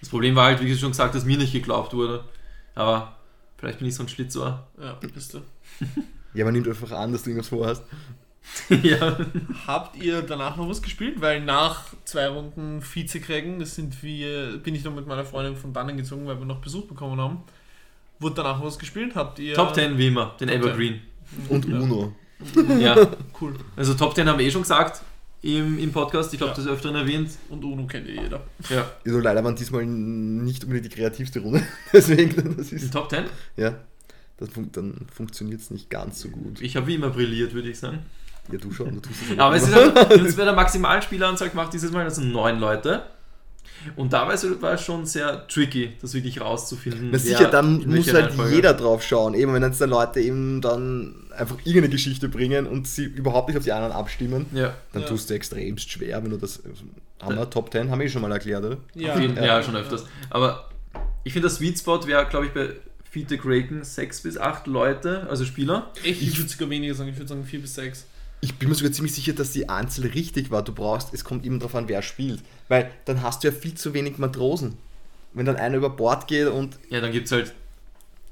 Das 0.00 0.10
Problem 0.10 0.36
war 0.36 0.46
halt, 0.46 0.60
wie 0.60 0.76
schon 0.76 0.90
gesagt, 0.90 1.14
dass 1.14 1.24
mir 1.24 1.38
nicht 1.38 1.52
geglaubt 1.52 1.94
wurde. 1.94 2.24
Aber 2.74 3.16
vielleicht 3.56 3.78
bin 3.78 3.88
ich 3.88 3.94
so 3.94 4.04
ein 4.04 4.08
Schlitzohr. 4.08 4.66
Ja, 4.80 4.98
bist 5.12 5.34
du. 5.34 5.40
Ja, 6.34 6.44
man 6.44 6.54
nimmt 6.54 6.68
einfach 6.68 6.92
an, 6.92 7.12
dass 7.12 7.22
du 7.22 7.30
irgendwas 7.30 7.48
vorhast. 7.48 7.82
ja. 8.82 9.18
Habt 9.66 9.96
ihr 9.96 10.22
danach 10.22 10.56
noch 10.56 10.68
was 10.68 10.82
gespielt? 10.82 11.20
Weil 11.20 11.42
nach 11.42 11.84
zwei 12.04 12.28
Runden 12.28 12.82
Vizekriegen, 12.82 13.58
das 13.58 13.74
sind 13.74 14.02
wir, 14.02 14.58
bin 14.58 14.74
ich 14.74 14.84
noch 14.84 14.94
mit 14.94 15.06
meiner 15.06 15.24
Freundin 15.24 15.56
von 15.56 15.72
dannen 15.72 15.96
gezogen, 15.96 16.26
weil 16.26 16.38
wir 16.38 16.46
noch 16.46 16.60
Besuch 16.60 16.86
bekommen 16.86 17.20
haben. 17.20 17.42
Wurde 18.20 18.36
danach 18.36 18.62
was 18.62 18.78
gespielt? 18.78 19.14
Habt 19.14 19.38
ihr. 19.38 19.54
Top 19.54 19.74
10 19.74 19.98
wie 19.98 20.08
immer, 20.08 20.34
den 20.40 20.48
Top 20.48 20.58
Evergreen. 20.58 21.00
Und. 21.48 21.66
Uno. 21.66 22.14
Ja. 22.78 22.96
Cool. 23.40 23.54
Also 23.76 23.94
Top 23.94 24.14
10 24.14 24.28
haben 24.28 24.38
wir 24.38 24.46
eh 24.46 24.50
schon 24.50 24.62
gesagt 24.62 25.02
im, 25.42 25.78
im 25.78 25.92
Podcast. 25.92 26.32
Ich 26.32 26.38
glaube, 26.38 26.50
Ja. 26.52 26.56
das 26.56 26.64
ist 26.66 26.70
öfteren 26.70 26.96
erwähnt. 26.96 27.30
Und 27.48 27.64
Uno 27.64 27.86
kennt 27.86 28.08
eh 28.08 28.20
jeder. 28.20 28.40
Ja. 28.68 28.90
Also 29.04 29.18
leider 29.20 29.42
waren 29.44 29.56
diesmal 29.56 29.84
nicht 29.86 30.64
unbedingt 30.64 30.92
die 30.92 30.96
kreativste 30.96 31.40
Runde. 31.40 31.62
Deswegen, 31.92 32.56
das 32.56 32.72
ist. 32.72 32.92
Top 32.92 33.10
10? 33.10 33.24
Ja. 33.56 33.74
Das 34.38 34.50
fun 34.50 34.68
dann 34.72 35.06
funktioniert 35.12 35.60
es 35.60 35.70
nicht 35.70 35.90
ganz 35.90 36.20
so 36.20 36.28
gut. 36.28 36.60
Ich 36.60 36.76
habe 36.76 36.86
wie 36.86 36.94
immer 36.94 37.10
brilliert, 37.10 37.54
würde 37.54 37.70
ich 37.70 37.78
sagen. 37.78 37.98
Ja, 38.52 38.58
du 38.58 38.70
schon, 38.72 38.94
du 38.94 39.00
tust 39.00 39.20
es 39.32 39.38
Aber 39.38 39.56
es 39.56 39.64
ist 39.66 39.74
halt, 39.74 39.94
wir 39.94 40.08
haben 40.18 40.26
es 40.26 40.36
bei 40.36 40.44
der 40.44 40.54
Maximalspieleranzahl 40.54 41.50
gemacht 41.50 41.72
dieses 41.72 41.90
Mal, 41.90 42.04
das 42.04 42.14
sind 42.16 42.30
neun 42.32 42.58
Leute. 42.60 43.02
Und 43.96 44.12
da 44.12 44.26
war 44.26 44.34
es, 44.34 44.82
schon 44.84 45.06
sehr 45.06 45.46
tricky, 45.48 45.92
das 46.00 46.12
wirklich 46.14 46.40
rauszufinden. 46.40 47.08
Na 47.12 47.18
sicher, 47.18 47.48
dann 47.48 47.86
muss 47.86 48.12
halt 48.12 48.26
Reihenfolge. 48.26 48.54
jeder 48.56 48.74
drauf 48.74 49.02
schauen. 49.04 49.34
Eben, 49.34 49.52
wenn 49.54 49.62
jetzt 49.62 49.80
da 49.80 49.84
Leute 49.84 50.20
eben 50.20 50.60
dann 50.60 51.14
einfach 51.36 51.56
irgendeine 51.60 51.88
Geschichte 51.90 52.28
bringen 52.28 52.66
und 52.66 52.86
sie 52.88 53.04
überhaupt 53.04 53.48
nicht 53.48 53.56
auf 53.56 53.64
die 53.64 53.72
anderen 53.72 53.92
abstimmen, 53.92 54.46
Ja, 54.52 54.74
dann 54.92 55.02
Ja. 55.02 55.08
tust 55.08 55.30
du 55.30 55.34
extremst 55.34 55.90
schwer, 55.90 56.22
wenn 56.22 56.30
du 56.30 56.36
das. 56.36 56.62
also, 56.64 56.82
Haben 57.20 57.36
wir 57.36 57.50
Top 57.50 57.70
10, 57.72 57.90
haben 57.90 57.98
wir 58.00 58.06
eh 58.06 58.10
schon 58.10 58.22
mal 58.22 58.30
erklärt, 58.32 58.64
oder? 58.64 58.76
Ja, 58.94 59.18
jeden- 59.18 59.36
ja, 59.36 59.62
schon 59.62 59.74
öfters. 59.76 60.04
Aber 60.30 60.68
ich 61.24 61.32
finde, 61.32 61.48
der 61.48 61.56
Sweet 61.56 61.78
Spot 61.78 62.06
wäre, 62.06 62.26
glaube 62.26 62.46
ich, 62.46 62.52
bei 62.52 62.70
Fite 63.10 63.38
Kraken 63.38 63.84
sechs 63.84 64.20
bis 64.20 64.36
acht 64.38 64.66
Leute, 64.66 65.26
also 65.30 65.44
Spieler. 65.44 65.90
Ich, 66.04 66.20
ich 66.22 66.36
würde 66.38 66.50
sogar 66.50 66.68
weniger 66.70 66.94
sagen, 66.94 67.10
ich 67.10 67.16
würde 67.16 67.28
sagen 67.28 67.44
4 67.44 67.60
bis 67.60 67.74
6. 67.74 68.06
Ich 68.40 68.54
bin 68.56 68.68
mir 68.68 68.74
sogar 68.76 68.92
ziemlich 68.92 69.14
sicher, 69.14 69.32
dass 69.32 69.50
die 69.50 69.68
Anzahl 69.68 70.06
richtig 70.06 70.50
war. 70.52 70.62
Du 70.62 70.72
brauchst, 70.72 71.12
es 71.12 71.24
kommt 71.24 71.44
eben 71.44 71.58
darauf 71.58 71.74
an, 71.74 71.88
wer 71.88 72.02
spielt. 72.02 72.40
Weil 72.68 72.90
dann 73.06 73.22
hast 73.22 73.42
du 73.42 73.48
ja 73.48 73.54
viel 73.54 73.74
zu 73.74 73.94
wenig 73.94 74.18
Matrosen. 74.18 74.76
Wenn 75.32 75.46
dann 75.46 75.56
einer 75.56 75.76
über 75.76 75.90
Bord 75.90 76.26
geht 76.26 76.48
und. 76.48 76.78
Ja, 76.90 77.00
dann 77.00 77.12
gibt 77.12 77.30
es 77.30 77.32
halt 77.32 77.54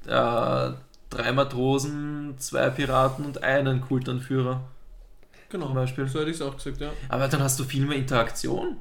äh, 0.07 0.77
drei 1.11 1.33
Matrosen, 1.33 2.35
zwei 2.39 2.71
Piraten 2.71 3.25
und 3.25 3.43
einen 3.43 3.81
Kultanführer. 3.81 4.63
Genau. 5.49 5.67
Zum 5.67 5.75
Beispiel. 5.75 6.07
So 6.09 6.21
hätte 6.21 6.31
ich 6.31 6.37
es 6.37 6.43
auch 6.43 6.57
gesagt, 6.57 6.81
ja. 6.81 6.93
Aber 7.09 7.29
dann 7.29 7.43
hast 7.43 7.59
du 7.59 7.65
viel 7.65 7.87
mehr 7.87 7.99
Interaktion. 7.99 8.77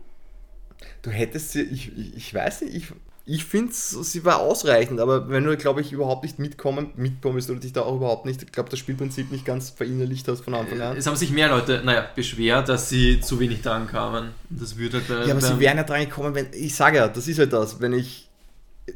Du 1.02 1.10
hättest 1.10 1.52
sie, 1.52 1.62
ich, 1.62 1.98
ich, 1.98 2.16
ich 2.16 2.34
weiß 2.34 2.62
nicht, 2.62 2.76
ich, 2.76 2.94
ich 3.28 3.44
finde, 3.46 3.74
sie 3.74 4.24
war 4.24 4.40
ausreichend, 4.40 5.00
aber 5.00 5.30
wenn 5.30 5.44
du, 5.44 5.58
glaube 5.58 5.82
ich, 5.82 5.92
überhaupt 5.92 6.24
nicht 6.24 6.38
mitkommen, 6.38 6.92
mitkommst 6.96 7.50
oder 7.50 7.60
dich 7.60 7.74
da 7.74 7.82
auch 7.82 7.96
überhaupt 7.96 8.26
nicht, 8.28 8.44
ich 8.44 8.52
glaube, 8.52 8.70
das 8.70 8.78
Spielprinzip 8.78 9.32
nicht 9.32 9.46
ganz 9.46 9.72
verinnerlicht 9.72 10.28
hast 10.28 10.42
von 10.42 10.54
Anfang 10.54 10.80
an. 10.82 10.96
Es 10.96 11.08
haben 11.08 11.16
sich 11.16 11.32
mehr 11.32 11.50
Leute, 11.50 11.82
naja, 11.84 12.06
beschwert, 12.16 12.70
dass 12.70 12.88
sie 12.90 13.20
zu 13.22 13.40
wenig 13.40 13.64
dran 13.64 13.88
kamen. 13.88 14.30
Das 14.52 14.78
würde 14.78 14.98
halt 14.98 15.08
bei, 15.08 15.26
Ja, 15.26 15.32
aber 15.32 15.42
sie 15.42 15.60
wären 15.60 15.78
ja 15.78 15.84
dran 15.84 16.02
gekommen, 16.02 16.36
wenn, 16.36 16.48
ich 16.54 16.76
sage 16.76 16.98
ja, 16.98 17.08
das 17.08 17.28
ist 17.28 17.40
halt 17.40 17.52
das, 17.52 17.80
wenn 17.82 17.94
ich, 17.94 18.30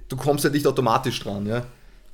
du 0.09 0.15
kommst 0.15 0.43
halt 0.43 0.53
nicht 0.53 0.67
automatisch 0.67 1.19
dran, 1.21 1.47
ja. 1.47 1.65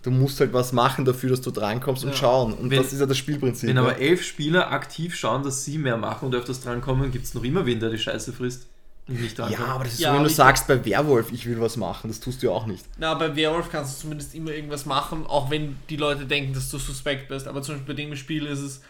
Du 0.01 0.11
musst 0.11 0.39
halt 0.39 0.53
was 0.53 0.71
machen 0.71 1.03
dafür, 1.03 1.31
dass 1.31 1.41
du 1.41 1.49
drankommst 1.51 2.03
und 2.03 2.11
Ja. 2.11 2.15
schauen. 2.15 2.53
Und 2.53 2.69
Wenn- 2.69 2.77
das 2.81 2.93
ist 2.93 2.99
ja 2.99 3.07
das 3.07 3.17
Spielprinzip. 3.17 3.67
Wenn 3.67 3.75
ja. 3.75 3.81
aber 3.81 3.97
elf 3.99 4.23
Spieler 4.23 4.71
aktiv 4.71 5.15
schauen, 5.15 5.41
dass 5.43 5.65
sie 5.65 5.79
mehr 5.79 5.97
machen 5.97 6.27
und 6.27 6.35
öfters 6.35 6.61
drankommen, 6.61 7.11
gibt 7.11 7.25
es 7.25 7.33
noch 7.33 7.43
immer 7.43 7.65
wen, 7.65 7.79
der 7.79 7.89
die 7.89 7.97
Scheiße 7.97 8.31
frisst 8.31 8.67
und 8.67 8.74
nicht 9.07 9.38
ja, 9.38 9.45
aber 9.68 9.84
das 9.84 9.94
ist 9.94 9.99
Ja, 9.99 10.11
so, 10.11 10.15
wenn 10.18 10.23
du 10.23 10.30
sagst 10.30 10.68
bei 10.68 10.84
Werwolf, 10.84 11.32
ich 11.32 11.45
will 11.45 11.61
was 11.61 11.77
machen, 11.77 12.07
das 12.10 12.19
tust 12.19 12.41
du 12.41 12.48
ja 12.48 12.53
auch 12.53 12.65
nicht. 12.65 12.86
Na, 12.98 13.14
bei 13.14 13.36
Werwolf 13.36 13.69
kannst 13.72 13.98
du 13.98 14.02
zumindest 14.02 14.34
immer 14.34 14.52
irgendwas 14.52 14.86
machen, 14.86 15.26
auch 15.27 15.49
wenn 15.52 15.77
die 15.90 15.98
Leute 15.98 16.26
denken, 16.26 16.53
dass 16.53 16.69
du 16.69 16.77
suspekt 16.80 17.27
bist. 17.27 17.48
Aber 17.48 17.61
zum 17.61 17.76
Beispiel 17.76 17.94
bei 17.95 18.02
dem 18.02 18.15
Spiel 18.15 18.45
ist 18.48 18.60
es, 18.61 18.82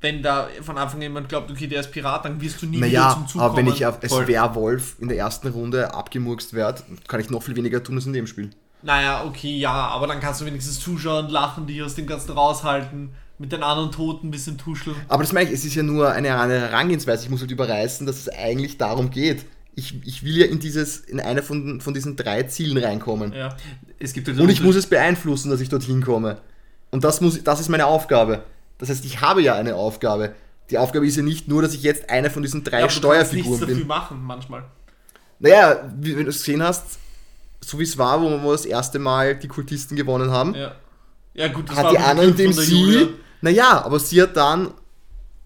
wenn 0.00 0.22
da 0.22 0.48
von 0.62 0.78
Anfang 0.78 0.98
an 0.98 1.02
jemand 1.02 1.28
glaubt, 1.28 1.50
okay, 1.50 1.66
der 1.66 1.80
ist 1.80 1.90
Pirat, 1.90 2.24
dann 2.24 2.40
wirst 2.40 2.62
du 2.62 2.66
nie 2.66 2.76
wieder 2.76 2.86
Naja, 2.86 3.12
zum 3.14 3.26
Zug 3.26 3.42
aber 3.42 3.56
wenn 3.56 3.66
ich 3.66 3.84
auf- 3.84 4.00
als 4.02 4.12
Voll. 4.12 4.28
Werwolf 4.28 4.94
in 5.00 5.08
der 5.08 5.18
ersten 5.18 5.48
Runde 5.48 5.92
abgemurkst 5.92 6.54
werde, 6.54 6.82
kann 7.08 7.20
ich 7.20 7.28
noch 7.28 7.42
viel 7.42 7.56
weniger 7.56 7.82
tun 7.82 7.96
als 7.96 8.06
in 8.06 8.12
dem 8.12 8.26
Spiel. 8.26 8.50
Naja, 8.82 9.24
okay, 9.24 9.56
ja, 9.58 9.72
aber 9.72 10.06
dann 10.06 10.20
kannst 10.20 10.40
du 10.40 10.46
wenigstens 10.46 10.80
zuschauen, 10.80 11.28
lachen, 11.28 11.66
dich 11.66 11.82
aus 11.82 11.96
dem 11.96 12.06
Ganzen 12.06 12.30
raushalten, 12.32 13.10
mit 13.40 13.52
den 13.52 13.62
anderen 13.62 13.90
Toten 13.90 14.28
ein 14.28 14.30
bisschen 14.30 14.58
tuscheln. 14.58 14.94
Aber 15.08 15.22
das 15.22 15.32
meine 15.32 15.48
ich, 15.48 15.54
es 15.54 15.64
ist 15.64 15.74
ja 15.74 15.82
nur 15.82 16.12
eine, 16.12 16.38
eine 16.38 16.60
Herangehensweise. 16.60 17.24
Ich 17.24 17.30
muss 17.30 17.40
halt 17.40 17.50
überreißen, 17.50 18.06
dass 18.06 18.18
es 18.18 18.28
eigentlich 18.28 18.76
darum 18.76 19.10
geht. 19.10 19.46
Ich, 19.74 19.94
ich 20.04 20.22
will 20.22 20.36
ja 20.36 20.44
in 20.44 20.60
dieses, 20.60 20.98
in 20.98 21.20
eine 21.20 21.42
von, 21.42 21.80
von 21.80 21.94
diesen 21.94 22.16
drei 22.16 22.42
Zielen 22.42 22.76
reinkommen. 22.76 23.32
Ja. 23.32 23.56
Es 23.98 24.12
gibt 24.12 24.28
halt 24.28 24.38
Und 24.38 24.50
ich 24.50 24.60
muss 24.60 24.76
es 24.76 24.86
beeinflussen, 24.86 25.48
dass 25.48 25.62
ich 25.62 25.70
dorthin 25.70 26.02
komme. 26.02 26.36
Und 26.90 27.02
das, 27.02 27.22
muss, 27.22 27.42
das 27.42 27.60
ist 27.60 27.70
meine 27.70 27.86
Aufgabe. 27.86 28.44
Das 28.76 28.90
heißt, 28.90 29.06
ich 29.06 29.22
habe 29.22 29.40
ja 29.40 29.54
eine 29.54 29.74
Aufgabe. 29.74 30.34
Die 30.68 30.76
Aufgabe 30.76 31.06
ist 31.06 31.16
ja 31.16 31.22
nicht 31.22 31.48
nur, 31.48 31.62
dass 31.62 31.72
ich 31.72 31.82
jetzt 31.82 32.10
eine 32.10 32.28
von 32.28 32.42
diesen 32.42 32.62
drei 32.62 32.80
ja, 32.80 32.84
aber 32.84 32.92
du 32.92 32.98
Steuerfiguren 32.98 33.60
dafür 33.60 33.74
bin. 33.74 33.86
machen, 33.86 34.22
manchmal. 34.22 34.64
Naja, 35.38 35.90
wie, 35.98 36.14
wenn 36.14 36.24
du 36.24 36.30
es 36.30 36.40
gesehen 36.40 36.62
hast, 36.62 36.98
so 37.62 37.78
wie 37.78 37.84
es 37.84 37.96
war, 37.96 38.20
wo 38.20 38.28
wir 38.28 38.52
das 38.52 38.66
erste 38.66 38.98
Mal 38.98 39.34
die 39.34 39.48
Kultisten 39.48 39.96
gewonnen 39.96 40.30
haben, 40.30 40.54
Ja. 40.54 40.74
Ja, 41.32 41.48
gut, 41.48 41.70
das 41.70 41.76
hat 41.76 41.86
die 41.86 41.92
mit 41.92 42.00
dem 42.00 42.04
andere, 42.04 42.26
Glück 42.26 42.38
indem 42.40 42.52
sie, 42.52 42.80
Julia. 42.82 43.08
Naja, 43.42 43.84
aber 43.84 43.98
sie 44.00 44.20
hat 44.22 44.36
dann 44.36 44.70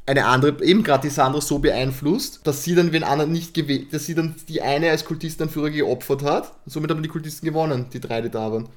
eine 0.07 0.27
andere, 0.27 0.63
eben 0.63 0.83
gerade 0.83 1.09
die 1.09 1.15
Sandra 1.15 1.41
so 1.41 1.59
beeinflusst, 1.59 2.41
dass 2.45 2.63
sie 2.63 2.75
dann 2.75 2.93
wen 2.93 3.05
anderen 3.05 3.33
nicht 3.33 3.55
gewählt, 3.55 3.93
dass 3.93 4.05
sie 4.05 4.15
dann 4.15 4.35
die 4.49 4.61
eine 4.61 4.91
als 4.91 5.05
Kultistenanführer 5.05 5.71
geopfert 5.71 6.23
hat. 6.23 6.53
Und 6.67 6.73
somit 6.73 6.91
haben 6.91 7.03
die 7.03 7.09
Kultisten 7.09 7.47
gewonnen, 7.47 7.87
die 7.93 8.01
drei, 8.01 8.21
die 8.21 8.29
da 8.31 8.53
waren. 8.53 8.69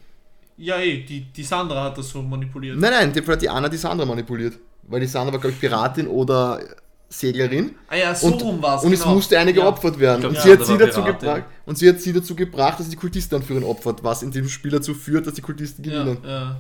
Ja, 0.57 0.77
eh, 0.79 1.03
die, 1.03 1.21
die 1.21 1.43
Sandra 1.43 1.83
hat 1.83 1.97
das 1.97 2.09
so 2.09 2.21
manipuliert. 2.21 2.77
Nein, 2.79 2.91
nein, 2.91 3.07
in 3.09 3.13
dem 3.13 3.23
Fall 3.25 3.35
hat 3.35 3.41
die 3.41 3.49
Anna 3.49 3.67
die 3.69 3.77
Sandra 3.77 4.05
manipuliert. 4.05 4.57
Weil 4.83 5.01
die 5.01 5.05
Sandra 5.07 5.33
war, 5.33 5.39
glaube 5.41 5.53
ich, 5.53 5.59
Piratin 5.59 6.07
oder 6.07 6.61
Seglerin. 7.09 7.75
Ah 7.89 7.95
ja, 7.97 8.15
so 8.15 8.27
und, 8.27 8.41
rum 8.41 8.61
war 8.61 8.77
es. 8.77 8.83
und 8.83 8.93
es 8.93 9.05
musste 9.05 9.37
eine 9.37 9.53
geopfert 9.53 9.99
werden. 9.99 10.17
Ich 10.17 10.21
glaub, 10.21 10.31
und 10.31 10.37
die 10.37 10.47
sie 10.47 10.53
hat, 10.53 10.65
sie 10.65 10.77
dazu 10.77 11.03
gebracht, 11.03 11.43
und 11.65 11.77
sie 11.77 11.89
hat 11.89 12.01
sie 12.01 12.13
dazu 12.13 12.35
gebracht, 12.35 12.79
dass 12.79 12.85
sie 12.85 12.91
die 12.91 12.97
Kultistenanführerin 12.97 13.67
opfert, 13.67 14.03
was 14.03 14.23
in 14.23 14.31
dem 14.31 14.47
Spiel 14.49 14.71
dazu 14.71 14.93
führt, 14.93 15.27
dass 15.27 15.33
die 15.33 15.41
Kultisten 15.41 15.83
Ja, 15.83 16.03
gewinnen. 16.03 16.17
ja. 16.25 16.57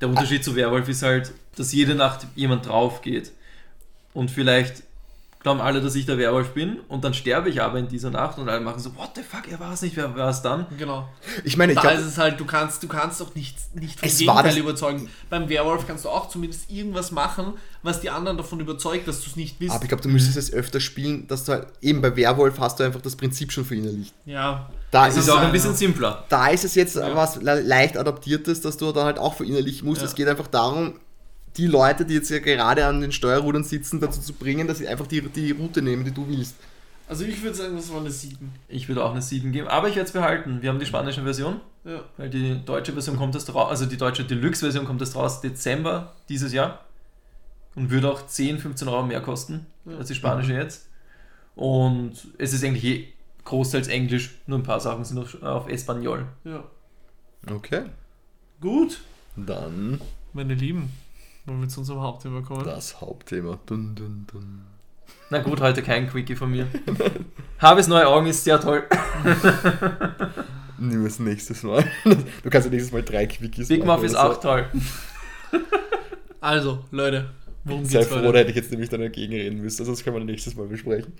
Der 0.00 0.08
Unterschied 0.08 0.44
zu 0.44 0.56
Werwolf 0.56 0.88
ist 0.88 1.02
halt, 1.02 1.32
dass 1.56 1.72
jede 1.72 1.94
Nacht 1.94 2.26
jemand 2.34 2.66
drauf 2.66 3.02
geht. 3.02 3.32
Und 4.12 4.30
vielleicht 4.30 4.82
glauben 5.46 5.60
alle, 5.60 5.80
dass 5.80 5.94
ich 5.94 6.06
der 6.06 6.18
Werwolf 6.18 6.54
bin 6.54 6.80
und 6.88 7.04
dann 7.04 7.14
sterbe 7.14 7.48
ich 7.48 7.62
aber 7.62 7.78
in 7.78 7.86
dieser 7.86 8.10
Nacht 8.10 8.36
und 8.38 8.48
alle 8.48 8.58
machen 8.60 8.80
so, 8.80 8.92
what 8.96 9.10
the 9.14 9.22
fuck, 9.22 9.48
er 9.48 9.60
war 9.60 9.72
es 9.72 9.80
nicht, 9.82 9.96
wer 9.96 10.12
war 10.16 10.28
es 10.30 10.42
dann? 10.42 10.66
Genau. 10.76 11.08
Ich 11.44 11.56
meine, 11.56 11.70
ich 11.70 11.76
da 11.76 11.82
glaube, 11.82 11.98
ist 11.98 12.06
es 12.06 12.18
halt, 12.18 12.40
du 12.40 12.44
kannst, 12.46 12.82
du 12.82 12.88
kannst 12.88 13.20
doch 13.20 13.32
nicht, 13.36 13.56
nicht 13.76 14.00
vom 14.00 14.08
Gegenteil 14.08 14.42
das- 14.42 14.56
überzeugen. 14.56 15.08
Beim 15.30 15.48
Werwolf 15.48 15.86
kannst 15.86 16.04
du 16.04 16.08
auch 16.08 16.28
zumindest 16.28 16.68
irgendwas 16.68 17.12
machen, 17.12 17.52
was 17.84 18.00
die 18.00 18.10
anderen 18.10 18.36
davon 18.36 18.58
überzeugt, 18.58 19.06
dass 19.06 19.20
du 19.20 19.30
es 19.30 19.36
nicht 19.36 19.60
bist. 19.60 19.70
aber 19.72 19.84
ich 19.84 19.88
glaube, 19.88 20.02
du 20.02 20.08
müsstest 20.08 20.36
es 20.36 20.52
öfter 20.52 20.80
spielen, 20.80 21.28
dass 21.28 21.44
du 21.44 21.52
halt, 21.52 21.68
eben 21.80 22.00
bei 22.02 22.16
Werwolf 22.16 22.58
hast 22.58 22.80
du 22.80 22.84
einfach 22.84 23.00
das 23.00 23.14
Prinzip 23.14 23.52
schon 23.52 23.64
verinnerlicht. 23.64 24.14
ja. 24.24 24.68
Da 24.90 25.06
Es 25.08 25.14
ist, 25.14 25.20
ist 25.22 25.28
es, 25.28 25.34
auch 25.34 25.40
ein 25.40 25.52
bisschen 25.52 25.74
simpler. 25.74 26.24
da 26.28 26.48
ist 26.48 26.64
es 26.64 26.74
jetzt 26.74 26.96
Ja. 26.96 27.14
was 27.14 27.36
le 27.42 27.60
leicht 27.60 27.96
adaptiertes, 27.96 28.60
dass 28.62 28.76
du 28.78 28.90
dann 28.92 29.04
halt 29.04 29.18
auch 29.18 29.34
verinnerlichen 29.34 29.86
musst. 29.86 30.00
Ja. 30.00 30.06
Es 30.08 30.14
geht 30.14 30.26
einfach 30.28 30.46
darum, 30.46 30.94
die 31.56 31.66
Leute, 31.66 32.04
die 32.04 32.14
jetzt 32.14 32.30
ja 32.30 32.38
gerade 32.38 32.86
an 32.86 33.00
den 33.00 33.12
Steuerrudern 33.12 33.64
sitzen, 33.64 34.00
dazu 34.00 34.20
zu 34.20 34.32
bringen, 34.34 34.66
dass 34.66 34.78
sie 34.78 34.88
einfach 34.88 35.06
die, 35.06 35.20
die 35.22 35.52
Route 35.52 35.82
nehmen, 35.82 36.04
die 36.04 36.10
du 36.12 36.28
willst. 36.28 36.54
Also 37.08 37.24
ich 37.24 37.40
würde 37.42 37.54
sagen, 37.56 37.76
das 37.76 37.90
war 37.92 38.00
eine 38.00 38.10
7. 38.10 38.50
Ich 38.68 38.88
würde 38.88 39.04
auch 39.04 39.12
eine 39.12 39.22
7 39.22 39.52
geben, 39.52 39.68
aber 39.68 39.88
ich 39.88 39.94
werde 39.94 40.06
es 40.08 40.12
behalten. 40.12 40.60
Wir 40.60 40.70
haben 40.70 40.80
die 40.80 40.86
spanische 40.86 41.22
Version, 41.22 41.60
Ja. 41.84 42.00
weil 42.16 42.28
die 42.30 42.60
deutsche 42.64 42.92
Version 42.92 43.16
kommt 43.16 43.34
erst 43.36 43.54
raus, 43.54 43.70
also 43.70 43.86
die 43.86 43.96
deutsche 43.96 44.24
Deluxe-Version 44.24 44.84
kommt 44.84 45.00
erst 45.00 45.14
raus 45.14 45.40
Dezember 45.40 46.14
dieses 46.28 46.52
Jahr 46.52 46.84
und 47.76 47.90
würde 47.90 48.10
auch 48.10 48.26
10, 48.26 48.58
15 48.58 48.88
Euro 48.88 49.04
mehr 49.04 49.20
kosten 49.20 49.66
Ja. 49.84 49.98
als 49.98 50.08
die 50.08 50.14
spanische 50.16 50.52
jetzt. 50.54 50.88
Und 51.54 52.14
es 52.38 52.52
ist 52.52 52.64
eigentlich 52.64 52.84
eh 52.84 53.08
großteils 53.44 53.86
Englisch, 53.86 54.34
nur 54.48 54.58
ein 54.58 54.64
paar 54.64 54.80
Sachen 54.80 55.04
sind 55.04 55.18
auf, 55.18 55.40
auf 55.42 55.68
Espanol. 55.68 56.26
ja. 56.44 56.64
Okay. 57.48 57.84
Gut, 58.60 59.00
Dann 59.36 60.00
meine 60.32 60.54
Lieben. 60.54 60.90
Wollen 61.46 61.60
wir 61.60 61.68
zu 61.68 61.80
unserem 61.80 62.00
Hauptthema 62.00 62.40
kommen? 62.42 62.64
das 62.64 63.00
Hauptthema. 63.00 63.58
Dun, 63.66 63.94
dun, 63.94 64.26
dun. 64.30 64.62
Na 65.30 65.38
gut, 65.38 65.60
heute 65.60 65.82
kein 65.82 66.08
Quickie 66.08 66.34
von 66.36 66.50
mir. 66.50 66.66
Habes 67.60 67.86
neue 67.88 68.06
Augen 68.08 68.26
ist 68.26 68.42
sehr 68.44 68.60
toll. 68.60 68.84
Nimm 70.78 71.06
es 71.06 71.18
nächstes 71.18 71.62
Mal. 71.62 71.84
Du 72.42 72.50
kannst 72.50 72.66
ja 72.66 72.70
nächstes 72.72 72.92
Mal 72.92 73.02
drei 73.02 73.26
Quickies 73.26 73.68
Big 73.68 73.78
Muff 73.80 73.86
machen 73.88 74.04
ist 74.04 74.12
oder 74.12 74.30
auch 74.30 74.40
toll. 74.40 74.66
Also, 76.40 76.84
Leute, 76.90 77.30
worum 77.64 77.84
Sei 77.84 77.98
geht's 77.98 78.10
froh, 78.10 78.16
da 78.20 78.26
heute? 78.26 78.38
hätte 78.38 78.50
ich 78.50 78.56
jetzt 78.56 78.70
nämlich 78.70 78.88
dann 78.90 79.00
dagegen 79.00 79.32
reden 79.32 79.60
müssen. 79.60 79.82
Also 79.82 79.92
das 79.92 80.04
können 80.04 80.16
wir 80.16 80.24
nächstes 80.24 80.54
Mal 80.56 80.66
besprechen. 80.66 81.12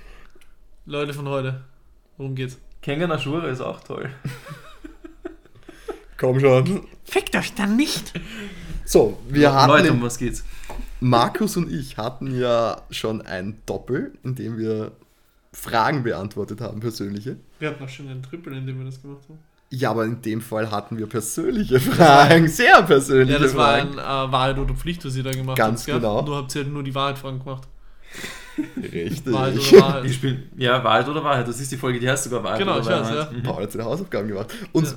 Leute 0.85 1.15
von 1.15 1.29
heute, 1.29 1.63
worum 2.17 2.35
geht's? 2.35 2.59
Kengan 2.83 3.11
Ashura 3.11 3.49
ist 3.49 3.61
auch 3.61 3.81
toll. 3.83 4.11
Komm 6.17 6.39
schon. 6.41 6.87
Fickt 7.05 7.35
euch 7.37 7.55
dann 7.55 7.77
nicht! 7.77 8.13
So, 8.87 9.19
wir 9.29 9.53
hatten 9.53 9.69
Leute, 9.71 9.93
um 9.93 10.01
was 10.03 10.17
geht's? 10.17 10.45
Markus 11.01 11.57
und 11.57 11.71
ich 11.73 11.99
hatten 11.99 12.39
ja 12.39 12.81
schon 12.91 13.21
ein 13.23 13.59
Doppel, 13.67 14.13
in 14.23 14.35
dem 14.37 14.57
wir 14.59 14.93
Fragen 15.53 16.03
beantwortet 16.05 16.61
haben, 16.61 16.81
persönliche. 16.81 17.37
Wir 17.59 17.71
hatten 17.71 17.83
auch 17.85 17.89
schon 17.89 18.09
einen 18.09 18.23
Triple, 18.23 18.57
in 18.57 18.67
dem 18.67 18.79
wir 18.79 18.87
das 18.87 19.03
gemacht 19.03 19.23
haben. 19.29 19.39
Ja, 19.71 19.91
aber 19.91 20.05
in 20.05 20.23
dem 20.23 20.41
Fall 20.41 20.71
hatten 20.71 20.97
wir 20.97 21.07
persönliche 21.09 21.81
Fragen, 21.81 22.47
sehr 22.49 22.81
persönliche 22.85 23.33
Ja, 23.33 23.39
das 23.43 23.57
war 23.57 23.79
Fragen. 23.79 23.99
ein 23.99 24.29
äh, 24.29 24.33
Wahrheit 24.33 24.59
oder 24.59 24.75
Pflicht, 24.75 25.05
was 25.05 25.17
ihr 25.17 25.25
da 25.25 25.33
gemacht 25.33 25.57
Ganz 25.59 25.81
habt. 25.81 25.87
gell? 25.87 25.97
genau. 25.97 26.23
Nur 26.23 26.37
habt 26.37 26.55
ihr 26.55 26.63
halt 26.63 26.73
nur 26.73 26.85
die 26.85 26.95
Wahrheit-Fragen 26.95 27.41
gemacht. 27.41 27.67
Richtig. 28.77 29.33
Wahrheit 29.33 29.55
oder 29.55 29.61
Ich 29.63 29.73
Wahrheit. 29.81 30.11
spiele, 30.15 30.43
ja, 30.57 30.85
Wahrheit 30.85 31.09
oder 31.09 31.25
Wahrheit. 31.25 31.49
Das 31.49 31.61
ist 31.61 31.73
die 31.73 31.77
Folge, 31.77 31.99
die 31.99 32.09
heißt 32.09 32.25
sogar 32.25 32.45
Wahrheit 32.45 32.61
Genau, 32.61 32.73
oder 32.75 32.81
ich 32.83 32.87
weiß, 32.87 33.11
Wahrheit. 33.11 33.33
ja. 33.33 33.41
Paul 33.53 33.63
hat 33.65 33.73
seine 33.73 33.85
Hausaufgaben 33.85 34.29
gemacht. 34.29 34.55
Und 34.73 34.95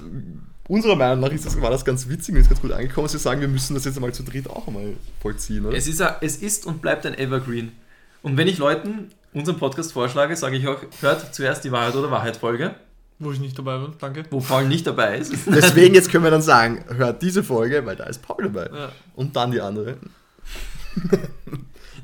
unserer 0.69 0.95
Meinung 0.95 1.19
nach 1.19 1.31
ist 1.31 1.45
das, 1.45 1.59
war 1.61 1.69
das 1.71 1.83
ganz 1.83 2.07
witzig 2.07 2.33
und 2.35 2.39
ist 2.41 2.47
ganz 2.49 2.61
gut 2.61 2.71
angekommen. 2.71 3.07
Sie 3.09 3.17
sagen, 3.17 3.41
wir 3.41 3.49
müssen 3.49 3.73
das 3.73 3.83
jetzt 3.83 3.95
einmal 3.97 4.13
zu 4.13 4.23
dritt 4.23 4.49
auch 4.49 4.67
einmal 4.67 4.93
vollziehen, 5.21 5.65
oder? 5.65 5.75
Es 5.77 5.87
ist, 5.87 6.01
ein- 6.01 6.15
es 6.21 6.37
ist 6.37 6.65
und 6.65 6.81
bleibt 6.81 7.05
ein 7.05 7.17
Evergreen. 7.17 7.73
Und 8.21 8.37
wenn 8.37 8.47
ich 8.47 8.57
Leuten 8.57 9.09
unseren 9.33 9.57
Podcast 9.57 9.91
vorschlage, 9.93 10.35
sage 10.37 10.55
ich 10.57 10.67
auch, 10.67 10.77
hört 11.01 11.35
zuerst 11.35 11.63
die 11.65 11.71
Wahrheit 11.71 11.95
oder 11.95 12.09
Wahrheit 12.11 12.37
Folge, 12.37 12.75
Wo 13.19 13.31
ich 13.31 13.39
nicht 13.39 13.57
dabei 13.59 13.77
bin, 13.79 13.93
danke. 13.99 14.23
wo 14.29 14.39
Paul 14.39 14.65
nicht 14.67 14.85
dabei 14.87 15.17
ist. 15.17 15.33
Deswegen 15.45 15.93
jetzt 15.95 16.09
können 16.11 16.23
wir 16.23 16.31
dann 16.31 16.41
sagen, 16.41 16.83
hört 16.95 17.21
diese 17.21 17.43
Folge, 17.43 17.85
weil 17.85 17.95
da 17.97 18.05
ist 18.05 18.21
Paul 18.21 18.43
dabei. 18.51 18.69
Ja. 18.73 18.91
Und 19.15 19.35
dann 19.35 19.51
die 19.51 19.59
andere. 19.61 19.97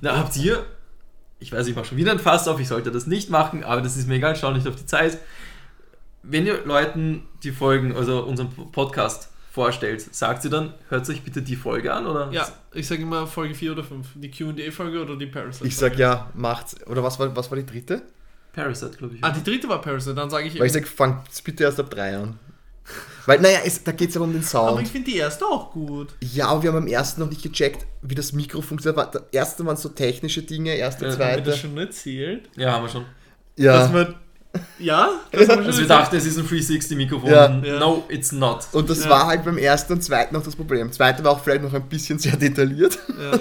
Na, 0.02 0.18
habt 0.18 0.36
ihr, 0.38 0.66
ich 1.40 1.52
weiß, 1.52 1.68
ich 1.68 1.76
mache 1.76 1.86
schon 1.86 1.98
wieder 1.98 2.12
ein 2.12 2.20
Fass 2.20 2.48
auf, 2.48 2.60
ich 2.60 2.68
sollte 2.68 2.92
das 2.92 3.08
nicht 3.08 3.30
machen, 3.30 3.64
aber 3.64 3.82
das 3.82 3.98
ist 3.98 4.08
mir 4.08 4.16
egal, 4.16 4.36
schau 4.36 4.52
nicht 4.52 4.68
auf 4.68 4.76
die 4.76 4.86
Zeit. 4.86 5.18
Wenn 6.28 6.46
ihr 6.46 6.66
Leuten 6.66 7.24
die 7.44 7.52
Folgen, 7.52 7.96
also 7.96 8.24
unseren 8.24 8.50
Podcast 8.72 9.30
vorstellt, 9.52 10.02
sagt 10.14 10.42
sie 10.42 10.50
dann, 10.50 10.74
hört 10.90 11.08
euch 11.10 11.22
bitte 11.22 11.42
die 11.42 11.56
Folge 11.56 11.94
an, 11.94 12.06
oder? 12.08 12.30
Ja, 12.32 12.48
ich 12.74 12.88
sage 12.88 13.04
immer 13.04 13.26
Folge 13.28 13.54
4 13.56 13.72
oder 13.72 13.84
5. 13.84 14.08
Die 14.16 14.30
QA-Folge 14.32 15.02
oder 15.02 15.16
die 15.16 15.28
Parasite. 15.28 15.66
Ich 15.68 15.78
sag 15.78 15.98
ja, 15.98 16.30
macht's. 16.34 16.76
Oder 16.88 17.04
was 17.04 17.20
war, 17.20 17.34
was 17.36 17.50
war 17.52 17.58
die 17.58 17.66
dritte? 17.66 18.02
Parasite, 18.54 18.98
glaube 18.98 19.16
ich. 19.16 19.24
Ah, 19.24 19.32
die 19.32 19.44
dritte 19.44 19.68
war 19.70 19.82
Parasite, 19.82 20.16
dann 20.16 20.30
sage 20.30 20.48
ich. 20.48 20.60
Weil 20.60 20.68
ich 20.68 20.74
sag, 20.74 20.88
fangt 20.88 21.28
bitte 21.44 21.64
erst 21.64 21.80
ab 21.80 21.90
drei 21.90 22.18
an. 22.18 22.38
Weil, 23.26 23.40
naja, 23.40 23.60
es, 23.66 23.84
da 23.84 23.92
geht's 23.92 24.14
ja 24.16 24.22
um 24.22 24.32
den 24.32 24.42
aber 24.42 24.48
Sound. 24.48 24.82
ich 24.84 24.90
finde 24.90 25.10
die 25.12 25.18
erste 25.18 25.46
auch 25.46 25.72
gut. 25.72 26.10
Ja, 26.22 26.48
aber 26.50 26.62
wir 26.64 26.70
haben 26.72 26.78
am 26.78 26.88
ersten 26.88 27.22
noch 27.22 27.30
nicht 27.30 27.42
gecheckt, 27.42 27.86
wie 28.04 28.14
das 28.14 28.34
Mikro 28.34 28.62
funktioniert. 28.62 29.14
Der 29.14 29.24
erste 29.32 29.66
waren 29.66 29.78
so 29.78 29.90
technische 29.90 30.44
Dinge, 30.44 30.76
erste, 30.76 31.06
Ja, 31.06 31.12
Haben 31.12 31.20
wir 31.20 31.26
zweite. 31.26 31.42
das 31.50 31.60
schon 31.60 31.78
erzählt? 31.78 32.50
ja, 32.56 32.74
haben 32.74 32.84
wir 32.84 32.90
schon. 32.90 33.06
Dass 33.58 33.66
Ja. 33.66 33.88
man. 33.90 34.16
Ja? 34.80 35.10
Das 35.32 35.46
schon 35.48 35.66
Also 35.66 35.80
wir 35.80 35.88
dachten, 35.88 36.16
es 36.16 36.26
ist 36.26 36.38
ein 36.38 36.46
360-Mikrofon. 36.48 37.30
Ja. 37.30 37.56
Ja. 37.64 37.80
No, 37.80 38.04
it's 38.10 38.32
not. 38.32 38.68
Und 38.72 38.90
das 38.90 39.04
Ja. 39.04 39.10
war 39.10 39.28
halt 39.28 39.46
beim 39.46 39.58
ersten 39.58 39.94
und 39.94 40.04
zweiten 40.04 40.34
noch 40.36 40.44
das 40.44 40.56
Problem. 40.56 40.92
Zweite 40.92 41.24
war 41.24 41.32
auch 41.32 41.44
vielleicht 41.44 41.64
noch 41.64 41.74
ein 41.74 41.88
bisschen 41.88 42.20
sehr 42.20 42.36
detailliert. 42.36 42.98
Ja. 43.10 43.40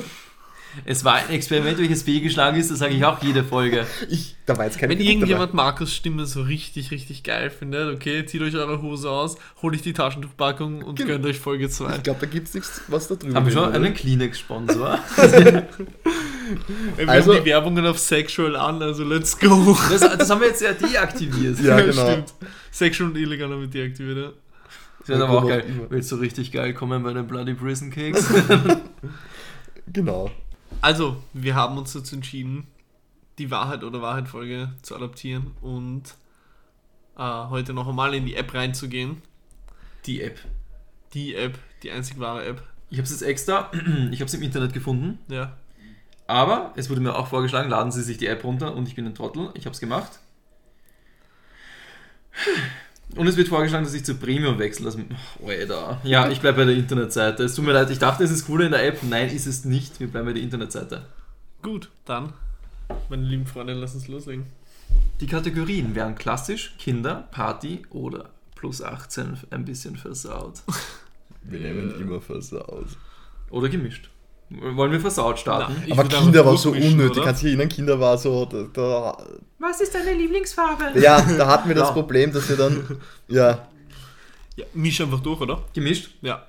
Es 0.84 1.04
war 1.04 1.14
ein 1.14 1.30
Experiment, 1.30 1.78
welches 1.78 2.02
fehlgeschlagen 2.02 2.58
ist, 2.58 2.70
das 2.70 2.78
sage 2.78 2.94
ich 2.94 3.04
auch 3.04 3.22
jede 3.22 3.44
Folge. 3.44 3.86
Ich, 4.10 4.36
da 4.46 4.56
war 4.56 4.64
jetzt 4.64 4.78
keine 4.78 4.90
Wenn 4.90 4.98
Kritik 4.98 5.14
irgendjemand 5.14 5.54
Markus 5.54 5.94
Stimme 5.94 6.26
so 6.26 6.42
richtig, 6.42 6.90
richtig 6.90 7.22
geil 7.22 7.50
findet, 7.50 7.94
okay, 7.94 8.24
zieht 8.26 8.42
euch 8.42 8.54
eure 8.56 8.82
Hose 8.82 9.10
aus, 9.10 9.36
holt 9.62 9.74
euch 9.74 9.82
die 9.82 9.92
Taschentuchpackung 9.92 10.82
und 10.82 10.96
Genau. 10.96 11.10
gönnt 11.12 11.26
euch 11.26 11.38
Folge 11.38 11.64
dabei. 11.68 11.74
2. 11.92 11.96
Ich 11.96 12.02
glaube, 12.02 12.20
da 12.20 12.26
gibt's 12.26 12.54
nichts, 12.54 12.82
was 12.88 13.08
da 13.08 13.14
drüber 13.14 13.34
Haben 13.34 13.46
wir 13.46 13.52
schon 13.52 13.64
oder? 13.68 13.74
einen 13.74 13.94
Kleenex-Sponsor? 13.94 14.98
Wir 16.96 17.08
Also- 17.08 17.34
haben 17.34 17.42
die 17.44 17.50
Werbungen 17.50 17.86
auf 17.86 17.98
Sexual 17.98 18.54
an, 18.56 18.82
also 18.82 19.02
let's 19.04 19.38
go. 19.38 19.76
Das, 19.90 20.00
das 20.00 20.28
haben 20.30 20.40
wir 20.42 20.48
jetzt 20.48 20.60
ja 20.60 20.72
deaktiviert. 20.72 21.58
Ja, 21.60 21.80
genau. 21.80 22.10
Stimmt. 22.10 22.34
Sexual 22.70 23.10
und 23.10 23.16
illegal 23.16 23.50
haben 23.50 23.60
wir 23.60 23.66
deaktiviert, 23.68 24.18
ja. 24.18 24.32
Das 25.00 25.08
wäre 25.08 25.24
aber 25.24 25.38
auch 25.42 25.48
geil. 25.48 25.64
immer. 25.66 25.90
Willst 25.90 26.10
du 26.12 26.16
richtig 26.16 26.52
geil 26.52 26.72
kommen 26.74 27.02
bei 27.02 27.12
den 27.12 27.26
Bloody 27.26 27.54
Prison 27.54 27.90
Cakes? 27.90 28.26
Genau. 29.92 30.30
Also, 30.84 31.16
wir 31.32 31.54
haben 31.54 31.78
uns 31.78 31.94
dazu 31.94 32.14
entschieden, 32.14 32.66
die 33.38 33.50
Wahrheit 33.50 33.84
oder 33.84 34.02
Wahrheit-Folge 34.02 34.74
zu 34.82 34.94
adaptieren 34.94 35.52
und 35.62 36.02
äh, 37.16 37.22
heute 37.22 37.72
noch 37.72 37.88
einmal 37.88 38.12
in 38.14 38.26
die 38.26 38.34
App 38.36 38.52
reinzugehen. 38.52 39.22
Die 40.04 40.20
App. 40.20 40.38
Die 41.14 41.34
App, 41.36 41.58
die 41.82 41.90
einzig 41.90 42.18
wahre 42.20 42.44
App. 42.44 42.62
Ich 42.90 42.98
habe 42.98 43.04
es 43.04 43.12
jetzt 43.12 43.22
extra, 43.22 43.70
ich 44.10 44.20
habe 44.20 44.26
es 44.26 44.34
im 44.34 44.42
Internet 44.42 44.74
gefunden, 44.74 45.20
Ja. 45.28 45.56
aber 46.26 46.74
es 46.76 46.90
wurde 46.90 47.00
mir 47.00 47.16
auch 47.16 47.28
vorgeschlagen, 47.28 47.70
laden 47.70 47.90
Sie 47.90 48.02
sich 48.02 48.18
die 48.18 48.26
App 48.26 48.44
runter 48.44 48.74
und 48.74 48.86
ich 48.86 48.94
bin 48.94 49.06
ein 49.06 49.14
Trottel. 49.14 49.52
Ich 49.54 49.64
habe 49.64 49.72
es 49.72 49.80
gemacht. 49.80 50.20
Und 53.16 53.26
es 53.26 53.36
wird 53.36 53.48
vorgeschlagen, 53.48 53.84
dass 53.84 53.94
ich 53.94 54.04
zu 54.04 54.16
Premium 54.16 54.58
wechsle. 54.58 54.86
Also, 54.86 54.98
oh, 55.40 55.48
Alter. 55.48 56.00
Ja, 56.02 56.28
ich 56.30 56.40
bleibe 56.40 56.58
bei 56.58 56.64
der 56.64 56.74
Internetseite. 56.74 57.44
Es 57.44 57.54
tut 57.54 57.64
mir 57.64 57.72
leid, 57.72 57.90
ich 57.90 57.98
dachte, 57.98 58.24
es 58.24 58.30
ist 58.30 58.46
cooler 58.46 58.66
in 58.66 58.72
der 58.72 58.84
App. 58.84 59.02
Nein, 59.02 59.28
ist 59.28 59.46
es 59.46 59.64
nicht. 59.64 60.00
Wir 60.00 60.08
bleiben 60.08 60.26
bei 60.26 60.32
der 60.32 60.42
Internetseite. 60.42 61.06
Gut, 61.62 61.90
dann, 62.04 62.32
meine 63.08 63.22
lieben 63.22 63.46
Freunde, 63.46 63.74
lass 63.74 63.94
uns 63.94 64.08
loslegen. 64.08 64.46
Die 65.20 65.26
Kategorien 65.26 65.94
wären 65.94 66.16
klassisch, 66.16 66.74
Kinder, 66.78 67.28
Party 67.30 67.82
oder 67.90 68.30
plus 68.54 68.82
18 68.82 69.38
ein 69.50 69.64
bisschen 69.64 69.96
versaut. 69.96 70.62
Wir 71.42 71.60
nehmen 71.60 72.00
immer 72.00 72.20
versaut. 72.20 72.88
Oder 73.50 73.68
gemischt. 73.68 74.10
Wollen 74.50 74.92
wir 74.92 75.00
versaut 75.00 75.38
starten? 75.38 75.74
Na, 75.88 75.92
Aber 75.98 76.08
Kinder 76.08 76.44
war 76.46 76.56
so 76.56 76.70
unnötig. 76.70 77.10
oder? 77.12 77.24
Kannst 77.24 77.42
du 77.42 77.46
dich 77.46 77.54
erinnern, 77.56 77.68
Kinder 77.68 77.98
war 77.98 78.16
so. 78.18 78.44
Da, 78.44 78.64
da, 78.72 79.24
Was 79.58 79.80
ist 79.80 79.94
deine 79.94 80.12
Lieblingsfarbe? 80.12 80.98
ja, 81.00 81.20
da 81.22 81.46
hatten 81.46 81.68
wir 81.68 81.74
das 81.74 81.88
Ja. 81.88 81.92
Problem, 81.92 82.32
dass 82.32 82.48
wir 82.48 82.56
dann. 82.56 82.98
Ja, 83.28 83.66
Ja, 84.56 84.64
misch 84.74 85.00
einfach 85.00 85.20
durch, 85.20 85.40
oder? 85.40 85.62
Gemischt. 85.72 86.10
Ja, 86.22 86.44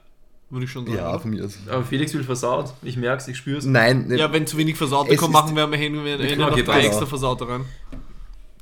würde 0.49 0.65
ich 0.65 0.71
schon 0.71 0.85
sagen. 0.85 0.97
ja, 0.97 1.17
von 1.17 1.31
mir 1.31 1.45
aus. 1.45 1.57
Aber 1.67 1.83
Felix 1.83 2.13
will 2.13 2.23
versaut. 2.23 2.73
Ich 2.83 2.97
merk's, 2.97 3.27
ich 3.27 3.37
spür's. 3.37 3.65
Nein, 3.65 4.07
ne, 4.07 4.17
Ja, 4.17 4.31
wenn 4.31 4.45
zu 4.45 4.57
wenig 4.57 4.75
Versaute 4.75 5.11
Es 5.13 5.17
kommen, 5.19 5.33
ist- 5.33 5.41
machen 5.41 5.55
wir 5.55 5.63
am 5.63 5.73
Ende, 5.73 6.03
wir 6.03 6.17
Mit 6.17 6.31
Ende 6.31 6.45
noch 6.45 6.59
drei 6.59 6.81
extra 6.85 7.05
Versaute 7.05 7.47
rein. 7.47 7.65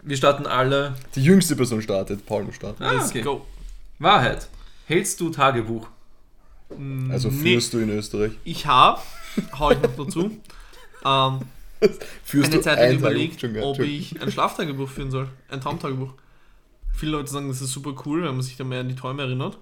Wir 0.03 0.15
starten 0.17 0.45
alle. 0.45 0.95
die 1.15 1.23
jüngste 1.23 1.55
Person 1.55 1.81
startet. 1.81 2.25
Paul 2.25 2.43
muss 2.43 2.55
starten. 2.55 2.83
Ah, 2.83 2.91
Let's 2.93 3.09
okay. 3.09 3.21
go. 3.21 3.45
Wahrheit. 3.99 4.47
Hältst 4.85 5.19
du 5.19 5.29
Tagebuch? 5.29 5.87
Also 7.09 7.29
Nee. 7.29 7.41
führst 7.53 7.73
du 7.73 7.79
in 7.79 7.89
Österreich. 7.89 8.31
Ich 8.43 8.65
habe, 8.65 8.99
hau 9.59 9.71
ich 9.71 9.81
noch 9.81 9.95
dazu, 9.95 10.31
ähm, 11.05 11.39
Führst 12.23 12.53
eine 12.53 12.61
Zeit 12.61 12.79
lang 12.79 12.97
überlegt, 12.97 13.41
Tagebuch? 13.41 13.77
Ob 13.77 13.79
ich 13.79 14.21
ein 14.21 14.31
Schlaftagebuch 14.31 14.87
führen 14.87 15.11
soll. 15.11 15.27
Ein 15.49 15.59
Traumtagebuch. 15.59 16.13
Viele 16.93 17.11
Leute 17.13 17.29
sagen, 17.29 17.49
das 17.49 17.61
ist 17.61 17.73
super 17.73 17.93
cool, 18.05 18.23
wenn 18.23 18.31
man 18.31 18.41
sich 18.41 18.55
da 18.55 18.63
mehr 18.63 18.79
an 18.79 18.87
die 18.87 18.95
Träume 18.95 19.23
erinnert. 19.23 19.57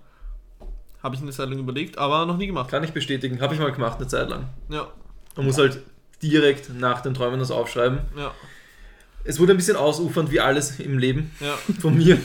Habe 1.02 1.16
ich 1.16 1.22
eine 1.22 1.32
Zeit 1.32 1.50
lang 1.50 1.58
überlegt, 1.58 1.98
aber 1.98 2.28
noch 2.28 2.38
nie 2.38 2.46
gemacht. 2.46 2.70
Kann 2.70 2.84
ich 2.84 2.92
bestätigen. 2.92 3.42
Habe 3.42 3.56
ich 3.56 3.60
mal 3.60 3.72
gemacht, 3.72 3.98
eine 3.98 4.08
Zeit 4.08 4.30
lang. 4.30 4.50
Ja, 4.70 4.88
Man 5.36 5.48
muss 5.48 5.58
halt 5.58 5.82
direkt 6.22 6.70
nach 6.76 7.02
den 7.02 7.16
Träumen 7.16 7.40
das 7.40 7.50
aufschreiben. 7.50 8.02
ja, 8.16 8.32
Es 9.24 9.40
wurde 9.40 9.54
ein 9.54 9.58
bisschen 9.58 9.76
ausufernd 9.76 10.32
wie 10.32 10.40
alles 10.40 10.80
im 10.80 10.98
Leben 10.98 11.32
ja, 11.40 11.58
von 11.80 11.96
mir. 11.98 12.18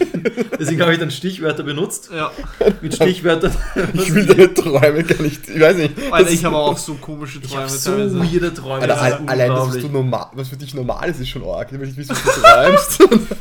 Deswegen 0.59 0.81
habe 0.81 0.93
ich 0.95 0.99
dann 0.99 1.11
Stichwörter 1.11 1.63
benutzt. 1.63 2.11
ja. 2.13 2.33
Mit 2.81 2.95
Stichwörtern. 2.95 3.53
Ich 3.95 4.15
will 4.15 4.27
deine 4.27 4.53
Träume 4.53 5.05
gar 5.05 5.23
nicht. 5.23 5.49
Ich 5.49 5.61
weiß 5.61 5.77
nicht. 5.77 5.95
Alter, 6.11 6.31
ich 6.31 6.45
habe 6.45 6.57
auch 6.57 6.79
so 6.79 6.95
komische 6.95 7.39
Ich 7.39 7.49
Träume 7.49 7.63
habe 7.63 7.71
so 7.71 7.93
weirde 7.93 8.53
Träume. 8.55 8.83
Alter, 8.83 8.87
das 8.89 9.01
allein 9.03 9.19
das, 9.19 9.29
was, 9.29 9.41
unglaublich. 9.49 9.85
du 9.85 9.89
normal, 9.93 10.27
was 10.33 10.49
für 10.49 10.57
dich 10.57 10.75
normal 10.75 11.11
ist, 11.11 11.21
ist 11.21 11.29
schon 11.29 11.45
arg. 11.45 11.71
Ich 11.71 11.79
will 11.79 11.87
nicht 11.87 11.99
wissen, 11.99 12.17
was 12.17 12.35
du 12.35 12.41
träumst. 12.41 13.37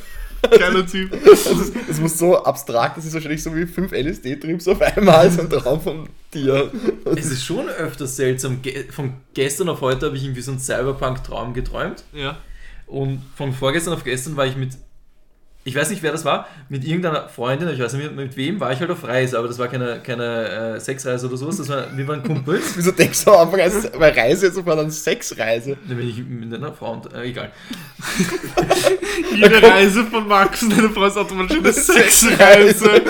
Geiler 0.60 0.86
Typ. 0.86 1.12
Das 1.88 2.00
muss 2.00 2.18
so 2.18 2.44
abstrakt, 2.44 2.98
das 2.98 3.06
ist 3.06 3.14
wahrscheinlich 3.14 3.42
so 3.42 3.56
wie 3.56 3.66
5 3.66 3.92
LSD-Trips 3.92 4.68
auf 4.68 4.82
einmal, 4.82 5.32
so 5.32 5.42
ein 5.42 5.50
Traum 5.50 5.82
von 5.82 6.10
dir. 6.34 6.72
Es 7.16 7.28
ist 7.32 7.44
schon 7.44 7.68
öfters 7.68 8.16
seltsam. 8.16 8.62
Ge 8.62 8.86
von 8.92 9.14
gestern 9.34 9.70
auf 9.70 9.82
heute 9.82 10.08
habe 10.08 10.18
ich 10.18 10.24
irgendwie 10.24 10.42
so 10.42 10.52
einen 10.52 10.60
Cyberpunk-Traum 10.60 11.54
geträumt. 11.54 12.04
Ja. 12.14 12.38
Und 12.88 13.22
von 13.36 13.52
vorgestern 13.54 13.94
auf 13.94 14.04
gestern 14.04 14.36
war 14.38 14.46
ich 14.46 14.56
mit, 14.56 14.72
ich 15.64 15.76
weiß 15.76 15.90
nicht 15.90 16.04
wer 16.04 16.12
das 16.12 16.24
war, 16.24 16.48
mit 16.70 16.86
irgendeiner 16.86 17.28
Freundin, 17.28 17.68
ich 17.70 17.80
weiß 17.80 17.94
nicht 17.94 18.04
mit, 18.06 18.16
mit 18.16 18.38
wem, 18.38 18.60
war 18.60 18.72
ich 18.72 18.80
halt 18.80 18.92
auf 18.92 19.04
Reise, 19.04 19.40
aber 19.40 19.48
das 19.48 19.58
war 19.58 19.68
keine, 19.68 20.00
keine 20.04 20.76
äh, 20.76 20.80
Sexreise 20.80 21.26
oder 21.28 21.38
sowas, 21.38 21.58
das 21.58 21.68
war, 21.70 21.86
wir 21.98 22.08
waren 22.08 22.22
Kumpels. 22.22 22.74
Wieso 22.78 22.92
denkst 22.92 23.26
du 23.26 23.32
am 23.32 23.48
Anfang, 23.48 23.62
als 23.62 23.90
bei 23.92 24.12
Reise 24.12 24.46
jetzt 24.46 24.56
sofort 24.56 24.78
an 24.78 24.92
Sexreise? 24.92 25.76
Da 25.88 25.94
bin 25.96 26.08
ich 26.08 26.18
mit 26.24 26.54
einer 26.54 26.72
Frau 26.72 26.94
und, 26.94 27.12
äh, 27.12 27.24
egal. 27.24 27.52
Jede 29.36 29.62
Reise 29.64 30.04
von 30.06 30.28
Max 30.28 30.62
und 30.64 30.72
deine 30.78 30.90
Frau 30.90 31.06
ist 31.06 31.18
automatisch 31.18 31.58
eine 31.58 31.74
Sexreise. 31.74 33.02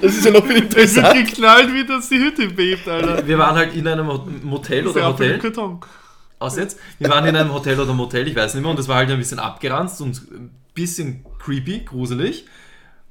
Das 0.00 0.14
ist 0.16 0.24
ja 0.24 0.30
noch 0.30 0.46
viel 0.46 0.56
Es 0.76 0.94
wird 0.94 1.04
interessant. 1.04 1.28
geknallt, 1.28 1.74
wie 1.74 1.84
das 1.86 2.08
die 2.08 2.18
Hütte 2.18 2.48
bebt, 2.48 2.86
Alter. 2.88 3.26
Wir 3.26 3.38
waren 3.38 3.56
halt 3.56 3.74
in 3.74 3.86
einem 3.86 4.06
Mo- 4.06 4.26
Motel 4.42 4.86
oder 4.86 5.06
Hotel, 5.08 5.38
Karton. 5.38 5.80
Aus 6.38 6.56
jetzt, 6.56 6.78
wir 6.98 7.08
waren 7.10 7.24
in 7.26 7.36
einem 7.36 7.52
Hotel 7.52 7.78
oder 7.80 7.92
Motel, 7.92 8.28
ich 8.28 8.36
weiß 8.36 8.54
nicht 8.54 8.62
mehr, 8.62 8.70
und 8.70 8.78
das 8.78 8.88
war 8.88 8.96
halt 8.96 9.10
ein 9.10 9.18
bisschen 9.18 9.38
abgeranzt 9.38 10.00
und 10.00 10.16
ein 10.30 10.50
bisschen 10.74 11.24
creepy, 11.38 11.80
gruselig. 11.84 12.46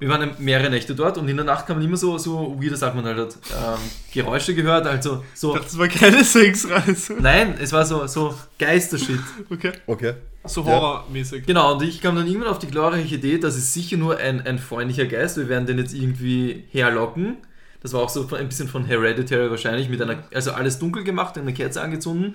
Wir 0.00 0.08
waren 0.08 0.30
mehrere 0.38 0.70
Nächte 0.70 0.94
dort 0.94 1.18
und 1.18 1.28
in 1.28 1.36
der 1.36 1.44
Nacht 1.44 1.66
kamen 1.66 1.82
immer 1.82 1.96
so, 1.96 2.18
so 2.18 2.56
weirde 2.60 2.76
Sachen, 2.76 3.02
man 3.02 3.04
halt 3.16 3.18
hat 3.18 3.36
ähm, 3.50 3.80
Geräusche 4.14 4.54
gehört, 4.54 4.86
also 4.86 5.24
so, 5.34 5.56
Das 5.56 5.76
war 5.76 5.88
keine 5.88 6.22
Sexreise. 6.22 7.14
nein, 7.20 7.56
es 7.60 7.72
war 7.72 7.84
so, 7.84 8.06
so 8.06 8.32
Geistershit. 8.60 9.18
Okay. 9.50 9.72
Okay. 9.88 10.14
So 10.44 10.60
Ja. 10.62 10.68
horrormäßig. 10.68 11.44
Genau, 11.46 11.74
und 11.74 11.82
ich 11.82 12.00
kam 12.00 12.14
dann 12.14 12.28
irgendwann 12.28 12.48
auf 12.50 12.60
die 12.60 12.68
glorreiche 12.68 13.16
Idee, 13.16 13.38
das 13.38 13.56
ist 13.56 13.74
sicher 13.74 13.96
nur 13.96 14.18
ein, 14.18 14.40
ein 14.46 14.60
freundlicher 14.60 15.06
Geist, 15.06 15.36
wir 15.36 15.48
werden 15.48 15.66
den 15.66 15.78
jetzt 15.78 15.92
irgendwie 15.94 16.64
herlocken. 16.70 17.38
Das 17.82 17.92
war 17.92 18.00
auch 18.00 18.08
so 18.08 18.28
ein 18.36 18.48
bisschen 18.48 18.68
von 18.68 18.84
Hereditary 18.84 19.50
wahrscheinlich, 19.50 19.88
mit 19.88 20.00
einer, 20.00 20.22
also 20.32 20.52
alles 20.52 20.78
dunkel 20.78 21.02
gemacht, 21.02 21.36
eine 21.38 21.52
Kerze 21.52 21.80
angezündet 21.82 22.34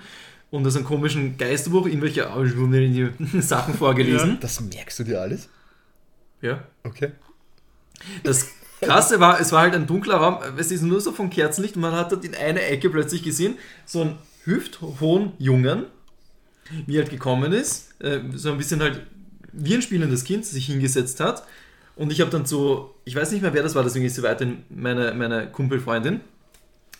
und 0.53 0.63
das 0.63 0.75
einen 0.75 0.85
komischen 0.85 1.35
Geisterbuch, 1.35 1.87
irgendwelche 1.87 2.27
Sachen 3.41 3.73
vorgelesen. 3.73 4.37
Das 4.39 4.61
merkst 4.61 4.99
du 4.99 5.03
dir 5.03 5.19
alles? 5.19 5.49
Ja. 6.41 6.63
Okay. 6.83 7.13
Das, 8.23 8.49
Krasse 8.79 9.19
war, 9.19 9.39
es 9.39 9.51
war 9.51 9.61
halt 9.61 9.73
ein 9.73 9.87
dunkler 9.87 10.17
Raum, 10.17 10.37
es 10.55 10.69
ist 10.69 10.83
nur 10.83 11.01
so 11.01 11.11
von 11.11 11.31
Kerzenlicht 11.31 11.75
und 11.75 11.81
man 11.81 11.93
hat 11.93 12.11
dort 12.11 12.23
in 12.23 12.35
eine 12.35 12.61
Ecke 12.61 12.91
plötzlich 12.91 13.23
gesehen, 13.23 13.57
so 13.83 14.01
einen 14.01 14.19
hüfthohen 14.43 15.31
Jungen, 15.39 15.87
wie 16.85 16.97
er 16.97 17.01
halt 17.01 17.09
gekommen 17.09 17.51
ist, 17.51 17.99
äh, 17.99 18.19
so 18.35 18.51
ein 18.51 18.59
bisschen 18.59 18.79
halt 18.79 19.01
wie 19.53 19.73
ein 19.73 19.81
spielendes 19.81 20.23
Kind 20.23 20.45
sich 20.45 20.67
hingesetzt 20.67 21.19
hat. 21.19 21.47
Und 21.95 22.11
ich 22.11 22.21
habe 22.21 22.29
dann 22.29 22.45
so, 22.45 22.93
ich 23.05 23.15
weiß 23.15 23.31
nicht 23.31 23.41
mehr, 23.41 23.55
wer 23.55 23.63
das 23.63 23.73
war, 23.73 23.83
deswegen 23.83 24.05
ist 24.05 24.15
sie 24.15 24.23
weiterhin 24.23 24.65
meine, 24.69 25.15
meine 25.15 25.47
Kumpelfreundin. 25.47 26.21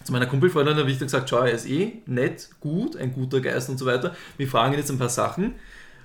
Zu 0.03 0.11
meiner 0.11 0.25
Kumpelfreundin 0.25 0.75
habe 0.75 0.91
ich 0.91 0.97
dann 0.97 1.07
gesagt, 1.07 1.29
schau, 1.29 1.39
er 1.39 1.53
ist 1.53 1.67
eh 1.67 2.01
nett, 2.05 2.49
gut, 2.59 2.95
ein 2.97 3.13
guter 3.13 3.41
Geist 3.41 3.69
und 3.69 3.77
so 3.77 3.85
weiter. 3.85 4.15
Wir 4.37 4.47
fragen 4.47 4.73
ihn 4.73 4.79
jetzt 4.79 4.91
ein 4.91 4.97
paar 4.97 5.09
Sachen. 5.09 5.55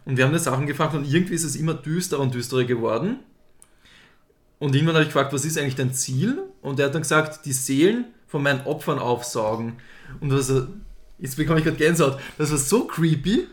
Und 0.05 0.17
wir 0.17 0.25
haben 0.25 0.31
eine 0.31 0.39
Sachen 0.39 0.67
gefragt 0.67 0.95
und 0.95 1.05
irgendwie 1.05 1.35
ist 1.35 1.45
es 1.45 1.57
immer 1.57 1.75
düsterer 1.75 2.21
und 2.21 2.35
düsterer 2.35 2.65
geworden. 2.65 3.19
Und 4.59 4.75
irgendwann 4.75 4.95
habe 4.95 5.05
ich 5.05 5.11
gefragt, 5.11 5.33
was 5.33 5.45
ist 5.45 5.59
eigentlich 5.59 5.77
dein 5.77 5.93
Ziel? 5.93 6.43
Und 6.63 6.81
er 6.81 6.87
hat 6.87 6.95
dann 6.95 7.03
gesagt, 7.03 7.45
die 7.45 7.53
Seelen 7.53 8.07
von 8.27 8.43
meinen 8.43 8.63
Opfern 8.63 8.99
aufsaugen. 8.99 9.75
Und 10.21 10.31
das, 10.31 10.53
jetzt 11.19 11.37
bekomme 11.37 11.59
ich 11.59 11.65
gerade 11.65 11.77
Gänsehaut. 11.77 12.19
Das 12.39 12.51
war 12.51 12.59
so 12.59 12.87
creepy. 12.87 13.47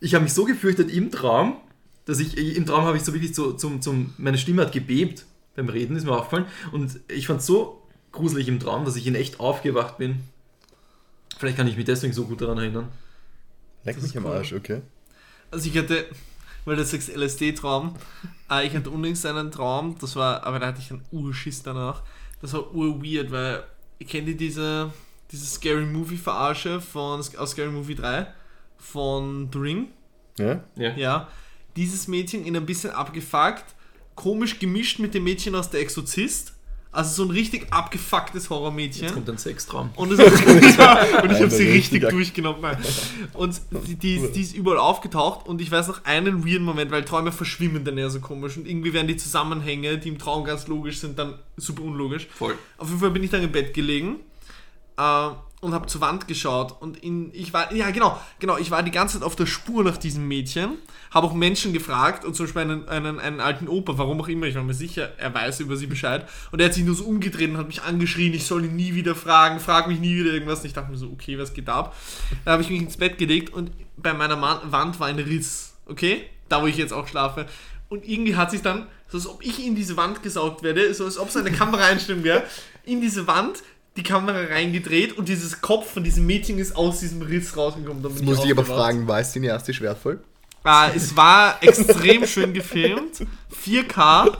Ich 0.00 0.14
habe 0.14 0.24
mich 0.24 0.32
so 0.32 0.44
gefürchtet 0.44 0.90
im 0.90 1.10
Traum, 1.10 1.56
dass 2.04 2.18
ich, 2.18 2.36
im 2.56 2.66
Traum 2.66 2.84
habe 2.84 2.96
ich 2.96 3.04
so 3.04 3.14
wirklich 3.14 3.34
so, 3.34 3.52
zum, 3.52 3.80
zum, 3.80 4.12
meine 4.18 4.38
Stimme 4.38 4.62
hat 4.62 4.72
gebebt 4.72 5.24
beim 5.54 5.68
Reden, 5.68 5.96
ist 5.96 6.04
mir 6.04 6.12
aufgefallen. 6.12 6.46
Und 6.72 7.00
ich 7.08 7.26
fand 7.26 7.40
es 7.40 7.46
so 7.46 7.81
gruselig 8.12 8.48
im 8.48 8.60
Traum, 8.60 8.84
dass 8.84 8.96
ich 8.96 9.06
in 9.06 9.14
echt 9.14 9.40
aufgewacht 9.40 9.98
bin. 9.98 10.20
Vielleicht 11.38 11.56
kann 11.56 11.66
ich 11.66 11.76
mich 11.76 11.86
deswegen 11.86 12.12
so 12.12 12.24
gut 12.24 12.40
daran 12.40 12.58
erinnern. 12.58 12.88
Leck 13.84 13.96
Das 13.96 14.04
mich 14.04 14.16
am 14.16 14.26
cool. 14.26 14.32
Arsch, 14.32 14.52
okay. 14.52 14.82
Also 15.50 15.68
ich 15.68 15.76
hatte, 15.76 16.06
weil 16.64 16.76
du 16.76 16.84
sagst 16.84 17.08
LSD-Traum, 17.08 17.96
äh, 18.50 18.66
ich 18.66 18.76
hatte 18.76 18.90
unlängst 18.90 19.26
einen 19.26 19.50
Traum, 19.50 19.96
das 20.00 20.14
war, 20.14 20.44
aber 20.44 20.58
da 20.60 20.68
hatte 20.68 20.80
ich 20.80 20.90
einen 20.90 21.02
Urschiss 21.10 21.62
danach. 21.62 22.02
Das 22.40 22.52
war 22.52 22.72
urweird, 22.74 23.30
weil, 23.30 23.64
kennt 24.06 24.28
ihr 24.28 24.36
diese, 24.36 24.92
diese 25.30 25.46
Scary 25.46 25.86
Movie-Verarsche 25.86 26.80
von, 26.80 27.20
aus 27.20 27.50
Scary 27.50 27.70
Movie 27.70 27.94
3 27.94 28.26
von 28.78 29.48
The 29.52 29.58
Ring? 29.58 29.88
Ja? 30.38 30.62
Ja. 30.76 30.96
Ja. 30.96 31.28
Dieses 31.76 32.08
Mädchen 32.08 32.44
in 32.44 32.56
ein 32.56 32.66
bisschen 32.66 32.90
abgefuckt, 32.90 33.64
komisch 34.14 34.58
gemischt 34.58 34.98
mit 34.98 35.14
dem 35.14 35.24
Mädchen 35.24 35.54
aus 35.54 35.70
Der 35.70 35.80
Exorzist. 35.80 36.54
Also 36.94 37.24
so 37.24 37.28
ein 37.28 37.30
richtig 37.30 37.72
abgefucktes 37.72 38.50
Horrormädchen. 38.50 39.04
Jetzt 39.04 39.14
kommt 39.14 39.28
ein 39.30 39.38
Sextraum. 39.38 39.90
Und, 39.96 40.12
es 40.12 40.18
ja, 40.76 41.22
und 41.22 41.32
ich 41.32 41.38
habe 41.40 41.50
sie 41.50 41.66
richtig 41.70 42.06
durchgenommen. 42.08 42.60
Nein. 42.60 42.76
Und 43.32 43.60
die, 43.86 43.94
die, 43.96 44.16
ist- 44.16 44.32
die 44.34 44.42
ist 44.42 44.54
überall 44.54 44.76
aufgetaucht 44.76 45.46
und 45.48 45.62
ich 45.62 45.70
weiß 45.70 45.88
noch 45.88 46.04
einen 46.04 46.46
weirden 46.46 46.64
Moment, 46.66 46.90
weil 46.90 47.02
Träume 47.04 47.32
verschwimmen 47.32 47.82
dann 47.84 47.96
ja 47.96 48.10
so 48.10 48.20
komisch 48.20 48.58
und 48.58 48.68
irgendwie 48.68 48.92
werden 48.92 49.08
die 49.08 49.16
Zusammenhänge, 49.16 49.96
die 49.96 50.10
im 50.10 50.18
Traum 50.18 50.44
ganz 50.44 50.66
logisch 50.68 50.98
sind, 50.98 51.18
dann 51.18 51.38
super 51.56 51.82
unlogisch. 51.82 52.28
Voll. 52.34 52.56
Auf 52.76 52.88
jeden 52.88 53.00
Fall 53.00 53.10
bin 53.10 53.22
ich 53.24 53.30
dann 53.30 53.42
im 53.42 53.52
Bett 53.52 53.72
gelegen 53.72 54.16
äh, 54.98 55.28
und 55.62 55.74
habe 55.74 55.86
zur 55.86 56.00
Wand 56.00 56.26
geschaut 56.26 56.82
und 56.82 56.98
in, 57.04 57.32
ich 57.32 57.52
war, 57.52 57.72
ja 57.72 57.90
genau, 57.92 58.20
genau, 58.40 58.58
ich 58.58 58.72
war 58.72 58.82
die 58.82 58.90
ganze 58.90 59.18
Zeit 59.18 59.24
auf 59.24 59.36
der 59.36 59.46
Spur 59.46 59.84
nach 59.84 59.96
diesem 59.96 60.26
Mädchen, 60.26 60.70
habe 61.12 61.28
auch 61.28 61.34
Menschen 61.34 61.72
gefragt 61.72 62.24
und 62.24 62.34
zum 62.34 62.46
Beispiel 62.46 62.62
einen, 62.62 62.88
einen, 62.88 63.20
einen 63.20 63.38
alten 63.38 63.68
Opa, 63.68 63.96
warum 63.96 64.20
auch 64.20 64.26
immer, 64.26 64.46
ich 64.46 64.56
war 64.56 64.64
mir 64.64 64.74
sicher, 64.74 65.12
er 65.18 65.32
weiß 65.32 65.60
über 65.60 65.76
sie 65.76 65.86
Bescheid 65.86 66.28
und 66.50 66.60
er 66.60 66.66
hat 66.66 66.74
sich 66.74 66.84
nur 66.84 66.96
so 66.96 67.04
umgedreht 67.04 67.48
und 67.48 67.58
hat 67.58 67.68
mich 67.68 67.80
angeschrien, 67.80 68.34
ich 68.34 68.44
soll 68.44 68.64
ihn 68.64 68.74
nie 68.74 68.94
wieder 68.94 69.14
fragen, 69.14 69.60
frag 69.60 69.86
mich 69.86 70.00
nie 70.00 70.16
wieder 70.16 70.32
irgendwas 70.32 70.58
und 70.60 70.66
ich 70.66 70.72
dachte 70.72 70.90
mir 70.90 70.96
so, 70.96 71.06
okay, 71.12 71.38
was 71.38 71.54
geht 71.54 71.68
ab? 71.68 71.96
Da 72.44 72.52
habe 72.52 72.62
ich 72.62 72.68
mich 72.68 72.82
ins 72.82 72.96
Bett 72.96 73.16
gelegt 73.16 73.54
und 73.54 73.70
bei 73.96 74.14
meiner 74.14 74.40
Wand 74.42 74.98
war 74.98 75.06
ein 75.06 75.20
Riss, 75.20 75.74
okay, 75.86 76.24
da 76.48 76.60
wo 76.60 76.66
ich 76.66 76.76
jetzt 76.76 76.92
auch 76.92 77.06
schlafe 77.06 77.46
und 77.88 78.08
irgendwie 78.08 78.34
hat 78.34 78.50
sich 78.50 78.62
dann, 78.62 78.88
so 79.06 79.18
als 79.18 79.28
ob 79.28 79.44
ich 79.44 79.64
in 79.64 79.76
diese 79.76 79.96
Wand 79.96 80.24
gesaugt 80.24 80.64
werde, 80.64 80.92
so 80.92 81.04
als 81.04 81.18
ob 81.18 81.28
es 81.28 81.36
eine 81.36 81.52
Kameraeinstellung 81.52 82.24
wäre, 82.24 82.42
in 82.84 83.00
diese 83.00 83.28
Wand 83.28 83.62
die 83.96 84.02
Kamera 84.02 84.38
reingedreht 84.46 85.16
und 85.18 85.28
dieses 85.28 85.60
Kopf 85.60 85.92
von 85.92 86.02
diesem 86.04 86.26
Mädchen 86.26 86.58
ist 86.58 86.74
aus 86.76 87.00
diesem 87.00 87.22
Riss 87.22 87.56
rausgekommen. 87.56 88.02
Jetzt 88.02 88.24
muss 88.24 88.44
ich 88.44 88.50
aber 88.50 88.64
fragen, 88.64 89.06
war 89.06 89.20
es 89.20 89.32
cineastisch 89.32 89.80
wertvoll? 89.80 90.20
Ah, 90.64 90.90
es 90.94 91.16
war 91.16 91.62
extrem 91.62 92.26
schön 92.26 92.54
gefilmt. 92.54 93.26
4K. 93.64 94.36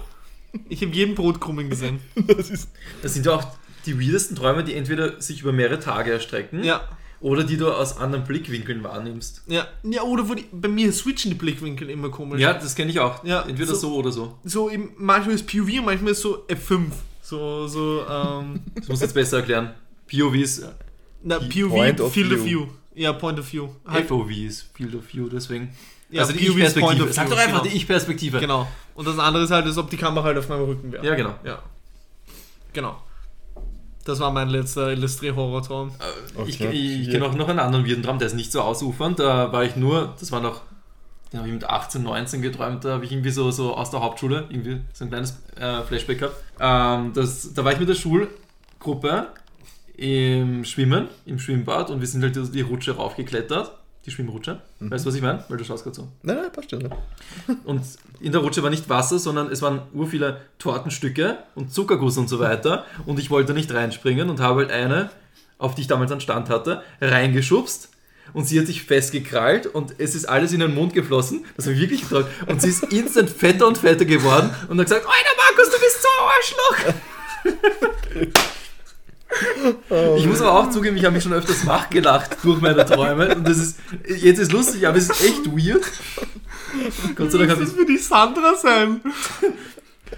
Ich 0.69 0.83
habe 0.83 0.93
jeden 0.95 1.15
Brotkrummen 1.15 1.69
gesehen. 1.71 2.01
Das 2.27 2.51
ist 2.51 2.69
Das 3.03 3.15
sind 3.15 3.27
ja 3.27 3.33
auch 3.33 3.45
die 3.87 4.01
weirdesten 4.01 4.37
Träume, 4.37 4.63
die 4.65 4.75
entweder 4.75 5.21
sich 5.21 5.41
über 5.41 5.53
mehrere 5.53 5.81
Tage 5.81 6.13
erstrecken 6.13 6.63
Ja. 6.63 6.83
oder 7.21 7.43
die 7.43 7.57
du 7.57 7.71
aus 7.73 7.97
anderen 7.97 8.25
Blickwinkeln 8.25 8.85
wahrnimmst. 8.85 9.43
Ja, 9.49 9.67
ja 9.83 10.03
oder 10.03 10.29
wo 10.29 10.35
die, 10.35 10.45
bei 10.53 10.69
mir 10.69 10.93
switchen 10.93 11.31
die 11.33 11.37
Blickwinkel 11.37 11.91
immer 11.91 12.11
komisch. 12.11 12.41
Ja, 12.41 12.55
das 12.55 12.75
kenne 12.77 12.91
ich 12.93 13.01
auch. 13.01 13.25
Ja, 13.25 13.43
entweder 13.43 13.75
so- 13.75 13.89
so, 13.89 13.95
oder 13.97 14.13
so. 14.13 14.39
So 14.45 14.71
eben, 14.71 14.93
manchmal 14.99 15.35
ist 15.35 15.47
POV 15.47 15.79
und 15.81 15.85
manchmal 15.87 16.13
ist 16.13 16.21
so 16.21 16.45
F5. 16.47 16.85
So, 17.33 17.67
so, 17.67 18.05
ähm, 18.11 18.61
Das 18.75 18.89
muss 18.89 18.99
ich 18.99 19.03
jetzt 19.05 19.15
besser 19.15 19.39
erklären. 19.39 19.71
POV 20.07 20.35
ist 20.35 20.69
na, 21.23 21.39
POV, 21.39 21.71
Point 21.71 22.01
of 22.03 22.13
Field 22.13 22.31
of 22.31 22.45
View. 22.45 22.61
View. 22.61 22.67
Ja, 22.95 23.15
Point 23.15 23.39
of 23.39 23.51
View. 23.51 23.69
Halt, 23.87 24.07
FOV 24.07 24.31
ist 24.31 24.69
Field 24.75 24.95
of 24.95 25.03
View, 25.11 25.31
deswegen. 25.31 25.71
Ja, 26.11 26.21
also 26.23 26.35
die 26.35 26.45
POV 26.45 26.59
ist 26.59 26.79
Point 26.79 26.99
Ich-Perspektive. 26.99 27.13
Sag 27.15 27.31
doch 27.31 27.39
einfach 27.39 27.63
genau. 27.63 27.71
die 27.71 27.77
Ich-Perspektive. 27.79 28.39
Genau. 28.39 28.69
Und 28.95 29.07
das 29.09 29.19
andere 29.19 29.45
ist 29.45 29.51
halt, 29.51 29.65
als 29.65 29.79
ob 29.79 29.89
die 29.89 29.97
Kamera 29.97 30.25
halt 30.27 30.37
auf 30.37 30.47
meinem 30.51 30.65
Rücken 30.67 30.93
wäre. 30.93 31.07
Ja, 31.07 31.15
genau. 31.15 31.35
Ja. 31.43 31.63
Genau. 32.75 33.03
Das 34.05 34.21
war 34.21 34.31
mein 34.31 34.51
letzter 34.51 34.89
Illustré-Horror-Traum. 34.93 35.93
Ich, 36.47 36.61
Okay. 36.61 36.71
ich, 36.71 37.01
ich 37.01 37.07
Ja. 37.07 37.13
kenne 37.13 37.25
auch 37.25 37.35
noch 37.35 37.49
einen 37.49 37.61
anderen 37.61 37.87
weirden 37.87 38.03
Traum, 38.03 38.19
der 38.19 38.27
ist 38.27 38.35
nicht 38.35 38.53
so 38.53 38.61
ausufernd. 38.61 39.21
Da 39.21 39.51
war 39.55 39.65
ich 39.65 39.77
nur, 39.77 40.15
das 40.21 40.31
war 40.33 40.41
noch, 40.43 40.61
den 41.33 41.39
habe 41.39 41.49
ich 41.49 41.55
mit 41.55 41.65
18, 41.65 42.03
19 42.03 42.43
geträumt, 42.43 42.85
da 42.85 42.95
habe 42.95 43.05
ich 43.05 43.13
irgendwie 43.13 43.31
so, 43.31 43.51
so 43.51 43.75
aus 43.75 43.91
der 43.91 44.01
Hauptschule, 44.01 44.47
irgendwie 44.51 44.81
so 44.93 45.05
ein 45.05 45.11
kleines 45.11 45.39
äh, 45.59 45.83
Flashback 45.83 46.19
gehabt. 46.19 46.37
Ähm, 46.61 47.13
das, 47.15 47.55
da 47.55 47.65
war 47.65 47.73
ich 47.73 47.81
mit 47.81 47.89
der 47.89 47.95
Schulgruppe 47.95 49.29
im 49.97 50.65
Schwimmen, 50.65 51.09
im 51.25 51.39
Schwimmbad 51.39 51.91
und 51.91 52.01
wir 52.01 52.07
sind 52.07 52.23
halt 52.23 52.55
die 52.55 52.61
Rutsche 52.61 52.97
raufgeklettert. 52.97 53.73
Die 54.05 54.11
Schwimmrutsche. 54.11 54.61
Weißt 54.81 55.05
du, 55.05 55.11
was 55.11 55.15
ich 55.15 55.23
meine? 55.23 55.45
Weil 55.49 55.59
du 55.59 55.65
schaust 55.65 55.85
gerade 55.85 55.95
so. 55.95 56.09
Nein, 56.23 56.37
nein, 56.37 56.53
passt 56.53 56.71
schon. 56.71 56.83
Und 57.65 57.83
in 58.19 58.33
der 58.33 58.41
Rutsche 58.41 58.61
war 58.65 58.71
nicht 58.71 58.89
Wasser, 58.89 59.21
sondern 59.21 59.49
es 59.49 59.63
waren 59.63 59.83
ur 59.95 60.09
viele 60.09 60.41
Tortenstücke 60.59 61.39
und 61.55 61.73
Zuckerguss 61.73 62.19
und 62.19 62.29
so 62.29 62.41
weiter. 62.41 62.85
Und 63.07 63.21
ich 63.21 63.31
wollte 63.31 63.55
nicht 63.55 63.73
reinspringen 63.73 64.29
und 64.29 64.41
habe 64.41 64.63
halt 64.63 64.73
eine, 64.73 65.11
auf 65.57 65.77
die 65.77 65.83
ich 65.83 65.87
damals 65.87 66.11
einen 66.11 66.21
Stand 66.21 66.51
hatte, 66.51 66.83
reingeschubst. 67.01 67.92
Und 68.33 68.47
sie 68.47 68.59
hat 68.59 68.67
sich 68.67 68.83
festgekrallt 68.83 69.67
und 69.67 69.95
es 69.99 70.15
ist 70.15 70.25
alles 70.27 70.53
in 70.53 70.61
den 70.61 70.75
Mund 70.75 70.95
geflossen. 70.95 71.45
Das 71.57 71.67
habe 71.67 71.75
ich 71.75 71.81
wirklich 71.83 72.03
getragen. 72.03 72.29
Und 72.47 72.63
sie 72.63 72.71
ist 72.71 72.83
instant 72.93 73.29
fetter 73.31 73.67
und 73.67 73.79
fetter 73.79 74.05
geworden 74.05 74.51
und 74.69 74.79
hat 74.79 74.87
gesagt, 74.87 75.07
Alter 75.07 75.37
Markus, 75.37 75.71
du 75.71 75.79
bist 75.81 76.03
so 76.03 76.09
ein 76.09 76.25
Arschloch. 76.37 76.95
Ich 80.17 80.27
muss 80.27 80.41
aber 80.41 80.59
auch 80.59 80.71
zugeben, 80.71 80.97
ich 80.97 81.05
habe 81.05 81.15
mich 81.15 81.23
schon 81.23 81.33
öfters 81.33 81.67
wach 81.67 81.91
gelacht 81.91 82.37
durch 82.43 82.61
meine 82.61 82.85
Träume. 82.85 83.35
Und 83.35 83.47
das 83.49 83.59
ist, 83.59 83.79
jetzt 84.07 84.39
ist 84.39 84.53
lustig, 84.53 84.87
aber 84.87 84.99
es 84.99 85.09
ist 85.11 85.25
echt 85.25 85.47
weird. 85.47 85.85
Gott 87.15 87.33
sei 87.33 87.39
Dank 87.39 87.51
habe 87.51 87.63
ich 87.63 87.69
das 87.69 87.77
für 87.77 87.87
die 87.87 87.99
Sandra 87.99 88.55
sein? 88.55 89.01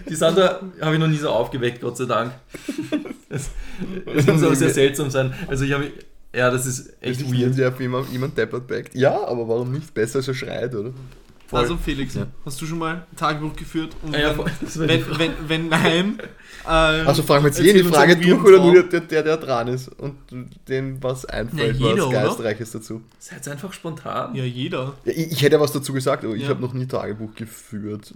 Die 0.08 0.14
Sandra 0.14 0.60
habe 0.80 0.94
ich 0.94 1.00
noch 1.00 1.06
nie 1.06 1.16
so 1.16 1.30
aufgeweckt, 1.30 1.80
Gott 1.80 1.96
sei 1.96 2.06
Dank. 2.06 2.32
Es, 3.30 3.50
es 4.14 4.26
muss 4.26 4.44
aber 4.44 4.54
sehr 4.54 4.70
seltsam 4.70 5.10
sein. 5.10 5.34
Also 5.48 5.64
ich 5.64 5.72
habe, 5.72 5.90
ja, 6.34 6.50
das 6.50 6.66
ist 6.66 6.92
echt 7.00 7.20
Ich 7.20 7.32
weird. 7.32 7.56
ja, 7.56 7.76
wie 7.78 7.82
jemand, 7.84 8.10
jemand 8.12 8.36
deppert 8.36 8.66
backt. 8.66 8.94
Ja, 8.94 9.24
aber 9.26 9.46
warum 9.48 9.72
nicht? 9.72 9.92
Besser 9.94 10.16
als 10.18 10.28
er 10.28 10.34
schreit, 10.34 10.74
oder? 10.74 10.90
Voll. 11.46 11.60
Also 11.60 11.76
Felix, 11.76 12.14
Ja. 12.14 12.26
hast 12.46 12.60
du 12.60 12.66
schon 12.66 12.78
mal 12.78 12.94
ein 13.10 13.16
Tagebuch 13.16 13.54
geführt? 13.54 13.94
Und 14.02 14.16
ja, 14.16 14.34
wenn, 14.36 14.44
die 14.62 14.88
wenn, 14.88 15.18
wenn, 15.18 15.32
wenn 15.46 15.68
nein, 15.68 16.18
ähm, 16.66 17.06
Also 17.06 17.22
fragen 17.22 17.44
wir 17.44 17.50
jetzt 17.50 17.60
die 17.62 17.82
uns 17.82 17.94
Frage 17.94 18.16
durch 18.16 18.42
oder 18.42 18.58
nur 18.60 18.82
der, 18.82 19.00
der, 19.00 19.22
der 19.22 19.36
dran 19.36 19.68
ist 19.68 19.88
und 19.88 20.16
dem 20.68 21.02
was 21.02 21.26
einfällt, 21.26 21.78
Ja, 21.78 21.88
jeder, 21.90 22.02
was 22.02 22.08
oder? 22.08 22.22
Geistreiches 22.28 22.70
dazu. 22.72 23.02
Seid 23.18 23.46
einfach 23.48 23.74
spontan. 23.74 24.34
Ja, 24.34 24.42
jeder. 24.44 24.94
Ja, 25.04 25.12
ich, 25.12 25.32
ich 25.32 25.42
hätte 25.42 25.56
ja 25.56 25.60
was 25.60 25.72
dazu 25.72 25.92
gesagt, 25.92 26.24
aber 26.24 26.34
ich 26.34 26.44
Ja. 26.44 26.48
habe 26.48 26.62
noch 26.62 26.72
nie 26.72 26.86
Tagebuch 26.86 27.34
geführt. 27.34 28.14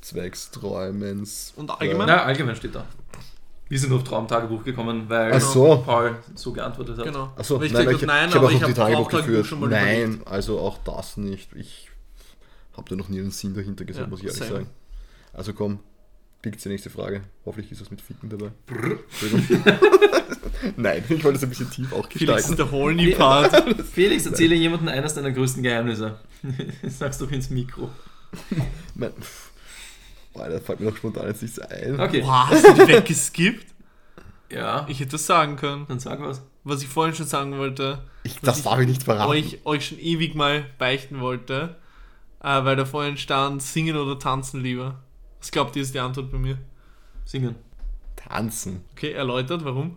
Zwecks 0.00 0.50
Träumens. 0.50 1.52
Und 1.54 1.70
allgemein? 1.70 2.06
Na, 2.08 2.24
allgemein 2.24 2.56
steht 2.56 2.74
da. 2.74 2.86
Wir 3.72 3.78
sind 3.78 3.90
auf 3.94 4.04
Traumtagebuch 4.04 4.64
gekommen, 4.64 5.04
weil 5.08 5.32
Ach 5.32 5.40
so. 5.40 5.78
Paul 5.78 6.16
so 6.34 6.52
geantwortet 6.52 6.98
hat. 6.98 7.06
Genau. 7.06 7.32
Achso, 7.36 7.54
ich 7.62 7.72
nein, 7.72 7.86
gesagt 7.86 8.02
ich, 8.02 8.02
hab, 8.02 8.06
nein, 8.06 8.28
ich 8.28 8.34
habe 8.34 8.46
auch 8.46 8.50
ich 8.50 8.60
noch 8.60 8.68
die 8.68 8.74
Tagebuch 8.74 9.08
geführt. 9.08 9.46
schon 9.46 9.60
mal 9.60 9.70
Nein, 9.70 10.02
überlegt. 10.12 10.28
also 10.28 10.58
auch 10.60 10.76
das 10.84 11.16
nicht. 11.16 11.48
Ich 11.56 11.88
habe 12.76 12.86
da 12.90 12.96
noch 12.96 13.08
nie 13.08 13.20
einen 13.20 13.30
Sinn 13.30 13.54
dahinter 13.54 13.86
gesehen, 13.86 14.02
Ja, 14.02 14.08
muss 14.08 14.20
ich 14.20 14.26
ehrlich 14.26 14.40
same. 14.40 14.50
sagen. 14.52 14.66
Also 15.32 15.54
komm, 15.54 15.78
pickt 16.42 16.62
die 16.62 16.68
nächste 16.68 16.90
Frage. 16.90 17.22
Hoffentlich 17.46 17.72
ist 17.72 17.80
was 17.80 17.90
mit 17.90 18.02
Ficken 18.02 18.28
dabei. 18.28 18.50
Nein, 20.76 21.02
ich 21.08 21.24
wollte 21.24 21.38
es 21.38 21.42
ein 21.42 21.48
bisschen 21.48 21.70
tief 21.70 21.94
auch 21.94 22.06
Felix 22.10 22.42
ist 22.44 22.48
gestalten. 22.50 22.56
der 22.56 22.70
horny 22.70 23.12
Part. 23.12 23.80
Felix, 23.90 24.26
erzähle 24.26 24.54
jemandem 24.54 24.88
eines 24.88 25.14
deiner 25.14 25.30
größten 25.30 25.62
Geheimnisse. 25.62 26.18
Sag's 26.86 27.16
doch 27.16 27.30
ins 27.30 27.48
Mikro. 27.48 27.88
Mein, 28.94 29.12
pff, 29.12 29.51
boah, 30.32 30.48
da 30.48 30.60
fällt 30.60 30.80
mir 30.80 30.86
noch 30.90 30.96
spontan 30.96 31.26
jetzt 31.28 31.42
nichts 31.42 31.58
ein. 31.58 31.98
Okay. 32.00 32.20
Boah, 32.20 32.48
hast 32.48 32.66
du 32.66 32.72
die 32.74 32.88
weggeskippt? 32.92 33.66
Ja, 34.50 34.84
Ich 34.86 35.00
hätte 35.00 35.12
das 35.12 35.24
sagen 35.24 35.56
können. 35.56 35.86
dann 35.88 35.98
sag 35.98 36.20
was. 36.20 36.42
Was 36.62 36.82
ich 36.82 36.88
vorhin 36.88 37.14
schon 37.14 37.24
sagen 37.26 37.56
wollte, 37.56 38.02
Ich, 38.22 38.38
das 38.40 38.58
ich 38.58 38.64
darf 38.64 38.78
ich 38.80 38.86
nicht 38.86 39.02
verraten. 39.02 39.30
euch, 39.30 39.60
euch 39.64 39.86
schon 39.86 39.98
ewig 39.98 40.34
mal 40.34 40.66
beichten 40.76 41.20
wollte, 41.20 41.76
äh, 42.40 42.62
weil 42.62 42.76
da 42.76 42.84
vorhin 42.84 43.16
stand, 43.16 43.62
singen 43.62 43.96
oder 43.96 44.18
tanzen 44.18 44.62
lieber. 44.62 44.98
Was 45.40 45.50
glaubt 45.52 45.74
ihr 45.74 45.80
ist 45.82 45.94
die 45.94 46.00
Antwort 46.00 46.30
bei 46.30 46.36
mir? 46.36 46.58
Singen. 47.24 47.54
Tanzen. 48.14 48.84
Okay, 48.92 49.12
erläutert, 49.12 49.64
warum? 49.64 49.96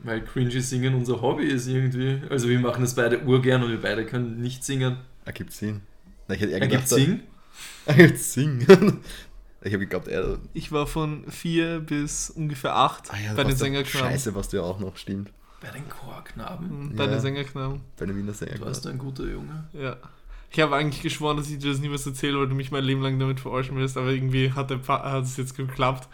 Weil 0.00 0.22
cringy 0.22 0.60
singen 0.60 0.94
unser 0.94 1.22
Hobby 1.22 1.44
ist 1.46 1.66
irgendwie. 1.68 2.20
Also 2.28 2.46
wir 2.48 2.58
machen 2.60 2.82
das 2.82 2.94
beide 2.94 3.22
urgern 3.22 3.62
und 3.62 3.70
wir 3.70 3.80
beide 3.80 4.04
können 4.04 4.40
nicht 4.42 4.64
singen. 4.64 4.98
Ergibt 5.24 5.52
Sinn. 5.52 5.80
Na, 6.28 6.34
ich 6.34 6.40
hätte 6.42 6.52
eher 6.52 6.60
Er 6.60 6.68
gibt 6.68 6.82
gedacht, 6.88 6.88
Sing. 6.88 7.20
Er 7.20 7.31
gibt 7.96 8.18
Singen. 8.18 9.00
Ich 9.64 9.72
habe 9.72 9.84
geglaubt, 9.84 10.08
er. 10.08 10.38
Ich 10.54 10.72
war 10.72 10.88
von 10.88 11.24
vier 11.30 11.78
bis 11.78 12.30
ungefähr 12.30 12.74
acht 12.74 13.12
Ah 13.12 13.16
ja, 13.24 13.34
bei 13.34 13.44
den 13.44 13.54
Sängerknaben. 13.54 14.10
Scheiße, 14.10 14.34
was 14.34 14.48
du 14.48 14.56
ja 14.56 14.64
auch 14.64 14.80
noch 14.80 14.96
stimmt. 14.96 15.30
Bei 15.60 15.70
den 15.70 15.88
Chorknaben. 15.88 16.88
Mhm, 16.88 16.96
Bei 16.96 17.04
Ja. 17.04 17.10
den 17.12 17.20
Sängerknaben. 17.20 17.80
Bei 17.96 18.06
den 18.06 18.16
Wiener 18.16 18.32
Du 18.32 18.60
warst 18.60 18.84
ein 18.88 18.98
guter 18.98 19.22
Junge. 19.22 19.68
Ja. 19.72 19.98
Ich 20.50 20.58
habe 20.58 20.74
eigentlich 20.74 21.00
geschworen, 21.00 21.36
dass 21.36 21.48
ich 21.48 21.58
dir 21.60 21.70
das 21.70 21.78
niemals 21.78 22.04
erzähle, 22.04 22.40
weil 22.40 22.48
du 22.48 22.56
mich 22.56 22.72
mein 22.72 22.82
Leben 22.82 23.02
lang 23.02 23.20
damit 23.20 23.38
verarschen 23.38 23.76
willst, 23.76 23.96
aber 23.96 24.08
irgendwie 24.10 24.50
hat, 24.52 24.68
der 24.70 24.78
Pa- 24.78 25.08
hat 25.12 25.22
es 25.22 25.36
jetzt 25.36 25.56
geklappt. 25.56 26.08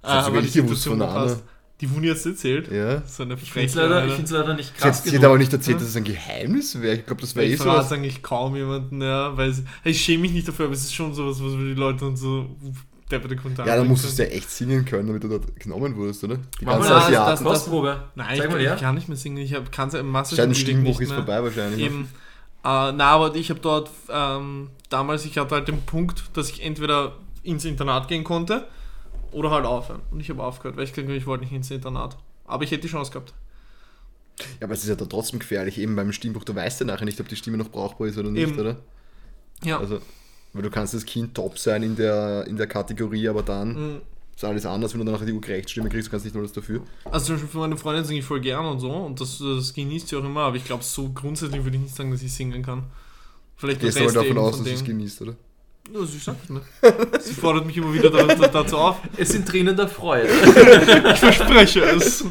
Das 0.00 0.10
Äh, 0.10 0.24
sogar 0.24 0.38
weil 0.38 0.46
ich 0.46 0.52
die 0.52 0.62
gewusst 0.62 0.84
Situation 0.84 0.98
von 1.00 1.14
der 1.14 1.22
Anna. 1.34 1.40
Die 1.84 1.94
Wuni 1.94 2.08
hat 2.08 2.16
es 2.16 2.24
erzählt. 2.24 2.70
Ja. 2.72 3.02
So 3.06 3.22
eine 3.24 3.34
Ich 3.34 3.52
finde 3.52 3.66
es 3.68 3.74
leider, 3.74 4.06
ich 4.06 4.30
leider 4.30 4.54
nicht 4.54 4.74
krass 4.76 5.04
sie 5.04 5.16
hat 5.18 5.24
aber 5.24 5.36
nicht 5.36 5.52
erzählt, 5.52 5.76
Ja. 5.76 5.80
dass 5.80 5.90
es 5.90 5.96
ein 5.96 6.04
Geheimnis 6.04 6.80
wäre. 6.80 6.96
Ich 6.96 7.04
glaube, 7.06 7.20
das 7.20 7.36
wäre 7.36 7.46
eh 7.46 7.52
Ich 7.52 7.58
so. 7.58 7.64
verrate 7.64 7.94
eigentlich 7.94 8.22
kaum 8.22 8.56
jemanden, 8.56 9.02
ja, 9.02 9.36
weil 9.36 9.54
ich 9.84 10.00
schäme 10.02 10.22
mich 10.22 10.32
nicht 10.32 10.48
dafür, 10.48 10.64
aber 10.66 10.74
es 10.74 10.84
ist 10.84 10.94
schon 10.94 11.12
sowas, 11.12 11.36
was 11.42 11.52
die 11.52 11.74
Leute 11.74 12.06
und 12.06 12.16
so 12.16 12.46
depperte 13.10 13.36
Kommentare 13.36 13.68
Ja, 13.68 13.76
dann 13.76 13.86
musstest 13.86 14.18
du 14.18 14.22
ja 14.22 14.30
echt 14.30 14.50
singen 14.50 14.86
können, 14.86 15.06
damit 15.08 15.22
du 15.24 15.28
dort 15.28 15.60
genommen 15.60 15.94
wurdest, 15.94 16.24
oder? 16.24 16.38
Die 16.58 16.64
ganze 16.64 16.88
mal 16.88 16.94
das- 16.94 17.04
Asiaten. 17.04 17.30
das- 17.32 17.42
Kostprobe. 17.42 18.02
Nein, 18.14 18.36
Sag 18.38 18.46
ich, 18.46 18.50
mal 18.52 18.60
ich 18.62 18.80
kann 18.80 18.94
nicht 18.94 19.08
mehr 19.08 19.16
singen. 19.18 19.36
Ich 19.36 19.54
kann 19.70 19.88
es 19.88 19.94
im 19.94 20.10
Dein 20.12 20.24
ewig 20.50 20.58
Stimmbruch 20.58 21.00
ist 21.02 21.12
vorbei 21.12 21.42
wahrscheinlich. 21.42 21.80
ne? 21.80 21.84
Eben. 21.86 22.00
Äh, 22.64 22.92
na, 22.92 23.10
aber 23.10 23.34
ich 23.34 23.50
habe 23.50 23.60
dort 23.60 23.90
ähm, 24.08 24.70
damals, 24.88 25.26
ich 25.26 25.36
hatte 25.36 25.54
halt 25.54 25.68
den 25.68 25.82
Punkt, 25.82 26.24
dass 26.32 26.48
ich 26.48 26.64
entweder 26.64 27.16
ins 27.42 27.66
Internat 27.66 28.08
gehen 28.08 28.24
konnte 28.24 28.64
oder 29.34 29.50
halt 29.50 29.66
aufhören. 29.66 30.00
Und 30.10 30.20
ich 30.20 30.30
habe 30.30 30.42
aufgehört, 30.42 30.76
weil 30.76 30.84
ich 30.84 30.92
habe, 30.96 31.14
ich 31.14 31.26
wollte 31.26 31.44
nicht 31.44 31.52
ins 31.52 31.70
Internat. 31.70 32.16
Aber 32.46 32.64
ich 32.64 32.70
hätte 32.70 32.82
die 32.82 32.88
Chance 32.88 33.10
gehabt. 33.12 33.34
Ja, 34.60 34.64
aber 34.66 34.74
es 34.74 34.82
ist 34.82 34.88
ja 34.88 34.94
dann 34.96 35.08
trotzdem 35.08 35.38
gefährlich. 35.38 35.78
Eben 35.78 35.94
beim 35.96 36.12
Stimmbruch, 36.12 36.44
du 36.44 36.54
weißt 36.54 36.80
ja 36.80 36.86
nachher 36.86 37.04
nicht, 37.04 37.20
ob 37.20 37.28
die 37.28 37.36
Stimme 37.36 37.56
noch 37.56 37.68
brauchbar 37.70 38.08
ist 38.08 38.18
oder 38.18 38.30
nicht, 38.30 38.48
Eben. 38.48 38.58
oder? 38.58 38.76
Ja. 39.62 39.78
Also, 39.78 40.00
weil 40.52 40.62
du 40.62 40.70
kannst 40.70 40.94
das 40.94 41.04
Kind 41.04 41.34
top 41.34 41.58
sein 41.58 41.82
in 41.82 41.96
der, 41.96 42.46
in 42.46 42.56
der 42.56 42.66
Kategorie, 42.66 43.28
aber 43.28 43.42
dann 43.42 43.74
Mhm. 43.74 44.00
ist 44.34 44.44
alles 44.44 44.66
anders, 44.66 44.92
wenn 44.92 44.98
du 45.00 45.04
dann 45.06 45.14
nachher 45.14 45.26
die 45.26 45.32
Urgerechtsstimme 45.32 45.88
kriegst, 45.88 46.08
du 46.08 46.10
kannst 46.10 46.24
nicht 46.26 46.34
nur 46.34 46.42
das 46.42 46.52
dafür. 46.52 46.82
Also 47.04 47.26
zum 47.26 47.34
Beispiel 47.36 47.50
für 47.50 47.58
meine 47.58 47.76
Freundin 47.76 48.04
singe 48.04 48.20
ich 48.20 48.24
voll 48.24 48.40
gern 48.40 48.64
und 48.66 48.80
so 48.80 48.90
und 48.92 49.20
das, 49.20 49.38
das 49.38 49.72
genießt 49.72 50.08
sie 50.08 50.16
auch 50.16 50.24
immer, 50.24 50.40
aber 50.42 50.56
ich 50.56 50.64
glaube, 50.64 50.82
so 50.84 51.08
grundsätzlich 51.10 51.62
würde 51.64 51.76
ich 51.76 51.82
nicht 51.84 51.94
sagen, 51.94 52.10
dass 52.10 52.22
ich 52.22 52.32
singen 52.32 52.62
kann. 52.62 52.84
Vielleicht 53.56 53.80
Gehst 53.80 53.96
der 53.96 54.04
aber 54.04 54.12
davon 54.12 54.38
aus, 54.38 54.56
dass 54.58 54.64
du 54.66 54.72
es 54.72 54.84
genießt, 54.84 55.22
oder? 55.22 55.36
Ja, 55.92 56.04
sie 56.06 56.18
sagt 56.18 56.48
ne? 56.50 56.60
Sie 57.20 57.34
fordert 57.34 57.66
mich 57.66 57.76
immer 57.76 57.92
wieder 57.92 58.10
da, 58.10 58.24
da, 58.24 58.48
dazu 58.48 58.76
auf. 58.78 58.96
Es 59.16 59.28
sind 59.28 59.46
Tränen 59.46 59.76
der 59.76 59.88
Freude. 59.88 60.28
Ich 61.12 61.20
verspreche 61.20 61.80
es. 61.82 62.24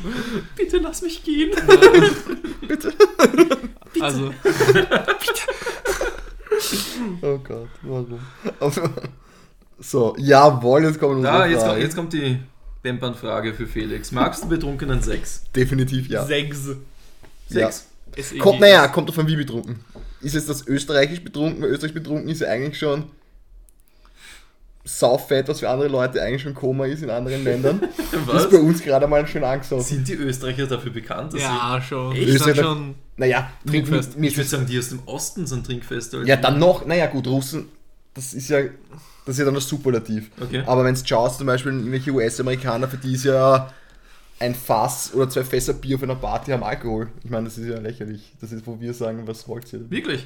Bitte 0.56 0.78
lass 0.78 1.02
mich 1.02 1.24
gehen. 1.24 1.52
Also, 4.02 4.34
Oh 7.22 7.38
Gott, 7.38 7.70
warum? 7.84 8.20
Aber- 8.60 8.90
so, 9.80 10.16
jawohl, 10.18 10.84
jetzt 10.86 11.00
kommen 11.00 11.18
unsere 11.18 11.34
Da, 11.34 11.46
jetzt, 11.46 11.66
kommt, 11.66 11.80
jetzt 11.80 11.96
kommt 11.96 12.14
die 12.14 12.40
Dempernfrage 12.84 13.54
für 13.54 13.68
Felix. 13.68 14.12
Magst 14.12 14.44
du 14.44 14.50
betrunkenen 14.50 15.02
Sex? 15.02 15.44
Definitiv 15.56 16.10
ja. 16.10 16.26
sechs. 16.26 16.70
Sex? 17.50 17.88
SEG. 18.18 18.40
Kommt, 18.40 18.62
naja, 18.62 18.88
kommt 18.88 19.10
davon 19.10 19.28
wie 19.28 19.36
betrunken. 19.36 19.80
Ist 20.22 20.34
jetzt 20.36 20.50
das 20.50 20.68
österreichisch 20.68 21.24
betrunken, 21.24 21.62
weil 21.62 21.70
österreichisch 21.70 21.96
betrunken 21.96 22.30
ist 22.30 22.42
ja 22.42 22.48
eigentlich 22.48 22.80
schon 22.80 23.06
saufett, 24.86 25.48
was 25.48 25.60
für 25.62 25.70
andere 25.70 25.88
Leute 25.88 26.22
eigentlich 26.22 26.42
schon 26.42 26.54
Koma 26.54 26.86
ist 26.86 27.04
in 27.04 27.10
anderen 27.10 27.44
Ländern. 27.44 27.82
Was? 28.26 28.44
Ist 28.44 28.52
bei 28.52 28.58
uns 28.60 28.82
gerade 28.82 29.08
mal 29.08 29.26
schön 29.26 29.44
angesagt. 29.44 29.84
Sind 29.84 30.08
die 30.08 30.14
Österreicher 30.14 30.68
dafür 30.68 30.92
bekannt, 30.92 31.34
dass 31.34 31.42
Ja, 31.42 31.82
schon. 31.82 32.12
Echt? 32.14 32.22
Ich 32.28 32.40
sag 32.40 32.50
Österreich- 32.50 32.66
schon. 32.66 32.96
Naja, 33.16 33.50
Trinkfest. 33.66 34.18
Mir 34.18 34.28
Ich 34.28 34.34
würde 34.36 34.42
ist 34.44 34.50
sagen, 34.50 34.66
die 34.66 34.78
aus 34.80 34.90
dem 34.90 35.00
Osten 35.06 35.46
sind 35.48 35.66
trinkfester. 35.66 36.18
als 36.20 36.28
ja, 36.28 36.36
dann 36.36 36.60
noch, 36.60 36.86
naja 36.86 37.06
gut, 37.06 37.28
Russen, 37.28 37.70
das 38.14 38.34
ist 38.34 38.50
ja, 38.50 38.62
das 39.26 39.36
ist 39.36 39.40
ja 39.40 39.46
dann 39.46 39.54
das 39.54 39.68
Superlativ. 39.70 40.30
Okay. 40.42 40.64
Aber 40.66 40.84
wenn 40.84 40.96
es 40.96 41.08
schaust, 41.08 41.38
zum 41.38 41.48
Beispiel 41.48 41.72
irgendwelche 41.74 42.12
US-Amerikaner, 42.12 42.88
für 42.88 42.98
die 42.98 43.14
ist 43.14 43.24
ja 43.26 43.72
ein 44.40 44.56
Fass 44.56 45.14
oder 45.14 45.30
zwei 45.30 45.44
Fässer 45.44 45.74
Bier 45.74 45.96
auf 45.96 46.04
einer 46.04 46.16
Party 46.16 46.52
haben 46.52 46.64
Alkohol. 46.64 47.08
Ich 47.24 47.30
meine, 47.30 47.46
das 47.46 47.58
ist 47.58 47.68
ja 47.70 47.80
lächerlich. 47.80 48.34
Das 48.42 48.52
ist, 48.52 48.66
wo 48.68 48.80
wir 48.82 48.94
sagen, 48.94 49.22
was 49.28 49.48
wollt 49.48 49.72
ihr? 49.72 49.90
Wirklich? 49.90 50.26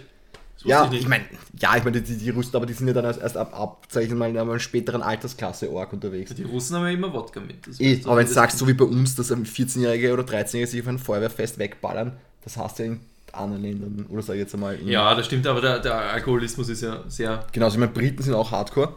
Ja, 0.64 0.90
ich 0.92 1.02
ich 1.02 1.08
meine, 1.08 1.26
ja, 1.60 1.78
ich 1.78 1.84
meine, 1.84 2.02
die, 2.02 2.18
die 2.18 2.30
Rüsten, 2.30 2.56
aber 2.56 2.66
die 2.66 2.74
sind 2.74 2.88
ja 2.88 2.94
dann 2.94 3.06
erst, 3.06 3.22
erst 3.22 3.38
ab, 3.38 3.58
ab 3.58 3.86
sag 3.90 4.04
ich 4.04 4.12
mal, 4.12 4.30
in 4.30 4.38
einer 4.38 4.60
späteren 4.60 5.02
Altersklasse 5.02 5.70
arg 5.70 5.94
unterwegs. 5.94 6.34
Die 6.34 6.44
Russen 6.44 6.76
haben 6.76 6.86
ja 6.86 6.92
immer 6.92 7.14
Wodka 7.14 7.40
mit. 7.40 7.68
Das 7.68 7.78
du, 7.78 7.86
aber 8.06 8.18
wenn 8.18 8.28
du 8.28 8.34
sagst, 8.34 8.58
so 8.58 8.68
wie 8.68 8.74
bei 8.74 8.86
uns, 8.86 9.16
dass 9.16 9.32
ein 9.32 9.46
14-Jährige 9.46 10.14
oder 10.14 10.24
13-Jährige 10.24 10.68
sich 10.68 10.82
auf 10.82 10.88
ein 10.88 11.00
Feuerwehrfest 11.00 11.60
wegballern, 11.60 12.18
das 12.44 12.58
hast 12.58 12.80
du 12.80 12.84
ja 12.84 12.92
in 12.92 13.00
anderen 13.34 13.62
Ländern. 13.64 14.06
Oder 14.10 14.22
sag 14.22 14.34
ich 14.34 14.40
jetzt 14.40 14.54
einmal. 14.54 14.76
In, 14.76 14.88
Ja, 14.88 15.14
das 15.14 15.26
stimmt, 15.26 15.46
aber 15.48 15.62
der, 15.62 15.80
der 15.80 15.96
Alkoholismus 15.96 16.70
ist 16.70 16.82
ja 16.82 17.04
sehr... 17.08 17.46
Genauso, 17.52 17.76
ich 17.76 17.80
meine, 17.80 17.92
Briten 17.92 18.24
sind 18.24 18.34
auch 18.34 18.52
Hardcore. 18.52 18.96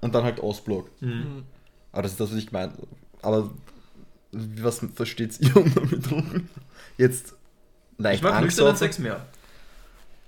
Und 0.00 0.14
dann 0.14 0.24
halt 0.24 0.40
Ostblock. 0.40 0.90
Mhm. 1.00 1.44
Aber 1.92 2.02
das 2.02 2.12
ist 2.12 2.20
das, 2.20 2.30
was 2.30 2.38
ich 2.38 2.46
gemeint 2.46 2.74
habe. 2.74 2.86
Aber 3.22 3.50
was 4.32 4.84
versteht 4.94 5.40
ihr 5.40 5.56
unter 5.64 5.80
betrunken? 5.80 6.48
Jetzt 6.96 7.34
leicht 7.96 8.18
Ich 8.18 8.22
mag 8.22 8.40
nüchternen 8.42 8.72
angesoffen. 8.72 8.76
Sex 8.76 8.98
mehr. 8.98 9.26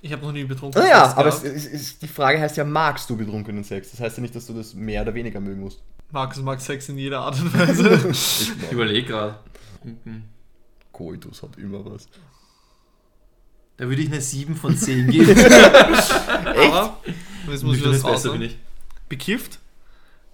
Ich 0.02 0.12
habe 0.12 0.22
noch 0.22 0.32
nie 0.32 0.44
betrunken. 0.44 0.80
Naja, 0.80 1.06
Sex 1.06 1.18
aber 1.18 1.28
es, 1.28 1.42
es, 1.42 1.66
es, 1.66 1.98
die 1.98 2.08
Frage 2.08 2.40
heißt 2.40 2.56
ja, 2.56 2.64
magst 2.64 3.10
du 3.10 3.16
betrunkenen 3.16 3.64
Sex? 3.64 3.90
Das 3.90 4.00
heißt 4.00 4.16
ja 4.16 4.22
nicht, 4.22 4.34
dass 4.34 4.46
du 4.46 4.54
das 4.54 4.74
mehr 4.74 5.02
oder 5.02 5.14
weniger 5.14 5.40
mögen 5.40 5.60
musst. 5.60 5.82
Markus 6.10 6.38
mag 6.42 6.60
Sex 6.60 6.88
in 6.88 6.98
jeder 6.98 7.20
Art 7.20 7.40
und 7.40 7.52
Weise. 7.58 8.08
Ich 8.10 8.50
Ich 8.50 8.62
mag. 8.62 8.72
überlege 8.72 9.06
gerade. 9.06 9.38
Mhm. 9.84 10.24
Koitus 10.92 11.42
hat 11.42 11.56
immer 11.58 11.84
was. 11.84 12.08
Da 13.76 13.88
würde 13.88 14.02
ich 14.02 14.08
eine 14.08 14.20
7 14.20 14.56
von 14.56 14.76
10 14.76 15.10
geben. 15.10 15.30
aber, 16.44 16.98
jetzt 17.50 17.62
muss 17.62 17.76
ich 17.76 17.82
das 17.82 18.02
besser, 18.02 18.32
bin 18.32 18.42
ich. 18.42 18.58
Bekifft 19.08 19.58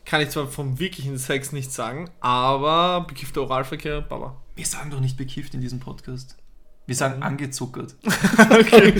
kann 0.04 0.20
ich 0.20 0.30
zwar 0.30 0.46
vom 0.46 0.78
wirklichen 0.78 1.18
Sex 1.18 1.52
nicht 1.52 1.72
sagen, 1.72 2.10
aber 2.20 3.04
bekiffter 3.06 3.42
Oralverkehr, 3.42 4.00
Baba. 4.00 4.36
Wir 4.54 4.64
sagen 4.64 4.90
doch 4.90 5.00
nicht 5.00 5.16
bekifft 5.16 5.52
in 5.54 5.60
diesem 5.60 5.80
Podcast. 5.80 6.36
Wir 6.86 6.94
sagen 6.94 7.22
angezuckert. 7.22 7.94
Okay. 8.50 8.94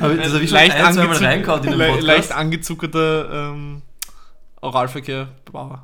Aber 0.00 0.14
das 0.16 0.32
habe 0.32 0.42
ich 0.44 0.50
schon 0.50 0.58
ein, 0.58 0.70
zwei 0.94 1.06
Mal 1.06 1.16
reingehauen 1.16 1.64
in 1.64 1.70
den 1.70 1.78
le 1.78 1.86
Podcast. 1.86 2.06
leicht 2.06 2.32
angezuckerter 2.32 3.50
ähm, 3.52 3.82
Oralverkehr. 4.60 5.28
Hast 5.52 5.82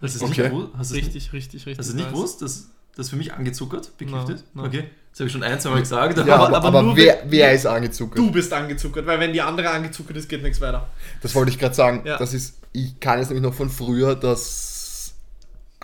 du 0.00 0.06
es 0.06 0.22
Okay. 0.22 0.48
nicht? 0.50 0.68
Hast 0.76 0.86
es 0.88 0.92
nicht, 0.92 1.06
Richtig, 1.06 1.32
richtig, 1.32 1.66
richtig. 1.66 1.78
hast 1.78 1.92
du 1.92 1.96
nicht 1.96 2.10
gewusst, 2.10 2.42
dass 2.42 2.68
das 2.96 3.10
für 3.10 3.16
mich 3.16 3.32
angezuckert, 3.34 3.96
bekifft 3.98 4.28
ist? 4.30 4.44
nein. 4.54 4.66
Okay, 4.66 4.84
das 5.10 5.20
habe 5.20 5.26
ich 5.26 5.32
schon 5.32 5.42
ein, 5.42 5.60
zwei 5.60 5.70
Mal 5.70 5.80
gesagt. 5.80 6.26
Ja, 6.26 6.34
aber 6.36 6.56
aber, 6.56 6.64
aber 6.66 6.82
nur 6.82 6.96
wer, 6.96 7.22
wer 7.26 7.52
ist 7.52 7.66
angezuckert? 7.66 8.18
Du 8.18 8.30
bist 8.30 8.52
angezuckert, 8.52 9.06
weil 9.06 9.20
wenn 9.20 9.32
die 9.32 9.42
andere 9.42 9.70
angezuckert 9.70 10.16
ist, 10.16 10.28
geht 10.28 10.42
nichts 10.42 10.60
weiter. 10.60 10.88
Das 11.22 11.34
wollte 11.34 11.50
ich 11.50 11.58
gerade 11.58 11.74
sagen. 11.74 12.02
Ja. 12.06 12.16
Das 12.18 12.32
ist, 12.32 12.58
ich 12.72 12.98
kann 13.00 13.18
es 13.18 13.28
nämlich 13.28 13.42
noch 13.42 13.54
von 13.54 13.68
früher, 13.70 14.14
das 14.14 14.75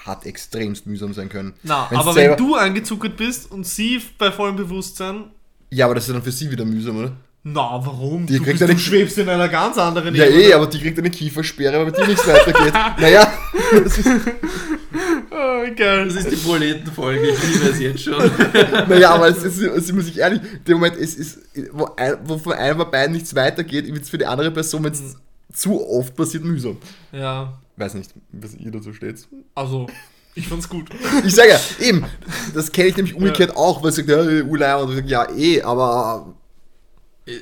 hat 0.04 0.26
extremst 0.26 0.86
mühsam 0.86 1.12
sein 1.14 1.28
können. 1.28 1.54
Na, 1.62 1.86
Wenn's 1.90 2.00
aber 2.00 2.12
selber- 2.12 2.38
wenn 2.38 2.46
du 2.46 2.54
angezuckert 2.56 3.16
bist 3.16 3.50
und 3.50 3.66
sie 3.66 4.00
bei 4.18 4.30
vollem 4.32 4.56
Bewusstsein, 4.56 5.24
Ja, 5.70 5.86
aber 5.86 5.94
das 5.94 6.06
ist 6.08 6.14
dann 6.14 6.22
für 6.22 6.32
sie 6.32 6.50
wieder 6.50 6.64
mühsam, 6.64 6.96
oder? 6.98 7.12
na, 7.44 7.60
warum? 7.84 8.24
Die 8.26 8.34
du, 8.34 8.44
kriegt 8.44 8.52
bist, 8.60 8.62
eine- 8.62 8.74
du 8.74 8.78
schwebst 8.80 9.18
in 9.18 9.28
einer 9.28 9.48
ganz 9.48 9.76
anderen 9.78 10.14
Ja, 10.14 10.24
Ebene. 10.26 10.42
eh, 10.42 10.52
aber 10.54 10.66
die 10.68 10.78
kriegt 10.80 10.98
eine 10.98 11.10
Kiefersperre, 11.10 11.78
weil 11.78 11.86
mit 11.86 11.96
dir 11.96 12.06
nichts 12.06 12.26
weitergeht. 12.26 12.72
naja, 13.00 13.32
das 13.84 13.98
ist, 13.98 14.08
Oh, 15.30 15.64
geil. 15.76 16.04
das 16.06 16.14
ist 16.16 16.30
die 16.30 16.36
Proletenfolge, 16.36 17.28
ich 17.30 17.42
liebe 17.54 17.64
es 17.70 17.80
jetzt 17.80 18.00
schon. 18.04 18.30
naja, 18.88 19.10
aber 19.14 19.28
es 19.28 19.42
ist, 19.42 19.56
sind 19.56 19.96
wir 19.96 20.02
sich 20.02 20.18
ehrlich, 20.18 20.40
der 20.66 20.74
Moment, 20.76 20.96
es 20.96 21.14
ist, 21.14 21.38
wo, 21.72 21.88
ein, 21.96 22.16
wo 22.24 22.38
von 22.38 22.52
einem 22.52 22.78
von 22.78 22.90
beiden 22.90 23.12
nichts 23.14 23.34
weitergeht, 23.34 23.86
wird 23.86 24.02
es 24.02 24.10
für 24.10 24.18
die 24.18 24.26
andere 24.26 24.50
Person, 24.50 24.84
wenn 24.84 24.92
es 24.92 25.16
zu 25.52 25.86
oft 25.88 26.16
passiert, 26.16 26.44
mühsam. 26.44 26.76
Ja, 27.12 27.58
Weiß 27.76 27.94
nicht, 27.94 28.10
was 28.32 28.54
ihr 28.54 28.70
dazu 28.70 28.92
steht. 28.92 29.26
also, 29.54 29.86
ich 30.34 30.46
fand's 30.48 30.68
gut. 30.68 30.88
Ich 31.24 31.34
sage 31.34 31.50
ja, 31.50 31.60
eben, 31.80 32.04
das 32.54 32.70
kenne 32.72 32.88
ich 32.88 32.96
nämlich 32.96 33.14
umgekehrt 33.14 33.56
auch, 33.56 33.82
weil 33.82 33.90
ich 33.90 33.96
sage, 33.96 34.12
ja, 34.38 34.44
Ulei, 34.44 34.76
und 34.76 34.94
sage, 34.94 35.08
ja, 35.08 35.30
eh, 35.30 35.62
aber 35.62 36.34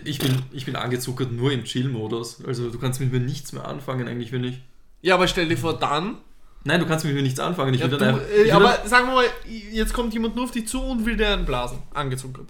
Ich 0.04 0.18
bin, 0.18 0.42
ich 0.52 0.64
bin 0.66 0.76
angezuckert 0.76 1.32
nur 1.32 1.50
im 1.52 1.64
Chill-Modus. 1.64 2.44
Also 2.46 2.70
du 2.70 2.78
kannst 2.78 3.00
mit 3.00 3.12
mir 3.12 3.20
nichts 3.20 3.52
mehr 3.52 3.66
anfangen, 3.66 4.06
eigentlich, 4.08 4.30
wenn 4.32 4.44
ich. 4.44 4.60
Ja, 5.02 5.14
aber 5.14 5.26
stell 5.28 5.48
dir 5.48 5.56
vor, 5.56 5.78
dann. 5.78 6.18
Nein, 6.64 6.78
du 6.80 6.86
kannst 6.86 7.04
mit 7.06 7.14
mir 7.14 7.22
nichts 7.22 7.40
anfangen. 7.40 7.72
Ich 7.74 7.80
Ja, 7.80 7.86
will 7.90 7.98
du, 7.98 8.04
dann 8.04 8.14
einfach. 8.16 8.26
äh, 8.30 8.50
aber 8.52 8.78
dann, 8.80 8.88
sagen 8.88 9.06
wir 9.08 9.14
mal, 9.14 9.24
jetzt 9.72 9.94
kommt 9.94 10.12
jemand 10.12 10.36
nur 10.36 10.44
auf 10.44 10.50
dich 10.50 10.68
zu 10.68 10.80
und 10.82 11.06
will 11.06 11.16
dir 11.16 11.28
einen 11.32 11.46
blasen. 11.46 11.78
Angezuckert. 11.94 12.46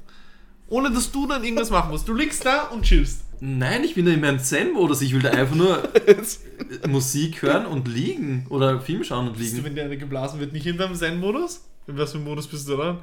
Ohne 0.69 0.91
dass 0.91 1.11
du 1.13 1.27
dann 1.29 1.45
irgendwas 1.45 1.71
machen 1.71 1.91
musst. 1.91 2.09
Du 2.09 2.15
liegst 2.15 2.45
da 2.45 2.65
und 2.65 2.83
chillst. 2.83 3.23
Nein, 3.41 3.85
ich 3.85 3.95
bin 3.95 4.07
da 4.07 4.13
in 4.13 4.21
meinem 4.21 4.39
Zen-Modus. 4.39 5.03
Ich 5.03 5.13
will 5.13 5.23
da 5.23 5.31
einfach 5.31 5.57
nur 5.57 5.83
Musik 6.89 7.43
hören 7.43 7.67
und 7.67 7.89
liegen. 7.89 8.47
Oder 8.49 8.81
Film 8.81 9.05
schauen 9.05 9.29
und 9.29 9.39
Bist 9.39 9.53
du, 9.53 9.57
liegen. 9.57 9.67
wenn 9.67 9.75
dir 9.75 9.85
eine 9.85 9.97
geblasen 9.99 10.41
wird, 10.41 10.53
nicht 10.53 10.67
in 10.67 10.77
deinem 10.77 10.95
Zen-Modus? 10.95 11.65
In 11.87 11.97
was 11.99 12.13
für 12.13 12.19
einem 12.19 12.27
Modus 12.27 12.47
bist 12.47 12.69
du 12.69 12.77
dann? 12.77 12.99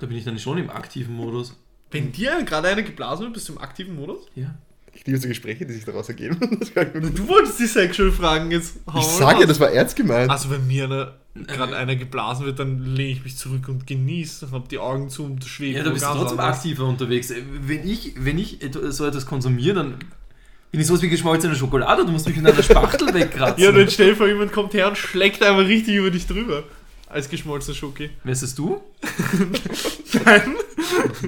Da 0.00 0.06
bin 0.06 0.16
ich 0.16 0.24
dann 0.24 0.38
schon 0.38 0.58
im 0.58 0.70
aktiven 0.70 1.14
Modus. 1.14 1.56
Wenn 1.90 2.10
dir 2.12 2.42
gerade 2.44 2.68
eine 2.68 2.82
geblasen 2.82 3.24
wird, 3.24 3.34
bist 3.34 3.48
du 3.48 3.52
im 3.52 3.58
aktiven 3.58 3.94
Modus? 3.94 4.26
Ja. 4.34 4.54
Ich 4.94 5.06
liebe 5.06 5.18
so 5.18 5.28
Gespräche, 5.28 5.64
die 5.66 5.72
sich 5.72 5.84
daraus 5.84 6.08
ergeben. 6.08 6.38
Du 6.74 7.28
wolltest 7.28 7.58
die 7.58 7.66
Sexual-Fragen 7.66 8.50
jetzt 8.50 8.76
hauen. 8.86 9.00
Ich 9.00 9.06
sag 9.06 9.40
ja, 9.40 9.46
das 9.46 9.58
war 9.58 9.70
ernst 9.70 9.96
gemeint. 9.96 10.30
Also 10.30 10.50
wenn 10.50 10.66
mir 10.66 10.84
einer, 10.84 11.14
gerade 11.46 11.76
einer 11.76 11.96
geblasen 11.96 12.46
wird, 12.46 12.58
dann 12.58 12.84
lehne 12.84 13.10
ich 13.10 13.24
mich 13.24 13.36
zurück 13.36 13.68
und 13.68 13.86
genieße 13.86 14.46
und 14.46 14.52
hab 14.52 14.68
die 14.68 14.78
Augen 14.78 15.08
zu 15.08 15.24
und 15.24 15.44
schwebe 15.44 15.78
Ja, 15.78 15.84
da 15.84 15.90
bist 15.90 16.04
du 16.04 16.10
trotzdem 16.10 16.40
aktiver 16.40 16.86
unterwegs. 16.86 17.32
Wenn 17.62 17.88
ich, 17.88 18.14
wenn 18.18 18.38
ich 18.38 18.58
so 18.90 19.06
etwas 19.06 19.26
konsumiere, 19.26 19.74
dann 19.74 19.94
bin 20.70 20.80
ich 20.80 20.86
sowas 20.86 21.02
wie 21.02 21.08
geschmolzene 21.08 21.54
Schokolade. 21.54 22.04
Du 22.04 22.12
musst 22.12 22.26
mich 22.26 22.36
mit 22.36 22.46
einer 22.46 22.62
Spachtel 22.62 23.12
wegkratzen. 23.14 23.62
Ja, 23.62 23.70
und 23.70 23.76
dann 23.76 23.90
stell 23.90 24.10
dir 24.10 24.16
vor, 24.16 24.26
jemand 24.26 24.52
kommt 24.52 24.74
her 24.74 24.88
und 24.88 24.96
schlägt 24.96 25.42
einfach 25.42 25.66
richtig 25.66 25.96
über 25.96 26.10
dich 26.10 26.26
drüber. 26.26 26.64
Als 27.08 27.28
geschmolzener 27.28 27.76
Schoki. 27.76 28.10
Wärst 28.24 28.42
es 28.42 28.54
du? 28.54 28.80
Nein. 30.24 30.54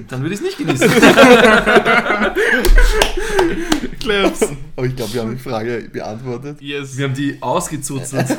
Dann 0.07 0.21
würde 0.21 0.35
ich 0.35 0.41
es 0.41 0.45
nicht 0.45 0.57
genießen. 0.57 0.89
Claps. 3.99 4.49
Aber 4.75 4.87
ich 4.87 4.95
glaube, 4.95 5.13
wir 5.13 5.21
haben 5.21 5.37
die 5.37 5.43
Frage 5.43 5.89
beantwortet. 5.91 6.59
Yes. 6.61 6.97
Wir 6.97 7.05
haben 7.05 7.13
die 7.13 7.37
ausgezuzelt. 7.41 8.27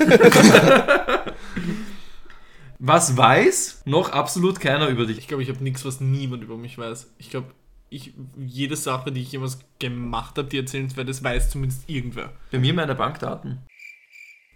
Was 2.78 3.16
weiß 3.16 3.82
noch 3.86 4.10
absolut 4.10 4.60
keiner 4.60 4.88
über 4.88 5.06
dich? 5.06 5.16
Ich 5.18 5.28
glaube, 5.28 5.42
ich 5.42 5.48
habe 5.48 5.64
nichts, 5.64 5.82
was 5.84 6.00
niemand 6.00 6.42
über 6.42 6.58
mich 6.58 6.76
weiß. 6.76 7.10
Ich 7.18 7.30
glaube, 7.30 7.46
ich, 7.88 8.12
jede 8.36 8.76
Sache, 8.76 9.12
die 9.12 9.22
ich 9.22 9.32
jemals 9.32 9.60
gemacht 9.78 10.36
habe, 10.36 10.48
die 10.48 10.58
erzählenswert 10.58 11.08
ist, 11.08 11.24
weiß 11.24 11.48
zumindest 11.50 11.88
irgendwer. 11.88 12.32
Bei 12.50 12.58
mir 12.58 12.74
meine 12.74 12.94
Bankdaten. 12.94 13.60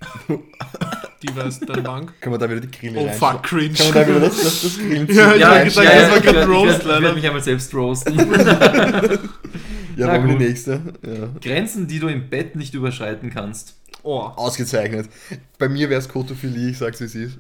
Die 1.23 1.37
weiß 1.37 1.61
deine 1.61 1.83
Bank. 1.83 2.15
Können 2.23 2.35
wir 2.35 2.39
da 2.39 2.49
wieder 2.49 2.61
die 2.61 2.71
Grille 2.71 2.99
Oh 2.99 3.09
fuck, 3.13 3.43
cringe. 3.43 3.75
Können 3.75 3.95
wir 3.95 4.01
da 4.03 4.09
wieder 4.09 4.21
das, 4.21 4.43
das, 4.43 4.63
das 4.63 4.75
Grillen 4.79 5.07
Ja, 5.39 5.63
ich 5.63 5.77
hab 5.77 5.85
gedacht, 5.85 6.17
das 6.17 6.27
war 6.27 6.35
werd- 6.35 6.49
Roast, 6.49 6.67
werd- 6.67 6.79
Ich 6.81 6.85
leider. 6.87 7.03
werde 7.03 7.15
mich 7.17 7.27
einmal 7.27 7.43
selbst 7.43 7.75
roasten. 7.75 8.19
Ja, 9.97 10.07
Na 10.07 10.17
gut. 10.19 10.31
die 10.31 10.45
nächste. 10.47 10.81
Ja. 11.05 11.29
Grenzen, 11.43 11.87
die 11.87 11.99
du 11.99 12.09
im 12.09 12.31
Bett 12.31 12.57
nicht 12.57 12.73
überschreiten 12.73 13.29
kannst. 13.29 13.75
Oh. 14.03 14.21
Ausgezeichnet. 14.21 15.11
Bei 15.59 15.69
mir 15.69 15.91
wäre 15.91 16.01
es 16.01 16.09
Kotophilie, 16.09 16.71
ich 16.71 16.79
sag's 16.79 17.01
wie 17.01 17.05
es 17.05 17.15
ist. 17.15 17.39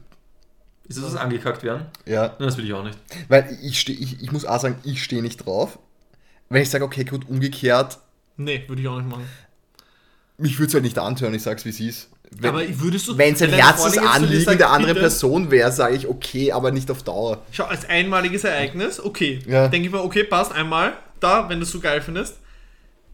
Ist 0.86 0.98
das 1.02 1.12
das 1.12 1.16
angekackt 1.16 1.62
werden? 1.62 1.86
Ja. 2.04 2.34
Nein, 2.38 2.48
das 2.48 2.58
will 2.58 2.66
ich 2.66 2.74
auch 2.74 2.84
nicht. 2.84 2.98
Weil 3.28 3.56
ich, 3.62 3.80
steh, 3.80 3.92
ich, 3.92 4.20
ich 4.22 4.30
muss 4.32 4.44
auch 4.44 4.60
sagen, 4.60 4.76
ich 4.84 5.02
stehe 5.02 5.22
nicht 5.22 5.46
drauf. 5.46 5.78
Wenn 6.50 6.60
ich 6.62 6.68
sage, 6.68 6.84
okay, 6.84 7.04
gut, 7.04 7.26
umgekehrt, 7.30 7.98
Nee, 8.36 8.64
würde 8.68 8.82
ich 8.82 8.88
auch 8.88 8.98
nicht 8.98 9.08
machen. 9.08 9.24
mich 10.36 10.58
würde 10.58 10.68
es 10.68 10.74
halt 10.74 10.84
nicht 10.84 10.98
antören, 10.98 11.32
ich 11.32 11.42
sag's 11.42 11.64
wie 11.64 11.70
es 11.70 11.80
ist. 11.80 12.10
Wenn 12.30 12.50
Aber 12.50 12.62
würdest 12.80 13.08
du. 13.08 13.18
wenn 13.18 13.34
es 13.34 13.42
ein 13.42 13.50
Herzensanliegen 13.52 14.56
der 14.58 14.70
anderen 14.70 14.94
bitte- 14.94 15.00
Person 15.00 15.50
wäre, 15.50 15.72
sage 15.72 15.96
ich, 15.96 16.06
okay, 16.06 16.52
aber 16.52 16.70
nicht 16.70 16.90
auf 16.90 17.02
Dauer. 17.02 17.42
Schau, 17.50 17.64
als 17.64 17.88
einmaliges 17.88 18.44
Ereignis, 18.44 19.00
okay. 19.02 19.40
Ja. 19.46 19.68
Denke 19.68 19.86
ich 19.88 19.92
mir, 19.92 20.02
okay, 20.02 20.24
passt 20.24 20.52
einmal, 20.52 20.92
da, 21.18 21.48
wenn 21.48 21.58
du 21.58 21.64
es 21.64 21.70
so 21.72 21.80
geil 21.80 22.00
findest. 22.00 22.36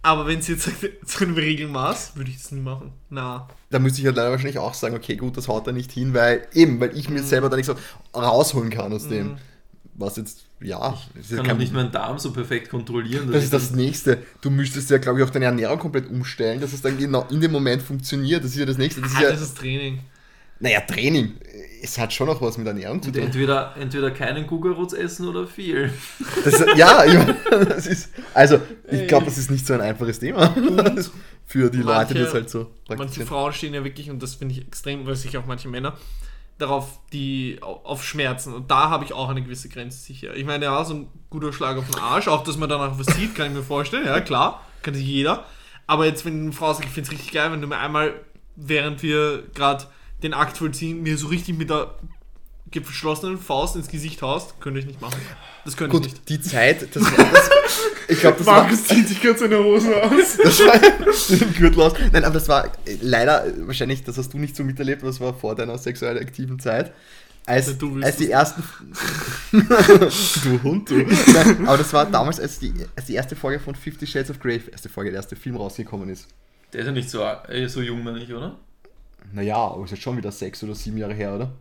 Aber 0.03 0.27
wenn 0.27 0.39
es 0.39 0.47
jetzt 0.49 0.69
zu 1.07 1.25
einem 1.25 1.35
Regelmaß, 1.35 2.13
würde 2.15 2.31
ich 2.31 2.37
das 2.41 2.53
nie 2.53 2.61
machen. 2.61 2.93
Na. 3.11 3.49
Da 3.71 3.79
müsste 3.81 4.01
ich 4.01 4.07
halt 4.07 4.17
leider 4.17 4.31
wahrscheinlich 4.31 4.59
auch 4.59 4.75
sagen, 4.75 4.95
okay, 4.95 5.17
gut, 5.17 5.37
das 5.37 5.49
haut 5.49 5.67
er 5.67 5.73
nicht 5.73 5.91
hin, 5.91 6.15
weil 6.15 6.47
eben, 6.53 6.79
weil 6.79 6.97
ich 6.97 7.09
mir 7.09 7.23
selber 7.23 7.49
da 7.49 7.57
nicht 7.57 7.67
so 7.67 7.75
rausholen 8.15 8.71
kann 8.71 8.93
aus 8.93 9.09
dem. 9.09 9.39
Was 9.99 10.17
jetzt, 10.17 10.45
ja, 10.61 10.95
Ich 11.19 11.35
kann 11.35 11.47
kein, 11.47 11.57
nicht 11.57 11.73
meinen 11.73 11.91
Darm 11.91 12.19
so 12.19 12.31
perfekt 12.33 12.69
kontrollieren. 12.71 13.33
das 13.33 13.45
ist 13.45 13.53
das 13.53 13.71
nächste. 13.71 14.19
Du 14.43 14.51
müsstest 14.51 14.91
ja, 14.91 14.99
glaube 14.99 15.21
ich, 15.21 15.25
auch 15.27 15.31
deine 15.31 15.47
Ernährung 15.47 15.79
komplett 15.79 16.11
umstellen, 16.11 16.61
dass 16.61 16.75
es 16.75 16.83
dann 16.83 16.99
genau 16.99 17.27
in 17.31 17.41
dem 17.41 17.51
Moment 17.53 17.81
funktioniert. 17.83 18.45
Das 18.45 18.51
ist 18.51 18.59
ja 18.59 18.67
das 18.67 18.77
nächste. 18.77 19.01
Das 19.01 19.13
ist 19.13 19.17
Ah, 19.17 19.23
ja, 19.23 19.31
das 19.31 19.41
ist 19.41 19.57
Training. 19.57 20.01
naja, 20.61 20.81
Training. 20.83 21.33
Es 21.83 21.97
hat 21.99 22.13
schon 22.13 22.27
noch 22.27 22.43
was 22.43 22.59
mit 22.59 22.67
Ernährung 22.67 23.01
zu 23.01 23.09
Und 23.09 23.15
tun. 23.15 23.25
entweder, 23.25 23.75
entweder 23.81 24.11
keinen 24.11 24.47
Kugelrutz 24.47 24.93
essen 24.93 25.29
oder 25.29 25.47
viel. 25.47 25.91
Das 26.45 26.63
ja, 26.77 27.05
ich 27.05 27.15
meine, 27.15 27.37
das 27.67 27.87
ist, 27.87 28.11
also, 28.35 28.61
ich 28.91 29.07
glaube, 29.07 29.25
das 29.27 29.39
ist 29.39 29.51
nicht 29.51 29.67
so 29.67 29.73
ein 29.75 29.81
einfaches 29.81 30.19
Thema 30.19 30.55
für 31.47 31.71
die 31.71 31.79
Leute, 31.79 32.15
die 32.15 32.21
Manche- 32.21 32.25
das 32.25 32.35
halt 32.35 32.51
so 32.51 32.59
Manche 32.59 32.97
praktizieren. 32.97 33.29
Frauen 33.29 33.53
stehen 33.55 33.73
ja 33.75 33.83
wirklich, 33.85 34.11
und 34.11 34.23
das 34.23 34.35
finde 34.35 34.55
ich 34.55 34.61
extrem, 34.67 35.07
weil 35.07 35.17
sich 35.17 35.37
auch 35.39 35.47
manche 35.47 35.69
Männer, 35.69 35.97
darauf, 36.59 37.01
die 37.13 37.59
au- 37.63 37.81
auf 37.85 38.05
Schmerzen. 38.05 38.55
Und 38.55 38.71
da 38.71 38.89
habe 38.91 39.05
ich 39.05 39.13
auch 39.13 39.29
eine 39.29 39.43
gewisse 39.43 39.69
Grenze 39.69 39.99
sicher. 39.99 40.35
Ich 40.35 40.45
meine, 40.45 40.65
ja, 40.65 40.85
so 40.85 40.95
ein 40.95 41.09
guter 41.31 41.53
Schlag 41.53 41.77
auf 41.77 41.87
den 41.91 41.99
Arsch, 42.01 42.29
auch 42.29 42.45
dass 42.45 42.57
man 42.57 42.69
danach 42.69 42.99
was 42.99 43.15
sieht, 43.15 43.35
kann 43.35 43.49
ich 43.49 43.53
mir 43.53 43.63
vorstellen. 43.63 44.07
Ja, 44.07 44.21
klar, 44.21 44.63
kann 44.83 44.95
sich 44.95 45.07
jeder. 45.07 45.45
Aber 45.87 46.07
jetzt, 46.07 46.25
wenn 46.25 46.41
eine 46.43 46.53
Frau 46.53 46.73
sagt, 46.73 46.87
ich 46.87 46.93
finde 46.93 47.09
es 47.09 47.13
richtig 47.13 47.33
geil, 47.33 47.53
wenn 47.53 47.61
du 47.61 47.67
mir 47.67 47.79
einmal, 47.79 48.15
während 48.57 49.03
wir 49.03 49.45
gerade 49.55 49.85
den 50.23 50.35
Akt 50.35 50.57
vollziehen, 50.57 51.03
mir 51.03 51.19
so 51.19 51.27
richtig 51.29 51.57
mit 51.59 51.69
der 51.71 51.95
geschlossenen 52.85 53.39
Faust 53.39 53.77
ins 53.77 53.89
Gesicht 53.89 54.23
haust, 54.23 54.61
könnte 54.61 54.81
ich 54.81 54.87
nicht 54.87 55.01
machen. 55.01 55.21
Das 55.65 55.77
könnte 55.77 55.97
ich 55.97 56.03
Gut, 56.03 56.13
nicht. 56.13 56.29
die 56.29 56.41
Zeit, 56.41 56.95
das 56.95 57.03
war, 57.03 57.25
das, 57.33 57.51
ich 58.09 58.21
glaube, 58.21 58.39
das 58.39 58.47
war, 58.47 58.63
Markus 58.63 58.85
zieht 58.85 59.09
sich 59.09 59.21
gerade 59.21 59.39
seine 59.39 59.59
Hosen 59.59 59.95
aus. 59.95 60.37
das 60.43 60.61
war 60.61 60.79
den 60.79 61.55
Gürtel 61.55 61.83
aus. 61.83 61.93
Nein, 62.13 62.25
aber 62.25 62.35
das 62.35 62.49
war 62.49 62.67
äh, 62.67 62.97
leider, 63.01 63.47
äh, 63.47 63.67
wahrscheinlich, 63.67 64.05
das 64.05 64.19
hast 64.19 64.33
du 64.33 64.39
nicht 64.39 64.57
so 64.57 64.65
miterlebt, 64.65 65.03
das 65.03 65.21
war 65.21 65.35
vor 65.35 65.55
deiner 65.55 65.77
sexuell 65.79 66.19
aktiven 66.19 66.59
Zeit. 66.59 66.93
Als, 67.47 67.81
willst 67.81 68.05
als 68.05 68.17
die 68.17 68.31
ersten. 68.31 68.65
du 69.53 70.63
Hund, 70.65 70.91
du. 70.91 70.97
Nein, 70.97 71.67
aber 71.69 71.79
das 71.79 71.93
war 71.93 72.05
damals, 72.05 72.41
als 72.41 72.59
die, 72.59 72.75
als 72.97 73.07
die 73.07 73.15
erste 73.15 73.37
Folge 73.37 73.61
von 73.61 73.77
Fifty 73.77 74.05
Shades 74.05 74.31
of 74.31 74.41
Grey, 74.41 74.61
erste 74.71 74.89
Folge, 74.89 75.11
der 75.11 75.19
erste 75.19 75.37
Film 75.37 75.57
rausgekommen 75.57 76.09
ist. 76.09 76.27
Der 76.73 76.81
ist 76.81 76.87
ja 76.87 76.93
nicht 76.93 77.09
so, 77.09 77.23
äh, 77.23 77.69
so 77.69 77.83
jung, 77.83 78.03
meine 78.03 78.21
ich, 78.21 78.33
oder? 78.33 78.57
Naja, 79.33 79.57
aber 79.57 79.85
ist 79.85 79.93
jetzt 79.93 80.03
schon 80.03 80.17
wieder 80.17 80.33
sechs 80.33 80.63
oder 80.65 80.75
sieben 80.75 80.99
Jahre 80.99 81.15
her, 81.15 81.35
oder? 81.35 81.53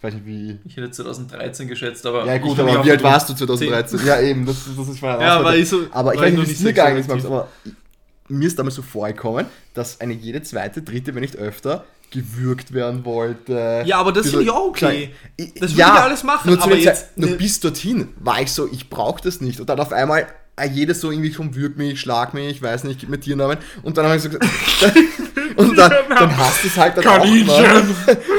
Ich 0.00 0.04
weiß 0.04 0.14
nicht, 0.14 0.24
wie. 0.26 0.58
Ich 0.64 0.76
hätte 0.78 0.90
2013 0.90 1.68
geschätzt, 1.68 2.06
aber. 2.06 2.24
Ja, 2.24 2.38
gut, 2.38 2.58
aber 2.58 2.82
wie 2.84 2.90
alt 2.90 3.02
warst 3.02 3.28
du 3.28 3.34
2013? 3.34 4.00
Ja, 4.06 4.18
eben, 4.18 4.46
das, 4.46 4.56
das 4.74 4.88
ist 4.88 5.02
meine 5.02 5.22
Ja, 5.22 5.36
aber 5.38 5.54
ich 5.54 5.68
so- 5.68 5.82
aber 5.90 6.14
ich 6.14 6.20
weiß 6.20 6.32
nicht, 6.32 6.48
wie 6.48 6.52
es 6.52 6.60
mir 6.60 6.72
gegangen 6.72 6.96
ist, 6.96 7.10
aber 7.10 7.48
mir 8.28 8.46
ist 8.46 8.58
damals 8.58 8.76
so 8.76 8.82
vorgekommen, 8.82 9.44
dass 9.74 10.00
eine 10.00 10.14
jede 10.14 10.40
zweite, 10.42 10.80
dritte, 10.80 11.14
wenn 11.14 11.20
nicht 11.20 11.36
öfter, 11.36 11.84
gewürgt 12.10 12.72
werden 12.72 13.04
wollte. 13.04 13.82
Ja, 13.84 13.98
aber 13.98 14.12
das 14.12 14.28
finde 14.30 14.44
ich 14.44 14.50
auch 14.50 14.68
okay. 14.68 15.10
Ich- 15.36 15.52
Das 15.54 15.72
würde 15.72 15.82
ich 15.82 15.84
alles 15.84 16.24
machen, 16.24 16.50
Nur, 16.50 16.62
aber 16.62 16.76
jetzt 16.76 16.84
Zeit, 17.00 17.18
nur 17.18 17.28
ne- 17.30 17.36
bis 17.36 17.60
dorthin 17.60 18.08
war 18.20 18.40
ich 18.40 18.50
so, 18.52 18.66
ich 18.72 18.88
brauche 18.88 19.20
das 19.22 19.42
nicht. 19.42 19.60
Und 19.60 19.68
dann 19.68 19.78
auf 19.80 19.92
einmal 19.92 20.26
jedes 20.64 21.00
so 21.00 21.10
irgendwie 21.10 21.32
schon 21.32 21.54
würg 21.54 21.76
mich, 21.76 22.00
schlag 22.00 22.34
mich, 22.34 22.60
weiß 22.62 22.84
nicht, 22.84 23.00
gib 23.00 23.08
mir 23.08 23.20
Tiernamen. 23.20 23.58
Und 23.82 23.96
dann 23.96 24.06
habe 24.06 24.16
ich 24.16 24.22
so 24.22 24.28
gesagt, 24.28 24.44
und 25.56 25.76
dann, 25.76 25.92
dann 26.08 26.36
hast 26.36 26.62
du 26.62 26.68
es 26.68 26.76
halt 26.76 26.96
dann 26.96 27.06
auch 27.06 27.24
gemacht. 27.24 27.86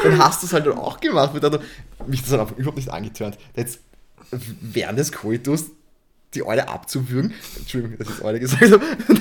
Dann 0.04 0.18
hast 0.18 0.42
du 0.42 0.48
es 0.48 0.54
halt 0.54 0.66
dann 0.66 0.78
auch 0.78 1.00
gemacht. 1.00 1.34
Und 1.34 1.44
dann, 1.44 1.60
mich 2.08 2.22
das 2.24 2.32
hat 2.34 2.40
einfach 2.42 2.58
überhaupt 2.58 2.78
nicht 2.78 2.90
angetönt. 2.90 3.38
Jetzt 3.56 3.80
während 4.62 4.98
des 5.00 5.12
Koitus 5.12 5.66
die 6.34 6.44
Eule 6.46 6.70
abzuwürgen. 6.70 7.34
Entschuldigung, 7.58 7.98
dass 7.98 8.08
ich 8.08 8.14
jetzt 8.16 8.24
Eule 8.24 8.40
gesagt 8.40 8.72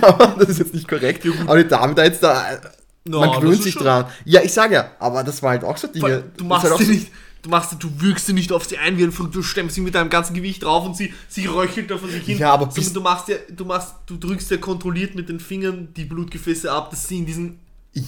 habe, 0.03 0.35
das 0.39 0.49
ist 0.49 0.59
jetzt 0.59 0.75
nicht 0.75 0.89
korrekt. 0.89 1.27
Aber 1.47 1.57
die 1.63 1.69
Dame 1.69 1.95
da 1.95 2.05
jetzt 2.05 2.23
da, 2.23 2.53
äh, 2.53 2.59
No, 3.07 3.21
man 3.21 3.31
das 3.31 3.41
gewöhnt 3.41 3.63
sich 3.63 3.75
dran. 3.75 4.05
Ja, 4.27 4.43
ich 4.43 4.53
sage 4.53 4.75
ja, 4.75 4.91
aber 4.99 5.25
das 5.25 5.43
war 5.43 5.51
halt 5.51 5.65
auch 5.65 5.77
so 5.79 5.89
Dinge. 5.89 6.23
Du 6.37 6.45
das 6.45 6.47
machst 6.47 6.65
halt 6.65 6.75
auch 6.75 6.81
so- 6.81 6.93
nicht, 6.93 7.11
du 7.43 7.51
machst, 7.51 7.75
du 7.79 7.89
wirkst 8.01 8.27
sie 8.27 8.33
nicht 8.33 8.53
auf 8.53 8.65
sie 8.65 8.79
ein, 8.79 8.99
wie 8.99 9.05
ein 9.05 9.13
Flug, 9.13 9.33
du 9.33 9.43
stemmst 9.43 9.75
sie 9.75 9.81
mit 9.81 9.95
deinem 9.95 10.11
ganzen 10.11 10.35
Gewicht 10.35 10.63
drauf 10.63 10.85
und 10.87 10.97
sie, 10.97 11.13
sie 11.29 11.47
röchelt 11.47 11.91
da 11.91 11.99
vor 11.99 12.09
sich 12.09 12.25
hin. 12.25 12.39
Ja, 12.39 12.53
aber 12.53 12.67
bis- 12.67 12.93
du 12.93 13.01
machst 13.01 13.29
ja, 13.29 13.37
du 13.51 13.65
machst, 13.65 13.95
du 14.07 14.17
drückst 14.17 14.51
ja 14.51 14.57
kontrolliert 14.59 15.15
mit 15.15 15.29
den 15.29 15.41
Fingern 15.41 15.89
die 15.97 16.05
Blutgefäße 16.05 16.71
ab, 16.71 16.91
dass 16.91 17.09
sie 17.09 17.19
in 17.19 17.27
diesen 17.27 17.59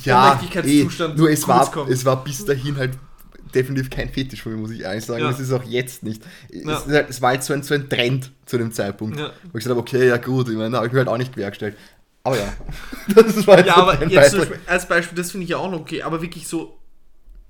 Ja, 0.04 0.28
eh, 0.28 0.30
Ohnmächtigkeitszustand 0.32 1.16
nur 1.18 1.30
es 1.30 1.46
war, 1.48 1.70
kommt. 1.70 1.90
es 1.90 2.04
war 2.04 2.22
bis 2.22 2.44
dahin 2.44 2.76
halt 2.76 2.92
definitiv 3.54 3.90
kein 3.90 4.08
Fetisch 4.08 4.42
von 4.42 4.52
mir, 4.52 4.58
muss 4.58 4.70
ich 4.70 4.80
ehrlich 4.80 5.04
sagen. 5.04 5.22
Ja. 5.24 5.30
Das 5.30 5.38
ist 5.40 5.52
auch 5.52 5.64
jetzt 5.64 6.02
nicht. 6.02 6.22
Es, 6.48 6.64
Ja. 6.64 6.86
halt, 6.86 7.10
es 7.10 7.20
war 7.20 7.30
halt 7.30 7.44
so 7.44 7.52
ein, 7.52 7.62
so 7.62 7.74
ein 7.74 7.88
Trend 7.88 8.30
zu 8.46 8.56
dem 8.56 8.72
Zeitpunkt. 8.72 9.18
Ja. 9.18 9.26
Wo 9.44 9.58
ich 9.58 9.64
gesagt 9.64 9.70
habe, 9.70 9.80
okay, 9.80 10.08
ja 10.08 10.16
gut, 10.16 10.48
ich 10.48 10.56
meine, 10.56 10.70
da 10.70 10.76
habe 10.78 10.86
ich 10.86 10.92
mir 10.92 11.00
halt 11.00 11.08
auch 11.08 11.18
nicht 11.18 11.34
quergestellt. 11.34 11.76
Aber 12.24 12.38
ja, 12.38 12.50
das 13.14 13.46
war 13.46 13.58
jetzt 13.58 13.66
Ja, 13.66 13.74
so 13.74 13.80
aber 13.82 14.06
jetzt. 14.06 14.36
Beispiel, 14.36 14.58
als 14.66 14.88
Beispiel, 14.88 15.18
das 15.18 15.30
finde 15.32 15.44
ich 15.44 15.50
ja 15.50 15.56
auch 15.58 15.70
noch 15.70 15.80
okay, 15.80 16.02
aber 16.02 16.22
wirklich 16.22 16.46
so, 16.48 16.78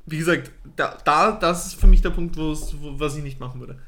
wie 0.07 0.19
gesagt, 0.19 0.51
da, 0.77 0.97
da 1.05 1.33
das 1.33 1.67
ist 1.69 1.75
für 1.81 1.87
mich 1.87 2.03
der 2.03 2.11
Punkt, 2.11 2.37
wo 2.37 2.57
was 2.99 3.17
ich 3.17 3.23
nicht 3.23 3.41
machen 3.41 3.61
würde. 3.61 3.79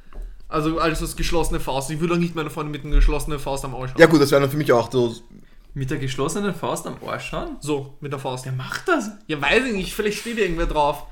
Also 0.48 0.78
alles 0.78 1.02
was 1.02 1.16
geschlossene 1.16 1.58
Faust. 1.60 1.90
Ich 1.90 2.00
würde 2.00 2.14
auch 2.14 2.18
nicht 2.18 2.34
meine 2.34 2.50
Freundin 2.50 2.72
mit 2.72 2.84
einer 2.84 2.94
geschlossenen 2.96 3.38
Faust 3.38 3.64
am 3.64 3.74
Arsch 3.74 3.92
haben. 3.92 4.00
Ja 4.00 4.06
gut, 4.06 4.20
das 4.20 4.30
wäre 4.30 4.40
dann 4.40 4.50
für 4.50 4.56
mich 4.56 4.70
auch 4.72 4.90
so, 4.92 5.14
Mit 5.72 5.90
der 5.90 5.98
geschlossenen 5.98 6.54
Faust 6.54 6.86
am 6.86 6.96
Arsch 7.06 7.26
schauen? 7.30 7.56
So, 7.60 7.96
mit 8.00 8.12
der 8.12 8.20
Faust. 8.20 8.44
Wer 8.44 8.52
macht 8.52 8.86
das? 8.86 9.10
Ja, 9.26 9.40
weiß 9.40 9.64
ich 9.66 9.72
nicht, 9.72 9.94
vielleicht 9.94 10.18
steht 10.20 10.38
irgendwer 10.38 10.66
drauf. 10.66 11.04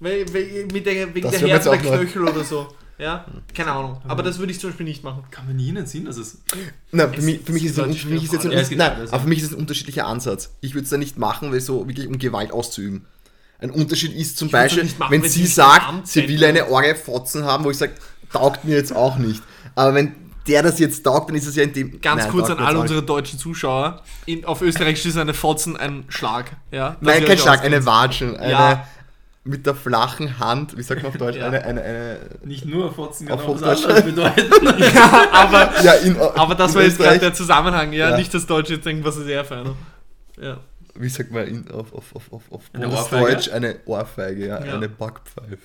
Weil, 0.00 0.26
weil, 0.32 0.66
mit 0.72 0.86
der, 0.86 1.14
wegen 1.14 1.30
Das 1.30 1.38
der 1.38 1.48
Herzen 1.48 1.70
der. 1.72 1.78
Knöchel 1.78 2.22
oder 2.26 2.42
so. 2.42 2.66
Ja, 2.98 3.24
keine 3.54 3.72
Ahnung. 3.72 4.00
Aber 4.08 4.22
das 4.22 4.38
würde 4.38 4.50
ich 4.52 4.58
zum 4.60 4.70
Beispiel 4.70 4.86
nicht 4.86 5.04
machen. 5.04 5.24
Kann 5.30 5.46
man 5.46 5.56
nie 5.56 5.68
in 5.68 5.74
den 5.76 5.86
Sinn, 5.86 6.06
dass 6.06 6.16
es. 6.16 6.42
na, 6.90 7.06
für 7.08 7.16
Es- 7.18 7.24
mich, 7.24 7.40
für 7.44 7.52
mich 7.52 7.64
es 7.64 7.70
ist, 7.72 7.78
ein, 7.80 7.90
ist 7.90 8.00
für 8.00 8.08
mich 8.08 8.24
ist 8.24 8.32
jetzt 8.32 8.44
ein, 8.46 8.52
Ja, 8.52 8.58
es 8.60 8.68
geht 8.70 8.78
nein, 8.78 8.92
aber 9.10 9.20
für 9.20 9.28
mich 9.28 9.38
ist 9.40 9.46
es 9.46 9.52
ein 9.54 9.58
unterschiedlicher 9.60 10.06
Ansatz. 10.06 10.54
Ich 10.62 10.74
würde 10.74 10.84
es 10.84 10.90
da 10.90 10.96
nicht 10.96 11.16
machen, 11.18 11.52
weil 11.52 11.60
so 11.60 11.86
wirklich 11.86 12.08
um 12.08 12.18
Gewalt 12.18 12.50
auszuüben. 12.52 13.06
Ein 13.60 13.70
Unterschied 13.70 14.14
ist 14.14 14.38
zum 14.38 14.46
Ich 14.46 14.52
Beispiel, 14.52 14.84
machen, 14.98 15.10
wenn 15.12 15.22
wenn 15.22 15.30
sie 15.30 15.46
sagt, 15.46 16.06
sie 16.06 16.26
will 16.28 16.44
eine 16.44 16.68
Orge 16.70 16.94
Fotzen 16.94 17.44
haben, 17.44 17.64
wo 17.64 17.70
ich 17.70 17.76
sage, 17.78 17.92
taugt 18.32 18.64
mir 18.64 18.76
jetzt 18.76 18.94
auch 18.94 19.18
nicht. 19.18 19.42
Aber 19.74 19.94
wenn 19.94 20.14
der 20.46 20.62
das 20.62 20.78
jetzt 20.78 21.02
taugt, 21.04 21.28
dann 21.28 21.36
ist 21.36 21.46
es 21.46 21.56
ja 21.56 21.62
in 21.64 21.72
dem. 21.74 22.00
Ganz 22.00 22.22
Nein, 22.22 22.30
kurz 22.32 22.48
an 22.50 22.58
alle 22.58 22.78
unsere 22.78 23.02
deutschen 23.02 23.38
Zuschauer. 23.38 24.02
In, 24.24 24.44
auf 24.46 24.62
Österreichisch 24.62 25.04
ist 25.06 25.18
eine 25.18 25.34
Fotzen 25.34 25.76
ein 25.76 26.04
Schlag. 26.08 26.52
Ja, 26.72 26.96
Nein, 27.00 27.24
kein 27.26 27.36
Schlag, 27.38 27.62
eine 27.62 27.84
Watschen. 27.84 28.36
Eine, 28.38 28.50
Ja. 28.50 28.86
mit 29.44 29.66
der 29.66 29.74
flachen 29.74 30.38
Hand, 30.38 30.76
wie 30.78 30.82
sagt 30.82 31.02
man 31.02 31.12
auf 31.12 31.18
Deutsch, 31.18 31.36
Ja. 31.36 31.46
eine, 31.46 31.62
eine, 31.64 31.82
eine 31.82 32.18
Nicht 32.44 32.64
nur 32.64 32.92
Fotzen 32.94 33.26
kann 33.26 33.38
Auf 33.38 33.46
auch 33.46 33.60
was 33.60 33.82
Hochdeutsch. 33.82 33.84
anderes 33.84 34.04
bedeuten. 34.04 34.82
ja, 34.94 35.28
aber, 35.32 35.82
ja, 35.82 35.92
in, 35.94 36.16
aber 36.18 36.54
das 36.54 36.70
in 36.70 36.76
war 36.76 36.82
jetzt 36.84 36.96
gerade 36.98 37.10
Österreich- 37.16 37.20
der 37.20 37.34
Zusammenhang. 37.34 37.92
Ja, 37.92 38.10
Ja. 38.10 38.16
nicht 38.16 38.32
das 38.32 38.46
Deutsche 38.46 38.74
jetzt 38.74 38.86
denken, 38.86 39.04
was 39.04 39.16
ist 39.18 39.26
eher 39.28 39.44
feiner. 39.44 39.74
Ja. 40.40 40.56
Wie 41.00 41.08
sagt 41.08 41.30
man 41.32 41.46
in, 41.46 41.70
auf, 41.70 41.92
auf, 41.92 42.14
auf, 42.14 42.32
auf, 42.32 42.42
auf 42.50 42.62
Eine 42.72 42.86
Bundesdeutsch 42.88 43.48
eine 43.50 43.76
Ohrfeige, 43.86 44.46
ja, 44.46 44.64
Ja. 44.64 44.74
eine 44.74 44.88
Backpfeife. 44.88 45.58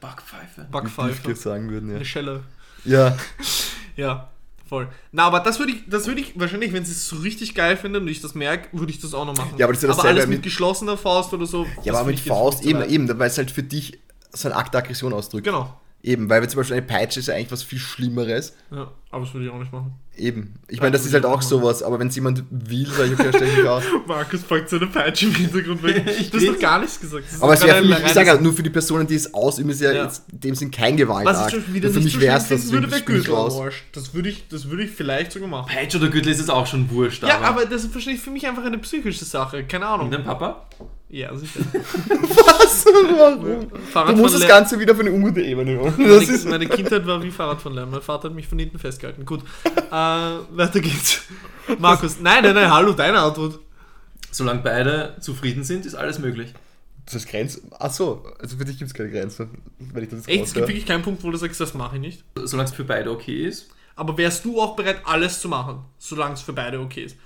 Backpfeife. 0.00 0.62
Wie 0.66 0.70
Backpfeife. 0.72 1.08
Biefke 1.28 1.36
sagen 1.36 1.70
würden, 1.70 1.90
ja. 1.90 1.96
Eine 1.96 2.04
Schelle. 2.04 2.42
Ja, 2.84 3.16
Ja, 3.96 4.30
voll. 4.68 4.88
Na, 5.12 5.24
aber 5.24 5.40
das 5.40 5.58
würde 5.58 5.72
ich, 5.72 5.82
das 5.88 6.06
würde 6.06 6.20
ich 6.22 6.38
wahrscheinlich, 6.40 6.72
wenn 6.72 6.84
sie 6.84 6.92
es 6.92 7.06
so 7.06 7.16
richtig 7.16 7.54
geil 7.54 7.76
finden 7.76 8.02
und 8.02 8.08
ich 8.08 8.20
das 8.22 8.34
merke, 8.34 8.68
würde 8.76 8.90
ich 8.90 9.00
das 9.00 9.12
auch 9.12 9.26
noch 9.26 9.36
machen. 9.36 9.54
Ja, 9.58 9.66
aber 9.66 9.74
das 9.74 9.82
ist 9.82 9.88
ja 9.88 9.92
aber 9.92 9.96
dasselbe 9.98 10.20
alles 10.20 10.28
mit, 10.28 10.38
mit- 10.38 10.44
geschlossener 10.44 10.96
Faust 10.96 11.32
oder 11.34 11.44
so. 11.46 11.66
ja 11.84 11.92
aber 11.94 12.04
mit 12.06 12.20
Faust 12.20 12.64
eben, 12.64 12.82
eben, 12.88 13.06
weil 13.18 13.28
es 13.28 13.36
halt 13.36 13.50
für 13.50 13.62
dich 13.62 13.98
so 14.32 14.48
ein 14.48 14.54
Akt 14.54 14.72
der 14.72 14.80
Aggression 14.82 15.12
ausdrückt. 15.12 15.44
Genau. 15.44 15.78
Eben, 16.02 16.28
weil 16.30 16.48
zum 16.48 16.58
Beispiel 16.58 16.78
eine 16.78 16.86
Peitsche 16.86 17.20
ist 17.20 17.26
ja 17.26 17.34
eigentlich 17.34 17.52
was 17.52 17.62
viel 17.62 17.78
Schlimmeres. 17.78 18.56
Ja, 18.70 18.90
aber 19.10 19.24
das 19.24 19.34
würde 19.34 19.46
ich 19.46 19.52
auch 19.52 19.58
nicht 19.58 19.72
machen. 19.72 19.92
Eben. 20.14 20.54
Ich 20.68 20.78
meine, 20.80 20.90
das 20.92 21.06
ist 21.06 21.14
halt 21.14 21.24
auch 21.24 21.40
sowas, 21.40 21.82
aber 21.82 21.98
wenn 21.98 22.08
es 22.08 22.14
jemand 22.14 22.44
will, 22.50 22.86
sag 22.86 23.06
ich, 23.06 23.12
okay, 23.14 23.30
stell 23.34 23.48
ich 23.48 23.56
mich 23.56 23.66
aus. 23.66 23.82
Markus 24.06 24.42
packt 24.42 24.68
seine 24.68 24.86
Peitsche 24.86 25.26
im 25.26 25.34
Hintergrund 25.34 25.82
weg. 25.82 26.04
Ich 26.20 26.30
Du 26.30 26.36
hast 26.36 26.46
doch 26.46 26.52
weiß. 26.52 26.60
gar 26.60 26.78
nichts 26.80 27.00
gesagt. 27.00 27.24
Das 27.32 27.40
Aber 27.42 27.54
es 27.54 27.62
wäre 27.64 27.78
für 27.78 27.84
mich, 27.88 27.98
ich 27.98 28.12
sage 28.12 28.26
ja, 28.26 28.32
reines- 28.34 28.44
nur 28.44 28.52
für 28.52 28.62
die 28.62 28.68
Personen, 28.70 29.06
die 29.06 29.14
es 29.14 29.32
ausüben, 29.32 29.70
ist 29.70 29.80
ja, 29.80 29.90
Ja. 29.92 30.04
jetzt 30.04 30.24
in 30.30 30.40
dem 30.40 30.54
Sinn 30.54 30.70
kein 30.70 30.92
Was 30.94 30.98
Gewaltakt. 30.98 31.54
ich 31.54 31.64
schon 31.64 31.74
wieder 31.74 31.88
für 31.88 31.94
nicht 31.96 32.04
mich 32.04 32.14
so 32.14 32.20
wäre 32.20 32.36
es 32.36 32.48
das 32.48 32.70
würde, 32.70 32.94
ich 32.94 33.04
Gürtel 33.06 33.32
raus. 33.34 33.58
Arsch. 33.58 33.84
Das 33.92 34.12
würde 34.12 34.28
ich, 34.28 34.46
das 34.48 34.68
würde 34.68 34.84
ich 34.84 34.90
vielleicht 34.90 35.32
sogar 35.32 35.48
machen. 35.48 35.70
Peitsch 35.74 35.96
oder 35.96 36.08
Gürtel 36.08 36.30
ist 36.30 36.38
jetzt 36.40 36.50
auch 36.50 36.66
schon 36.66 36.90
wurscht. 36.90 37.22
Ja, 37.22 37.40
aber 37.40 37.64
das 37.64 37.84
ist 37.84 37.94
wahrscheinlich 37.94 38.20
für 38.22 38.30
mich 38.30 38.46
einfach 38.46 38.64
eine 38.64 38.78
psychische 38.78 39.24
Sache. 39.24 39.64
Keine 39.64 39.86
Und 39.86 39.92
Ahnung. 39.92 40.10
dein 40.10 40.24
Papa? 40.24 40.66
Ja, 41.12 41.36
sicher. 41.36 41.60
Was? 41.72 42.86
Warum? 42.86 43.70
Fahrrad 43.92 44.16
Du 44.16 44.22
musst 44.22 44.34
das 44.34 44.48
Ganze 44.48 44.80
wieder 44.80 44.92
auf 44.92 45.00
eine 45.00 45.12
ungute 45.12 45.42
Ebene 45.42 45.78
holen. 45.78 45.94
Das 45.98 45.98
Meine, 45.98 46.22
ist, 46.22 46.48
meine 46.48 46.66
Kindheit 46.66 47.06
war 47.06 47.22
wie 47.22 47.30
Fahrradfahren 47.30 47.74
lernen. 47.74 47.92
Mein 47.92 48.00
Vater 48.00 48.30
hat 48.30 48.34
mich 48.34 48.48
von 48.48 48.58
hinten 48.58 48.78
festgehalten. 48.78 49.26
Gut. 49.26 49.42
Äh, 49.66 49.92
weiter 49.92 50.80
geht's. 50.80 51.20
Markus, 51.78 52.18
nein, 52.18 52.42
nein, 52.42 52.54
nein, 52.54 52.72
hallo, 52.72 52.92
deine 52.94 53.18
Antwort. 53.18 53.58
Solange 54.30 54.62
beide 54.62 55.14
zufrieden 55.20 55.64
sind, 55.64 55.84
ist 55.84 55.94
alles 55.94 56.18
möglich. 56.18 56.54
das 57.04 57.16
ist 57.16 57.28
Grenze. 57.28 57.60
Achso, 57.78 58.24
also 58.40 58.56
für 58.56 58.64
dich 58.64 58.78
gibt 58.78 58.88
es 58.90 58.94
keine 58.94 59.10
Grenze. 59.10 59.48
Wenn 59.78 60.04
ich 60.04 60.08
das 60.08 60.20
jetzt 60.20 60.28
Echt, 60.28 60.44
es 60.44 60.54
gibt 60.54 60.66
wirklich 60.68 60.86
keinen 60.86 61.02
Punkt, 61.02 61.22
wo 61.22 61.30
du 61.30 61.36
sagst, 61.36 61.60
das 61.60 61.74
mache 61.74 61.96
ich 61.96 62.00
nicht. 62.00 62.24
Solange 62.42 62.70
es 62.70 62.74
für 62.74 62.84
beide 62.84 63.10
okay 63.10 63.46
ist. 63.46 63.68
Aber 63.96 64.16
wärst 64.16 64.46
du 64.46 64.58
auch 64.62 64.76
bereit, 64.76 65.02
alles 65.04 65.40
zu 65.42 65.50
machen, 65.50 65.80
solange 65.98 66.32
es 66.32 66.40
für 66.40 66.54
beide 66.54 66.80
okay 66.80 67.04
ist? 67.04 67.16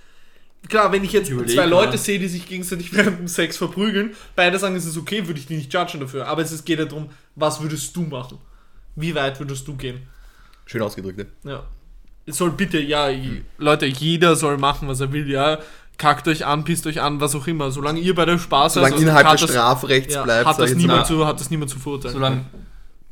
Klar, 0.68 0.93
wenn 0.93 1.05
ich 1.05 1.12
jetzt 1.12 1.30
überleg 1.30 1.55
zwei 1.55 1.66
Leute 1.66 1.98
sehe, 1.98 2.18
die 2.18 2.28
sich 2.28 2.47
gegenseitig 2.47 2.93
während 2.94 3.18
dem 3.18 3.28
Sex 3.28 3.56
verprügeln, 3.56 4.14
beide 4.34 4.59
sagen, 4.59 4.76
es 4.76 4.86
ist 4.86 4.97
okay, 4.97 5.26
würde 5.26 5.38
ich 5.38 5.47
die 5.47 5.56
nicht 5.56 5.72
judgen 5.72 6.01
dafür. 6.01 6.26
Aber 6.26 6.43
es 6.43 6.64
geht 6.64 6.78
ja 6.78 6.84
darum, 6.84 7.10
was 7.34 7.60
würdest 7.60 7.94
du 7.94 8.02
machen? 8.02 8.38
Wie 8.94 9.14
weit 9.14 9.38
würdest 9.38 9.66
du 9.68 9.76
gehen? 9.76 10.02
Schön 10.64 10.82
ausgedrückt, 10.82 11.18
ja. 11.44 11.51
Ja. 11.51 11.62
Es 12.24 12.38
soll 12.38 12.51
bitte, 12.51 12.78
ja, 12.80 13.09
je- 13.09 13.43
Leute, 13.59 13.86
jeder 13.86 14.34
soll 14.34 14.59
machen, 14.59 14.88
was 14.88 15.01
er 15.01 15.12
will, 15.12 15.30
ja. 15.30 15.59
Kackt 15.98 16.26
euch 16.28 16.44
an, 16.44 16.64
pisst 16.64 16.86
euch 16.86 17.01
an, 17.01 17.20
was 17.20 17.34
auch 17.34 17.47
immer. 17.47 17.70
Solange 17.70 18.01
ihr 18.01 18.14
bei 18.14 18.24
der 18.24 18.38
Spaß 18.38 18.74
Solange 18.74 18.94
also 18.94 19.06
innerhalb 19.06 19.38
des 19.38 19.48
Strafrechts 19.48 20.14
ja, 20.14 20.24
bleibt, 20.24 20.47
hat, 20.47 20.59
das 20.59 20.74
niemand 20.74 21.06
zu, 21.06 21.26
hat 21.26 21.40
das 21.40 21.51
niemand 21.51 21.70
zu 21.70 21.78
verurteilen. 21.78 22.14
Solange 22.14 22.44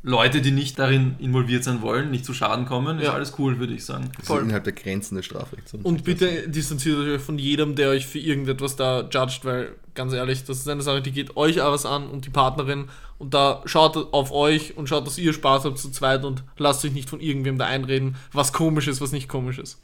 Leute, 0.07 0.39
die 0.39 0.51
nicht 0.51 0.77
darin 0.77 1.15
involviert 1.17 1.63
sein 1.63 1.81
wollen, 1.81 2.11
nicht 2.11 2.25
zu 2.25 2.33
Schaden 2.35 2.65
kommen, 2.67 2.99
ist 2.99 3.05
Ja. 3.05 3.13
alles 3.13 3.33
cool, 3.39 3.57
würde 3.57 3.73
ich 3.73 3.83
sagen. 3.85 4.11
Das 4.13 4.21
ist 4.23 4.27
voll. 4.27 4.43
innerhalb 4.43 4.63
der 4.63 4.73
Grenzen 4.73 5.15
des 5.15 5.25
Strafrechts. 5.25 5.73
Und 5.73 6.03
bitte 6.03 6.47
distanziert 6.47 6.99
euch 6.99 7.19
von 7.21 7.39
jedem, 7.39 7.73
der 7.73 7.89
euch 7.89 8.05
für 8.05 8.19
irgendetwas 8.19 8.75
da 8.75 9.01
judgt, 9.09 9.43
weil 9.45 9.73
ganz 9.95 10.13
ehrlich, 10.13 10.43
das 10.43 10.59
ist 10.59 10.69
eine 10.69 10.83
Sache, 10.83 11.01
die 11.01 11.11
geht 11.11 11.35
euch 11.37 11.59
auch 11.61 11.71
was 11.71 11.87
an 11.87 12.07
und 12.07 12.25
die 12.25 12.29
Partnerin. 12.29 12.85
Und 13.17 13.33
da 13.33 13.63
schaut 13.65 13.97
auf 14.13 14.31
euch 14.31 14.77
und 14.77 14.87
schaut, 14.87 15.07
dass 15.07 15.17
ihr 15.17 15.33
Spaß 15.33 15.65
habt 15.65 15.79
zu 15.79 15.89
zweit 15.89 16.23
und 16.23 16.43
lasst 16.57 16.85
euch 16.85 16.91
nicht 16.91 17.09
von 17.09 17.19
irgendwem 17.19 17.57
da 17.57 17.65
einreden, 17.65 18.15
was 18.31 18.53
komisch 18.53 18.87
ist, 18.87 19.01
was 19.01 19.11
nicht 19.11 19.27
komisch 19.27 19.57
ist. 19.57 19.81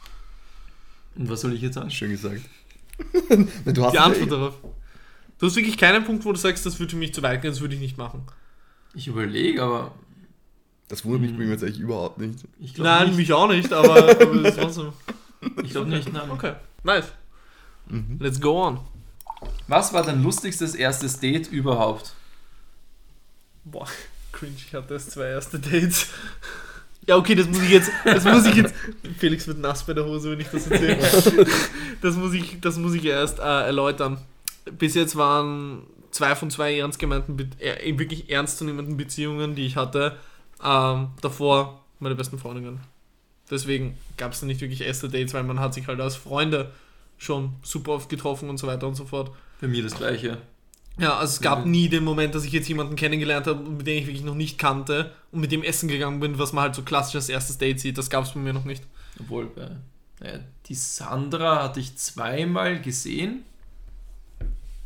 Und 1.15 1.29
was 1.31 1.41
soll 1.41 1.53
ich 1.53 1.61
jetzt 1.61 1.73
sagen? 1.75 1.89
Schön 1.89 2.11
gesagt. 2.11 2.41
du 3.65 3.83
hast 3.83 3.93
Die 3.93 3.99
Antwort 3.99 4.29
ja, 4.29 4.37
darauf. 4.37 4.53
Du 5.39 5.47
hast 5.47 5.55
wirklich 5.55 5.77
keinen 5.77 6.03
Punkt, 6.03 6.23
wo 6.25 6.31
du 6.31 6.37
sagst, 6.37 6.63
das 6.67 6.79
würde 6.79 6.91
für 6.91 6.97
mich 6.97 7.11
zu 7.15 7.23
weit 7.23 7.41
gehen, 7.41 7.49
das 7.49 7.61
würde 7.61 7.73
ich 7.73 7.81
nicht 7.81 7.97
machen. 7.97 8.21
Ich 8.93 9.07
überlege, 9.07 9.63
aber 9.63 9.93
Das 10.91 11.05
wundert 11.05 11.21
mich 11.21 11.31
bei 11.31 11.45
mir 11.45 11.51
jetzt 11.51 11.63
eigentlich 11.63 11.79
überhaupt 11.79 12.17
nicht. 12.17 12.43
Nein, 12.77 13.07
nicht. 13.07 13.17
mich 13.17 13.31
auch 13.31 13.47
nicht, 13.47 13.71
aber, 13.71 14.09
aber 14.09 14.35
das 14.43 14.57
war 14.57 14.69
so. 14.73 14.93
Ich 15.63 15.69
glaube 15.69 15.89
nicht, 15.89 16.11
nein. 16.11 16.29
Okay, 16.29 16.51
nice. 16.83 17.05
Mhm. 17.87 18.17
Let's 18.19 18.41
go 18.41 18.61
on. 18.61 18.81
Was 19.69 19.93
war 19.93 20.03
dein 20.03 20.21
lustigstes 20.21 20.75
erstes 20.75 21.17
Date 21.17 21.49
überhaupt? 21.49 22.13
Boah, 23.63 23.87
cringe, 24.33 24.55
ich 24.57 24.73
hatte 24.73 24.95
erst 24.95 25.11
zwei 25.11 25.29
erste 25.29 25.59
Dates. 25.59 26.07
Ja, 27.07 27.15
okay, 27.15 27.35
das 27.35 27.47
muss 27.47 27.61
ich 27.61 27.69
jetzt, 27.69 27.89
das 28.03 28.25
muss 28.25 28.45
ich 28.45 28.55
jetzt, 28.55 28.75
Felix 29.17 29.47
wird 29.47 29.59
nass 29.59 29.85
bei 29.85 29.93
der 29.93 30.03
Hose, 30.03 30.31
wenn 30.31 30.41
ich 30.41 30.49
das 30.49 30.67
erzähle. 30.67 31.47
Das 32.01 32.17
muss 32.17 32.33
ich, 32.33 32.59
das 32.59 32.75
muss 32.75 32.93
ich 32.95 33.05
erst 33.05 33.39
äh, 33.39 33.43
erläutern. 33.43 34.17
Bis 34.77 34.95
jetzt 34.95 35.15
waren 35.15 35.83
zwei 36.11 36.35
von 36.35 36.51
zwei 36.51 36.77
ernst 36.77 36.99
gemeinten, 36.99 37.49
äh, 37.59 37.97
wirklich 37.97 38.29
ernstzunehmenden 38.29 38.97
Beziehungen, 38.97 39.55
die 39.55 39.65
ich 39.65 39.77
hatte, 39.77 40.17
ähm, 40.63 41.09
davor 41.21 41.83
meine 41.99 42.15
besten 42.15 42.37
Freundinnen. 42.39 42.79
Deswegen 43.49 43.97
gab 44.17 44.31
es 44.33 44.39
da 44.39 44.45
nicht 44.45 44.61
wirklich 44.61 44.81
erste 44.81 45.09
Dates, 45.09 45.33
weil 45.33 45.43
man 45.43 45.59
hat 45.59 45.73
sich 45.73 45.87
halt 45.87 45.99
als 45.99 46.15
Freunde 46.15 46.71
schon 47.17 47.53
super 47.63 47.91
oft 47.91 48.09
getroffen 48.09 48.49
und 48.49 48.57
so 48.57 48.67
weiter 48.67 48.87
und 48.87 48.95
so 48.95 49.05
fort. 49.05 49.31
Bei 49.59 49.67
mir 49.67 49.83
das 49.83 49.95
gleiche. 49.95 50.37
Ja, 50.97 51.17
also 51.17 51.33
es 51.33 51.41
gab 51.41 51.65
Mhm. 51.65 51.71
nie 51.71 51.89
den 51.89 52.03
Moment, 52.03 52.33
dass 52.35 52.43
ich 52.43 52.51
jetzt 52.51 52.67
jemanden 52.67 52.95
kennengelernt 52.95 53.47
habe, 53.47 53.61
mit 53.61 53.85
dem 53.87 53.97
ich 53.97 54.07
wirklich 54.07 54.23
noch 54.23 54.35
nicht 54.35 54.57
kannte 54.57 55.11
und 55.31 55.39
mit 55.41 55.51
dem 55.51 55.63
essen 55.63 55.87
gegangen 55.87 56.19
bin, 56.19 56.37
was 56.39 56.53
man 56.53 56.63
halt 56.63 56.75
so 56.75 56.81
klassisch 56.81 57.15
als 57.15 57.29
erstes 57.29 57.57
Date 57.57 57.79
sieht. 57.79 57.97
Das 57.97 58.09
gab 58.09 58.25
es 58.25 58.31
bei 58.31 58.39
mir 58.39 58.53
noch 58.53 58.65
nicht. 58.65 58.83
Obwohl, 59.19 59.47
bei, 59.47 59.69
naja, 60.19 60.39
die 60.67 60.75
Sandra 60.75 61.63
hatte 61.63 61.79
ich 61.79 61.95
zweimal 61.97 62.81
gesehen. 62.81 63.43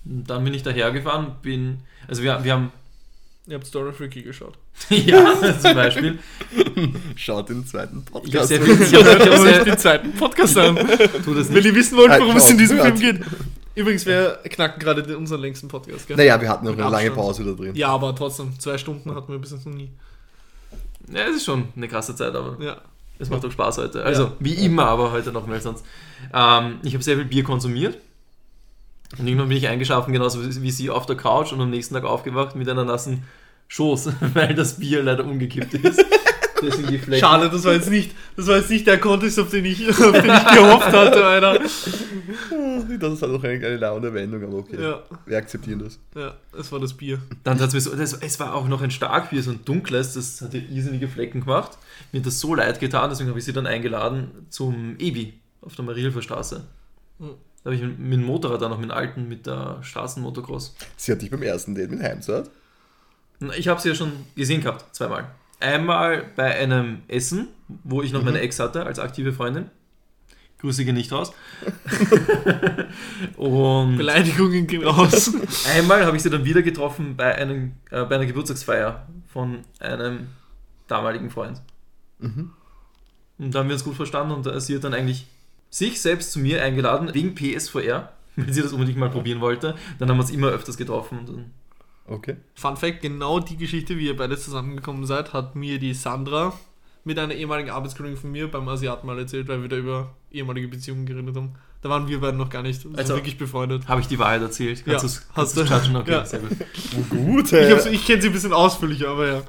Und 0.05 0.29
dann 0.29 0.43
bin 0.43 0.53
ich 0.53 0.63
dahergefahren, 0.63 1.35
bin. 1.41 1.79
Also 2.07 2.21
wir, 2.23 2.43
wir 2.43 2.53
haben. 2.53 2.71
Ihr 3.47 3.55
habt 3.55 3.67
Story 3.67 3.93
Freaky 3.93 4.23
geschaut. 4.23 4.57
ja, 4.89 5.35
zum 5.61 5.75
Beispiel. 5.75 6.17
Schaut 7.15 7.49
den 7.49 7.65
zweiten 7.65 8.03
Ich 8.07 8.13
habe 8.13 8.21
Podcast. 8.25 8.47
sehr 8.49 8.61
viel. 8.61 8.73
Ich 8.81 8.93
hab, 8.95 9.01
ich 9.01 9.07
hab 9.07 9.19
Hört 9.19 9.29
euch 9.29 9.39
sehr, 9.39 9.63
den 9.65 9.77
zweiten 9.77 10.11
Podcast 10.13 10.57
an. 10.57 10.75
tu 11.23 11.33
das 11.35 11.47
Wenn 11.49 11.55
nicht. 11.55 11.65
ihr 11.65 11.75
wissen 11.75 11.97
wollt, 11.97 12.09
Halt, 12.09 12.21
worum 12.23 12.37
es 12.37 12.49
in 12.49 12.57
diesem. 12.57 12.79
Film 12.79 12.99
geht. 12.99 13.21
Übrigens, 13.75 14.05
wir 14.05 14.39
knacken 14.49 14.79
gerade 14.79 15.17
unseren 15.17 15.41
längsten 15.41 15.67
Podcast, 15.67 16.07
gell? 16.07 16.17
Naja, 16.17 16.41
wir 16.41 16.49
hatten 16.49 16.65
noch 16.65 16.73
eine 16.73 16.89
lange. 16.89 17.11
Pause 17.11 17.43
da 17.43 17.51
drin. 17.51 17.75
Ja, 17.75 17.89
aber 17.89 18.15
trotzdem, 18.15 18.57
zwei 18.59 18.77
Stunden 18.79 19.13
hatten 19.13 19.31
wir 19.31 19.37
bis 19.37 19.51
jetzt 19.51 19.65
noch 19.67 19.73
nie. 19.73 19.91
Ja, 21.13 21.27
es 21.29 21.35
ist 21.35 21.45
schon 21.45 21.67
eine 21.75 21.87
krasse 21.87 22.15
Zeit, 22.15 22.33
aber 22.33 22.57
Ja. 22.63 22.77
es 23.19 23.29
macht 23.29 23.45
auch 23.45 23.51
Spaß 23.51 23.77
heute. 23.77 24.03
Also, 24.03 24.23
Ja. 24.23 24.33
wie 24.39 24.53
immer, 24.53 24.85
aber 24.87 25.11
heute 25.11 25.31
noch 25.31 25.45
mehr 25.45 25.55
als 25.55 25.65
sonst. 25.65 25.85
Ähm, 26.33 26.79
ich 26.81 26.93
habe 26.95 27.03
sehr 27.03 27.15
viel 27.17 27.25
Bier 27.25 27.43
konsumiert. 27.43 27.97
Und 29.17 29.27
irgendwann 29.27 29.49
bin 29.49 29.57
ich 29.57 29.67
eingeschlafen, 29.67 30.11
genauso 30.13 30.43
wie 30.43 30.61
wie 30.61 30.71
sie 30.71 30.89
auf 30.89 31.05
der 31.05 31.15
Couch 31.15 31.53
und 31.53 31.61
am 31.61 31.69
nächsten 31.69 31.93
Tag 31.93 32.03
aufgewacht 32.03 32.55
mit 32.55 32.67
einer 32.69 32.85
nassen 32.85 33.23
Schoß, 33.67 34.09
weil 34.33 34.53
das 34.55 34.79
Bier 34.79 35.03
leider 35.03 35.25
umgekippt 35.25 35.73
ist. 35.75 36.03
Schade, 37.19 37.49
das 37.49 37.63
war 37.65 37.73
jetzt 37.73 37.89
nicht, 37.89 38.15
das 38.35 38.47
war 38.47 38.57
jetzt 38.57 38.69
nicht 38.69 38.87
der 38.87 38.97
Kontext, 38.99 39.39
auf 39.39 39.49
den 39.51 39.65
ich, 39.65 39.87
auf 39.89 39.97
den 39.97 40.25
ich 40.25 40.47
gehofft 40.47 40.87
hatte, 40.87 41.23
Alter. 41.25 41.59
Das 41.59 41.87
ist 43.13 43.21
halt 43.21 43.31
noch 43.31 43.43
eine 43.43 43.59
kleine 43.59 43.77
laune 43.77 44.13
Wendung, 44.13 44.43
aber 44.43 44.57
okay. 44.57 44.81
Ja, 44.81 45.03
Wir 45.25 45.37
akzeptieren 45.37 45.79
das. 45.79 45.99
ja, 46.15 46.35
es 46.57 46.71
war 46.71 46.79
das 46.79 46.93
Bier. 46.93 47.19
Dann 47.43 47.59
hat's 47.59 47.73
mir 47.73 47.81
so, 47.81 47.95
das, 47.95 48.13
es 48.13 48.39
war 48.39 48.55
auch 48.55 48.67
noch 48.67 48.81
ein 48.81 48.91
Starkbier, 48.91 49.43
so 49.43 49.51
ein 49.51 49.65
dunkles, 49.65 50.13
das 50.13 50.41
hatte 50.41 50.57
irrsinnige 50.57 51.07
Flecken 51.07 51.41
gemacht. 51.41 51.77
Mir 52.11 52.19
hat 52.19 52.27
das 52.27 52.39
so 52.39 52.55
leid 52.55 52.79
getan, 52.79 53.09
deswegen 53.09 53.29
habe 53.29 53.39
ich 53.39 53.45
sie 53.45 53.53
dann 53.53 53.67
eingeladen 53.67 54.47
zum 54.49 54.95
Ebi 54.97 55.33
auf 55.61 55.75
der 55.75 55.85
Mariehilfer 55.85 56.21
Straße. 56.21 56.63
Mhm. 57.19 57.31
Da 57.65 57.71
habe 57.71 57.77
ich 57.77 57.81
mit, 57.81 57.97
mit 57.97 58.19
dem 58.19 58.25
Motorrad 58.27 58.61
dann 58.61 58.69
noch 58.69 58.77
mit 58.77 58.91
dem 58.91 58.95
alten, 58.95 59.27
mit 59.27 59.47
der 59.47 59.79
Straßenmotocross. 59.81 60.75
Sie 60.97 61.11
hat 61.11 61.23
dich 61.23 61.31
beim 61.31 61.41
ersten 61.41 61.73
Date 61.73 61.89
mit 61.89 61.99
Heimsort. 61.99 62.51
Ich 63.57 63.67
habe 63.67 63.81
sie 63.81 63.89
ja 63.89 63.95
schon 63.95 64.11
gesehen 64.35 64.61
gehabt, 64.61 64.95
zweimal. 64.95 65.31
Einmal 65.59 66.25
bei 66.35 66.55
einem 66.55 67.01
Essen, 67.07 67.47
wo 67.83 68.03
ich 68.03 68.13
noch 68.13 68.21
meine 68.21 68.39
Ex 68.39 68.59
hatte 68.59 68.85
als 68.85 68.99
aktive 68.99 69.33
Freundin. 69.33 69.71
Grüße 70.59 70.85
gehen 70.85 70.93
nicht 70.93 71.11
raus. 71.11 71.33
Und 73.35 73.97
Beleidigungen 73.97 74.67
gehen 74.67 74.83
raus. 74.83 75.31
einmal 75.75 76.05
habe 76.05 76.15
ich 76.17 76.21
sie 76.21 76.29
dann 76.29 76.45
wieder 76.45 76.61
getroffen 76.61 77.15
bei, 77.15 77.33
einem, 77.33 77.71
äh, 77.89 78.03
bei 78.05 78.15
einer 78.15 78.27
Geburtstagsfeier 78.27 79.07
von 79.33 79.61
einem 79.79 80.27
damaligen 80.87 81.31
Freund. 81.31 81.63
Mhm. 82.19 82.51
Und 83.39 83.55
da 83.55 83.59
haben 83.59 83.69
wir 83.69 83.73
uns 83.73 83.83
gut 83.83 83.95
verstanden 83.95 84.33
und 84.33 84.45
äh, 84.45 84.61
sie 84.61 84.75
hat 84.75 84.83
dann 84.83 84.93
eigentlich 84.93 85.25
sich 85.69 86.01
selbst 86.01 86.31
zu 86.31 86.39
mir 86.39 86.61
eingeladen, 86.63 87.13
wegen 87.13 87.35
PSVR, 87.35 88.11
weil 88.35 88.53
sie 88.53 88.61
das 88.61 88.73
unbedingt 88.73 88.97
mal 88.97 89.09
probieren 89.09 89.41
wollte. 89.41 89.75
Dann 89.99 90.09
haben 90.09 90.17
wir 90.17 90.21
uns 90.21 90.31
immer 90.31 90.47
öfters 90.49 90.77
getroffen. 90.77 91.19
Und 91.19 91.29
dann, 91.29 91.51
Okay. 92.07 92.35
Fun 92.53 92.77
Fact: 92.77 93.01
Genau 93.01 93.39
die 93.39 93.57
Geschichte, 93.57 93.97
wie 93.97 94.05
ihr 94.05 94.15
beide 94.15 94.37
zusammengekommen 94.37 95.07
seid, 95.07 95.33
hat 95.33 95.55
mir 95.55 95.79
die 95.79 95.95
Sandra 95.95 96.53
mit 97.03 97.17
einer 97.17 97.33
ehemaligen 97.33 97.71
Arbeitskollegin 97.71 98.17
von 98.17 98.31
mir 98.31 98.49
beim 98.49 98.67
Asiaten 98.67 99.07
mal 99.07 99.17
erzählt, 99.17 99.47
weil 99.47 99.61
wir 99.63 99.69
da 99.69 99.75
über 99.77 100.13
ehemalige 100.31 100.67
Beziehungen 100.67 101.05
geredet 101.07 101.35
haben. 101.35 101.55
Da 101.81 101.89
waren 101.89 102.07
wir 102.07 102.19
beiden 102.19 102.37
noch 102.37 102.49
gar 102.51 102.61
nicht 102.63 102.79
so 102.81 102.89
Also- 102.95 103.15
wirklich 103.15 103.37
befreundet. 103.39 103.87
Habe 103.87 104.01
ich 104.01 104.07
die 104.07 104.19
Wahrheit 104.19 104.41
erzählt? 104.41 104.83
Ja, 104.85 104.97
Kannst 104.97 105.03
du's- 105.03 105.27
hast 105.33 105.57
du. 105.57 105.61
judgen? 105.63 105.95
Okay, 105.95 106.11
Ja. 106.11 106.25
sehr 106.25 106.39
gut. 106.39 106.49
Gut, 107.09 107.45
Ich, 107.47 107.51
hey. 107.53 107.71
hab's- 107.71 107.85
ich 107.87 108.05
kenne 108.05 108.21
sie 108.21 108.27
ein 108.29 108.33
bisschen 108.33 108.53
ausführlicher, 108.53 109.09
aber 109.09 109.27
ja. 109.27 109.41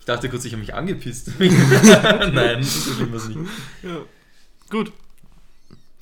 Ich 0.00 0.04
dachte 0.06 0.28
kurz, 0.28 0.44
ich 0.44 0.52
habe 0.52 0.60
mich 0.60 0.74
angepisst. 0.74 1.32
Nein, 1.38 2.62
so 2.62 2.92
schlimm 2.92 3.12
war's 3.12 3.28
nicht. 3.28 3.38
ja. 3.82 3.96
Gut, 4.70 4.92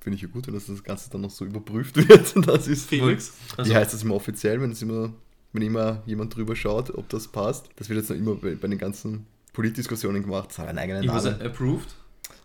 Finde 0.00 0.16
ich 0.16 0.22
ja 0.22 0.28
gut, 0.28 0.46
wenn 0.46 0.54
das, 0.54 0.66
das 0.66 0.82
Ganze 0.82 1.10
dann 1.10 1.20
noch 1.20 1.30
so 1.30 1.44
überprüft 1.44 1.96
wird. 1.96 2.34
Das 2.46 2.66
ist 2.66 2.88
Felix. 2.88 3.32
Also, 3.56 3.70
Wie 3.70 3.74
heißt 3.76 3.92
das 3.92 4.02
immer 4.02 4.14
offiziell, 4.14 4.60
wenn 4.60 4.70
es 4.72 4.80
immer, 4.82 5.12
wenn 5.52 5.62
immer 5.62 6.02
jemand 6.06 6.34
drüber 6.34 6.56
schaut, 6.56 6.90
ob 6.94 7.08
das 7.10 7.28
passt? 7.28 7.68
Das 7.76 7.88
wird 7.88 7.98
jetzt 7.98 8.08
noch 8.10 8.16
immer 8.16 8.34
bei, 8.34 8.54
bei 8.54 8.68
den 8.68 8.78
ganzen 8.78 9.26
Politdiskussionen 9.52 10.22
gemacht. 10.22 10.50
Das 10.50 10.58
hat 10.58 10.68
einen 10.68 10.78
eigenen 10.78 11.04
Namen. 11.04 11.42
approved? 11.42 11.88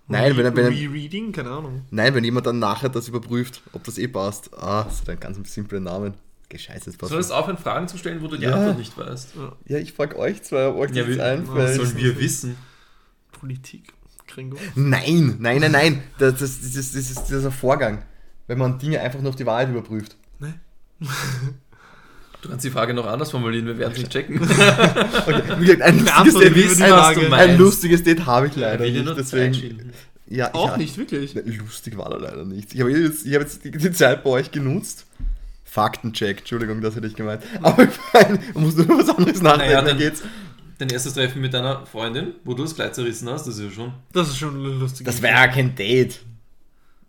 Nein, 0.07 0.35
wenn, 0.37 0.45
er- 0.45 0.55
wenn, 0.55 0.65
er- 0.65 0.69
Rereading, 0.71 1.31
keine 1.31 1.49
Ahnung. 1.49 1.81
nein, 1.91 2.13
wenn 2.13 2.23
jemand 2.23 2.45
dann 2.45 2.59
nachher 2.59 2.89
das 2.89 3.07
überprüft, 3.07 3.63
ob 3.73 3.83
das 3.85 3.97
eh 3.97 4.07
passt. 4.07 4.53
Ah, 4.55 4.83
das 4.83 5.01
hat 5.01 5.09
einen 5.09 5.19
ganz 5.19 5.53
simplen 5.53 5.83
Namen. 5.83 6.13
Okay, 6.47 6.59
scheiße, 6.59 6.85
das 6.85 6.97
passt. 6.97 7.09
Soll 7.11 7.21
es 7.21 7.31
aufhören, 7.31 7.57
Fragen 7.57 7.87
zu 7.87 7.97
stellen, 7.97 8.21
wo 8.21 8.27
du 8.27 8.37
die 8.37 8.43
Ja. 8.43 8.53
Antwort 8.53 8.77
nicht 8.77 8.95
weißt? 8.95 9.29
Ja, 9.67 9.77
ich 9.79 9.93
frage 9.93 10.15
euch 10.19 10.43
zwei, 10.43 10.67
ob 10.67 10.75
euch 10.77 10.89
das 10.91 10.97
Ja, 10.97 11.07
wir, 11.07 11.23
einfällt. 11.25 11.75
sollen 11.77 11.97
wir 11.97 12.19
wissen? 12.19 12.55
Politik. 13.31 13.93
Kringo. 14.27 14.57
Nein, 14.75 15.37
nein, 15.39 15.59
nein, 15.61 15.71
nein. 15.71 16.03
Das, 16.17 16.39
das, 16.39 16.59
das, 16.61 16.75
ist, 16.75 16.95
das 16.95 17.09
ist 17.11 17.25
dieser 17.29 17.51
Vorgang. 17.51 18.03
Wenn 18.47 18.57
man 18.57 18.77
Dinge 18.79 18.99
einfach 19.01 19.21
nur 19.21 19.29
auf 19.29 19.35
die 19.35 19.45
Wahrheit 19.45 19.69
überprüft. 19.69 20.15
Ne? 20.39 20.53
Du 22.41 22.51
kannst 22.51 22.63
die 22.63 22.69
Frage 22.69 22.93
noch 22.93 23.07
anders 23.07 23.31
formulieren, 23.31 23.65
wir 23.65 23.79
werden 23.79 23.93
es 23.93 23.97
nicht 23.97 24.11
checken. 24.11 24.39
Okay, 24.47 25.41
wie 25.57 25.65
gesagt, 25.65 25.81
ein 25.81 26.05
lustiges 26.05 26.77
Date, 26.77 27.17
die 27.17 27.25
ein, 27.25 27.33
ein 27.33 27.57
lustiges 27.57 28.03
Date 28.03 28.25
habe 28.27 28.45
ich 28.45 28.55
leider 28.55 28.85
dir 28.85 29.01
nicht. 29.03 29.17
Deswegen, 29.17 29.91
ja, 30.27 30.53
Auch 30.53 30.71
ja, 30.71 30.77
nicht, 30.77 30.95
wirklich. 30.99 31.33
Lustig 31.33 31.97
war 31.97 32.11
da 32.11 32.17
leider 32.17 32.45
nicht. 32.45 32.75
Ich 32.75 32.81
habe 32.81 32.91
jetzt, 32.91 33.25
ich 33.25 33.33
hab 33.33 33.41
jetzt 33.41 33.63
die, 33.63 33.71
die 33.71 33.91
Zeit 33.91 34.23
bei 34.23 34.29
euch 34.29 34.51
genutzt. 34.51 35.07
Faktencheck, 35.63 36.39
Entschuldigung, 36.39 36.81
das 36.81 36.95
hätte 36.95 37.07
ich 37.07 37.15
gemeint. 37.15 37.41
Aber 37.63 37.83
ich 37.83 37.89
meine, 38.13 38.39
man 38.53 38.63
muss 38.63 38.75
nur 38.75 38.87
was 38.99 39.09
anderes 39.09 39.41
nachdenken, 39.41 39.73
Naja, 39.73 39.81
dann- 39.81 39.97
geht's. 39.97 40.21
Dein 40.77 40.89
erstes 40.89 41.13
Treffen 41.13 41.41
mit 41.41 41.53
deiner 41.53 41.85
Freundin, 41.85 42.33
wo 42.43 42.53
du 42.53 42.63
das 42.63 42.75
Kleid 42.75 42.93
zerrissen 42.95 43.29
hast, 43.29 43.47
das 43.47 43.57
ist 43.57 43.63
ja 43.63 43.71
schon. 43.71 43.93
Das 44.11 44.27
ist 44.27 44.37
schon 44.37 44.55
eine 44.59 44.73
lustige 44.73 45.09
Das 45.09 45.21
war 45.21 45.29
ja 45.29 45.47
kein 45.47 45.73
Date. 45.75 46.19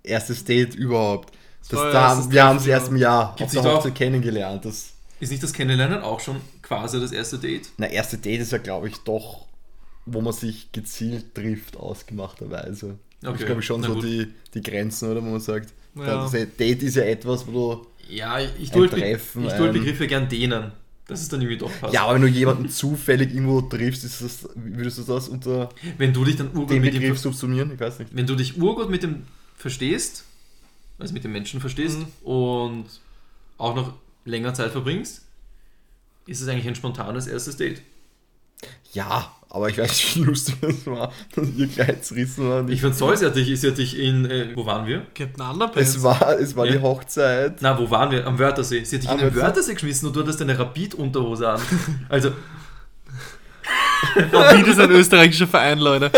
Erstes 0.03 0.45
Date 0.45 0.75
überhaupt. 0.75 1.35
Das, 1.69 1.81
war 1.81 1.91
da, 1.91 2.31
wir 2.31 2.45
haben 2.45 2.59
es 2.59 2.67
erst 2.67 2.89
im 2.89 2.97
Jahr 2.97 3.35
auf 3.41 3.51
der 3.51 3.63
Hochzeit 3.65 3.95
kennengelernt. 3.97 4.65
Das, 4.65 4.93
Ist 5.19 5.31
nicht 5.33 5.43
das 5.43 5.53
Kennenlernen 5.53 6.01
auch 6.01 6.21
schon 6.21 6.37
quasi 6.63 7.01
das 7.01 7.11
erste 7.11 7.39
Date? 7.39 7.71
na, 7.77 7.87
erste 7.89 8.19
Date 8.19 8.41
ist 8.41 8.53
ja, 8.53 8.59
glaube 8.59 8.87
ich, 8.89 8.99
doch, 8.99 9.47
wo 10.05 10.21
man 10.21 10.33
sich 10.33 10.71
gezielt 10.71 11.35
trifft, 11.35 11.77
ausgemachterweise. 11.77 12.99
Das 13.21 13.31
Okay, 13.31 13.41
ist, 13.41 13.47
glaube 13.47 13.61
ich, 13.63 13.67
schon 13.67 13.81
na 13.81 13.89
so 13.89 13.95
gut. 13.95 14.05
die, 14.05 14.33
die 14.55 14.61
Grenzen, 14.63 15.11
oder? 15.11 15.21
Wo 15.25 15.27
man 15.31 15.41
sagt, 15.41 15.75
Ja. 15.97 16.23
das 16.29 16.31
Date 16.57 16.85
ist 16.85 16.95
ja 16.95 17.03
etwas, 17.03 17.45
wo 17.49 17.53
du 17.75 17.87
Ja, 18.09 18.39
ich 18.39 18.71
tue, 18.71 18.85
Ein 18.85 18.91
Be 18.91 18.97
Treffen, 19.01 19.45
ich 19.47 19.53
tue 19.55 19.67
ein- 19.67 19.73
Begriffe 19.73 20.07
gern 20.07 20.29
dehnen. 20.29 20.71
Das 21.09 21.23
ist 21.23 21.33
dann 21.33 21.41
irgendwie 21.41 21.59
doch 21.59 21.71
passt. 21.81 21.95
Ja, 21.95 22.05
aber 22.05 22.15
wenn 22.15 22.23
du 22.23 22.29
jemanden 22.29 22.69
zufällig 22.83 23.33
irgendwo 23.33 23.61
triffst, 23.61 24.03
ist 24.05 24.23
das, 24.23 24.49
würdest 24.57 24.99
du 24.99 25.03
das 25.05 25.29
unter 25.29 25.69
Wenn 25.99 26.13
du 26.13 26.25
dich 26.25 26.35
dann 26.37 26.49
urgut 26.49 26.71
dem 26.71 26.83
mit 26.83 26.95
ihm 26.95 27.01
Begriff 27.03 27.19
subsumieren? 27.21 27.71
Ich 27.73 27.79
weiß 27.81 28.01
nicht. 28.01 28.15
wenn 28.17 28.27
du 28.27 28.35
dich 28.35 28.61
urgut 28.61 28.91
mit 28.91 29.03
dem 29.05 29.23
verstehst, 29.57 30.25
also 30.99 31.15
mit 31.15 31.23
dem 31.23 31.33
Menschen 31.33 31.61
verstehst 31.61 31.99
Mhm. 31.99 32.07
und 32.29 32.87
auch 33.59 33.77
noch 33.77 33.93
länger 34.25 34.53
Zeit 34.55 34.73
verbringst, 34.73 35.23
ist 36.27 36.41
es 36.41 36.49
eigentlich 36.49 36.67
ein 36.67 36.75
spontanes 36.75 37.29
erstes 37.29 37.57
Date. 37.57 37.83
Ja, 38.93 39.36
aber 39.51 39.69
ich 39.71 39.79
weiß 39.79 39.89
nicht, 39.91 40.17
wie 40.17 40.21
lustig 40.25 40.55
das 40.61 40.87
war, 40.87 41.13
dass 41.35 41.49
ihr 41.57 41.67
Kleid 41.69 42.05
zerrissen 42.05 42.49
war. 42.49 42.69
Ich 42.69 42.81
fand 42.83 42.99
toll, 42.99 43.17
sie 43.17 43.27
hat 43.27 43.37
dich, 43.37 43.59
sie 43.61 43.69
hat 43.69 43.79
dich 43.79 43.99
in, 43.99 44.25
äh, 44.31 44.49
wo 44.55 44.67
waren 44.67 44.87
wir? 44.87 45.03
Captain 45.15 45.41
Underpants. 45.51 45.91
es 45.97 46.03
war, 46.03 46.39
es 46.39 46.55
war 46.57 46.67
Ja. 46.67 46.73
die 46.73 46.79
Hochzeit. 46.81 47.57
Na, 47.61 47.79
wo 47.79 47.91
waren 47.91 48.11
wir? 48.11 48.27
Am 48.27 48.39
Wörthersee. 48.39 48.85
Sie 48.85 48.97
hat 48.97 49.03
dich 49.03 49.09
Am 49.11 49.19
in 49.19 49.25
den 49.25 49.35
Wörthersee? 49.35 49.47
Wörthersee 49.47 49.75
geschmissen 49.75 50.09
und 50.09 50.17
du 50.17 50.21
hattest 50.21 50.43
eine 50.43 50.59
Rapid-Unterhose 50.59 51.49
an. 51.49 51.61
Also, 52.09 52.31
Rapid 54.33 54.67
ist 54.69 54.79
ein 54.79 54.91
österreichischer 54.91 55.47
Verein, 55.49 55.79
Leute. 55.79 56.11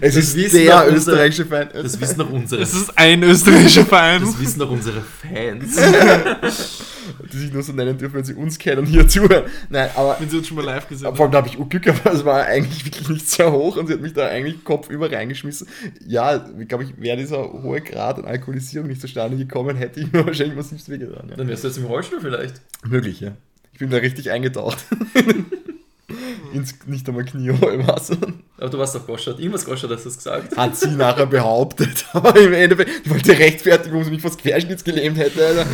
Es 0.00 0.14
Das 0.16 0.34
ist 0.34 0.54
der 0.54 0.92
österreichische 0.92 1.46
Fan. 1.46 1.68
das 1.72 1.98
wissen 2.00 2.18
doch 2.18 2.30
unsere, 2.30 2.62
Es 2.62 2.74
ist 2.74 2.98
ein 2.98 3.22
österreichischer 3.22 3.86
Verein. 3.86 4.22
das 4.22 4.38
wissen 4.38 4.58
doch 4.58 4.70
unsere 4.70 5.00
Fans. 5.00 5.76
die 7.32 7.36
sich 7.36 7.52
nur 7.52 7.62
so 7.62 7.72
nennen 7.72 7.98
dürfen, 7.98 8.14
wenn 8.14 8.24
sie 8.24 8.34
uns 8.34 8.58
kennen 8.58 8.80
und 8.80 8.86
hier 8.86 9.06
zuhören. 9.08 9.44
Nein, 9.68 9.90
aber 9.94 10.16
Wenn 10.18 10.28
sie 10.28 10.38
uns 10.38 10.48
schon 10.48 10.56
mal 10.56 10.64
live 10.64 10.88
gesehen 10.88 11.14
vor 11.14 11.24
allem 11.24 11.32
da 11.32 11.38
habe 11.38 11.48
ich 11.48 11.56
Glück 11.56 11.82
gehabt, 11.82 12.04
weil 12.04 12.14
es 12.14 12.24
war 12.24 12.44
eigentlich 12.44 12.84
wirklich 12.84 13.08
nicht 13.08 13.28
sehr 13.28 13.52
hoch 13.52 13.76
und 13.76 13.86
sie 13.86 13.94
hat 13.94 14.00
mich 14.00 14.12
da 14.12 14.26
eigentlich 14.28 14.64
kopfüber 14.64 15.10
reingeschmissen. 15.10 15.68
Ja, 16.06 16.38
glaube 16.68 16.84
ich, 16.84 17.00
wäre 17.00 17.16
dieser 17.16 17.52
hohe 17.52 17.80
Grad 17.80 18.18
an 18.18 18.24
Alkoholisierung 18.24 18.88
nicht 18.88 19.00
zustande 19.00 19.36
gekommen, 19.36 19.76
hätte 19.76 20.00
ich 20.00 20.12
mir 20.12 20.26
wahrscheinlich 20.26 20.56
massivst 20.56 20.88
wehgetan. 20.88 21.28
Ja. 21.30 21.36
Dann 21.36 21.48
wärst 21.48 21.64
du 21.64 21.68
jetzt 21.68 21.78
im 21.78 21.84
Rollstuhl 21.84 22.20
vielleicht. 22.20 22.60
Möglich, 22.84 23.20
ja. 23.20 23.32
Ich 23.72 23.78
bin 23.78 23.90
da 23.90 23.98
richtig 23.98 24.30
eingetaucht. 24.30 24.78
Ins 26.52 26.74
nicht 26.86 27.08
einmal 27.08 27.24
Kniehohe 27.24 27.86
Wasser. 27.86 28.16
Aber 28.58 28.70
du 28.70 28.78
warst 28.78 28.94
doch 28.94 29.06
Goschert. 29.06 29.38
Irgendwas 29.38 29.64
Goschert 29.64 29.90
hast 29.90 30.04
du 30.04 30.08
das 30.08 30.16
gesagt. 30.16 30.56
Hat 30.56 30.76
sie 30.76 30.90
nachher 30.90 31.26
behauptet. 31.26 32.06
Aber 32.12 32.38
im 32.38 32.52
Endeffekt, 32.52 33.04
die 33.04 33.10
wollte 33.10 33.38
rechtfertigen, 33.38 33.92
warum 33.92 34.04
sie 34.04 34.12
mich 34.12 34.22
fast 34.22 34.38
querschnittsgelähmt 34.38 35.18
hätte. 35.18 35.44
Alter. 35.44 35.66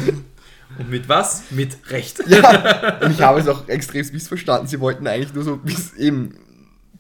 Und 0.79 0.91
mit 0.91 1.09
was? 1.09 1.51
Mit 1.51 1.77
Recht. 1.91 2.23
Ja, 2.27 2.99
und 3.01 3.13
ich 3.13 3.21
habe 3.21 3.41
es 3.41 3.49
auch 3.49 3.69
extrem 3.69 4.07
missverstanden. 4.13 4.67
Sie 4.67 4.81
wollten 4.81 5.07
eigentlich 5.07 5.35
nur 5.35 5.45
so 5.45 5.57
bis 5.57 5.95
eben 5.95 6.37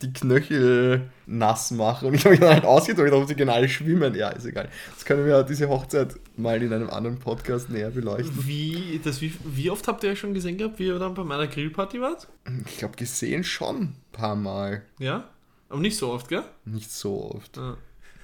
die 0.02 0.12
Knöchel 0.12 1.10
nass 1.26 1.70
machen. 1.70 2.08
Und 2.08 2.14
ich 2.14 2.24
habe 2.24 2.30
mich 2.30 2.40
dann 2.40 2.52
halt 2.52 2.64
ausgedrückt, 2.64 3.12
ob 3.12 3.26
sie 3.28 3.34
genau 3.34 3.66
schwimmen. 3.66 4.14
Ja, 4.14 4.30
ist 4.30 4.44
egal. 4.44 4.68
Das 4.94 5.04
können 5.04 5.24
wir 5.24 5.42
diese 5.44 5.68
Hochzeit 5.68 6.16
mal 6.36 6.62
in 6.62 6.72
einem 6.72 6.90
anderen 6.90 7.18
Podcast 7.18 7.70
näher 7.70 7.90
beleuchten. 7.90 8.46
Wie, 8.46 9.00
das, 9.02 9.20
wie, 9.20 9.32
wie 9.44 9.70
oft 9.70 9.86
habt 9.88 10.04
ihr 10.04 10.10
euch 10.10 10.18
schon 10.18 10.34
gesehen 10.34 10.58
gehabt, 10.58 10.78
wie 10.78 10.86
ihr 10.86 10.98
dann 10.98 11.14
bei 11.14 11.24
meiner 11.24 11.46
Grillparty 11.46 12.00
wart? 12.00 12.28
Ich 12.66 12.78
glaube, 12.78 12.96
gesehen 12.96 13.44
schon 13.44 13.76
ein 13.76 13.96
paar 14.12 14.36
Mal. 14.36 14.82
Ja? 14.98 15.24
Aber 15.68 15.80
nicht 15.80 15.96
so 15.96 16.12
oft, 16.12 16.28
gell? 16.28 16.42
Nicht 16.64 16.90
so 16.92 17.32
oft. 17.34 17.56
Ja. 17.56 17.76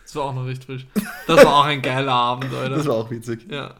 Das 0.03 0.17
war 0.17 0.25
auch 0.25 0.35
noch 0.35 0.47
recht 0.47 0.65
frisch. 0.65 0.87
Das 1.27 1.45
war 1.45 1.57
auch 1.57 1.65
ein 1.65 1.83
geiler 1.83 2.13
Abend, 2.13 2.53
Alter. 2.53 2.77
Das 2.77 2.87
war 2.87 2.97
auch 2.97 3.11
witzig. 3.11 3.47
ja. 3.51 3.75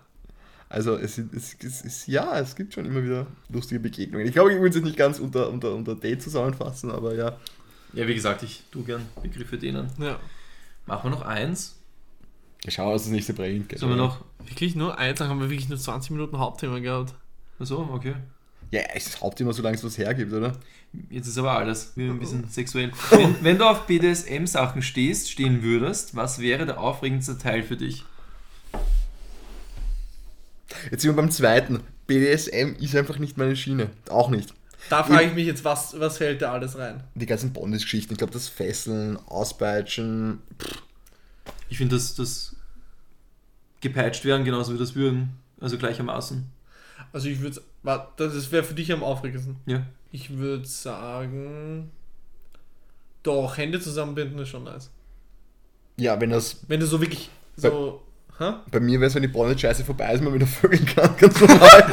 Also 0.69 0.97
es, 0.97 1.15
sind- 1.15 1.33
es, 1.35 1.57
es 1.63 1.81
ist 1.83 2.07
ja, 2.09 2.39
es 2.39 2.55
gibt 2.55 2.75
schon 2.75 2.85
immer 2.85 3.03
wieder 3.03 3.27
lustige 3.49 3.81
Begegnungen. 3.81 4.27
Ich 4.27 4.33
glaube, 4.33 4.53
ich 4.53 4.61
will 4.61 4.69
es 4.69 4.75
jetzt 4.77 4.85
nicht 4.85 4.97
ganz 4.99 5.19
unter, 5.19 5.49
unter, 5.51 5.75
unter 5.75 5.95
Date 5.95 6.23
zusammenfassen, 6.23 6.91
aber 6.91 7.15
ja. 7.15 7.37
Ja, 7.95 8.07
wie 8.07 8.15
gesagt, 8.15 8.43
ich 8.43 8.63
tu 8.71 8.85
gern 8.85 9.03
Begriffe 9.23 9.57
denen. 9.59 9.91
ja. 9.99 10.19
Machen 10.87 11.11
wir 11.11 11.17
noch 11.17 11.23
eins? 11.23 11.77
Ich 12.65 12.75
schaue, 12.75 12.93
dass 12.95 13.03
das 13.05 13.13
nächste 13.13 13.35
bringt. 13.35 13.79
Sollen 13.79 13.93
wir 13.93 13.97
noch? 13.97 14.25
Wirklich 14.47 14.75
nur 14.75 14.97
eins, 14.99 15.19
dann 15.19 15.29
haben 15.29 15.41
wir 15.41 15.51
wirklich 15.51 15.69
nur 15.69 15.79
20 15.79 16.11
Minuten 16.13 16.39
Hauptthema 16.39 16.79
gehabt. 16.81 17.15
Achso, 17.59 17.89
okay. 17.93 18.15
Ja, 18.71 18.81
es 18.95 19.07
ist 19.09 19.21
Hauptthema, 19.21 19.53
solange 19.53 19.77
es 19.77 19.85
was 19.85 19.97
hergibt, 19.99 20.33
oder? 20.33 20.53
Jetzt 21.11 21.29
ist 21.29 21.39
aber 21.39 21.53
alles. 21.53 21.93
Wir 21.97 22.11
ein 22.11 22.19
bisschen 22.19 22.49
sexuell. 22.49 22.91
Wenn, 23.11 23.37
wenn 23.43 23.59
du 23.59 23.65
auf 23.69 23.87
BDSM-Sachen 23.87 24.81
stehst, 24.83 25.31
stehen 25.31 25.63
würdest, 25.63 26.15
was 26.17 26.39
wäre 26.41 26.65
der 26.67 26.81
aufregendste 26.81 27.37
Teil 27.39 27.63
für 27.63 27.77
dich? 27.77 28.05
Jetzt 30.91 31.03
sind 31.03 31.11
wir 31.11 31.17
beim 31.17 31.31
zweiten. 31.31 31.81
BDSM 32.07 32.75
ist 32.81 32.97
einfach 32.97 33.19
nicht 33.19 33.37
meine 33.37 33.57
Schiene. 33.57 33.91
Auch 34.09 34.31
nicht. 34.31 34.55
Da 34.91 35.03
frage 35.03 35.27
ich 35.27 35.35
mich 35.35 35.47
jetzt, 35.47 35.65
was, 35.65 35.99
was 35.99 36.19
fällt 36.19 36.41
da 36.41 36.53
alles 36.53 36.79
rein? 36.79 37.03
Die 37.15 37.27
ganzen 37.27 37.53
Bondage-Geschichten, 37.53 38.13
ich 38.15 38.19
glaube, 38.19 38.33
das 38.33 38.49
Fesseln, 38.49 39.17
Auspeitschen, 39.27 40.41
Ich 41.69 41.79
finde, 41.79 41.97
dass 41.97 42.15
das 42.15 42.57
gepeitscht 43.81 44.25
werden 44.25 44.45
genauso 44.45 44.73
wie 44.75 44.79
das 44.79 44.95
Würgen. 44.95 45.31
Also 45.61 45.77
gleichermaßen. 45.77 46.47
Also 47.13 47.29
ich 47.29 47.41
würde, 47.41 47.61
das 48.17 48.53
wäre 48.53 48.63
für 48.65 48.75
dich 48.75 48.93
am 48.93 49.03
aufregendsten. 49.03 49.57
Ja. 49.67 49.85
Ich 50.13 50.31
würde 50.39 50.67
sagen, 50.67 51.91
doch, 53.23 53.57
Hände 53.59 53.81
zusammenbinden 53.81 54.39
ist 54.39 54.49
schon 54.49 54.65
nice. 54.65 54.91
ja, 55.97 56.19
wenn 56.21 56.31
das, 56.31 56.61
Wenn 56.69 56.81
du 56.81 56.87
so 56.87 57.01
wirklich 57.01 57.31
so, 57.57 58.03
hä? 58.39 58.53
bei 58.71 58.81
mir 58.81 59.01
wäre 59.01 59.09
es, 59.09 59.15
wenn 59.15 59.23
die 59.23 59.29
Bondage-Scheiße 59.29 59.85
vorbei 59.85 60.13
ist, 60.13 60.23
man 60.23 60.35
wieder 60.35 60.47
vögeln 60.47 60.87
kann, 60.87 61.17
ganz 61.17 61.41
normal. 61.41 61.93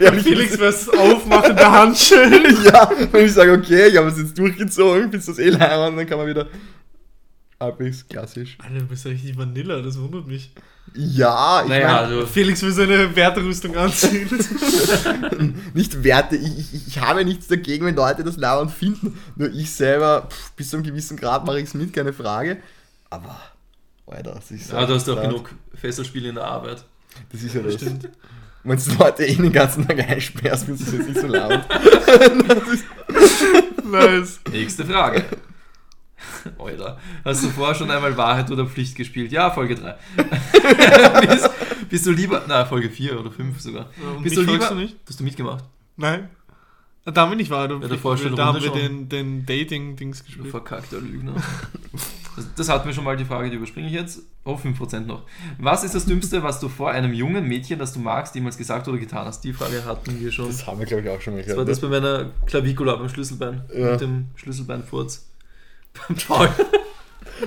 ehrlich. 0.00 0.22
Felix 0.22 0.56
versus 0.56 0.88
Aufmachen 0.90 1.56
der 1.56 1.70
Handschellen. 1.70 2.56
ja, 2.64 2.90
wenn 3.12 3.26
ich 3.26 3.32
sage, 3.32 3.52
okay, 3.52 3.88
ich 3.88 3.96
habe 3.96 4.08
es 4.08 4.18
jetzt 4.18 4.38
durchgezogen, 4.38 5.10
bis 5.10 5.26
das 5.26 5.38
eh 5.38 5.50
leimern, 5.50 5.96
dann 5.96 6.06
kann 6.06 6.18
man 6.18 6.26
wieder 6.26 6.46
halbwegs 7.60 8.08
klassisch. 8.08 8.56
Alter, 8.60 8.80
du 8.80 8.86
bist 8.86 9.04
ja 9.04 9.10
richtig 9.10 9.36
Vanilla, 9.36 9.82
das 9.82 9.98
wundert 9.98 10.26
mich. 10.26 10.52
Ja, 10.94 11.62
ich 11.62 11.68
Naja, 11.68 11.86
mein, 11.86 11.96
also. 11.96 12.26
Felix 12.26 12.62
will 12.62 12.72
seine 12.72 13.14
Werterüstung 13.14 13.76
anziehen. 13.76 14.28
nicht 15.74 16.02
Werte, 16.02 16.36
ich, 16.36 16.58
ich, 16.58 16.86
ich 16.88 17.00
habe 17.00 17.24
nichts 17.24 17.46
dagegen, 17.46 17.86
wenn 17.86 17.94
Leute 17.94 18.24
das 18.24 18.36
lauernd 18.36 18.72
finden. 18.72 19.18
Nur 19.36 19.52
ich 19.52 19.70
selber, 19.70 20.28
pff, 20.30 20.52
bis 20.52 20.70
zu 20.70 20.76
einem 20.76 20.84
gewissen 20.84 21.16
Grad 21.16 21.44
mache 21.46 21.60
ich 21.60 21.66
es 21.66 21.74
mit, 21.74 21.92
keine 21.92 22.12
Frage. 22.12 22.56
Aber, 23.08 23.38
Alter, 24.10 24.32
das 24.32 24.50
ist 24.50 24.72
Ja, 24.72 24.84
du 24.86 24.94
hast 24.94 25.08
auch 25.08 25.20
genug 25.20 25.54
Fesselspiele 25.74 26.30
in 26.30 26.34
der 26.34 26.44
Arbeit. 26.44 26.84
Das 27.32 27.42
ist 27.42 27.54
ja 27.54 27.62
das. 27.62 27.74
Stimmt. 27.74 28.08
Wenn 28.62 28.78
du 28.78 28.92
Leute 28.98 29.24
eh 29.24 29.34
den 29.34 29.52
ganzen 29.52 29.86
Tag 29.86 29.98
einsperrst, 29.98 30.64
findest 30.66 30.92
du 30.92 30.96
es 30.96 30.98
jetzt 30.98 31.08
nicht 31.08 31.20
so 31.20 31.26
laut. 31.28 31.60
nice. 33.84 34.40
Nächste 34.50 34.84
Frage. 34.84 35.24
Alter, 36.58 36.98
hast 37.24 37.44
du 37.44 37.48
vorher 37.48 37.74
schon 37.74 37.90
einmal 37.90 38.16
Wahrheit 38.16 38.50
oder 38.50 38.66
Pflicht 38.66 38.96
gespielt? 38.96 39.32
Ja, 39.32 39.50
Folge 39.50 39.74
3. 39.76 39.96
bist, 41.26 41.50
bist 41.88 42.06
du 42.06 42.10
lieber, 42.12 42.42
na, 42.46 42.64
Folge 42.64 42.90
4 42.90 43.18
oder 43.18 43.30
5 43.30 43.60
sogar. 43.60 43.90
Ja, 43.96 44.20
bist 44.20 44.36
du 44.36 44.42
lieber, 44.42 44.68
du 44.68 44.74
nicht? 44.74 44.96
hast 45.08 45.20
du 45.20 45.24
mitgemacht? 45.24 45.64
Nein. 45.96 46.28
Da 47.04 47.22
haben 47.22 47.30
wir 47.30 47.36
nicht 47.36 47.50
wahr. 47.50 47.70
Ja, 47.70 47.78
davor 47.78 48.18
schon 48.18 48.36
da 48.36 48.46
haben 48.46 48.60
wir 48.60 48.68
schon. 48.68 48.78
den, 48.78 49.08
den 49.08 49.46
Dating-Dings 49.46 50.18
Du 50.18 50.24
gespielt. 50.26 50.50
verkackter 50.50 51.00
Lügner. 51.00 51.34
Das, 52.36 52.46
das 52.56 52.68
hatten 52.68 52.86
wir 52.86 52.94
schon 52.94 53.04
mal 53.04 53.16
die 53.16 53.24
Frage, 53.24 53.50
die 53.50 53.56
überspringe 53.56 53.88
ich 53.88 53.92
jetzt. 53.92 54.22
Oh, 54.44 54.54
5% 54.54 55.00
noch. 55.00 55.24
Was 55.58 55.84
ist 55.84 55.94
das 55.94 56.06
Dümmste, 56.06 56.42
was 56.42 56.60
du 56.60 56.68
vor 56.68 56.90
einem 56.90 57.12
jungen 57.12 57.46
Mädchen, 57.46 57.78
das 57.78 57.92
du 57.92 58.00
magst, 58.00 58.34
jemals 58.34 58.56
gesagt 58.56 58.88
oder 58.88 58.98
getan 58.98 59.26
hast? 59.26 59.42
Die 59.42 59.52
Frage 59.52 59.84
hatten 59.84 60.20
wir 60.20 60.32
schon. 60.32 60.46
Das 60.46 60.66
haben 60.66 60.78
wir, 60.78 60.86
glaube 60.86 61.02
ich, 61.02 61.08
auch 61.10 61.20
schon 61.20 61.34
mal 61.34 61.42
Das 61.42 61.56
war 61.56 61.64
das 61.64 61.80
bei 61.80 61.88
meiner 61.88 62.30
Clavicula 62.46 62.96
beim 62.96 63.08
Schlüsselbein. 63.08 63.64
Ja. 63.74 63.92
Mit 63.92 64.00
dem 64.00 64.28
Schlüsselbeinfurz. 64.36 65.26
Beim 66.08 66.16
Paul. 66.16 66.48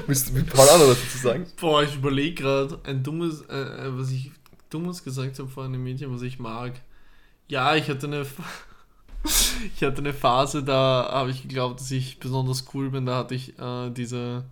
Müsst 0.07 0.34
mit 0.34 0.49
Paul 0.49 0.68
auch 0.68 0.80
noch 0.80 0.89
was 0.89 1.01
dazu 1.01 1.18
sagen? 1.18 1.45
Boah, 1.60 1.84
ich 1.84 1.95
überlege 1.95 2.41
gerade, 2.41 2.80
ein 2.84 3.03
dummes, 3.03 3.41
äh, 3.49 3.55
äh, 3.55 3.97
was 3.97 4.11
ich 4.11 4.31
dummes 4.69 5.03
gesagt 5.03 5.39
habe 5.39 5.47
vor 5.47 5.65
einem 5.65 5.84
Mädchen, 5.84 6.14
was 6.14 6.22
ich 6.23 6.39
mag. 6.39 6.73
Ja, 7.47 7.76
ich 7.76 7.89
hatte 7.89 8.07
eine, 8.07 8.26
ich 9.76 9.84
hatte 9.84 9.99
eine 9.99 10.14
Phase, 10.14 10.64
da 10.64 11.10
habe 11.11 11.31
ich 11.31 11.43
geglaubt, 11.43 11.80
dass 11.80 11.91
ich 11.91 12.19
besonders 12.19 12.65
cool 12.73 12.89
bin. 12.89 13.05
Da 13.05 13.18
hatte 13.18 13.35
ich 13.35 13.57
äh, 13.60 13.89
diese, 13.91 14.43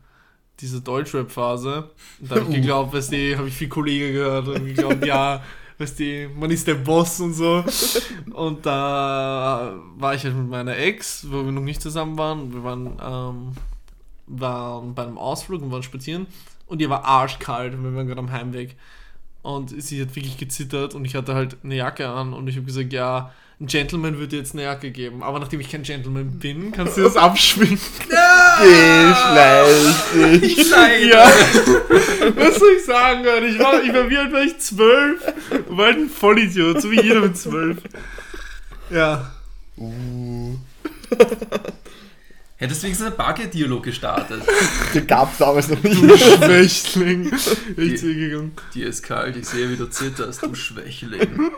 diese 0.61 0.81
Deutschrap-Phase. 0.81 1.89
Und 2.19 2.31
Da 2.31 2.35
habe 2.35 2.43
ich 2.43 2.49
Uh. 2.51 2.53
geglaubt, 2.53 2.93
weißt 2.93 3.11
du, 3.11 3.37
habe 3.37 3.47
ich 3.47 3.53
viel 3.53 3.69
Kollege 3.69 4.13
gehört 4.13 4.47
und 4.47 4.65
geglaubt, 4.65 5.05
ja, 5.05 5.41
weißt 5.77 5.99
du, 5.99 6.29
man 6.37 6.51
ist 6.51 6.67
der 6.67 6.75
Boss 6.75 7.19
und 7.19 7.33
so. 7.33 7.63
Und 8.33 8.65
da 8.65 9.73
war 9.97 10.13
ich 10.15 10.23
halt 10.23 10.35
mit 10.35 10.47
meiner 10.49 10.77
Ex, 10.77 11.25
wo 11.29 11.43
wir 11.43 11.51
noch 11.51 11.61
nicht 11.61 11.81
zusammen 11.81 12.17
waren. 12.17 12.53
Wir 12.53 12.63
waren, 12.63 12.87
ähm, 13.01 13.51
waren 14.27 14.93
bei 14.95 15.03
einem 15.03 15.17
Ausflug 15.17 15.61
und 15.61 15.71
waren 15.71 15.83
spazieren. 15.83 16.27
Und 16.67 16.81
ihr 16.81 16.89
war 16.89 17.03
arschkalt 17.03 17.73
und 17.73 17.83
wir 17.83 17.95
waren 17.95 18.07
gerade 18.07 18.19
am 18.19 18.31
Heimweg. 18.31 18.77
Und 19.41 19.69
sie 19.81 20.01
hat 20.01 20.15
wirklich 20.15 20.37
gezittert 20.37 20.93
und 20.93 21.03
ich 21.03 21.15
hatte 21.15 21.33
halt 21.33 21.57
eine 21.63 21.75
Jacke 21.75 22.07
an 22.07 22.33
und 22.33 22.47
ich 22.47 22.55
habe 22.57 22.65
gesagt, 22.67 22.93
ja, 22.93 23.31
ein 23.61 23.67
Gentleman 23.67 24.15
würde 24.15 24.29
dir 24.29 24.37
jetzt 24.39 24.53
eine 24.53 24.63
Jacke 24.63 24.89
geben. 24.89 25.21
Aber 25.21 25.39
nachdem 25.39 25.59
ich 25.59 25.69
kein 25.69 25.83
Gentleman 25.83 26.39
bin, 26.39 26.71
kannst 26.71 26.97
du 26.97 27.01
das 27.03 27.15
abschwingen. 27.17 27.79
Geschlecht. 28.59 30.43
Ich 30.43 30.69
zeige 30.69 31.09
Ja. 31.09 31.25
Was 32.35 32.57
soll 32.57 32.69
ich 32.77 32.85
sagen, 32.85 33.23
Gott? 33.23 33.43
Ich 33.43 33.59
war, 33.59 33.83
ich 33.83 33.93
war 33.93 34.09
wie 34.09 34.17
alt 34.17 34.33
war 34.33 34.41
ich? 34.41 34.57
Zwölf? 34.57 35.21
War 35.69 35.85
halt 35.85 35.97
ein 35.97 36.09
Vollidiot, 36.09 36.81
so 36.81 36.89
wie 36.89 37.01
jeder 37.01 37.21
mit 37.21 37.37
zwölf. 37.37 37.77
Ja. 38.89 39.31
Uh, 39.77 40.55
Hättest 42.61 42.81
du 42.81 42.85
wenigstens 42.85 43.07
einen 43.07 43.17
Bargeld-Dialog 43.17 43.81
gestartet. 43.81 44.43
den 44.93 45.07
gab 45.07 45.31
es 45.31 45.39
damals 45.39 45.67
noch 45.67 45.81
nicht. 45.81 45.99
Du 45.99 46.15
Schwächling. 46.15 47.33
Echt 47.33 48.01
gegangen. 48.03 48.51
Dir 48.75 48.85
ist 48.87 49.01
kalt, 49.01 49.35
ich 49.35 49.47
sehe, 49.47 49.67
wie 49.71 49.75
du 49.75 49.87
zitterst, 49.89 50.43
du 50.43 50.53
Schwächling. 50.53 51.49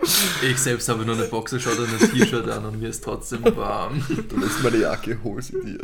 Ich 0.50 0.58
selbst 0.58 0.88
habe 0.88 1.04
nur 1.06 1.16
eine 1.16 1.26
Boxershot 1.26 1.78
und 1.78 1.90
ein 2.02 2.10
T-Shirt 2.10 2.48
an 2.50 2.64
und 2.64 2.80
mir 2.80 2.88
ist 2.88 3.04
trotzdem 3.04 3.44
warm. 3.54 4.02
Du 4.30 4.40
lässt 4.40 4.64
meine 4.64 4.78
Jacke, 4.78 5.20
hol 5.26 5.42
sie 5.42 5.58
dir. 5.60 5.80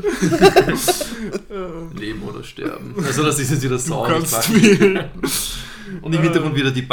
Leben 1.99 2.23
oder 2.23 2.41
sterben. 2.41 2.95
Also 3.05 3.21
das 3.21 3.39
ist 3.39 3.51
jetzt 3.51 3.63
wieder 3.63 3.75
Du 3.75 3.81
Sound. 3.81 4.07
kannst 4.07 4.49
ich. 4.55 4.79
Und 6.01 6.13
im 6.15 6.21
Hintergrund 6.21 6.55
wieder 6.55 6.71
die. 6.71 6.85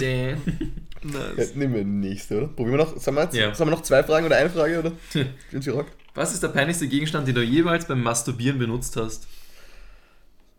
Ja, 0.00 0.36
Nice. 1.36 1.54
nehmen 1.54 1.74
wir 1.74 1.84
die 1.84 1.90
nächste, 1.90 2.38
oder? 2.38 2.48
Probieren 2.48 2.78
wir 2.78 2.84
noch, 2.84 2.96
sagen 2.98 3.16
wir, 3.16 3.22
jetzt, 3.24 3.34
Ja. 3.36 3.54
sagen 3.54 3.70
wir 3.70 3.76
noch 3.76 3.82
zwei 3.82 4.02
Fragen 4.02 4.26
oder 4.26 4.36
eine 4.36 4.50
Frage, 4.50 4.78
oder? 4.80 4.92
Was 6.14 6.34
ist 6.34 6.42
der 6.42 6.48
peinlichste 6.48 6.88
Gegenstand, 6.88 7.28
den 7.28 7.36
du 7.36 7.42
jemals 7.42 7.86
beim 7.86 8.02
Masturbieren 8.02 8.58
benutzt 8.58 8.96
hast? 8.96 9.28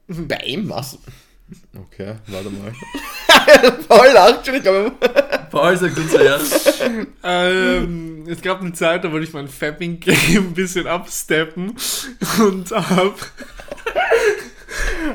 Beim 0.07 0.69
was? 0.69 0.97
Okay, 1.75 2.15
warte 2.27 2.49
mal. 2.49 2.71
Paul 3.87 4.07
lacht 4.13 4.45
schon, 4.45 4.55
ich 4.55 4.61
glaube. 4.63 4.91
Paul 5.51 5.75
sagt 5.77 5.97
uns 5.97 6.13
ja. 6.13 6.39
Ähm, 7.23 8.23
es 8.27 8.41
gab 8.41 8.61
eine 8.61 8.71
Zeit, 8.73 9.03
da 9.03 9.11
wollte 9.11 9.27
ich 9.27 9.33
mein 9.33 9.47
Fapping-Game 9.47 10.15
ein 10.47 10.53
bisschen 10.53 10.87
absteppen 10.87 11.75
und 12.39 12.71
hab, 12.71 13.15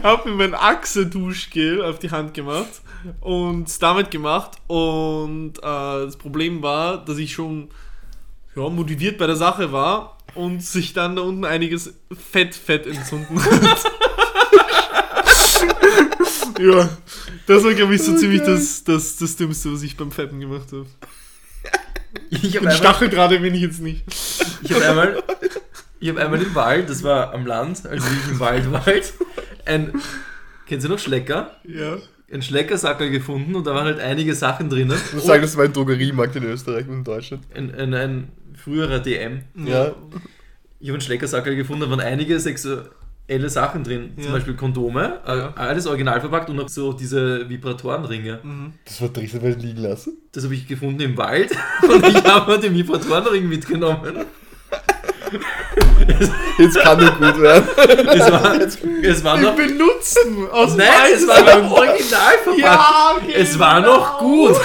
hab 0.02 0.26
mir 0.26 0.32
mein 0.32 0.54
Axe-Duschgel 0.54 1.84
auf 1.84 1.98
die 1.98 2.10
Hand 2.10 2.34
gemacht 2.34 2.82
und 3.20 3.82
damit 3.82 4.10
gemacht 4.10 4.52
und 4.66 5.58
äh, 5.58 5.62
das 5.62 6.16
Problem 6.16 6.62
war, 6.62 7.04
dass 7.04 7.18
ich 7.18 7.32
schon 7.32 7.68
ja, 8.56 8.68
motiviert 8.68 9.18
bei 9.18 9.26
der 9.26 9.36
Sache 9.36 9.72
war 9.72 10.18
und 10.34 10.62
sich 10.62 10.92
dann 10.92 11.16
da 11.16 11.22
unten 11.22 11.44
einiges 11.44 11.94
Fett, 12.30 12.54
Fett 12.54 12.86
entzünden 12.86 13.42
hat. 13.42 13.62
ja, 16.60 16.88
das 17.46 17.64
war, 17.64 17.74
glaube 17.74 17.94
ich, 17.94 18.02
so 18.02 18.16
ziemlich 18.16 18.42
das, 18.42 18.84
das, 18.84 19.16
das 19.16 19.36
Dümmste, 19.36 19.72
was 19.72 19.82
ich 19.82 19.96
beim 19.96 20.10
Fetten 20.10 20.40
gemacht 20.40 20.72
habe. 20.72 20.86
Ich 22.30 22.56
habe 22.56 22.66
Und 22.66 22.72
einmal, 22.72 22.76
Stacheldraht 22.76 23.30
bin 23.30 23.54
ich 23.54 23.62
jetzt 23.62 23.80
nicht. 23.80 24.04
ich 24.62 24.72
hab 24.72 24.82
einmal, 24.82 25.22
ich 26.00 26.08
hab 26.08 26.16
einmal 26.16 26.40
im 26.40 26.54
Wald, 26.54 26.88
das 26.88 27.02
war 27.02 27.34
am 27.34 27.46
Land, 27.46 27.86
also 27.86 28.06
ich 28.06 28.30
im 28.30 28.40
Wald 28.40 28.70
war, 28.70 28.86
halt, 28.86 29.12
ein, 29.66 29.92
kennst 30.66 30.86
du 30.86 30.90
noch 30.90 30.98
Schlecker? 30.98 31.52
Ja. 31.64 31.96
Ein 32.32 32.42
Schleckersackerl 32.42 33.10
gefunden 33.10 33.54
und 33.54 33.66
da 33.66 33.74
waren 33.74 33.84
halt 33.84 34.00
einige 34.00 34.34
Sachen 34.34 34.68
drinnen. 34.70 34.96
Ich 35.08 35.12
muss 35.12 35.26
sagen, 35.26 35.42
das 35.42 35.56
war 35.56 35.64
ein 35.64 35.72
Drogeriemarkt 35.72 36.34
in 36.36 36.44
Österreich 36.44 36.88
und 36.88 36.94
in 36.98 37.04
Deutschland. 37.04 37.44
Ein, 37.54 37.74
ein, 37.74 37.94
ein 37.94 38.28
früherer 38.56 38.98
DM. 38.98 39.42
Ja. 39.66 39.94
Ich 40.80 40.88
habe 40.88 40.94
einen 40.94 41.00
Schleckersackerl 41.00 41.54
gefunden, 41.54 41.82
da 41.82 41.90
waren 41.90 42.00
einige 42.00 42.40
sexuelle 42.40 43.48
Sachen 43.48 43.84
drin. 43.84 44.12
Zum 44.16 44.24
Ja. 44.26 44.32
Beispiel 44.32 44.54
Kondome, 44.54 45.20
äh, 45.26 45.36
Ja. 45.38 45.54
alles 45.54 45.86
original 45.86 46.20
verpackt 46.20 46.50
und 46.50 46.56
noch 46.56 46.68
so 46.68 46.92
diese 46.92 47.48
Vibratorenringe. 47.48 48.40
Mhm. 48.42 48.72
Das 48.84 49.00
war 49.02 49.12
Trichter 49.12 49.42
weil 49.42 49.52
liegen 49.54 49.82
lassen. 49.82 50.14
Das 50.32 50.44
habe 50.44 50.54
ich 50.54 50.66
gefunden 50.66 51.00
im 51.02 51.16
Wald 51.16 51.52
und 51.82 52.06
ich 52.06 52.24
habe 52.24 52.52
mir 52.52 52.58
den 52.58 52.74
Vibratorenring 52.74 53.48
mitgenommen. 53.48 54.24
Jetzt 56.58 56.78
kann 56.78 56.98
nur 56.98 57.10
gut 57.10 57.40
werden. 57.40 57.68
Es 58.08 58.30
war, 58.30 58.54
es 59.02 59.24
war 59.24 59.38
noch. 59.38 59.56
Benutzen 59.56 60.48
aus 60.50 60.76
Nein, 60.76 60.88
es 61.14 61.26
war 61.26 61.40
noch 61.42 61.70
original 61.70 62.38
verpackt. 62.42 62.58
Ja, 62.58 63.16
okay, 63.16 63.32
es 63.34 63.58
war 63.58 63.80
genau. 63.80 63.96
noch 63.96 64.18
gut. 64.18 64.56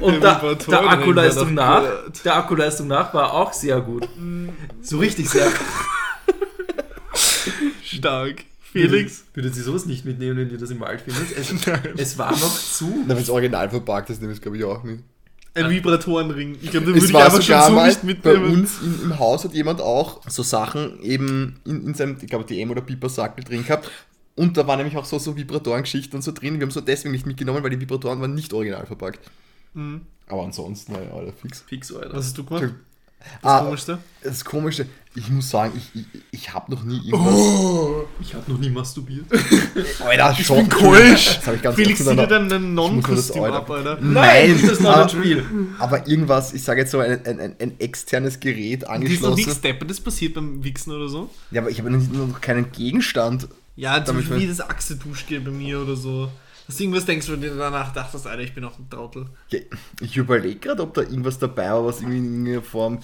Und 0.00 0.22
Der 0.22 0.40
der, 0.40 0.54
der 0.54 0.88
Akkuleistung 0.88 1.54
nach, 1.54 1.82
der 2.24 2.36
Akkuleistung 2.36 2.88
nach 2.88 3.12
war 3.12 3.34
auch 3.34 3.52
sehr 3.52 3.80
gut. 3.80 4.08
So 4.82 4.98
richtig 4.98 5.28
sehr 5.28 5.46
gut. 5.46 5.60
Stark. 7.82 8.44
Felix? 8.72 9.24
Würdet 9.34 9.56
ihr 9.56 9.62
sowas 9.62 9.86
nicht 9.86 10.04
mitnehmen, 10.04 10.38
wenn 10.38 10.50
ihr 10.50 10.58
das 10.58 10.70
im 10.70 10.80
Wald 10.80 11.00
findet? 11.00 11.36
Es, 11.36 11.52
es 11.96 12.18
war 12.18 12.30
noch 12.30 12.58
zu. 12.58 13.04
Na, 13.06 13.16
wenn 13.16 13.22
es 13.22 13.30
original 13.30 13.68
verpackt 13.68 14.10
ist, 14.10 14.20
nehme 14.20 14.32
ich 14.32 14.38
es 14.38 14.42
glaube 14.42 14.58
ich 14.58 14.64
auch 14.64 14.82
mit. 14.82 15.00
Ein 15.54 15.70
Vibratorenring. 15.70 16.56
Ich 16.62 16.70
glaube, 16.70 16.86
den 16.86 16.94
Es 16.96 17.02
würde 17.02 17.06
ich 17.06 17.12
war 17.12 17.24
einfach 17.24 17.42
schon 17.42 17.74
so 17.76 17.84
nicht 18.06 18.22
bei 18.22 18.34
mitnehmen. 18.34 18.52
uns 18.60 18.80
in, 18.82 19.02
im 19.02 19.18
Haus 19.18 19.44
hat 19.44 19.52
jemand 19.52 19.80
auch 19.80 20.20
so 20.28 20.42
Sachen 20.42 21.02
eben 21.02 21.60
in, 21.64 21.86
in 21.88 21.94
seinem, 21.94 22.16
ich 22.20 22.28
glaube, 22.28 22.44
DM 22.44 22.70
oder 22.70 22.82
Piper-Sackel 22.82 23.42
drin 23.44 23.64
gehabt. 23.64 23.90
Und 24.36 24.56
da 24.56 24.66
waren 24.66 24.78
nämlich 24.78 24.96
auch 24.96 25.04
so, 25.04 25.18
so 25.18 25.36
Vibratorengeschichten 25.36 26.16
und 26.16 26.22
so 26.22 26.32
drin. 26.32 26.54
Wir 26.54 26.62
haben 26.62 26.70
so 26.70 26.80
deswegen 26.80 27.12
nicht 27.12 27.26
mitgenommen, 27.26 27.62
weil 27.62 27.70
die 27.70 27.80
Vibratoren 27.80 28.20
waren 28.20 28.34
nicht 28.34 28.52
original 28.52 28.86
verpackt. 28.86 29.20
Mhm. 29.74 30.02
Aber 30.28 30.44
ansonsten, 30.44 30.92
naja, 30.92 31.10
alle 31.12 31.32
fix. 31.32 31.62
Fix, 31.62 31.92
Alter. 31.92 32.14
Was 32.14 32.26
hast 32.26 32.38
du 32.38 32.44
gemacht? 32.44 32.72
Das 33.42 33.52
Ah, 33.52 33.60
Komischste? 33.60 33.98
das 34.22 34.44
Komische, 34.44 34.86
ich 35.14 35.28
muss 35.28 35.50
sagen, 35.50 35.72
ich, 35.76 36.00
ich, 36.00 36.22
ich 36.30 36.54
habe 36.54 36.70
noch 36.72 36.82
nie 36.84 36.98
irgendwas. 37.08 38.06
Ich 38.20 38.34
habe 38.34 38.50
noch 38.50 38.58
nie 38.58 38.70
masturbiert. 38.70 39.26
Alter, 40.06 40.36
Ich 40.38 40.46
schon. 40.46 40.56
bin 40.58 40.68
keusch. 40.68 41.36
Das 41.36 41.46
habe 41.46 41.56
ich 41.56 41.62
ganz 41.62 41.76
Felix 41.76 42.00
oft 42.00 42.08
zieht 42.10 42.18
dir 42.18 42.26
dann 42.26 42.52
ein 42.52 42.74
muss 42.74 42.90
mir 42.92 42.98
das 42.98 43.34
Non-Kostüm 43.34 43.44
ab, 43.44 43.70
Alter. 43.70 43.98
Nein, 44.00 44.58
das 44.62 44.72
ist 44.72 44.80
noch 44.80 44.96
ein 44.96 45.08
Spiel. 45.08 45.44
Aber 45.78 46.06
irgendwas, 46.06 46.52
ich 46.52 46.62
sage 46.62 46.80
jetzt 46.80 46.92
so 46.92 47.00
ein, 47.00 47.24
ein, 47.26 47.40
ein, 47.40 47.56
ein 47.58 47.80
externes 47.80 48.38
Gerät 48.40 48.60
Dir 48.60 48.74
ist 48.76 48.82
noch 48.88 48.94
angeschlossen. 48.94 49.34
nichts 49.36 49.60
Deppertes 49.60 50.00
passiert 50.00 50.34
beim 50.34 50.62
Wichsen 50.62 50.92
oder 50.92 51.08
so? 51.08 51.30
Ja, 51.50 51.60
aber 51.62 51.70
ich 51.70 51.78
habe 51.80 51.90
noch, 51.90 52.28
noch 52.28 52.40
keinen 52.40 52.70
Gegenstand. 52.72 53.48
Ja, 53.76 54.04
zum 54.04 54.16
Beispiel 54.16 54.38
wie 54.40 54.46
das 54.46 54.60
Achse-Duschgel 54.60 55.40
bei 55.40 55.50
mir 55.50 55.80
oder 55.80 55.96
so. 55.96 56.30
Irgendwas 56.78 57.06
denkst, 57.06 57.26
wo 57.28 57.32
du 57.32 57.38
dir 57.38 57.54
danach 57.56 57.92
dachtest, 57.92 58.26
Alter, 58.26 58.42
ich 58.42 58.54
bin 58.54 58.64
auch 58.64 58.78
ein 58.78 58.88
Trottel. 58.90 59.26
Ja, 59.48 59.58
Ich 60.00 60.16
überlege 60.16 60.58
gerade, 60.60 60.82
ob 60.82 60.94
da 60.94 61.00
irgendwas 61.00 61.38
dabei 61.38 61.70
war, 61.70 61.86
was 61.86 62.00
irgendwie 62.00 62.18
in 62.18 62.24
irgendeiner 62.26 62.62
Form, 62.62 62.98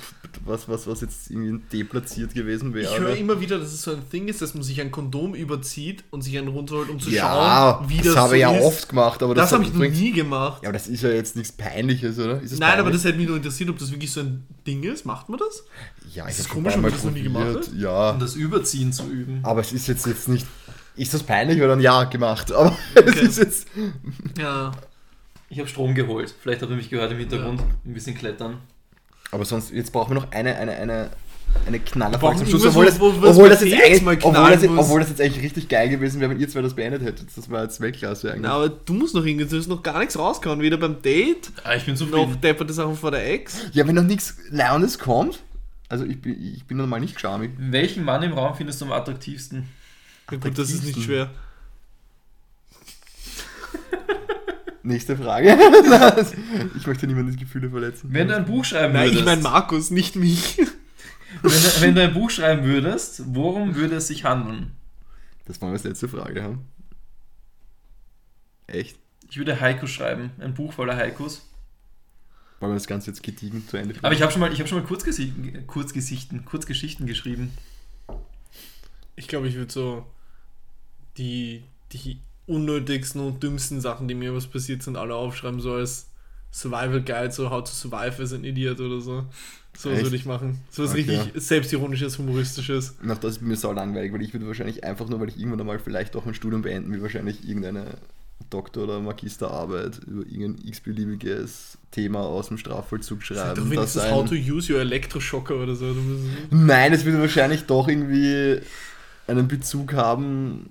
was, 0.44 0.68
was, 0.68 0.86
was 0.86 1.00
jetzt 1.00 1.30
irgendwie 1.30 1.60
deplatziert 1.72 2.34
gewesen 2.34 2.74
wäre. 2.74 2.92
Ich 2.92 3.00
höre 3.00 3.16
immer 3.16 3.40
wieder, 3.40 3.58
dass 3.58 3.72
es 3.72 3.82
so 3.82 3.92
ein 3.92 4.02
Ding 4.12 4.28
ist, 4.28 4.42
dass 4.42 4.54
man 4.54 4.62
sich 4.62 4.80
ein 4.80 4.90
Kondom 4.90 5.34
überzieht 5.34 6.04
und 6.10 6.22
sich 6.22 6.36
einen 6.38 6.48
runterholt, 6.48 6.90
um 6.90 7.00
zu 7.00 7.10
ja, 7.10 7.22
schauen, 7.80 7.88
wie 7.88 7.96
das, 7.98 8.06
das, 8.08 8.16
habe 8.16 8.28
so 8.28 8.34
ich 8.34 8.40
ja 8.42 8.52
ist. 8.52 8.64
oft 8.64 8.88
gemacht, 8.88 9.22
aber 9.22 9.34
Das, 9.34 9.50
das, 9.50 9.58
habe 9.58 9.64
ich 9.64 9.72
noch 9.74 9.80
nie 9.80 10.12
gemacht. 10.12 10.62
Ja, 10.62 10.68
aber 10.68 10.78
das 10.78 10.88
ist 10.88 11.02
ja 11.02 11.08
jetzt 11.10 11.36
nichts 11.36 11.52
Peinliches, 11.52 12.18
oder? 12.18 12.34
Nein, 12.36 12.62
aber 12.62 12.82
peinlich? 12.84 12.92
das 12.96 13.04
hätte 13.04 13.18
mich 13.18 13.26
nur 13.26 13.36
interessiert, 13.36 13.70
ob 13.70 13.78
das 13.78 13.90
wirklich 13.90 14.12
so 14.12 14.20
ein 14.20 14.44
Ding 14.66 14.82
ist. 14.82 15.06
Macht 15.06 15.28
man 15.28 15.38
das? 15.38 15.64
Ja, 16.14 16.28
ich 16.28 16.36
das 16.36 16.46
habe 16.46 16.54
komisch, 16.54 16.72
schon 16.74 16.82
wenn 16.82 16.90
man 16.90 16.98
das 16.98 17.04
noch 17.04 17.12
nie 17.12 17.22
gemacht 17.22 17.70
Ja, 17.76 18.10
Um 18.10 18.20
das 18.20 18.34
Überziehen 18.36 18.92
zu 18.92 19.04
üben. 19.10 19.40
aber 19.42 19.60
es 19.60 19.72
ist 19.72 19.86
jetzt, 19.86 20.06
jetzt 20.06 20.28
nicht. 20.28 20.46
Ist 20.96 21.12
das 21.14 21.22
peinlich 21.22 21.60
oder 21.60 21.74
ein 21.74 21.80
Ja 21.80 22.04
gemacht? 22.04 22.52
Aber 22.52 22.76
es 22.94 23.02
Okay. 23.02 23.26
ist 23.26 23.38
jetzt. 23.38 23.68
Ja. 24.38 24.72
Ich 25.48 25.58
habe 25.58 25.68
Strom 25.68 25.94
geholt. 25.94 26.34
Vielleicht 26.42 26.62
habt 26.62 26.70
ihr 26.70 26.76
mich 26.76 26.90
gehört 26.90 27.12
im 27.12 27.18
Hintergrund. 27.18 27.60
Ein 27.84 27.92
bisschen 27.94 28.16
klettern. 28.16 28.58
Aber 29.30 29.44
sonst, 29.44 29.72
jetzt 29.72 29.92
brauchen 29.92 30.10
wir 30.14 30.20
noch 30.22 30.32
eine, 30.32 30.56
eine, 30.56 30.72
eine. 30.72 31.10
eine 31.66 31.78
Knallerfolge 31.78 32.22
Warum 32.22 32.38
zum 32.38 32.48
Schluss, 32.60 32.66
obwohl, 32.66 32.86
das, 32.86 32.98
wo- 33.00 33.12
wo 33.22 33.26
obwohl, 33.28 33.50
es 33.50 33.60
das 33.60 33.68
jetzt 33.68 34.02
mal 34.02 34.16
obwohl, 34.20 34.50
das, 34.50 34.64
obwohl 34.64 35.00
das 35.00 35.08
jetzt 35.10 35.20
eigentlich 35.20 35.44
richtig 35.44 35.68
geil 35.68 35.88
gewesen 35.88 36.20
wäre, 36.20 36.30
wenn 36.30 36.40
ihr 36.40 36.48
zwei 36.48 36.62
das 36.62 36.74
beendet 36.74 37.02
hättet. 37.02 37.28
Das 37.36 37.48
war 37.50 37.62
jetzt 37.62 37.80
Weltklasse 37.80 38.30
eigentlich. 38.30 38.42
Na, 38.42 38.54
aber 38.54 38.68
du 38.68 38.92
musst 38.94 39.14
noch 39.14 39.24
hingehen, 39.24 39.48
du 39.48 39.56
hast 39.56 39.66
noch 39.68 39.82
gar 39.82 39.98
nichts 40.00 40.18
rausgehauen. 40.18 40.60
Weder 40.60 40.76
beim 40.78 41.00
Date, 41.02 41.50
Ah, 41.64 41.74
ich 41.74 41.84
bin 41.84 41.94
noch 41.94 42.00
zufrieden. 42.00 42.40
depperte 42.40 42.72
Sachen 42.72 42.96
vor 42.96 43.10
der 43.12 43.30
Ex. 43.32 43.66
Ja, 43.72 43.86
wenn 43.86 43.94
noch 43.94 44.02
nichts 44.02 44.36
Leondes 44.50 44.98
kommt, 44.98 45.40
also 45.88 46.04
ich 46.04 46.20
bin, 46.20 46.36
ich 46.54 46.64
bin 46.66 46.76
normal 46.78 47.00
nicht 47.00 47.20
charmig. 47.20 47.52
Welchen 47.58 48.04
Mann 48.04 48.22
im 48.24 48.32
Raum 48.32 48.54
findest 48.56 48.80
du 48.80 48.86
am 48.86 48.92
attraktivsten? 48.92 49.68
Ja, 50.30 50.38
gut, 50.38 50.58
das 50.58 50.70
ist 50.70 50.84
nicht 50.84 51.02
schwer. 51.02 51.30
Nächste 54.82 55.16
Frage. 55.16 55.48
ich 56.76 56.86
möchte 56.86 57.06
niemandes 57.06 57.36
Gefühle 57.36 57.70
verletzen. 57.70 58.12
Wenn 58.12 58.28
du 58.28 58.36
ein 58.36 58.44
Buch 58.44 58.64
schreiben 58.64 58.92
Nein, 58.92 59.06
würdest, 59.06 59.20
ich 59.20 59.24
meine 59.24 59.42
Markus, 59.42 59.90
nicht 59.90 60.16
mich. 60.16 60.58
wenn, 60.58 60.66
du, 61.42 61.80
wenn 61.80 61.94
du 61.94 62.02
ein 62.02 62.14
Buch 62.14 62.30
schreiben 62.30 62.64
würdest, 62.64 63.22
worum 63.34 63.74
würde 63.74 63.96
es 63.96 64.08
sich 64.08 64.24
handeln? 64.24 64.72
Das 65.44 65.60
wollen 65.60 65.72
wir 65.72 65.76
als 65.76 65.84
letzte 65.84 66.08
Frage 66.08 66.42
haben. 66.42 66.66
Echt? 68.66 68.98
Ich 69.30 69.38
würde 69.38 69.60
Haikus 69.60 69.90
schreiben, 69.90 70.30
ein 70.38 70.54
Buch 70.54 70.72
voller 70.72 70.96
Haikus. 70.96 71.42
Wollen 72.60 72.72
wir 72.72 72.76
das 72.76 72.86
Ganze 72.86 73.10
jetzt 73.10 73.22
gediegen 73.22 73.66
zu 73.68 73.76
Ende 73.76 73.94
führen? 73.94 74.04
Aber 74.04 74.14
ich 74.14 74.22
habe 74.22 74.32
schon 74.32 74.40
mal, 74.40 74.52
ich 74.52 74.58
habe 74.58 74.68
schon 74.68 74.78
mal 74.78 74.86
Kurzgesichten, 74.86 75.66
Kurzgesichten, 75.66 76.44
Kurzgeschichten 76.44 77.06
geschrieben. 77.06 77.52
Ich 79.14 79.28
glaube, 79.28 79.48
ich 79.48 79.56
würde 79.56 79.72
so 79.72 80.06
die, 81.18 81.62
die 81.92 82.18
unnötigsten 82.46 83.20
und 83.20 83.42
dümmsten 83.42 83.80
Sachen, 83.80 84.08
die 84.08 84.14
mir 84.14 84.34
was 84.34 84.46
passiert 84.46 84.82
sind, 84.82 84.96
alle 84.96 85.14
aufschreiben, 85.14 85.60
so 85.60 85.72
als 85.74 86.06
Survival 86.52 87.02
Guide, 87.02 87.32
so 87.32 87.50
How 87.50 87.62
to 87.64 87.70
Survive 87.72 88.22
as 88.22 88.32
an 88.32 88.44
Idiot 88.44 88.80
oder 88.80 89.00
so. 89.00 89.24
So 89.76 89.90
was 89.92 90.02
würde 90.02 90.16
ich 90.16 90.24
machen. 90.24 90.60
So 90.70 90.84
was 90.84 90.92
Okay. 90.92 91.02
richtig 91.18 91.42
selbstironisches, 91.42 92.16
humoristisches. 92.18 92.94
Nach 93.02 93.18
das 93.18 93.32
ist 93.36 93.42
mir 93.42 93.56
sau 93.56 93.72
langweilig, 93.72 94.10
weil 94.12 94.22
ich 94.22 94.32
würde 94.32 94.46
wahrscheinlich 94.46 94.84
einfach 94.84 95.06
nur, 95.08 95.20
weil 95.20 95.28
ich 95.28 95.36
irgendwann 95.38 95.60
einmal 95.60 95.78
vielleicht 95.78 96.16
auch 96.16 96.24
mein 96.24 96.32
Studium 96.34 96.62
beenden 96.62 96.92
will, 96.92 97.02
wahrscheinlich 97.02 97.46
irgendeine 97.46 97.98
Doktor- 98.48 98.84
oder 98.84 99.00
Magisterarbeit 99.00 99.98
über 100.06 100.22
irgendein 100.26 100.66
x-beliebiges 100.66 101.76
Thema 101.90 102.20
aus 102.20 102.48
dem 102.48 102.56
Strafvollzug 102.58 103.22
schreiben. 103.22 103.54
das 103.56 103.70
wenigstens 103.70 104.02
ein- 104.02 104.14
How 104.14 104.26
to 104.26 104.34
use 104.34 104.72
your 104.72 104.80
Elektroschocker 104.80 105.56
oder 105.56 105.74
so. 105.74 105.92
Du 105.92 106.00
Nein, 106.50 106.92
es 106.94 107.04
würde 107.04 107.20
wahrscheinlich 107.20 107.64
doch 107.64 107.88
irgendwie 107.88 108.60
einen 109.26 109.48
Bezug 109.48 109.92
haben 109.94 110.70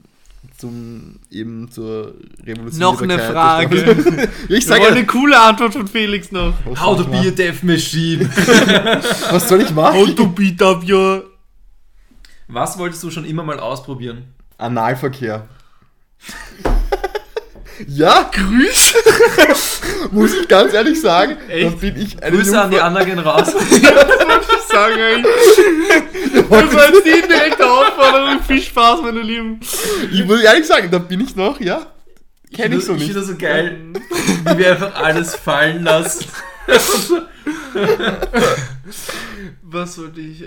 zum 0.57 1.19
eben 1.30 1.69
zur 1.69 2.15
Revolution. 2.45 2.80
Noch 2.80 3.02
eine 3.02 3.19
Frage. 3.19 4.30
ich 4.49 4.65
sage 4.65 4.88
eine 4.88 5.06
coole 5.06 5.40
Antwort 5.40 5.73
von 5.73 5.88
Felix 5.88 6.32
noch. 6.32 6.53
How 6.80 6.98
to 6.98 7.06
be 7.06 7.27
a 7.27 7.32
death 7.32 7.64
machine. 7.64 8.30
Was 9.32 9.49
soll 9.49 9.61
ich 9.61 9.69
How 9.69 9.94
machen? 9.94 10.15
to 10.15 10.27
beat 10.27 10.61
up 10.61 10.84
your... 10.88 11.23
Was 12.48 12.77
wolltest 12.77 13.03
du 13.03 13.10
schon 13.10 13.26
immer 13.26 13.44
mal 13.44 13.60
ausprobieren? 13.60 14.34
Analverkehr. 14.57 15.48
Ja, 17.88 18.30
Grüß! 18.31 18.93
muss 20.11 20.34
ich 20.34 20.47
ganz 20.47 20.73
ehrlich 20.73 20.99
sagen, 21.02 21.38
Echt? 21.49 21.65
dann 21.65 21.77
bin 21.80 21.95
ich 21.97 22.22
eine 22.23 22.38
Grüße 22.38 22.60
an 22.61 22.72
die 22.72 22.80
anderen 22.80 23.06
gehen 23.07 23.19
raus. 23.19 23.52
sagen 24.69 24.95
eigentlich. 24.95 25.26
Das 26.49 26.73
war 26.76 26.88
jetzt 26.93 27.06
die 27.06 27.27
direkte 27.27 27.69
Aufforderung. 27.69 28.39
Viel 28.47 28.61
Spaß, 28.61 29.02
meine 29.02 29.22
Lieben. 29.22 29.60
Ich 30.11 30.26
muss 30.26 30.41
ehrlich 30.41 30.65
sagen, 30.68 30.89
da 30.91 30.99
bin 30.99 31.22
ich 31.22 31.35
noch, 31.35 31.60
ja. 31.60 31.88
Kenne 32.53 32.76
ich 32.76 32.85
so 32.85 32.93
Ich 32.93 32.99
nicht. 32.99 33.07
finde 33.07 33.19
das 33.22 33.30
so 33.30 33.35
geil, 33.38 33.77
wie 34.45 34.57
wir 34.57 34.72
einfach 34.72 34.95
alles 34.95 35.35
fallen 35.35 35.84
lassen. 35.84 36.26
Was 39.64 39.97
wollte 39.97 40.22
ich? 40.22 40.41
Äh, 40.41 40.45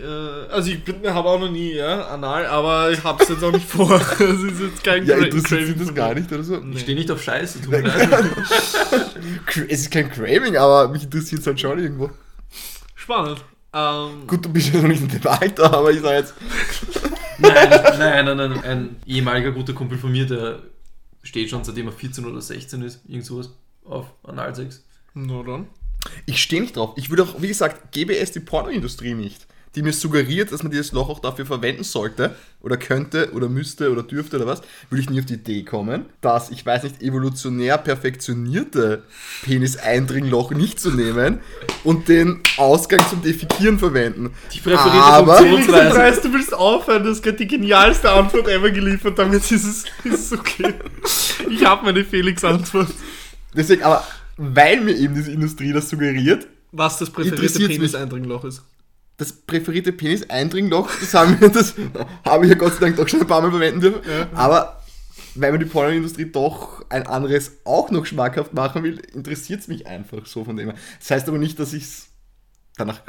also 0.50 0.70
ich 0.70 0.80
habe 1.06 1.28
auch 1.28 1.40
noch 1.40 1.50
nie, 1.50 1.74
ja, 1.74 2.06
anal, 2.06 2.46
aber 2.46 2.90
ich 2.90 3.02
habe 3.04 3.22
es 3.22 3.28
jetzt 3.28 3.42
auch 3.44 3.52
nicht 3.52 3.68
vor. 3.68 3.88
Das 4.18 4.20
ist 4.20 4.60
jetzt 4.60 4.84
kein 4.84 5.04
Ja, 5.06 5.16
interessiert 5.16 5.46
Craving 5.46 5.78
das 5.78 5.94
gar 5.94 6.14
nicht 6.14 6.32
oder 6.32 6.42
so? 6.42 6.56
Nee. 6.56 6.76
Ich 6.76 6.82
stehe 6.82 6.96
nicht 6.98 7.10
auf 7.10 7.22
Scheiße, 7.22 7.60
tut 7.62 7.74
Es 9.68 9.80
ist 9.80 9.90
kein 9.90 10.10
Craving, 10.10 10.56
aber 10.56 10.88
mich 10.88 11.04
interessiert 11.04 11.40
es 11.40 11.46
halt 11.46 11.60
schon 11.60 11.78
irgendwo. 11.78 12.10
Spannend. 12.94 13.44
Ähm, 13.72 14.26
Gut, 14.26 14.44
du 14.44 14.48
bist 14.48 14.72
ja 14.72 14.80
noch 14.80 14.88
nicht 14.88 15.02
in 15.02 15.08
dem 15.08 15.26
Alter, 15.26 15.72
aber 15.74 15.90
ich 15.90 16.00
sage 16.00 16.16
jetzt, 16.16 16.34
Nein, 17.38 17.70
nein, 17.98 18.24
nein, 18.24 18.36
nein, 18.36 18.64
ein 18.64 18.96
ehemaliger 19.06 19.52
guter 19.52 19.72
Kumpel 19.72 19.96
von 19.98 20.10
mir, 20.10 20.26
der 20.26 20.60
steht 21.22 21.50
schon 21.50 21.62
seitdem 21.62 21.86
er 21.86 21.92
14 21.92 22.24
oder 22.24 22.40
16 22.40 22.82
ist, 22.82 23.00
irgend 23.06 23.26
sowas, 23.26 23.50
auf 23.84 24.06
Analsex. 24.24 24.84
na 25.14 25.42
dann. 25.42 25.66
Ich 26.26 26.42
stehe 26.42 26.62
nicht 26.62 26.76
drauf. 26.76 26.92
Ich 26.96 27.10
würde 27.10 27.24
auch, 27.24 27.40
wie 27.42 27.48
gesagt, 27.48 27.92
GBS 27.92 28.32
die 28.32 28.40
Pornoindustrie 28.40 29.14
nicht, 29.14 29.46
die 29.74 29.82
mir 29.82 29.92
suggeriert, 29.92 30.50
dass 30.50 30.62
man 30.62 30.72
dieses 30.72 30.92
Loch 30.92 31.08
auch 31.08 31.20
dafür 31.20 31.44
verwenden 31.46 31.84
sollte 31.84 32.34
oder 32.62 32.76
könnte 32.76 33.32
oder 33.34 33.48
müsste 33.48 33.92
oder 33.92 34.02
dürfte 34.02 34.36
oder 34.36 34.46
was, 34.46 34.62
würde 34.90 35.02
ich 35.02 35.10
nie 35.10 35.20
auf 35.20 35.26
die 35.26 35.34
Idee 35.34 35.62
kommen, 35.64 36.06
das, 36.20 36.50
ich 36.50 36.64
weiß 36.64 36.84
nicht, 36.84 37.02
evolutionär 37.02 37.78
perfektionierte 37.78 39.04
Penis-Eindringloch 39.42 40.52
nicht 40.52 40.80
zu 40.80 40.90
nehmen 40.90 41.40
und 41.84 42.08
den 42.08 42.40
Ausgang 42.56 43.00
zum 43.10 43.22
Defekieren 43.22 43.78
verwenden. 43.78 44.32
Die 44.52 44.60
präferierte 44.60 44.90
Aber- 44.98 45.36
Funktionsweise. 45.38 45.96
weißt, 45.98 46.24
du 46.24 46.32
willst 46.32 46.54
aufhören, 46.54 47.04
du 47.04 47.10
hast 47.10 47.22
gerade 47.22 47.36
die 47.36 47.46
genialste 47.46 48.10
Antwort 48.10 48.48
ever 48.48 48.70
geliefert, 48.70 49.18
damit 49.18 49.40
ist 49.50 49.64
es, 49.64 49.84
ist 50.04 50.32
es 50.32 50.32
okay. 50.32 50.74
Ich 51.50 51.64
habe 51.64 51.84
meine 51.84 52.04
Felix-Antwort. 52.04 52.88
Deswegen, 53.54 53.82
aber 53.82 54.04
weil 54.38 54.80
mir 54.80 54.96
eben 54.96 55.14
diese 55.14 55.30
Industrie 55.32 55.72
das 55.72 55.90
suggeriert, 55.90 56.46
Was 56.72 56.98
das 56.98 57.10
präferierte. 57.10 57.66
Penis-Eindringloch 57.68 58.44
ist. 58.44 58.62
das 59.18 59.32
präferierte 59.32 59.92
Penis-Eindringloch, 59.92 60.88
das 61.00 61.12
haben 61.14 61.40
wir, 61.40 61.48
das 61.50 61.74
habe 62.24 62.44
ich 62.46 62.50
ja 62.52 62.56
Gott 62.56 62.74
sei 62.74 62.80
Dank 62.80 62.96
doch 62.96 63.08
schon 63.08 63.20
ein 63.20 63.26
paar 63.26 63.42
Mal 63.42 63.50
verwenden 63.50 63.80
dürfen. 63.80 64.00
Aber 64.34 64.80
weil 65.34 65.50
man 65.52 65.60
die 65.60 65.66
Pornoindustrie 65.66 66.24
doch 66.30 66.84
ein 66.88 67.06
anderes 67.06 67.52
auch 67.64 67.90
noch 67.90 68.06
schmackhaft 68.06 68.54
machen 68.54 68.82
will, 68.82 68.98
interessiert 69.12 69.60
es 69.60 69.68
mich 69.68 69.86
einfach 69.86 70.24
so 70.26 70.44
von 70.44 70.56
dem 70.56 70.70
her. 70.70 70.78
Das 70.98 71.10
heißt 71.10 71.28
aber 71.28 71.38
nicht, 71.38 71.58
dass 71.60 71.72
ich 71.72 71.84
es 71.84 72.06
danach 72.76 73.00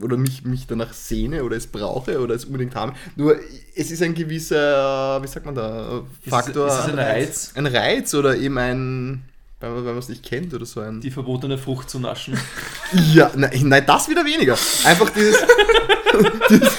oder 0.00 0.16
mich, 0.16 0.44
mich 0.44 0.66
danach 0.66 0.92
sehne 0.94 1.44
oder 1.44 1.56
es 1.56 1.66
brauche 1.66 2.20
oder 2.20 2.34
es 2.34 2.44
unbedingt 2.46 2.74
habe. 2.74 2.94
Nur 3.16 3.36
es 3.76 3.90
ist 3.90 4.02
ein 4.02 4.14
gewisser, 4.14 5.22
wie 5.22 5.28
sagt 5.28 5.46
man 5.46 5.54
da, 5.54 6.02
Faktor. 6.26 6.68
ist 6.68 6.74
es 6.74 6.84
ein 6.86 6.98
Reiz? 6.98 7.52
Ein 7.54 7.66
Reiz 7.66 8.14
oder 8.14 8.36
eben 8.36 8.58
ein, 8.58 9.22
weil 9.62 9.82
man 9.82 9.98
es 9.98 10.08
nicht 10.08 10.24
kennt 10.24 10.52
oder 10.54 10.66
so 10.66 10.80
ein. 10.80 11.00
Die 11.00 11.10
verbotene 11.10 11.58
Frucht 11.58 11.90
zu 11.90 11.98
naschen. 11.98 12.38
Ja, 13.14 13.30
nein, 13.34 13.50
nein, 13.62 13.84
das 13.86 14.08
wieder 14.10 14.22
weniger. 14.22 14.56
Einfach 14.84 15.08
dieses. 15.10 15.36
dieses 16.50 16.76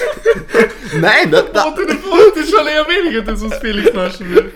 nein, 1.00 1.28
da, 1.30 1.42
da, 1.42 1.64
Und 1.64 1.78
eine 1.80 1.98
Frucht 1.98 2.36
ist 2.36 2.50
schon 2.50 2.66
eher 2.66 2.86
weniger, 2.86 3.22
das 3.22 3.42
was 3.42 3.54
Felix 3.58 3.92
naschen 3.92 4.32
will. 4.32 4.52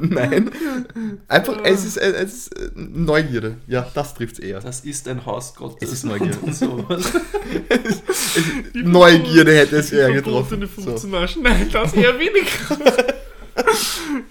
nein. 0.00 0.48
Einfach, 1.26 1.58
es 1.64 1.84
ist, 1.84 1.96
es 1.96 2.32
ist 2.32 2.56
äh, 2.56 2.70
Neugierde. 2.76 3.56
Ja, 3.66 3.88
das 3.94 4.14
trifft 4.14 4.34
es 4.34 4.38
eher. 4.38 4.60
Das 4.60 4.80
ist 4.80 5.08
ein 5.08 5.26
Haus 5.26 5.56
Gottes. 5.56 5.88
Es 5.88 5.92
ist 5.92 6.04
Neugier. 6.04 6.40
Und 6.40 6.54
sowas. 6.54 7.12
Neugierde 8.74 9.56
hätte 9.56 9.76
es 9.78 9.90
eher 9.92 10.12
Verbotene 10.12 10.60
getroffen. 10.60 10.68
Frucht 10.68 10.98
So. 10.98 11.06
zu 11.06 11.08
naschen. 11.08 11.42
Nein, 11.42 11.68
das 11.72 11.94
eher 11.94 12.16
weniger. 12.16 13.12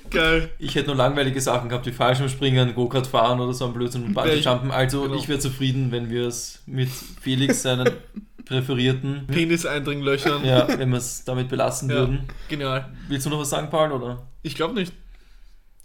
Geil. 0.10 0.50
Ich 0.60 0.76
hätte 0.76 0.88
nur 0.88 0.96
langweilige 0.96 1.40
Sachen 1.42 1.70
gehabt, 1.70 1.86
wie 1.86 1.92
Fallschirmspringen, 1.92 2.74
Go-Kart 2.76 3.08
fahren 3.08 3.40
oder 3.40 3.54
so 3.54 3.66
ein 3.66 3.74
Blödsinn 3.74 4.04
und 4.04 4.14
Bungee-Jumpen. 4.14 4.72
Also 4.72 5.04
Genau. 5.04 5.16
ich 5.16 5.28
wäre 5.30 5.40
zufrieden, 5.40 5.92
wenn 5.92 6.10
wir 6.10 6.28
es 6.28 6.62
mit 6.66 6.90
Felix, 6.90 7.62
seinen 7.62 7.90
präferierten, 8.46 9.28
Penis-Eindringlöchern. 9.28 10.44
ja, 10.44 10.68
wenn 10.78 10.90
wir 10.90 10.98
es 10.98 11.24
damit 11.24 11.50
belassen 11.50 11.90
Ja. 11.90 11.96
würden. 11.98 12.20
Genial. 12.50 12.92
Willst 13.08 13.26
du 13.26 13.30
noch 13.30 13.40
was 13.40 13.50
sagen, 13.50 13.70
Paul, 13.70 13.92
oder? 13.92 14.28
Ich 14.44 14.56
glaube 14.56 14.74
nicht. 14.74 14.94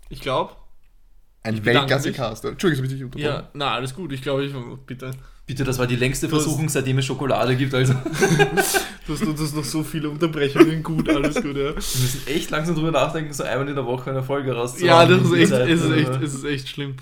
Ich 0.08 0.20
glaube. 0.20 0.52
Ein 1.42 1.64
Weltklasse-Cast. 1.64 2.44
Entschuldigung, 2.44 2.86
ich 2.86 2.92
habe 3.02 3.10
dich 3.10 3.20
Ja, 3.22 3.30
unterbrochen. 3.36 3.50
na, 3.58 3.70
alles 3.74 3.94
gut. 3.94 4.12
Ich 4.12 4.22
glaube, 4.22 4.44
ich. 4.44 4.52
Bitte. 4.86 5.12
Bitte, 5.46 5.62
das 5.62 5.78
war 5.78 5.86
die 5.86 5.94
längste 5.96 6.28
Versuchung, 6.28 6.68
seitdem 6.68 6.98
es 6.98 7.04
Schokolade 7.04 7.54
gibt. 7.56 7.72
Also 7.72 7.94
wir 8.36 8.46
Du 9.06 9.12
hast, 9.12 9.24
hast 9.40 9.54
noch 9.54 9.64
so 9.64 9.84
viele 9.84 10.10
Unterbrechungen. 10.10 10.82
Gut, 10.82 11.08
alles 11.08 11.36
gut, 11.36 11.56
ja. 11.56 11.72
müssen 11.74 12.22
echt 12.26 12.50
langsam 12.50 12.74
drüber 12.74 12.90
nachdenken, 12.90 13.32
so 13.32 13.44
einmal 13.44 13.68
in 13.68 13.76
der 13.76 13.86
Woche 13.86 14.10
eine 14.10 14.24
Folge 14.24 14.52
rauszuhauen. 14.52 14.86
Ja, 14.88 15.06
das 15.06 15.22
ist 15.22 15.32
echt, 15.32 15.48
Zeit. 15.50 15.68
es 15.68 15.82
ist 15.84 15.90
echt, 15.92 16.08
Also, 16.08 16.24
es 16.24 16.34
ist 16.34 16.44
echt 16.44 16.68
schlimm. 16.68 16.96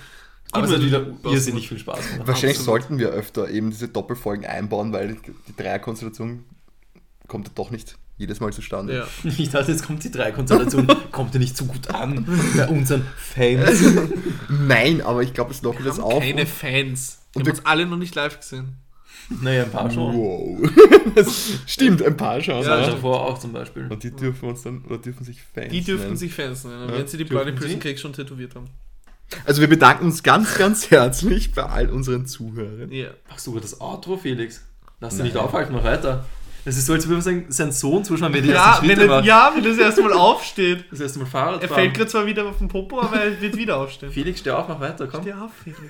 Aber 0.52 0.66
es 0.66 0.72
hat 0.74 0.82
wieder 0.82 1.06
irrsinnig 1.24 1.68
viel 1.68 1.78
Spaß 1.78 2.10
gemacht. 2.10 2.28
Wahrscheinlich 2.28 2.58
Absolut. 2.58 2.82
sollten 2.82 2.98
wir 2.98 3.08
öfter 3.08 3.48
eben 3.48 3.70
diese 3.70 3.88
Doppelfolgen 3.88 4.44
einbauen, 4.44 4.92
weil 4.92 5.16
die 5.48 5.56
Dreierkonstellation 5.56 6.44
kommt 7.26 7.46
ja 7.48 7.52
doch 7.54 7.70
nicht 7.70 7.96
jedes 8.18 8.40
Mal 8.40 8.52
zustande. 8.52 8.94
Ja. 8.94 9.06
Ich 9.38 9.48
dachte, 9.50 9.72
jetzt 9.72 9.86
kommt 9.86 10.04
die 10.04 10.10
Drei-Konstellation, 10.10 10.86
kommt 11.12 11.32
ja 11.32 11.40
nicht 11.40 11.56
so 11.56 11.64
gut 11.64 11.88
an 11.88 12.26
bei 12.56 12.68
unseren 12.68 13.04
Fans. 13.16 13.80
Nein, 14.50 15.00
aber 15.00 15.22
ich 15.22 15.32
glaube, 15.32 15.50
es 15.52 15.62
lockert 15.62 15.84
Wir 15.84 15.88
das 15.88 15.98
haben 15.98 16.04
auf. 16.04 16.20
keine 16.22 16.46
Fans. 16.46 17.20
Wir 17.34 17.40
Und 17.40 17.42
haben 17.42 17.46
wir- 17.46 17.52
uns 17.54 17.66
alle 17.66 17.86
noch 17.86 17.96
nicht 17.96 18.14
live 18.14 18.38
gesehen. 18.38 18.76
Naja, 19.40 19.62
ein 19.64 19.70
paar 19.70 19.90
schon. 19.90 20.14
Wow. 20.14 20.70
Das 21.14 21.52
stimmt, 21.66 22.02
ein 22.02 22.16
paar 22.16 22.40
schon. 22.42 22.56
Ja, 22.62 22.62
Ja, 22.62 22.80
ja. 22.80 22.86
davor 22.90 23.26
auch 23.26 23.38
zum 23.38 23.52
Beispiel. 23.52 23.86
Und 23.88 24.02
die 24.02 24.10
dürfen 24.10 24.48
uns 24.50 24.62
dann, 24.62 24.82
oder 24.84 24.98
dürfen 24.98 25.24
sich 25.24 25.40
Fans 25.42 25.70
Die 25.70 25.82
dürften 25.82 26.06
nennen. 26.08 26.16
sich 26.18 26.34
Fans 26.34 26.64
nennen, 26.64 26.88
Ja, 26.88 26.98
wenn 26.98 27.06
sie 27.06 27.16
die 27.16 27.24
dürfen 27.24 27.44
Bloody 27.44 27.52
Prison 27.52 27.70
sie? 27.70 27.78
Cakes 27.78 28.00
schon 28.00 28.12
tätowiert 28.12 28.54
haben. 28.54 28.66
Also 29.46 29.60
wir 29.62 29.68
bedanken 29.68 30.04
uns 30.04 30.22
ganz, 30.22 30.58
ganz 30.58 30.90
herzlich 30.90 31.52
bei 31.52 31.62
all 31.64 31.88
unseren 31.88 32.26
Zuhörern. 32.26 32.90
Ja. 32.92 33.08
Machst 33.30 33.46
du 33.46 33.58
das 33.58 33.80
Outro, 33.80 34.18
Felix? 34.18 34.62
Lass 35.00 35.14
dich 35.14 35.24
nicht 35.24 35.36
aufhalten, 35.36 35.72
mach 35.74 35.84
weiter. 35.84 36.26
Das 36.64 36.76
ist 36.78 36.86
so, 36.86 36.94
als 36.94 37.04
würde 37.04 37.14
man 37.16 37.22
sagen, 37.22 37.44
sein 37.50 37.72
Sohn 37.72 38.04
zuschauen, 38.04 38.32
wenn 38.32 38.42
die 38.42 38.50
Ja, 38.50 38.78
wenn 38.80 38.88
Schritte 38.90 39.02
er, 39.02 39.08
macht. 39.08 39.24
ja, 39.26 39.52
wenn 39.54 39.62
das 39.64 39.76
erste 39.76 40.02
Mal 40.02 40.12
aufsteht. 40.14 40.84
Das 40.90 41.00
erste 41.00 41.18
Mal 41.18 41.26
Fahrrad 41.26 41.62
Er 41.62 41.68
fahren. 41.68 41.78
fällt 41.80 41.94
gerade 41.94 42.10
zwar 42.10 42.26
wieder 42.26 42.46
auf 42.46 42.56
den 42.58 42.68
Popo, 42.68 43.00
aber 43.00 43.20
er 43.20 43.40
wird 43.40 43.56
wieder 43.56 43.76
aufstehen. 43.76 44.10
Felix, 44.12 44.40
steh 44.40 44.50
auf, 44.50 44.66
mach 44.68 44.80
weiter, 44.80 45.06
komm. 45.06 45.20
Steh 45.22 45.34
auf, 45.34 45.50
Felix. 45.62 45.80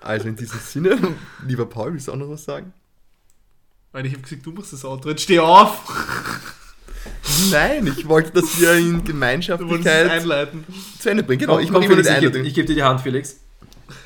Also 0.00 0.28
in 0.28 0.36
diesem 0.36 0.58
Sinne, 0.60 0.98
lieber 1.46 1.66
Paul, 1.66 1.92
willst 1.92 2.08
du 2.08 2.12
auch 2.12 2.16
noch 2.16 2.30
was 2.30 2.44
sagen? 2.44 2.72
Weil 3.92 4.06
ich 4.06 4.12
habe 4.12 4.22
gesagt, 4.22 4.44
du 4.46 4.52
machst 4.52 4.72
das 4.72 4.84
Outro. 4.84 5.10
Jetzt 5.10 5.22
steh 5.22 5.38
auf! 5.38 5.80
Nein, 7.50 7.86
ich 7.86 8.08
wollte, 8.08 8.30
dass 8.32 8.58
wir 8.60 8.74
in 8.74 8.98
es 8.98 9.04
Gemeinschaftlichkeit 9.04 10.10
einleiten. 10.10 10.64
zu 10.98 11.10
Ende 11.10 11.22
bringen. 11.22 11.40
Genau, 11.40 11.58
ich 11.58 11.70
mache 11.70 11.84
immer 11.84 11.94
Felix, 11.96 12.08
die 12.08 12.14
ich 12.14 12.20
gebe 12.20 12.26
Einleitung. 12.28 12.46
ich 12.48 12.54
geb 12.54 12.66
dir 12.66 12.74
die 12.74 12.82
Hand, 12.82 13.00
Felix. 13.02 13.40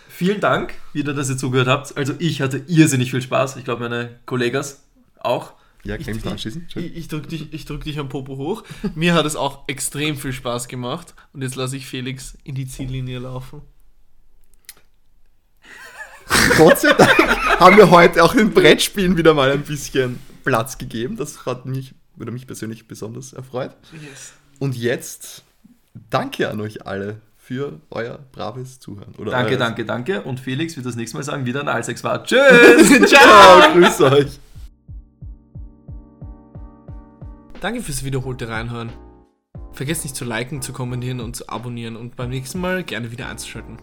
Vielen 0.08 0.40
Dank, 0.40 0.74
wieder, 0.92 1.14
dass 1.14 1.30
ihr 1.30 1.36
zugehört 1.36 1.68
habt. 1.68 1.96
Also 1.96 2.14
ich 2.18 2.40
hatte 2.40 2.62
irrsinnig 2.66 3.10
viel 3.12 3.22
Spaß. 3.22 3.56
Ich 3.56 3.64
glaube, 3.64 3.82
meine 3.88 4.18
Kollegas 4.26 4.82
auch. 5.20 5.52
Ja, 5.84 5.96
kann 5.96 6.08
ich 6.08 6.14
mich 6.16 6.24
noch 6.24 6.32
anschließen? 6.32 6.66
Ich, 6.74 6.96
ich 6.96 7.08
drück 7.08 7.28
dich, 7.28 7.52
ich 7.52 7.64
drück 7.64 7.84
dich 7.84 7.98
am 7.98 8.08
Popo 8.08 8.36
hoch. 8.36 8.64
Mir 8.94 9.14
hat 9.14 9.26
es 9.26 9.36
auch 9.36 9.68
extrem 9.68 10.16
viel 10.16 10.32
Spaß 10.32 10.68
gemacht. 10.68 11.14
Und 11.32 11.42
jetzt 11.42 11.56
lasse 11.56 11.76
ich 11.76 11.86
Felix 11.86 12.36
in 12.44 12.54
die 12.54 12.66
Ziellinie 12.66 13.20
laufen. 13.20 13.62
Gott 16.56 16.78
sei 16.78 16.92
Dank 16.92 17.18
haben 17.60 17.76
wir 17.76 17.90
heute 17.90 18.22
auch 18.22 18.34
den 18.34 18.52
Brettspielen 18.52 19.16
wieder 19.16 19.34
mal 19.34 19.50
ein 19.50 19.62
bisschen 19.62 20.18
Platz 20.44 20.78
gegeben. 20.78 21.16
Das 21.16 21.46
hat 21.46 21.64
mich, 21.66 21.94
würde 22.16 22.32
mich 22.32 22.46
persönlich 22.46 22.86
besonders 22.86 23.32
erfreut. 23.32 23.74
Yes. 23.92 24.32
Und 24.58 24.76
jetzt 24.76 25.42
danke 26.10 26.50
an 26.50 26.60
euch 26.60 26.86
alle 26.86 27.20
für 27.36 27.80
euer 27.90 28.18
braves 28.32 28.78
Zuhören. 28.78 29.14
Oder 29.16 29.30
Danke, 29.30 29.56
danke, 29.56 29.84
danke. 29.86 30.22
Und 30.22 30.38
Felix 30.38 30.76
wird 30.76 30.84
das 30.84 30.96
nächste 30.96 31.16
Mal 31.16 31.22
sagen, 31.22 31.46
wieder 31.46 31.60
ein 31.60 31.68
Alsex 31.68 32.04
war. 32.04 32.22
Tschüss! 32.24 33.08
Ciao, 33.08 33.72
grüß 33.72 34.00
euch. 34.02 34.38
Danke 37.60 37.82
fürs 37.82 38.04
wiederholte 38.04 38.48
Reinhören. 38.48 38.92
Vergesst 39.72 40.04
nicht 40.04 40.14
zu 40.16 40.24
liken, 40.24 40.62
zu 40.62 40.72
kommentieren 40.72 41.20
und 41.20 41.36
zu 41.36 41.46
abonnieren 41.48 41.96
und 41.96 42.16
beim 42.16 42.30
nächsten 42.30 42.60
Mal 42.60 42.84
gerne 42.84 43.10
wieder 43.10 43.28
einzuschalten. 43.28 43.78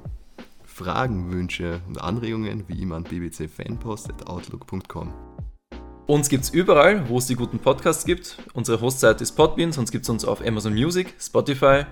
Fragen, 0.63 1.31
Wünsche 1.31 1.81
und 1.87 2.01
Anregungen 2.01 2.63
wie 2.67 2.81
immer 2.81 2.95
an 2.95 3.03
bbcfanpost.outlook.com. 3.03 5.13
Uns 6.07 6.29
gibt's 6.29 6.49
überall, 6.49 7.07
wo 7.09 7.17
es 7.17 7.25
die 7.27 7.35
guten 7.35 7.59
Podcasts 7.59 8.05
gibt. 8.05 8.37
Unsere 8.53 8.79
Hostseite 8.81 9.23
ist 9.23 9.33
Podbean, 9.33 9.71
sonst 9.71 9.91
gibt's 9.91 10.09
uns 10.09 10.25
auf 10.25 10.43
Amazon 10.45 10.73
Music, 10.73 11.13
Spotify, 11.19 11.85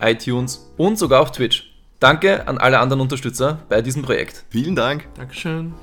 iTunes 0.00 0.72
und 0.76 0.98
sogar 0.98 1.20
auf 1.20 1.32
Twitch. 1.32 1.70
Danke 2.00 2.48
an 2.48 2.58
alle 2.58 2.80
anderen 2.80 3.02
Unterstützer 3.02 3.60
bei 3.68 3.82
diesem 3.82 4.02
Projekt. 4.02 4.46
Vielen 4.48 4.74
Dank. 4.74 5.06
Dankeschön. 5.14 5.74